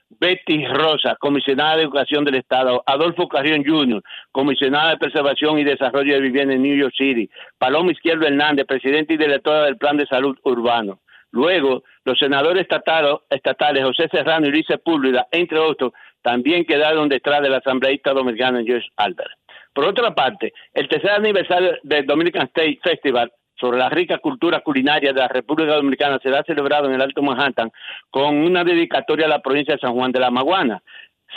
Betty 0.09 0.65
Rosa, 0.67 1.17
comisionada 1.19 1.77
de 1.77 1.83
Educación 1.83 2.25
del 2.25 2.37
Estado, 2.37 2.83
Adolfo 2.87 3.27
Carrión 3.29 3.65
Jr., 3.67 4.01
comisionada 4.31 4.91
de 4.91 4.99
Preservación 4.99 5.59
y 5.59 5.65
Desarrollo 5.65 6.15
de 6.15 6.21
Vivienda 6.21 6.55
en 6.55 6.63
New 6.63 6.77
York 6.77 6.95
City, 6.97 7.29
Paloma 7.59 7.91
Izquierdo 7.91 8.25
Hernández, 8.25 8.67
presidente 8.67 9.15
y 9.15 9.17
directora 9.17 9.65
del 9.65 9.77
Plan 9.77 9.97
de 9.97 10.07
Salud 10.07 10.39
Urbano, 10.45 11.01
Luego, 11.37 11.85
los 12.07 12.19
senadores 12.19 12.63
estatales, 12.63 13.85
José 13.85 14.09
Serrano 14.11 14.47
y 14.47 14.51
Luis 14.51 14.65
Sepúlveda, 14.67 15.27
entre 15.31 15.59
otros, 15.59 15.93
también 16.23 16.65
quedaron 16.65 17.11
detrás 17.11 17.43
del 17.43 17.53
asambleísta 17.53 18.15
dominicano 18.15 18.61
Joyce 18.67 18.89
Albert. 18.97 19.33
Por 19.77 19.85
otra 19.85 20.15
parte, 20.15 20.55
el 20.73 20.89
tercer 20.89 21.11
aniversario 21.11 21.77
del 21.83 22.07
Dominican 22.07 22.47
State 22.47 22.79
Festival 22.83 23.31
sobre 23.61 23.77
la 23.77 23.91
rica 23.91 24.17
cultura 24.17 24.61
culinaria 24.61 25.13
de 25.13 25.21
la 25.21 25.29
República 25.29 25.75
Dominicana 25.75 26.19
será 26.23 26.43
celebrado 26.45 26.89
en 26.89 26.95
el 26.95 27.03
Alto 27.03 27.21
Manhattan 27.21 27.71
con 28.09 28.37
una 28.37 28.65
dedicatoria 28.65 29.27
a 29.27 29.29
la 29.29 29.43
provincia 29.43 29.75
de 29.75 29.81
San 29.81 29.93
Juan 29.93 30.13
de 30.13 30.21
la 30.21 30.31
Maguana. 30.31 30.83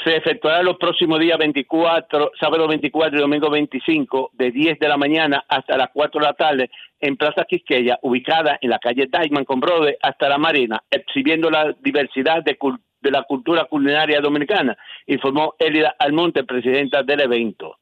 Se 0.06 0.16
efectuará 0.16 0.64
los 0.64 0.78
próximos 0.78 1.20
días 1.20 1.38
24, 1.38 2.32
sábado 2.40 2.66
24 2.70 3.18
y 3.18 3.22
domingo 3.22 3.50
25, 3.50 4.32
de 4.32 4.52
10 4.52 4.80
de 4.80 4.88
la 4.88 4.96
mañana 4.96 5.44
hasta 5.50 5.76
las 5.76 5.90
4 5.94 6.22
de 6.22 6.26
la 6.26 6.34
tarde, 6.34 6.72
en 7.02 7.18
Plaza 7.18 7.44
Quisqueya, 7.44 8.00
ubicada 8.04 8.58
en 8.62 8.70
la 8.70 8.80
calle 8.80 9.10
Diamond 9.12 9.46
con 9.46 9.60
Brode 9.60 9.98
hasta 10.02 10.30
la 10.30 10.38
Marina, 10.38 10.82
exhibiendo 10.90 11.52
la 11.52 11.76
diversidad 11.82 12.42
de, 12.42 12.58
de 13.02 13.12
la 13.12 13.24
cultura 13.24 13.66
culinaria 13.66 14.22
dominicana, 14.22 14.78
informó 15.08 15.56
Elida 15.60 15.94
Almonte, 16.00 16.46
presidenta 16.46 17.04
del 17.04 17.20
evento. 17.20 17.76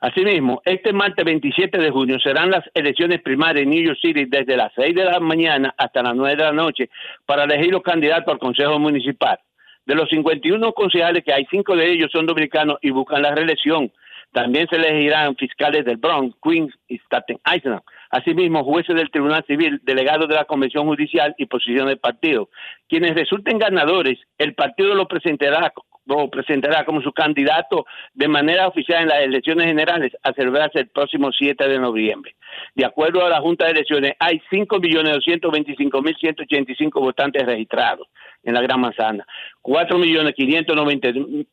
Asimismo, 0.00 0.62
este 0.64 0.92
martes 0.92 1.24
27 1.24 1.76
de 1.76 1.90
junio 1.90 2.18
serán 2.20 2.50
las 2.50 2.64
elecciones 2.74 3.20
primarias 3.20 3.64
en 3.64 3.70
New 3.70 3.82
York 3.82 3.98
City 4.00 4.26
desde 4.26 4.56
las 4.56 4.72
6 4.76 4.94
de 4.94 5.04
la 5.04 5.18
mañana 5.18 5.74
hasta 5.76 6.02
las 6.02 6.14
9 6.14 6.36
de 6.36 6.44
la 6.44 6.52
noche 6.52 6.88
para 7.26 7.44
elegir 7.44 7.72
los 7.72 7.82
candidatos 7.82 8.32
al 8.32 8.38
Consejo 8.38 8.78
Municipal. 8.78 9.38
De 9.86 9.94
los 9.94 10.08
51 10.10 10.72
concejales 10.72 11.24
que 11.24 11.32
hay, 11.32 11.46
cinco 11.50 11.74
de 11.74 11.90
ellos 11.90 12.10
son 12.12 12.26
dominicanos 12.26 12.78
y 12.82 12.90
buscan 12.90 13.22
la 13.22 13.34
reelección. 13.34 13.90
También 14.32 14.68
se 14.68 14.76
elegirán 14.76 15.34
fiscales 15.36 15.84
del 15.84 15.96
Bronx, 15.96 16.36
Queens 16.42 16.74
y 16.86 16.98
Staten 16.98 17.38
Island. 17.56 17.80
Asimismo, 18.10 18.62
jueces 18.62 18.94
del 18.94 19.10
Tribunal 19.10 19.44
Civil, 19.46 19.80
delegados 19.82 20.28
de 20.28 20.34
la 20.34 20.44
Convención 20.44 20.86
Judicial 20.86 21.34
y 21.38 21.46
posición 21.46 21.88
del 21.88 21.98
partido. 21.98 22.50
Quienes 22.88 23.14
resulten 23.14 23.58
ganadores, 23.58 24.18
el 24.36 24.54
partido 24.54 24.94
lo 24.94 25.08
presentará, 25.08 25.72
lo 26.08 26.28
presentará 26.30 26.84
como 26.84 27.00
su 27.02 27.12
candidato 27.12 27.86
de 28.14 28.26
manera 28.28 28.66
oficial 28.66 29.02
en 29.02 29.08
las 29.08 29.20
elecciones 29.20 29.66
generales 29.66 30.12
a 30.22 30.32
celebrarse 30.32 30.80
el 30.80 30.88
próximo 30.88 31.30
7 31.30 31.68
de 31.68 31.78
noviembre. 31.78 32.34
De 32.74 32.84
acuerdo 32.84 33.24
a 33.24 33.28
la 33.28 33.40
Junta 33.40 33.66
de 33.66 33.70
Elecciones, 33.72 34.14
hay 34.18 34.40
5.225.185 34.50 37.00
votantes 37.00 37.44
registrados 37.44 38.08
en 38.42 38.54
la 38.54 38.62
Gran 38.62 38.80
Manzana. 38.80 39.26
4.590.000 39.62 41.46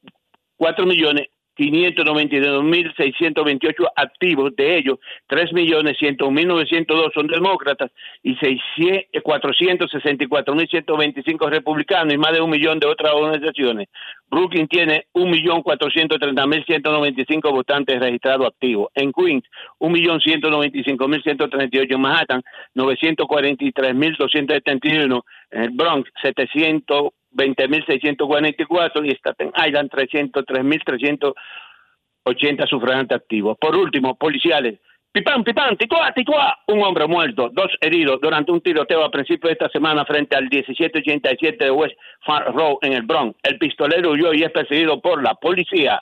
4 0.58 0.86
millones 0.86 1.28
592.628 1.58 3.88
activos, 3.96 4.56
de 4.56 4.78
ellos 4.78 5.00
3.100.902 5.30 7.14
son 7.14 7.28
demócratas 7.28 7.92
y 8.24 8.36
600 8.36 9.06
464.125 9.26 11.50
republicanos 11.50 12.14
y 12.14 12.18
más 12.18 12.34
de 12.34 12.42
un 12.42 12.50
millón 12.50 12.80
de 12.80 12.88
otras 12.88 13.14
organizaciones. 13.14 13.88
Brooklyn 14.30 14.68
tiene 14.68 15.06
1.430.195 15.14 17.52
votantes 17.52 17.98
registrados 18.00 18.48
activos. 18.48 18.90
En 18.96 19.12
Queens, 19.12 19.44
1.195.138. 19.80 21.96
En 21.96 22.02
Manhattan, 22.02 22.42
943.271. 22.76 25.22
En 25.52 25.62
el 25.62 25.70
Bronx, 25.72 26.10
700 26.22 27.12
20.644 27.36 29.06
y 29.06 29.12
Staten 29.12 29.52
Island 29.56 29.92
303.380 29.92 32.68
sufragantes 32.68 33.18
activos. 33.18 33.56
Por 33.60 33.76
último, 33.76 34.16
policiales. 34.16 34.80
Pipán, 35.12 35.44
pipán, 35.46 35.78
tituá, 35.78 36.12
tituá. 36.14 36.58
Un 36.68 36.84
hombre 36.84 37.08
muerto, 37.08 37.50
dos 37.54 37.72
heridos 37.80 38.20
durante 38.22 38.52
un 38.52 38.60
tiroteo 38.60 39.06
a 39.06 39.10
principios 39.10 39.48
de 39.50 39.54
esta 39.54 39.70
semana 39.70 40.04
frente 40.04 40.36
al 40.36 40.50
1787 40.50 41.64
de 41.64 41.72
West 41.72 41.96
Farm 42.26 42.54
Road 42.54 42.80
en 42.82 42.92
el 42.92 43.04
Bronx. 43.04 43.38
El 43.44 43.58
pistolero 43.58 44.12
huyó 44.12 44.34
y 44.34 44.44
es 44.44 44.52
perseguido 44.52 45.00
por 45.00 45.24
la 45.24 45.34
policía. 45.36 46.02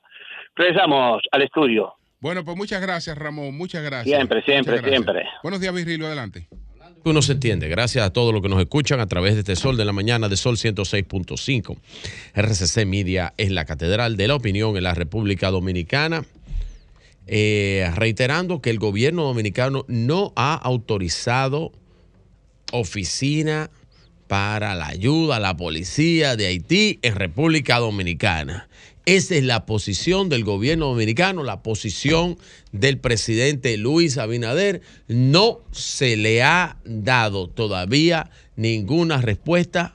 Regresamos 0.56 1.22
al 1.32 1.44
estudio. 1.44 1.94
Bueno, 2.22 2.44
pues 2.44 2.58
muchas 2.58 2.82
gracias, 2.82 3.16
Ramón. 3.16 3.56
Muchas 3.56 3.84
gracias. 3.84 4.16
Siempre, 4.16 4.42
siempre, 4.42 4.78
gracias. 4.78 4.92
siempre. 4.92 5.30
Buenos 5.44 5.62
días, 5.62 5.76
Virgilio. 5.76 6.08
Adelante. 6.08 6.48
Uno 7.06 7.22
se 7.22 7.34
entiende. 7.34 7.68
Gracias 7.68 8.06
a 8.06 8.14
todos 8.14 8.34
los 8.34 8.42
que 8.42 8.48
nos 8.48 8.62
escuchan 8.62 9.02
a 9.02 9.08
través 9.08 9.34
de 9.34 9.42
este 9.42 9.58
Sol 9.58 9.76
de 9.76 9.84
la 9.84 9.92
Mañana 9.92 10.30
de 10.30 10.38
Sol 10.38 10.56
106.5. 10.56 11.78
RCC 12.34 12.86
Media 12.86 13.34
es 13.38 13.52
la 13.52 13.66
catedral 13.66 14.16
de 14.16 14.30
la 14.30 14.36
opinión 14.36 14.78
en 14.78 14.84
la 14.84 14.94
República 14.94 15.52
Dominicana. 15.52 16.26
Eh, 17.28 17.90
reiterando 17.96 18.62
que 18.62 18.70
el 18.70 18.80
gobierno 18.80 19.24
dominicano 19.24 19.86
no 19.88 20.34
ha 20.36 20.56
autorizado 20.56 21.72
oficina 22.72 23.70
para 24.28 24.74
la 24.76 24.88
ayuda 24.88 25.38
a 25.38 25.40
la 25.40 25.56
policía 25.56 26.36
de 26.36 26.48
Haití 26.48 27.00
en 27.02 27.16
República 27.16 27.80
Dominicana. 27.80 28.68
Esa 29.06 29.36
es 29.36 29.44
la 29.44 29.66
posición 29.66 30.30
del 30.30 30.46
gobierno 30.46 30.86
dominicano, 30.88 31.44
la 31.44 31.62
posición 31.62 32.38
del 32.72 32.98
presidente 33.00 33.76
Luis 33.78 34.18
Abinader. 34.18 34.82
No 35.10 35.60
se 35.72 36.16
le 36.16 36.42
ha 36.42 36.78
dado 36.86 37.50
todavía 37.50 38.30
ninguna 38.56 39.22
respuesta 39.22 39.94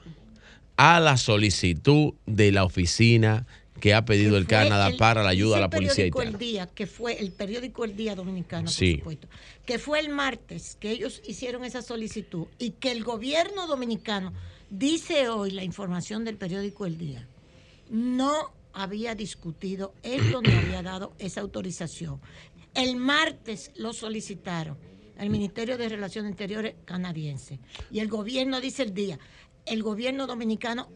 a 0.77 0.99
la 0.99 1.17
solicitud 1.17 2.13
de 2.27 2.51
la 2.51 2.63
oficina 2.63 3.47
que 3.79 3.93
ha 3.95 4.05
pedido 4.05 4.37
el 4.37 4.45
Canadá 4.45 4.89
el- 4.89 4.97
para 4.97 5.23
la 5.23 5.29
ayuda 5.29 5.57
a 5.57 5.61
la 5.61 5.69
policía 5.69 6.03
haitiana. 6.03 6.29
El 6.29 6.37
Día, 6.37 6.67
que 6.67 6.85
fue 6.85 7.13
el 7.19 7.31
periódico 7.31 7.85
El 7.85 7.95
Día 7.95 8.13
Dominicano, 8.13 8.65
por 8.65 8.73
Sí. 8.73 8.97
supuesto, 8.97 9.27
que 9.65 9.79
fue 9.79 10.01
el 10.01 10.09
martes 10.09 10.77
que 10.79 10.91
ellos 10.91 11.21
hicieron 11.25 11.63
esa 11.63 11.81
solicitud 11.81 12.45
y 12.59 12.71
que 12.71 12.91
el 12.91 13.03
gobierno 13.03 13.65
dominicano, 13.67 14.33
dice 14.69 15.29
hoy 15.29 15.51
la 15.51 15.63
información 15.63 16.25
del 16.25 16.35
periódico 16.35 16.85
El 16.85 16.97
Día, 16.97 17.25
no 17.89 18.51
había 18.73 19.15
discutido 19.15 19.93
esto 20.03 20.41
ni 20.41 20.51
había 20.51 20.81
dado 20.81 21.13
esa 21.19 21.41
autorización. 21.41 22.21
El 22.73 22.95
martes 22.95 23.71
lo 23.75 23.93
solicitaron 23.93 24.77
el 25.19 25.29
Ministerio 25.29 25.77
de 25.77 25.89
Relaciones 25.89 26.31
Interiores 26.31 26.75
canadiense 26.85 27.59
y 27.91 27.99
el 27.99 28.07
gobierno 28.07 28.61
dice 28.61 28.83
el 28.83 28.93
día, 28.93 29.19
el 29.65 29.83
gobierno 29.83 30.27
dominicano 30.27 30.89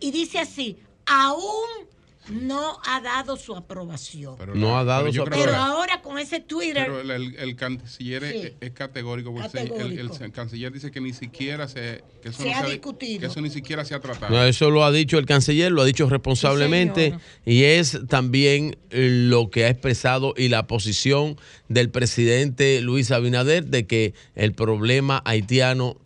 y 0.00 0.12
dice 0.12 0.38
así, 0.38 0.78
aún 1.06 1.88
no 2.30 2.78
ha 2.86 3.00
dado 3.00 3.36
su 3.36 3.54
aprobación. 3.54 4.36
Pero 4.38 4.54
No 4.54 4.78
ha 4.78 4.84
dado 4.84 5.12
su 5.12 5.24
creo 5.24 5.44
Pero 5.44 5.56
ahora 5.56 6.00
con 6.02 6.18
ese 6.18 6.40
Twitter 6.40 6.84
Pero 6.86 7.00
el, 7.00 7.10
el- 7.10 7.34
el 7.36 7.56
canciller 7.56 8.24
es- 8.24 8.42
Sí. 8.42 8.52
es, 8.60 8.70
categórico. 8.72 9.32
porque 9.34 9.58
el- 9.60 9.66
El, 9.66 9.72
el 9.98 10.08
Categórico. 10.08 10.32
canciller 10.34 10.72
dice 10.72 10.90
que 10.90 11.00
ni 11.00 11.12
siquiera 11.12 11.68
se, 11.68 12.02
que 12.22 12.30
eso 12.30 12.42
Se 12.42 12.50
no 12.50 12.56
ha 12.56 12.64
se 12.64 12.70
discutido. 12.70 13.20
Que 13.20 13.26
eso 13.26 13.40
ni 13.40 13.50
siquiera 13.50 13.84
se 13.84 13.94
ha 13.94 14.00
tratado. 14.00 14.34
No, 14.34 14.42
eso 14.44 14.70
lo 14.70 14.84
ha 14.84 14.90
dicho 14.92 15.18
el 15.18 15.26
canciller, 15.26 15.70
lo 15.72 15.82
ha 15.82 15.84
dicho 15.84 16.08
responsablemente 16.08 17.14
y 17.44 17.64
es 17.64 17.98
también 18.08 18.76
eh, 18.90 19.08
lo 19.28 19.50
que 19.50 19.64
ha 19.64 19.68
expresado 19.68 20.34
y 20.36 20.48
la 20.48 20.66
posición 20.66 21.36
del 21.68 21.90
presidente 21.90 22.80
Luis 22.80 23.10
Abinader 23.10 23.66
de 23.66 23.86
que 23.86 24.14
el 24.34 24.52
problema 24.54 25.22
haitiano 25.24 25.96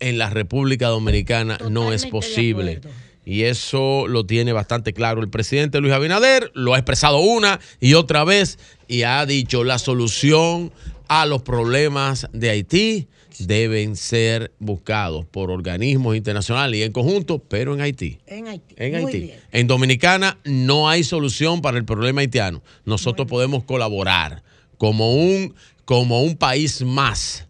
en 0.00 0.16
la 0.18 0.30
República 0.30 0.88
Dominicana 0.88 1.58
no 1.70 1.92
es 1.92 2.06
posible. 2.06 2.80
Y 3.28 3.42
eso 3.42 4.06
lo 4.08 4.24
tiene 4.24 4.54
bastante 4.54 4.94
claro 4.94 5.20
el 5.20 5.28
presidente 5.28 5.82
Luis 5.82 5.92
Abinader, 5.92 6.50
lo 6.54 6.72
ha 6.72 6.78
expresado 6.78 7.18
una 7.18 7.60
y 7.78 7.92
otra 7.92 8.24
vez 8.24 8.58
y 8.88 9.02
ha 9.02 9.26
dicho 9.26 9.64
la 9.64 9.78
solución 9.78 10.72
a 11.08 11.26
los 11.26 11.42
problemas 11.42 12.26
de 12.32 12.48
Haití 12.48 13.08
deben 13.38 13.96
ser 13.96 14.54
buscados 14.58 15.26
por 15.26 15.50
organismos 15.50 16.16
internacionales 16.16 16.80
y 16.80 16.84
en 16.84 16.92
conjunto, 16.92 17.38
pero 17.38 17.74
en 17.74 17.82
Haití. 17.82 18.18
en 18.26 18.46
Haití. 18.48 18.74
En 18.78 18.94
Haití. 18.94 19.32
En 19.52 19.66
Dominicana 19.66 20.38
no 20.44 20.88
hay 20.88 21.04
solución 21.04 21.60
para 21.60 21.76
el 21.76 21.84
problema 21.84 22.22
haitiano. 22.22 22.62
Nosotros 22.86 23.28
podemos 23.28 23.62
colaborar 23.64 24.42
como 24.78 25.12
un, 25.12 25.54
como 25.84 26.22
un 26.22 26.38
país 26.38 26.80
más 26.80 27.46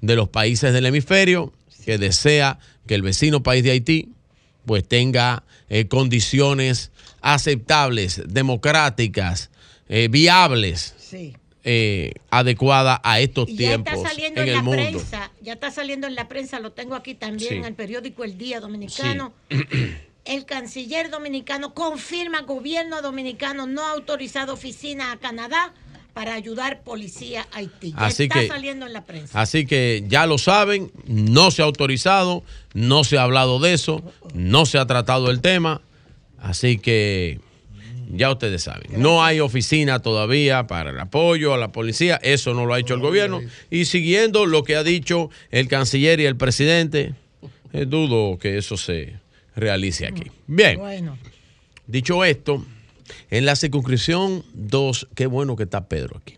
de 0.00 0.14
los 0.14 0.28
países 0.28 0.72
del 0.72 0.86
hemisferio 0.86 1.52
que 1.84 1.98
desea 1.98 2.60
que 2.86 2.94
el 2.94 3.02
vecino 3.02 3.42
país 3.42 3.64
de 3.64 3.72
Haití 3.72 4.12
pues 4.68 4.86
tenga 4.86 5.42
eh, 5.68 5.88
condiciones 5.88 6.92
aceptables, 7.20 8.22
democráticas, 8.28 9.50
eh, 9.88 10.06
viables, 10.08 10.94
Sí. 10.98 11.34
eh, 11.64 12.12
adecuadas 12.30 13.00
a 13.02 13.18
estos 13.20 13.48
Y 13.48 13.52
ya 13.52 13.58
tiempos 13.58 13.94
está 13.94 14.08
saliendo 14.10 14.40
en 14.42 14.48
en, 14.48 14.50
el 14.50 14.56
la 14.58 14.62
mundo. 14.62 14.82
prensa, 14.82 15.30
ya 15.42 15.54
está 15.54 15.70
saliendo 15.72 16.06
en 16.06 16.14
la 16.14 16.28
prensa, 16.28 16.60
lo 16.60 16.70
tengo 16.72 16.94
aquí 16.94 17.14
también 17.14 17.48
Sí. 17.50 17.56
en 17.56 17.64
el 17.64 17.74
periódico 17.74 18.22
El 18.24 18.38
Día 18.38 18.60
Dominicano. 18.60 19.32
El 20.24 20.44
canciller 20.44 21.08
dominicano 21.10 21.72
confirma 21.72 22.42
gobierno 22.42 23.00
dominicano 23.00 23.66
no 23.66 23.82
ha 23.86 23.92
autorizado 23.92 24.52
oficina 24.52 25.10
a 25.12 25.16
Canadá 25.16 25.72
para 26.18 26.34
ayudar 26.34 26.82
policía 26.82 27.46
a 27.52 27.58
Haití. 27.58 27.92
Ya 27.92 28.06
Así 28.06 28.24
está 28.24 28.40
que- 28.40 28.48
saliendo 28.48 28.86
en 28.88 28.92
la 28.92 29.04
prensa. 29.04 29.40
Así 29.40 29.66
que 29.66 30.02
ya 30.08 30.26
lo 30.26 30.36
saben, 30.36 30.90
no 31.06 31.52
se 31.52 31.62
ha 31.62 31.64
autorizado, 31.64 32.42
no 32.74 33.04
se 33.04 33.18
ha 33.18 33.22
hablado 33.22 33.60
de 33.60 33.72
eso, 33.72 34.02
no 34.34 34.66
se 34.66 34.78
ha 34.78 34.86
tratado 34.86 35.30
el 35.30 35.40
tema, 35.40 35.80
así 36.40 36.78
que 36.78 37.38
ya 38.10 38.32
ustedes 38.32 38.64
saben, 38.64 39.00
no 39.00 39.22
hay 39.22 39.38
oficina 39.38 40.00
todavía 40.00 40.66
para 40.66 40.90
el 40.90 40.98
apoyo 40.98 41.54
a 41.54 41.56
la 41.56 41.70
policía, 41.70 42.18
eso 42.20 42.52
no 42.52 42.66
lo 42.66 42.74
ha 42.74 42.80
hecho 42.80 42.94
el 42.94 43.00
gobierno, 43.00 43.40
y 43.70 43.84
siguiendo 43.84 44.44
lo 44.44 44.64
que 44.64 44.74
ha 44.74 44.82
dicho 44.82 45.30
el 45.52 45.68
canciller 45.68 46.18
y 46.18 46.24
el 46.26 46.34
presidente, 46.34 47.14
eh, 47.72 47.84
dudo 47.86 48.38
que 48.40 48.58
eso 48.58 48.76
se 48.76 49.12
realice 49.54 50.04
aquí. 50.08 50.32
Bien. 50.48 50.78
Bueno. 50.80 51.16
Dicho 51.86 52.24
esto, 52.24 52.64
en 53.30 53.44
la 53.44 53.56
circunscripción 53.56 54.44
2, 54.54 55.08
qué 55.14 55.26
bueno 55.26 55.56
que 55.56 55.64
está 55.64 55.88
Pedro 55.88 56.18
aquí. 56.18 56.36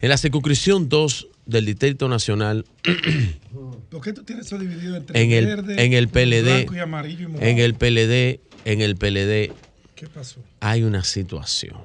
En 0.00 0.08
la 0.10 0.16
circunscripción 0.16 0.88
2 0.88 1.28
del 1.46 1.66
Distrito 1.66 2.08
Nacional, 2.08 2.64
¿Por 3.90 4.00
qué 4.00 4.12
tú 4.12 4.22
tienes 4.22 4.46
eso 4.46 4.58
dividido 4.58 4.96
entre 4.96 5.22
en 5.22 5.32
el, 5.32 5.46
verde, 5.46 5.84
en 5.84 5.92
el 5.92 6.08
PLD, 6.08 6.44
blanco 6.44 6.74
y 6.74 6.78
amarillo 6.78 7.28
y 7.28 7.44
en 7.44 7.58
el 7.58 7.74
PLD, 7.74 8.40
en 8.64 8.80
el 8.80 8.96
PLD, 8.96 9.52
¿Qué 9.94 10.06
pasó? 10.12 10.40
hay 10.60 10.82
una 10.82 11.04
situación. 11.04 11.76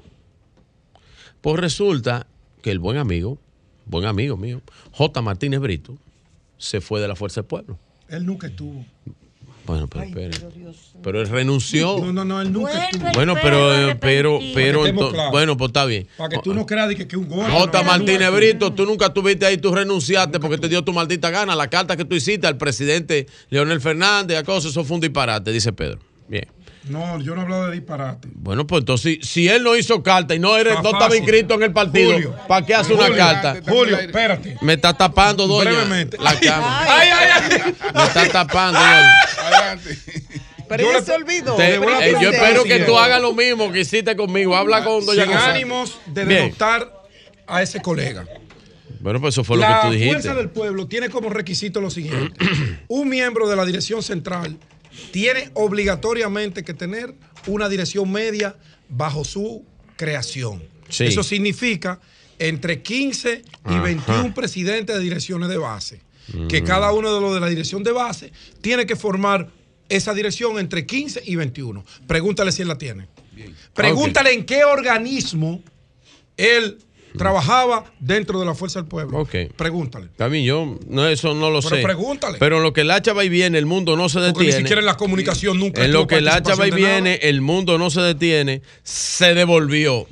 Pues 1.42 1.60
resulta 1.60 2.28
que 2.62 2.72
el 2.72 2.80
buen 2.80 2.98
amigo, 2.98 3.40
buen 3.86 4.06
amigo 4.06 4.38
mío, 4.38 4.62
J. 4.92 5.22
Martínez 5.22 5.60
Brito, 5.60 5.98
se 6.58 6.82
fue 6.82 7.00
de 7.00 7.08
la 7.08 7.16
Fuerza 7.16 7.42
del 7.42 7.48
Pueblo. 7.48 7.78
Él 8.10 8.26
nunca 8.26 8.48
estuvo. 8.48 8.86
Bueno, 9.68 9.88
pero, 9.90 10.32
pero 11.04 11.22
él 11.22 11.28
renunció. 11.28 12.00
No, 12.00 12.14
no, 12.14 12.24
no, 12.24 12.42
él 12.42 12.54
nunca 12.54 12.86
estuvo. 12.86 13.12
Bueno, 13.14 13.36
pero, 13.42 13.90
eh, 13.90 13.98
pero, 14.00 14.40
pero, 14.56 14.82
claros. 14.84 15.32
bueno, 15.32 15.58
pues 15.58 15.70
está 15.70 15.84
bien. 15.84 16.08
Para 16.18 16.30
que 16.30 16.38
tú 16.42 16.54
no 16.54 16.66
creas 16.66 16.88
de 16.88 16.96
que, 16.96 17.06
que 17.06 17.18
un 17.18 17.28
gordo. 17.28 17.52
J. 17.52 17.78
no, 17.78 17.84
Martínez 17.84 18.32
Brito, 18.32 18.72
tú 18.72 18.86
nunca 18.86 19.08
estuviste 19.08 19.46
ahí, 19.46 19.58
tú 19.58 19.76
renunciaste 19.76 20.40
porque 20.40 20.58
te 20.58 20.70
dio 20.70 20.84
tu 20.84 20.94
maldita 20.94 21.30
gana. 21.30 21.54
La 21.54 21.68
carta 21.68 21.98
que 21.98 22.06
tú 22.06 22.16
hiciste 22.16 22.48
al 22.48 22.58
presidente 22.58 23.28
Leonel 23.50 23.82
Fernández, 23.82 24.38
a 24.38 24.44
cosas, 24.44 24.72
eso 24.72 24.86
fue 24.86 24.96
un 24.96 25.02
disparate, 25.02 25.52
dice 25.52 25.74
Pedro. 25.74 26.00
Bien. 26.30 26.48
No, 26.90 27.20
yo 27.22 27.34
no 27.36 27.42
he 27.42 27.44
hablado 27.44 27.68
de 27.68 27.74
disparate. 27.74 28.28
Bueno, 28.34 28.66
pues 28.68 28.82
entonces, 28.82 29.20
si, 29.22 29.28
si 29.28 29.48
él 29.50 29.64
no 29.64 29.76
hizo 29.76 30.02
carta 30.04 30.34
y 30.36 30.40
no, 30.40 30.56
eres, 30.58 30.76
no 30.82 30.92
estaba 30.92 31.16
inscrito 31.16 31.54
en 31.56 31.64
el 31.64 31.74
partido, 31.74 32.14
Julio. 32.14 32.36
¿para 32.48 32.66
qué 32.66 32.74
hace 32.76 32.94
una 32.94 33.14
carta? 33.16 33.58
Julio, 33.68 33.98
espérate. 33.98 34.58
Me 34.62 34.74
está 34.74 34.94
tapando, 34.94 35.48
doña. 35.48 35.72
Brevemente. 35.72 36.18
La 36.20 36.40
cámara. 36.40 36.86
Ay, 36.88 37.10
ay, 37.14 37.30
ay. 37.34 37.74
Me 37.94 38.04
está 38.04 38.28
tapando, 38.30 38.80
doña. 38.80 39.14
Pero 40.70 40.84
Yo 40.84 40.90
ella 40.90 41.00
le- 41.00 41.06
se 41.06 41.12
olvidó. 41.14 41.56
Te- 41.56 41.76
eh, 41.76 42.14
yo 42.22 42.30
espero 42.30 42.64
que 42.64 42.80
tú 42.80 42.98
hagas 42.98 43.22
lo 43.22 43.34
mismo 43.34 43.72
que 43.72 43.82
hiciste 43.82 44.16
conmigo. 44.16 44.56
Habla 44.56 44.84
con 44.84 45.06
doña 45.06 45.24
Sin 45.24 45.32
González. 45.32 45.56
ánimos 45.56 45.98
de 46.08 46.26
Bien. 46.26 46.42
denotar 46.44 46.92
a 47.48 47.62
ese 47.62 47.82
colega. 47.82 48.26
Bueno, 49.00 49.22
pues 49.22 49.36
eso 49.36 49.44
fue 49.46 49.56
lo 49.58 49.62
la 49.62 49.82
que 49.82 49.88
tú 49.88 49.94
dijiste. 49.94 50.14
Fuerza 50.16 50.36
del 50.36 50.50
Pueblo 50.50 50.88
tiene 50.88 51.10
como 51.10 51.30
requisito 51.30 51.80
lo 51.80 51.90
siguiente. 51.90 52.34
Un 52.90 53.08
miembro 53.08 53.48
de 53.48 53.56
la 53.56 53.64
dirección 53.66 54.04
central 54.04 54.58
tiene 55.12 55.52
obligatoriamente 55.54 56.64
que 56.64 56.74
tener 56.74 57.14
una 57.48 57.70
dirección 57.70 58.12
media 58.12 58.56
bajo 58.90 59.24
su 59.24 59.64
creación. 59.96 60.64
Sí. 60.90 61.06
Eso 61.06 61.24
significa 61.24 62.00
entre 62.40 62.82
15 62.82 63.42
y 63.66 63.70
Ajá. 63.70 63.82
21 63.82 64.34
presidentes 64.34 64.96
de 64.96 65.02
direcciones 65.02 65.50
de 65.50 65.58
base. 65.58 66.02
Que 66.50 66.62
Mm. 66.62 66.66
cada 66.66 66.92
uno 66.92 67.14
de 67.16 67.22
los 67.22 67.34
de 67.34 67.40
la 67.40 67.48
dirección 67.48 67.84
de 67.84 67.92
base 67.94 68.32
tiene 68.62 68.86
que 68.86 68.96
formar 68.98 69.50
esa 69.88 70.14
dirección 70.14 70.60
entre 70.60 70.86
15 70.86 71.22
y 71.26 71.36
21. 71.38 71.86
Pregúntale 72.06 72.52
si 72.52 72.62
él 72.64 72.68
la 72.68 72.78
tiene. 72.78 73.08
Pregúntale 73.74 74.34
en 74.34 74.46
qué 74.46 74.66
organismo 74.66 75.64
él 76.36 76.80
trabajaba 77.18 77.86
dentro 78.00 78.40
de 78.40 78.46
la 78.46 78.54
Fuerza 78.56 78.80
del 78.80 78.88
Pueblo. 78.88 79.20
Ok. 79.20 79.36
Pregúntale. 79.56 80.08
También 80.16 80.46
yo, 80.46 80.78
no, 80.88 81.08
eso 81.08 81.34
no 81.34 81.50
lo 81.50 81.62
Pero 81.62 81.76
sé. 81.76 81.82
pregúntale. 81.82 82.38
Pero 82.40 82.58
en 82.58 82.64
lo 82.64 82.74
que 82.74 82.82
el 82.82 82.92
hacha 82.92 83.14
va 83.14 83.24
y 83.26 83.30
viene, 83.30 83.58
el 83.58 83.66
mundo 83.66 83.98
no 83.98 84.08
se 84.10 84.20
Porque 84.20 84.32
ni 84.40 84.46
detiene. 84.46 84.58
siquiera 84.60 84.80
en 84.80 84.86
la 84.86 84.96
comunicación 84.98 85.60
nunca 85.60 85.84
En 85.84 85.92
lo 85.92 86.08
que 86.08 86.16
el 86.18 86.28
hacha 86.28 86.56
va 86.56 86.68
y 86.68 86.72
nada. 86.72 86.82
viene, 86.82 87.20
el 87.24 87.42
mundo 87.42 87.78
no 87.78 87.90
se 87.90 88.02
detiene. 88.02 88.62
Se 88.84 89.34
devolvió. 89.34 90.08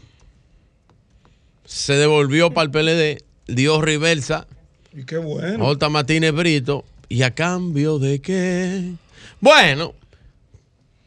Se 1.66 1.93
devolvió 1.93 2.51
para 2.51 2.66
el 2.66 2.72
PLD. 2.72 3.24
Dio 3.48 3.82
reversa. 3.82 4.48
Y 4.93 5.03
qué 5.06 5.17
bueno. 5.17 5.66
J. 5.66 5.90
Martínez 5.90 6.32
Brito. 6.34 6.85
¿Y 7.09 7.22
a 7.24 7.32
cambio 7.35 8.00
de 8.00 8.19
qué? 8.22 8.92
Bueno. 9.40 9.93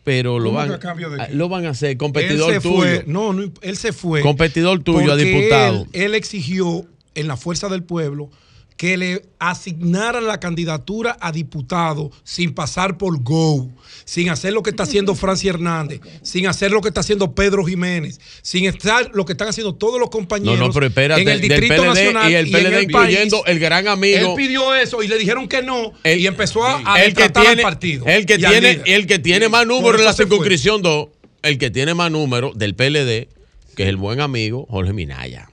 Pero 0.08 0.38
lo 0.38 0.52
¿Cómo 0.52 0.78
que 0.78 0.86
van, 0.86 1.36
lo 1.36 1.50
van 1.50 1.66
a 1.66 1.68
hacer 1.68 1.98
competidor 1.98 2.54
él 2.54 2.62
se 2.62 2.66
tuyo. 2.66 2.76
Fue, 2.78 3.04
no, 3.06 3.34
no, 3.34 3.52
él 3.60 3.76
se 3.76 3.92
fue. 3.92 4.22
Competidor 4.22 4.82
tuyo 4.82 5.12
a 5.12 5.16
diputado. 5.16 5.86
Él, 5.92 6.04
él 6.04 6.14
exigió 6.14 6.86
en 7.14 7.28
la 7.28 7.36
Fuerza 7.36 7.68
del 7.68 7.82
Pueblo 7.82 8.30
que 8.78 8.96
le 8.96 9.22
asignaran 9.40 10.26
la 10.26 10.38
candidatura 10.38 11.16
a 11.20 11.32
diputado 11.32 12.12
sin 12.22 12.54
pasar 12.54 12.96
por 12.96 13.20
Go, 13.22 13.68
sin 14.04 14.30
hacer 14.30 14.52
lo 14.52 14.62
que 14.62 14.70
está 14.70 14.84
haciendo 14.84 15.14
Francia 15.16 15.50
Hernández, 15.50 16.00
sin 16.22 16.46
hacer 16.46 16.70
lo 16.70 16.80
que 16.80 16.88
está 16.88 17.00
haciendo 17.00 17.34
Pedro 17.34 17.64
Jiménez, 17.66 18.20
sin 18.40 18.66
estar 18.66 19.10
lo 19.12 19.24
que 19.24 19.32
están 19.32 19.48
haciendo 19.48 19.74
todos 19.74 19.94
los 19.98 20.06
No, 20.06 20.10
compañeros 20.10 20.58
no, 20.60 20.72
pero 20.72 20.86
espérate, 20.86 21.22
en 21.22 21.28
el 21.28 21.40
del 21.40 21.50
Distrito 21.50 21.82
PLD 21.82 21.86
Nacional 21.88 22.30
y 22.30 22.34
el 22.36 22.46
en 22.46 22.52
PLD 22.52 22.82
incluyendo 22.84 23.42
país. 23.42 23.52
el 23.52 23.58
gran 23.58 23.88
amigo. 23.88 24.16
Él 24.16 24.28
pidió 24.36 24.74
eso 24.74 25.02
y 25.02 25.08
le 25.08 25.18
dijeron 25.18 25.48
que 25.48 25.60
no 25.60 25.92
y 26.04 26.26
empezó 26.26 26.64
a, 26.64 27.02
el 27.02 27.14
que 27.14 27.28
tiene, 27.30 27.48
al 27.48 27.60
partido. 27.60 28.06
el 28.06 28.26
que 28.26 28.34
y 28.34 28.38
tiene, 28.38 28.80
el 28.86 29.08
que 29.08 29.18
tiene 29.18 29.48
más 29.48 29.66
número 29.66 29.98
en 29.98 30.04
la 30.04 30.12
circunscripción 30.12 30.82
2, 30.82 31.08
el 31.42 31.58
que 31.58 31.70
tiene 31.72 31.94
más 31.94 32.12
número 32.12 32.52
del 32.54 32.76
PLD, 32.76 33.26
que 33.74 33.82
es 33.82 33.88
el 33.88 33.96
buen 33.96 34.20
amigo 34.20 34.66
Jorge 34.70 34.92
Minaya, 34.92 35.50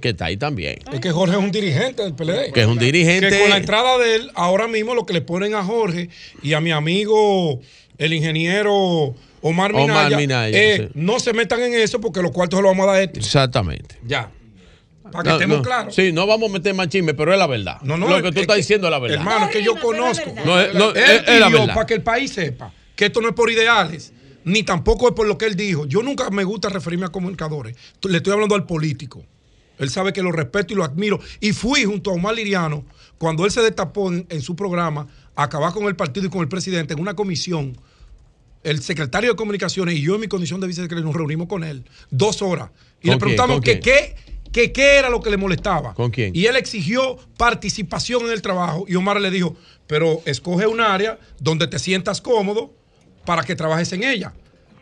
que 0.00 0.10
está 0.10 0.26
ahí 0.26 0.36
también. 0.36 0.78
Es 0.92 1.00
que 1.00 1.10
Jorge 1.10 1.36
es 1.36 1.42
un 1.42 1.50
dirigente 1.50 2.02
del 2.02 2.14
PLD. 2.14 2.52
Que 2.52 2.60
es 2.60 2.66
un 2.66 2.78
dirigente- 2.78 3.28
Que 3.30 3.40
con 3.40 3.50
la 3.50 3.56
entrada 3.56 3.98
de 3.98 4.14
él, 4.16 4.30
ahora 4.34 4.68
mismo 4.68 4.94
lo 4.94 5.04
que 5.06 5.12
le 5.12 5.20
ponen 5.22 5.54
a 5.54 5.64
Jorge 5.64 6.08
y 6.42 6.52
a 6.52 6.60
mi 6.60 6.70
amigo, 6.70 7.60
el 7.98 8.12
ingeniero 8.12 9.14
Omar 9.40 9.72
Minaya, 9.72 9.92
Omar 10.08 10.16
Minaya, 10.16 10.76
sí. 10.76 10.88
no 10.94 11.18
se 11.20 11.32
metan 11.32 11.62
en 11.62 11.74
eso 11.74 12.00
porque 12.00 12.22
los 12.22 12.30
cuartos 12.32 12.58
se 12.58 12.62
los 12.62 12.70
vamos 12.72 12.84
a 12.84 12.92
dar 12.92 12.96
a 13.00 13.02
este. 13.02 13.20
Exactamente. 13.20 13.96
Ya. 14.06 14.30
Para 15.10 15.22
que 15.24 15.28
No, 15.30 15.34
estemos 15.36 15.56
no. 15.58 15.62
claros. 15.62 15.94
Sí, 15.94 16.12
no 16.12 16.26
vamos 16.26 16.50
a 16.50 16.52
meter 16.52 16.74
más 16.74 16.88
chisme, 16.88 17.14
pero 17.14 17.32
es 17.32 17.38
la 17.38 17.46
verdad. 17.46 17.78
No, 17.82 17.96
no, 17.96 18.08
Lo 18.08 18.20
que 18.20 18.28
es 18.28 18.34
tú 18.34 18.40
estás 18.40 18.56
que- 18.56 18.60
diciendo 18.62 18.88
es 18.88 18.90
la 18.90 18.98
verdad. 18.98 19.18
Hermano, 19.18 19.46
es 19.46 19.50
que 19.52 19.62
yo 19.62 19.74
conozco. 19.80 20.32
No, 20.44 20.60
es- 20.60 20.74
no, 20.74 20.90
él 20.90 20.96
es- 20.98 21.22
es 21.28 21.40
la 21.40 21.48
verdad. 21.48 21.74
para 21.74 21.86
que 21.86 21.94
el 21.94 22.02
país 22.02 22.30
sepa 22.32 22.72
que 22.94 23.06
esto 23.06 23.20
no 23.22 23.28
es 23.28 23.34
por 23.34 23.50
ideales, 23.50 24.12
ni 24.44 24.62
tampoco 24.64 25.08
es 25.08 25.14
por 25.14 25.26
lo 25.26 25.38
que 25.38 25.46
él 25.46 25.56
dijo. 25.56 25.86
Yo 25.86 26.02
nunca 26.02 26.28
me 26.30 26.44
gusta 26.44 26.68
referirme 26.68 27.06
a 27.06 27.08
comunicadores. 27.08 27.74
Le 28.06 28.18
estoy 28.18 28.32
hablando 28.34 28.54
al 28.54 28.66
político. 28.66 29.24
Él 29.78 29.90
sabe 29.90 30.12
que 30.12 30.22
lo 30.22 30.32
respeto 30.32 30.72
y 30.72 30.76
lo 30.76 30.84
admiro. 30.84 31.20
Y 31.40 31.52
fui 31.52 31.84
junto 31.84 32.10
a 32.10 32.14
Omar 32.14 32.34
Liriano, 32.34 32.84
cuando 33.18 33.44
él 33.44 33.50
se 33.50 33.62
destapó 33.62 34.12
en, 34.12 34.26
en 34.28 34.42
su 34.42 34.56
programa, 34.56 35.06
a 35.34 35.44
acabar 35.44 35.72
con 35.72 35.84
el 35.84 35.96
partido 35.96 36.26
y 36.26 36.30
con 36.30 36.40
el 36.40 36.48
presidente 36.48 36.94
en 36.94 37.00
una 37.00 37.14
comisión. 37.14 37.78
El 38.64 38.82
secretario 38.82 39.30
de 39.30 39.36
Comunicaciones 39.36 39.94
y 39.94 40.02
yo 40.02 40.16
en 40.16 40.20
mi 40.20 40.28
condición 40.28 40.60
de 40.60 40.66
vicesecretario 40.66 41.06
nos 41.06 41.14
reunimos 41.14 41.46
con 41.46 41.62
él 41.62 41.84
dos 42.10 42.42
horas. 42.42 42.70
Y 43.00 43.06
¿Con 43.06 43.14
le 43.14 43.18
preguntamos 43.18 43.60
qué, 43.60 43.80
que 44.52 44.72
qué 44.72 44.98
era 44.98 45.10
lo 45.10 45.20
que 45.20 45.30
le 45.30 45.36
molestaba. 45.36 45.94
¿Con 45.94 46.10
quién? 46.10 46.34
Y 46.34 46.46
él 46.46 46.56
exigió 46.56 47.16
participación 47.36 48.24
en 48.24 48.32
el 48.32 48.42
trabajo 48.42 48.84
y 48.88 48.96
Omar 48.96 49.20
le 49.20 49.30
dijo, 49.30 49.56
pero 49.86 50.22
escoge 50.24 50.66
un 50.66 50.80
área 50.80 51.18
donde 51.38 51.68
te 51.68 51.78
sientas 51.78 52.20
cómodo 52.20 52.72
para 53.24 53.42
que 53.44 53.54
trabajes 53.54 53.92
en 53.92 54.04
ella. 54.04 54.32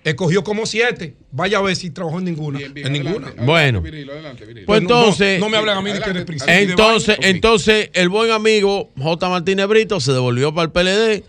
Escogió 0.06 0.44
como 0.44 0.66
siete. 0.66 1.16
Vaya 1.32 1.58
a 1.58 1.62
ver 1.62 1.74
si 1.74 1.90
trabajó 1.90 2.20
en 2.20 2.26
ninguna. 2.26 2.60
en 2.60 2.92
ninguna. 2.92 3.34
Bueno. 3.44 3.82
Pues 3.82 3.92
Pues 4.64 4.82
no- 4.82 4.88
no- 4.88 4.98
entonces, 5.00 5.40
no 5.40 5.48
me 5.48 5.56
hablen 5.56 5.76
a 5.76 5.82
mí 5.82 5.90
de 5.90 5.98
que 6.00 6.10
y 6.10 6.12
de 6.14 6.62
entonces, 6.70 7.18
entonces 7.22 7.90
el 7.92 8.08
buen 8.08 8.30
amigo 8.30 8.90
J. 8.96 9.28
Martínez 9.28 9.66
Brito 9.66 9.98
se 9.98 10.12
devolvió 10.12 10.54
para 10.54 10.66
el 10.66 10.70
PLD, 10.70 11.24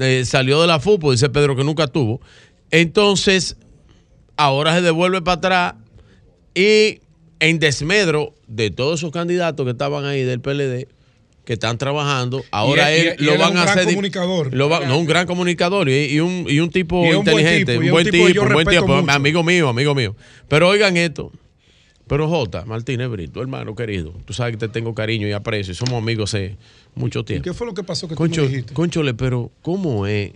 eh, 0.00 0.24
salió 0.24 0.62
de 0.62 0.66
la 0.66 0.80
FUPO, 0.80 1.12
dice 1.12 1.28
Pedro 1.28 1.54
que 1.56 1.62
nunca 1.62 1.88
tuvo. 1.88 2.22
Entonces, 2.70 3.58
ahora 4.38 4.74
se 4.76 4.80
devuelve 4.80 5.20
para 5.20 5.34
atrás 5.36 5.74
y 6.54 7.00
en 7.38 7.58
desmedro 7.58 8.34
de 8.46 8.70
todos 8.70 9.00
esos 9.00 9.12
candidatos 9.12 9.66
que 9.66 9.72
estaban 9.72 10.06
ahí 10.06 10.22
del 10.22 10.40
PLD, 10.40 10.88
que 11.44 11.54
están 11.54 11.76
trabajando, 11.78 12.44
ahora 12.52 12.94
Y 12.96 13.00
él- 13.00 13.16
y- 13.18 13.22
y 13.22 13.26
lo 13.26 13.36
van 13.38 13.52
un 13.52 13.58
a 13.58 13.62
gran 13.64 13.78
hacer. 13.78 13.90
comunicador. 13.90 14.54
lo 14.54 14.68
va- 14.68 14.86
no, 14.86 14.98
un 14.98 15.06
gran 15.06 15.26
comunicador 15.26 15.88
y, 15.88 16.04
y 16.14 16.20
un, 16.20 16.46
y 16.48 16.60
un 16.60 16.70
tipo 16.70 17.04
Y 17.04 17.08
un 17.14 17.24
buen 17.24 17.38
inteligente, 17.38 17.72
tipo, 17.72 17.82
y 17.82 17.86
un 17.86 17.92
buen 17.92 18.04
tipo 18.10 18.24
un 18.46 18.52
buen 18.52 18.66
tipo, 18.68 18.94
amigo 19.10 19.42
mío, 19.42 19.68
amigo 19.68 19.94
mío. 19.94 20.14
Pero 20.48 20.68
oigan 20.68 20.96
esto. 20.96 21.32
Pero 22.06 22.28
J, 22.28 22.64
Martínez 22.66 23.08
Brito, 23.08 23.40
hermano 23.40 23.74
querido, 23.74 24.12
tú 24.24 24.32
sabes 24.34 24.52
que 24.52 24.58
te 24.58 24.68
tengo 24.68 24.94
cariño 24.94 25.26
y 25.28 25.32
aprecio, 25.32 25.72
y 25.72 25.74
somos 25.74 25.94
amigos 25.94 26.34
hace 26.34 26.56
mucho 26.94 27.20
¿Y 27.20 27.24
tiempo. 27.24 27.44
qué 27.44 27.54
fue 27.54 27.66
lo 27.66 27.74
que 27.74 27.82
pasó 27.82 28.06
que 28.06 28.14
tú 28.14 28.18
Concho, 28.18 28.42
me 28.42 28.48
dijiste? 28.48 28.74
Conchole, 28.74 29.14
pero 29.14 29.50
¿cómo 29.62 30.06
es? 30.06 30.32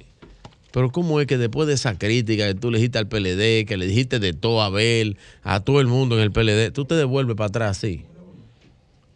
Pero 0.73 0.91
¿cómo 0.91 1.21
es 1.21 1.27
que 1.27 1.39
después 1.39 1.67
de 1.69 1.75
esa 1.75 1.97
crítica 1.99 2.47
que 2.47 2.55
tú 2.55 2.71
le 2.71 2.79
dijiste 2.79 2.99
al 2.99 3.09
PLD, 3.09 3.65
que 3.67 3.77
le 3.77 3.87
dijiste 3.87 4.19
de 4.21 4.33
todo 4.33 4.63
a 4.63 4.67
Abel, 4.67 5.19
a 5.43 5.61
todo 5.61 5.81
el 5.81 5.87
mundo 5.87 6.17
en 6.17 6.23
el 6.23 6.33
PLD, 6.33 6.71
tú 6.73 6.85
te 6.85 6.95
devuelves 6.95 7.37
para 7.37 7.49
atrás 7.49 7.79
así? 7.79 8.03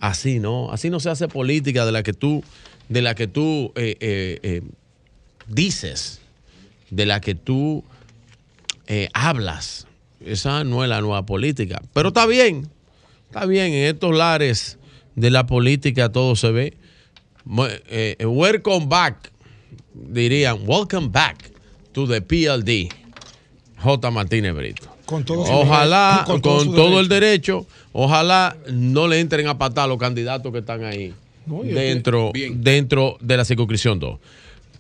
Así 0.01 0.41
no, 0.41 0.73
así 0.73 0.89
no 0.89 0.99
se 0.99 1.11
hace 1.11 1.29
política 1.29 1.85
de 1.85 1.93
la 1.93 2.03
que 2.03 2.15
tú, 2.15 2.43
de 2.89 3.03
la 3.03 3.15
que 3.15 3.27
tú 3.27 3.73
eh, 3.77 3.97
eh, 4.01 4.41
eh, 4.43 4.63
dices, 5.47 6.21
de 6.91 7.07
la 7.07 7.21
que 7.21 7.35
tú 7.35 7.85
hablas. 9.13 9.87
Esa 10.25 10.65
no 10.65 10.83
es 10.83 10.91
la 10.91 11.01
nueva 11.01 11.25
política. 11.25 11.81
Pero 11.93 12.09
está 12.09 12.27
bien, 12.27 12.69
está 13.27 13.47
bien, 13.47 13.73
en 13.73 13.95
estos 13.95 14.17
lares 14.17 14.79
de 15.15 15.31
la 15.31 15.47
política 15.47 16.11
todo 16.11 16.35
se 16.35 16.51
ve. 16.51 16.77
Welcome 17.47 18.87
back, 18.87 19.31
dirían, 19.95 20.59
welcome 20.67 21.09
back 21.09 21.53
to 21.93 22.09
the 22.09 22.21
PLD. 22.21 22.89
J. 23.83 24.11
Martínez 24.11 24.55
Brito. 24.55 24.90
Ojalá, 25.11 26.25
con, 26.27 26.41
todo, 26.41 27.01
el 27.01 27.09
derecho, 27.09 27.67
ojalá 27.93 28.57
no 28.73 29.09
le 29.09 29.21
entren 29.21 29.49
a 29.49 29.59
patar 29.59 29.85
a 29.85 29.87
los 29.89 29.99
candidatos 29.99 30.53
que 30.53 30.59
están 30.59 30.85
ahí 30.85 31.13
dentro, 31.65 32.31
dentro 32.53 33.17
de 33.21 33.37
la 33.37 33.45
circunscripción 33.45 33.99
2. 33.99 34.19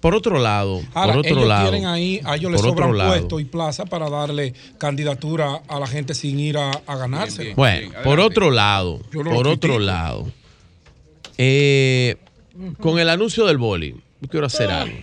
Por 0.00 0.15
otro 0.15 0.39
lado, 0.39 0.81
por 0.94 1.18
otro 1.18 1.44
lado, 1.44 1.73
ahí, 1.86 2.20
a 2.25 2.36
ellos 2.36 2.50
les 2.50 2.62
sobran 2.62 2.92
puestos 2.92 3.41
y 3.41 3.44
plaza 3.44 3.84
para 3.84 4.09
darle 4.09 4.55
candidatura 4.78 5.60
a 5.68 5.78
la 5.78 5.86
gente 5.86 6.15
sin 6.15 6.41
ir 6.41 6.57
a, 6.57 6.70
ganarse. 6.86 7.52
Bueno, 7.55 7.91
por 8.02 8.18
otro 8.18 8.50
lado, 8.50 9.00
por 9.12 9.47
otro 9.47 9.78
lado, 9.78 10.31
con 12.78 12.99
el 12.99 13.09
anuncio 13.10 13.44
del 13.44 13.59
boli, 13.59 13.94
quiero 14.31 14.47
hacer 14.47 14.70
ah. 14.70 14.83
algo. 14.83 14.97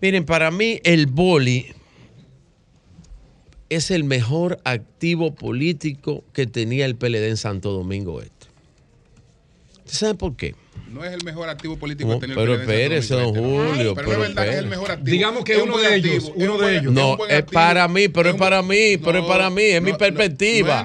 Miren, 0.00 0.24
para 0.24 0.50
mí 0.50 0.80
el 0.84 1.06
boli 1.06 1.74
es 3.70 3.90
el 3.90 4.04
mejor 4.04 4.60
activo 4.64 5.34
político 5.34 6.24
que 6.34 6.46
tenía 6.46 6.84
el 6.84 6.96
PLD 6.96 7.28
en 7.28 7.36
Santo 7.36 7.72
Domingo 7.72 8.20
Este. 8.20 8.48
¿Usted 9.78 9.92
sabe 9.92 10.14
por 10.14 10.36
qué? 10.36 10.54
No 10.90 11.04
es 11.04 11.12
el 11.12 11.24
mejor 11.24 11.48
activo 11.48 11.76
político 11.76 12.14
que 12.14 12.26
tenía 12.26 12.34
el 12.34 12.40
PLD. 12.40 12.50
Pero 12.50 12.60
espérese, 12.60 13.14
don 13.14 13.26
este, 13.26 13.40
Julio. 13.40 13.94
Pero, 13.94 14.12
es 14.12 14.18
verdad 14.18 14.44
que 14.44 14.50
es 14.50 14.56
el 14.56 14.66
mejor 14.66 14.90
activo. 14.90 15.10
Digamos 15.10 15.44
que 15.44 15.52
es 15.52 15.62
uno, 15.62 15.78
de 15.78 15.94
ellos, 15.94 16.32
uno 16.34 16.58
de 16.58 16.76
ellos. 16.78 16.92
No, 16.92 17.16
es, 17.28 17.42
para 17.44 17.86
mí, 17.86 18.08
pero 18.08 18.30
es, 18.30 18.36
para 18.36 18.60
mí, 18.62 18.98
pero 18.98 19.20
es 19.20 19.24
para 19.24 19.50
mí, 19.50 19.62
es 19.62 19.82
mi 19.82 19.92
perspectiva. 19.92 20.80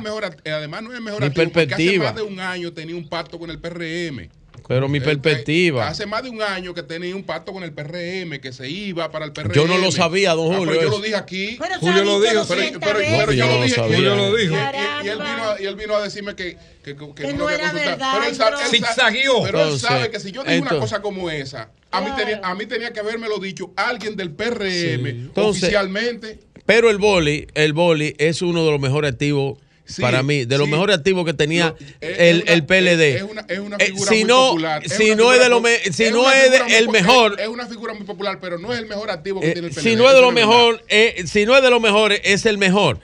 Además, 0.46 0.84
no 0.84 0.92
es 0.92 0.98
el 0.98 1.04
mejor 1.04 1.22
mi 1.22 1.28
activo. 1.28 1.44
Perspectiva. 1.44 1.82
Porque 1.82 1.84
hace 1.84 2.00
más 2.00 2.16
de 2.16 2.22
un 2.22 2.40
año 2.40 2.72
tenía 2.72 2.96
un 2.96 3.10
pacto 3.10 3.40
con 3.40 3.50
el 3.50 3.60
PRM. 3.60 4.30
Pero 4.68 4.90
mi 4.90 5.00
perspectiva. 5.00 5.88
Hace 5.88 6.06
más 6.06 6.24
de 6.24 6.30
un 6.30 6.42
año 6.42 6.74
que 6.74 6.82
tenía 6.82 7.16
un 7.16 7.24
pacto 7.24 7.54
con 7.54 7.64
el 7.64 7.72
PRM, 7.72 8.40
que 8.40 8.52
se 8.52 8.70
iba 8.70 9.12
para 9.12 9.26
el 9.26 9.32
PRM. 9.32 9.54
Yo 9.54 9.68
no 9.68 9.78
lo 9.78 9.92
sabía, 9.92 10.34
don 10.34 10.54
ah, 10.54 10.58
pues 10.58 10.60
Julio. 10.60 10.74
Ah, 10.74 10.78
pero 10.80 10.92
yo 10.92 10.98
lo 10.98 11.04
dije 11.04 11.16
aquí. 11.16 11.60
Julio 11.80 12.04
lo 12.04 12.22
dijo. 12.22 12.46
Pero, 12.48 12.80
pero, 12.80 13.00
pero 13.00 13.32
yo, 13.32 13.46
yo 13.46 13.58
lo 13.58 13.64
dije. 13.64 13.82
Julio 13.82 14.16
lo 14.16 14.36
dijo. 14.36 14.56
Y, 14.56 15.08
él 15.08 15.18
vino 15.18 15.44
a, 15.44 15.62
y, 15.62 15.66
él 15.66 15.76
vino 15.76 15.96
a, 15.96 16.02
decirme 16.02 16.36
que, 16.36 16.58
que, 16.84 16.96
que, 16.96 17.14
que 17.14 17.34
no, 17.34 17.50
era 17.50 17.72
verdad. 17.72 18.12
Pero 18.14 18.26
él, 18.26 18.36
sabe, 18.36 18.56
él 18.64 19.32
pero 19.44 19.70
él 19.70 19.80
sabe 19.80 20.10
que 20.10 20.20
si 20.20 20.32
yo 20.32 20.44
digo 20.44 20.62
una 20.62 20.80
cosa 20.80 21.02
como 21.02 21.30
esa, 21.30 21.70
a 21.92 22.02
mí, 22.02 22.10
tenía, 22.18 22.42
a 22.44 22.56
mí 22.56 22.66
tenía 22.66 22.92
que 22.92 23.00
haberme 23.00 23.28
lo 23.28 23.40
dicho 23.40 23.72
alguien 23.76 24.16
del 24.16 24.32
PRM 24.32 25.32
oficialmente. 25.36 26.40
Pero 26.66 26.90
el 26.90 26.98
boli, 26.98 27.48
el 27.54 27.74
boli 27.74 28.16
es 28.18 28.42
uno 28.42 28.66
de 28.66 28.72
los 28.72 28.80
mejores 28.80 29.12
activos 29.12 29.60
para 30.00 30.24
mí, 30.24 30.46
de 30.46 30.58
los 30.58 30.68
mejores 30.68 30.98
activos 30.98 31.26
que 31.26 31.34
tenía 31.34 31.76
el, 32.02 32.44
el, 32.48 32.66
PLD. 32.66 33.18
Es 33.18 33.24
una, 33.24 33.42
eh, 33.48 33.86
figura 33.86 34.10
si 34.10 34.16
muy 34.16 34.24
no, 34.24 34.48
popular. 34.50 34.82
Es 34.84 34.94
si 34.94 35.16
no 35.16 35.32
es, 35.32 35.40
de 35.40 35.50
lo 35.50 35.62
me, 35.62 35.78
si 35.78 36.10
no 36.10 36.32
es 36.32 36.62
el 36.72 36.90
mejor. 36.90 37.40
Es, 37.40 37.48
una 37.48 37.68
figura 37.68 37.94
muy 37.94 38.06
popular, 38.06 38.40
pero 38.42 38.58
no 38.58 38.74
es 38.74 38.80
el 38.80 38.88
mejor 38.88 39.12
activo 39.12 39.42
que 39.42 39.50
eh, 39.50 39.54
tiene 39.54 39.68
el 39.68 39.74
PLD. 39.74 39.80
Eh, 39.80 39.84
si 39.90 39.96
no 39.96 40.08
es 40.08 40.16
de 40.16 40.22
lo 40.22 40.32
mejor, 40.32 40.84
si 41.26 41.46
no 41.46 41.56
es 41.56 41.62
de 41.64 41.70
los 41.70 41.82
mejores, 41.82 42.22
es 42.24 42.46
el 42.46 42.58
mejor. 42.58 43.00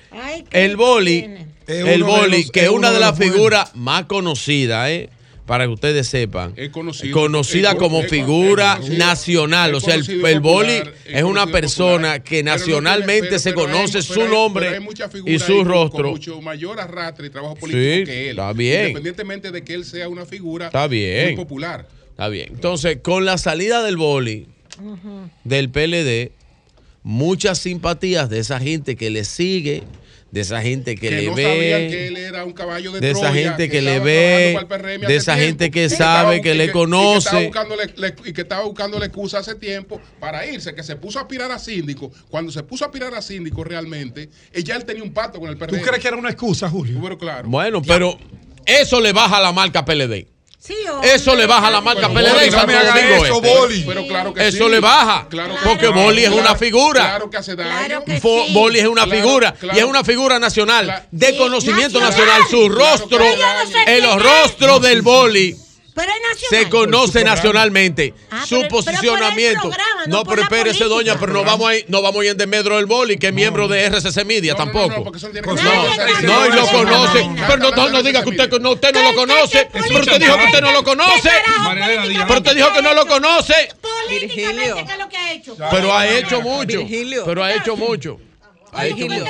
El 0.51 0.75
boli, 0.75 1.29
el 1.67 2.03
boli, 2.03 2.49
que 2.49 2.63
es 2.63 2.69
una 2.69 2.91
de 2.91 2.99
las 2.99 3.17
figuras 3.17 3.75
más 3.75 4.05
conocidas, 4.05 4.89
¿eh? 4.89 5.09
para 5.51 5.65
que 5.65 5.71
ustedes 5.73 6.07
sepan, 6.07 6.55
conocido, 6.71 7.13
conocida 7.13 7.75
como 7.75 8.03
figura 8.03 8.79
nacional. 8.91 9.75
o 9.75 9.81
sea, 9.81 9.95
el, 9.95 10.25
el 10.25 10.39
Boli 10.39 10.81
es 11.05 11.23
una 11.23 11.45
persona 11.45 12.23
que 12.23 12.41
nacionalmente 12.41 13.37
se 13.37 13.53
conoce 13.53 14.01
su 14.01 14.29
nombre 14.29 14.79
y 15.25 15.39
su 15.39 15.65
rostro. 15.65 16.03
Con 16.03 16.11
mucho 16.11 16.41
mayor 16.41 16.79
arrastre 16.79 17.27
y 17.27 17.29
trabajo 17.31 17.55
político 17.55 18.05
que 18.05 18.29
él. 18.29 18.39
Está 18.39 18.53
bien. 18.53 18.81
Independientemente 18.87 19.51
de 19.51 19.61
que 19.61 19.73
él 19.73 19.83
sea 19.83 20.07
una 20.07 20.25
figura 20.25 20.67
está 20.67 20.87
bien. 20.87 21.25
muy 21.25 21.35
popular. 21.35 21.85
Está 22.11 22.29
bien. 22.29 22.47
Entonces, 22.53 22.99
con 23.01 23.25
la 23.25 23.37
salida 23.37 23.83
del 23.83 23.97
Boli 23.97 24.47
del 25.43 25.69
PLD, 25.69 26.31
muchas 27.03 27.57
simpatías 27.57 28.29
de 28.29 28.39
esa 28.39 28.57
gente 28.57 28.95
que 28.95 29.09
le 29.09 29.25
sigue 29.25 29.83
de 30.31 30.41
esa 30.41 30.61
gente 30.61 30.95
que, 30.95 31.11
le 31.11 31.29
ve, 31.29 31.35
que 31.35 32.09
de, 33.01 33.11
esa 33.11 33.33
gente 33.33 33.69
que, 33.69 33.81
le 33.81 33.99
ve, 33.99 34.57
de 35.05 35.15
esa 35.17 35.35
gente 35.35 35.69
que 35.69 35.89
sabe, 35.89 36.41
que, 36.41 36.55
le 36.55 36.71
conoce. 36.71 37.51
Y 38.25 38.31
que, 38.31 38.41
estaba 38.41 38.63
buscando 38.63 38.97
la 38.97 39.05
excusa 39.05 39.39
hace 39.39 39.55
tiempo 39.55 40.01
para 40.21 40.45
irse, 40.45 40.73
que 40.73 40.83
se 40.83 40.95
puso 40.95 41.19
a 41.19 41.23
aspirar 41.23 41.51
a 41.51 41.59
síndico. 41.59 42.11
Cuando 42.29 42.49
se 42.49 42.63
puso 42.63 42.85
a 42.85 42.87
aspirar 42.87 43.13
a 43.13 43.21
síndico 43.21 43.63
realmente, 43.65 44.29
ya 44.63 44.77
él 44.77 44.85
tenía 44.85 45.03
un 45.03 45.13
pacto 45.13 45.39
con 45.39 45.49
el 45.49 45.57
PRM. 45.57 45.77
¿Tú 45.77 45.85
crees 45.85 46.01
que 46.01 46.07
era 46.07 46.17
una 46.17 46.29
excusa, 46.29 46.69
Julio? 46.69 46.97
Bueno, 46.99 47.17
claro. 47.17 47.49
Bueno, 47.49 47.81
pero 47.81 48.17
eso 48.65 49.01
le 49.01 49.11
baja 49.11 49.41
la 49.41 49.51
marca 49.51 49.83
PLD. 49.83 50.30
Eso 51.03 51.35
le 51.35 51.47
baja 51.47 51.71
la 51.71 51.81
marca 51.81 52.07
pero, 52.13 52.35
PLD. 52.35 52.45
Eso, 52.45 53.41
este. 53.43 53.83
Pero 53.85 54.07
claro 54.07 54.33
que 54.33 54.47
eso 54.47 54.69
le 54.69 54.79
baja. 54.79 55.27
Porque 55.63 55.87
claro, 55.87 55.93
Boli 55.93 56.23
es 56.23 56.29
una 56.29 56.55
figura. 56.55 57.01
Claro 57.01 57.29
que 57.29 57.37
hace 57.37 57.55
daño. 57.55 58.03
Boli 58.53 58.79
es 58.79 58.87
una 58.87 59.07
figura. 59.07 59.55
Y 59.73 59.79
es 59.79 59.83
una 59.83 60.03
figura 60.03 60.37
nacional. 60.39 61.07
de 61.11 61.37
conocimiento 61.37 61.99
nacional. 61.99 62.41
Su 62.49 62.69
rostro, 62.69 63.23
el 63.87 64.19
rostro 64.19 64.79
del 64.79 65.01
Boli 65.01 65.55
pero 65.93 66.11
es 66.11 66.47
se 66.49 66.69
conoce 66.69 67.23
nacionalmente 67.23 68.13
su 68.47 68.65
posicionamiento. 68.67 69.69
No, 70.07 70.23
pero 70.23 70.43
espérese, 70.43 70.85
doña, 70.85 71.19
pero 71.19 71.33
no 71.33 71.43
vamos 71.43 71.69
a 71.69 71.75
ir, 71.75 71.85
no 71.89 72.01
vamos 72.01 72.21
a 72.21 72.25
ir 72.27 72.35
de 72.35 72.47
Medro 72.47 72.77
del 72.77 72.85
Boli, 72.85 73.17
que 73.17 73.27
es 73.27 73.33
miembro 73.33 73.67
de 73.67 73.85
RCC 73.85 74.25
Media 74.25 74.55
tampoco. 74.55 75.11
No, 76.23 76.45
y 76.45 76.51
lo 76.51 76.67
conoce. 76.67 77.29
Pero 77.47 77.71
no, 77.71 77.89
no 77.89 78.03
diga 78.03 78.23
que 78.23 78.29
usted, 78.29 78.49
no, 78.59 78.71
usted 78.71 78.93
no 78.93 79.01
lo 79.03 79.15
conoce. 79.15 79.67
Pero 79.71 79.99
usted 79.99 80.19
dijo 80.19 80.37
que 80.37 80.45
usted 80.45 80.61
no 80.61 80.71
lo 80.71 80.83
conoce. 80.83 81.31
Pero 82.27 82.37
usted 82.37 82.55
dijo 82.55 82.73
que 82.73 82.81
no 82.81 82.93
lo 82.93 83.05
conoce. 83.07 83.69
Virgilio. 84.09 84.75
Pero 85.71 85.95
ha 85.95 86.07
hecho 86.07 86.41
mucho. 86.41 86.79
Pero 87.25 87.43
ha 87.43 87.53
hecho 87.53 87.75
mucho. 87.75 88.19
Virgilio. 88.81 89.25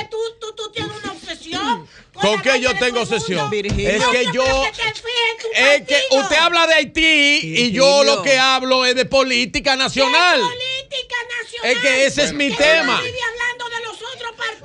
Tú 0.56 0.70
tienes 0.72 0.92
una 1.02 1.12
obsesión. 1.12 1.88
¿Con 2.14 2.40
qué 2.42 2.60
yo 2.60 2.74
tengo 2.78 3.06
sesión? 3.06 3.50
Virgilio. 3.50 3.88
Es 3.88 4.04
que 4.06 4.26
yo. 4.32 4.44
Es 5.54 5.82
que 5.82 5.96
usted 6.10 6.36
habla 6.36 6.66
de 6.66 6.74
Haití 6.74 7.40
y 7.42 7.72
yo 7.72 8.04
lo 8.04 8.22
que 8.22 8.38
hablo 8.38 8.84
es 8.84 8.94
de 8.94 9.04
política 9.04 9.76
nacional. 9.76 10.40
Política 10.40 11.16
nacional. 11.40 11.70
Es 11.70 11.78
que 11.78 12.06
ese 12.06 12.24
es 12.24 12.32
mi 12.32 12.50
tema. 12.50 13.00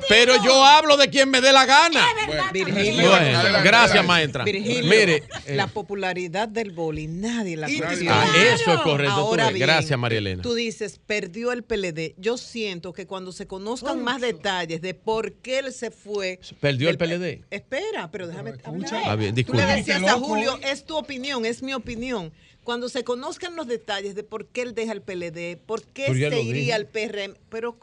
Pero 0.09 0.42
yo 0.43 0.64
hablo 0.64 0.95
de 0.98 1.09
quien 1.09 1.30
me 1.30 1.42
dé 1.42 1.51
la 1.51 1.66
gana. 1.66 2.06
Bueno, 2.26 2.43
Bueno, 2.53 3.59
gracias, 3.64 4.06
maestra. 4.06 4.43
Virgilio, 4.43 4.84
Mire, 4.84 5.24
la 5.48 5.64
eh. 5.64 5.67
popularidad 5.74 6.48
del 6.48 6.72
boli, 6.72 7.08
nadie 7.08 7.58
la 7.58 7.67
conoció. 7.67 8.11
Ah, 8.11 8.26
eso 8.53 8.74
es 8.74 8.80
correcto. 8.82 9.32
Gracias, 9.56 10.00
María 10.00 10.19
Elena. 10.19 10.43
Tú 10.43 10.53
dices, 10.53 11.00
perdió 11.06 11.51
el 11.51 11.64
PLD. 11.64 12.16
Yo 12.17 12.38
siento 12.38 12.93
que 12.93 13.06
cuando 13.06 13.32
se 13.32 13.48
conozcan 13.48 14.03
más 14.03 14.22
detalles 14.22 14.82
de 14.82 14.93
por 14.93 15.34
qué 15.34 15.59
él 15.59 15.74
se 15.74 15.92
fue. 15.92 16.40
Perdió 16.59 16.90
el, 16.90 16.98
el 17.00 17.19
PLD. 17.19 17.36
Espera, 17.49 18.11
pero 18.11 18.27
déjame 18.27 18.53
pero 18.53 20.19
Julio, 20.19 20.59
es 20.64 20.85
tu 20.85 20.98
opinión, 20.98 21.45
es 21.45 21.64
mi 21.64 21.74
opinión. 21.74 22.32
Cuando 22.64 22.90
se 22.90 23.03
conozcan 23.03 23.56
los 23.56 23.67
detalles 23.67 24.16
de 24.16 24.24
por 24.24 24.48
qué 24.48 24.61
él 24.64 24.75
deja 24.75 24.91
el 24.91 25.01
PLD, 25.01 25.57
por 25.66 25.83
qué 25.83 26.07
se 26.07 26.41
iría 26.41 26.75
al 26.75 26.88
PRM, 26.88 27.35
pero 27.49 27.77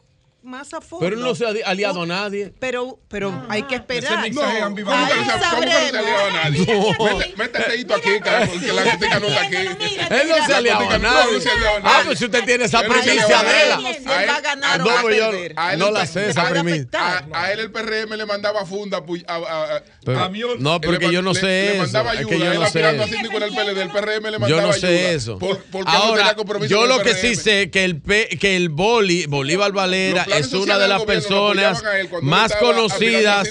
más 0.45 0.73
a 0.75 0.81
fondo. 0.81 1.05
Pero 1.05 1.17
él 1.17 1.23
no 1.23 1.35
se 1.35 1.47
ha 1.47 1.69
aliado 1.69 2.03
a 2.03 2.07
nadie. 2.07 2.53
Pero, 2.59 3.01
pero 3.09 3.31
ah, 3.31 3.47
hay 3.49 3.63
que 3.63 3.77
esperar. 3.77 4.25
Ese 4.25 4.35
no, 4.35 4.43
ambivalencia. 4.43 5.15
Ahí 5.15 5.21
nunca 5.21 5.41
sabremos. 5.41 5.91
se 5.91 5.97
ha 5.97 6.01
aliado 6.01 6.27
a 6.27 6.33
nadie. 6.33 6.67
No. 6.67 7.19
Mete, 7.37 7.59
el 7.59 7.71
dedito 7.71 7.95
aquí, 7.95 8.11
cara, 8.23 8.47
porque 8.47 8.73
la 8.73 8.85
gotica 8.85 9.21
no 9.21 9.27
está 9.27 9.43
aquí. 9.43 9.57
Él 9.57 10.29
no 10.29 10.47
se 10.47 10.55
ha 10.55 10.57
aliado 10.59 10.91
a 10.91 10.99
nadie. 10.99 11.39
Ah, 11.83 12.01
pero 12.05 12.17
si 12.17 12.25
usted 12.27 12.45
tiene 12.45 12.65
esa 12.65 12.83
primicia 12.83 13.43
de 13.43 13.63
él. 13.63 14.07
va 14.07 14.37
a 14.37 14.41
ganar 14.41 14.81
o 14.83 14.85
va 14.85 15.71
a 15.71 15.77
No 15.77 15.91
la 15.91 16.07
sé 16.07 16.31
esa 16.31 16.49
primicia. 16.49 17.25
A 17.33 17.53
él 17.53 17.61
el 17.61 17.73
PRM 17.73 18.15
le 18.17 18.27
mandaba 18.27 18.67
funda 18.67 18.99
a 18.99 20.31
No, 20.59 20.81
porque 20.81 21.11
yo 21.11 21.23
no 21.23 21.35
sé 21.35 21.65
eso. 21.65 21.73
Le 21.73 21.79
mandaba 21.79 22.11
ayuda. 22.11 22.53
Él 22.53 22.63
aspirando 22.63 23.03
a 23.03 23.07
el 23.07 23.55
PLD. 23.55 23.83
El 23.83 23.91
PRM 23.91 24.31
le 24.31 24.39
mandaba 24.39 24.47
ayuda. 24.47 24.49
Yo 24.49 24.63
no 24.63 24.73
sé 24.73 25.15
eso. 25.15 25.39
Ahora, 25.87 26.37
yo 26.69 26.87
lo 26.87 27.01
que 27.01 27.15
sí 27.15 27.35
sé 27.35 27.71
que 27.71 27.85
el 27.85 28.03
que 28.39 28.57
el 28.57 28.69
Bolívar 28.69 29.73
Valera 29.73 30.27
es 30.39 30.53
una 30.53 30.79
de 30.79 30.89
las 30.89 31.05
personas 31.05 31.83
más 32.23 32.55
conocidas 32.57 33.51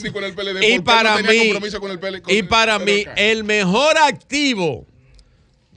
y, 0.62 0.80
para 0.80 1.18
mí 1.18 1.54
y 2.28 2.44
para 2.44 2.80
mí 2.80 3.06
el 3.16 3.44
mejor 3.44 3.98
activo 3.98 4.86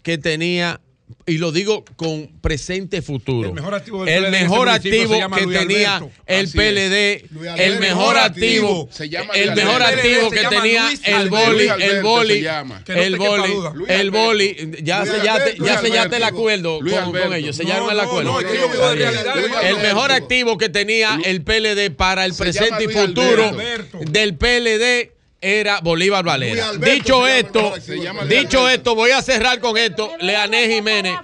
que 0.02 0.18
tenía 0.18 0.80
y 1.26 1.38
lo 1.38 1.50
digo 1.50 1.84
con 1.96 2.28
presente 2.40 3.02
futuro. 3.02 3.48
El 3.48 3.54
mejor 3.54 3.74
activo, 3.74 4.04
del 4.04 4.26
el 4.26 4.30
mejor 4.30 4.68
activo 4.68 5.18
que 5.34 5.46
tenía 5.46 6.00
el 6.24 6.48
PLD, 6.48 7.58
el, 7.58 7.80
mejor 7.80 8.16
activo, 8.16 8.88
el 9.34 9.54
mejor 9.56 9.82
activo 9.82 10.30
que 10.30 10.44
tenía 10.44 10.88
el 11.04 11.28
boli, 11.28 11.68
el 11.80 12.02
boli, 12.02 12.46
el 12.86 13.16
boli, 13.16 13.52
el 13.88 14.10
boli, 14.12 14.72
ya 14.82 15.04
sellaste, 15.04 15.56
ya 15.58 15.78
sellaste 15.78 16.16
el 16.16 16.24
acuerdo 16.24 16.78
con, 16.78 17.32
ellos, 17.34 17.56
sellaron 17.56 17.86
no, 17.86 17.92
el 17.92 18.00
acuerdo. 18.00 18.40
El 18.40 19.76
mejor 19.78 20.12
activo 20.12 20.56
que 20.56 20.68
tenía 20.68 21.18
el 21.24 21.42
PLD 21.42 21.90
para 21.96 22.24
el 22.24 22.34
presente 22.34 22.84
y 22.84 22.88
futuro 22.88 23.50
del 24.00 24.36
PLD 24.36 25.15
era 25.46 25.80
Bolívar 25.80 26.24
Valera. 26.24 26.72
Dicho 26.72 27.26
esto, 27.26 27.72
dicho 28.28 28.68
esto, 28.68 28.96
voy 28.96 29.12
a 29.12 29.22
cerrar 29.22 29.60
con 29.60 29.76
esto. 29.78 30.10
Leanés 30.20 30.68
Jiménez, 30.68 31.14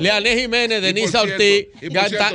Leanés 0.00 0.40
Jiménez, 0.40 0.82
Denise 0.82 1.16
Ortiz, 1.16 1.66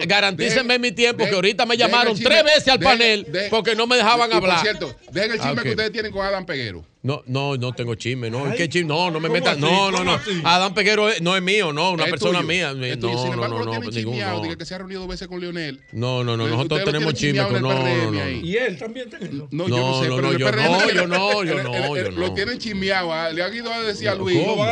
garantícenme 0.07 0.80
mi 0.80 0.93
tiempo, 0.93 1.25
que 1.25 1.35
ahorita 1.35 1.65
me 1.65 1.75
llamaron 1.75 2.17
tres 2.17 2.43
veces 2.43 2.69
al 2.69 2.80
panel 2.80 3.27
porque 3.49 3.75
no 3.75 3.85
me 3.85 3.98
dejaban 3.98 4.31
hablar. 4.31 4.65
Por 4.80 4.95
dejen 5.11 5.31
el 5.31 5.38
chisme 5.38 5.56
ah, 5.57 5.64
que 5.64 5.69
ustedes 5.72 5.91
tienen 5.91 6.11
con 6.11 6.25
Adam 6.25 6.45
Peguero. 6.45 6.85
No, 7.01 7.23
no, 7.27 7.55
no 7.55 7.71
tengo 7.71 7.95
chisme, 7.95 8.29
no. 8.29 8.45
Ay, 8.45 8.57
¿Qué 8.57 8.67
chisme? 8.67 8.89
No, 8.89 9.09
no 9.09 9.21
me 9.21 9.29
¿cómo 9.29 9.39
metan. 9.39 9.53
así? 9.53 9.61
No, 9.61 9.89
no, 9.89 9.99
¿Cómo 9.99 10.03
no. 10.11 10.13
así? 10.17 10.41
Adán 10.43 10.73
Peguero 10.73 11.09
es- 11.09 11.21
no 11.21 11.33
es 11.33 11.41
mío, 11.41 11.71
no, 11.71 11.91
una 11.91 12.03
Es 12.03 12.09
persona 12.09 12.39
tuyo, 12.39 12.47
mía. 12.49 12.73
No, 12.73 12.83
Sin 12.83 12.99
no, 12.99 13.33
embargo, 13.35 13.59
no, 13.59 13.65
no, 13.65 13.71
ningún, 13.71 13.89
chismeado, 13.93 14.43
no. 14.45 14.57
que 14.57 14.65
se 14.65 14.75
ha 14.75 14.79
reunido 14.79 14.99
dos 14.99 15.09
veces 15.09 15.29
con 15.29 15.39
Leonel. 15.39 15.79
No, 15.93 16.25
no, 16.25 16.35
no, 16.35 16.45
nosotros 16.49 16.83
tenemos 16.83 17.13
chisme, 17.13 17.39
no, 17.39 17.59
no, 17.61 18.11
no. 18.11 18.29
Y 18.29 18.57
él 18.57 18.77
también 18.77 19.07
eso. 19.17 19.47
No, 19.49 19.69
yo 19.69 19.77
no 19.77 19.91
No, 19.91 20.01
sé, 20.03 20.09
no, 20.09 20.15
pero 20.17 20.27
no, 20.27 20.31
el 20.33 20.37
yo 20.39 20.51
no, 20.51 20.51
tiene- 20.83 20.93
yo 20.93 21.07
no, 21.07 21.45
yo 21.45 21.63
no, 21.63 22.11
Lo 22.19 22.27
no. 22.27 22.33
tienen 22.33 22.57
chismeado. 22.59 23.13
ah, 23.13 23.29
Le 23.29 23.43
han 23.43 23.55
ido 23.55 23.71
a 23.71 23.81
decir 23.81 24.09
a 24.09 24.15
No, 24.15 24.19
Luis. 24.23 24.35
Le 24.35 24.43
han 24.43 24.49
ido 24.49 24.61
a 24.63 24.65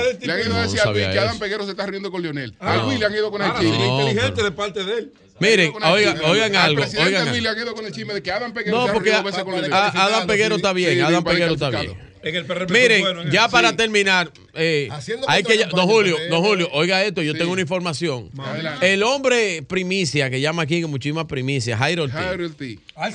No, 0.58 0.62
decir 0.64 0.82
no 0.84 0.90
a 0.90 0.94
Luis 0.94 1.06
que 1.08 1.20
Adam 1.20 1.30
eso. 1.30 1.40
Peguero 1.40 1.64
se 1.64 1.72
está 1.72 1.86
riendo 1.86 2.12
con 2.12 2.22
Leonel. 2.22 2.54
Ah, 2.60 2.74
A 2.74 2.84
Luis 2.84 3.00
le 3.00 3.06
han 3.06 3.14
ido 3.14 3.32
con 3.32 3.42
el 3.42 3.48
Ahora, 3.48 3.62
chisme. 3.62 3.88
inteligente 3.88 4.44
de 4.44 4.52
parte 4.52 4.84
de 4.84 4.98
él. 4.98 5.14
Miren, 5.40 5.72
oigan, 5.82 6.20
oigan 6.26 6.56
Al 6.58 6.72
algo. 6.72 6.84
Oigan 6.84 7.30
Luis 7.30 7.38
algo. 7.38 7.42
le 7.42 7.50
han 7.50 7.58
ido 7.58 7.74
con 7.74 7.86
el 7.86 7.92
chisme 7.94 8.14
de 8.16 8.22
que 8.22 8.32
Adam 8.34 8.52
Peguero 8.54 8.76
No, 8.86 8.92
porque 8.92 9.12
reunido 9.12 9.14
a- 9.14 9.18
dos 9.22 9.26
veces 9.32 9.44
con 9.46 9.54
Leonel. 9.54 9.72
a- 9.74 9.88
Adán 10.06 10.28
Peguero 10.28 10.56
está 10.58 10.74
bien, 10.74 10.94
Sí, 10.96 11.00
Adán 11.00 11.24
para 11.24 11.34
Peguero 11.36 11.54
está 11.54 11.70
bien. 11.70 12.08
En 12.30 12.36
el 12.36 12.46
PRM 12.46 12.72
Miren, 12.72 13.06
en 13.26 13.32
ya 13.32 13.48
para 13.50 13.70
Sí. 13.72 13.76
terminar, 13.78 14.32
eh, 14.54 14.90
hay 15.28 15.44
que, 15.44 15.66
don 15.66 15.88
Julio, 15.88 16.18
don. 16.30 16.44
Julio, 16.44 16.70
oiga 16.74 17.04
esto, 17.04 17.22
yo 17.22 17.34
Sí. 17.34 17.40
tengo 17.40 17.52
una 17.52 17.62
información. 17.62 18.30
Adelante. 18.38 18.94
El 18.94 19.04
hombre 19.04 19.64
primicia, 19.64 20.30
que 20.30 20.42
llama 20.42 20.64
aquí 20.64 20.82
con 20.82 20.92
muchísimas 20.92 21.26
primicias, 21.26 21.78
Jairo 21.80 22.04
Ortiz. 22.04 22.18
Jairo 22.20 22.46
Ortiz. 22.46 22.80
Ah, 22.96 23.10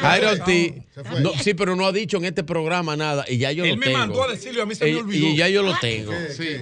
Jairo. 0.00 0.30
Ortiz, 0.30 0.72
no, 1.20 1.32
sí, 1.42 1.54
pero 1.54 1.76
no 1.76 1.86
ha 1.86 1.92
dicho 1.92 2.16
en 2.18 2.24
este 2.24 2.42
programa 2.44 2.96
nada 2.96 3.24
y 3.28 3.38
ya 3.38 3.52
yo 3.52 3.64
Él 3.64 3.70
lo 3.70 3.76
me 3.76 3.86
tengo. 3.86 3.98
mandó 3.98 4.22
a 4.24 4.32
decirlo 4.32 4.60
y 4.60 4.62
a 4.62 4.66
mí 4.66 4.74
se 4.74 4.84
me 4.84 4.90
Y- 4.90 4.94
olvidó. 4.94 5.26
Y 5.26 5.36
ya 5.36 5.48
yo 5.48 5.62
lo 5.62 5.74
tengo. 5.78 6.12
Sí. 6.36 6.56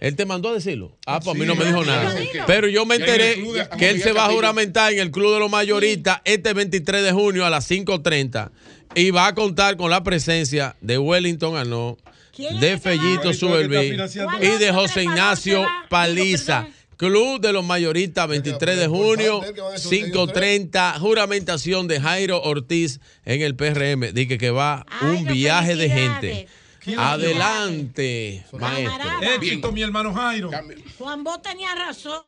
Él 0.00 0.16
te 0.16 0.26
mandó 0.26 0.48
a 0.48 0.54
decirlo. 0.54 0.96
Ah, 1.06 1.20
pues 1.22 1.36
a 1.36 1.38
mí 1.38 1.46
no 1.46 1.54
me 1.54 1.64
dijo 1.64 1.84
nada. 1.84 2.12
Pero 2.48 2.66
yo 2.66 2.84
me 2.84 2.96
enteré 2.96 3.40
que 3.78 3.90
él 3.90 4.02
se 4.02 4.10
va 4.10 4.26
a 4.26 4.30
juramentar 4.30 4.92
en 4.92 4.98
el 4.98 5.10
Club 5.12 5.32
de 5.32 5.38
los 5.38 5.48
Mayoristas 5.48 6.20
este 6.24 6.52
23 6.54 7.04
de 7.04 7.12
junio 7.12 7.46
a 7.46 7.50
las 7.50 7.64
5.30 7.70 8.50
y 8.94 9.10
va 9.10 9.28
a 9.28 9.34
contar 9.34 9.76
con 9.76 9.90
la 9.90 10.02
presencia 10.02 10.76
de 10.80 10.98
Wellington 10.98 11.56
Arnaud, 11.56 11.96
de 12.60 12.78
Fellito 12.78 13.32
Suelvi 13.32 13.96
y 14.40 14.58
de 14.58 14.72
José 14.72 15.04
Ignacio 15.04 15.66
Paliza. 15.88 16.68
Club 16.96 17.40
de 17.40 17.52
los 17.52 17.64
Mayoristas, 17.64 18.28
23 18.28 18.78
de 18.78 18.86
junio, 18.86 19.40
5.30, 19.42 21.00
juramentación 21.00 21.88
de 21.88 22.00
Jairo 22.00 22.40
Ortiz 22.40 23.00
en 23.24 23.42
el 23.42 23.56
PRM. 23.56 24.12
Dije 24.12 24.38
que 24.38 24.50
va 24.52 24.86
un 25.00 25.24
viaje 25.24 25.74
de 25.74 25.90
gente. 25.90 26.48
Adelante, 26.96 28.44
maestro. 28.52 29.04
Éxito, 29.34 29.72
mi 29.72 29.82
hermano 29.82 30.14
Jairo. 30.14 30.50
Juan 30.98 31.24
Bo 31.24 31.40
tenía 31.40 31.74
razón. 31.74 32.22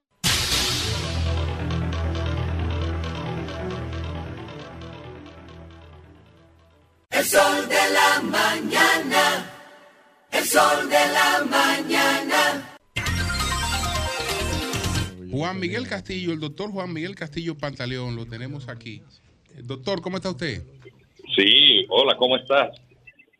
El 7.16 7.24
sol 7.24 7.68
de 7.68 7.76
la 7.92 8.22
mañana. 8.22 9.50
El 10.32 10.44
sol 10.44 10.90
de 10.90 11.06
la 11.12 11.44
mañana. 11.48 12.76
Juan 15.30 15.60
Miguel 15.60 15.86
Castillo, 15.86 16.32
el 16.32 16.40
doctor 16.40 16.72
Juan 16.72 16.92
Miguel 16.92 17.14
Castillo 17.14 17.56
Pantaleón, 17.56 18.16
lo 18.16 18.26
tenemos 18.26 18.68
aquí. 18.68 19.00
Eh, 19.54 19.60
Doctor, 19.62 20.00
¿cómo 20.00 20.16
está 20.16 20.30
usted? 20.30 20.64
Sí, 21.36 21.86
hola, 21.88 22.16
¿cómo 22.16 22.36
estás? 22.36 22.80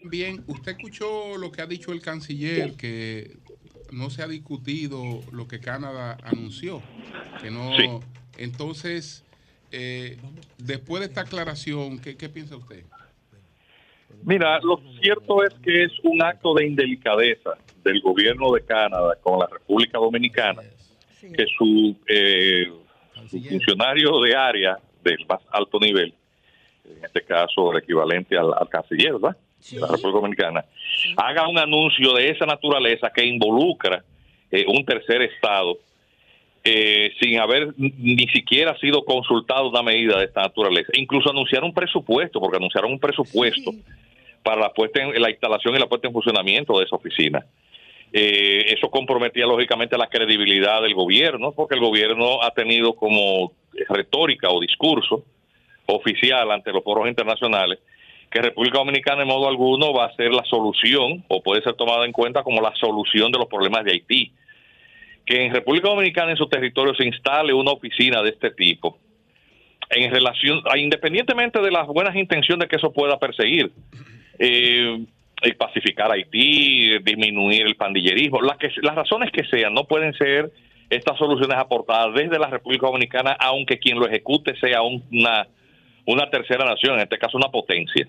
Bien, 0.05 0.45
usted 0.47 0.73
escuchó 0.73 1.37
lo 1.37 1.51
que 1.51 1.63
ha 1.63 1.67
dicho 1.67 1.93
el 1.93 2.01
canciller, 2.01 2.75
que 2.75 3.37
no 3.91 4.09
se 4.11 4.23
ha 4.23 4.29
discutido 4.29 5.21
lo 5.33 5.49
que 5.49 5.59
Canadá 5.59 6.17
anunció, 6.23 6.81
que 7.43 7.51
no. 7.51 7.77
Sí. 7.77 7.89
Entonces, 8.39 9.25
eh, 9.73 10.19
después 10.59 11.01
de 11.01 11.07
esta 11.07 11.23
aclaración, 11.23 11.99
¿qué, 11.99 12.17
qué 12.17 12.29
piensa 12.29 12.57
usted? 12.57 12.85
Mira, 14.23 14.59
lo 14.61 14.81
cierto 15.01 15.43
es 15.43 15.55
que 15.63 15.85
es 15.85 15.93
un 16.03 16.23
acto 16.23 16.55
de 16.55 16.67
indelicadeza 16.67 17.51
del 17.83 18.01
gobierno 18.01 18.53
de 18.53 18.65
Canadá 18.65 19.17
con 19.23 19.39
la 19.39 19.47
República 19.47 19.99
Dominicana 19.99 20.63
que 21.21 21.47
su, 21.57 21.97
eh, 22.07 22.71
su 23.29 23.41
funcionario 23.41 24.21
de 24.21 24.37
área 24.37 24.79
del 25.03 25.25
más 25.27 25.41
alto 25.51 25.79
nivel, 25.79 26.13
en 26.85 27.05
este 27.05 27.23
caso 27.23 27.73
el 27.73 27.79
equivalente 27.79 28.37
al, 28.37 28.53
al 28.55 28.69
canciller, 28.69 29.13
¿verdad? 29.13 29.37
De 29.71 29.81
la 29.81 29.87
República 29.87 30.19
Dominicana, 30.19 30.65
haga 31.17 31.49
un 31.49 31.59
anuncio 31.59 32.13
de 32.15 32.31
esa 32.31 32.45
naturaleza 32.45 33.11
que 33.11 33.25
involucra 33.25 34.05
eh, 34.51 34.65
un 34.69 34.85
tercer 34.85 35.23
estado 35.23 35.79
eh, 36.65 37.13
sin 37.21 37.39
haber 37.39 37.75
ni 37.77 38.27
siquiera 38.29 38.77
sido 38.79 39.05
consultado 39.05 39.69
una 39.69 39.83
medida 39.83 40.19
de 40.19 40.25
esta 40.25 40.43
naturaleza. 40.43 40.91
Incluso 40.95 41.31
anunciaron 41.31 41.69
un 41.69 41.75
presupuesto, 41.75 42.41
porque 42.41 42.57
anunciaron 42.57 42.93
un 42.93 42.99
presupuesto 42.99 43.73
para 44.43 44.61
la 44.61 44.73
puesta 44.73 45.03
en 45.03 45.21
la 45.21 45.31
instalación 45.31 45.75
y 45.77 45.79
la 45.79 45.87
puesta 45.87 46.09
en 46.09 46.15
funcionamiento 46.15 46.79
de 46.79 46.85
esa 46.85 46.97
oficina. 46.97 47.45
Eh, 48.13 48.67
eso 48.69 48.91
comprometía 48.91 49.47
lógicamente 49.47 49.99
la 49.99 50.09
credibilidad 50.09 50.81
del 50.83 50.95
gobierno, 50.95 51.53
porque 51.53 51.75
el 51.75 51.81
gobierno 51.81 52.43
ha 52.43 52.51
tenido 52.53 52.95
como 52.95 53.53
retórica 53.89 54.51
o 54.51 54.61
discurso 54.61 55.25
oficial 55.87 56.51
ante 56.51 56.73
los 56.73 56.83
foros 56.83 57.09
internacionales 57.09 57.79
que 58.35 58.43
República 58.43 58.79
Dominicana 58.79 59.23
en 59.23 59.29
modo 59.29 59.49
alguno 59.49 59.93
va 59.93 60.07
a 60.07 60.17
ser 60.17 60.33
la 60.33 60.45
solución 60.45 61.25
o 61.29 61.41
puede 61.41 61.63
ser 61.63 61.75
tomada 61.75 62.05
en 62.05 62.11
cuenta 62.11 62.43
como 62.43 62.61
la 62.61 62.75
solución 62.75 63.31
de 63.31 63.39
los 63.39 63.47
problemas 63.47 63.85
de 63.85 63.93
Haití. 63.93 64.33
Que 65.27 65.45
en 65.47 65.55
República 65.55 65.89
Dominicana 65.89 66.31
en 66.33 66.37
su 66.37 66.47
territorio 66.49 66.95
se 66.95 67.05
instale 67.05 67.53
una 67.53 67.71
oficina 67.73 68.23
de 68.23 68.31
este 68.31 68.51
tipo 68.51 68.99
en 69.91 70.11
relación, 70.11 70.61
independientemente 70.77 71.61
de 71.61 71.71
las 71.71 71.87
buenas 71.87 72.17
intenciones 72.17 72.69
que 72.69 72.77
eso 72.77 72.93
pueda 72.93 73.19
perseguir, 73.19 73.71
eh, 74.39 75.05
pacificar 75.59 76.11
Haití, 76.11 76.99
disminuir 77.01 77.67
el 77.67 77.77
pandillerismo, 77.77 78.41
las, 78.41 78.57
que, 78.57 78.71
las 78.83 78.95
razones 78.95 79.31
que 79.31 79.45
sean, 79.45 79.75
no 79.75 79.85
pueden 79.85 80.15
ser 80.15 80.51
estas 80.91 81.19
soluciones 81.19 81.57
aportadas 81.59 82.15
desde 82.15 82.39
la 82.39 82.49
República 82.49 82.87
Dominicana, 82.87 83.33
aunque 83.39 83.79
quien 83.79 83.99
lo 83.99 84.07
ejecute 84.07 84.57
sea 84.57 84.83
un- 84.83 85.05
una, 85.13 85.47
una 86.07 86.31
tercera 86.31 86.65
nación, 86.65 86.95
en 86.95 87.01
este 87.03 87.19
caso 87.19 87.37
una 87.37 87.49
potencia. 87.51 88.07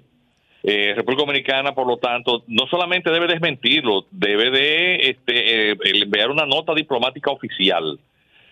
Eh, 0.67 0.93
República 0.95 1.21
Dominicana, 1.21 1.75
por 1.75 1.85
lo 1.85 1.97
tanto, 1.97 2.43
no 2.47 2.65
solamente 2.65 3.11
debe 3.11 3.27
desmentirlo, 3.27 4.07
debe 4.09 4.49
de 4.49 5.09
este, 5.11 5.71
eh, 5.71 5.77
enviar 6.01 6.31
una 6.31 6.47
nota 6.47 6.73
diplomática 6.73 7.29
oficial. 7.29 7.99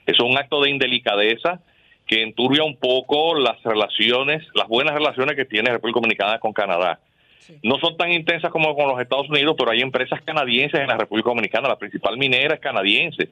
Eso 0.06 0.24
es 0.24 0.30
un 0.30 0.38
acto 0.38 0.62
de 0.62 0.70
indelicadeza 0.70 1.60
que 2.06 2.22
enturbia 2.22 2.64
un 2.64 2.78
poco 2.78 3.34
las 3.34 3.64
relaciones, 3.64 4.46
las 4.54 4.68
buenas 4.68 4.94
relaciones 4.94 5.36
que 5.36 5.46
tiene 5.46 5.72
República 5.72 6.02
Dominicana 6.02 6.38
con 6.38 6.54
Canadá. 6.54 7.00
No 7.64 7.80
son 7.80 7.98
tan 7.98 8.12
intensas 8.12 8.52
como 8.52 8.76
con 8.76 8.88
los 8.88 9.02
Estados 9.02 9.28
Unidos, 9.30 9.56
pero 9.58 9.72
hay 9.72 9.82
empresas 9.82 10.22
canadienses 10.22 10.82
en 10.82 10.88
la 10.88 10.98
República 10.98 11.30
Dominicana. 11.30 11.68
La 11.68 11.80
principal 11.80 12.18
minera 12.18 12.54
es 12.54 12.60
canadiense. 12.60 13.30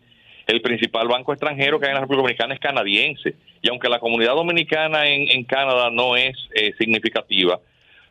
El 0.48 0.60
principal 0.62 1.08
banco 1.08 1.34
extranjero 1.34 1.80
que 1.80 1.86
hay 1.86 1.92
en 1.92 1.96
la 1.96 2.02
República 2.02 2.24
Dominicana 2.24 2.54
es 2.56 2.60
canadiense. 2.60 3.36
Y 3.62 3.70
aunque 3.70 3.90
la 3.90 4.00
comunidad 4.00 4.34
dominicana 4.34 5.08
en, 5.08 5.30
en 5.30 5.44
Canadá 5.44 5.92
no 5.92 6.16
es 6.16 6.36
eh, 6.56 6.74
significativa, 6.80 7.60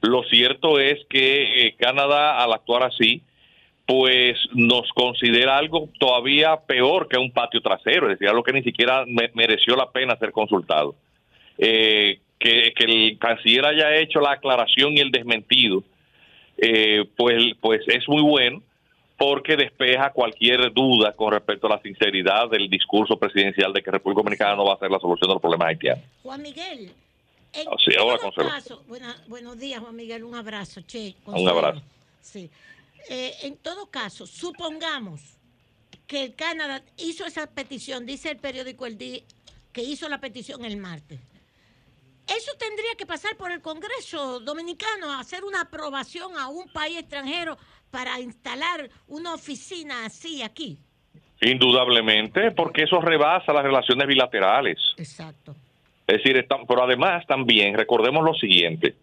lo 0.02 0.22
cierto 0.24 0.78
es 0.78 0.98
que 1.08 1.66
eh, 1.66 1.74
Canadá, 1.78 2.42
al 2.42 2.52
actuar 2.52 2.84
así, 2.84 3.22
pues 3.86 4.38
nos 4.54 4.88
considera 4.94 5.58
algo 5.58 5.88
todavía 5.98 6.56
peor 6.66 7.08
que 7.08 7.18
un 7.18 7.32
patio 7.32 7.60
trasero, 7.60 8.06
es 8.06 8.18
decir, 8.18 8.28
algo 8.28 8.42
que 8.44 8.52
ni 8.52 8.62
siquiera 8.62 9.04
me- 9.06 9.30
mereció 9.34 9.74
la 9.76 9.90
pena 9.90 10.16
ser 10.16 10.30
consultado. 10.32 10.94
Eh, 11.58 12.20
que, 12.38 12.72
el 12.78 13.18
canciller 13.18 13.66
haya 13.66 13.96
hecho 13.96 14.20
la 14.20 14.32
aclaración 14.32 14.92
y 14.96 15.00
el 15.00 15.10
desmentido, 15.10 15.82
eh, 16.56 17.04
pues, 17.16 17.54
pues 17.60 17.82
es 17.88 18.08
muy 18.08 18.22
bueno 18.22 18.62
porque 19.18 19.56
despeja 19.56 20.10
cualquier 20.12 20.72
duda 20.72 21.12
con 21.14 21.32
respecto 21.32 21.66
a 21.66 21.70
la 21.76 21.82
sinceridad 21.82 22.48
del 22.48 22.70
discurso 22.70 23.18
presidencial 23.18 23.70
de 23.74 23.82
que 23.82 23.90
República 23.90 24.20
Dominicana 24.22 24.56
no 24.56 24.64
va 24.64 24.74
a 24.74 24.78
ser 24.78 24.90
la 24.90 24.98
solución 24.98 25.28
de 25.28 25.34
los 25.34 25.42
problemas 25.42 25.68
haitianos. 25.68 26.02
Juan 26.22 26.40
Miguel. 26.40 26.90
En 27.52 27.66
Ah, 27.68 27.76
todo 27.96 28.18
Consuelo. 28.18 28.50
caso, 28.50 28.84
buena- 28.86 29.16
buenos 29.26 29.58
días, 29.58 29.80
Juan 29.80 29.96
Miguel. 29.96 30.22
Un 30.24 30.34
abrazo, 30.34 30.82
che. 30.82 31.16
Un 31.26 31.48
abrazo. 31.48 31.82
Sí. 32.20 32.48
Eh, 33.08 33.34
en 33.42 33.56
todo 33.56 33.86
caso, 33.86 34.26
supongamos 34.26 35.20
que 36.06 36.24
el 36.24 36.34
Canadá 36.34 36.82
hizo 36.98 37.24
esa 37.26 37.46
petición, 37.48 38.06
dice 38.06 38.30
el 38.30 38.36
periódico 38.38 38.86
El 38.86 38.96
Día, 38.98 39.20
que 39.72 39.82
hizo 39.82 40.08
la 40.08 40.18
petición 40.18 40.64
el 40.64 40.76
martes. 40.76 41.18
Eso 42.26 42.52
tendría 42.58 42.94
que 42.96 43.06
pasar 43.06 43.36
por 43.36 43.50
el 43.50 43.60
Congreso 43.60 44.38
Dominicano, 44.40 45.12
hacer 45.18 45.42
una 45.44 45.62
aprobación 45.62 46.36
a 46.38 46.48
un 46.48 46.68
país 46.68 46.98
extranjero 46.98 47.58
para 47.90 48.20
instalar 48.20 48.88
una 49.08 49.34
oficina 49.34 50.04
así 50.06 50.42
aquí. 50.42 50.78
Indudablemente, 51.40 52.52
porque 52.52 52.84
eso 52.84 53.00
rebasa 53.00 53.52
las 53.52 53.62
relaciones 53.64 54.06
bilaterales. 54.06 54.78
Exacto. 54.96 55.56
Es 56.10 56.16
decir, 56.22 56.36
está- 56.36 56.58
pero 56.68 56.82
además 56.84 57.24
también 57.26 57.74
recordemos 57.76 58.24
lo 58.24 58.34
siguiente. 58.34 58.94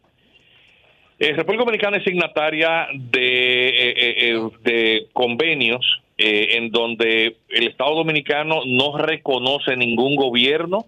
Eh, 1.20 1.34
República 1.34 1.64
Dominicana 1.64 1.98
es 1.98 2.04
signataria 2.04 2.88
de, 2.94 3.70
eh, 3.70 3.94
eh, 3.98 4.16
eh, 4.36 4.50
de 4.64 5.08
convenios 5.14 6.02
eh, 6.18 6.58
en 6.58 6.70
donde 6.72 7.38
el 7.50 7.68
Estado 7.68 7.96
Dominicano 7.96 8.62
no 8.66 8.98
reconoce 8.98 9.76
ningún 9.76 10.16
gobierno 10.16 10.86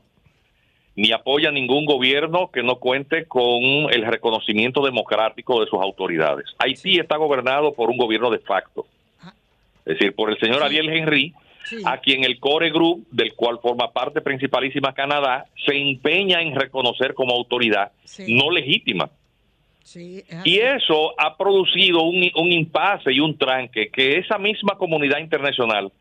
ni 0.95 1.11
apoya 1.14 1.49
ningún 1.51 1.85
gobierno 1.85 2.49
que 2.51 2.61
no 2.61 2.75
cuente 2.75 3.25
con 3.25 3.64
el 3.91 4.06
reconocimiento 4.06 4.83
democrático 4.83 5.61
de 5.61 5.67
sus 5.67 5.80
autoridades. 5.81 6.45
Haití 6.59 6.99
está 6.99 7.15
gobernado 7.15 7.73
por 7.73 7.89
un 7.89 7.95
gobierno 7.98 8.30
de 8.30 8.39
facto, 8.39 8.85
es 9.85 9.93
decir, 9.98 10.14
por 10.14 10.30
el 10.30 10.38
señor 10.39 10.61
Ariel 10.61 10.89
Henry, 10.89 11.33
a 11.85 11.97
quien 11.99 12.23
el 12.23 12.39
Core 12.39 12.71
Group, 12.71 13.07
del 13.11 13.33
cual 13.33 13.59
forma 13.61 13.91
parte 13.91 14.21
principalísima 14.21 14.93
Canadá, 14.93 15.45
se 15.65 15.75
empeña 15.75 16.41
en 16.41 16.55
reconocer 16.55 17.13
como 17.13 17.33
autoridad 17.33 17.91
no 18.27 18.51
legítima. 18.51 19.09
Sí, 19.83 20.23
es 20.27 20.45
Y 20.45 20.59
eso 20.59 21.19
ha 21.19 21.35
producido 21.35 22.03
un, 22.03 22.29
un 22.35 22.51
impasse 22.51 23.11
y 23.11 23.19
un 23.19 23.38
tranque 23.38 23.89
que 23.89 24.17
esa 24.17 24.38
misma 24.38 24.77
comunidad 24.77 25.19
internacional, 25.19 25.91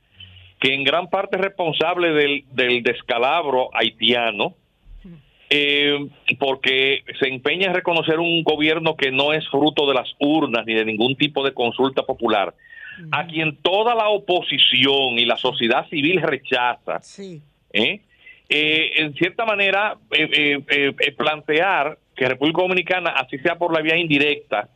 que 0.60 0.74
en 0.74 0.84
gran 0.84 1.08
parte 1.08 1.36
es 1.36 1.42
responsable 1.42 2.12
del, 2.12 2.44
del 2.52 2.82
descalabro 2.82 3.70
haitiano, 3.74 4.54
eh, 5.50 6.08
porque 6.38 7.04
se 7.18 7.28
empeña 7.28 7.68
en 7.68 7.74
reconocer 7.74 8.18
un 8.18 8.42
gobierno 8.42 8.96
que 8.96 9.10
no 9.10 9.32
es 9.32 9.48
fruto 9.48 9.86
de 9.86 9.94
las 9.94 10.08
urnas 10.18 10.66
ni 10.66 10.74
de 10.74 10.84
ningún 10.84 11.16
tipo 11.16 11.42
de 11.42 11.54
consulta 11.54 12.02
popular, 12.02 12.54
a 13.10 13.26
quien 13.26 13.56
toda 13.56 13.94
la 13.94 14.08
oposición 14.08 15.18
y 15.18 15.24
la 15.24 15.36
sociedad 15.36 15.88
civil 15.88 16.20
rechaza. 16.22 17.00
¿eh? 17.72 18.00
Eh, 18.48 18.92
en 18.96 19.14
cierta 19.14 19.44
manera, 19.44 19.96
eh, 20.10 20.58
eh, 20.68 21.12
plantear 21.12 21.98
que 22.16 22.28
República 22.28 22.62
Dominicana, 22.62 23.10
así 23.10 23.38
sea 23.38 23.56
por 23.56 23.72
la 23.74 23.82
vía 23.82 23.96
indirecta, 23.96 24.68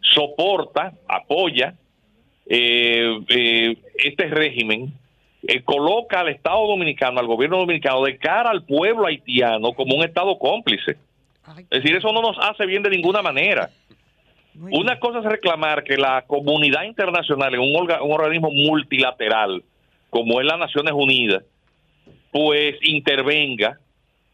soporta, 0.00 0.94
apoya 1.06 1.74
eh, 2.46 3.18
eh, 3.28 3.76
este 3.96 4.24
régimen, 4.28 4.92
coloca 5.64 6.20
al 6.20 6.28
Estado 6.28 6.66
Dominicano, 6.66 7.20
al 7.20 7.26
gobierno 7.26 7.58
dominicano, 7.58 8.02
de 8.02 8.16
cara 8.18 8.50
al 8.50 8.64
pueblo 8.64 9.06
haitiano 9.06 9.72
como 9.72 9.94
un 9.94 10.04
Estado 10.04 10.36
cómplice. 10.38 10.96
Es 11.70 11.82
decir, 11.82 11.96
eso 11.96 12.12
no 12.12 12.20
nos 12.20 12.36
hace 12.40 12.66
bien 12.66 12.82
de 12.82 12.90
ninguna 12.90 13.22
manera. 13.22 13.70
Una 14.72 14.98
cosa 14.98 15.20
es 15.20 15.24
reclamar 15.24 15.84
que 15.84 15.96
la 15.96 16.24
comunidad 16.26 16.84
internacional, 16.84 17.54
en 17.54 17.60
un, 17.60 17.74
orga- 17.74 18.02
un 18.02 18.12
organismo 18.12 18.50
multilateral, 18.50 19.62
como 20.10 20.40
es 20.40 20.46
las 20.46 20.58
Naciones 20.58 20.92
Unidas, 20.94 21.44
pues 22.32 22.76
intervenga. 22.82 23.78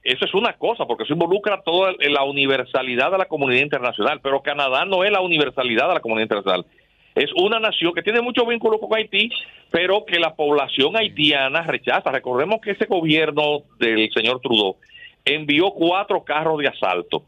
Eso 0.03 0.25
es 0.27 0.35
una 0.35 0.53
cosa, 0.55 0.85
porque 0.86 1.05
eso 1.05 1.15
involucra 1.15 1.62
toda 1.62 1.93
la 1.99 2.25
universalidad 2.25 3.11
de 3.11 3.19
la 3.19 3.25
comunidad 3.25 3.62
internacional. 3.62 4.20
Pero 4.23 4.43
Canadá 4.43 4.85
no 4.85 5.03
es 5.05 5.11
la 5.11 5.20
universalidad 5.20 5.89
de 5.89 5.94
la 5.94 6.01
comunidad 6.01 6.25
internacional. 6.25 6.67
Es 7.15 7.31
una 7.36 7.59
nación 7.61 7.94
que 7.94 8.03
tiene 8.03 8.20
mucho 8.20 8.44
vínculo 8.44 8.78
con 8.81 8.93
Haití, 8.94 9.31
pero 9.70 10.05
que 10.05 10.19
la 10.19 10.35
población 10.35 10.97
haitiana 10.97 11.62
rechaza. 11.62 12.11
Recordemos 12.11 12.61
que 12.61 12.73
ese 12.73 12.86
gobierno 12.86 13.62
del 13.78 14.11
señor 14.12 14.41
Trudeau 14.41 14.77
envió 15.25 15.70
cuatro 15.70 16.23
carros 16.25 16.59
de 16.59 16.69
asalto 16.69 17.25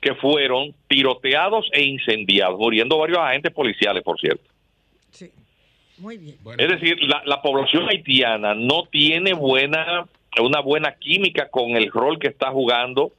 que 0.00 0.14
fueron 0.14 0.74
tiroteados 0.88 1.68
e 1.72 1.82
incendiados, 1.82 2.58
muriendo 2.58 2.98
varios 2.98 3.18
agentes 3.18 3.52
policiales, 3.52 4.02
por 4.02 4.18
cierto. 4.18 4.44
Muy 5.98 6.16
bien. 6.16 6.36
Es 6.56 6.68
decir, 6.68 6.96
la, 7.02 7.22
la 7.26 7.42
población 7.42 7.86
haitiana 7.90 8.54
no 8.54 8.84
tiene 8.90 9.34
buena 9.34 10.06
una 10.38 10.60
buena 10.60 10.92
química 10.92 11.48
con 11.48 11.76
el 11.76 11.90
rol 11.90 12.18
que 12.18 12.28
está 12.28 12.50
jugando 12.52 13.12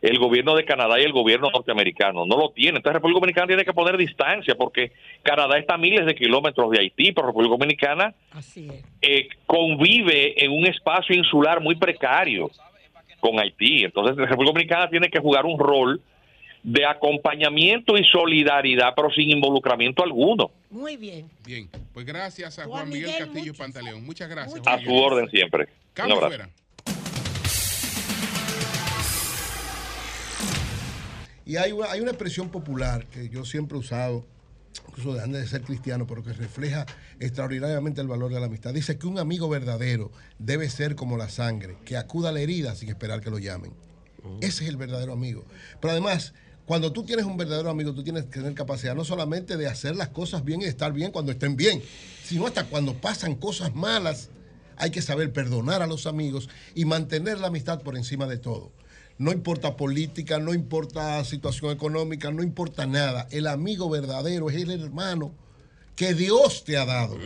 el 0.00 0.18
gobierno 0.18 0.54
de 0.54 0.64
Canadá 0.64 1.00
y 1.00 1.04
el 1.04 1.12
gobierno 1.12 1.50
norteamericano. 1.50 2.26
No 2.26 2.36
lo 2.36 2.50
tiene. 2.50 2.76
Entonces, 2.76 2.94
República 2.94 3.20
Dominicana 3.20 3.46
tiene 3.46 3.64
que 3.64 3.72
poner 3.72 3.96
distancia 3.96 4.54
porque 4.54 4.92
Canadá 5.22 5.56
está 5.58 5.74
a 5.74 5.78
miles 5.78 6.04
de 6.04 6.14
kilómetros 6.14 6.70
de 6.70 6.80
Haití, 6.80 7.12
pero 7.12 7.28
República 7.28 7.52
Dominicana 7.52 8.14
eh, 9.00 9.28
convive 9.46 10.44
en 10.44 10.52
un 10.52 10.66
espacio 10.66 11.16
insular 11.16 11.60
muy 11.62 11.76
precario 11.76 12.50
con 13.20 13.40
Haití. 13.40 13.84
Entonces, 13.84 14.16
la 14.16 14.26
República 14.26 14.52
Dominicana 14.52 14.90
tiene 14.90 15.08
que 15.08 15.20
jugar 15.20 15.46
un 15.46 15.58
rol 15.58 16.02
de 16.64 16.86
acompañamiento 16.86 17.96
y 17.98 18.04
solidaridad, 18.04 18.94
pero 18.96 19.10
sin 19.10 19.30
involucramiento 19.30 20.02
alguno. 20.02 20.50
Muy 20.70 20.96
bien. 20.96 21.30
Bien, 21.44 21.68
pues 21.92 22.06
gracias 22.06 22.58
a 22.58 22.64
Juan 22.64 22.88
Miguel 22.88 23.12
Castillo 23.18 23.52
Pantaleón. 23.54 24.04
Muchas 24.04 24.28
gracias. 24.30 24.60
A 24.66 24.78
su 24.78 24.86
Miguel. 24.86 25.04
orden 25.04 25.30
siempre. 25.30 25.68
Cambio 25.92 26.18
fuera. 26.18 26.48
Y 31.46 31.58
hay 31.58 31.72
una, 31.72 31.90
hay 31.92 32.00
una 32.00 32.10
expresión 32.10 32.48
popular 32.48 33.04
que 33.06 33.28
yo 33.28 33.44
siempre 33.44 33.76
he 33.76 33.80
usado, 33.80 34.24
incluso 34.88 35.12
de 35.12 35.22
antes 35.22 35.42
de 35.42 35.46
ser 35.46 35.60
cristiano, 35.60 36.06
pero 36.06 36.24
que 36.24 36.32
refleja 36.32 36.86
extraordinariamente 37.20 38.00
el 38.00 38.08
valor 38.08 38.32
de 38.32 38.40
la 38.40 38.46
amistad. 38.46 38.72
Dice 38.72 38.96
que 38.96 39.06
un 39.06 39.18
amigo 39.18 39.50
verdadero 39.50 40.10
debe 40.38 40.70
ser 40.70 40.96
como 40.96 41.18
la 41.18 41.28
sangre, 41.28 41.76
que 41.84 41.98
acuda 41.98 42.30
a 42.30 42.32
la 42.32 42.40
herida 42.40 42.74
sin 42.74 42.88
esperar 42.88 43.20
que 43.20 43.28
lo 43.28 43.38
llamen. 43.38 43.74
Ese 44.40 44.64
es 44.64 44.70
el 44.70 44.78
verdadero 44.78 45.12
amigo. 45.12 45.44
Pero 45.82 45.92
además, 45.92 46.32
cuando 46.66 46.92
tú 46.92 47.04
tienes 47.04 47.26
un 47.26 47.36
verdadero 47.36 47.68
amigo, 47.68 47.92
tú 47.92 48.02
tienes 48.02 48.24
que 48.24 48.30
tener 48.30 48.54
capacidad 48.54 48.94
no 48.94 49.04
solamente 49.04 49.56
de 49.56 49.66
hacer 49.66 49.96
las 49.96 50.08
cosas 50.08 50.44
bien 50.44 50.62
y 50.62 50.64
estar 50.64 50.92
bien 50.92 51.12
cuando 51.12 51.30
estén 51.30 51.56
bien, 51.56 51.82
sino 52.24 52.46
hasta 52.46 52.64
cuando 52.64 52.94
pasan 52.94 53.34
cosas 53.34 53.74
malas, 53.74 54.30
hay 54.76 54.90
que 54.90 55.02
saber 55.02 55.32
perdonar 55.32 55.82
a 55.82 55.86
los 55.86 56.06
amigos 56.06 56.48
y 56.74 56.86
mantener 56.86 57.38
la 57.38 57.48
amistad 57.48 57.82
por 57.82 57.96
encima 57.96 58.26
de 58.26 58.38
todo. 58.38 58.72
No 59.18 59.30
importa 59.30 59.76
política, 59.76 60.38
no 60.38 60.54
importa 60.54 61.22
situación 61.24 61.70
económica, 61.70 62.30
no 62.30 62.42
importa 62.42 62.86
nada. 62.86 63.28
El 63.30 63.46
amigo 63.46 63.90
verdadero 63.90 64.48
es 64.48 64.56
el 64.56 64.70
hermano 64.70 65.32
que 65.94 66.14
Dios 66.14 66.64
te 66.64 66.78
ha 66.78 66.86
dado. 66.86 67.16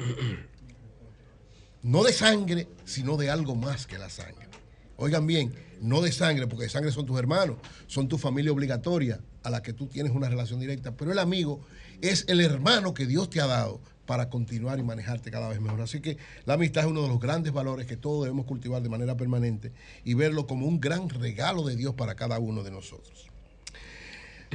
No 1.82 2.02
de 2.02 2.12
sangre, 2.12 2.68
sino 2.84 3.16
de 3.16 3.30
algo 3.30 3.54
más 3.54 3.86
que 3.86 3.98
la 3.98 4.10
sangre. 4.10 4.48
Oigan 4.96 5.26
bien, 5.26 5.54
no 5.80 6.02
de 6.02 6.10
sangre, 6.10 6.48
porque 6.48 6.64
de 6.64 6.70
sangre 6.70 6.90
son 6.90 7.06
tus 7.06 7.18
hermanos, 7.18 7.56
son 7.86 8.08
tu 8.08 8.18
familia 8.18 8.52
obligatoria 8.52 9.20
a 9.42 9.50
la 9.50 9.62
que 9.62 9.72
tú 9.72 9.86
tienes 9.86 10.12
una 10.12 10.28
relación 10.28 10.60
directa, 10.60 10.92
pero 10.92 11.12
el 11.12 11.18
amigo 11.18 11.60
es 12.00 12.24
el 12.28 12.40
hermano 12.40 12.94
que 12.94 13.06
Dios 13.06 13.30
te 13.30 13.40
ha 13.40 13.46
dado 13.46 13.80
para 14.06 14.30
continuar 14.30 14.78
y 14.78 14.82
manejarte 14.82 15.30
cada 15.30 15.48
vez 15.48 15.60
mejor. 15.60 15.82
Así 15.82 16.00
que 16.00 16.16
la 16.46 16.54
amistad 16.54 16.84
es 16.84 16.90
uno 16.90 17.02
de 17.02 17.08
los 17.08 17.20
grandes 17.20 17.52
valores 17.52 17.86
que 17.86 17.96
todos 17.96 18.24
debemos 18.24 18.46
cultivar 18.46 18.82
de 18.82 18.88
manera 18.88 19.16
permanente 19.16 19.72
y 20.02 20.14
verlo 20.14 20.46
como 20.46 20.66
un 20.66 20.80
gran 20.80 21.10
regalo 21.10 21.62
de 21.62 21.76
Dios 21.76 21.94
para 21.94 22.14
cada 22.14 22.38
uno 22.38 22.62
de 22.62 22.70
nosotros. 22.70 23.26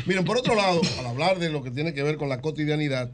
Miren, 0.07 0.25
por 0.25 0.37
otro 0.37 0.55
lado, 0.55 0.81
al 0.99 1.05
hablar 1.05 1.37
de 1.37 1.49
lo 1.49 1.61
que 1.61 1.69
tiene 1.69 1.93
que 1.93 2.01
ver 2.01 2.17
con 2.17 2.29
la 2.29 2.41
cotidianidad, 2.41 3.11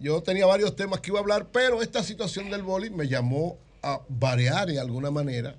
yo 0.00 0.22
tenía 0.22 0.44
varios 0.44 0.74
temas 0.74 1.00
que 1.00 1.10
iba 1.10 1.20
a 1.20 1.22
hablar, 1.22 1.46
pero 1.52 1.82
esta 1.82 2.02
situación 2.02 2.50
del 2.50 2.62
boli 2.62 2.90
me 2.90 3.06
llamó 3.06 3.56
a 3.80 4.00
variar 4.08 4.66
de 4.66 4.80
alguna 4.80 5.12
manera 5.12 5.56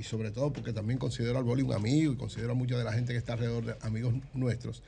y 0.00 0.02
sobre 0.02 0.30
todo 0.30 0.52
porque 0.52 0.72
también 0.72 0.98
considero 0.98 1.36
al 1.38 1.44
boli 1.44 1.62
un 1.62 1.74
amigo 1.74 2.12
y 2.12 2.16
considero 2.16 2.52
a 2.52 2.54
mucha 2.54 2.76
de 2.78 2.84
la 2.84 2.92
gente 2.92 3.12
que 3.12 3.18
está 3.18 3.34
alrededor 3.34 3.64
de 3.66 3.74
amigos 3.82 4.14
nuestros. 4.34 4.82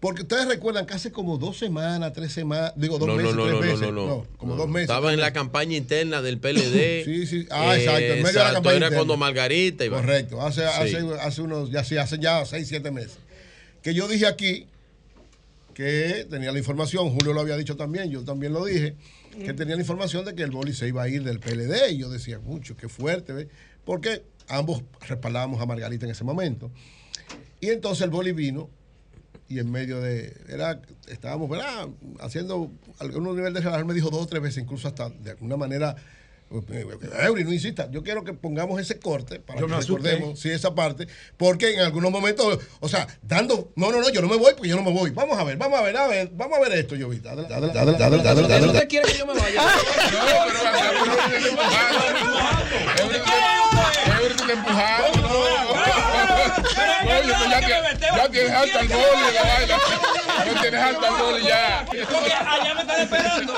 Porque 0.00 0.22
ustedes 0.22 0.46
recuerdan 0.48 0.86
que 0.86 0.94
hace 0.94 1.12
como 1.12 1.38
dos 1.38 1.56
semanas, 1.58 2.12
tres 2.12 2.32
semanas, 2.32 2.72
digo 2.76 2.98
dos 2.98 3.06
No, 3.08 3.14
no, 3.14 3.22
meses, 3.22 3.36
no, 3.36 3.42
tres 3.44 3.52
no, 3.54 3.60
no, 3.60 3.66
meses, 3.66 3.92
no, 3.94 4.06
no. 4.06 4.26
como 4.38 4.56
dos 4.56 4.68
meses. 4.68 4.82
Estaba 4.82 5.06
tres 5.08 5.14
en 5.14 5.20
la 5.20 5.32
campaña 5.32 5.76
interna 5.76 6.20
del 6.22 6.38
PLD. 6.38 7.04
Sí, 7.04 7.26
sí. 7.26 7.46
Ah, 7.50 7.76
exacto, 7.76 8.00
en 8.00 8.08
medio 8.08 8.16
de 8.16 8.22
la 8.22 8.28
exacto, 8.30 8.54
campaña 8.54 8.76
Era 8.76 8.86
interna. 8.86 8.96
cuando 8.96 9.16
Margarita 9.16 9.84
iba. 9.84 9.98
Correcto, 9.98 10.42
hace, 10.42 10.62
Sí. 10.62 10.96
hace, 10.96 10.98
hace 11.20 11.42
unos, 11.42 11.70
ya 11.70 11.84
sí, 11.84 11.96
hace 11.96 12.18
ya 12.18 12.44
seis, 12.44 12.68
siete 12.68 12.90
meses. 12.90 13.18
Que 13.82 13.94
yo 13.94 14.08
dije 14.08 14.26
aquí 14.26 14.66
que 15.74 16.26
tenía 16.30 16.52
la 16.52 16.58
información, 16.58 17.10
Julio 17.10 17.32
lo 17.32 17.40
había 17.40 17.56
dicho 17.56 17.76
también, 17.76 18.10
yo 18.10 18.22
también 18.24 18.52
lo 18.52 18.64
dije, 18.64 18.94
que 19.44 19.52
tenía 19.54 19.74
la 19.74 19.82
información 19.82 20.24
de 20.24 20.34
que 20.34 20.42
el 20.42 20.50
boli 20.50 20.72
se 20.72 20.86
iba 20.88 21.02
a 21.02 21.08
ir 21.08 21.24
del 21.24 21.40
PLD. 21.40 21.90
Y 21.92 21.98
yo 21.98 22.08
decía, 22.10 22.38
mucho, 22.38 22.76
qué 22.76 22.88
fuerte, 22.88 23.32
¿ves? 23.32 23.48
Porque 23.84 24.22
ambos 24.48 24.82
respaldábamos 25.00 25.60
a 25.60 25.66
Margarita 25.66 26.04
en 26.06 26.12
ese 26.12 26.24
momento. 26.24 26.70
Y 27.60 27.70
entonces 27.70 28.02
el 28.04 28.10
boli 28.10 28.32
vino 28.32 28.68
y 29.48 29.58
en 29.58 29.70
medio 29.70 30.00
de, 30.00 30.34
era, 30.48 30.80
estábamos, 31.08 31.48
¿verdad? 31.48 31.88
Haciendo 32.20 32.70
algún 32.98 33.24
nivel 33.36 33.52
de 33.52 33.60
relación, 33.60 33.86
me 33.86 33.94
dijo 33.94 34.10
dos 34.10 34.22
o 34.22 34.26
tres 34.26 34.42
veces, 34.42 34.62
incluso 34.62 34.88
hasta 34.88 35.10
de 35.10 35.32
alguna 35.32 35.56
manera, 35.56 35.96
eh, 36.50 36.86
Eury, 37.24 37.44
no 37.44 37.52
insista, 37.52 37.90
yo 37.90 38.02
quiero 38.02 38.22
que 38.22 38.32
pongamos 38.32 38.80
ese 38.80 38.98
corte 38.98 39.40
para 39.40 39.60
Yo 39.60 39.66
que 39.66 39.74
recordemos, 39.74 40.38
sí, 40.38 40.50
esa 40.50 40.74
parte, 40.74 41.08
porque 41.36 41.74
en 41.74 41.80
algunos 41.80 42.10
momentos, 42.10 42.58
o 42.80 42.88
sea, 42.88 43.06
dando, 43.22 43.72
no, 43.76 43.90
no, 43.90 44.00
no, 44.00 44.10
yo 44.10 44.22
no 44.22 44.28
me 44.28 44.36
voy 44.36 44.54
porque 44.54 44.68
yo 44.68 44.76
no 44.76 44.82
me 44.82 44.92
voy. 44.92 45.10
Vamos 45.10 45.38
a 45.38 45.44
ver, 45.44 45.56
vamos 45.56 45.78
a 45.78 45.82
ver, 45.82 45.96
a 45.96 46.06
ver, 46.06 46.30
vamos 46.34 46.58
a 46.58 46.60
ver 46.60 46.78
esto, 46.78 46.96
yo 46.96 47.08
Adelante, 47.08 47.52
adelante, 47.52 47.78
adelante, 47.78 48.04
adelante, 48.04 48.28
adelante, 48.28 48.52
adelante. 48.52 48.66
¿Usted 48.66 48.88
quiere 48.88 49.12
que 49.12 49.18
yo 49.18 49.26
me 49.26 49.34
vaya? 49.34 49.62
Tú 54.32 54.50
empujaste. 54.50 55.20
Oye, 57.04 57.34
tú 57.34 57.50
ya 57.50 57.60
tienes- 57.60 58.00
ya 58.00 58.28
tienes 58.28 58.52
alto 58.52 58.78
al 58.78 58.88
boli 58.88 59.22
de 59.26 59.32
la 59.32 59.42
vaina. 59.42 59.76
Ya 60.46 60.60
tienes 60.60 60.80
alto 60.82 61.06
al 61.06 61.14
boli 61.16 61.44
ya. 61.46 61.84
Porque 61.86 62.32
allá 62.34 62.74
me 62.74 62.80
están 62.80 63.00
esperando. 63.00 63.54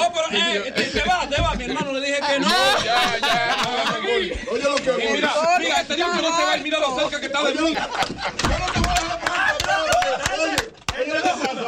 Oh, 0.00 0.12
pero 0.12 0.26
eh, 0.30 0.72
te, 0.74 0.82
te 0.84 1.02
va, 1.08 1.28
te 1.28 1.40
va, 1.40 1.54
mi 1.54 1.64
hermano, 1.64 1.92
le 1.92 2.00
dije 2.06 2.20
que 2.20 2.38
no. 2.40 2.48
Ya, 2.48 2.84
ya, 2.84 3.18
ya. 3.20 3.56
Oye 4.52 4.62
lo 4.62 4.76
que 4.76 4.90
voy. 4.90 5.02
Mira, 5.12 5.32
mira, 5.58 5.80
este 5.80 5.96
dijo 5.96 6.10
que 6.12 6.22
no 6.22 6.36
se 6.36 6.42
va 6.42 6.52
a 6.52 6.56
ir, 6.56 6.62
mira 6.62 6.78
lo 6.78 6.98
cerca 6.98 7.20
que 7.20 7.26
está 7.26 7.42
de 7.44 7.54
mí. 7.54 7.74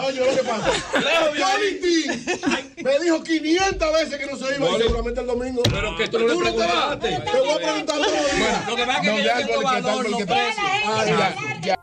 Oye, 0.07 0.20
lo 0.20 0.35
que 0.37 0.43
pasa. 0.43 0.70
Me 2.83 2.99
dijo 2.99 3.23
500 3.23 3.93
veces 3.93 4.19
que 4.19 4.27
no 4.27 4.37
se 4.37 4.57
iba 4.57 4.69
y 4.69 4.79
seguramente 4.83 5.20
el 5.20 5.27
domingo. 5.27 5.62
Pero 5.70 5.97
que 5.97 6.09
tú 6.09 6.19
no 6.19 6.53
te 6.53 6.59
vas. 6.59 6.99
Te 6.99 7.19
voy 7.39 7.51
a 7.51 7.57
preguntar 7.57 7.97
todo. 7.97 8.11
Bueno, 8.39 8.59
lo 8.69 8.77
que 8.77 8.87
pasa 8.87 9.01
es 9.01 9.11
que 9.11 9.23
yo 9.23 9.47
tengo 9.47 9.62
valor, 9.62 10.11
no 10.11 10.19
precio. 10.19 11.77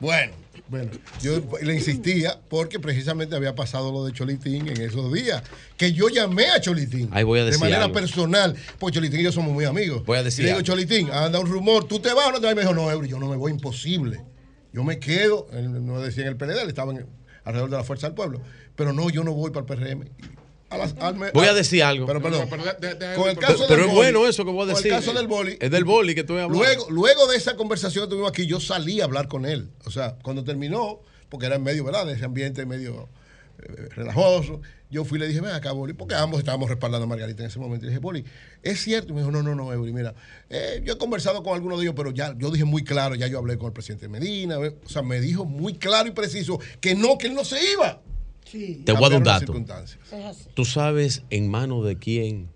Bueno 0.00 0.47
bueno, 0.68 0.90
yo 1.22 1.40
le 1.62 1.74
insistía 1.74 2.38
porque 2.48 2.78
precisamente 2.78 3.34
había 3.34 3.54
pasado 3.54 3.90
lo 3.90 4.04
de 4.04 4.12
Cholitín 4.12 4.68
en 4.68 4.80
esos 4.80 5.12
días, 5.12 5.42
que 5.76 5.92
yo 5.92 6.08
llamé 6.08 6.46
a 6.50 6.60
Cholitín 6.60 7.08
Ahí 7.12 7.24
voy 7.24 7.38
a 7.40 7.44
de 7.44 7.50
decir 7.50 7.60
manera 7.60 7.84
algo. 7.84 7.94
personal, 7.94 8.54
pues 8.78 8.94
Cholitín 8.94 9.20
y 9.20 9.22
yo 9.24 9.32
somos 9.32 9.52
muy 9.52 9.64
amigos. 9.64 10.04
Voy 10.04 10.18
a 10.18 10.22
decir 10.22 10.40
y 10.40 10.42
le 10.44 10.48
digo, 10.50 10.58
algo. 10.58 10.66
Cholitín, 10.66 11.10
anda 11.10 11.38
un 11.40 11.46
rumor, 11.46 11.84
¿tú 11.84 11.98
te 12.00 12.12
vas 12.12 12.26
o 12.28 12.32
no 12.32 12.40
te 12.40 12.44
vas? 12.46 12.52
Y 12.52 12.56
me 12.56 12.62
dijo, 12.62 12.74
no, 12.74 12.90
Eury, 12.90 13.08
yo 13.08 13.18
no 13.18 13.28
me 13.28 13.36
voy, 13.36 13.50
imposible. 13.52 14.20
Yo 14.72 14.84
me 14.84 14.98
quedo, 14.98 15.46
él 15.52 15.84
no 15.86 16.00
decía 16.00 16.24
en 16.24 16.28
el 16.28 16.36
PLD, 16.36 16.62
él 16.62 16.68
estaba 16.68 16.92
en- 16.92 17.06
alrededor 17.44 17.70
de 17.70 17.76
la 17.78 17.84
Fuerza 17.84 18.06
del 18.08 18.14
Pueblo, 18.14 18.42
pero 18.76 18.92
no, 18.92 19.08
yo 19.08 19.24
no 19.24 19.32
voy 19.32 19.50
para 19.50 19.60
el 19.60 19.66
PRM. 19.96 20.04
A 20.70 20.76
las- 20.76 20.94
Voy 21.32 21.46
a 21.46 21.54
decir 21.54 21.82
algo. 21.82 22.06
Pero 22.06 22.20
perdón, 22.20 22.46
Pero 22.50 22.62
de- 22.62 22.72
de- 22.74 22.94
de- 22.94 23.14
con 23.16 23.28
el 23.28 23.36
pero- 23.36 23.46
caso 23.48 23.64
Pero 23.68 23.80
del 23.82 23.88
es 23.90 23.94
boli, 23.94 24.12
bueno 24.12 24.26
eso 24.28 24.44
que 24.44 24.50
voy 24.50 24.62
a 24.64 24.66
con 24.66 24.74
decir. 24.74 24.92
el 24.92 24.98
caso 24.98 25.12
del 25.14 25.26
boli, 25.26 25.56
Es 25.60 25.70
del 25.70 25.84
boli 25.84 26.14
que 26.14 26.20
estoy 26.20 26.36
hablando. 26.40 26.58
Luego, 26.62 26.86
luego 26.90 27.26
de 27.26 27.36
esa 27.38 27.56
conversación 27.56 28.04
que 28.04 28.10
tuvimos 28.10 28.28
aquí, 28.30 28.46
yo 28.46 28.60
salí 28.60 29.00
a 29.00 29.04
hablar 29.04 29.28
con 29.28 29.46
él. 29.46 29.70
O 29.86 29.90
sea, 29.90 30.16
cuando 30.22 30.44
terminó, 30.44 31.00
porque 31.30 31.46
era 31.46 31.56
en 31.56 31.62
medio, 31.62 31.84
¿verdad? 31.84 32.04
De 32.06 32.12
ese 32.12 32.24
ambiente 32.26 32.66
medio 32.66 33.08
eh, 33.60 33.88
relajoso, 33.96 34.60
yo 34.90 35.04
fui 35.04 35.18
y 35.18 35.20
le 35.22 35.26
dije, 35.26 35.40
ven 35.40 35.50
acá, 35.50 35.72
Boli, 35.72 35.92
porque 35.92 36.14
ambos 36.14 36.38
estábamos 36.38 36.68
respaldando 36.68 37.04
a 37.06 37.08
Margarita 37.08 37.42
en 37.42 37.48
ese 37.48 37.58
momento. 37.58 37.84
Y 37.84 37.88
le 37.88 37.90
dije, 37.90 38.00
Boli, 38.00 38.24
es 38.62 38.80
cierto. 38.80 39.08
Y 39.10 39.14
me 39.14 39.20
dijo, 39.22 39.32
no, 39.32 39.42
no, 39.42 39.54
no, 39.56 39.72
Eury, 39.72 39.92
mira, 39.92 40.14
eh, 40.48 40.80
yo 40.84 40.92
he 40.92 40.96
conversado 40.98 41.42
con 41.42 41.54
algunos 41.54 41.78
de 41.78 41.86
ellos, 41.86 41.94
pero 41.96 42.12
ya, 42.12 42.34
yo 42.38 42.50
dije 42.52 42.64
muy 42.64 42.84
claro, 42.84 43.16
ya 43.16 43.26
yo 43.26 43.36
hablé 43.38 43.58
con 43.58 43.66
el 43.66 43.72
presidente 43.72 44.06
Medina. 44.08 44.58
O 44.58 44.88
sea, 44.88 45.02
me 45.02 45.20
dijo 45.20 45.44
muy 45.44 45.74
claro 45.74 46.08
y 46.08 46.12
preciso 46.12 46.60
que 46.80 46.94
no, 46.94 47.18
que 47.18 47.26
él 47.26 47.34
no 47.34 47.44
se 47.44 47.58
iba. 47.72 48.00
Te 48.50 48.92
voy 48.92 49.04
a 49.04 49.08
dar 49.08 49.18
un 49.18 49.24
dato. 49.24 49.64
Tú 50.54 50.64
sabes 50.64 51.22
en 51.30 51.48
manos 51.48 51.84
de 51.84 51.96
quién 51.96 52.48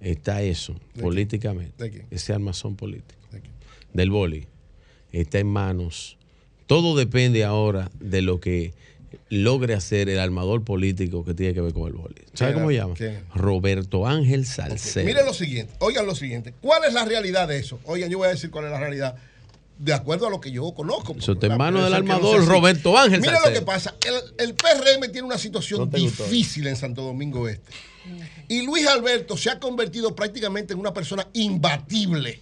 está 0.00 0.42
eso 0.42 0.74
políticamente. 1.00 1.84
¿De 1.84 1.90
quién? 1.90 2.06
Ese 2.10 2.32
armazón 2.32 2.76
político. 2.76 3.20
Del 3.92 4.10
boli. 4.10 4.46
Está 5.12 5.38
en 5.38 5.46
manos. 5.46 6.18
Todo 6.66 6.96
depende 6.96 7.44
ahora 7.44 7.90
de 8.00 8.22
lo 8.22 8.40
que 8.40 8.74
logre 9.28 9.74
hacer 9.74 10.08
el 10.08 10.18
armador 10.18 10.64
político 10.64 11.24
que 11.24 11.34
tiene 11.34 11.54
que 11.54 11.60
ver 11.60 11.72
con 11.72 11.86
el 11.88 11.94
boli. 11.94 12.14
¿Sabes 12.34 12.54
¿Quién 12.54 12.54
cómo 12.54 12.68
se 12.68 12.76
llama? 12.76 12.94
¿Quién? 12.94 13.20
Roberto 13.34 14.06
Ángel 14.06 14.46
Salcedo. 14.46 15.06
Miren 15.06 15.26
lo 15.26 15.34
siguiente, 15.34 15.72
oigan 15.78 16.06
lo 16.06 16.14
siguiente. 16.14 16.52
¿Cuál 16.60 16.84
es 16.84 16.92
la 16.92 17.04
realidad 17.04 17.48
de 17.48 17.58
eso? 17.58 17.80
Oigan, 17.84 18.10
yo 18.10 18.18
voy 18.18 18.28
a 18.28 18.30
decir 18.30 18.50
cuál 18.50 18.66
es 18.66 18.70
la 18.70 18.80
realidad. 18.80 19.16
De 19.78 19.92
acuerdo 19.92 20.26
a 20.26 20.30
lo 20.30 20.40
que 20.40 20.50
yo 20.50 20.72
conozco. 20.72 21.14
Eso 21.18 21.32
está 21.32 21.46
en 21.46 21.52
del 21.58 21.58
no 21.90 21.96
armador. 21.96 22.46
Roberto 22.46 22.96
Ángel 22.96 23.20
Mira 23.20 23.38
lo 23.46 23.52
que 23.52 23.60
pasa. 23.62 23.94
El, 24.06 24.48
el 24.48 24.54
PRM 24.54 25.02
tiene 25.12 25.22
una 25.26 25.36
situación 25.38 25.80
No 25.80 25.86
gustó. 25.98 26.24
difícil 26.24 26.66
en 26.66 26.76
Santo 26.76 27.02
Domingo 27.02 27.46
Este. 27.48 27.70
Y 28.48 28.62
Luis 28.62 28.86
Alberto 28.86 29.36
se 29.36 29.50
ha 29.50 29.58
convertido 29.60 30.14
prácticamente 30.14 30.72
en 30.72 30.78
una 30.80 30.94
persona 30.94 31.26
imbatible 31.32 32.40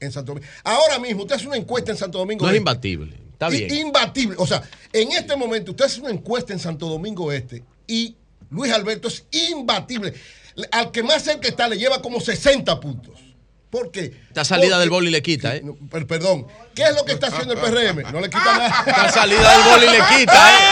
en 0.00 0.12
Santo 0.12 0.32
Domingo. 0.34 0.48
Ahora 0.64 0.98
mismo, 0.98 1.22
usted 1.22 1.36
hace 1.36 1.46
una 1.46 1.56
encuesta 1.56 1.92
en 1.92 1.96
Santo 1.98 2.18
Domingo 2.18 2.44
No 2.44 2.50
es 2.50 2.54
Este. 2.54 2.58
imbatible. 2.58 3.16
Está 3.32 3.48
bien. 3.48 3.74
Imbatible. 3.74 4.34
O 4.38 4.46
sea, 4.46 4.62
en 4.92 5.12
este 5.12 5.36
momento 5.36 5.70
usted 5.70 5.84
hace 5.86 6.00
una 6.00 6.10
encuesta 6.10 6.52
en 6.52 6.58
Santo 6.58 6.88
Domingo 6.88 7.30
Este 7.32 7.62
y 7.86 8.16
Luis 8.50 8.72
Alberto 8.72 9.08
es 9.08 9.24
imbatible. 9.50 10.12
Le- 10.56 10.68
Al 10.72 10.90
que 10.90 11.02
más 11.02 11.22
cerca 11.22 11.48
está 11.48 11.68
le 11.68 11.78
lleva 11.78 12.02
como 12.02 12.20
60 12.20 12.78
puntos. 12.80 13.14
¿Por 13.76 13.90
qué? 13.90 14.10
Esta 14.28 14.42
salida 14.42 14.68
Porque- 14.70 14.80
del 14.80 14.88
boli 14.90 15.10
le 15.10 15.20
quita, 15.22 15.54
¿eh? 15.54 15.62
Perdón. 16.08 16.46
¿Qué 16.74 16.82
es 16.84 16.94
lo 16.94 17.04
que 17.04 17.12
está 17.12 17.26
haciendo 17.26 17.52
el 17.52 17.60
PRM? 17.60 18.10
No 18.10 18.20
le 18.22 18.30
quita 18.30 18.44
nada. 18.58 18.84
Esta 18.86 19.12
salida 19.12 19.52
del 19.52 19.62
boli 19.70 19.86
le 19.86 19.98
quita, 20.16 20.50
¿eh? 20.50 20.64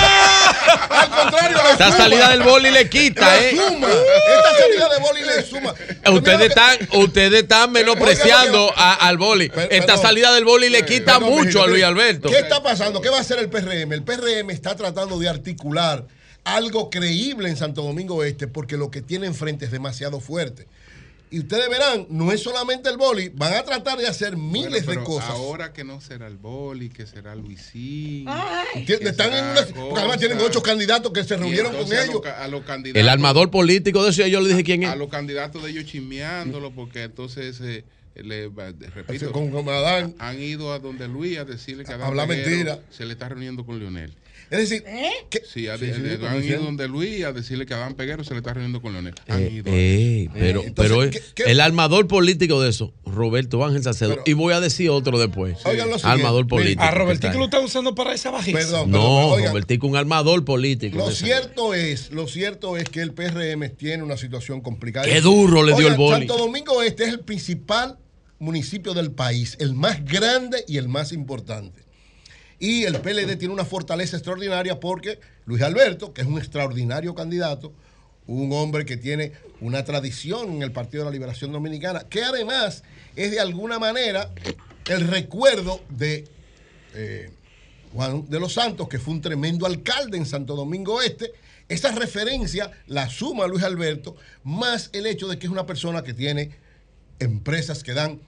Al 0.90 1.10
contrario, 1.10 1.58
le 1.62 1.70
Esta 1.72 1.84
suma. 1.86 1.96
salida 1.98 2.28
del 2.30 2.42
boli 2.42 2.70
le 2.70 2.88
quita, 2.88 3.36
Le 3.36 3.50
¿eh? 3.50 3.56
suma. 3.56 3.88
Esta 3.88 4.58
salida 4.58 4.88
de 4.88 5.00
boli 5.02 5.20
le 5.22 5.42
suma. 5.42 5.74
Ustedes 6.16 6.48
están, 6.48 6.78
ustedes 6.94 7.42
están 7.42 7.72
menospreciando 7.72 8.72
a- 8.74 8.94
al 9.06 9.18
boli. 9.18 9.44
Esta 9.54 9.68
perdón. 9.68 9.98
salida 10.02 10.32
del 10.32 10.44
boli 10.46 10.70
le 10.70 10.86
quita 10.86 11.18
Perdón, 11.18 11.30
mucho 11.34 11.62
a 11.62 11.66
Luis 11.66 11.84
Alberto. 11.84 12.30
¿Qué 12.30 12.38
está 12.38 12.62
pasando? 12.62 13.02
¿Qué 13.02 13.10
va 13.10 13.18
a 13.18 13.20
hacer 13.20 13.38
el 13.38 13.50
PRM? 13.50 13.92
El 13.92 14.02
PRM 14.02 14.48
está 14.50 14.76
tratando 14.76 15.18
de 15.18 15.28
articular 15.28 16.06
algo 16.44 16.88
creíble 16.88 17.48
en 17.50 17.56
Santo 17.56 17.82
Domingo 17.82 18.22
Este 18.24 18.46
porque 18.48 18.76
lo 18.78 18.90
que 18.90 19.02
tiene 19.02 19.26
enfrente 19.26 19.66
es 19.66 19.70
demasiado 19.70 20.20
fuerte. 20.20 20.66
Y 21.30 21.40
ustedes 21.40 21.68
verán, 21.68 22.06
no 22.10 22.30
es 22.30 22.42
solamente 22.42 22.88
el 22.88 22.96
boli, 22.96 23.28
van 23.34 23.54
a 23.54 23.62
tratar 23.64 23.98
de 23.98 24.06
hacer 24.06 24.36
miles 24.36 24.84
Bueno, 24.86 25.00
de 25.00 25.06
cosas. 25.06 25.30
Ahora 25.30 25.72
que 25.72 25.82
no 25.82 26.00
será 26.00 26.28
el 26.28 26.36
boli, 26.36 26.90
que 26.90 27.06
será 27.06 27.34
Luisín. 27.34 28.26
Que 28.86 28.94
Están 29.00 29.32
en 29.32 29.44
una, 29.44 29.62
porque 29.74 29.98
además 30.00 30.18
tienen 30.18 30.38
ocho 30.40 30.62
candidatos 30.62 31.12
que 31.12 31.24
se 31.24 31.36
reunieron 31.36 31.72
con 31.74 31.92
a 31.92 32.04
ellos. 32.04 32.20
A 32.26 32.46
los 32.48 32.62
candidatos, 32.64 33.00
El 33.00 33.08
armador 33.08 33.50
político 33.50 34.04
de 34.04 34.10
eso, 34.10 34.24
yo 34.26 34.40
le 34.40 34.50
dije 34.50 34.62
quién 34.62 34.84
es. 34.84 34.90
a 34.90 34.96
los 34.96 35.08
candidatos 35.08 35.62
de 35.64 35.70
ellos 35.70 35.86
chismeándolo, 35.86 36.70
porque 36.72 37.02
entonces, 37.02 37.60
eh, 37.62 37.84
le, 38.14 38.48
repito, 38.94 39.32
Con- 39.32 39.50
con 39.50 39.68
Adán. 39.68 40.14
han 40.20 40.40
ido 40.40 40.72
a 40.72 40.78
donde 40.78 41.08
Luis 41.08 41.36
a 41.38 41.44
decirle 41.44 41.84
que 41.84 41.92
Adán 41.94 42.06
Habla 42.08 42.28
Peguero 42.28 42.48
mentira. 42.50 42.78
se 42.90 43.04
le 43.06 43.12
está 43.14 43.28
reuniendo 43.28 43.66
con 43.66 43.80
Leonel. 43.80 44.14
Es 44.50 44.58
decir, 44.58 44.84
Sí, 45.52 45.68
a- 45.68 45.78
Sí, 45.78 45.86
sí, 45.86 46.00
eh, 46.04 46.16
como 46.18 46.30
han 46.30 46.44
ido 46.44 46.62
donde 46.62 46.86
Luis 46.88 47.24
a 47.24 47.32
decirle 47.32 47.66
que 47.66 47.74
Adán 47.74 47.94
Peguero 47.94 48.24
se 48.24 48.32
le 48.34 48.38
está 48.38 48.52
reuniendo 48.52 48.80
con 48.82 48.92
Leonel. 48.92 49.14
Han 49.28 49.42
Eh, 49.42 49.50
ido. 49.50 49.64
pero, 49.64 49.76
Eh, 49.76 50.28
pero 50.32 50.62
entonces, 50.64 51.16
es- 51.16 51.32
¿qué- 51.34 51.44
qué- 51.44 51.50
el 51.50 51.60
armador 51.60 52.06
político 52.08 52.60
de 52.62 52.70
eso, 52.70 52.92
Roberto 53.04 53.64
Ángel 53.64 53.82
Salcedo. 53.82 54.18
y 54.24 54.32
voy 54.34 54.52
a 54.54 54.60
decir 54.60 54.90
otro 54.90 55.18
después. 55.18 55.58
Oigan 55.64 55.88
lo 55.90 55.98
siguiente. 55.98 56.06
armador 56.22 56.46
político. 56.46 56.82
A 56.82 56.90
que 56.90 56.94
Robertico 56.94 57.26
está 57.28 57.38
lo 57.38 57.44
ahí. 57.44 57.48
están 57.48 57.64
usando 57.64 57.94
para 57.94 58.14
esa 58.14 58.30
bajeza. 58.30 58.58
Perdón, 58.58 58.90
No, 58.90 58.98
perdón, 58.98 59.32
oigan. 59.32 59.48
Robertico, 59.52 59.86
un 59.86 59.96
armador 59.96 60.44
político. 60.44 60.98
Lo 60.98 61.10
cierto 61.10 61.74
es, 61.74 62.10
lo 62.12 62.26
cierto 62.28 62.76
es 62.76 62.88
que 62.88 63.00
el 63.00 63.12
PRM 63.12 63.68
tiene 63.70 64.02
una 64.02 64.16
situación 64.16 64.60
complicada. 64.60 65.06
Qué 65.06 65.20
duro 65.20 65.62
le 65.62 65.74
dio 65.74 65.88
el 65.88 65.94
boli. 65.96 66.26
Santo 66.26 66.36
Domingo 66.36 66.82
Este 66.82 67.04
es 67.04 67.08
el 67.10 67.20
principal 67.20 67.98
municipio 68.38 68.94
del 68.94 69.10
país, 69.12 69.56
el 69.60 69.74
más 69.74 70.04
grande 70.04 70.64
y 70.68 70.76
el 70.76 70.88
más 70.88 71.12
importante. 71.12 71.82
Y 72.58 72.84
el 72.84 73.00
PLD 73.00 73.36
tiene 73.36 73.52
una 73.52 73.64
fortaleza 73.64 74.16
extraordinaria 74.16 74.80
porque 74.80 75.18
Luis 75.46 75.62
Alberto, 75.62 76.12
que 76.12 76.22
es 76.22 76.26
un 76.26 76.38
extraordinario 76.38 77.14
candidato, 77.14 77.72
un 78.26 78.52
hombre 78.52 78.84
que 78.84 78.96
tiene 78.96 79.32
una 79.60 79.84
tradición 79.84 80.52
en 80.52 80.62
el 80.62 80.72
Partido 80.72 81.04
de 81.04 81.10
la 81.10 81.12
Liberación 81.12 81.52
Dominicana, 81.52 82.04
que 82.08 82.22
además 82.22 82.82
es 83.16 83.30
de 83.30 83.40
alguna 83.40 83.78
manera 83.78 84.30
el 84.86 85.06
recuerdo 85.08 85.80
de 85.90 86.24
eh, 86.94 87.30
Juan 87.92 88.28
de 88.28 88.40
los 88.40 88.54
Santos, 88.54 88.88
que 88.88 88.98
fue 88.98 89.14
un 89.14 89.20
tremendo 89.20 89.66
alcalde 89.66 90.16
en 90.16 90.26
Santo 90.26 90.56
Domingo 90.56 91.02
Este. 91.02 91.32
Esa 91.68 91.92
referencia 91.92 92.70
la 92.86 93.08
suma 93.08 93.46
Luis 93.46 93.62
Alberto, 93.62 94.16
más 94.42 94.90
el 94.92 95.06
hecho 95.06 95.28
de 95.28 95.38
que 95.38 95.46
es 95.46 95.52
una 95.52 95.64
persona 95.64 96.02
que 96.02 96.12
tiene 96.12 96.50
empresas 97.18 97.82
que 97.82 97.94
dan 97.94 98.20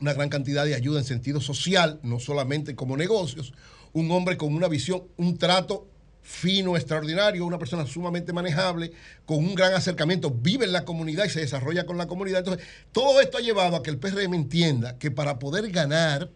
una 0.00 0.12
gran 0.14 0.28
cantidad 0.28 0.64
de 0.64 0.74
ayuda 0.74 0.98
en 0.98 1.04
sentido 1.04 1.40
social, 1.40 2.00
no 2.02 2.18
solamente 2.18 2.74
como 2.74 2.96
negocios, 2.96 3.52
un 3.92 4.10
hombre 4.10 4.36
con 4.36 4.54
una 4.54 4.68
visión, 4.68 5.04
un 5.16 5.38
trato 5.38 5.88
fino, 6.22 6.76
extraordinario, 6.76 7.44
una 7.44 7.58
persona 7.58 7.84
sumamente 7.86 8.32
manejable, 8.32 8.92
con 9.26 9.38
un 9.38 9.54
gran 9.54 9.74
acercamiento, 9.74 10.30
vive 10.30 10.64
en 10.64 10.72
la 10.72 10.84
comunidad 10.84 11.24
y 11.24 11.30
se 11.30 11.40
desarrolla 11.40 11.84
con 11.84 11.98
la 11.98 12.06
comunidad. 12.06 12.38
Entonces, 12.38 12.64
todo 12.92 13.20
esto 13.20 13.38
ha 13.38 13.40
llevado 13.40 13.76
a 13.76 13.82
que 13.82 13.90
el 13.90 13.98
PRM 13.98 14.34
entienda 14.34 14.98
que 14.98 15.10
para 15.10 15.38
poder 15.38 15.70
ganar, 15.70 16.30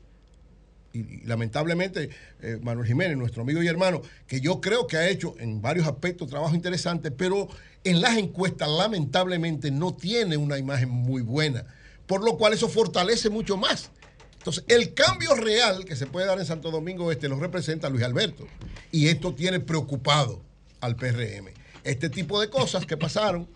y, 0.92 1.24
lamentablemente 1.24 2.10
eh, 2.40 2.58
Manuel 2.60 2.86
Jiménez, 2.86 3.16
nuestro 3.16 3.42
amigo 3.42 3.62
y 3.62 3.68
hermano, 3.68 4.02
que 4.26 4.40
yo 4.40 4.60
creo 4.60 4.86
que 4.86 4.96
ha 4.96 5.08
hecho 5.08 5.34
en 5.38 5.62
varios 5.62 5.86
aspectos 5.86 6.28
trabajo 6.28 6.54
interesante, 6.54 7.10
pero 7.10 7.48
en 7.84 8.00
las 8.00 8.16
encuestas 8.16 8.68
lamentablemente 8.68 9.70
no 9.70 9.94
tiene 9.94 10.36
una 10.36 10.58
imagen 10.58 10.90
muy 10.90 11.22
buena, 11.22 11.64
por 12.06 12.24
lo 12.24 12.36
cual 12.36 12.52
eso 12.52 12.68
fortalece 12.68 13.30
mucho 13.30 13.56
más. 13.56 13.90
Entonces, 14.38 14.64
el 14.68 14.94
cambio 14.94 15.34
real 15.34 15.84
que 15.84 15.96
se 15.96 16.06
puede 16.06 16.26
dar 16.26 16.38
en 16.38 16.46
Santo 16.46 16.70
Domingo 16.70 17.10
Este 17.10 17.28
lo 17.28 17.38
representa 17.38 17.90
Luis 17.90 18.04
Alberto. 18.04 18.46
Y 18.92 19.08
esto 19.08 19.34
tiene 19.34 19.58
preocupado 19.58 20.40
al 20.80 20.94
PRM. 20.94 21.48
Este 21.82 22.08
tipo 22.08 22.40
de 22.40 22.48
cosas 22.48 22.86
que 22.86 22.96
pasaron, 22.96 23.48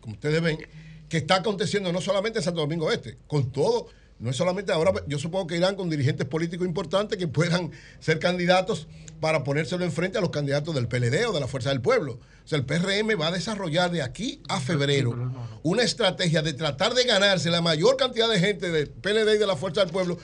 como, 0.00 0.14
ustedes 0.14 0.40
ven, 0.40 0.58
que 1.08 1.18
está 1.18 1.36
aconteciendo 1.36 1.92
no 1.92 2.00
solamente 2.00 2.38
en 2.38 2.44
Santo 2.44 2.60
Domingo 2.60 2.90
Este, 2.90 3.18
con 3.26 3.50
todo, 3.52 3.88
no 4.18 4.30
es 4.30 4.36
solamente 4.36 4.72
ahora, 4.72 4.92
yo 5.06 5.18
supongo 5.18 5.46
que 5.46 5.56
irán 5.56 5.76
con 5.76 5.90
dirigentes 5.90 6.26
políticos 6.26 6.66
importantes 6.66 7.18
que 7.18 7.28
puedan 7.28 7.70
ser 8.00 8.18
candidatos 8.18 8.88
para 9.20 9.44
ponérselo 9.44 9.84
enfrente 9.84 10.18
a 10.18 10.20
los 10.20 10.30
candidatos 10.30 10.74
del 10.74 10.88
PLD 10.88 11.26
o 11.26 11.32
de 11.32 11.40
la 11.40 11.48
Fuerza 11.48 11.70
del 11.70 11.80
Pueblo. 11.80 12.14
O 12.44 12.48
sea, 12.48 12.58
el 12.58 12.64
PRM 12.64 13.20
va 13.20 13.28
a 13.28 13.32
desarrollar 13.32 13.90
de 13.90 14.02
aquí 14.02 14.40
a 14.48 14.60
febrero 14.60 15.32
una 15.62 15.82
estrategia 15.82 16.42
de 16.42 16.52
tratar 16.52 16.94
de 16.94 17.04
ganarse 17.04 17.50
la 17.50 17.60
mayor 17.60 17.96
cantidad 17.96 18.28
de 18.28 18.38
gente 18.38 18.70
del 18.70 18.88
PLD 18.88 19.34
y 19.34 19.38
de 19.38 19.46
la 19.46 19.56
Fuerza 19.56 19.80
del 19.80 19.90
Pueblo 19.90 20.18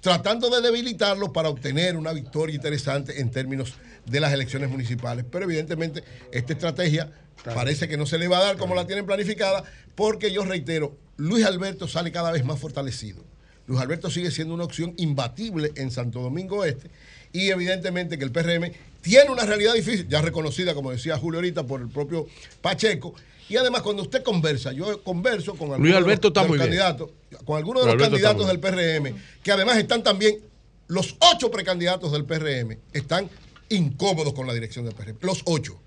tratando 0.00 0.50
de 0.50 0.60
debilitarlo 0.60 1.32
para 1.32 1.48
obtener 1.48 1.96
una 1.96 2.12
victoria 2.12 2.56
interesante 2.56 3.20
en 3.20 3.30
términos 3.30 3.74
de 4.04 4.20
las 4.20 4.32
elecciones 4.32 4.68
municipales. 4.68 5.24
Pero 5.30 5.44
evidentemente 5.44 6.02
esta 6.32 6.52
estrategia 6.52 7.10
parece 7.44 7.88
que 7.88 7.96
no 7.96 8.04
se 8.04 8.18
le 8.18 8.28
va 8.28 8.38
a 8.38 8.44
dar 8.44 8.56
como 8.56 8.74
la 8.74 8.86
tienen 8.86 9.06
planificada, 9.06 9.62
porque 9.94 10.32
yo 10.32 10.44
reitero, 10.44 10.96
Luis 11.16 11.46
Alberto 11.46 11.86
sale 11.86 12.10
cada 12.10 12.32
vez 12.32 12.44
más 12.44 12.58
fortalecido. 12.58 13.24
Luis 13.68 13.80
Alberto 13.80 14.10
sigue 14.10 14.32
siendo 14.32 14.54
una 14.54 14.64
opción 14.64 14.92
imbatible 14.96 15.70
en 15.76 15.92
Santo 15.92 16.20
Domingo 16.20 16.64
Este 16.64 16.90
y 17.32 17.50
evidentemente 17.50 18.18
que 18.18 18.24
el 18.24 18.32
PRM 18.32 18.72
tiene 19.00 19.30
una 19.30 19.44
realidad 19.44 19.74
difícil, 19.74 20.08
ya 20.08 20.22
reconocida, 20.22 20.74
como 20.74 20.90
decía 20.90 21.18
Julio 21.18 21.38
ahorita, 21.38 21.64
por 21.64 21.80
el 21.80 21.88
propio 21.88 22.26
Pacheco. 22.60 23.14
Y 23.48 23.56
además, 23.56 23.82
cuando 23.82 24.02
usted 24.02 24.22
conversa, 24.22 24.72
yo 24.72 25.02
converso 25.02 25.54
con 25.54 25.72
algunos 25.72 25.96
Alberto 25.96 26.30
de 26.30 26.40
los, 26.40 26.52
de 26.52 26.58
candidatos, 26.58 27.10
con 27.44 27.56
algunos 27.56 27.84
de 27.84 27.94
Luis 27.94 27.98
los 27.98 28.08
Alberto 28.08 28.32
candidatos 28.34 28.46
del 28.46 28.60
PRM, 28.60 29.20
que 29.42 29.52
además 29.52 29.76
están 29.78 30.02
también, 30.02 30.38
los 30.86 31.16
ocho 31.18 31.50
precandidatos 31.50 32.12
del 32.12 32.24
PRM 32.24 32.78
están 32.92 33.28
incómodos 33.68 34.32
con 34.34 34.46
la 34.46 34.54
dirección 34.54 34.84
del 34.84 34.94
PRM. 34.94 35.16
Los 35.20 35.42
ocho. 35.44 35.80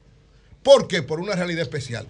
¿Por 0.61 0.87
qué? 0.87 1.01
Por 1.01 1.19
una 1.19 1.35
realidad 1.35 1.61
especial. 1.61 2.05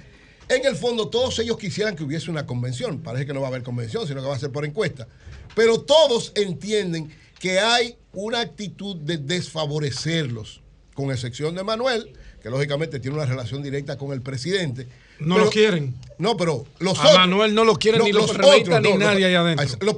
En 0.48 0.66
el 0.66 0.76
fondo, 0.76 1.10
todos 1.10 1.40
ellos 1.40 1.58
quisieran 1.58 1.96
que 1.96 2.04
hubiese 2.04 2.32
una 2.32 2.46
convención. 2.46 3.00
Parece 3.00 3.26
que 3.26 3.34
no 3.34 3.42
va 3.42 3.48
a 3.48 3.50
haber 3.50 3.64
convención, 3.64 4.08
sino 4.08 4.22
que 4.22 4.28
va 4.28 4.36
a 4.36 4.40
ser 4.40 4.52
por 4.52 4.66
encuesta. 4.66 5.08
Pero 5.56 5.82
todos 5.82 6.32
entienden 6.36 7.12
que 7.46 7.60
hay 7.60 7.96
una 8.12 8.40
actitud 8.40 8.96
de 8.96 9.18
desfavorecerlos, 9.20 10.62
con 10.96 11.12
excepción 11.12 11.54
de 11.54 11.64
Manuel, 11.64 12.12
que 12.42 12.50
lógicamente 12.50 13.00
tiene 13.00 13.18
una 13.18 13.28
relación 13.28 13.62
directa 13.62 14.00
con 14.00 14.14
el 14.14 14.24
presidente. 14.24 14.88
No 15.20 15.36
Pero- 15.36 15.46
lo 15.46 15.52
quieren. 15.52 15.94
No, 16.18 16.38
pero 16.38 16.66
los 16.80 16.98
A 16.98 17.02
otros- 17.04 17.18
Manuel 17.20 17.54
no 17.54 17.64
lo 17.64 17.76
quieren 17.76 18.02
ni 18.04 18.12
los 18.12 18.32
otros, 18.32 18.38
PRMistas 18.48 18.82
ni 18.82 18.94
no, 18.94 18.98
nadie 18.98 19.20
los- 19.20 19.28
allá 19.28 19.42
adentro. 19.42 19.78
los 19.82 19.96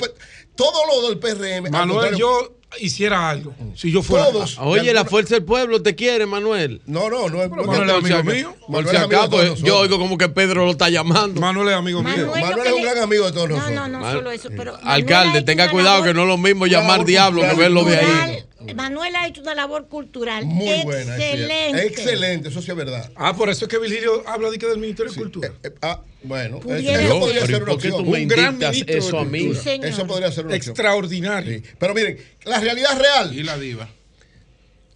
todo 0.56 0.86
lo 0.88 1.08
del 1.08 1.20
PRM. 1.20 1.70
Manuel, 1.70 2.18
yo 2.18 2.57
hiciera 2.80 3.30
algo. 3.30 3.54
Si 3.76 3.92
yo 3.92 4.04
fuera. 4.04 4.26
Todos. 4.32 4.58
Oye, 4.60 4.94
la 4.94 5.06
fuerza 5.06 5.36
del 5.36 5.44
pueblo 5.46 5.82
te 5.82 5.96
quiere, 5.96 6.26
Manuel. 6.26 6.82
No, 6.86 7.10
no, 7.10 7.30
no 7.30 7.42
es 7.44 7.50
Pero 7.50 7.64
Manuel 7.66 7.90
es 7.90 7.96
amigo 8.14 8.24
mío. 8.24 8.56
Por 8.62 8.70
Manuel 8.70 8.96
si 8.98 9.02
acaso, 9.04 9.30
todos 9.30 9.60
yo 9.62 9.78
oigo 9.80 9.98
como 9.98 10.18
que 10.18 10.30
Pedro 10.30 10.66
lo 10.66 10.72
está 10.72 10.90
llamando. 10.90 11.40
Manuel 11.42 11.70
es 11.70 11.76
amigo 11.76 12.04
Manuel, 12.04 12.26
lo 12.28 12.32
Manuel 12.36 12.68
es 12.68 12.74
un 12.74 12.82
le- 12.82 12.92
gran 12.92 13.04
amigo 13.04 13.26
de 13.26 13.32
todos 13.32 13.50
No, 13.50 13.56
nosotros. 13.56 13.76
no, 13.80 13.88
no 13.88 14.00
Mal- 14.00 14.16
solo 14.16 14.32
eso, 14.32 14.50
pero 14.56 14.74
Manuel 14.74 14.92
Alcalde, 14.92 15.42
tenga 15.44 15.70
cuidado 15.72 15.96
labor 15.96 16.08
que 16.08 16.14
no 16.14 16.22
es 16.24 16.28
lo 16.28 16.38
mismo 16.38 16.66
llamar 16.68 17.06
diablo 17.06 17.42
que 17.42 17.54
verlo 17.56 17.84
de 17.84 17.98
ahí. 17.98 18.44
Manuel 18.76 19.16
ha 19.16 19.28
hecho 19.28 19.42
una 19.42 19.56
labor 19.56 19.88
cultural 19.88 20.46
Muy 20.46 20.84
buena. 20.84 21.16
es 21.16 21.24
cierto. 21.24 21.44
excelente. 21.44 21.88
Excelente, 21.88 22.50
eso 22.50 22.62
sí 22.62 22.72
es 22.72 22.78
verdad. 22.78 23.12
Ah, 23.16 23.36
por 23.36 23.50
eso 23.50 23.66
es 23.66 23.70
que 23.70 23.78
Virgilio 23.78 24.24
habla 24.28 24.50
de 24.50 24.58
que 24.58 24.68
del 24.68 24.80
Ministerio 24.80 25.12
de 25.12 25.18
Cultura. 25.20 25.52
Eh, 25.64 25.72
ah, 25.82 26.02
bueno, 26.24 26.60
Pudiera 26.60 27.02
eso 27.02 27.20
podría 27.20 27.46
ser 27.46 27.52
¿y 27.60 27.64
una 27.64 27.74
opción. 27.74 28.08
Un 28.08 28.28
gran 28.28 28.58
ministro 28.58 28.94
de 28.94 29.00
eso 29.00 29.20
a 29.20 29.26
mí? 29.26 29.54
Sí. 29.54 29.80
Eso 29.84 30.08
podría 30.08 30.32
ser 30.32 30.46
una 30.46 30.56
opción. 30.56 30.72
Extraordinario. 30.74 31.60
Sí. 31.60 31.64
Pero 31.78 31.94
miren, 31.94 32.18
la 32.46 32.60
realidad 32.60 33.00
real. 33.00 33.34
Y 33.38 33.44
la 33.44 33.58
diva. 33.58 33.90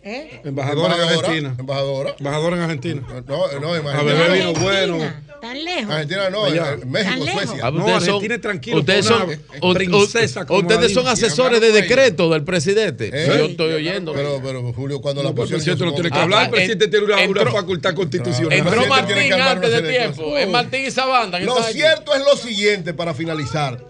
¿Eh? 0.04 0.42
Embajadora 0.44 0.96
en 0.96 1.02
Argentina. 1.02 1.56
Embajadora. 1.60 2.16
Embajadora 2.18 2.56
en 2.58 2.62
Argentina. 2.64 3.02
No, 3.28 3.60
no, 3.60 3.76
en 3.76 3.88
A 3.88 4.02
beber 4.02 4.22
Argentina. 4.32 4.48
vino 4.50 4.60
bueno. 4.60 5.14
Tan 5.42 5.64
lejos. 5.64 5.92
Argentina 5.92 6.30
no, 6.30 6.46
Allá. 6.46 6.78
México. 6.86 7.26
Suecia. 7.32 7.60
Ah, 7.64 7.72
No, 7.72 7.80
ustedes 7.80 8.04
son, 8.04 8.10
Argentina 8.10 8.36
es 8.36 8.42
tranquilo, 8.42 8.78
ustedes 8.80 9.06
son, 9.06 9.30
u- 9.62 9.74
princesa 9.74 10.46
ustedes 10.50 10.94
son 10.94 11.08
asesores 11.08 11.62
de 11.62 11.72
decreto 11.72 12.30
del 12.30 12.44
presidente. 12.44 13.10
¿Eh? 13.14 13.26
Yo 13.28 13.46
estoy 13.46 13.74
oyendo. 13.74 14.14
Pero, 14.14 14.40
pero 14.44 14.74
Julio, 14.74 15.02
cuando 15.02 15.22
la 15.24 15.30
No, 15.30 15.36
pero 15.36 15.46
el 15.46 15.52
posición 15.54 15.78
presidente 15.78 15.86
no 15.86 15.94
tiene 15.94 16.10
que 16.12 16.18
Ah, 16.18 16.24
hablar. 16.24 16.40
El 16.42 16.46
en- 16.46 16.52
presidente 16.52 16.88
tiene 16.88 17.06
una, 17.06 17.42
una 17.44 17.52
facultad 17.52 17.94
constitucional. 17.96 18.54
Entró 18.58 18.86
Martín 18.88 19.34
antes 19.34 19.72
de 19.72 19.82
tiempo. 19.84 20.38
Es 20.38 20.48
Martín 20.50 20.86
y 20.86 20.92
Sabanda. 20.92 21.40
Lo 21.40 21.62
cierto 21.64 22.14
es 22.16 22.22
lo 22.22 22.36
siguiente 22.38 22.94
para 22.94 23.14
finalizar. 23.14 23.84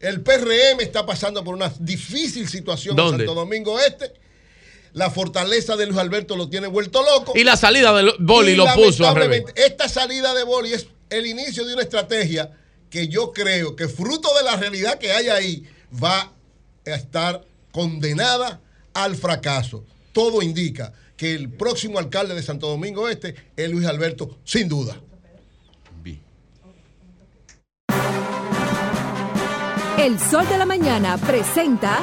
El 0.00 0.20
PRM 0.20 0.80
está 0.80 1.06
pasando 1.06 1.44
por 1.44 1.54
una 1.54 1.72
difícil 1.78 2.48
situación 2.48 2.92
en 2.92 2.96
¿Dónde? 2.96 3.24
Santo 3.26 3.34
Domingo 3.40 3.78
Este. 3.78 4.12
La 4.92 5.10
fortaleza 5.10 5.76
de 5.76 5.86
Luis 5.86 5.98
Alberto 5.98 6.36
lo 6.36 6.48
tiene 6.48 6.66
vuelto 6.66 7.02
loco. 7.02 7.32
Y 7.34 7.44
la 7.44 7.56
salida 7.56 7.92
de 7.94 8.12
Boli 8.18 8.52
Y 8.52 8.56
lo 8.56 8.66
puso 8.74 9.08
al 9.08 9.14
revés. 9.14 9.44
Esta 9.54 9.88
salida 9.88 10.34
de 10.34 10.44
Boli 10.44 10.72
es 10.72 10.86
el 11.10 11.26
inicio 11.26 11.64
de 11.64 11.74
una 11.74 11.82
estrategia 11.82 12.50
que 12.90 13.08
yo 13.08 13.32
creo 13.32 13.74
que 13.74 13.88
fruto 13.88 14.28
de 14.36 14.44
la 14.44 14.56
realidad 14.56 14.98
que 14.98 15.12
hay 15.12 15.28
ahí 15.28 15.64
va 16.02 16.20
a 16.20 16.90
estar 16.90 17.44
condenada 17.72 18.60
al 18.92 19.16
fracaso. 19.16 19.84
Todo 20.12 20.42
indica 20.42 20.92
que 21.16 21.32
el 21.34 21.48
próximo 21.48 21.98
alcalde 21.98 22.34
de 22.34 22.42
Santo 22.42 22.68
Domingo 22.68 23.08
Este 23.08 23.34
es 23.56 23.70
Luis 23.70 23.86
Alberto, 23.86 24.38
sin 24.44 24.68
duda. 24.68 25.00
El 30.02 30.18
Sol 30.18 30.44
de 30.48 30.58
la 30.58 30.66
Mañana 30.66 31.16
presenta 31.16 31.98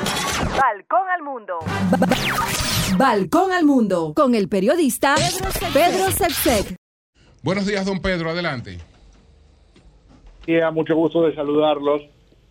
Balcón 0.57 1.09
al 1.13 1.21
Mundo. 1.21 1.57
Balcón 2.97 3.51
al 3.51 3.65
Mundo 3.65 4.13
con 4.15 4.35
el 4.35 4.47
periodista 4.47 5.15
Pedro 5.73 6.09
Sepsek. 6.09 6.75
Buenos 7.43 7.67
días, 7.67 7.85
don 7.85 8.01
Pedro, 8.01 8.29
adelante. 8.29 8.77
Sí, 10.45 10.59
a 10.61 10.71
mucho 10.71 10.95
gusto 10.95 11.23
de 11.23 11.35
saludarlos. 11.35 12.01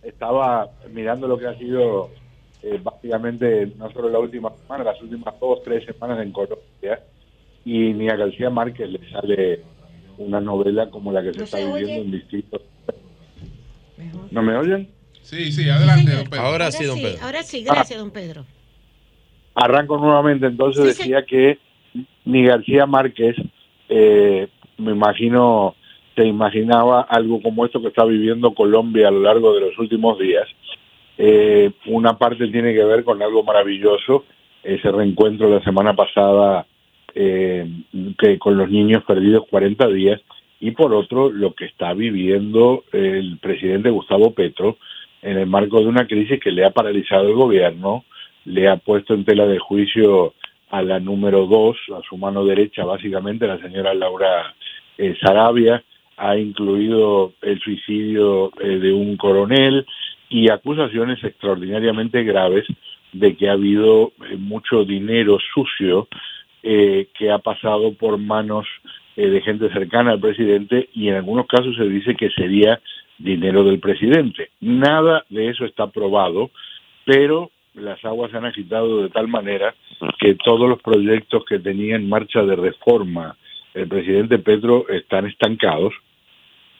Estaba 0.02 0.68
mirando 0.92 1.26
lo 1.26 1.38
que 1.38 1.46
ha 1.46 1.56
sido 1.56 2.10
eh, 2.62 2.78
básicamente 2.82 3.72
no 3.76 3.90
solo 3.92 4.10
la 4.10 4.18
última 4.18 4.54
semana, 4.54 4.84
las 4.84 5.00
últimas 5.00 5.34
dos, 5.40 5.62
tres 5.64 5.82
semanas 5.86 6.20
en 6.20 6.30
Colombia. 6.30 7.02
Y 7.64 7.94
ni 7.94 8.10
a 8.10 8.16
García 8.16 8.50
Márquez 8.50 8.90
le 8.90 9.10
sale 9.10 9.64
una 10.18 10.40
novela 10.42 10.90
como 10.90 11.10
la 11.10 11.22
que 11.22 11.32
se 11.32 11.38
¿No 11.38 11.44
está 11.44 11.56
se 11.56 11.64
viviendo 11.64 11.92
oye? 11.92 12.00
en 12.02 12.10
distintos. 12.10 12.62
¿No 14.30 14.42
me 14.42 14.54
oyen? 14.54 14.97
Sí, 15.28 15.52
sí, 15.52 15.68
adelante, 15.68 16.10
don 16.10 16.24
Pedro. 16.24 16.42
Ahora 16.42 16.70
sí, 16.72 16.84
don 16.86 17.02
Pedro. 17.02 17.18
Ahora 17.22 17.42
sí, 17.42 17.62
gracias, 17.62 17.98
don 17.98 18.10
Pedro. 18.10 18.46
Arranco 19.54 19.98
nuevamente, 19.98 20.46
entonces 20.46 20.96
Sí, 20.96 21.02
decía 21.02 21.22
que 21.26 21.58
ni 22.24 22.46
García 22.46 22.86
Márquez, 22.86 23.36
eh, 23.90 24.48
me 24.78 24.92
imagino, 24.92 25.74
se 26.16 26.24
imaginaba 26.24 27.02
algo 27.02 27.42
como 27.42 27.66
esto 27.66 27.82
que 27.82 27.88
está 27.88 28.06
viviendo 28.06 28.54
Colombia 28.54 29.08
a 29.08 29.10
lo 29.10 29.20
largo 29.20 29.52
de 29.52 29.60
los 29.60 29.78
últimos 29.78 30.18
días. 30.18 30.48
Eh, 31.18 31.72
una 31.88 32.16
parte 32.16 32.48
tiene 32.48 32.72
que 32.72 32.84
ver 32.84 33.04
con 33.04 33.20
algo 33.20 33.42
maravilloso, 33.42 34.24
ese 34.62 34.90
reencuentro 34.90 35.50
la 35.50 35.62
semana 35.62 35.94
pasada 35.94 36.66
eh, 37.14 37.70
que 38.18 38.38
con 38.38 38.56
los 38.56 38.70
niños 38.70 39.04
perdidos 39.04 39.44
40 39.50 39.88
días, 39.88 40.22
y 40.58 40.70
por 40.70 40.94
otro 40.94 41.30
lo 41.30 41.54
que 41.54 41.66
está 41.66 41.92
viviendo 41.92 42.84
el 42.92 43.36
presidente 43.42 43.90
Gustavo 43.90 44.32
Petro 44.32 44.78
en 45.28 45.36
el 45.36 45.46
marco 45.46 45.80
de 45.80 45.86
una 45.86 46.06
crisis 46.06 46.40
que 46.40 46.50
le 46.50 46.64
ha 46.64 46.70
paralizado 46.70 47.28
el 47.28 47.34
gobierno, 47.34 48.04
le 48.46 48.68
ha 48.68 48.76
puesto 48.76 49.12
en 49.12 49.24
tela 49.24 49.46
de 49.46 49.58
juicio 49.58 50.32
a 50.70 50.80
la 50.82 51.00
número 51.00 51.46
dos, 51.46 51.76
a 51.94 52.00
su 52.08 52.16
mano 52.16 52.44
derecha, 52.44 52.84
básicamente, 52.84 53.46
la 53.46 53.58
señora 53.58 53.92
Laura 53.92 54.54
eh, 54.96 55.16
Sarabia, 55.20 55.82
ha 56.16 56.36
incluido 56.36 57.32
el 57.42 57.60
suicidio 57.60 58.52
eh, 58.60 58.78
de 58.78 58.92
un 58.92 59.16
coronel 59.16 59.86
y 60.30 60.50
acusaciones 60.50 61.22
extraordinariamente 61.22 62.24
graves 62.24 62.66
de 63.12 63.36
que 63.36 63.48
ha 63.48 63.52
habido 63.52 64.12
eh, 64.30 64.36
mucho 64.36 64.84
dinero 64.84 65.38
sucio 65.54 66.08
eh, 66.62 67.08
que 67.16 67.30
ha 67.30 67.38
pasado 67.38 67.92
por 67.94 68.18
manos 68.18 68.66
de 69.16 69.40
gente 69.40 69.68
cercana 69.72 70.12
al 70.12 70.20
presidente 70.20 70.90
y 70.94 71.08
en 71.08 71.16
algunos 71.16 71.48
casos 71.48 71.74
se 71.76 71.88
dice 71.88 72.14
que 72.14 72.30
sería 72.30 72.80
dinero 73.18 73.64
del 73.64 73.80
presidente. 73.80 74.50
Nada 74.60 75.24
de 75.28 75.48
eso 75.48 75.64
está 75.64 75.88
probado, 75.88 76.50
pero 77.04 77.50
las 77.74 78.04
aguas 78.04 78.30
se 78.30 78.36
han 78.36 78.44
agitado 78.44 79.02
de 79.02 79.10
tal 79.10 79.28
manera 79.28 79.74
que 80.18 80.34
todos 80.34 80.68
los 80.68 80.80
proyectos 80.80 81.44
que 81.44 81.58
tenía 81.58 81.96
en 81.96 82.08
marcha 82.08 82.42
de 82.42 82.56
reforma 82.56 83.36
el 83.74 83.88
presidente 83.88 84.38
Petro 84.38 84.88
están 84.88 85.26
estancados, 85.26 85.94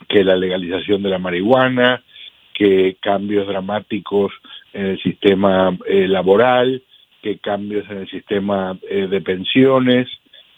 que 0.08 0.24
la 0.24 0.36
legalización 0.36 1.02
de 1.02 1.10
la 1.10 1.18
marihuana, 1.18 2.02
que 2.54 2.96
cambios 3.00 3.46
dramáticos 3.46 4.32
en 4.72 4.86
el 4.86 5.02
sistema 5.02 5.76
eh, 5.86 6.08
laboral, 6.08 6.82
que 7.22 7.38
cambios 7.38 7.88
en 7.90 7.98
el 7.98 8.10
sistema 8.10 8.76
eh, 8.88 9.06
de 9.08 9.20
pensiones, 9.20 10.08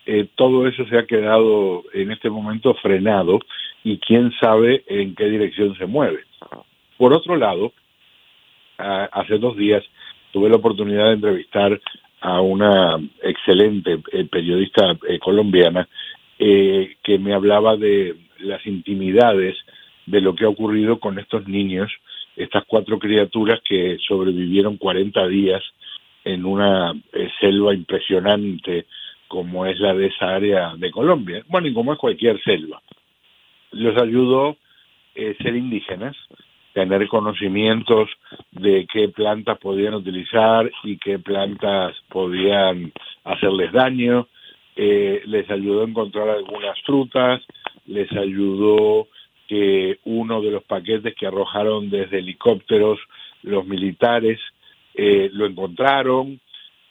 eh, 0.07 0.28
todo 0.34 0.67
eso 0.67 0.86
se 0.86 0.99
ha 0.99 1.07
quedado 1.07 1.84
en 1.92 2.10
este 2.10 2.31
momento 2.31 2.75
frenado 2.75 3.39
y 3.84 3.99
quién 3.99 4.33
sabe 4.41 4.84
en 4.86 5.15
qué 5.15 5.31
dirección 5.31 5.76
se 5.76 5.86
mueve. 5.86 6.25
Por 6.97 7.12
otro 7.12 7.36
lado, 7.36 7.73
hace 8.76 9.39
dos 9.39 9.57
días 9.57 9.83
tuve 10.33 10.49
la 10.49 10.57
oportunidad 10.57 11.07
de 11.07 11.15
entrevistar 11.15 11.81
a 12.20 12.41
una 12.41 12.99
excelente 13.23 13.99
eh, 14.12 14.25
periodista 14.31 14.97
eh, 15.09 15.18
colombiana 15.18 15.89
eh, 16.39 16.97
que 17.02 17.18
me 17.18 17.34
hablaba 17.34 17.76
de 17.76 18.17
las 18.39 18.65
intimidades 18.67 19.57
de 20.07 20.20
lo 20.20 20.34
que 20.34 20.44
ha 20.44 20.49
ocurrido 20.49 20.99
con 20.99 21.18
estos 21.18 21.47
niños, 21.49 21.91
estas 22.36 22.65
cuatro 22.67 22.99
criaturas 22.99 23.60
que 23.67 23.99
sobrevivieron 24.07 24.76
40 24.76 25.26
días 25.28 25.62
en 26.25 26.44
una 26.44 26.92
selva 27.41 27.75
impresionante 27.75 28.86
como 29.28 29.65
es 29.65 29.78
la 29.78 29.94
de 29.94 30.07
esa 30.07 30.34
área 30.34 30.75
de 30.76 30.91
Colombia, 30.91 31.42
bueno, 31.49 31.68
y 31.68 31.73
como 31.73 31.92
es 31.92 31.99
cualquier 31.99 32.42
selva. 32.42 32.83
Los 33.73 34.00
ayudó 34.00 34.57
eh, 35.15 35.36
ser 35.42 35.57
indígenas, 35.57 36.16
tener 36.73 37.07
conocimientos 37.08 38.08
de 38.52 38.86
qué 38.92 39.08
plantas 39.08 39.58
podían 39.58 39.94
utilizar 39.94 40.70
y 40.84 40.99
qué 40.99 41.18
plantas 41.18 41.97
podían 42.08 42.92
hacerles 43.24 43.73
daño, 43.73 44.28
eh, 44.76 45.23
les 45.26 45.50
ayudó 45.50 45.82
a 45.82 45.89
encontrar 45.89 46.28
algunas 46.28 46.81
frutas, 46.82 47.42
les 47.86 48.10
ayudó 48.12 49.08
que 49.49 49.99
uno 50.05 50.40
de 50.40 50.52
los 50.52 50.62
paquetes 50.62 51.15
que 51.16 51.26
arrojaron 51.26 51.90
desde 51.90 52.20
helicópteros 52.20 53.00
los 53.42 53.66
militares 53.66 54.39
eh, 54.94 55.28
lo 55.32 55.47
encontraron, 55.47 56.40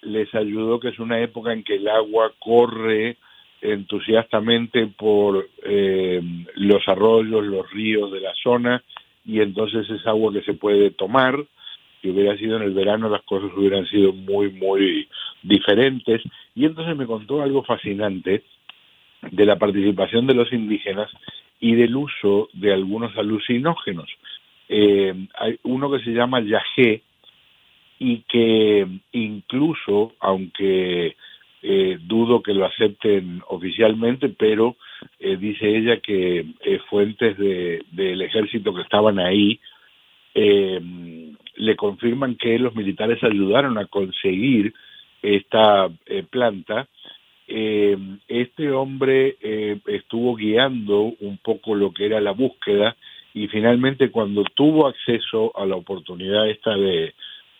les 0.01 0.33
ayudó 0.35 0.79
que 0.79 0.89
es 0.89 0.99
una 0.99 1.19
época 1.19 1.53
en 1.53 1.63
que 1.63 1.75
el 1.75 1.87
agua 1.87 2.33
corre 2.37 3.17
entusiastamente 3.61 4.87
por 4.87 5.49
eh, 5.63 6.21
los 6.55 6.87
arroyos, 6.87 7.45
los 7.45 7.69
ríos 7.71 8.11
de 8.11 8.21
la 8.21 8.33
zona, 8.41 8.83
y 9.25 9.41
entonces 9.41 9.89
es 9.89 10.05
agua 10.07 10.33
que 10.33 10.41
se 10.41 10.53
puede 10.53 10.91
tomar. 10.91 11.43
Si 12.01 12.09
hubiera 12.09 12.37
sido 12.37 12.57
en 12.57 12.63
el 12.63 12.73
verano 12.73 13.09
las 13.09 13.23
cosas 13.23 13.51
hubieran 13.55 13.85
sido 13.87 14.13
muy, 14.13 14.51
muy 14.51 15.07
diferentes. 15.43 16.21
Y 16.55 16.65
entonces 16.65 16.95
me 16.95 17.05
contó 17.05 17.41
algo 17.41 17.63
fascinante 17.63 18.43
de 19.21 19.45
la 19.45 19.57
participación 19.57 20.25
de 20.27 20.33
los 20.33 20.51
indígenas 20.53 21.11
y 21.59 21.75
del 21.75 21.95
uso 21.95 22.49
de 22.53 22.73
algunos 22.73 23.15
alucinógenos. 23.17 24.09
Eh, 24.69 25.13
hay 25.37 25.59
uno 25.63 25.91
que 25.91 26.03
se 26.03 26.11
llama 26.11 26.41
yagé 26.41 27.01
y 27.99 28.23
que 28.29 28.87
incluso, 29.11 30.13
aunque 30.19 31.17
eh, 31.61 31.97
dudo 32.01 32.41
que 32.41 32.53
lo 32.53 32.65
acepten 32.65 33.41
oficialmente, 33.47 34.29
pero 34.29 34.75
eh, 35.19 35.37
dice 35.37 35.67
ella 35.77 35.99
que 35.99 36.45
eh, 36.61 36.79
fuentes 36.89 37.37
de- 37.37 37.83
del 37.91 38.21
ejército 38.21 38.73
que 38.73 38.81
estaban 38.81 39.19
ahí 39.19 39.59
eh, 40.35 40.79
le 41.55 41.75
confirman 41.75 42.35
que 42.35 42.57
los 42.59 42.75
militares 42.75 43.21
ayudaron 43.23 43.77
a 43.77 43.85
conseguir 43.87 44.73
esta 45.21 45.89
eh, 46.05 46.23
planta. 46.29 46.87
Eh, 47.47 47.97
este 48.27 48.71
hombre 48.71 49.35
estuvo 49.87 50.35
guiando 50.35 51.13
un 51.19 51.39
poco 51.39 51.73
lo 51.75 51.91
que 51.91 52.05
era 52.05 52.21
la 52.21 52.31
búsqueda 52.31 52.95
y 53.33 53.47
finalmente 53.47 54.11
cuando 54.11 54.43
tuvo 54.55 54.87
acceso 54.87 55.51
a 55.57 55.65
la 55.65 55.75
oportunidad 55.75 56.47
esta 56.49 56.75
de, 56.75 57.13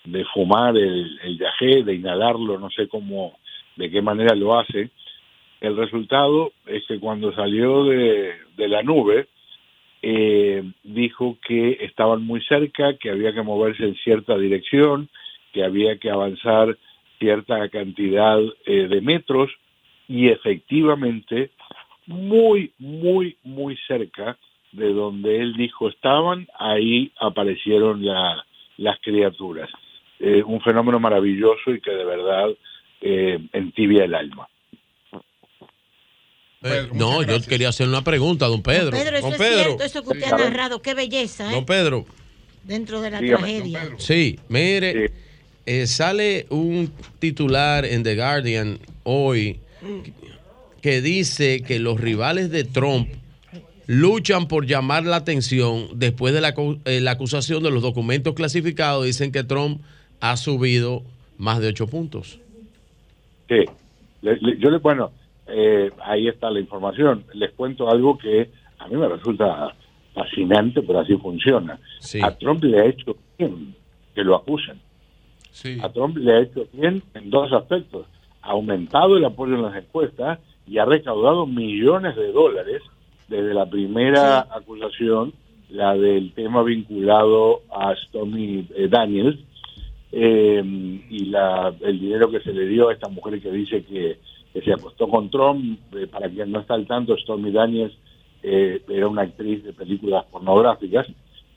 de 0.06 0.26
fumar 0.26 0.78
el, 0.78 1.20
el 1.24 1.38
yagé, 1.40 1.84
de 1.84 1.96
inhalarlo, 1.96 2.60
no 2.60 2.70
sé 2.70 2.88
cómo, 2.88 3.40
de 3.80 3.90
qué 3.90 4.02
manera 4.02 4.36
lo 4.36 4.60
hace, 4.60 4.90
el 5.62 5.78
resultado 5.78 6.52
es 6.68 6.86
que 6.86 7.00
cuando 7.00 7.34
salió 7.34 7.86
de, 7.86 8.34
la 8.58 8.84
nube, 8.84 9.28
eh, 10.02 10.64
dijo 10.84 11.38
que 11.48 11.78
estaban 11.82 12.24
muy 12.24 12.42
cerca, 12.42 12.98
que 12.98 13.10
había 13.10 13.34
que 13.34 13.42
moverse 13.42 13.84
en 13.86 13.96
cierta 13.96 14.38
dirección, 14.38 15.08
que 15.54 15.64
había 15.64 15.98
que 15.98 16.10
avanzar 16.10 16.78
cierta 17.20 17.70
cantidad 17.70 18.40
eh, 18.66 18.88
de 18.90 19.02
metros 19.02 19.50
y 20.10 20.28
efectivamente 20.28 21.52
muy, 22.06 22.74
muy, 22.78 23.38
muy 23.44 23.78
cerca 23.88 24.38
de 24.74 24.92
donde 24.94 25.38
él 25.38 25.54
dijo 25.54 25.88
estaban, 25.88 26.48
ahí 26.58 27.12
aparecieron 27.20 28.06
la- 28.06 28.46
las 28.78 29.00
criaturas. 29.00 29.70
Eh, 30.20 30.44
un 30.46 30.60
fenómeno 30.62 31.00
maravilloso 31.00 31.72
y 31.72 31.80
que 31.80 31.92
de 31.92 32.04
verdad 32.06 32.50
eh, 33.02 33.40
entibia 33.54 34.06
el 34.06 34.16
alma. 34.16 34.48
Eh, 36.62 36.90
no, 36.94 37.24
yo 37.24 37.40
quería 37.42 37.70
hacer 37.70 37.88
una 37.88 38.04
pregunta, 38.04 38.48
don 38.48 38.62
Pedro. 38.62 38.92
Pedro, 38.92 39.18
eso 39.18 39.26
don 39.28 39.34
es 39.34 39.40
Pedro. 39.40 39.64
cierto, 39.64 39.84
eso 39.84 40.04
que 40.04 40.10
usted 40.10 40.34
ha 40.34 40.38
narrado, 40.38 40.82
qué 40.82 40.94
belleza, 40.94 41.50
¿eh? 41.50 41.56
Don 41.56 41.66
Pedro. 41.66 42.06
Dentro 42.64 43.00
de 43.02 43.12
la 43.12 43.22
Dígame, 43.22 43.42
tragedia. 43.62 43.90
Sí, 43.98 44.40
mire, 44.50 45.12
eh, 45.66 45.88
sale 45.88 46.46
un 46.50 46.92
titular 47.20 47.86
en 47.86 48.04
The 48.04 48.16
Guardian 48.16 48.80
hoy 49.04 49.60
que 50.82 51.02
dice 51.02 51.62
que 51.62 51.80
los 51.80 52.00
rivales 52.00 52.52
de 52.52 52.66
Trump 52.66 53.08
luchan 53.88 54.48
por 54.50 54.66
llamar 54.66 55.06
la 55.06 55.16
atención 55.16 55.88
después 55.96 56.34
de 56.34 56.42
la, 56.42 56.54
eh, 56.86 57.00
la 57.00 57.12
acusación 57.12 57.64
de 57.64 57.72
los 57.72 57.82
documentos 57.82 58.34
clasificados. 58.36 59.06
Dicen 59.06 59.32
que 59.32 59.44
Trump 59.46 59.82
ha 60.20 60.36
subido 60.36 61.04
más 61.38 61.60
de 61.62 61.68
ocho 61.70 61.88
puntos. 61.88 62.40
Sí, 63.50 63.66
Le- 64.22 64.38
le- 64.40 64.58
yo 64.58 64.70
le, 64.70 64.78
bueno, 64.78 65.12
eh, 65.48 65.92
ahí 66.04 66.28
está 66.30 66.50
la 66.52 66.60
información. 66.60 67.26
Les 67.34 67.52
cuento 67.54 67.90
algo 67.90 68.18
que 68.18 68.50
a 68.78 68.88
mí 68.88 68.96
me 68.96 69.08
resulta 69.10 69.74
fascinante, 70.14 70.82
pero 70.84 71.00
así 71.00 71.16
funciona. 71.18 71.80
A 72.22 72.32
Trump 72.38 72.64
le 72.64 72.80
ha 72.80 72.86
hecho 72.86 73.16
bien 73.38 73.76
que 74.14 74.24
lo 74.24 74.36
acusen. 74.36 74.80
A 75.82 75.90
Trump 75.90 76.18
le 76.18 76.34
ha 76.34 76.40
hecho 76.42 76.68
bien 76.74 77.02
en 77.14 77.30
dos 77.30 77.52
aspectos. 77.54 78.06
Ha 78.42 78.52
aumentado 78.52 79.18
el 79.18 79.26
apoyo 79.26 79.56
en 79.56 79.64
las 79.64 79.76
encuestas 79.76 80.40
y 80.68 80.78
ha 80.78 80.86
recaudado 80.86 81.46
millones 81.48 82.16
de 82.16 82.32
dólares 82.32 82.82
desde 83.28 83.54
la 83.54 83.70
primera 83.70 84.40
acusación, 84.52 85.34
la 85.70 85.96
del 85.96 86.34
tema 86.34 86.62
vinculado 86.64 87.62
a 87.72 87.96
Stormy 87.96 88.68
eh, 88.76 88.88
Daniels, 88.90 89.40
eh, 90.12 91.02
y 91.10 91.26
la, 91.26 91.74
el 91.82 92.00
dinero 92.00 92.30
que 92.32 92.42
se 92.42 92.54
le 92.54 92.68
dio 92.68 92.90
a 92.90 92.94
esta 92.94 93.10
mujer 93.10 93.42
que 93.42 93.52
dice 93.52 93.84
que, 93.84 94.20
que 94.54 94.62
se 94.62 94.74
acostó 94.74 95.08
con 95.08 95.30
Trump, 95.30 95.80
eh, 95.96 96.08
para 96.08 96.30
quien 96.30 96.52
no 96.52 96.60
está 96.60 96.74
al 96.74 96.88
tanto, 96.88 97.16
Stormy 97.18 97.52
Daniels 97.52 97.94
eh, 98.42 98.82
era 98.88 99.08
una 99.08 99.24
actriz 99.24 99.64
de 99.64 99.74
películas 99.74 100.26
pornográficas 100.32 101.08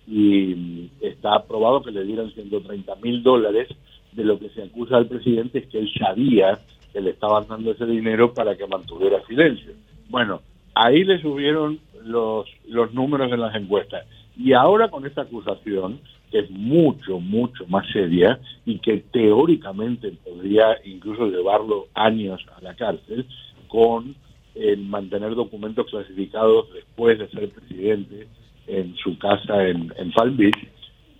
y 0.07 0.55
mm, 0.55 0.91
está 1.01 1.43
probado 1.45 1.83
que 1.83 1.93
le 1.93 2.05
dieron 2.05 2.31
130 2.33 2.97
mil 2.97 3.23
dólares 3.23 3.69
de 4.13 4.25
lo 4.25 4.39
que 4.39 4.51
se 4.51 4.63
acusa 4.63 4.97
al 4.97 5.07
presidente 5.07 5.61
es 5.61 5.67
que 5.69 5.79
él 5.79 5.91
sabía 5.99 6.59
que 6.93 7.01
le 7.01 7.11
estaban 7.11 7.47
dando 7.49 7.71
ese 7.71 7.87
dinero 7.87 8.35
para 8.35 8.57
que 8.57 8.67
mantuviera 8.67 9.25
silencio. 9.27 9.73
Bueno, 10.11 10.43
ahí 10.75 11.05
le 11.05 11.21
subieron 11.23 11.81
los, 12.05 12.47
los 12.69 12.93
números 12.93 13.33
en 13.33 13.41
las 13.41 13.55
encuestas. 13.55 14.05
Y 14.37 14.53
ahora 14.53 14.89
con 14.89 15.07
esta 15.07 15.23
acusación, 15.23 16.01
que 16.33 16.41
es 16.41 16.51
mucho, 16.51 17.21
mucho 17.21 17.67
más 17.69 17.87
seria 17.93 18.41
y 18.65 18.79
que 18.79 19.05
teóricamente 19.13 20.11
podría 20.25 20.79
incluso 20.85 21.27
llevarlo 21.27 21.89
años 21.95 22.41
a 22.57 22.63
la 22.63 22.75
cárcel, 22.75 23.27
con 23.69 24.17
el 24.55 24.83
mantener 24.85 25.35
documentos 25.35 25.87
clasificados 25.91 26.73
después 26.75 27.19
de 27.19 27.29
ser 27.29 27.51
presidente 27.51 28.27
en 28.67 28.97
su 28.97 29.19
casa 29.19 29.69
en, 29.69 29.93
en 29.97 30.13
Palm 30.13 30.37
Beach, 30.37 30.57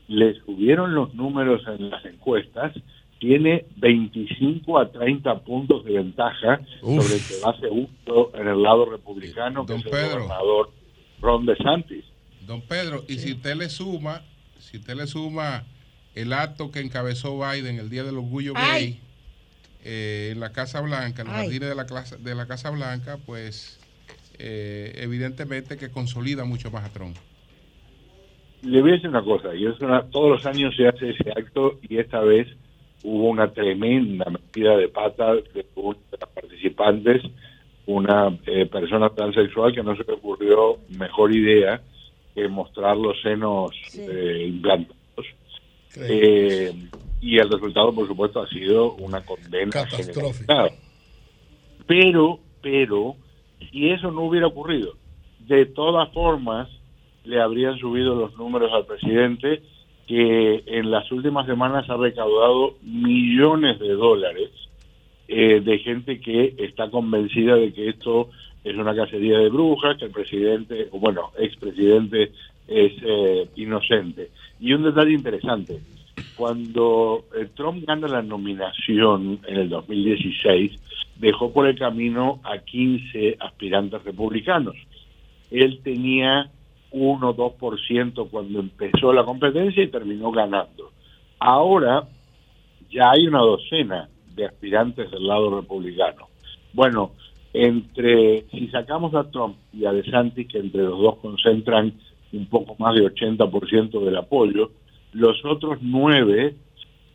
le 0.09 0.35
subieron 0.41 0.95
los 0.95 1.15
números 1.15 1.63
en 1.67 1.91
las 1.91 2.05
encuestas, 2.05 2.73
tiene 3.19 3.67
25 3.77 4.79
a 4.79 4.91
30 4.91 5.41
puntos 5.41 5.85
de 5.85 5.95
ventaja 5.95 6.61
Uf. 6.83 7.03
sobre 7.03 7.15
el 7.15 7.27
que 7.27 7.35
va 7.45 7.59
segundo 7.59 8.33
en 8.35 8.49
el 8.49 8.63
lado 8.63 8.87
republicano, 8.87 9.65
que 9.65 9.75
es 9.75 9.87
el 9.87 9.91
gobernador 9.91 10.71
Ron 11.21 11.47
DeSantis. 11.47 12.05
Don 12.47 12.61
Pedro, 12.63 13.05
y 13.09 13.15
si 13.15 13.33
usted 13.33 13.55
le 13.55 13.69
suma, 13.69 14.23
si 14.73 14.79
usted 14.79 14.97
le 14.97 15.07
suma 15.07 15.65
el 16.15 16.33
acto 16.33 16.71
que 16.73 16.81
encabezó 16.81 17.39
Biden 17.39 17.79
el 17.79 17.91
Día 17.91 18.05
del 18.05 18.17
Orgullo 18.17 18.55
Gay 18.55 18.99
eh, 19.85 20.31
en 20.33 20.41
la 20.41 20.51
Casa 20.53 20.81
Blanca, 20.81 21.21
en 21.23 21.29
los 21.29 21.37
Ay. 21.37 21.43
jardines 21.45 21.69
de 21.69 21.75
la, 21.75 21.87
clase- 21.87 22.17
de 22.17 22.35
la 22.35 22.47
Casa 22.47 22.71
Blanca, 22.71 23.19
pues 23.27 23.79
eh, 24.39 24.93
evidentemente 24.97 25.77
que 25.77 25.91
consolida 25.91 26.45
mucho 26.45 26.71
más 26.71 26.85
a 26.85 26.89
Trump. 26.93 27.17
Le 28.63 28.81
voy 28.81 28.93
a 28.93 28.95
decir 28.95 29.11
una 29.11 29.23
cosa, 29.23 29.55
y 29.55 29.67
es 29.67 29.79
una, 29.81 30.05
todos 30.07 30.31
los 30.31 30.47
años 30.47 30.75
se 30.75 30.89
hace 30.89 31.11
ese 31.11 31.31
acto 31.33 31.79
y 31.83 31.99
esta 31.99 32.21
vez 32.21 32.49
hubo 33.03 33.29
una 33.29 33.53
tremenda 33.53 34.31
metida 34.31 34.77
de 34.77 34.89
pata 34.89 35.35
de 35.35 35.67
una 35.75 35.99
de 36.11 36.19
las 36.19 36.31
participantes, 36.31 37.23
una 37.85 38.29
eh, 38.47 38.65
persona 38.67 39.11
transexual 39.11 39.75
que 39.75 39.83
no 39.83 39.95
se 39.97 40.05
le 40.05 40.13
ocurrió 40.15 40.79
mejor 40.97 41.35
idea 41.35 41.83
que 42.35 42.49
mostrar 42.49 42.97
los 42.97 43.21
senos 43.21 43.73
eh, 43.97 44.47
implantados. 44.49 44.99
Eh, 45.97 46.73
y 47.21 47.39
el 47.39 47.51
resultado, 47.51 47.95
por 47.95 48.07
supuesto, 48.09 48.41
ha 48.41 48.49
sido 48.49 48.95
una 48.95 49.25
condena 49.25 49.87
generalizada. 49.87 50.71
Pero, 51.87 52.39
pero, 52.63 53.17
si 53.71 53.91
eso 53.91 54.11
no 54.11 54.23
hubiera 54.23 54.47
ocurrido, 54.47 54.95
de 55.41 55.67
todas 55.67 56.13
formas, 56.13 56.69
le 57.25 57.41
habrían 57.41 57.79
subido 57.79 58.15
los 58.15 58.37
números 58.37 58.73
al 58.73 58.87
presidente, 58.87 59.63
que 60.07 60.65
en 60.67 60.91
las 60.91 61.11
últimas 61.13 61.47
semanas 61.47 61.89
ha 61.89 61.97
recaudado 61.97 62.77
millones 62.83 63.79
de 63.79 63.93
dólares 63.93 64.51
eh, 65.29 65.61
de 65.61 65.79
gente 65.79 66.21
que 66.21 66.55
está 66.59 66.91
convencida 66.91 67.55
de 67.57 67.73
que 67.73 67.89
esto 67.89 68.29
es 68.65 68.77
una 68.77 68.95
cacería 68.95 69.39
de 69.39 69.49
brujas, 69.49 69.99
que 69.99 70.07
el 70.07 70.11
presidente, 70.11 70.89
o 70.93 70.99
bueno, 70.99 71.31
expresidente 71.39 72.33
es 72.69 72.93
eh, 73.03 73.49
inocente. 73.57 74.31
Y 74.61 74.73
un 74.73 74.85
detalle 74.85 75.13
interesante, 75.13 75.81
cuando 76.37 77.25
eh, 77.37 77.49
Trump 77.55 77.85
gana 77.87 78.09
la 78.09 78.23
nominación 78.23 79.41
en 79.47 79.57
el 79.57 79.69
2016, 79.69 80.73
dejó 81.17 81.53
por 81.53 81.67
el 81.67 81.79
camino 81.79 82.41
a 82.45 82.59
15 82.59 83.37
aspirantes 83.41 84.03
republicanos. 84.05 84.77
Él 85.51 85.81
tenía 85.83 86.51
1 86.93 87.29
o 87.29 87.37
2% 87.37 88.29
cuando 88.31 88.61
empezó 88.61 89.13
la 89.13 89.25
competencia 89.25 89.83
y 89.83 89.89
terminó 89.89 90.31
ganando. 90.31 90.93
Ahora 91.39 92.09
ya 92.91 93.11
hay 93.11 93.27
una 93.27 93.41
docena 93.41 94.09
de 94.35 94.47
aspirantes 94.47 95.11
del 95.11 95.27
lado 95.27 95.61
republicano. 95.61 96.29
Bueno, 96.73 97.13
entre 97.53 98.45
si 98.51 98.69
sacamos 98.69 99.15
a 99.15 99.31
Trump 99.31 99.57
y 99.73 99.85
a 99.85 99.93
DeSantis, 99.93 100.49
que 100.49 100.59
entre 100.59 100.83
los 100.83 100.99
dos 100.99 101.19
concentran 101.19 101.93
un 102.33 102.47
poco 102.47 102.77
más 102.79 102.95
de 102.95 103.03
80% 103.03 104.05
del 104.05 104.17
apoyo, 104.17 104.71
los 105.13 105.45
otros 105.45 105.79
nueve 105.83 106.55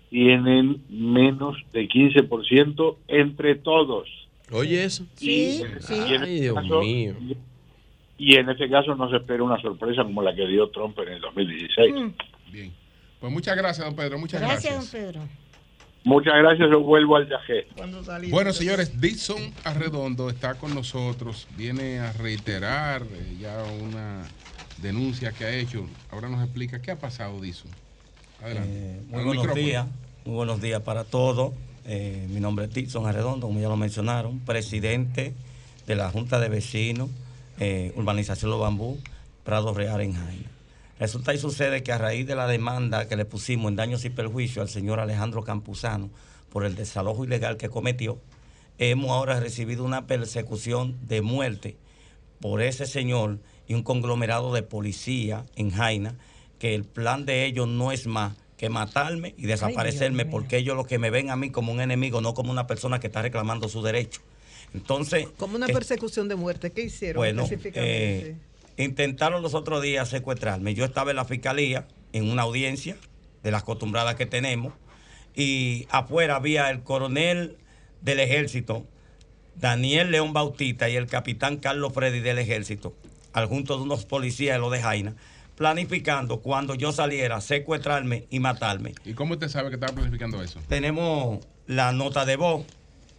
tienen 0.09 0.83
menos 0.89 1.57
de 1.73 1.87
15% 1.89 2.95
entre 3.07 3.55
todos. 3.55 4.07
Oye 4.51 4.83
eso. 4.83 5.05
Sí, 5.15 5.61
sí. 5.79 5.93
Y 5.95 6.13
en 6.13 6.21
Ay, 6.23 6.35
este 6.35 6.41
Dios 6.41 6.55
caso- 6.55 6.79
mío. 6.81 7.15
Y 8.19 8.35
en 8.35 8.49
este 8.49 8.69
caso 8.69 8.95
no 8.95 9.09
se 9.09 9.17
espera 9.17 9.43
una 9.43 9.59
sorpresa 9.61 10.03
como 10.03 10.21
la 10.23 10.33
que 10.33 10.47
dio 10.47 10.69
Trump 10.69 10.97
en 10.99 11.09
el 11.09 11.21
2016. 11.21 11.93
Bien. 12.51 12.71
Pues 13.19 13.31
muchas 13.33 13.57
gracias, 13.57 13.85
don 13.85 13.95
Pedro. 13.95 14.17
Muchas 14.19 14.41
Gracias, 14.41 14.73
gracias. 14.73 14.91
don 14.93 15.01
Pedro. 15.21 15.27
Muchas 16.07 16.35
gracias, 16.37 16.69
yo 16.71 16.79
vuelvo 16.79 17.17
al 17.17 17.25
viaje. 17.25 17.67
Bueno, 18.29 18.53
señores, 18.53 19.01
Dixon 19.01 19.53
Arredondo 19.65 20.29
está 20.29 20.55
con 20.55 20.73
nosotros. 20.73 21.49
Viene 21.57 21.99
a 21.99 22.13
reiterar 22.13 23.01
eh, 23.01 23.35
ya 23.41 23.61
una 23.83 24.23
denuncia 24.81 25.33
que 25.33 25.43
ha 25.43 25.53
hecho. 25.53 25.85
Ahora 26.09 26.29
nos 26.29 26.41
explica 26.41 26.81
qué 26.81 26.91
ha 26.91 26.95
pasado, 26.97 27.41
Dixon. 27.41 27.69
Adelante. 28.41 28.69
Eh, 28.71 29.01
muy 29.09 29.23
buenos 29.25 29.33
micrófono. 29.35 29.61
días, 29.61 29.87
muy 30.23 30.35
buenos 30.35 30.61
días 30.61 30.81
para 30.81 31.03
todos. 31.03 31.51
Eh, 31.83 32.25
mi 32.29 32.39
nombre 32.39 32.63
es 32.65 32.71
Tilson 32.71 33.05
Arredondo, 33.05 33.47
como 33.47 33.59
ya 33.59 33.67
lo 33.67 33.75
mencionaron, 33.75 34.39
presidente 34.39 35.33
de 35.87 35.95
la 35.95 36.09
Junta 36.09 36.39
de 36.39 36.47
Vecinos, 36.47 37.09
eh, 37.59 37.91
Urbanización 37.97 38.49
Los 38.49 38.61
Bambú, 38.61 38.97
Prado 39.43 39.73
Real 39.73 39.99
en 39.99 40.13
Jaina. 40.13 40.56
Resulta 40.99 41.33
y 41.33 41.37
sucede 41.37 41.83
que 41.83 41.91
a 41.91 41.97
raíz 41.97 42.25
de 42.25 42.35
la 42.35 42.47
demanda 42.47 43.07
que 43.07 43.15
le 43.15 43.25
pusimos 43.25 43.69
en 43.69 43.75
daños 43.75 44.03
y 44.05 44.09
perjuicios 44.09 44.63
al 44.63 44.69
señor 44.69 44.99
Alejandro 44.99 45.43
Campuzano 45.43 46.09
por 46.51 46.65
el 46.65 46.75
desalojo 46.75 47.23
ilegal 47.23 47.57
que 47.57 47.69
cometió, 47.69 48.19
hemos 48.79 49.11
ahora 49.11 49.39
recibido 49.39 49.83
una 49.83 50.07
persecución 50.07 50.97
de 51.07 51.21
muerte 51.21 51.77
por 52.39 52.61
ese 52.61 52.85
señor 52.85 53.39
y 53.67 53.73
un 53.73 53.83
conglomerado 53.83 54.53
de 54.53 54.63
policía 54.63 55.45
en 55.55 55.71
Jaina, 55.71 56.15
que 56.57 56.73
el 56.73 56.83
plan 56.83 57.25
de 57.25 57.45
ellos 57.45 57.67
no 57.67 57.91
es 57.91 58.07
más 58.07 58.35
que 58.57 58.69
matarme 58.69 59.35
y 59.37 59.45
desaparecerme, 59.45 60.25
porque 60.25 60.57
ellos 60.57 60.75
lo 60.75 60.85
que 60.85 60.97
me 60.97 61.11
ven 61.11 61.29
a 61.29 61.35
mí 61.35 61.51
como 61.51 61.71
un 61.71 61.79
enemigo, 61.79 62.21
no 62.21 62.33
como 62.33 62.51
una 62.51 62.65
persona 62.65 62.99
que 62.99 63.07
está 63.07 63.21
reclamando 63.21 63.69
su 63.69 63.83
derecho. 63.83 64.21
Entonces, 64.73 65.27
Como 65.37 65.55
una 65.55 65.67
eh, 65.67 65.73
persecución 65.73 66.27
de 66.27 66.35
muerte. 66.35 66.71
¿Qué 66.71 66.83
hicieron 66.83 67.21
bueno, 67.21 67.43
específicamente? 67.43 68.29
eh, 68.29 68.35
intentaron 68.77 69.41
los 69.41 69.53
otros 69.53 69.81
días 69.81 70.07
secuestrarme. 70.09 70.73
Yo 70.73 70.85
estaba 70.85 71.09
en 71.09 71.17
la 71.17 71.25
fiscalía, 71.25 71.87
en 72.13 72.29
una 72.29 72.43
audiencia 72.43 72.95
de 73.43 73.51
las 73.51 73.63
acostumbradas 73.63 74.15
que 74.15 74.25
tenemos, 74.25 74.73
y 75.35 75.87
afuera 75.89 76.35
había 76.35 76.69
el 76.69 76.83
coronel 76.83 77.57
del 78.01 78.19
ejército, 78.19 78.85
Daniel 79.55 80.11
León 80.11 80.33
Bautista, 80.33 80.89
y 80.89 80.95
el 80.95 81.07
capitán 81.07 81.57
Carlos 81.57 81.93
Freddy 81.93 82.19
del 82.19 82.39
ejército, 82.39 82.95
al 83.33 83.47
junto 83.47 83.77
de 83.77 83.83
unos 83.83 84.05
policías 84.05 84.55
de 84.55 84.59
lo 84.59 84.69
de 84.69 84.81
Jaina, 84.81 85.15
planificando 85.55 86.41
cuando 86.41 86.75
yo 86.75 86.91
saliera 86.91 87.41
secuestrarme 87.41 88.25
y 88.29 88.39
matarme. 88.39 88.93
¿Y 89.05 89.13
cómo 89.13 89.33
usted 89.33 89.49
sabe 89.49 89.69
que 89.69 89.75
estaba 89.75 89.93
planificando 89.93 90.41
eso? 90.41 90.59
Tenemos 90.67 91.39
la 91.65 91.91
nota 91.91 92.25
de 92.25 92.35
voz. 92.35 92.65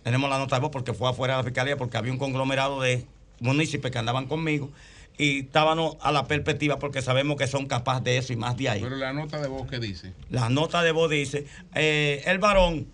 Tenemos 0.05 0.31
la 0.31 0.39
nota 0.39 0.57
de 0.57 0.63
voz 0.63 0.71
porque 0.71 0.95
fue 0.95 1.11
afuera 1.11 1.35
de 1.35 1.39
la 1.39 1.45
fiscalía, 1.45 1.77
porque 1.77 1.97
había 1.97 2.13
un 2.13 2.19
conglomerado 2.19 2.81
de 2.81 3.05
municipios 3.41 3.91
que 3.91 3.99
andaban 3.99 4.27
conmigo 4.27 4.71
y 5.19 5.41
estábamos 5.41 5.97
a 6.01 6.13
la 6.13 6.27
perspectiva 6.27 6.79
porque 6.79 7.03
sabemos 7.03 7.37
que 7.37 7.49
son 7.49 7.67
capaces 7.67 8.05
de 8.05 8.19
eso 8.19 8.33
y 8.33 8.37
más 8.37 8.57
de 8.57 8.69
ahí. 8.69 8.81
Pero 8.81 8.97
la 8.97 9.13
nota 9.13 9.41
de 9.41 9.49
voz 9.49 9.69
que 9.69 9.81
dice. 9.81 10.15
La 10.31 10.49
nota 10.49 10.83
de 10.83 10.93
voz 10.93 11.11
dice, 11.11 11.45
eh, 11.75 12.23
el 12.27 12.39
varón, 12.39 12.87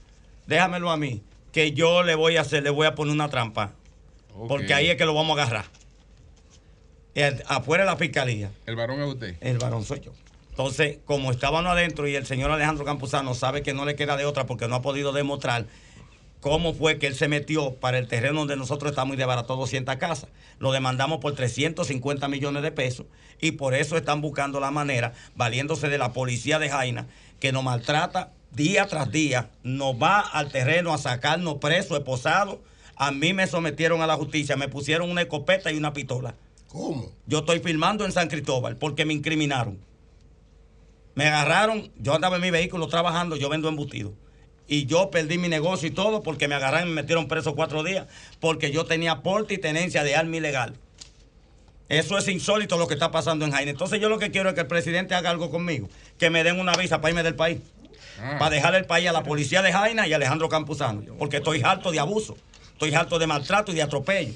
déjamelo 0.47 0.91
a 0.91 0.97
mí, 0.97 1.23
que 1.53 1.73
yo 1.73 2.03
le 2.03 2.15
voy 2.15 2.39
a 2.39 2.41
hacer, 2.41 2.63
le 2.63 2.71
voy 2.71 2.87
a 2.87 2.95
poner 2.95 3.15
una 3.15 3.29
trampa. 3.29 3.73
Porque 4.49 4.75
ahí 4.75 4.89
es 4.89 4.97
que 4.97 5.05
lo 5.05 5.15
vamos 5.15 5.39
a 5.39 5.43
agarrar. 5.43 5.67
Afuera 7.47 7.85
de 7.85 7.91
la 7.91 7.97
fiscalía. 7.97 8.51
¿El 8.67 8.75
varón 8.75 9.01
es 9.01 9.09
usted? 9.09 9.37
El 9.41 9.59
varón 9.59 9.85
soy 9.85 10.01
yo. 10.01 10.13
Entonces, 10.51 10.99
como 11.05 11.31
estábamos 11.31 11.71
adentro 11.71 12.09
y 12.09 12.15
el 12.15 12.27
señor 12.27 12.51
Alejandro 12.51 12.85
Campuzano 12.85 13.35
sabe 13.35 13.63
que 13.63 13.75
no 13.75 13.85
le 13.85 13.97
queda 13.97 14.17
de 14.17 14.25
otra 14.25 14.47
porque 14.47 14.67
no 14.67 14.77
ha 14.77 14.83
podido 14.83 15.13
demostrar 15.13 15.67
cómo 16.45 16.75
fue 16.75 16.99
que 16.99 17.07
él 17.07 17.15
se 17.15 17.27
metió 17.27 17.77
para 17.77 17.97
el 17.97 18.07
terreno 18.07 18.41
donde 18.41 18.57
nosotros 18.57 18.91
estamos 18.91 19.15
y 19.15 19.17
desbarató 19.17 19.57
200 19.57 19.97
casas. 19.97 20.29
Lo 20.59 20.73
demandamos 20.73 21.21
por 21.21 21.35
350 21.35 22.29
millones 22.29 22.63
de 22.63 22.71
pesos 22.71 23.07
y 23.41 23.53
por 23.53 23.73
eso 23.73 23.97
están 23.97 24.21
buscando 24.21 24.61
la 24.61 24.71
manera, 24.71 25.15
valiéndose 25.37 25.89
de 25.89 25.97
la 25.97 26.13
policía 26.13 26.59
de 26.59 26.69
Jaina, 26.69 27.07
que 27.41 27.51
nos 27.51 27.65
maltrata 27.65 28.35
día 28.51 28.87
tras 28.89 29.11
día, 29.11 29.53
nos 29.63 29.95
va 29.95 30.21
al 30.21 30.53
terreno 30.53 30.93
a 30.93 30.99
sacarnos 30.99 31.55
presos, 31.55 31.97
esposados. 31.97 32.59
A 32.95 33.11
mí 33.11 33.33
me 33.33 33.47
sometieron 33.47 34.03
a 34.03 34.07
la 34.07 34.17
justicia, 34.17 34.55
me 34.55 34.69
pusieron 34.69 35.11
una 35.11 35.23
escopeta 35.23 35.73
y 35.73 35.79
una 35.79 35.95
pistola. 35.95 36.35
¿Cómo? 36.69 37.11
Yo 37.27 37.39
estoy 37.39 37.61
filmando 37.61 38.05
en 38.05 38.13
San 38.13 38.29
Cristóbal 38.29 38.77
porque 38.77 39.07
me 39.07 39.15
incriminaron. 39.15 39.79
Me 41.15 41.27
agarraron, 41.27 41.91
yo 41.97 42.15
andaba 42.15 42.37
en 42.37 42.43
mi 42.43 42.51
vehículo 42.51 42.87
trabajando, 42.89 43.37
yo 43.37 43.49
vendo 43.49 43.71
embutido. 43.71 44.13
Y 44.67 44.87
yo 44.87 45.11
perdí 45.11 45.39
mi 45.39 45.49
negocio 45.49 45.89
y 45.89 45.91
todo 45.91 46.23
porque 46.23 46.49
me 46.49 46.55
agarraron 46.55 46.89
y 46.89 46.91
me 46.91 47.03
metieron 47.03 47.29
preso 47.29 47.55
cuatro 47.55 47.83
días 47.83 48.07
porque 48.41 48.71
yo 48.71 48.87
tenía 48.87 49.23
porte 49.23 49.55
y 49.55 49.59
tenencia 49.59 50.03
de 50.05 50.17
arma 50.17 50.37
ilegal. 50.37 50.75
Eso 51.89 52.17
es 52.17 52.29
insólito 52.29 52.79
lo 52.79 52.89
que 52.89 52.95
está 52.95 53.11
pasando 53.11 53.45
en 53.45 53.53
Jaina. 53.53 53.71
Entonces 53.71 54.01
yo 54.01 54.09
lo 54.09 54.19
que 54.19 54.31
quiero 54.31 54.49
es 54.49 54.55
que 54.55 54.63
el 54.63 54.67
presidente 54.67 55.15
haga 55.15 55.31
algo 55.31 55.51
conmigo, 55.51 55.89
que 56.19 56.31
me 56.31 56.43
den 56.43 56.59
una 56.59 56.73
visa 56.73 57.01
para 57.01 57.11
irme 57.11 57.23
del 57.23 57.35
país. 57.35 57.59
Para 58.39 58.51
dejar 58.51 58.75
el 58.75 58.87
país 58.87 59.09
a 59.09 59.13
la 59.13 59.23
policía 59.23 59.61
de 59.61 59.73
Jaina 59.73 60.07
y 60.07 60.13
a 60.13 60.17
Alejandro 60.17 60.49
Campuzano. 60.49 61.03
Porque 61.19 61.39
estoy 61.39 61.63
harto 61.63 61.91
de 61.91 61.99
abuso, 61.99 62.37
estoy 62.73 62.95
harto 62.95 63.19
de 63.19 63.27
maltrato 63.27 63.73
y 63.73 63.75
de 63.75 63.83
atropello. 63.83 64.33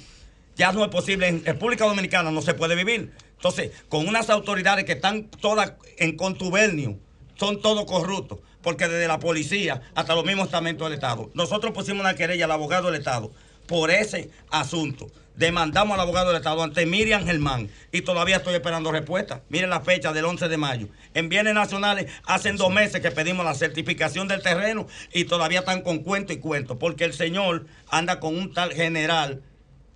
Ya 0.57 0.73
no 0.73 0.85
es 0.85 0.91
posible, 0.91 1.29
en 1.29 1.45
República 1.45 1.87
Dominicana 1.87 2.31
no 2.31 2.43
se 2.43 2.55
puede 2.55 2.75
vivir. 2.75 3.13
Entonces, 3.37 3.71
con 3.89 4.07
unas 4.09 4.29
autoridades 4.31 4.85
que 4.85 4.93
están 4.93 5.25
todas 5.25 5.75
en 5.97 6.17
contubernio, 6.17 6.99
son 7.37 7.63
todos 7.63 7.85
corruptos, 7.85 8.41
porque 8.63 8.89
desde 8.89 9.09
la 9.09 9.19
policía 9.19 9.83
hasta 9.95 10.15
los 10.15 10.25
mismos 10.25 10.47
estamentos 10.47 10.87
del 10.87 10.95
Estado. 10.95 11.31
Nosotros 11.35 11.73
pusimos 11.73 12.01
una 12.01 12.15
querella 12.15 12.47
al 12.47 12.53
abogado 12.53 12.91
del 12.91 13.01
Estado 13.01 13.31
por 13.67 13.91
ese 13.91 14.31
asunto. 14.51 15.11
Demandamos 15.37 15.95
al 15.95 16.01
abogado 16.01 16.29
del 16.29 16.39
Estado 16.39 16.65
ante 16.65 16.85
Miriam 16.85 17.25
Germán 17.25 17.71
y 17.93 18.01
todavía 18.03 18.39
estoy 18.39 18.55
esperando 18.55 18.91
respuesta. 18.91 19.43
Miren 19.51 19.71
la 19.71 19.83
fecha 19.83 20.13
del 20.13 20.25
11 20.25 20.49
de 20.49 20.57
mayo. 20.57 20.89
En 21.15 21.29
bienes 21.29 21.55
nacionales, 21.55 22.11
hacen 22.25 22.57
dos 22.57 22.73
meses 22.73 23.01
que 23.01 23.13
pedimos 23.13 23.45
la 23.45 23.55
certificación 23.55 24.27
del 24.27 24.43
terreno 24.43 24.89
y 25.13 25.27
todavía 25.27 25.61
están 25.61 25.83
con 25.83 25.99
cuento 25.99 26.33
y 26.33 26.39
cuento, 26.39 26.81
porque 26.81 27.05
el 27.05 27.13
señor 27.13 27.67
anda 27.89 28.19
con 28.19 28.37
un 28.37 28.53
tal 28.53 28.73
general 28.73 29.43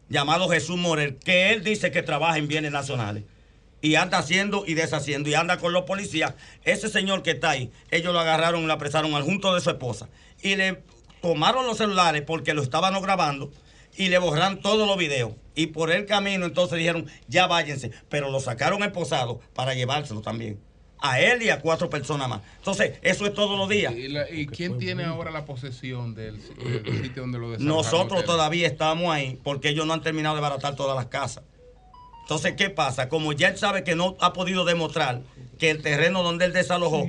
llamado 0.08 0.48
Jesús 0.48 0.76
Morel, 0.76 1.16
que 1.16 1.52
él 1.52 1.64
dice 1.64 1.90
que 1.90 2.02
trabaja 2.02 2.38
en 2.38 2.46
bienes 2.46 2.70
nacionales. 2.70 3.24
Y 3.82 3.96
anda 3.96 4.16
haciendo 4.18 4.64
y 4.66 4.72
deshaciendo 4.74 5.28
y 5.28 5.34
anda 5.34 5.58
con 5.58 5.72
los 5.74 5.82
policías. 5.82 6.34
Ese 6.64 6.88
señor 6.88 7.22
que 7.22 7.32
está 7.32 7.50
ahí, 7.50 7.70
ellos 7.90 8.12
lo 8.14 8.20
agarraron 8.20 8.62
y 8.62 8.66
lo 8.66 8.72
apresaron 8.72 9.12
al 9.14 9.22
junto 9.24 9.54
de 9.54 9.60
su 9.60 9.68
esposa. 9.70 10.08
Y 10.40 10.54
le 10.56 10.82
tomaron 11.20 11.66
los 11.66 11.76
celulares 11.78 12.22
porque 12.26 12.54
lo 12.54 12.62
estaban 12.62 13.00
grabando 13.02 13.50
y 13.96 14.08
le 14.08 14.18
borraron 14.18 14.60
todos 14.60 14.86
los 14.86 14.96
videos. 14.96 15.32
Y 15.54 15.66
por 15.66 15.90
el 15.90 16.06
camino 16.06 16.46
entonces 16.46 16.78
dijeron, 16.78 17.06
ya 17.28 17.46
váyanse. 17.46 17.90
Pero 18.08 18.30
lo 18.30 18.40
sacaron 18.40 18.82
esposado 18.84 19.40
para 19.54 19.74
llevárselo 19.74 20.20
también. 20.22 20.58
A 21.04 21.20
él 21.20 21.42
y 21.42 21.50
a 21.50 21.58
cuatro 21.60 21.90
personas 21.90 22.28
más. 22.28 22.42
Entonces, 22.58 22.92
eso 23.02 23.26
es 23.26 23.34
todos 23.34 23.58
los 23.58 23.68
días. 23.68 23.92
¿Y, 23.92 24.06
la- 24.06 24.30
y 24.30 24.46
quién 24.46 24.78
tiene 24.78 25.02
ahora 25.02 25.32
la 25.32 25.44
posesión 25.44 26.14
del, 26.14 26.40
del 26.84 27.02
sitio 27.02 27.22
donde 27.22 27.38
lo 27.40 27.50
desalojaron 27.50 27.66
Nosotros 27.66 28.24
todavía 28.24 28.68
estamos 28.68 29.12
ahí 29.12 29.36
porque 29.42 29.70
ellos 29.70 29.84
no 29.84 29.92
han 29.94 30.00
terminado 30.02 30.36
de 30.36 30.40
baratar 30.42 30.76
todas 30.76 30.94
las 30.94 31.06
casas. 31.06 31.42
Entonces, 32.22 32.54
¿qué 32.56 32.70
pasa? 32.70 33.08
Como 33.08 33.32
ya 33.32 33.48
él 33.48 33.58
sabe 33.58 33.84
que 33.84 33.94
no 33.94 34.16
ha 34.20 34.32
podido 34.32 34.64
demostrar 34.64 35.22
que 35.58 35.70
el 35.70 35.82
terreno 35.82 36.22
donde 36.22 36.46
él 36.46 36.52
desalojó 36.52 37.06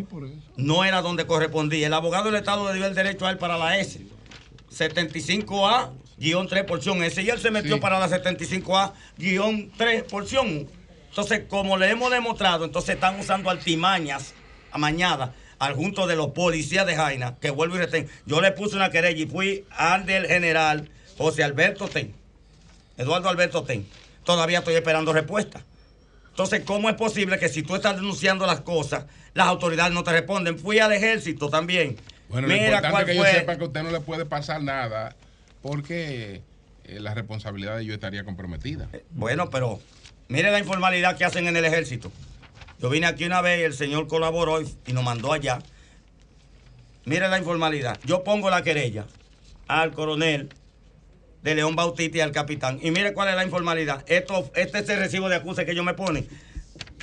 no 0.58 0.84
era 0.84 1.02
donde 1.02 1.26
correspondía, 1.26 1.88
el 1.88 1.94
abogado 1.94 2.26
del 2.26 2.36
Estado 2.36 2.68
le 2.72 2.78
dio 2.78 2.86
el 2.86 2.96
derecho 2.96 3.26
a 3.26 3.32
él 3.32 3.38
para 3.38 3.58
la 3.58 3.78
S. 3.78 4.02
75A, 4.72 5.92
guion 6.18 6.48
3 6.48 6.64
porción 6.64 7.04
S. 7.04 7.22
Y 7.22 7.30
él 7.30 7.40
se 7.40 7.52
metió 7.52 7.80
para 7.80 8.00
la 8.00 8.10
75A, 8.10 8.94
guion 9.18 9.72
3 9.78 10.04
porción. 10.04 10.68
Entonces, 11.10 11.44
como 11.48 11.78
le 11.78 11.92
hemos 11.92 12.12
demostrado, 12.12 12.66
entonces 12.66 12.96
están 12.96 13.20
usando 13.20 13.52
altimañas 13.52 14.34
amañadas 14.72 15.30
al 15.60 15.76
junto 15.76 16.08
de 16.08 16.16
los 16.16 16.32
policías 16.32 16.86
de 16.88 16.96
Jaina, 16.96 17.38
que 17.40 17.52
vuelvo 17.52 17.76
y 17.76 17.80
retén. 17.80 18.10
Yo 18.26 18.42
le 18.42 18.52
puse 18.52 18.76
una 18.76 18.90
querella 18.90 19.24
y 19.24 19.28
fui 19.28 19.66
ante 19.70 20.18
el 20.18 20.26
general 20.26 20.90
José 21.18 21.44
Alberto 21.44 21.88
Ten, 21.88 22.14
Eduardo 22.98 23.30
Alberto 23.30 23.64
Ten. 23.64 23.88
Todavía 24.24 24.60
estoy 24.60 24.76
esperando 24.76 25.14
respuesta. 25.14 25.62
Entonces, 26.30 26.62
¿cómo 26.66 26.90
es 26.90 26.96
posible 26.96 27.38
que 27.38 27.50
si 27.50 27.62
tú 27.64 27.76
estás 27.76 27.96
denunciando 27.96 28.48
las 28.48 28.62
cosas, 28.62 29.06
las 29.34 29.48
autoridades 29.48 29.94
no 29.94 30.04
te 30.04 30.12
responden? 30.12 30.58
Fui 30.58 30.80
al 30.80 30.92
ejército 30.92 31.50
también. 31.50 31.98
Bueno, 32.30 32.48
lo 32.48 32.54
Mira 32.54 32.66
importante 32.66 32.92
cuál 32.92 33.04
es 33.04 33.08
que 33.10 33.16
yo 33.16 33.22
fue. 33.22 33.32
sepa 33.32 33.58
que 33.58 33.64
usted 33.66 33.84
no 33.84 33.92
le 33.92 34.00
puede 34.00 34.26
pasar 34.26 34.62
nada 34.64 35.16
porque 35.62 36.42
eh, 36.86 37.00
la 37.00 37.14
responsabilidad 37.14 37.78
de 37.78 37.86
yo 37.86 37.94
estaría 37.94 38.24
comprometida. 38.24 38.90
Bueno, 39.12 39.50
pero 39.52 39.80
mire 40.28 40.50
la 40.52 40.58
informalidad 40.60 41.18
que 41.18 41.26
hacen 41.26 41.48
en 41.48 41.56
el 41.56 41.66
ejército. 41.66 42.12
Yo 42.80 42.90
vine 42.90 43.06
aquí 43.06 43.26
una 43.26 43.42
vez 43.42 43.60
y 43.60 43.64
el 43.64 43.74
señor 43.74 44.08
colaboró 44.08 44.60
y, 44.62 44.76
y 44.88 44.94
nos 44.94 45.04
mandó 45.04 45.32
allá. 45.34 45.60
Mire 47.06 47.28
la 47.28 47.38
informalidad. 47.38 48.00
Yo 48.06 48.24
pongo 48.24 48.50
la 48.50 48.64
querella 48.64 49.06
al 49.68 49.92
coronel 49.94 50.50
de 51.44 51.56
León 51.56 51.76
Bautista 51.76 52.18
y 52.18 52.22
al 52.22 52.32
capitán. 52.32 52.80
Y 52.82 52.92
mire 52.92 53.14
cuál 53.14 53.30
es 53.30 53.36
la 53.36 53.44
informalidad. 53.44 54.04
Esto, 54.08 54.50
este 54.56 54.80
es 54.80 54.90
el 54.90 55.00
recibo 55.00 55.30
de 55.30 55.36
acuse 55.36 55.66
que 55.66 55.72
ellos 55.72 55.86
me 55.86 55.94
ponen 55.94 56.26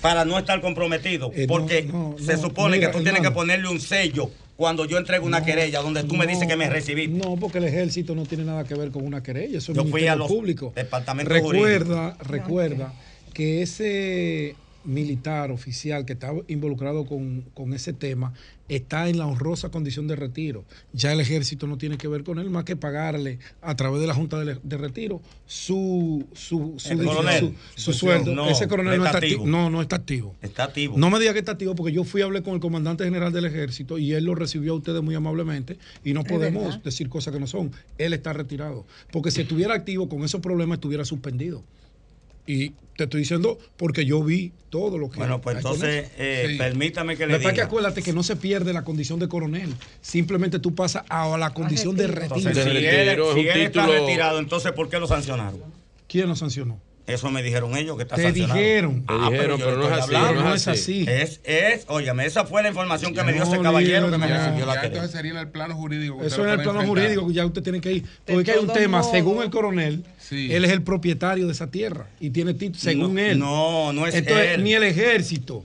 para 0.01 0.25
no 0.25 0.39
estar 0.39 0.61
comprometido, 0.61 1.31
eh, 1.35 1.47
porque 1.47 1.91
se 2.19 2.39
supone 2.39 2.81
que 2.81 2.89
tú 2.89 3.03
tienes 3.03 3.21
que 3.21 3.31
ponerle 3.31 3.69
un 3.69 3.81
sello 3.81 4.31
cuando 4.57 4.85
yo 4.85 4.99
entrego 4.99 5.27
una 5.27 5.45
querella 5.45 5.81
donde 5.81 6.05
tú 6.05 6.17
me 6.17 6.27
dices 6.27 6.49
que 6.49 6.57
me 6.57 6.69
recibiste. 6.69 7.17
No, 7.17 7.37
porque 7.37 7.59
el 7.59 7.65
ejército 7.65 8.15
no 8.15 8.25
tiene 8.25 8.45
nada 8.45 8.65
que 8.65 8.75
ver 8.75 8.91
con 8.91 9.07
una 9.07 9.23
querella, 9.23 9.59
eso 9.59 9.73
es 9.73 9.77
yo 9.77 9.85
fui 9.85 10.07
a 10.07 10.17
público. 10.17 10.73
Departamento 10.75 11.33
recuerda, 11.33 12.17
recuerda 12.21 12.95
que 13.33 13.63
ese 13.63 14.57
militar, 14.91 15.51
oficial 15.51 16.05
que 16.05 16.15
está 16.15 16.33
involucrado 16.49 17.07
con, 17.07 17.43
con, 17.55 17.73
ese 17.73 17.93
tema, 17.93 18.33
está 18.69 19.09
en 19.09 19.19
la 19.19 19.27
honrosa 19.27 19.71
condición 19.71 20.09
de 20.09 20.17
retiro. 20.17 20.65
Ya 20.93 21.13
el 21.13 21.21
ejército 21.21 21.67
no 21.67 21.79
tiene 21.79 21.97
que 21.97 22.09
ver 22.09 22.25
con 22.25 22.39
él 22.39 22.51
más 22.51 22.65
que 22.65 22.77
pagarle 22.77 23.39
a 23.63 23.77
través 23.77 24.01
de 24.01 24.07
la 24.07 24.15
Junta 24.15 24.39
de, 24.39 24.77
Retiro 24.77 25.21
su, 25.47 26.27
su, 26.33 26.75
su, 26.77 27.55
su 27.75 27.93
sueldo. 27.93 28.49
Ese 28.49 28.67
coronel 28.67 28.99
no 28.99 29.07
está, 29.07 29.19
activo. 29.19 29.47
No, 29.47 29.71
no 29.71 29.81
está 29.81 29.97
activo. 29.97 30.35
Está 30.43 30.65
activo. 30.65 30.99
No 30.99 31.09
me 31.09 31.19
diga 31.21 31.33
que 31.33 31.39
está 31.39 31.53
activo 31.53 31.75
porque 31.75 31.93
yo 31.93 32.05
fui 32.05 32.23
a 32.23 32.25
hablar 32.25 32.43
con 32.43 32.55
el 32.55 32.61
comandante 32.61 33.05
general 33.05 33.33
del 33.33 33.45
ejército 33.45 33.99
y 33.99 34.13
él 34.13 34.25
lo 34.25 34.35
recibió 34.35 34.73
a 34.73 34.77
ustedes 34.77 35.03
muy 35.03 35.15
amablemente 35.15 35.79
y 36.05 36.13
no 36.13 36.25
podemos 36.25 36.83
decir 36.83 37.09
cosas 37.09 37.33
que 37.33 37.41
no 37.41 37.47
son. 37.47 37.71
Él 37.97 38.13
está 38.13 38.33
retirado. 38.33 38.87
Porque 39.13 39.31
si 39.31 39.43
estuviera 39.43 39.75
activo 39.75 40.09
con 40.09 40.25
esos 40.25 40.41
problemas 40.41 40.77
estuviera 40.77 41.05
suspendido. 41.05 41.63
Y 42.51 42.75
te 42.97 43.05
estoy 43.05 43.21
diciendo 43.21 43.59
porque 43.77 44.05
yo 44.05 44.25
vi 44.25 44.53
todo 44.71 44.99
lo 44.99 45.09
que. 45.09 45.19
Bueno, 45.19 45.41
pues 45.41 45.59
entonces, 45.59 46.11
eh, 46.19 46.57
permítame 46.59 47.17
que 47.17 47.27
le 47.27 47.39
diga. 47.39 47.53
que 47.53 47.63
acuérdate 47.63 48.03
que 48.03 48.13
no 48.13 48.25
se 48.25 48.35
pierde 48.35 48.73
la 48.73 48.83
condición 48.83 49.21
de 49.21 49.29
coronel. 49.29 49.73
Simplemente 50.01 50.59
tú 50.59 50.75
pasas 50.75 51.05
a 51.09 51.37
la 51.39 51.47
ah, 51.47 51.55
condición 51.55 51.97
de 51.97 52.09
retiro. 52.09 52.53
Si 52.53 53.49
él 53.49 53.61
está 53.61 53.87
retirado, 53.87 54.41
entonces, 54.41 54.73
¿por 54.73 54.89
qué 54.89 54.99
lo 54.99 55.07
sancionaron? 55.07 55.61
¿Quién 56.09 56.29
lo 56.29 56.35
sancionó? 56.35 56.81
Eso 57.15 57.31
me 57.31 57.43
dijeron 57.43 57.77
ellos 57.77 57.97
que 57.97 58.03
está 58.05 58.17
Te 58.17 58.23
sancionado. 58.23 58.59
dijeron. 58.59 59.05
Ah, 59.09 59.29
dijeron, 59.31 59.61
pero, 59.61 59.77
no, 59.77 59.87
es 59.95 60.03
así, 60.03 60.15
es 60.55 60.69
así, 60.69 61.05
es 61.09 61.41
Es, 61.45 61.85
óyame, 61.89 62.27
esa 62.27 62.45
fue 62.45 62.63
la 62.63 62.69
información 62.69 63.15
que 63.15 63.23
me 63.23 63.33
dio 63.33 63.43
ese 63.43 63.59
caballero 63.61 64.11
que 64.11 64.19
me 64.19 64.27
recibió 64.27 64.61
ya, 64.61 64.67
la 64.75 64.85
Entonces 64.85 65.11
sería 65.11 65.33
en 65.33 65.39
el 65.39 65.49
plano 65.49 65.75
jurídico. 65.75 66.19
Que 66.19 66.27
Eso 66.27 66.43
en 66.45 66.51
el 66.51 66.57
plano 66.63 66.81
enfrentar. 66.81 66.87
jurídico, 67.11 67.31
ya 67.33 67.47
usted 67.47 67.63
tiene 67.63 67.81
que 67.81 67.93
ir. 67.93 68.05
Porque 68.27 68.53
hay 68.53 68.59
un 68.59 68.69
tema, 68.73 69.03
según 69.03 69.43
el 69.43 69.51
coronel, 69.51 70.05
él 70.31 70.65
es 70.65 70.71
el 70.71 70.83
propietario 70.83 71.47
de 71.47 71.53
esa 71.53 71.71
tierra 71.71 72.07
y 72.21 72.31
tiene 72.31 72.55
título, 72.55 72.81
según 72.81 73.19
él. 73.19 73.39
No, 73.39 73.93
no 73.93 74.07
es 74.07 74.15
Entonces, 74.15 74.55
él. 74.55 74.65
ni 74.65 74.75
el 74.75 74.85
ejército, 74.85 75.65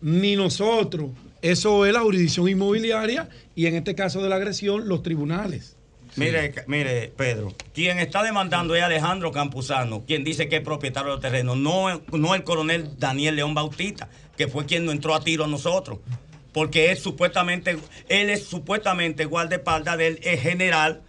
ni 0.00 0.36
nosotros. 0.36 1.10
Eso 1.42 1.86
es 1.86 1.92
la 1.92 2.00
jurisdicción 2.00 2.48
inmobiliaria 2.48 3.28
y 3.54 3.66
en 3.66 3.74
este 3.76 3.94
caso 3.94 4.22
de 4.22 4.28
la 4.28 4.36
agresión, 4.36 4.88
los 4.88 5.02
tribunales. 5.02 5.75
Mire, 6.16 6.54
mire, 6.66 7.12
Pedro, 7.14 7.54
quien 7.74 7.98
está 7.98 8.22
demandando 8.22 8.74
es 8.74 8.82
Alejandro 8.82 9.32
Campuzano, 9.32 10.04
quien 10.06 10.24
dice 10.24 10.48
que 10.48 10.56
es 10.56 10.62
propietario 10.62 11.12
del 11.12 11.20
terreno, 11.20 11.54
no, 11.56 12.02
no 12.10 12.34
el 12.34 12.42
coronel 12.42 12.98
Daniel 12.98 13.36
León 13.36 13.54
Bautista, 13.54 14.08
que 14.34 14.48
fue 14.48 14.64
quien 14.64 14.86
nos 14.86 14.94
entró 14.94 15.14
a 15.14 15.20
tiro 15.20 15.44
a 15.44 15.48
nosotros. 15.48 15.98
Porque 16.52 16.90
es 16.90 17.00
supuestamente, 17.00 17.78
él 18.08 18.30
es 18.30 18.46
supuestamente 18.46 19.26
guardaespaldas 19.26 19.98
del 19.98 20.18
general 20.18 21.02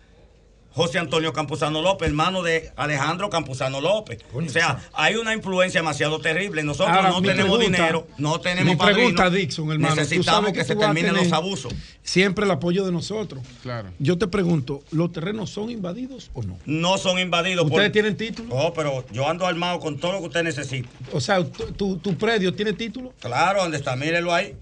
José 0.78 1.00
Antonio 1.00 1.34
Campuzano 1.34 1.82
López, 1.82 2.08
hermano 2.08 2.44
de 2.44 2.72
Alejandro 2.76 3.32
Campuzano 3.32 3.82
López. 3.82 4.20
O 4.32 4.48
sea, 4.48 4.80
hay 4.94 5.16
una 5.16 5.34
influencia 5.34 5.82
demasiado 5.82 6.20
terrible. 6.20 6.62
Nosotros 6.62 6.96
no 7.02 7.20
tenemos 7.20 7.60
dinero, 7.60 8.08
no 8.20 8.40
tenemos 8.40 8.76
mi 8.76 8.76
pregunta, 8.76 9.24
padrino, 9.24 9.40
Dixon, 9.40 9.72
hermano. 9.72 9.96
Necesitamos 9.96 10.54
que, 10.54 10.64
se 10.64 10.76
terminen 10.76 11.16
los 11.16 11.32
abusos. 11.32 11.74
Siempre 12.04 12.46
el 12.46 12.52
apoyo 12.52 12.86
de 12.86 12.92
nosotros. 12.92 13.44
Claro. 13.64 13.90
Yo 13.98 14.20
te 14.20 14.28
pregunto, 14.28 14.84
¿los 14.92 15.12
terrenos 15.12 15.50
son 15.50 15.72
invadidos 15.72 16.30
o 16.36 16.44
no? 16.44 16.60
No 16.68 17.00
son 17.00 17.18
invadidos. 17.18 17.66
¿Ustedes 17.66 17.92
tienen 17.92 18.16
título? 18.16 18.56
No, 18.56 18.72
pero 18.74 19.04
yo 19.12 19.28
ando 19.28 19.48
armado 19.48 19.80
con 19.80 19.98
todo 19.98 20.12
lo 20.12 20.20
que 20.20 20.26
usted 20.28 20.44
necesita. 20.44 20.90
O 21.12 21.20
sea, 21.20 21.44
¿tu, 21.44 22.18
predio 22.20 22.54
tiene 22.54 22.74
título? 22.74 23.16
Claro, 23.20 23.64
donde 23.64 23.78
está, 23.78 23.96
mírelo 23.96 24.32
ahí. 24.32 24.56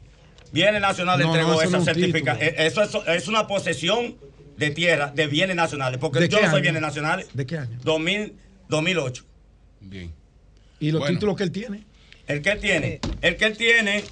Viene 0.53 0.79
Nacional, 0.79 1.19
no, 1.19 1.25
entregó 1.25 1.61
esa 1.61 1.81
certificación. 1.81 2.47
Eh, 2.47 2.55
eso, 2.59 2.81
eso, 2.81 3.05
es 3.05 3.27
una 3.27 3.47
posesión 3.47 4.15
de 4.57 4.71
tierra 4.71 5.11
de 5.13 5.27
bienes 5.27 5.55
nacionales, 5.55 5.99
porque 5.99 6.27
yo 6.27 6.41
no 6.41 6.49
soy 6.49 6.61
bienes 6.61 6.81
nacionales. 6.81 7.27
¿De 7.33 7.45
qué 7.45 7.57
año? 7.57 7.77
2008. 7.83 9.25
Bien. 9.81 10.13
¿Y 10.79 10.91
los 10.91 11.05
títulos 11.07 11.35
que 11.35 11.43
él 11.43 11.51
tiene? 11.51 11.83
El 12.27 12.41
que 12.41 12.51
él 12.51 12.59
tiene, 12.59 12.99
el 13.21 13.37
que 13.37 13.45
él 13.45 13.57
tiene 13.57 14.03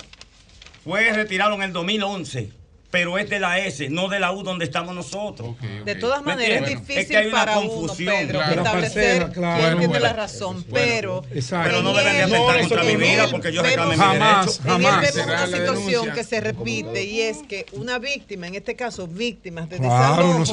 fue 0.83 1.11
retirado 1.13 1.55
en 1.55 1.63
el 1.63 1.73
2011 1.73 2.51
pero 2.93 3.17
es 3.17 3.27
de 3.27 3.39
la 3.39 3.57
S, 3.57 3.89
no 3.89 4.07
de 4.07 4.19
la 4.19 4.31
U 4.31 4.43
donde 4.43 4.65
estamos 4.65 4.93
nosotros. 4.93 5.55
De 5.83 5.95
todas 5.95 6.21
maneras, 6.21 6.61
es 6.69 6.77
difícil 6.77 7.07
que 7.07 7.17
hay 7.17 7.27
una 7.29 7.39
para 7.39 7.55
confusión. 7.55 8.13
uno, 8.13 8.27
Pedro, 8.27 8.41
establecer 8.43 9.31
claro, 9.31 9.77
quién 9.79 9.89
tiene 9.89 9.99
la 9.99 10.13
razón, 10.13 10.63
pero... 10.71 11.23
Pero 11.33 11.81
no 11.81 11.91
deben 11.95 12.13
de 12.13 12.21
atentar 12.21 12.61
no, 12.61 12.69
contra 12.69 12.83
mi 12.83 12.95
vida 12.95 13.27
porque 13.31 13.51
yo 13.51 13.63
reclamé 13.63 13.97
mi 13.97 14.03
derecho. 14.03 14.61
Jamás, 14.63 15.15
y 15.15 15.19
una 15.19 15.47
situación 15.47 16.11
que 16.11 16.23
se 16.23 16.39
repite 16.39 17.03
y 17.03 17.21
es 17.21 17.37
que 17.49 17.65
una 17.71 17.97
víctima, 17.97 18.45
en 18.45 18.53
este 18.53 18.75
caso 18.75 19.07
víctimas 19.07 19.71
de 19.71 19.77
claro, 19.77 20.43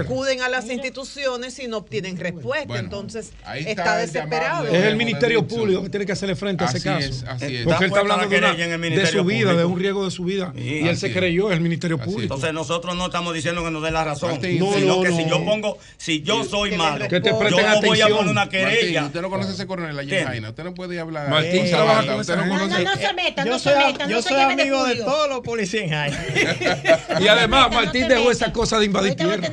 acuden 0.00 0.42
a 0.42 0.48
las 0.48 0.68
instituciones 0.68 1.60
y 1.60 1.68
no 1.68 1.76
obtienen 1.76 2.16
respuesta, 2.16 2.76
entonces 2.76 3.30
está, 3.54 3.98
desesperado. 3.98 4.66
Es 4.66 4.84
el 4.84 4.96
Ministerio 4.96 5.46
Público 5.46 5.84
que 5.84 5.90
tiene 5.90 6.06
que 6.06 6.12
hacerle 6.12 6.34
frente 6.34 6.64
a 6.64 6.66
ese 6.66 6.82
caso. 6.82 7.24
Eh, 7.40 7.62
porque 7.64 7.84
él 7.84 7.90
está 7.90 8.00
hablando 8.00 8.26
de, 8.26 9.06
su 9.06 9.22
vida, 9.22 9.54
de 9.54 9.64
un 9.64 9.78
riesgo 9.78 10.04
de 10.04 10.10
su 10.10 10.24
vida. 10.24 10.52
Y 10.56 10.88
él 10.88 10.96
se 10.96 11.12
creyó, 11.12 11.52
el 11.52 11.67
Ministerio 11.68 11.98
Público. 11.98 12.34
Entonces 12.34 12.52
nosotros 12.52 12.96
no 12.96 13.06
estamos 13.06 13.34
diciendo 13.34 13.64
que 13.64 13.70
nos 13.70 13.82
dé 13.82 13.90
la 13.90 14.04
razón, 14.04 14.40
sino 14.40 15.02
que 15.02 15.12
si 15.12 15.28
yo 15.28 15.44
pongo, 15.44 15.78
si 15.96 16.22
yo 16.22 16.44
soy 16.44 16.76
malo, 16.76 17.06
yo 17.08 17.20
no 17.20 17.80
voy 17.82 18.00
a 18.00 18.08
poner 18.08 18.30
una 18.30 18.48
querella. 18.48 19.02
Martín, 19.02 19.04
usted 19.04 19.22
no 19.22 19.30
conoce 19.30 19.52
ese 19.52 19.66
coronel 19.66 19.98
allí, 19.98 20.10
Jaina, 20.10 20.50
usted 20.50 20.64
no 20.64 20.74
puede 20.74 20.98
hablar. 20.98 21.28
Martín 21.28 21.66
eh, 21.66 21.70
trabaja 21.70 22.06
con 22.06 22.20
ese 22.20 22.36
no, 22.36 22.46
no, 22.46 22.68
se 22.68 23.14
meta, 23.14 23.44
no 23.44 23.58
se 23.58 23.74
meta. 23.74 24.08
Yo 24.08 24.22
soy 24.22 24.40
amigo 24.40 24.84
de 24.84 24.96
todos 24.96 25.28
los 25.28 25.40
policías. 25.40 26.12
Y 27.20 27.26
además 27.26 27.70
Martín 27.72 28.08
dejó 28.08 28.30
esa 28.30 28.52
cosa 28.52 28.78
de 28.78 28.86
invadir 28.86 29.14
tierra. 29.14 29.48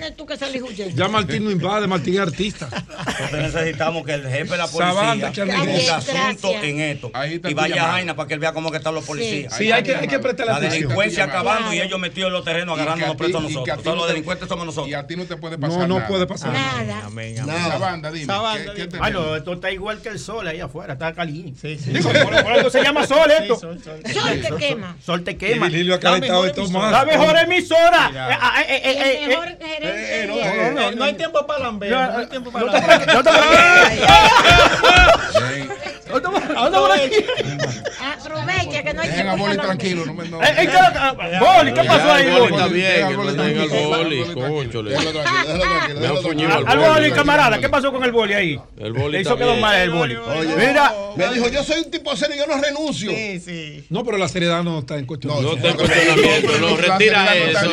Ya 0.94 1.08
Martín 1.08 1.45
no 1.45 1.52
invade, 1.52 1.88
Martín 1.88 2.16
es 2.16 2.19
artista. 2.19 2.69
Entonces 3.19 3.53
necesitamos 3.53 4.06
que 4.06 4.14
el 4.14 4.27
jefe 4.27 4.52
de 4.52 4.58
la 4.58 4.68
policía 4.68 5.32
ponga 5.45 5.95
asunto 5.95 6.52
en 6.61 6.80
esto 6.80 7.11
y 7.48 7.53
vaya 7.53 7.85
a 7.85 7.92
Jaina 7.94 8.16
para 8.16 8.27
que 8.27 8.34
él 8.35 8.40
vea 8.40 8.53
cómo 8.53 8.74
están 8.74 8.94
los 8.94 9.06
policías. 9.06 9.56
Sí, 9.56 9.72
hay 9.72 9.84
que 9.84 10.19
prestarle 10.19 10.53
atención. 10.53 10.61
La 10.61 10.69
delincuencia 10.69 11.24
acabando 11.26 11.74
y 11.74 11.80
ellos 11.80 12.00
metido 12.06 12.27
en 12.27 12.34
los 12.34 12.43
terrenos 12.43 12.77
agarrándonos 12.77 13.16
presos 13.16 13.35
a 13.35 13.43
nosotros. 13.43 13.84
Todos 13.84 13.98
los 13.98 14.08
delincuentes 14.08 14.48
somos 14.48 14.66
nosotros. 14.66 14.90
Y 14.90 14.93
a 14.93 15.08
ti 15.08 15.16
no 15.16 15.25
te 15.25 15.38
puede 15.38 15.58
pasar. 15.58 15.88
No, 15.88 15.95
nada. 15.95 16.08
puede 16.08 16.27
pasar 16.27 16.53
nada. 16.53 17.06
Amén, 17.06 17.40
amén. 17.40 17.56
Nada. 17.67 18.11
Dime. 18.11 18.34
No, 19.11 19.35
esto 19.35 19.53
está 19.53 19.72
igual 19.72 20.01
que 20.01 20.09
el 20.09 20.19
sol 20.19 20.48
ahí 20.48 20.59
afuera, 20.59 20.93
está 20.93 21.14
caliente. 21.14 21.77
Sí, 21.77 21.77
sí. 21.77 21.92
Por, 22.01 22.14
por 22.14 22.51
algo 22.53 22.69
se 22.69 22.84
llama 22.84 23.08
sol 23.08 23.30
esto. 23.32 23.56
Sol, 23.59 23.80
te 23.82 24.56
quema. 24.58 24.95
Sol, 25.03 25.24
te 25.24 25.38
quema. 25.38 25.69
Y 25.69 25.92
ha 25.92 26.00
calentado 26.00 26.45
esto 26.45 26.67
más. 26.69 26.92
La 26.92 27.06
mejor 27.06 27.38
emisora. 27.38 28.11
No 30.95 31.03
hay 31.03 31.14
tiempo 31.14 31.45
para 31.45 31.59
lamber. 31.59 31.92
No 31.92 32.17
hay 32.17 32.27
tiempo 32.27 32.51
para 32.51 32.66
lamber. 32.66 33.08
Anda 36.56 36.80
por 36.80 36.92
aquí. 36.92 37.16
Aprovecha 38.00 38.84
que 38.84 38.93
no 38.93 39.01
hay 39.01 39.09
Venga, 39.09 39.35
boli 39.35 39.58
tranquilo. 39.58 40.06
No 40.06 40.14
me, 40.14 40.27
no. 40.27 40.40
¿qué, 40.40 41.84
pasó 41.84 42.11
ahí, 42.11 42.30
boli? 42.32 42.53
Está 42.53 42.67
bien, 42.67 43.08
que 43.08 43.14
lo 43.14 43.32
diga 43.32 43.64
el 43.64 43.69
boli. 43.95 44.24
Al 46.66 46.80
boli, 46.80 47.11
camarada, 47.11 47.59
¿qué 47.59 47.69
pasó 47.69 47.92
con 47.92 48.03
el 48.03 48.11
boli 48.11 48.34
ahí? 48.34 48.59
El 48.77 48.93
boli. 48.93 49.19
Hizo 49.19 49.38
quedó 49.38 49.56
mal 49.58 49.80
el 49.80 49.92
boli. 49.92 50.16
Mira. 50.58 50.93
Me 51.16 51.30
dijo, 51.30 51.48
yo 51.48 51.64
soy 51.64 51.80
un 51.80 51.92
tipo 51.92 52.16
serio 52.16 52.35
y 52.35 52.40
yo 52.40 52.45
no 52.45 52.61
renuncio. 52.61 53.09
Sí, 53.09 53.40
sí. 53.40 53.85
No, 53.90 54.03
pero 54.03 54.17
la 54.17 54.27
seriedad 54.27 54.64
no 54.64 54.80
está 54.80 54.98
en 54.98 55.06
cuestión. 55.06 55.42
No 55.42 55.53
está 55.53 55.69
en 55.69 55.75
cuestionamiento. 55.77 56.59
No, 56.59 56.77
retira 56.77 57.35
eso. 57.35 57.72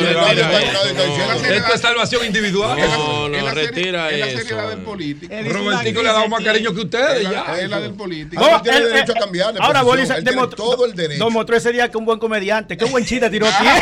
Esto 1.53 1.73
es 1.73 1.81
salvación 1.81 2.25
individual. 2.25 2.77
No, 2.79 3.29
no, 3.29 3.49
retira 3.51 4.11
eso. 4.11 4.25
Es 4.25 4.33
la 4.33 4.41
seriedad 4.41 4.69
del 4.69 4.79
político. 4.79 5.33
Robertico 5.49 6.01
le 6.01 6.09
ha 6.09 6.13
dado 6.13 6.29
más 6.29 6.43
cariño 6.43 6.73
que 6.73 6.81
ustedes. 6.81 7.27
Es 7.59 7.69
la 7.69 7.79
del 7.79 7.93
político 7.93 8.43
el, 8.77 8.83
derecho 8.89 9.13
ahora 9.59 9.83
demostró, 10.21 10.65
todo 10.65 10.85
el 10.85 10.93
demostró 10.93 11.55
ese 11.55 11.71
día 11.71 11.89
que 11.89 11.97
un 11.97 12.05
buen 12.05 12.19
comediante, 12.19 12.77
que 12.77 12.85
un 12.85 12.91
buen 12.91 13.05
chiste 13.05 13.29
tiró 13.29 13.47
tiene. 13.47 13.81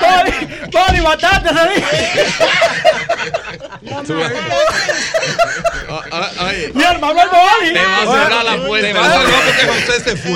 Boli, 0.00 0.32
Boli, 0.72 1.00
Mi 6.74 6.82
hermano 6.82 7.22
el 7.22 7.28
Boli. 7.28 7.72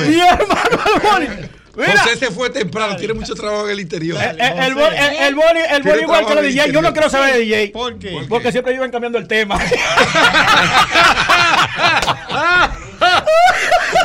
Mi 0.08 0.20
hermano 0.20 1.16
el 1.18 1.59
Mira. 1.80 2.02
José 2.02 2.30
fue 2.30 2.50
temprano, 2.50 2.96
tiene 2.96 3.14
mucho 3.14 3.34
trabajo 3.34 3.64
en 3.66 3.72
el 3.72 3.80
interior. 3.80 4.18
Eh, 4.22 4.36
eh, 4.38 4.52
el, 4.58 4.60
el, 4.60 4.66
el, 4.68 5.34
boli, 5.34 5.60
el 5.70 5.82
boli 5.82 6.02
igual 6.02 6.26
que 6.26 6.34
los 6.34 6.44
DJ, 6.44 6.72
yo 6.72 6.82
no 6.82 6.92
quiero 6.92 7.08
saber 7.08 7.34
de 7.34 7.40
DJ. 7.40 7.68
¿Por 7.70 7.98
qué? 7.98 8.10
Porque, 8.10 8.28
Porque 8.28 8.52
siempre 8.52 8.74
iban 8.74 8.90
cambiando 8.90 9.18
el 9.18 9.26
tema. 9.26 9.58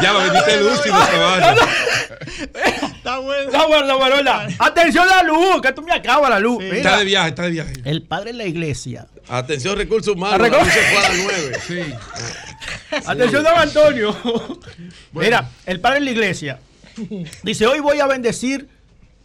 ya 0.01 0.13
lo 0.13 0.19
vendiste 0.19 0.61
lúcido, 0.61 0.95
chaval. 1.05 1.57
Está 2.95 3.19
bueno. 3.19 3.51
Está 3.51 3.65
bueno, 3.65 3.81
está 3.83 3.95
bueno. 3.95 4.31
Atención 4.59 5.09
a 5.09 5.17
la 5.17 5.23
luz, 5.23 5.61
que 5.61 5.71
tú 5.73 5.81
me 5.81 5.93
acabas 5.93 6.29
la 6.29 6.39
luz. 6.39 6.63
Está 6.63 6.97
de 6.97 7.05
viaje, 7.05 7.29
está 7.29 7.43
de 7.43 7.51
viaje. 7.51 7.73
El 7.83 8.01
padre 8.03 8.31
en 8.31 8.37
la 8.37 8.45
iglesia. 8.45 9.07
Atención, 9.27 9.77
recursos 9.77 10.15
humanos. 10.15 10.39
La, 10.39 10.57
la 10.57 10.63
luz 10.63 10.73
Sí. 11.67 11.81
Atención, 13.05 13.43
don 13.43 13.57
Antonio. 13.57 14.15
Mira, 15.11 15.49
el 15.65 15.79
padre 15.79 15.97
en 15.99 16.05
la 16.05 16.11
iglesia 16.11 16.59
dice: 17.43 17.67
Hoy 17.67 17.79
voy 17.79 17.99
a 17.99 18.07
bendecir 18.07 18.67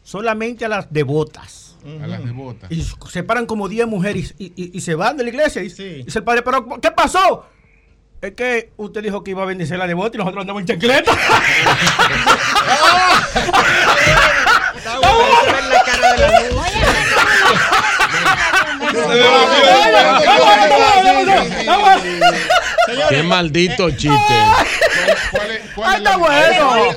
solamente 0.03 0.65
a 0.65 0.69
las 0.69 0.93
devotas. 0.93 1.77
A 2.03 2.07
las 2.07 2.23
devotas. 2.25 2.71
Y 2.71 2.85
se 3.11 3.23
paran 3.23 3.47
como 3.47 3.69
10 3.69 3.87
mujeres 3.87 4.35
y, 4.39 4.53
y- 4.57 4.71
y 4.77 4.81
se 4.83 4.95
van 4.95 5.17
de 5.17 5.23
la 5.25 5.31
iglesia. 5.31 5.63
Y 5.63 5.69
dice 6.05 6.19
el 6.19 6.25
padre: 6.25 6.43
¿Pero 6.43 6.67
qué 6.81 6.91
pasó? 6.91 7.47
Es 8.21 8.33
que 8.35 8.71
usted 8.77 9.03
dijo 9.03 9.25
que 9.25 9.31
iba 9.31 9.43
a 9.43 9.47
bendecir 9.47 9.77
a 9.77 9.79
la 9.79 9.87
devota 9.87 10.17
y 10.17 10.19
nosotros 10.19 10.43
andamos 10.43 10.61
en 10.61 10.67
chancleta. 10.67 11.17
Qué 23.09 23.23
maldito 23.23 23.91
chiste. 23.91 24.35
Ah, 25.83 25.97
está 25.97 26.17
bueno. 26.17 26.97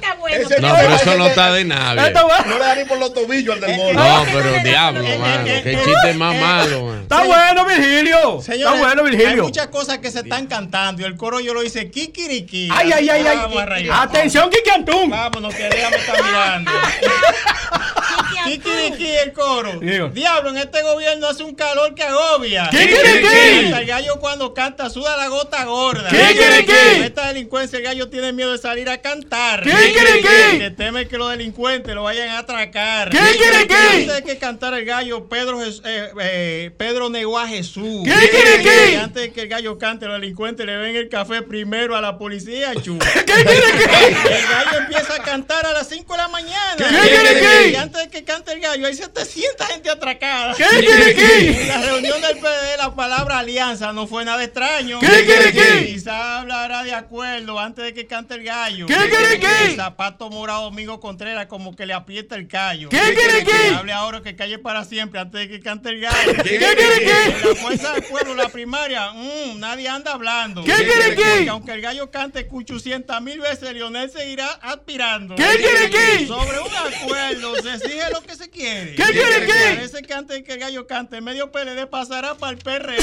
No, 0.62 0.76
pero 0.76 0.96
eso 0.96 1.18
no 1.18 1.28
está 1.28 1.54
de 1.54 1.66
nadie. 1.66 2.12
No 2.12 2.58
le 2.58 2.60
da 2.60 2.76
ni 2.76 2.86
por 2.86 2.98
los 2.98 3.14
tobillos 3.14 3.56
al 3.56 3.62
del 3.62 3.78
bolo. 3.78 3.94
No, 3.94 4.26
pero 4.32 4.52
diablo, 4.64 5.04
mano. 5.20 5.46
Qué 5.46 5.80
chiste 5.84 6.14
más 6.16 6.36
malo. 6.36 6.96
Está 7.02 7.24
bueno, 7.24 7.66
Virgilio. 7.66 8.40
Está 8.40 8.74
bueno, 8.74 9.04
Hay 9.06 9.16
Virgilio. 9.16 9.44
muchas 9.44 9.68
cosas 9.68 10.00
que 10.00 10.12
se 10.12 10.20
están 10.20 10.48
cantando 10.48 11.02
y 11.02 11.06
el 11.06 11.16
coro 11.16 11.40
yo 11.40 11.54
lo 11.54 11.64
hice 11.64 11.90
kikiriki. 11.92 12.70
Ay, 12.72 12.92
ay, 12.92 13.10
ay, 13.10 13.28
ay. 13.28 13.38
Vamos 13.38 13.58
a 13.58 13.64
arrancar. 13.64 14.08
Atención, 14.08 14.50
Kiki 14.50 14.70
Antún. 14.70 15.10
Vámonos, 15.10 15.54
que 15.54 15.70
déjame 15.70 15.98
estar 18.34 18.48
mirando. 18.48 18.90
Kikiriki 18.90 19.12
el 19.12 19.34
coro. 19.34 19.80
Digo. 19.80 20.10
Diablo, 20.10 20.50
en 20.50 20.58
este 20.58 20.82
gobierno 20.82 21.28
hace 21.28 21.44
un 21.44 21.56
calor 21.56 21.96
que 21.96 22.04
agobia. 22.04 22.70
Kikiriki. 22.70 23.66
Hasta 23.66 23.80
El 23.80 23.86
gallo 23.86 24.20
cuando 24.20 24.54
canta 24.54 24.90
suda 24.90 25.18
la 25.18 25.28
gota 25.28 25.64
gorda. 25.66 26.10
Kikiriki. 26.10 26.72
Con 26.96 27.04
esta 27.04 27.28
delincuencia 27.28 27.78
el 27.78 27.84
gallo 27.84 28.10
tiene 28.10 28.34
miedo 28.34 28.52
de 28.52 28.58
salir 28.58 28.90
a 28.90 29.00
cantar. 29.00 29.64
Kikiriki. 29.64 30.60
Que 30.60 30.72
teme 30.76 31.08
que 31.08 31.18
los 31.18 31.30
delincuentes 31.30 31.94
lo 31.94 32.04
vayan 32.04 32.30
a 32.30 32.40
atracar. 32.40 33.10
Kikiriki. 33.10 33.74
Antes 33.74 34.16
de 34.16 34.24
que 34.24 34.38
cantara 34.38 34.78
el 34.78 34.86
gallo, 34.86 35.28
Pedro, 35.28 35.64
eh, 35.64 35.72
eh, 35.86 36.72
Pedro 36.78 37.10
negó 37.10 37.40
a 37.40 37.48
Jesús. 37.48 38.04
Kikiriki. 38.04 38.94
Y 38.94 38.96
antes 38.96 39.24
de 39.24 39.32
que 39.32 39.42
el 39.42 39.48
gallo 39.48 39.78
cante, 39.78 40.06
los 40.06 40.20
delincuentes 40.20 40.66
le 40.66 40.78
ven 40.78 40.96
el 40.96 41.10
café 41.10 41.42
primero 41.42 41.96
a 41.96 42.02
la 42.02 42.18
policía, 42.18 42.74
chu. 42.76 42.98
El 43.24 44.48
gallo 44.48 44.78
empieza 44.80 45.16
a 45.16 45.20
cantar 45.20 45.66
a 45.66 45.74
las 45.74 45.88
5 45.90 46.14
de 46.14 46.18
la 46.18 46.28
mañana. 46.28 46.76
Kikiriki. 46.78 47.72
Y 47.72 47.76
antes 47.76 48.02
de 48.04 48.10
que 48.10 48.23
cante 48.24 48.54
el 48.54 48.60
gallo, 48.60 48.88
hay 48.88 48.94
700 48.96 49.68
gente 49.68 49.90
atracada. 49.90 50.54
Kikiriki. 50.56 51.62
En 51.62 51.68
la 51.68 51.82
reunión 51.82 52.22
del 52.22 52.38
PD, 52.38 52.78
la 52.78 52.96
palabra 52.96 53.40
alianza 53.40 53.94
no 53.94 54.08
fue 54.08 54.26
nada 54.26 54.44
extraño. 54.44 55.00
Kikiriki. 55.00 55.94
Quizá 55.94 56.40
hablará 56.40 56.84
de 56.84 56.94
acuerdo 56.94 57.60
antes 57.60 57.84
de 57.86 57.94
que 57.94 58.08
cante 58.08 58.36
el 58.36 58.44
gallo. 58.44 58.86
Kikiriki. 58.86 59.46
El 59.66 59.76
zapato 59.76 60.30
morado 60.30 60.64
Domingo 60.64 61.00
Contreras 61.00 61.48
como 61.48 61.76
que 61.76 61.86
le 61.86 61.94
aprieta 61.94 62.36
el 62.36 62.48
callo. 62.48 62.90
Kikiriki. 62.90 63.46
Que 63.46 63.76
hable 63.76 63.94
ahora 63.94 64.22
que 64.22 64.36
calle 64.36 64.60
para 64.60 64.84
siempre 64.86 65.20
antes 65.20 65.42
de 65.42 65.50
que 65.50 65.60
cante 65.60 65.90
el 65.90 66.02
gallo. 66.02 66.34
En 66.44 67.42
la 67.42 67.56
fuerza 67.56 67.94
del 67.94 68.04
pueblo, 68.04 68.36
la 68.36 68.50
primaria, 68.50 69.12
mm, 69.12 69.60
nadie 69.60 69.88
anda 69.88 70.14
hablando. 70.14 70.64
Kikiriki. 70.64 71.16
Porque 71.16 71.50
aunque 71.50 71.72
el 71.74 71.82
gallo 71.82 72.12
cante 72.12 72.48
800 72.50 73.22
mil 73.22 73.40
veces, 73.40 73.74
Lionel 73.74 74.10
seguirá 74.10 74.48
aspirando. 74.62 75.36
Kikiriki. 75.36 76.28
Sobre 76.28 76.60
un 76.60 76.76
acuerdo 76.76 77.56
se 77.62 77.80
exige 78.04 78.14
lo 78.14 78.22
que 78.22 78.36
se 78.36 78.50
quiere. 78.50 78.96
Kikiriki. 78.96 79.52
Parece 79.76 80.02
que 80.02 80.14
antes 80.14 80.44
que 80.44 80.54
el 80.54 80.60
gallo 80.60 80.88
cante, 80.88 81.22
medio 81.22 81.52
PLD 81.52 81.88
pasará 81.88 82.36
para 82.36 82.52
el 82.52 82.58
PR. 82.60 82.94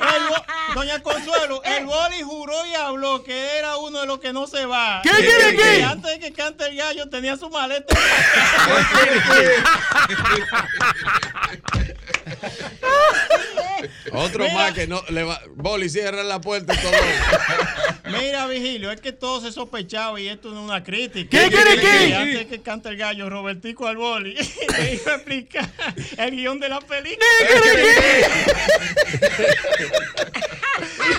El 0.00 0.74
Doña 0.74 1.02
Consuelo, 1.02 1.62
el 1.64 1.84
boli 1.86 2.22
juró 2.22 2.66
y 2.66 2.74
habló 2.74 3.22
que 3.22 3.58
era 3.58 3.76
uno 3.76 4.00
de 4.00 4.06
los 4.06 4.18
que 4.18 4.32
no 4.32 4.46
se 4.46 4.66
va. 4.66 5.02
Kikiriki. 5.02 5.78
Y 5.78 5.82
antes 5.82 6.12
de 6.12 6.20
que 6.20 6.32
cante 6.32 6.66
el 6.66 6.76
gallo 6.76 7.08
tenía 7.08 7.36
su 7.36 7.48
maleta. 7.50 7.94
Otro 14.12 14.44
Mira. 14.44 14.54
más 14.54 14.72
que 14.72 14.86
no 14.86 15.02
le 15.08 15.24
va. 15.24 15.40
Boli, 15.54 15.88
cierra 15.88 16.22
la 16.22 16.40
puerta 16.40 16.74
y 16.74 16.78
todo. 16.78 16.92
Mira, 18.18 18.46
Vigilio, 18.46 18.90
es 18.90 19.00
que 19.00 19.12
todo 19.12 19.40
se 19.40 19.50
sospechaba 19.52 20.20
y 20.20 20.28
esto 20.28 20.50
no 20.50 20.60
es 20.60 20.64
una 20.64 20.84
crítica. 20.84 21.38
Kikiriki. 21.38 21.86
Y 21.86 22.12
antes 22.12 22.38
de 22.38 22.46
que 22.46 22.62
cante 22.62 22.88
el 22.90 22.96
gallo, 22.96 23.28
Robertico 23.28 23.86
al 23.86 23.96
boli, 23.96 24.34
le 24.34 24.94
iba 24.94 25.12
a 25.12 25.14
explicar 25.16 25.68
el 26.16 26.30
guion 26.32 26.60
de 26.60 26.68
la 26.68 26.80
película. 26.80 27.26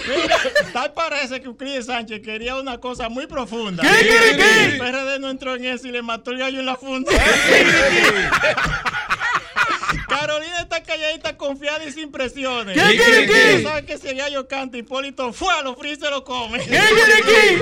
Mira, 0.07 0.39
tal 0.73 0.93
parece 0.93 1.41
que 1.41 1.47
Ucris 1.49 1.85
Sánchez 1.85 2.21
quería 2.21 2.55
una 2.55 2.77
cosa 2.79 3.09
muy 3.09 3.27
profunda. 3.27 3.83
Kikiriki. 3.83 4.41
El 4.63 4.77
PRD 4.77 5.19
no 5.19 5.29
entró 5.29 5.55
en 5.55 5.65
eso 5.65 5.87
y 5.87 5.91
le 5.91 6.01
mató 6.01 6.31
el 6.31 6.39
gallo 6.39 6.59
en 6.59 6.65
la 6.65 6.75
funda. 6.75 7.11
Carolina 10.07 10.61
está 10.61 10.83
calladita, 10.83 11.37
confiada 11.37 11.83
y 11.85 11.91
sin 11.91 12.11
presiones. 12.11 12.77
Kikiriki. 12.77 13.63
Sabe 13.63 13.85
que 13.85 13.97
si 13.97 14.09
el 14.09 14.17
gallo 14.17 14.47
canta, 14.47 14.77
Hipólito 14.77 15.33
fue 15.33 15.53
a 15.53 15.61
los 15.61 15.77
fríos 15.77 15.97
y 15.97 16.01
se 16.01 16.09
lo 16.09 16.23
come. 16.23 16.59
Kikiriki. 16.59 17.61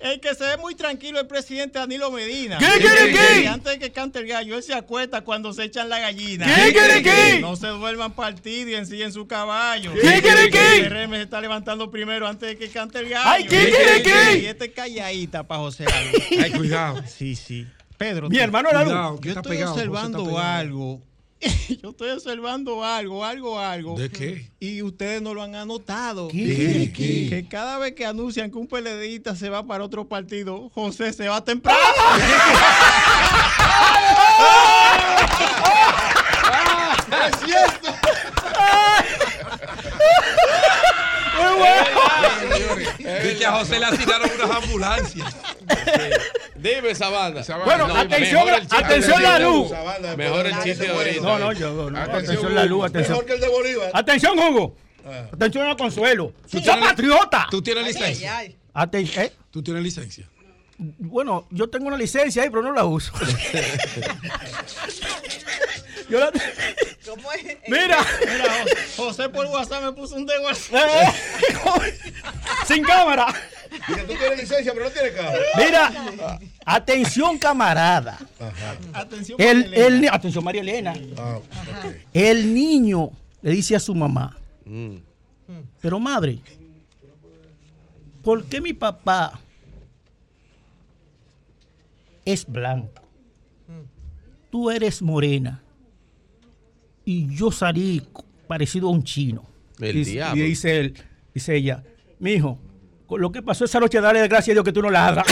El 0.00 0.18
que 0.18 0.34
se 0.34 0.44
ve 0.44 0.56
muy 0.56 0.74
tranquilo 0.74 1.18
es 1.18 1.22
el 1.22 1.28
presidente 1.28 1.78
Danilo 1.78 2.10
Medina. 2.10 2.56
Kikiriki. 2.58 3.42
Y 3.42 3.46
antes 3.46 3.74
de 3.74 3.78
que 3.78 3.92
cante 3.92 4.18
el 4.20 4.26
gallo, 4.26 4.56
él 4.56 4.62
se 4.62 4.72
acuesta 4.74 5.20
cuando 5.20 5.52
se 5.52 5.64
echan 5.64 5.90
la 5.90 6.00
gallina. 6.00 6.46
Kikiriki. 6.46 7.40
No 7.42 7.54
se 7.54 7.66
duerman 7.66 8.12
partido 8.12 8.70
y 8.70 8.74
ensillen 8.76 9.12
su 9.12 9.26
caballo. 9.26 9.92
Kikiriki. 9.92 10.58
El 10.58 10.88
PRM 10.88 11.12
se 11.12 11.22
está 11.22 11.40
levantando 11.40 11.90
primero 11.90 12.26
antes 12.26 12.48
de 12.48 12.56
que 12.56 12.70
cante 12.70 13.00
el 13.00 13.10
gallo. 13.10 13.28
Ay, 13.28 13.42
kikiriki. 13.44 14.38
Y 14.42 14.46
este 14.46 14.72
calladita 14.72 15.46
para 15.46 15.60
José 15.60 15.84
Aldo. 15.84 16.18
Ay, 16.42 16.50
cuidado. 16.52 17.02
Sí, 17.06 17.36
sí. 17.36 17.66
Pedro, 17.98 18.30
Mi 18.30 18.38
hermano 18.38 18.70
Lalu. 18.72 19.20
Yo 19.20 19.30
está 19.32 19.40
estoy 19.40 19.62
observando 19.62 20.38
algo. 20.38 21.02
Yo 21.82 21.90
estoy 21.90 22.10
observando 22.10 22.84
algo, 22.84 23.24
algo, 23.24 23.58
algo. 23.58 23.98
¿De 23.98 24.10
qué? 24.10 24.50
Y 24.60 24.82
ustedes 24.82 25.22
no 25.22 25.32
lo 25.34 25.42
han 25.42 25.54
anotado. 25.54 26.28
¿Qué? 26.28 26.92
¿Qué? 26.94 27.28
Que 27.30 27.46
cada 27.48 27.78
vez 27.78 27.94
que 27.94 28.04
anuncian 28.04 28.50
que 28.50 28.58
un 28.58 28.66
PLDista 28.66 29.34
se 29.34 29.48
va 29.48 29.66
para 29.66 29.84
otro 29.84 30.06
partido, 30.08 30.70
José 30.74 31.12
se 31.12 31.28
va 31.28 31.44
temprano. 31.44 31.78
Es 37.10 37.36
cierto. 37.44 37.94
Vi 43.22 43.29
que 43.40 43.46
a 43.46 43.52
José 43.52 43.78
le 43.80 43.86
asignaron 43.86 44.30
unas 44.38 44.50
ambulancias. 44.62 45.36
Dime 46.56 46.90
esa 46.90 47.08
banda. 47.08 47.42
Bueno, 47.64 47.86
atención, 47.96 48.44
atención 48.70 49.22
la 49.22 49.38
luz. 49.38 49.70
Mejor 50.16 50.46
el 50.46 50.54
chiste 50.62 50.84
de 50.84 50.88
ahorita. 50.90 51.22
No, 51.22 51.38
no, 51.38 51.52
yo, 51.52 51.72
no, 51.72 51.90
no. 51.90 51.98
Atención, 51.98 52.24
Atención 52.24 52.54
la 52.54 52.64
luz, 52.66 52.84
atención. 52.86 53.12
Mejor 53.18 53.26
que 53.26 53.32
el 53.34 53.40
de 53.40 53.48
Bolívar. 53.48 53.90
Atención, 53.94 54.38
Hugo. 54.38 54.76
Atención 55.32 55.68
a 55.68 55.76
Consuelo. 55.76 56.32
Tú 56.50 56.60
sos 56.60 56.76
patriota. 56.76 57.46
¿Tú 57.50 57.62
tienes 57.62 57.84
licencia? 57.86 58.42
Aten- 58.74 59.10
¿eh? 59.18 59.32
¿Tú 59.50 59.62
tienes 59.62 59.82
licencia? 59.82 60.28
Bueno, 60.78 61.46
yo 61.50 61.68
tengo 61.68 61.88
una 61.88 61.96
licencia 61.96 62.42
ahí, 62.42 62.50
pero 62.50 62.62
no 62.62 62.72
la 62.72 62.84
uso. 62.84 63.12
Yo 66.08 66.18
la- 66.18 66.32
¿Cómo 67.10 67.32
es? 67.32 67.44
Mira. 67.68 67.98
Mira, 68.20 68.64
Jo- 68.96 69.04
José 69.04 69.28
por 69.28 69.46
WhatsApp 69.46 69.82
me 69.84 69.92
puso 69.92 70.16
un 70.16 70.26
de 70.26 70.38
WhatsApp. 70.38 70.88
Eh, 70.88 71.94
Sin 72.66 72.82
cámara. 72.84 73.26
Dice, 73.88 74.00
tú 74.02 74.14
tienes 74.14 74.38
licencia, 74.40 74.72
pero 74.72 74.86
no 74.86 74.90
tienes 74.90 75.12
carro. 75.12 75.38
Mira, 75.56 76.38
atención 76.64 77.38
camarada. 77.38 78.18
Atención, 78.92 79.40
El, 79.40 79.58
María 79.58 79.66
Elena. 79.76 79.86
el 79.86 80.00
ni- 80.00 80.06
atención 80.08 80.44
María 80.44 80.60
Elena. 80.60 80.94
Ah, 81.18 81.38
El 82.12 82.52
niño 82.54 83.10
le 83.42 83.50
dice 83.52 83.76
a 83.76 83.80
su 83.80 83.94
mamá, 83.94 84.36
Mm. 84.64 84.96
pero 85.80 85.98
madre, 86.00 86.38
¿por 88.22 88.44
qué 88.44 88.60
mi 88.60 88.72
papá 88.72 89.38
es 92.24 92.46
blanco? 92.46 93.02
Tú 94.50 94.70
eres 94.70 95.00
morena 95.00 95.62
y 97.04 97.34
yo 97.34 97.50
salí 97.50 98.02
parecido 98.46 98.88
a 98.88 98.90
un 98.90 99.04
chino. 99.04 99.44
El 99.78 99.96
y, 99.96 100.04
diablo. 100.04 100.42
y 100.42 100.48
dice 100.48 100.80
él, 100.80 100.94
dice 101.34 101.56
ella, 101.56 101.82
mi 102.18 102.32
hijo, 102.32 102.58
con 103.06 103.20
lo 103.20 103.32
que 103.32 103.42
pasó 103.42 103.64
esa 103.64 103.80
noche, 103.80 104.00
dale 104.00 104.26
gracias 104.28 104.52
a 104.52 104.54
Dios 104.54 104.64
que 104.64 104.72
tú 104.72 104.82
no 104.82 104.90
ladras. 104.90 105.26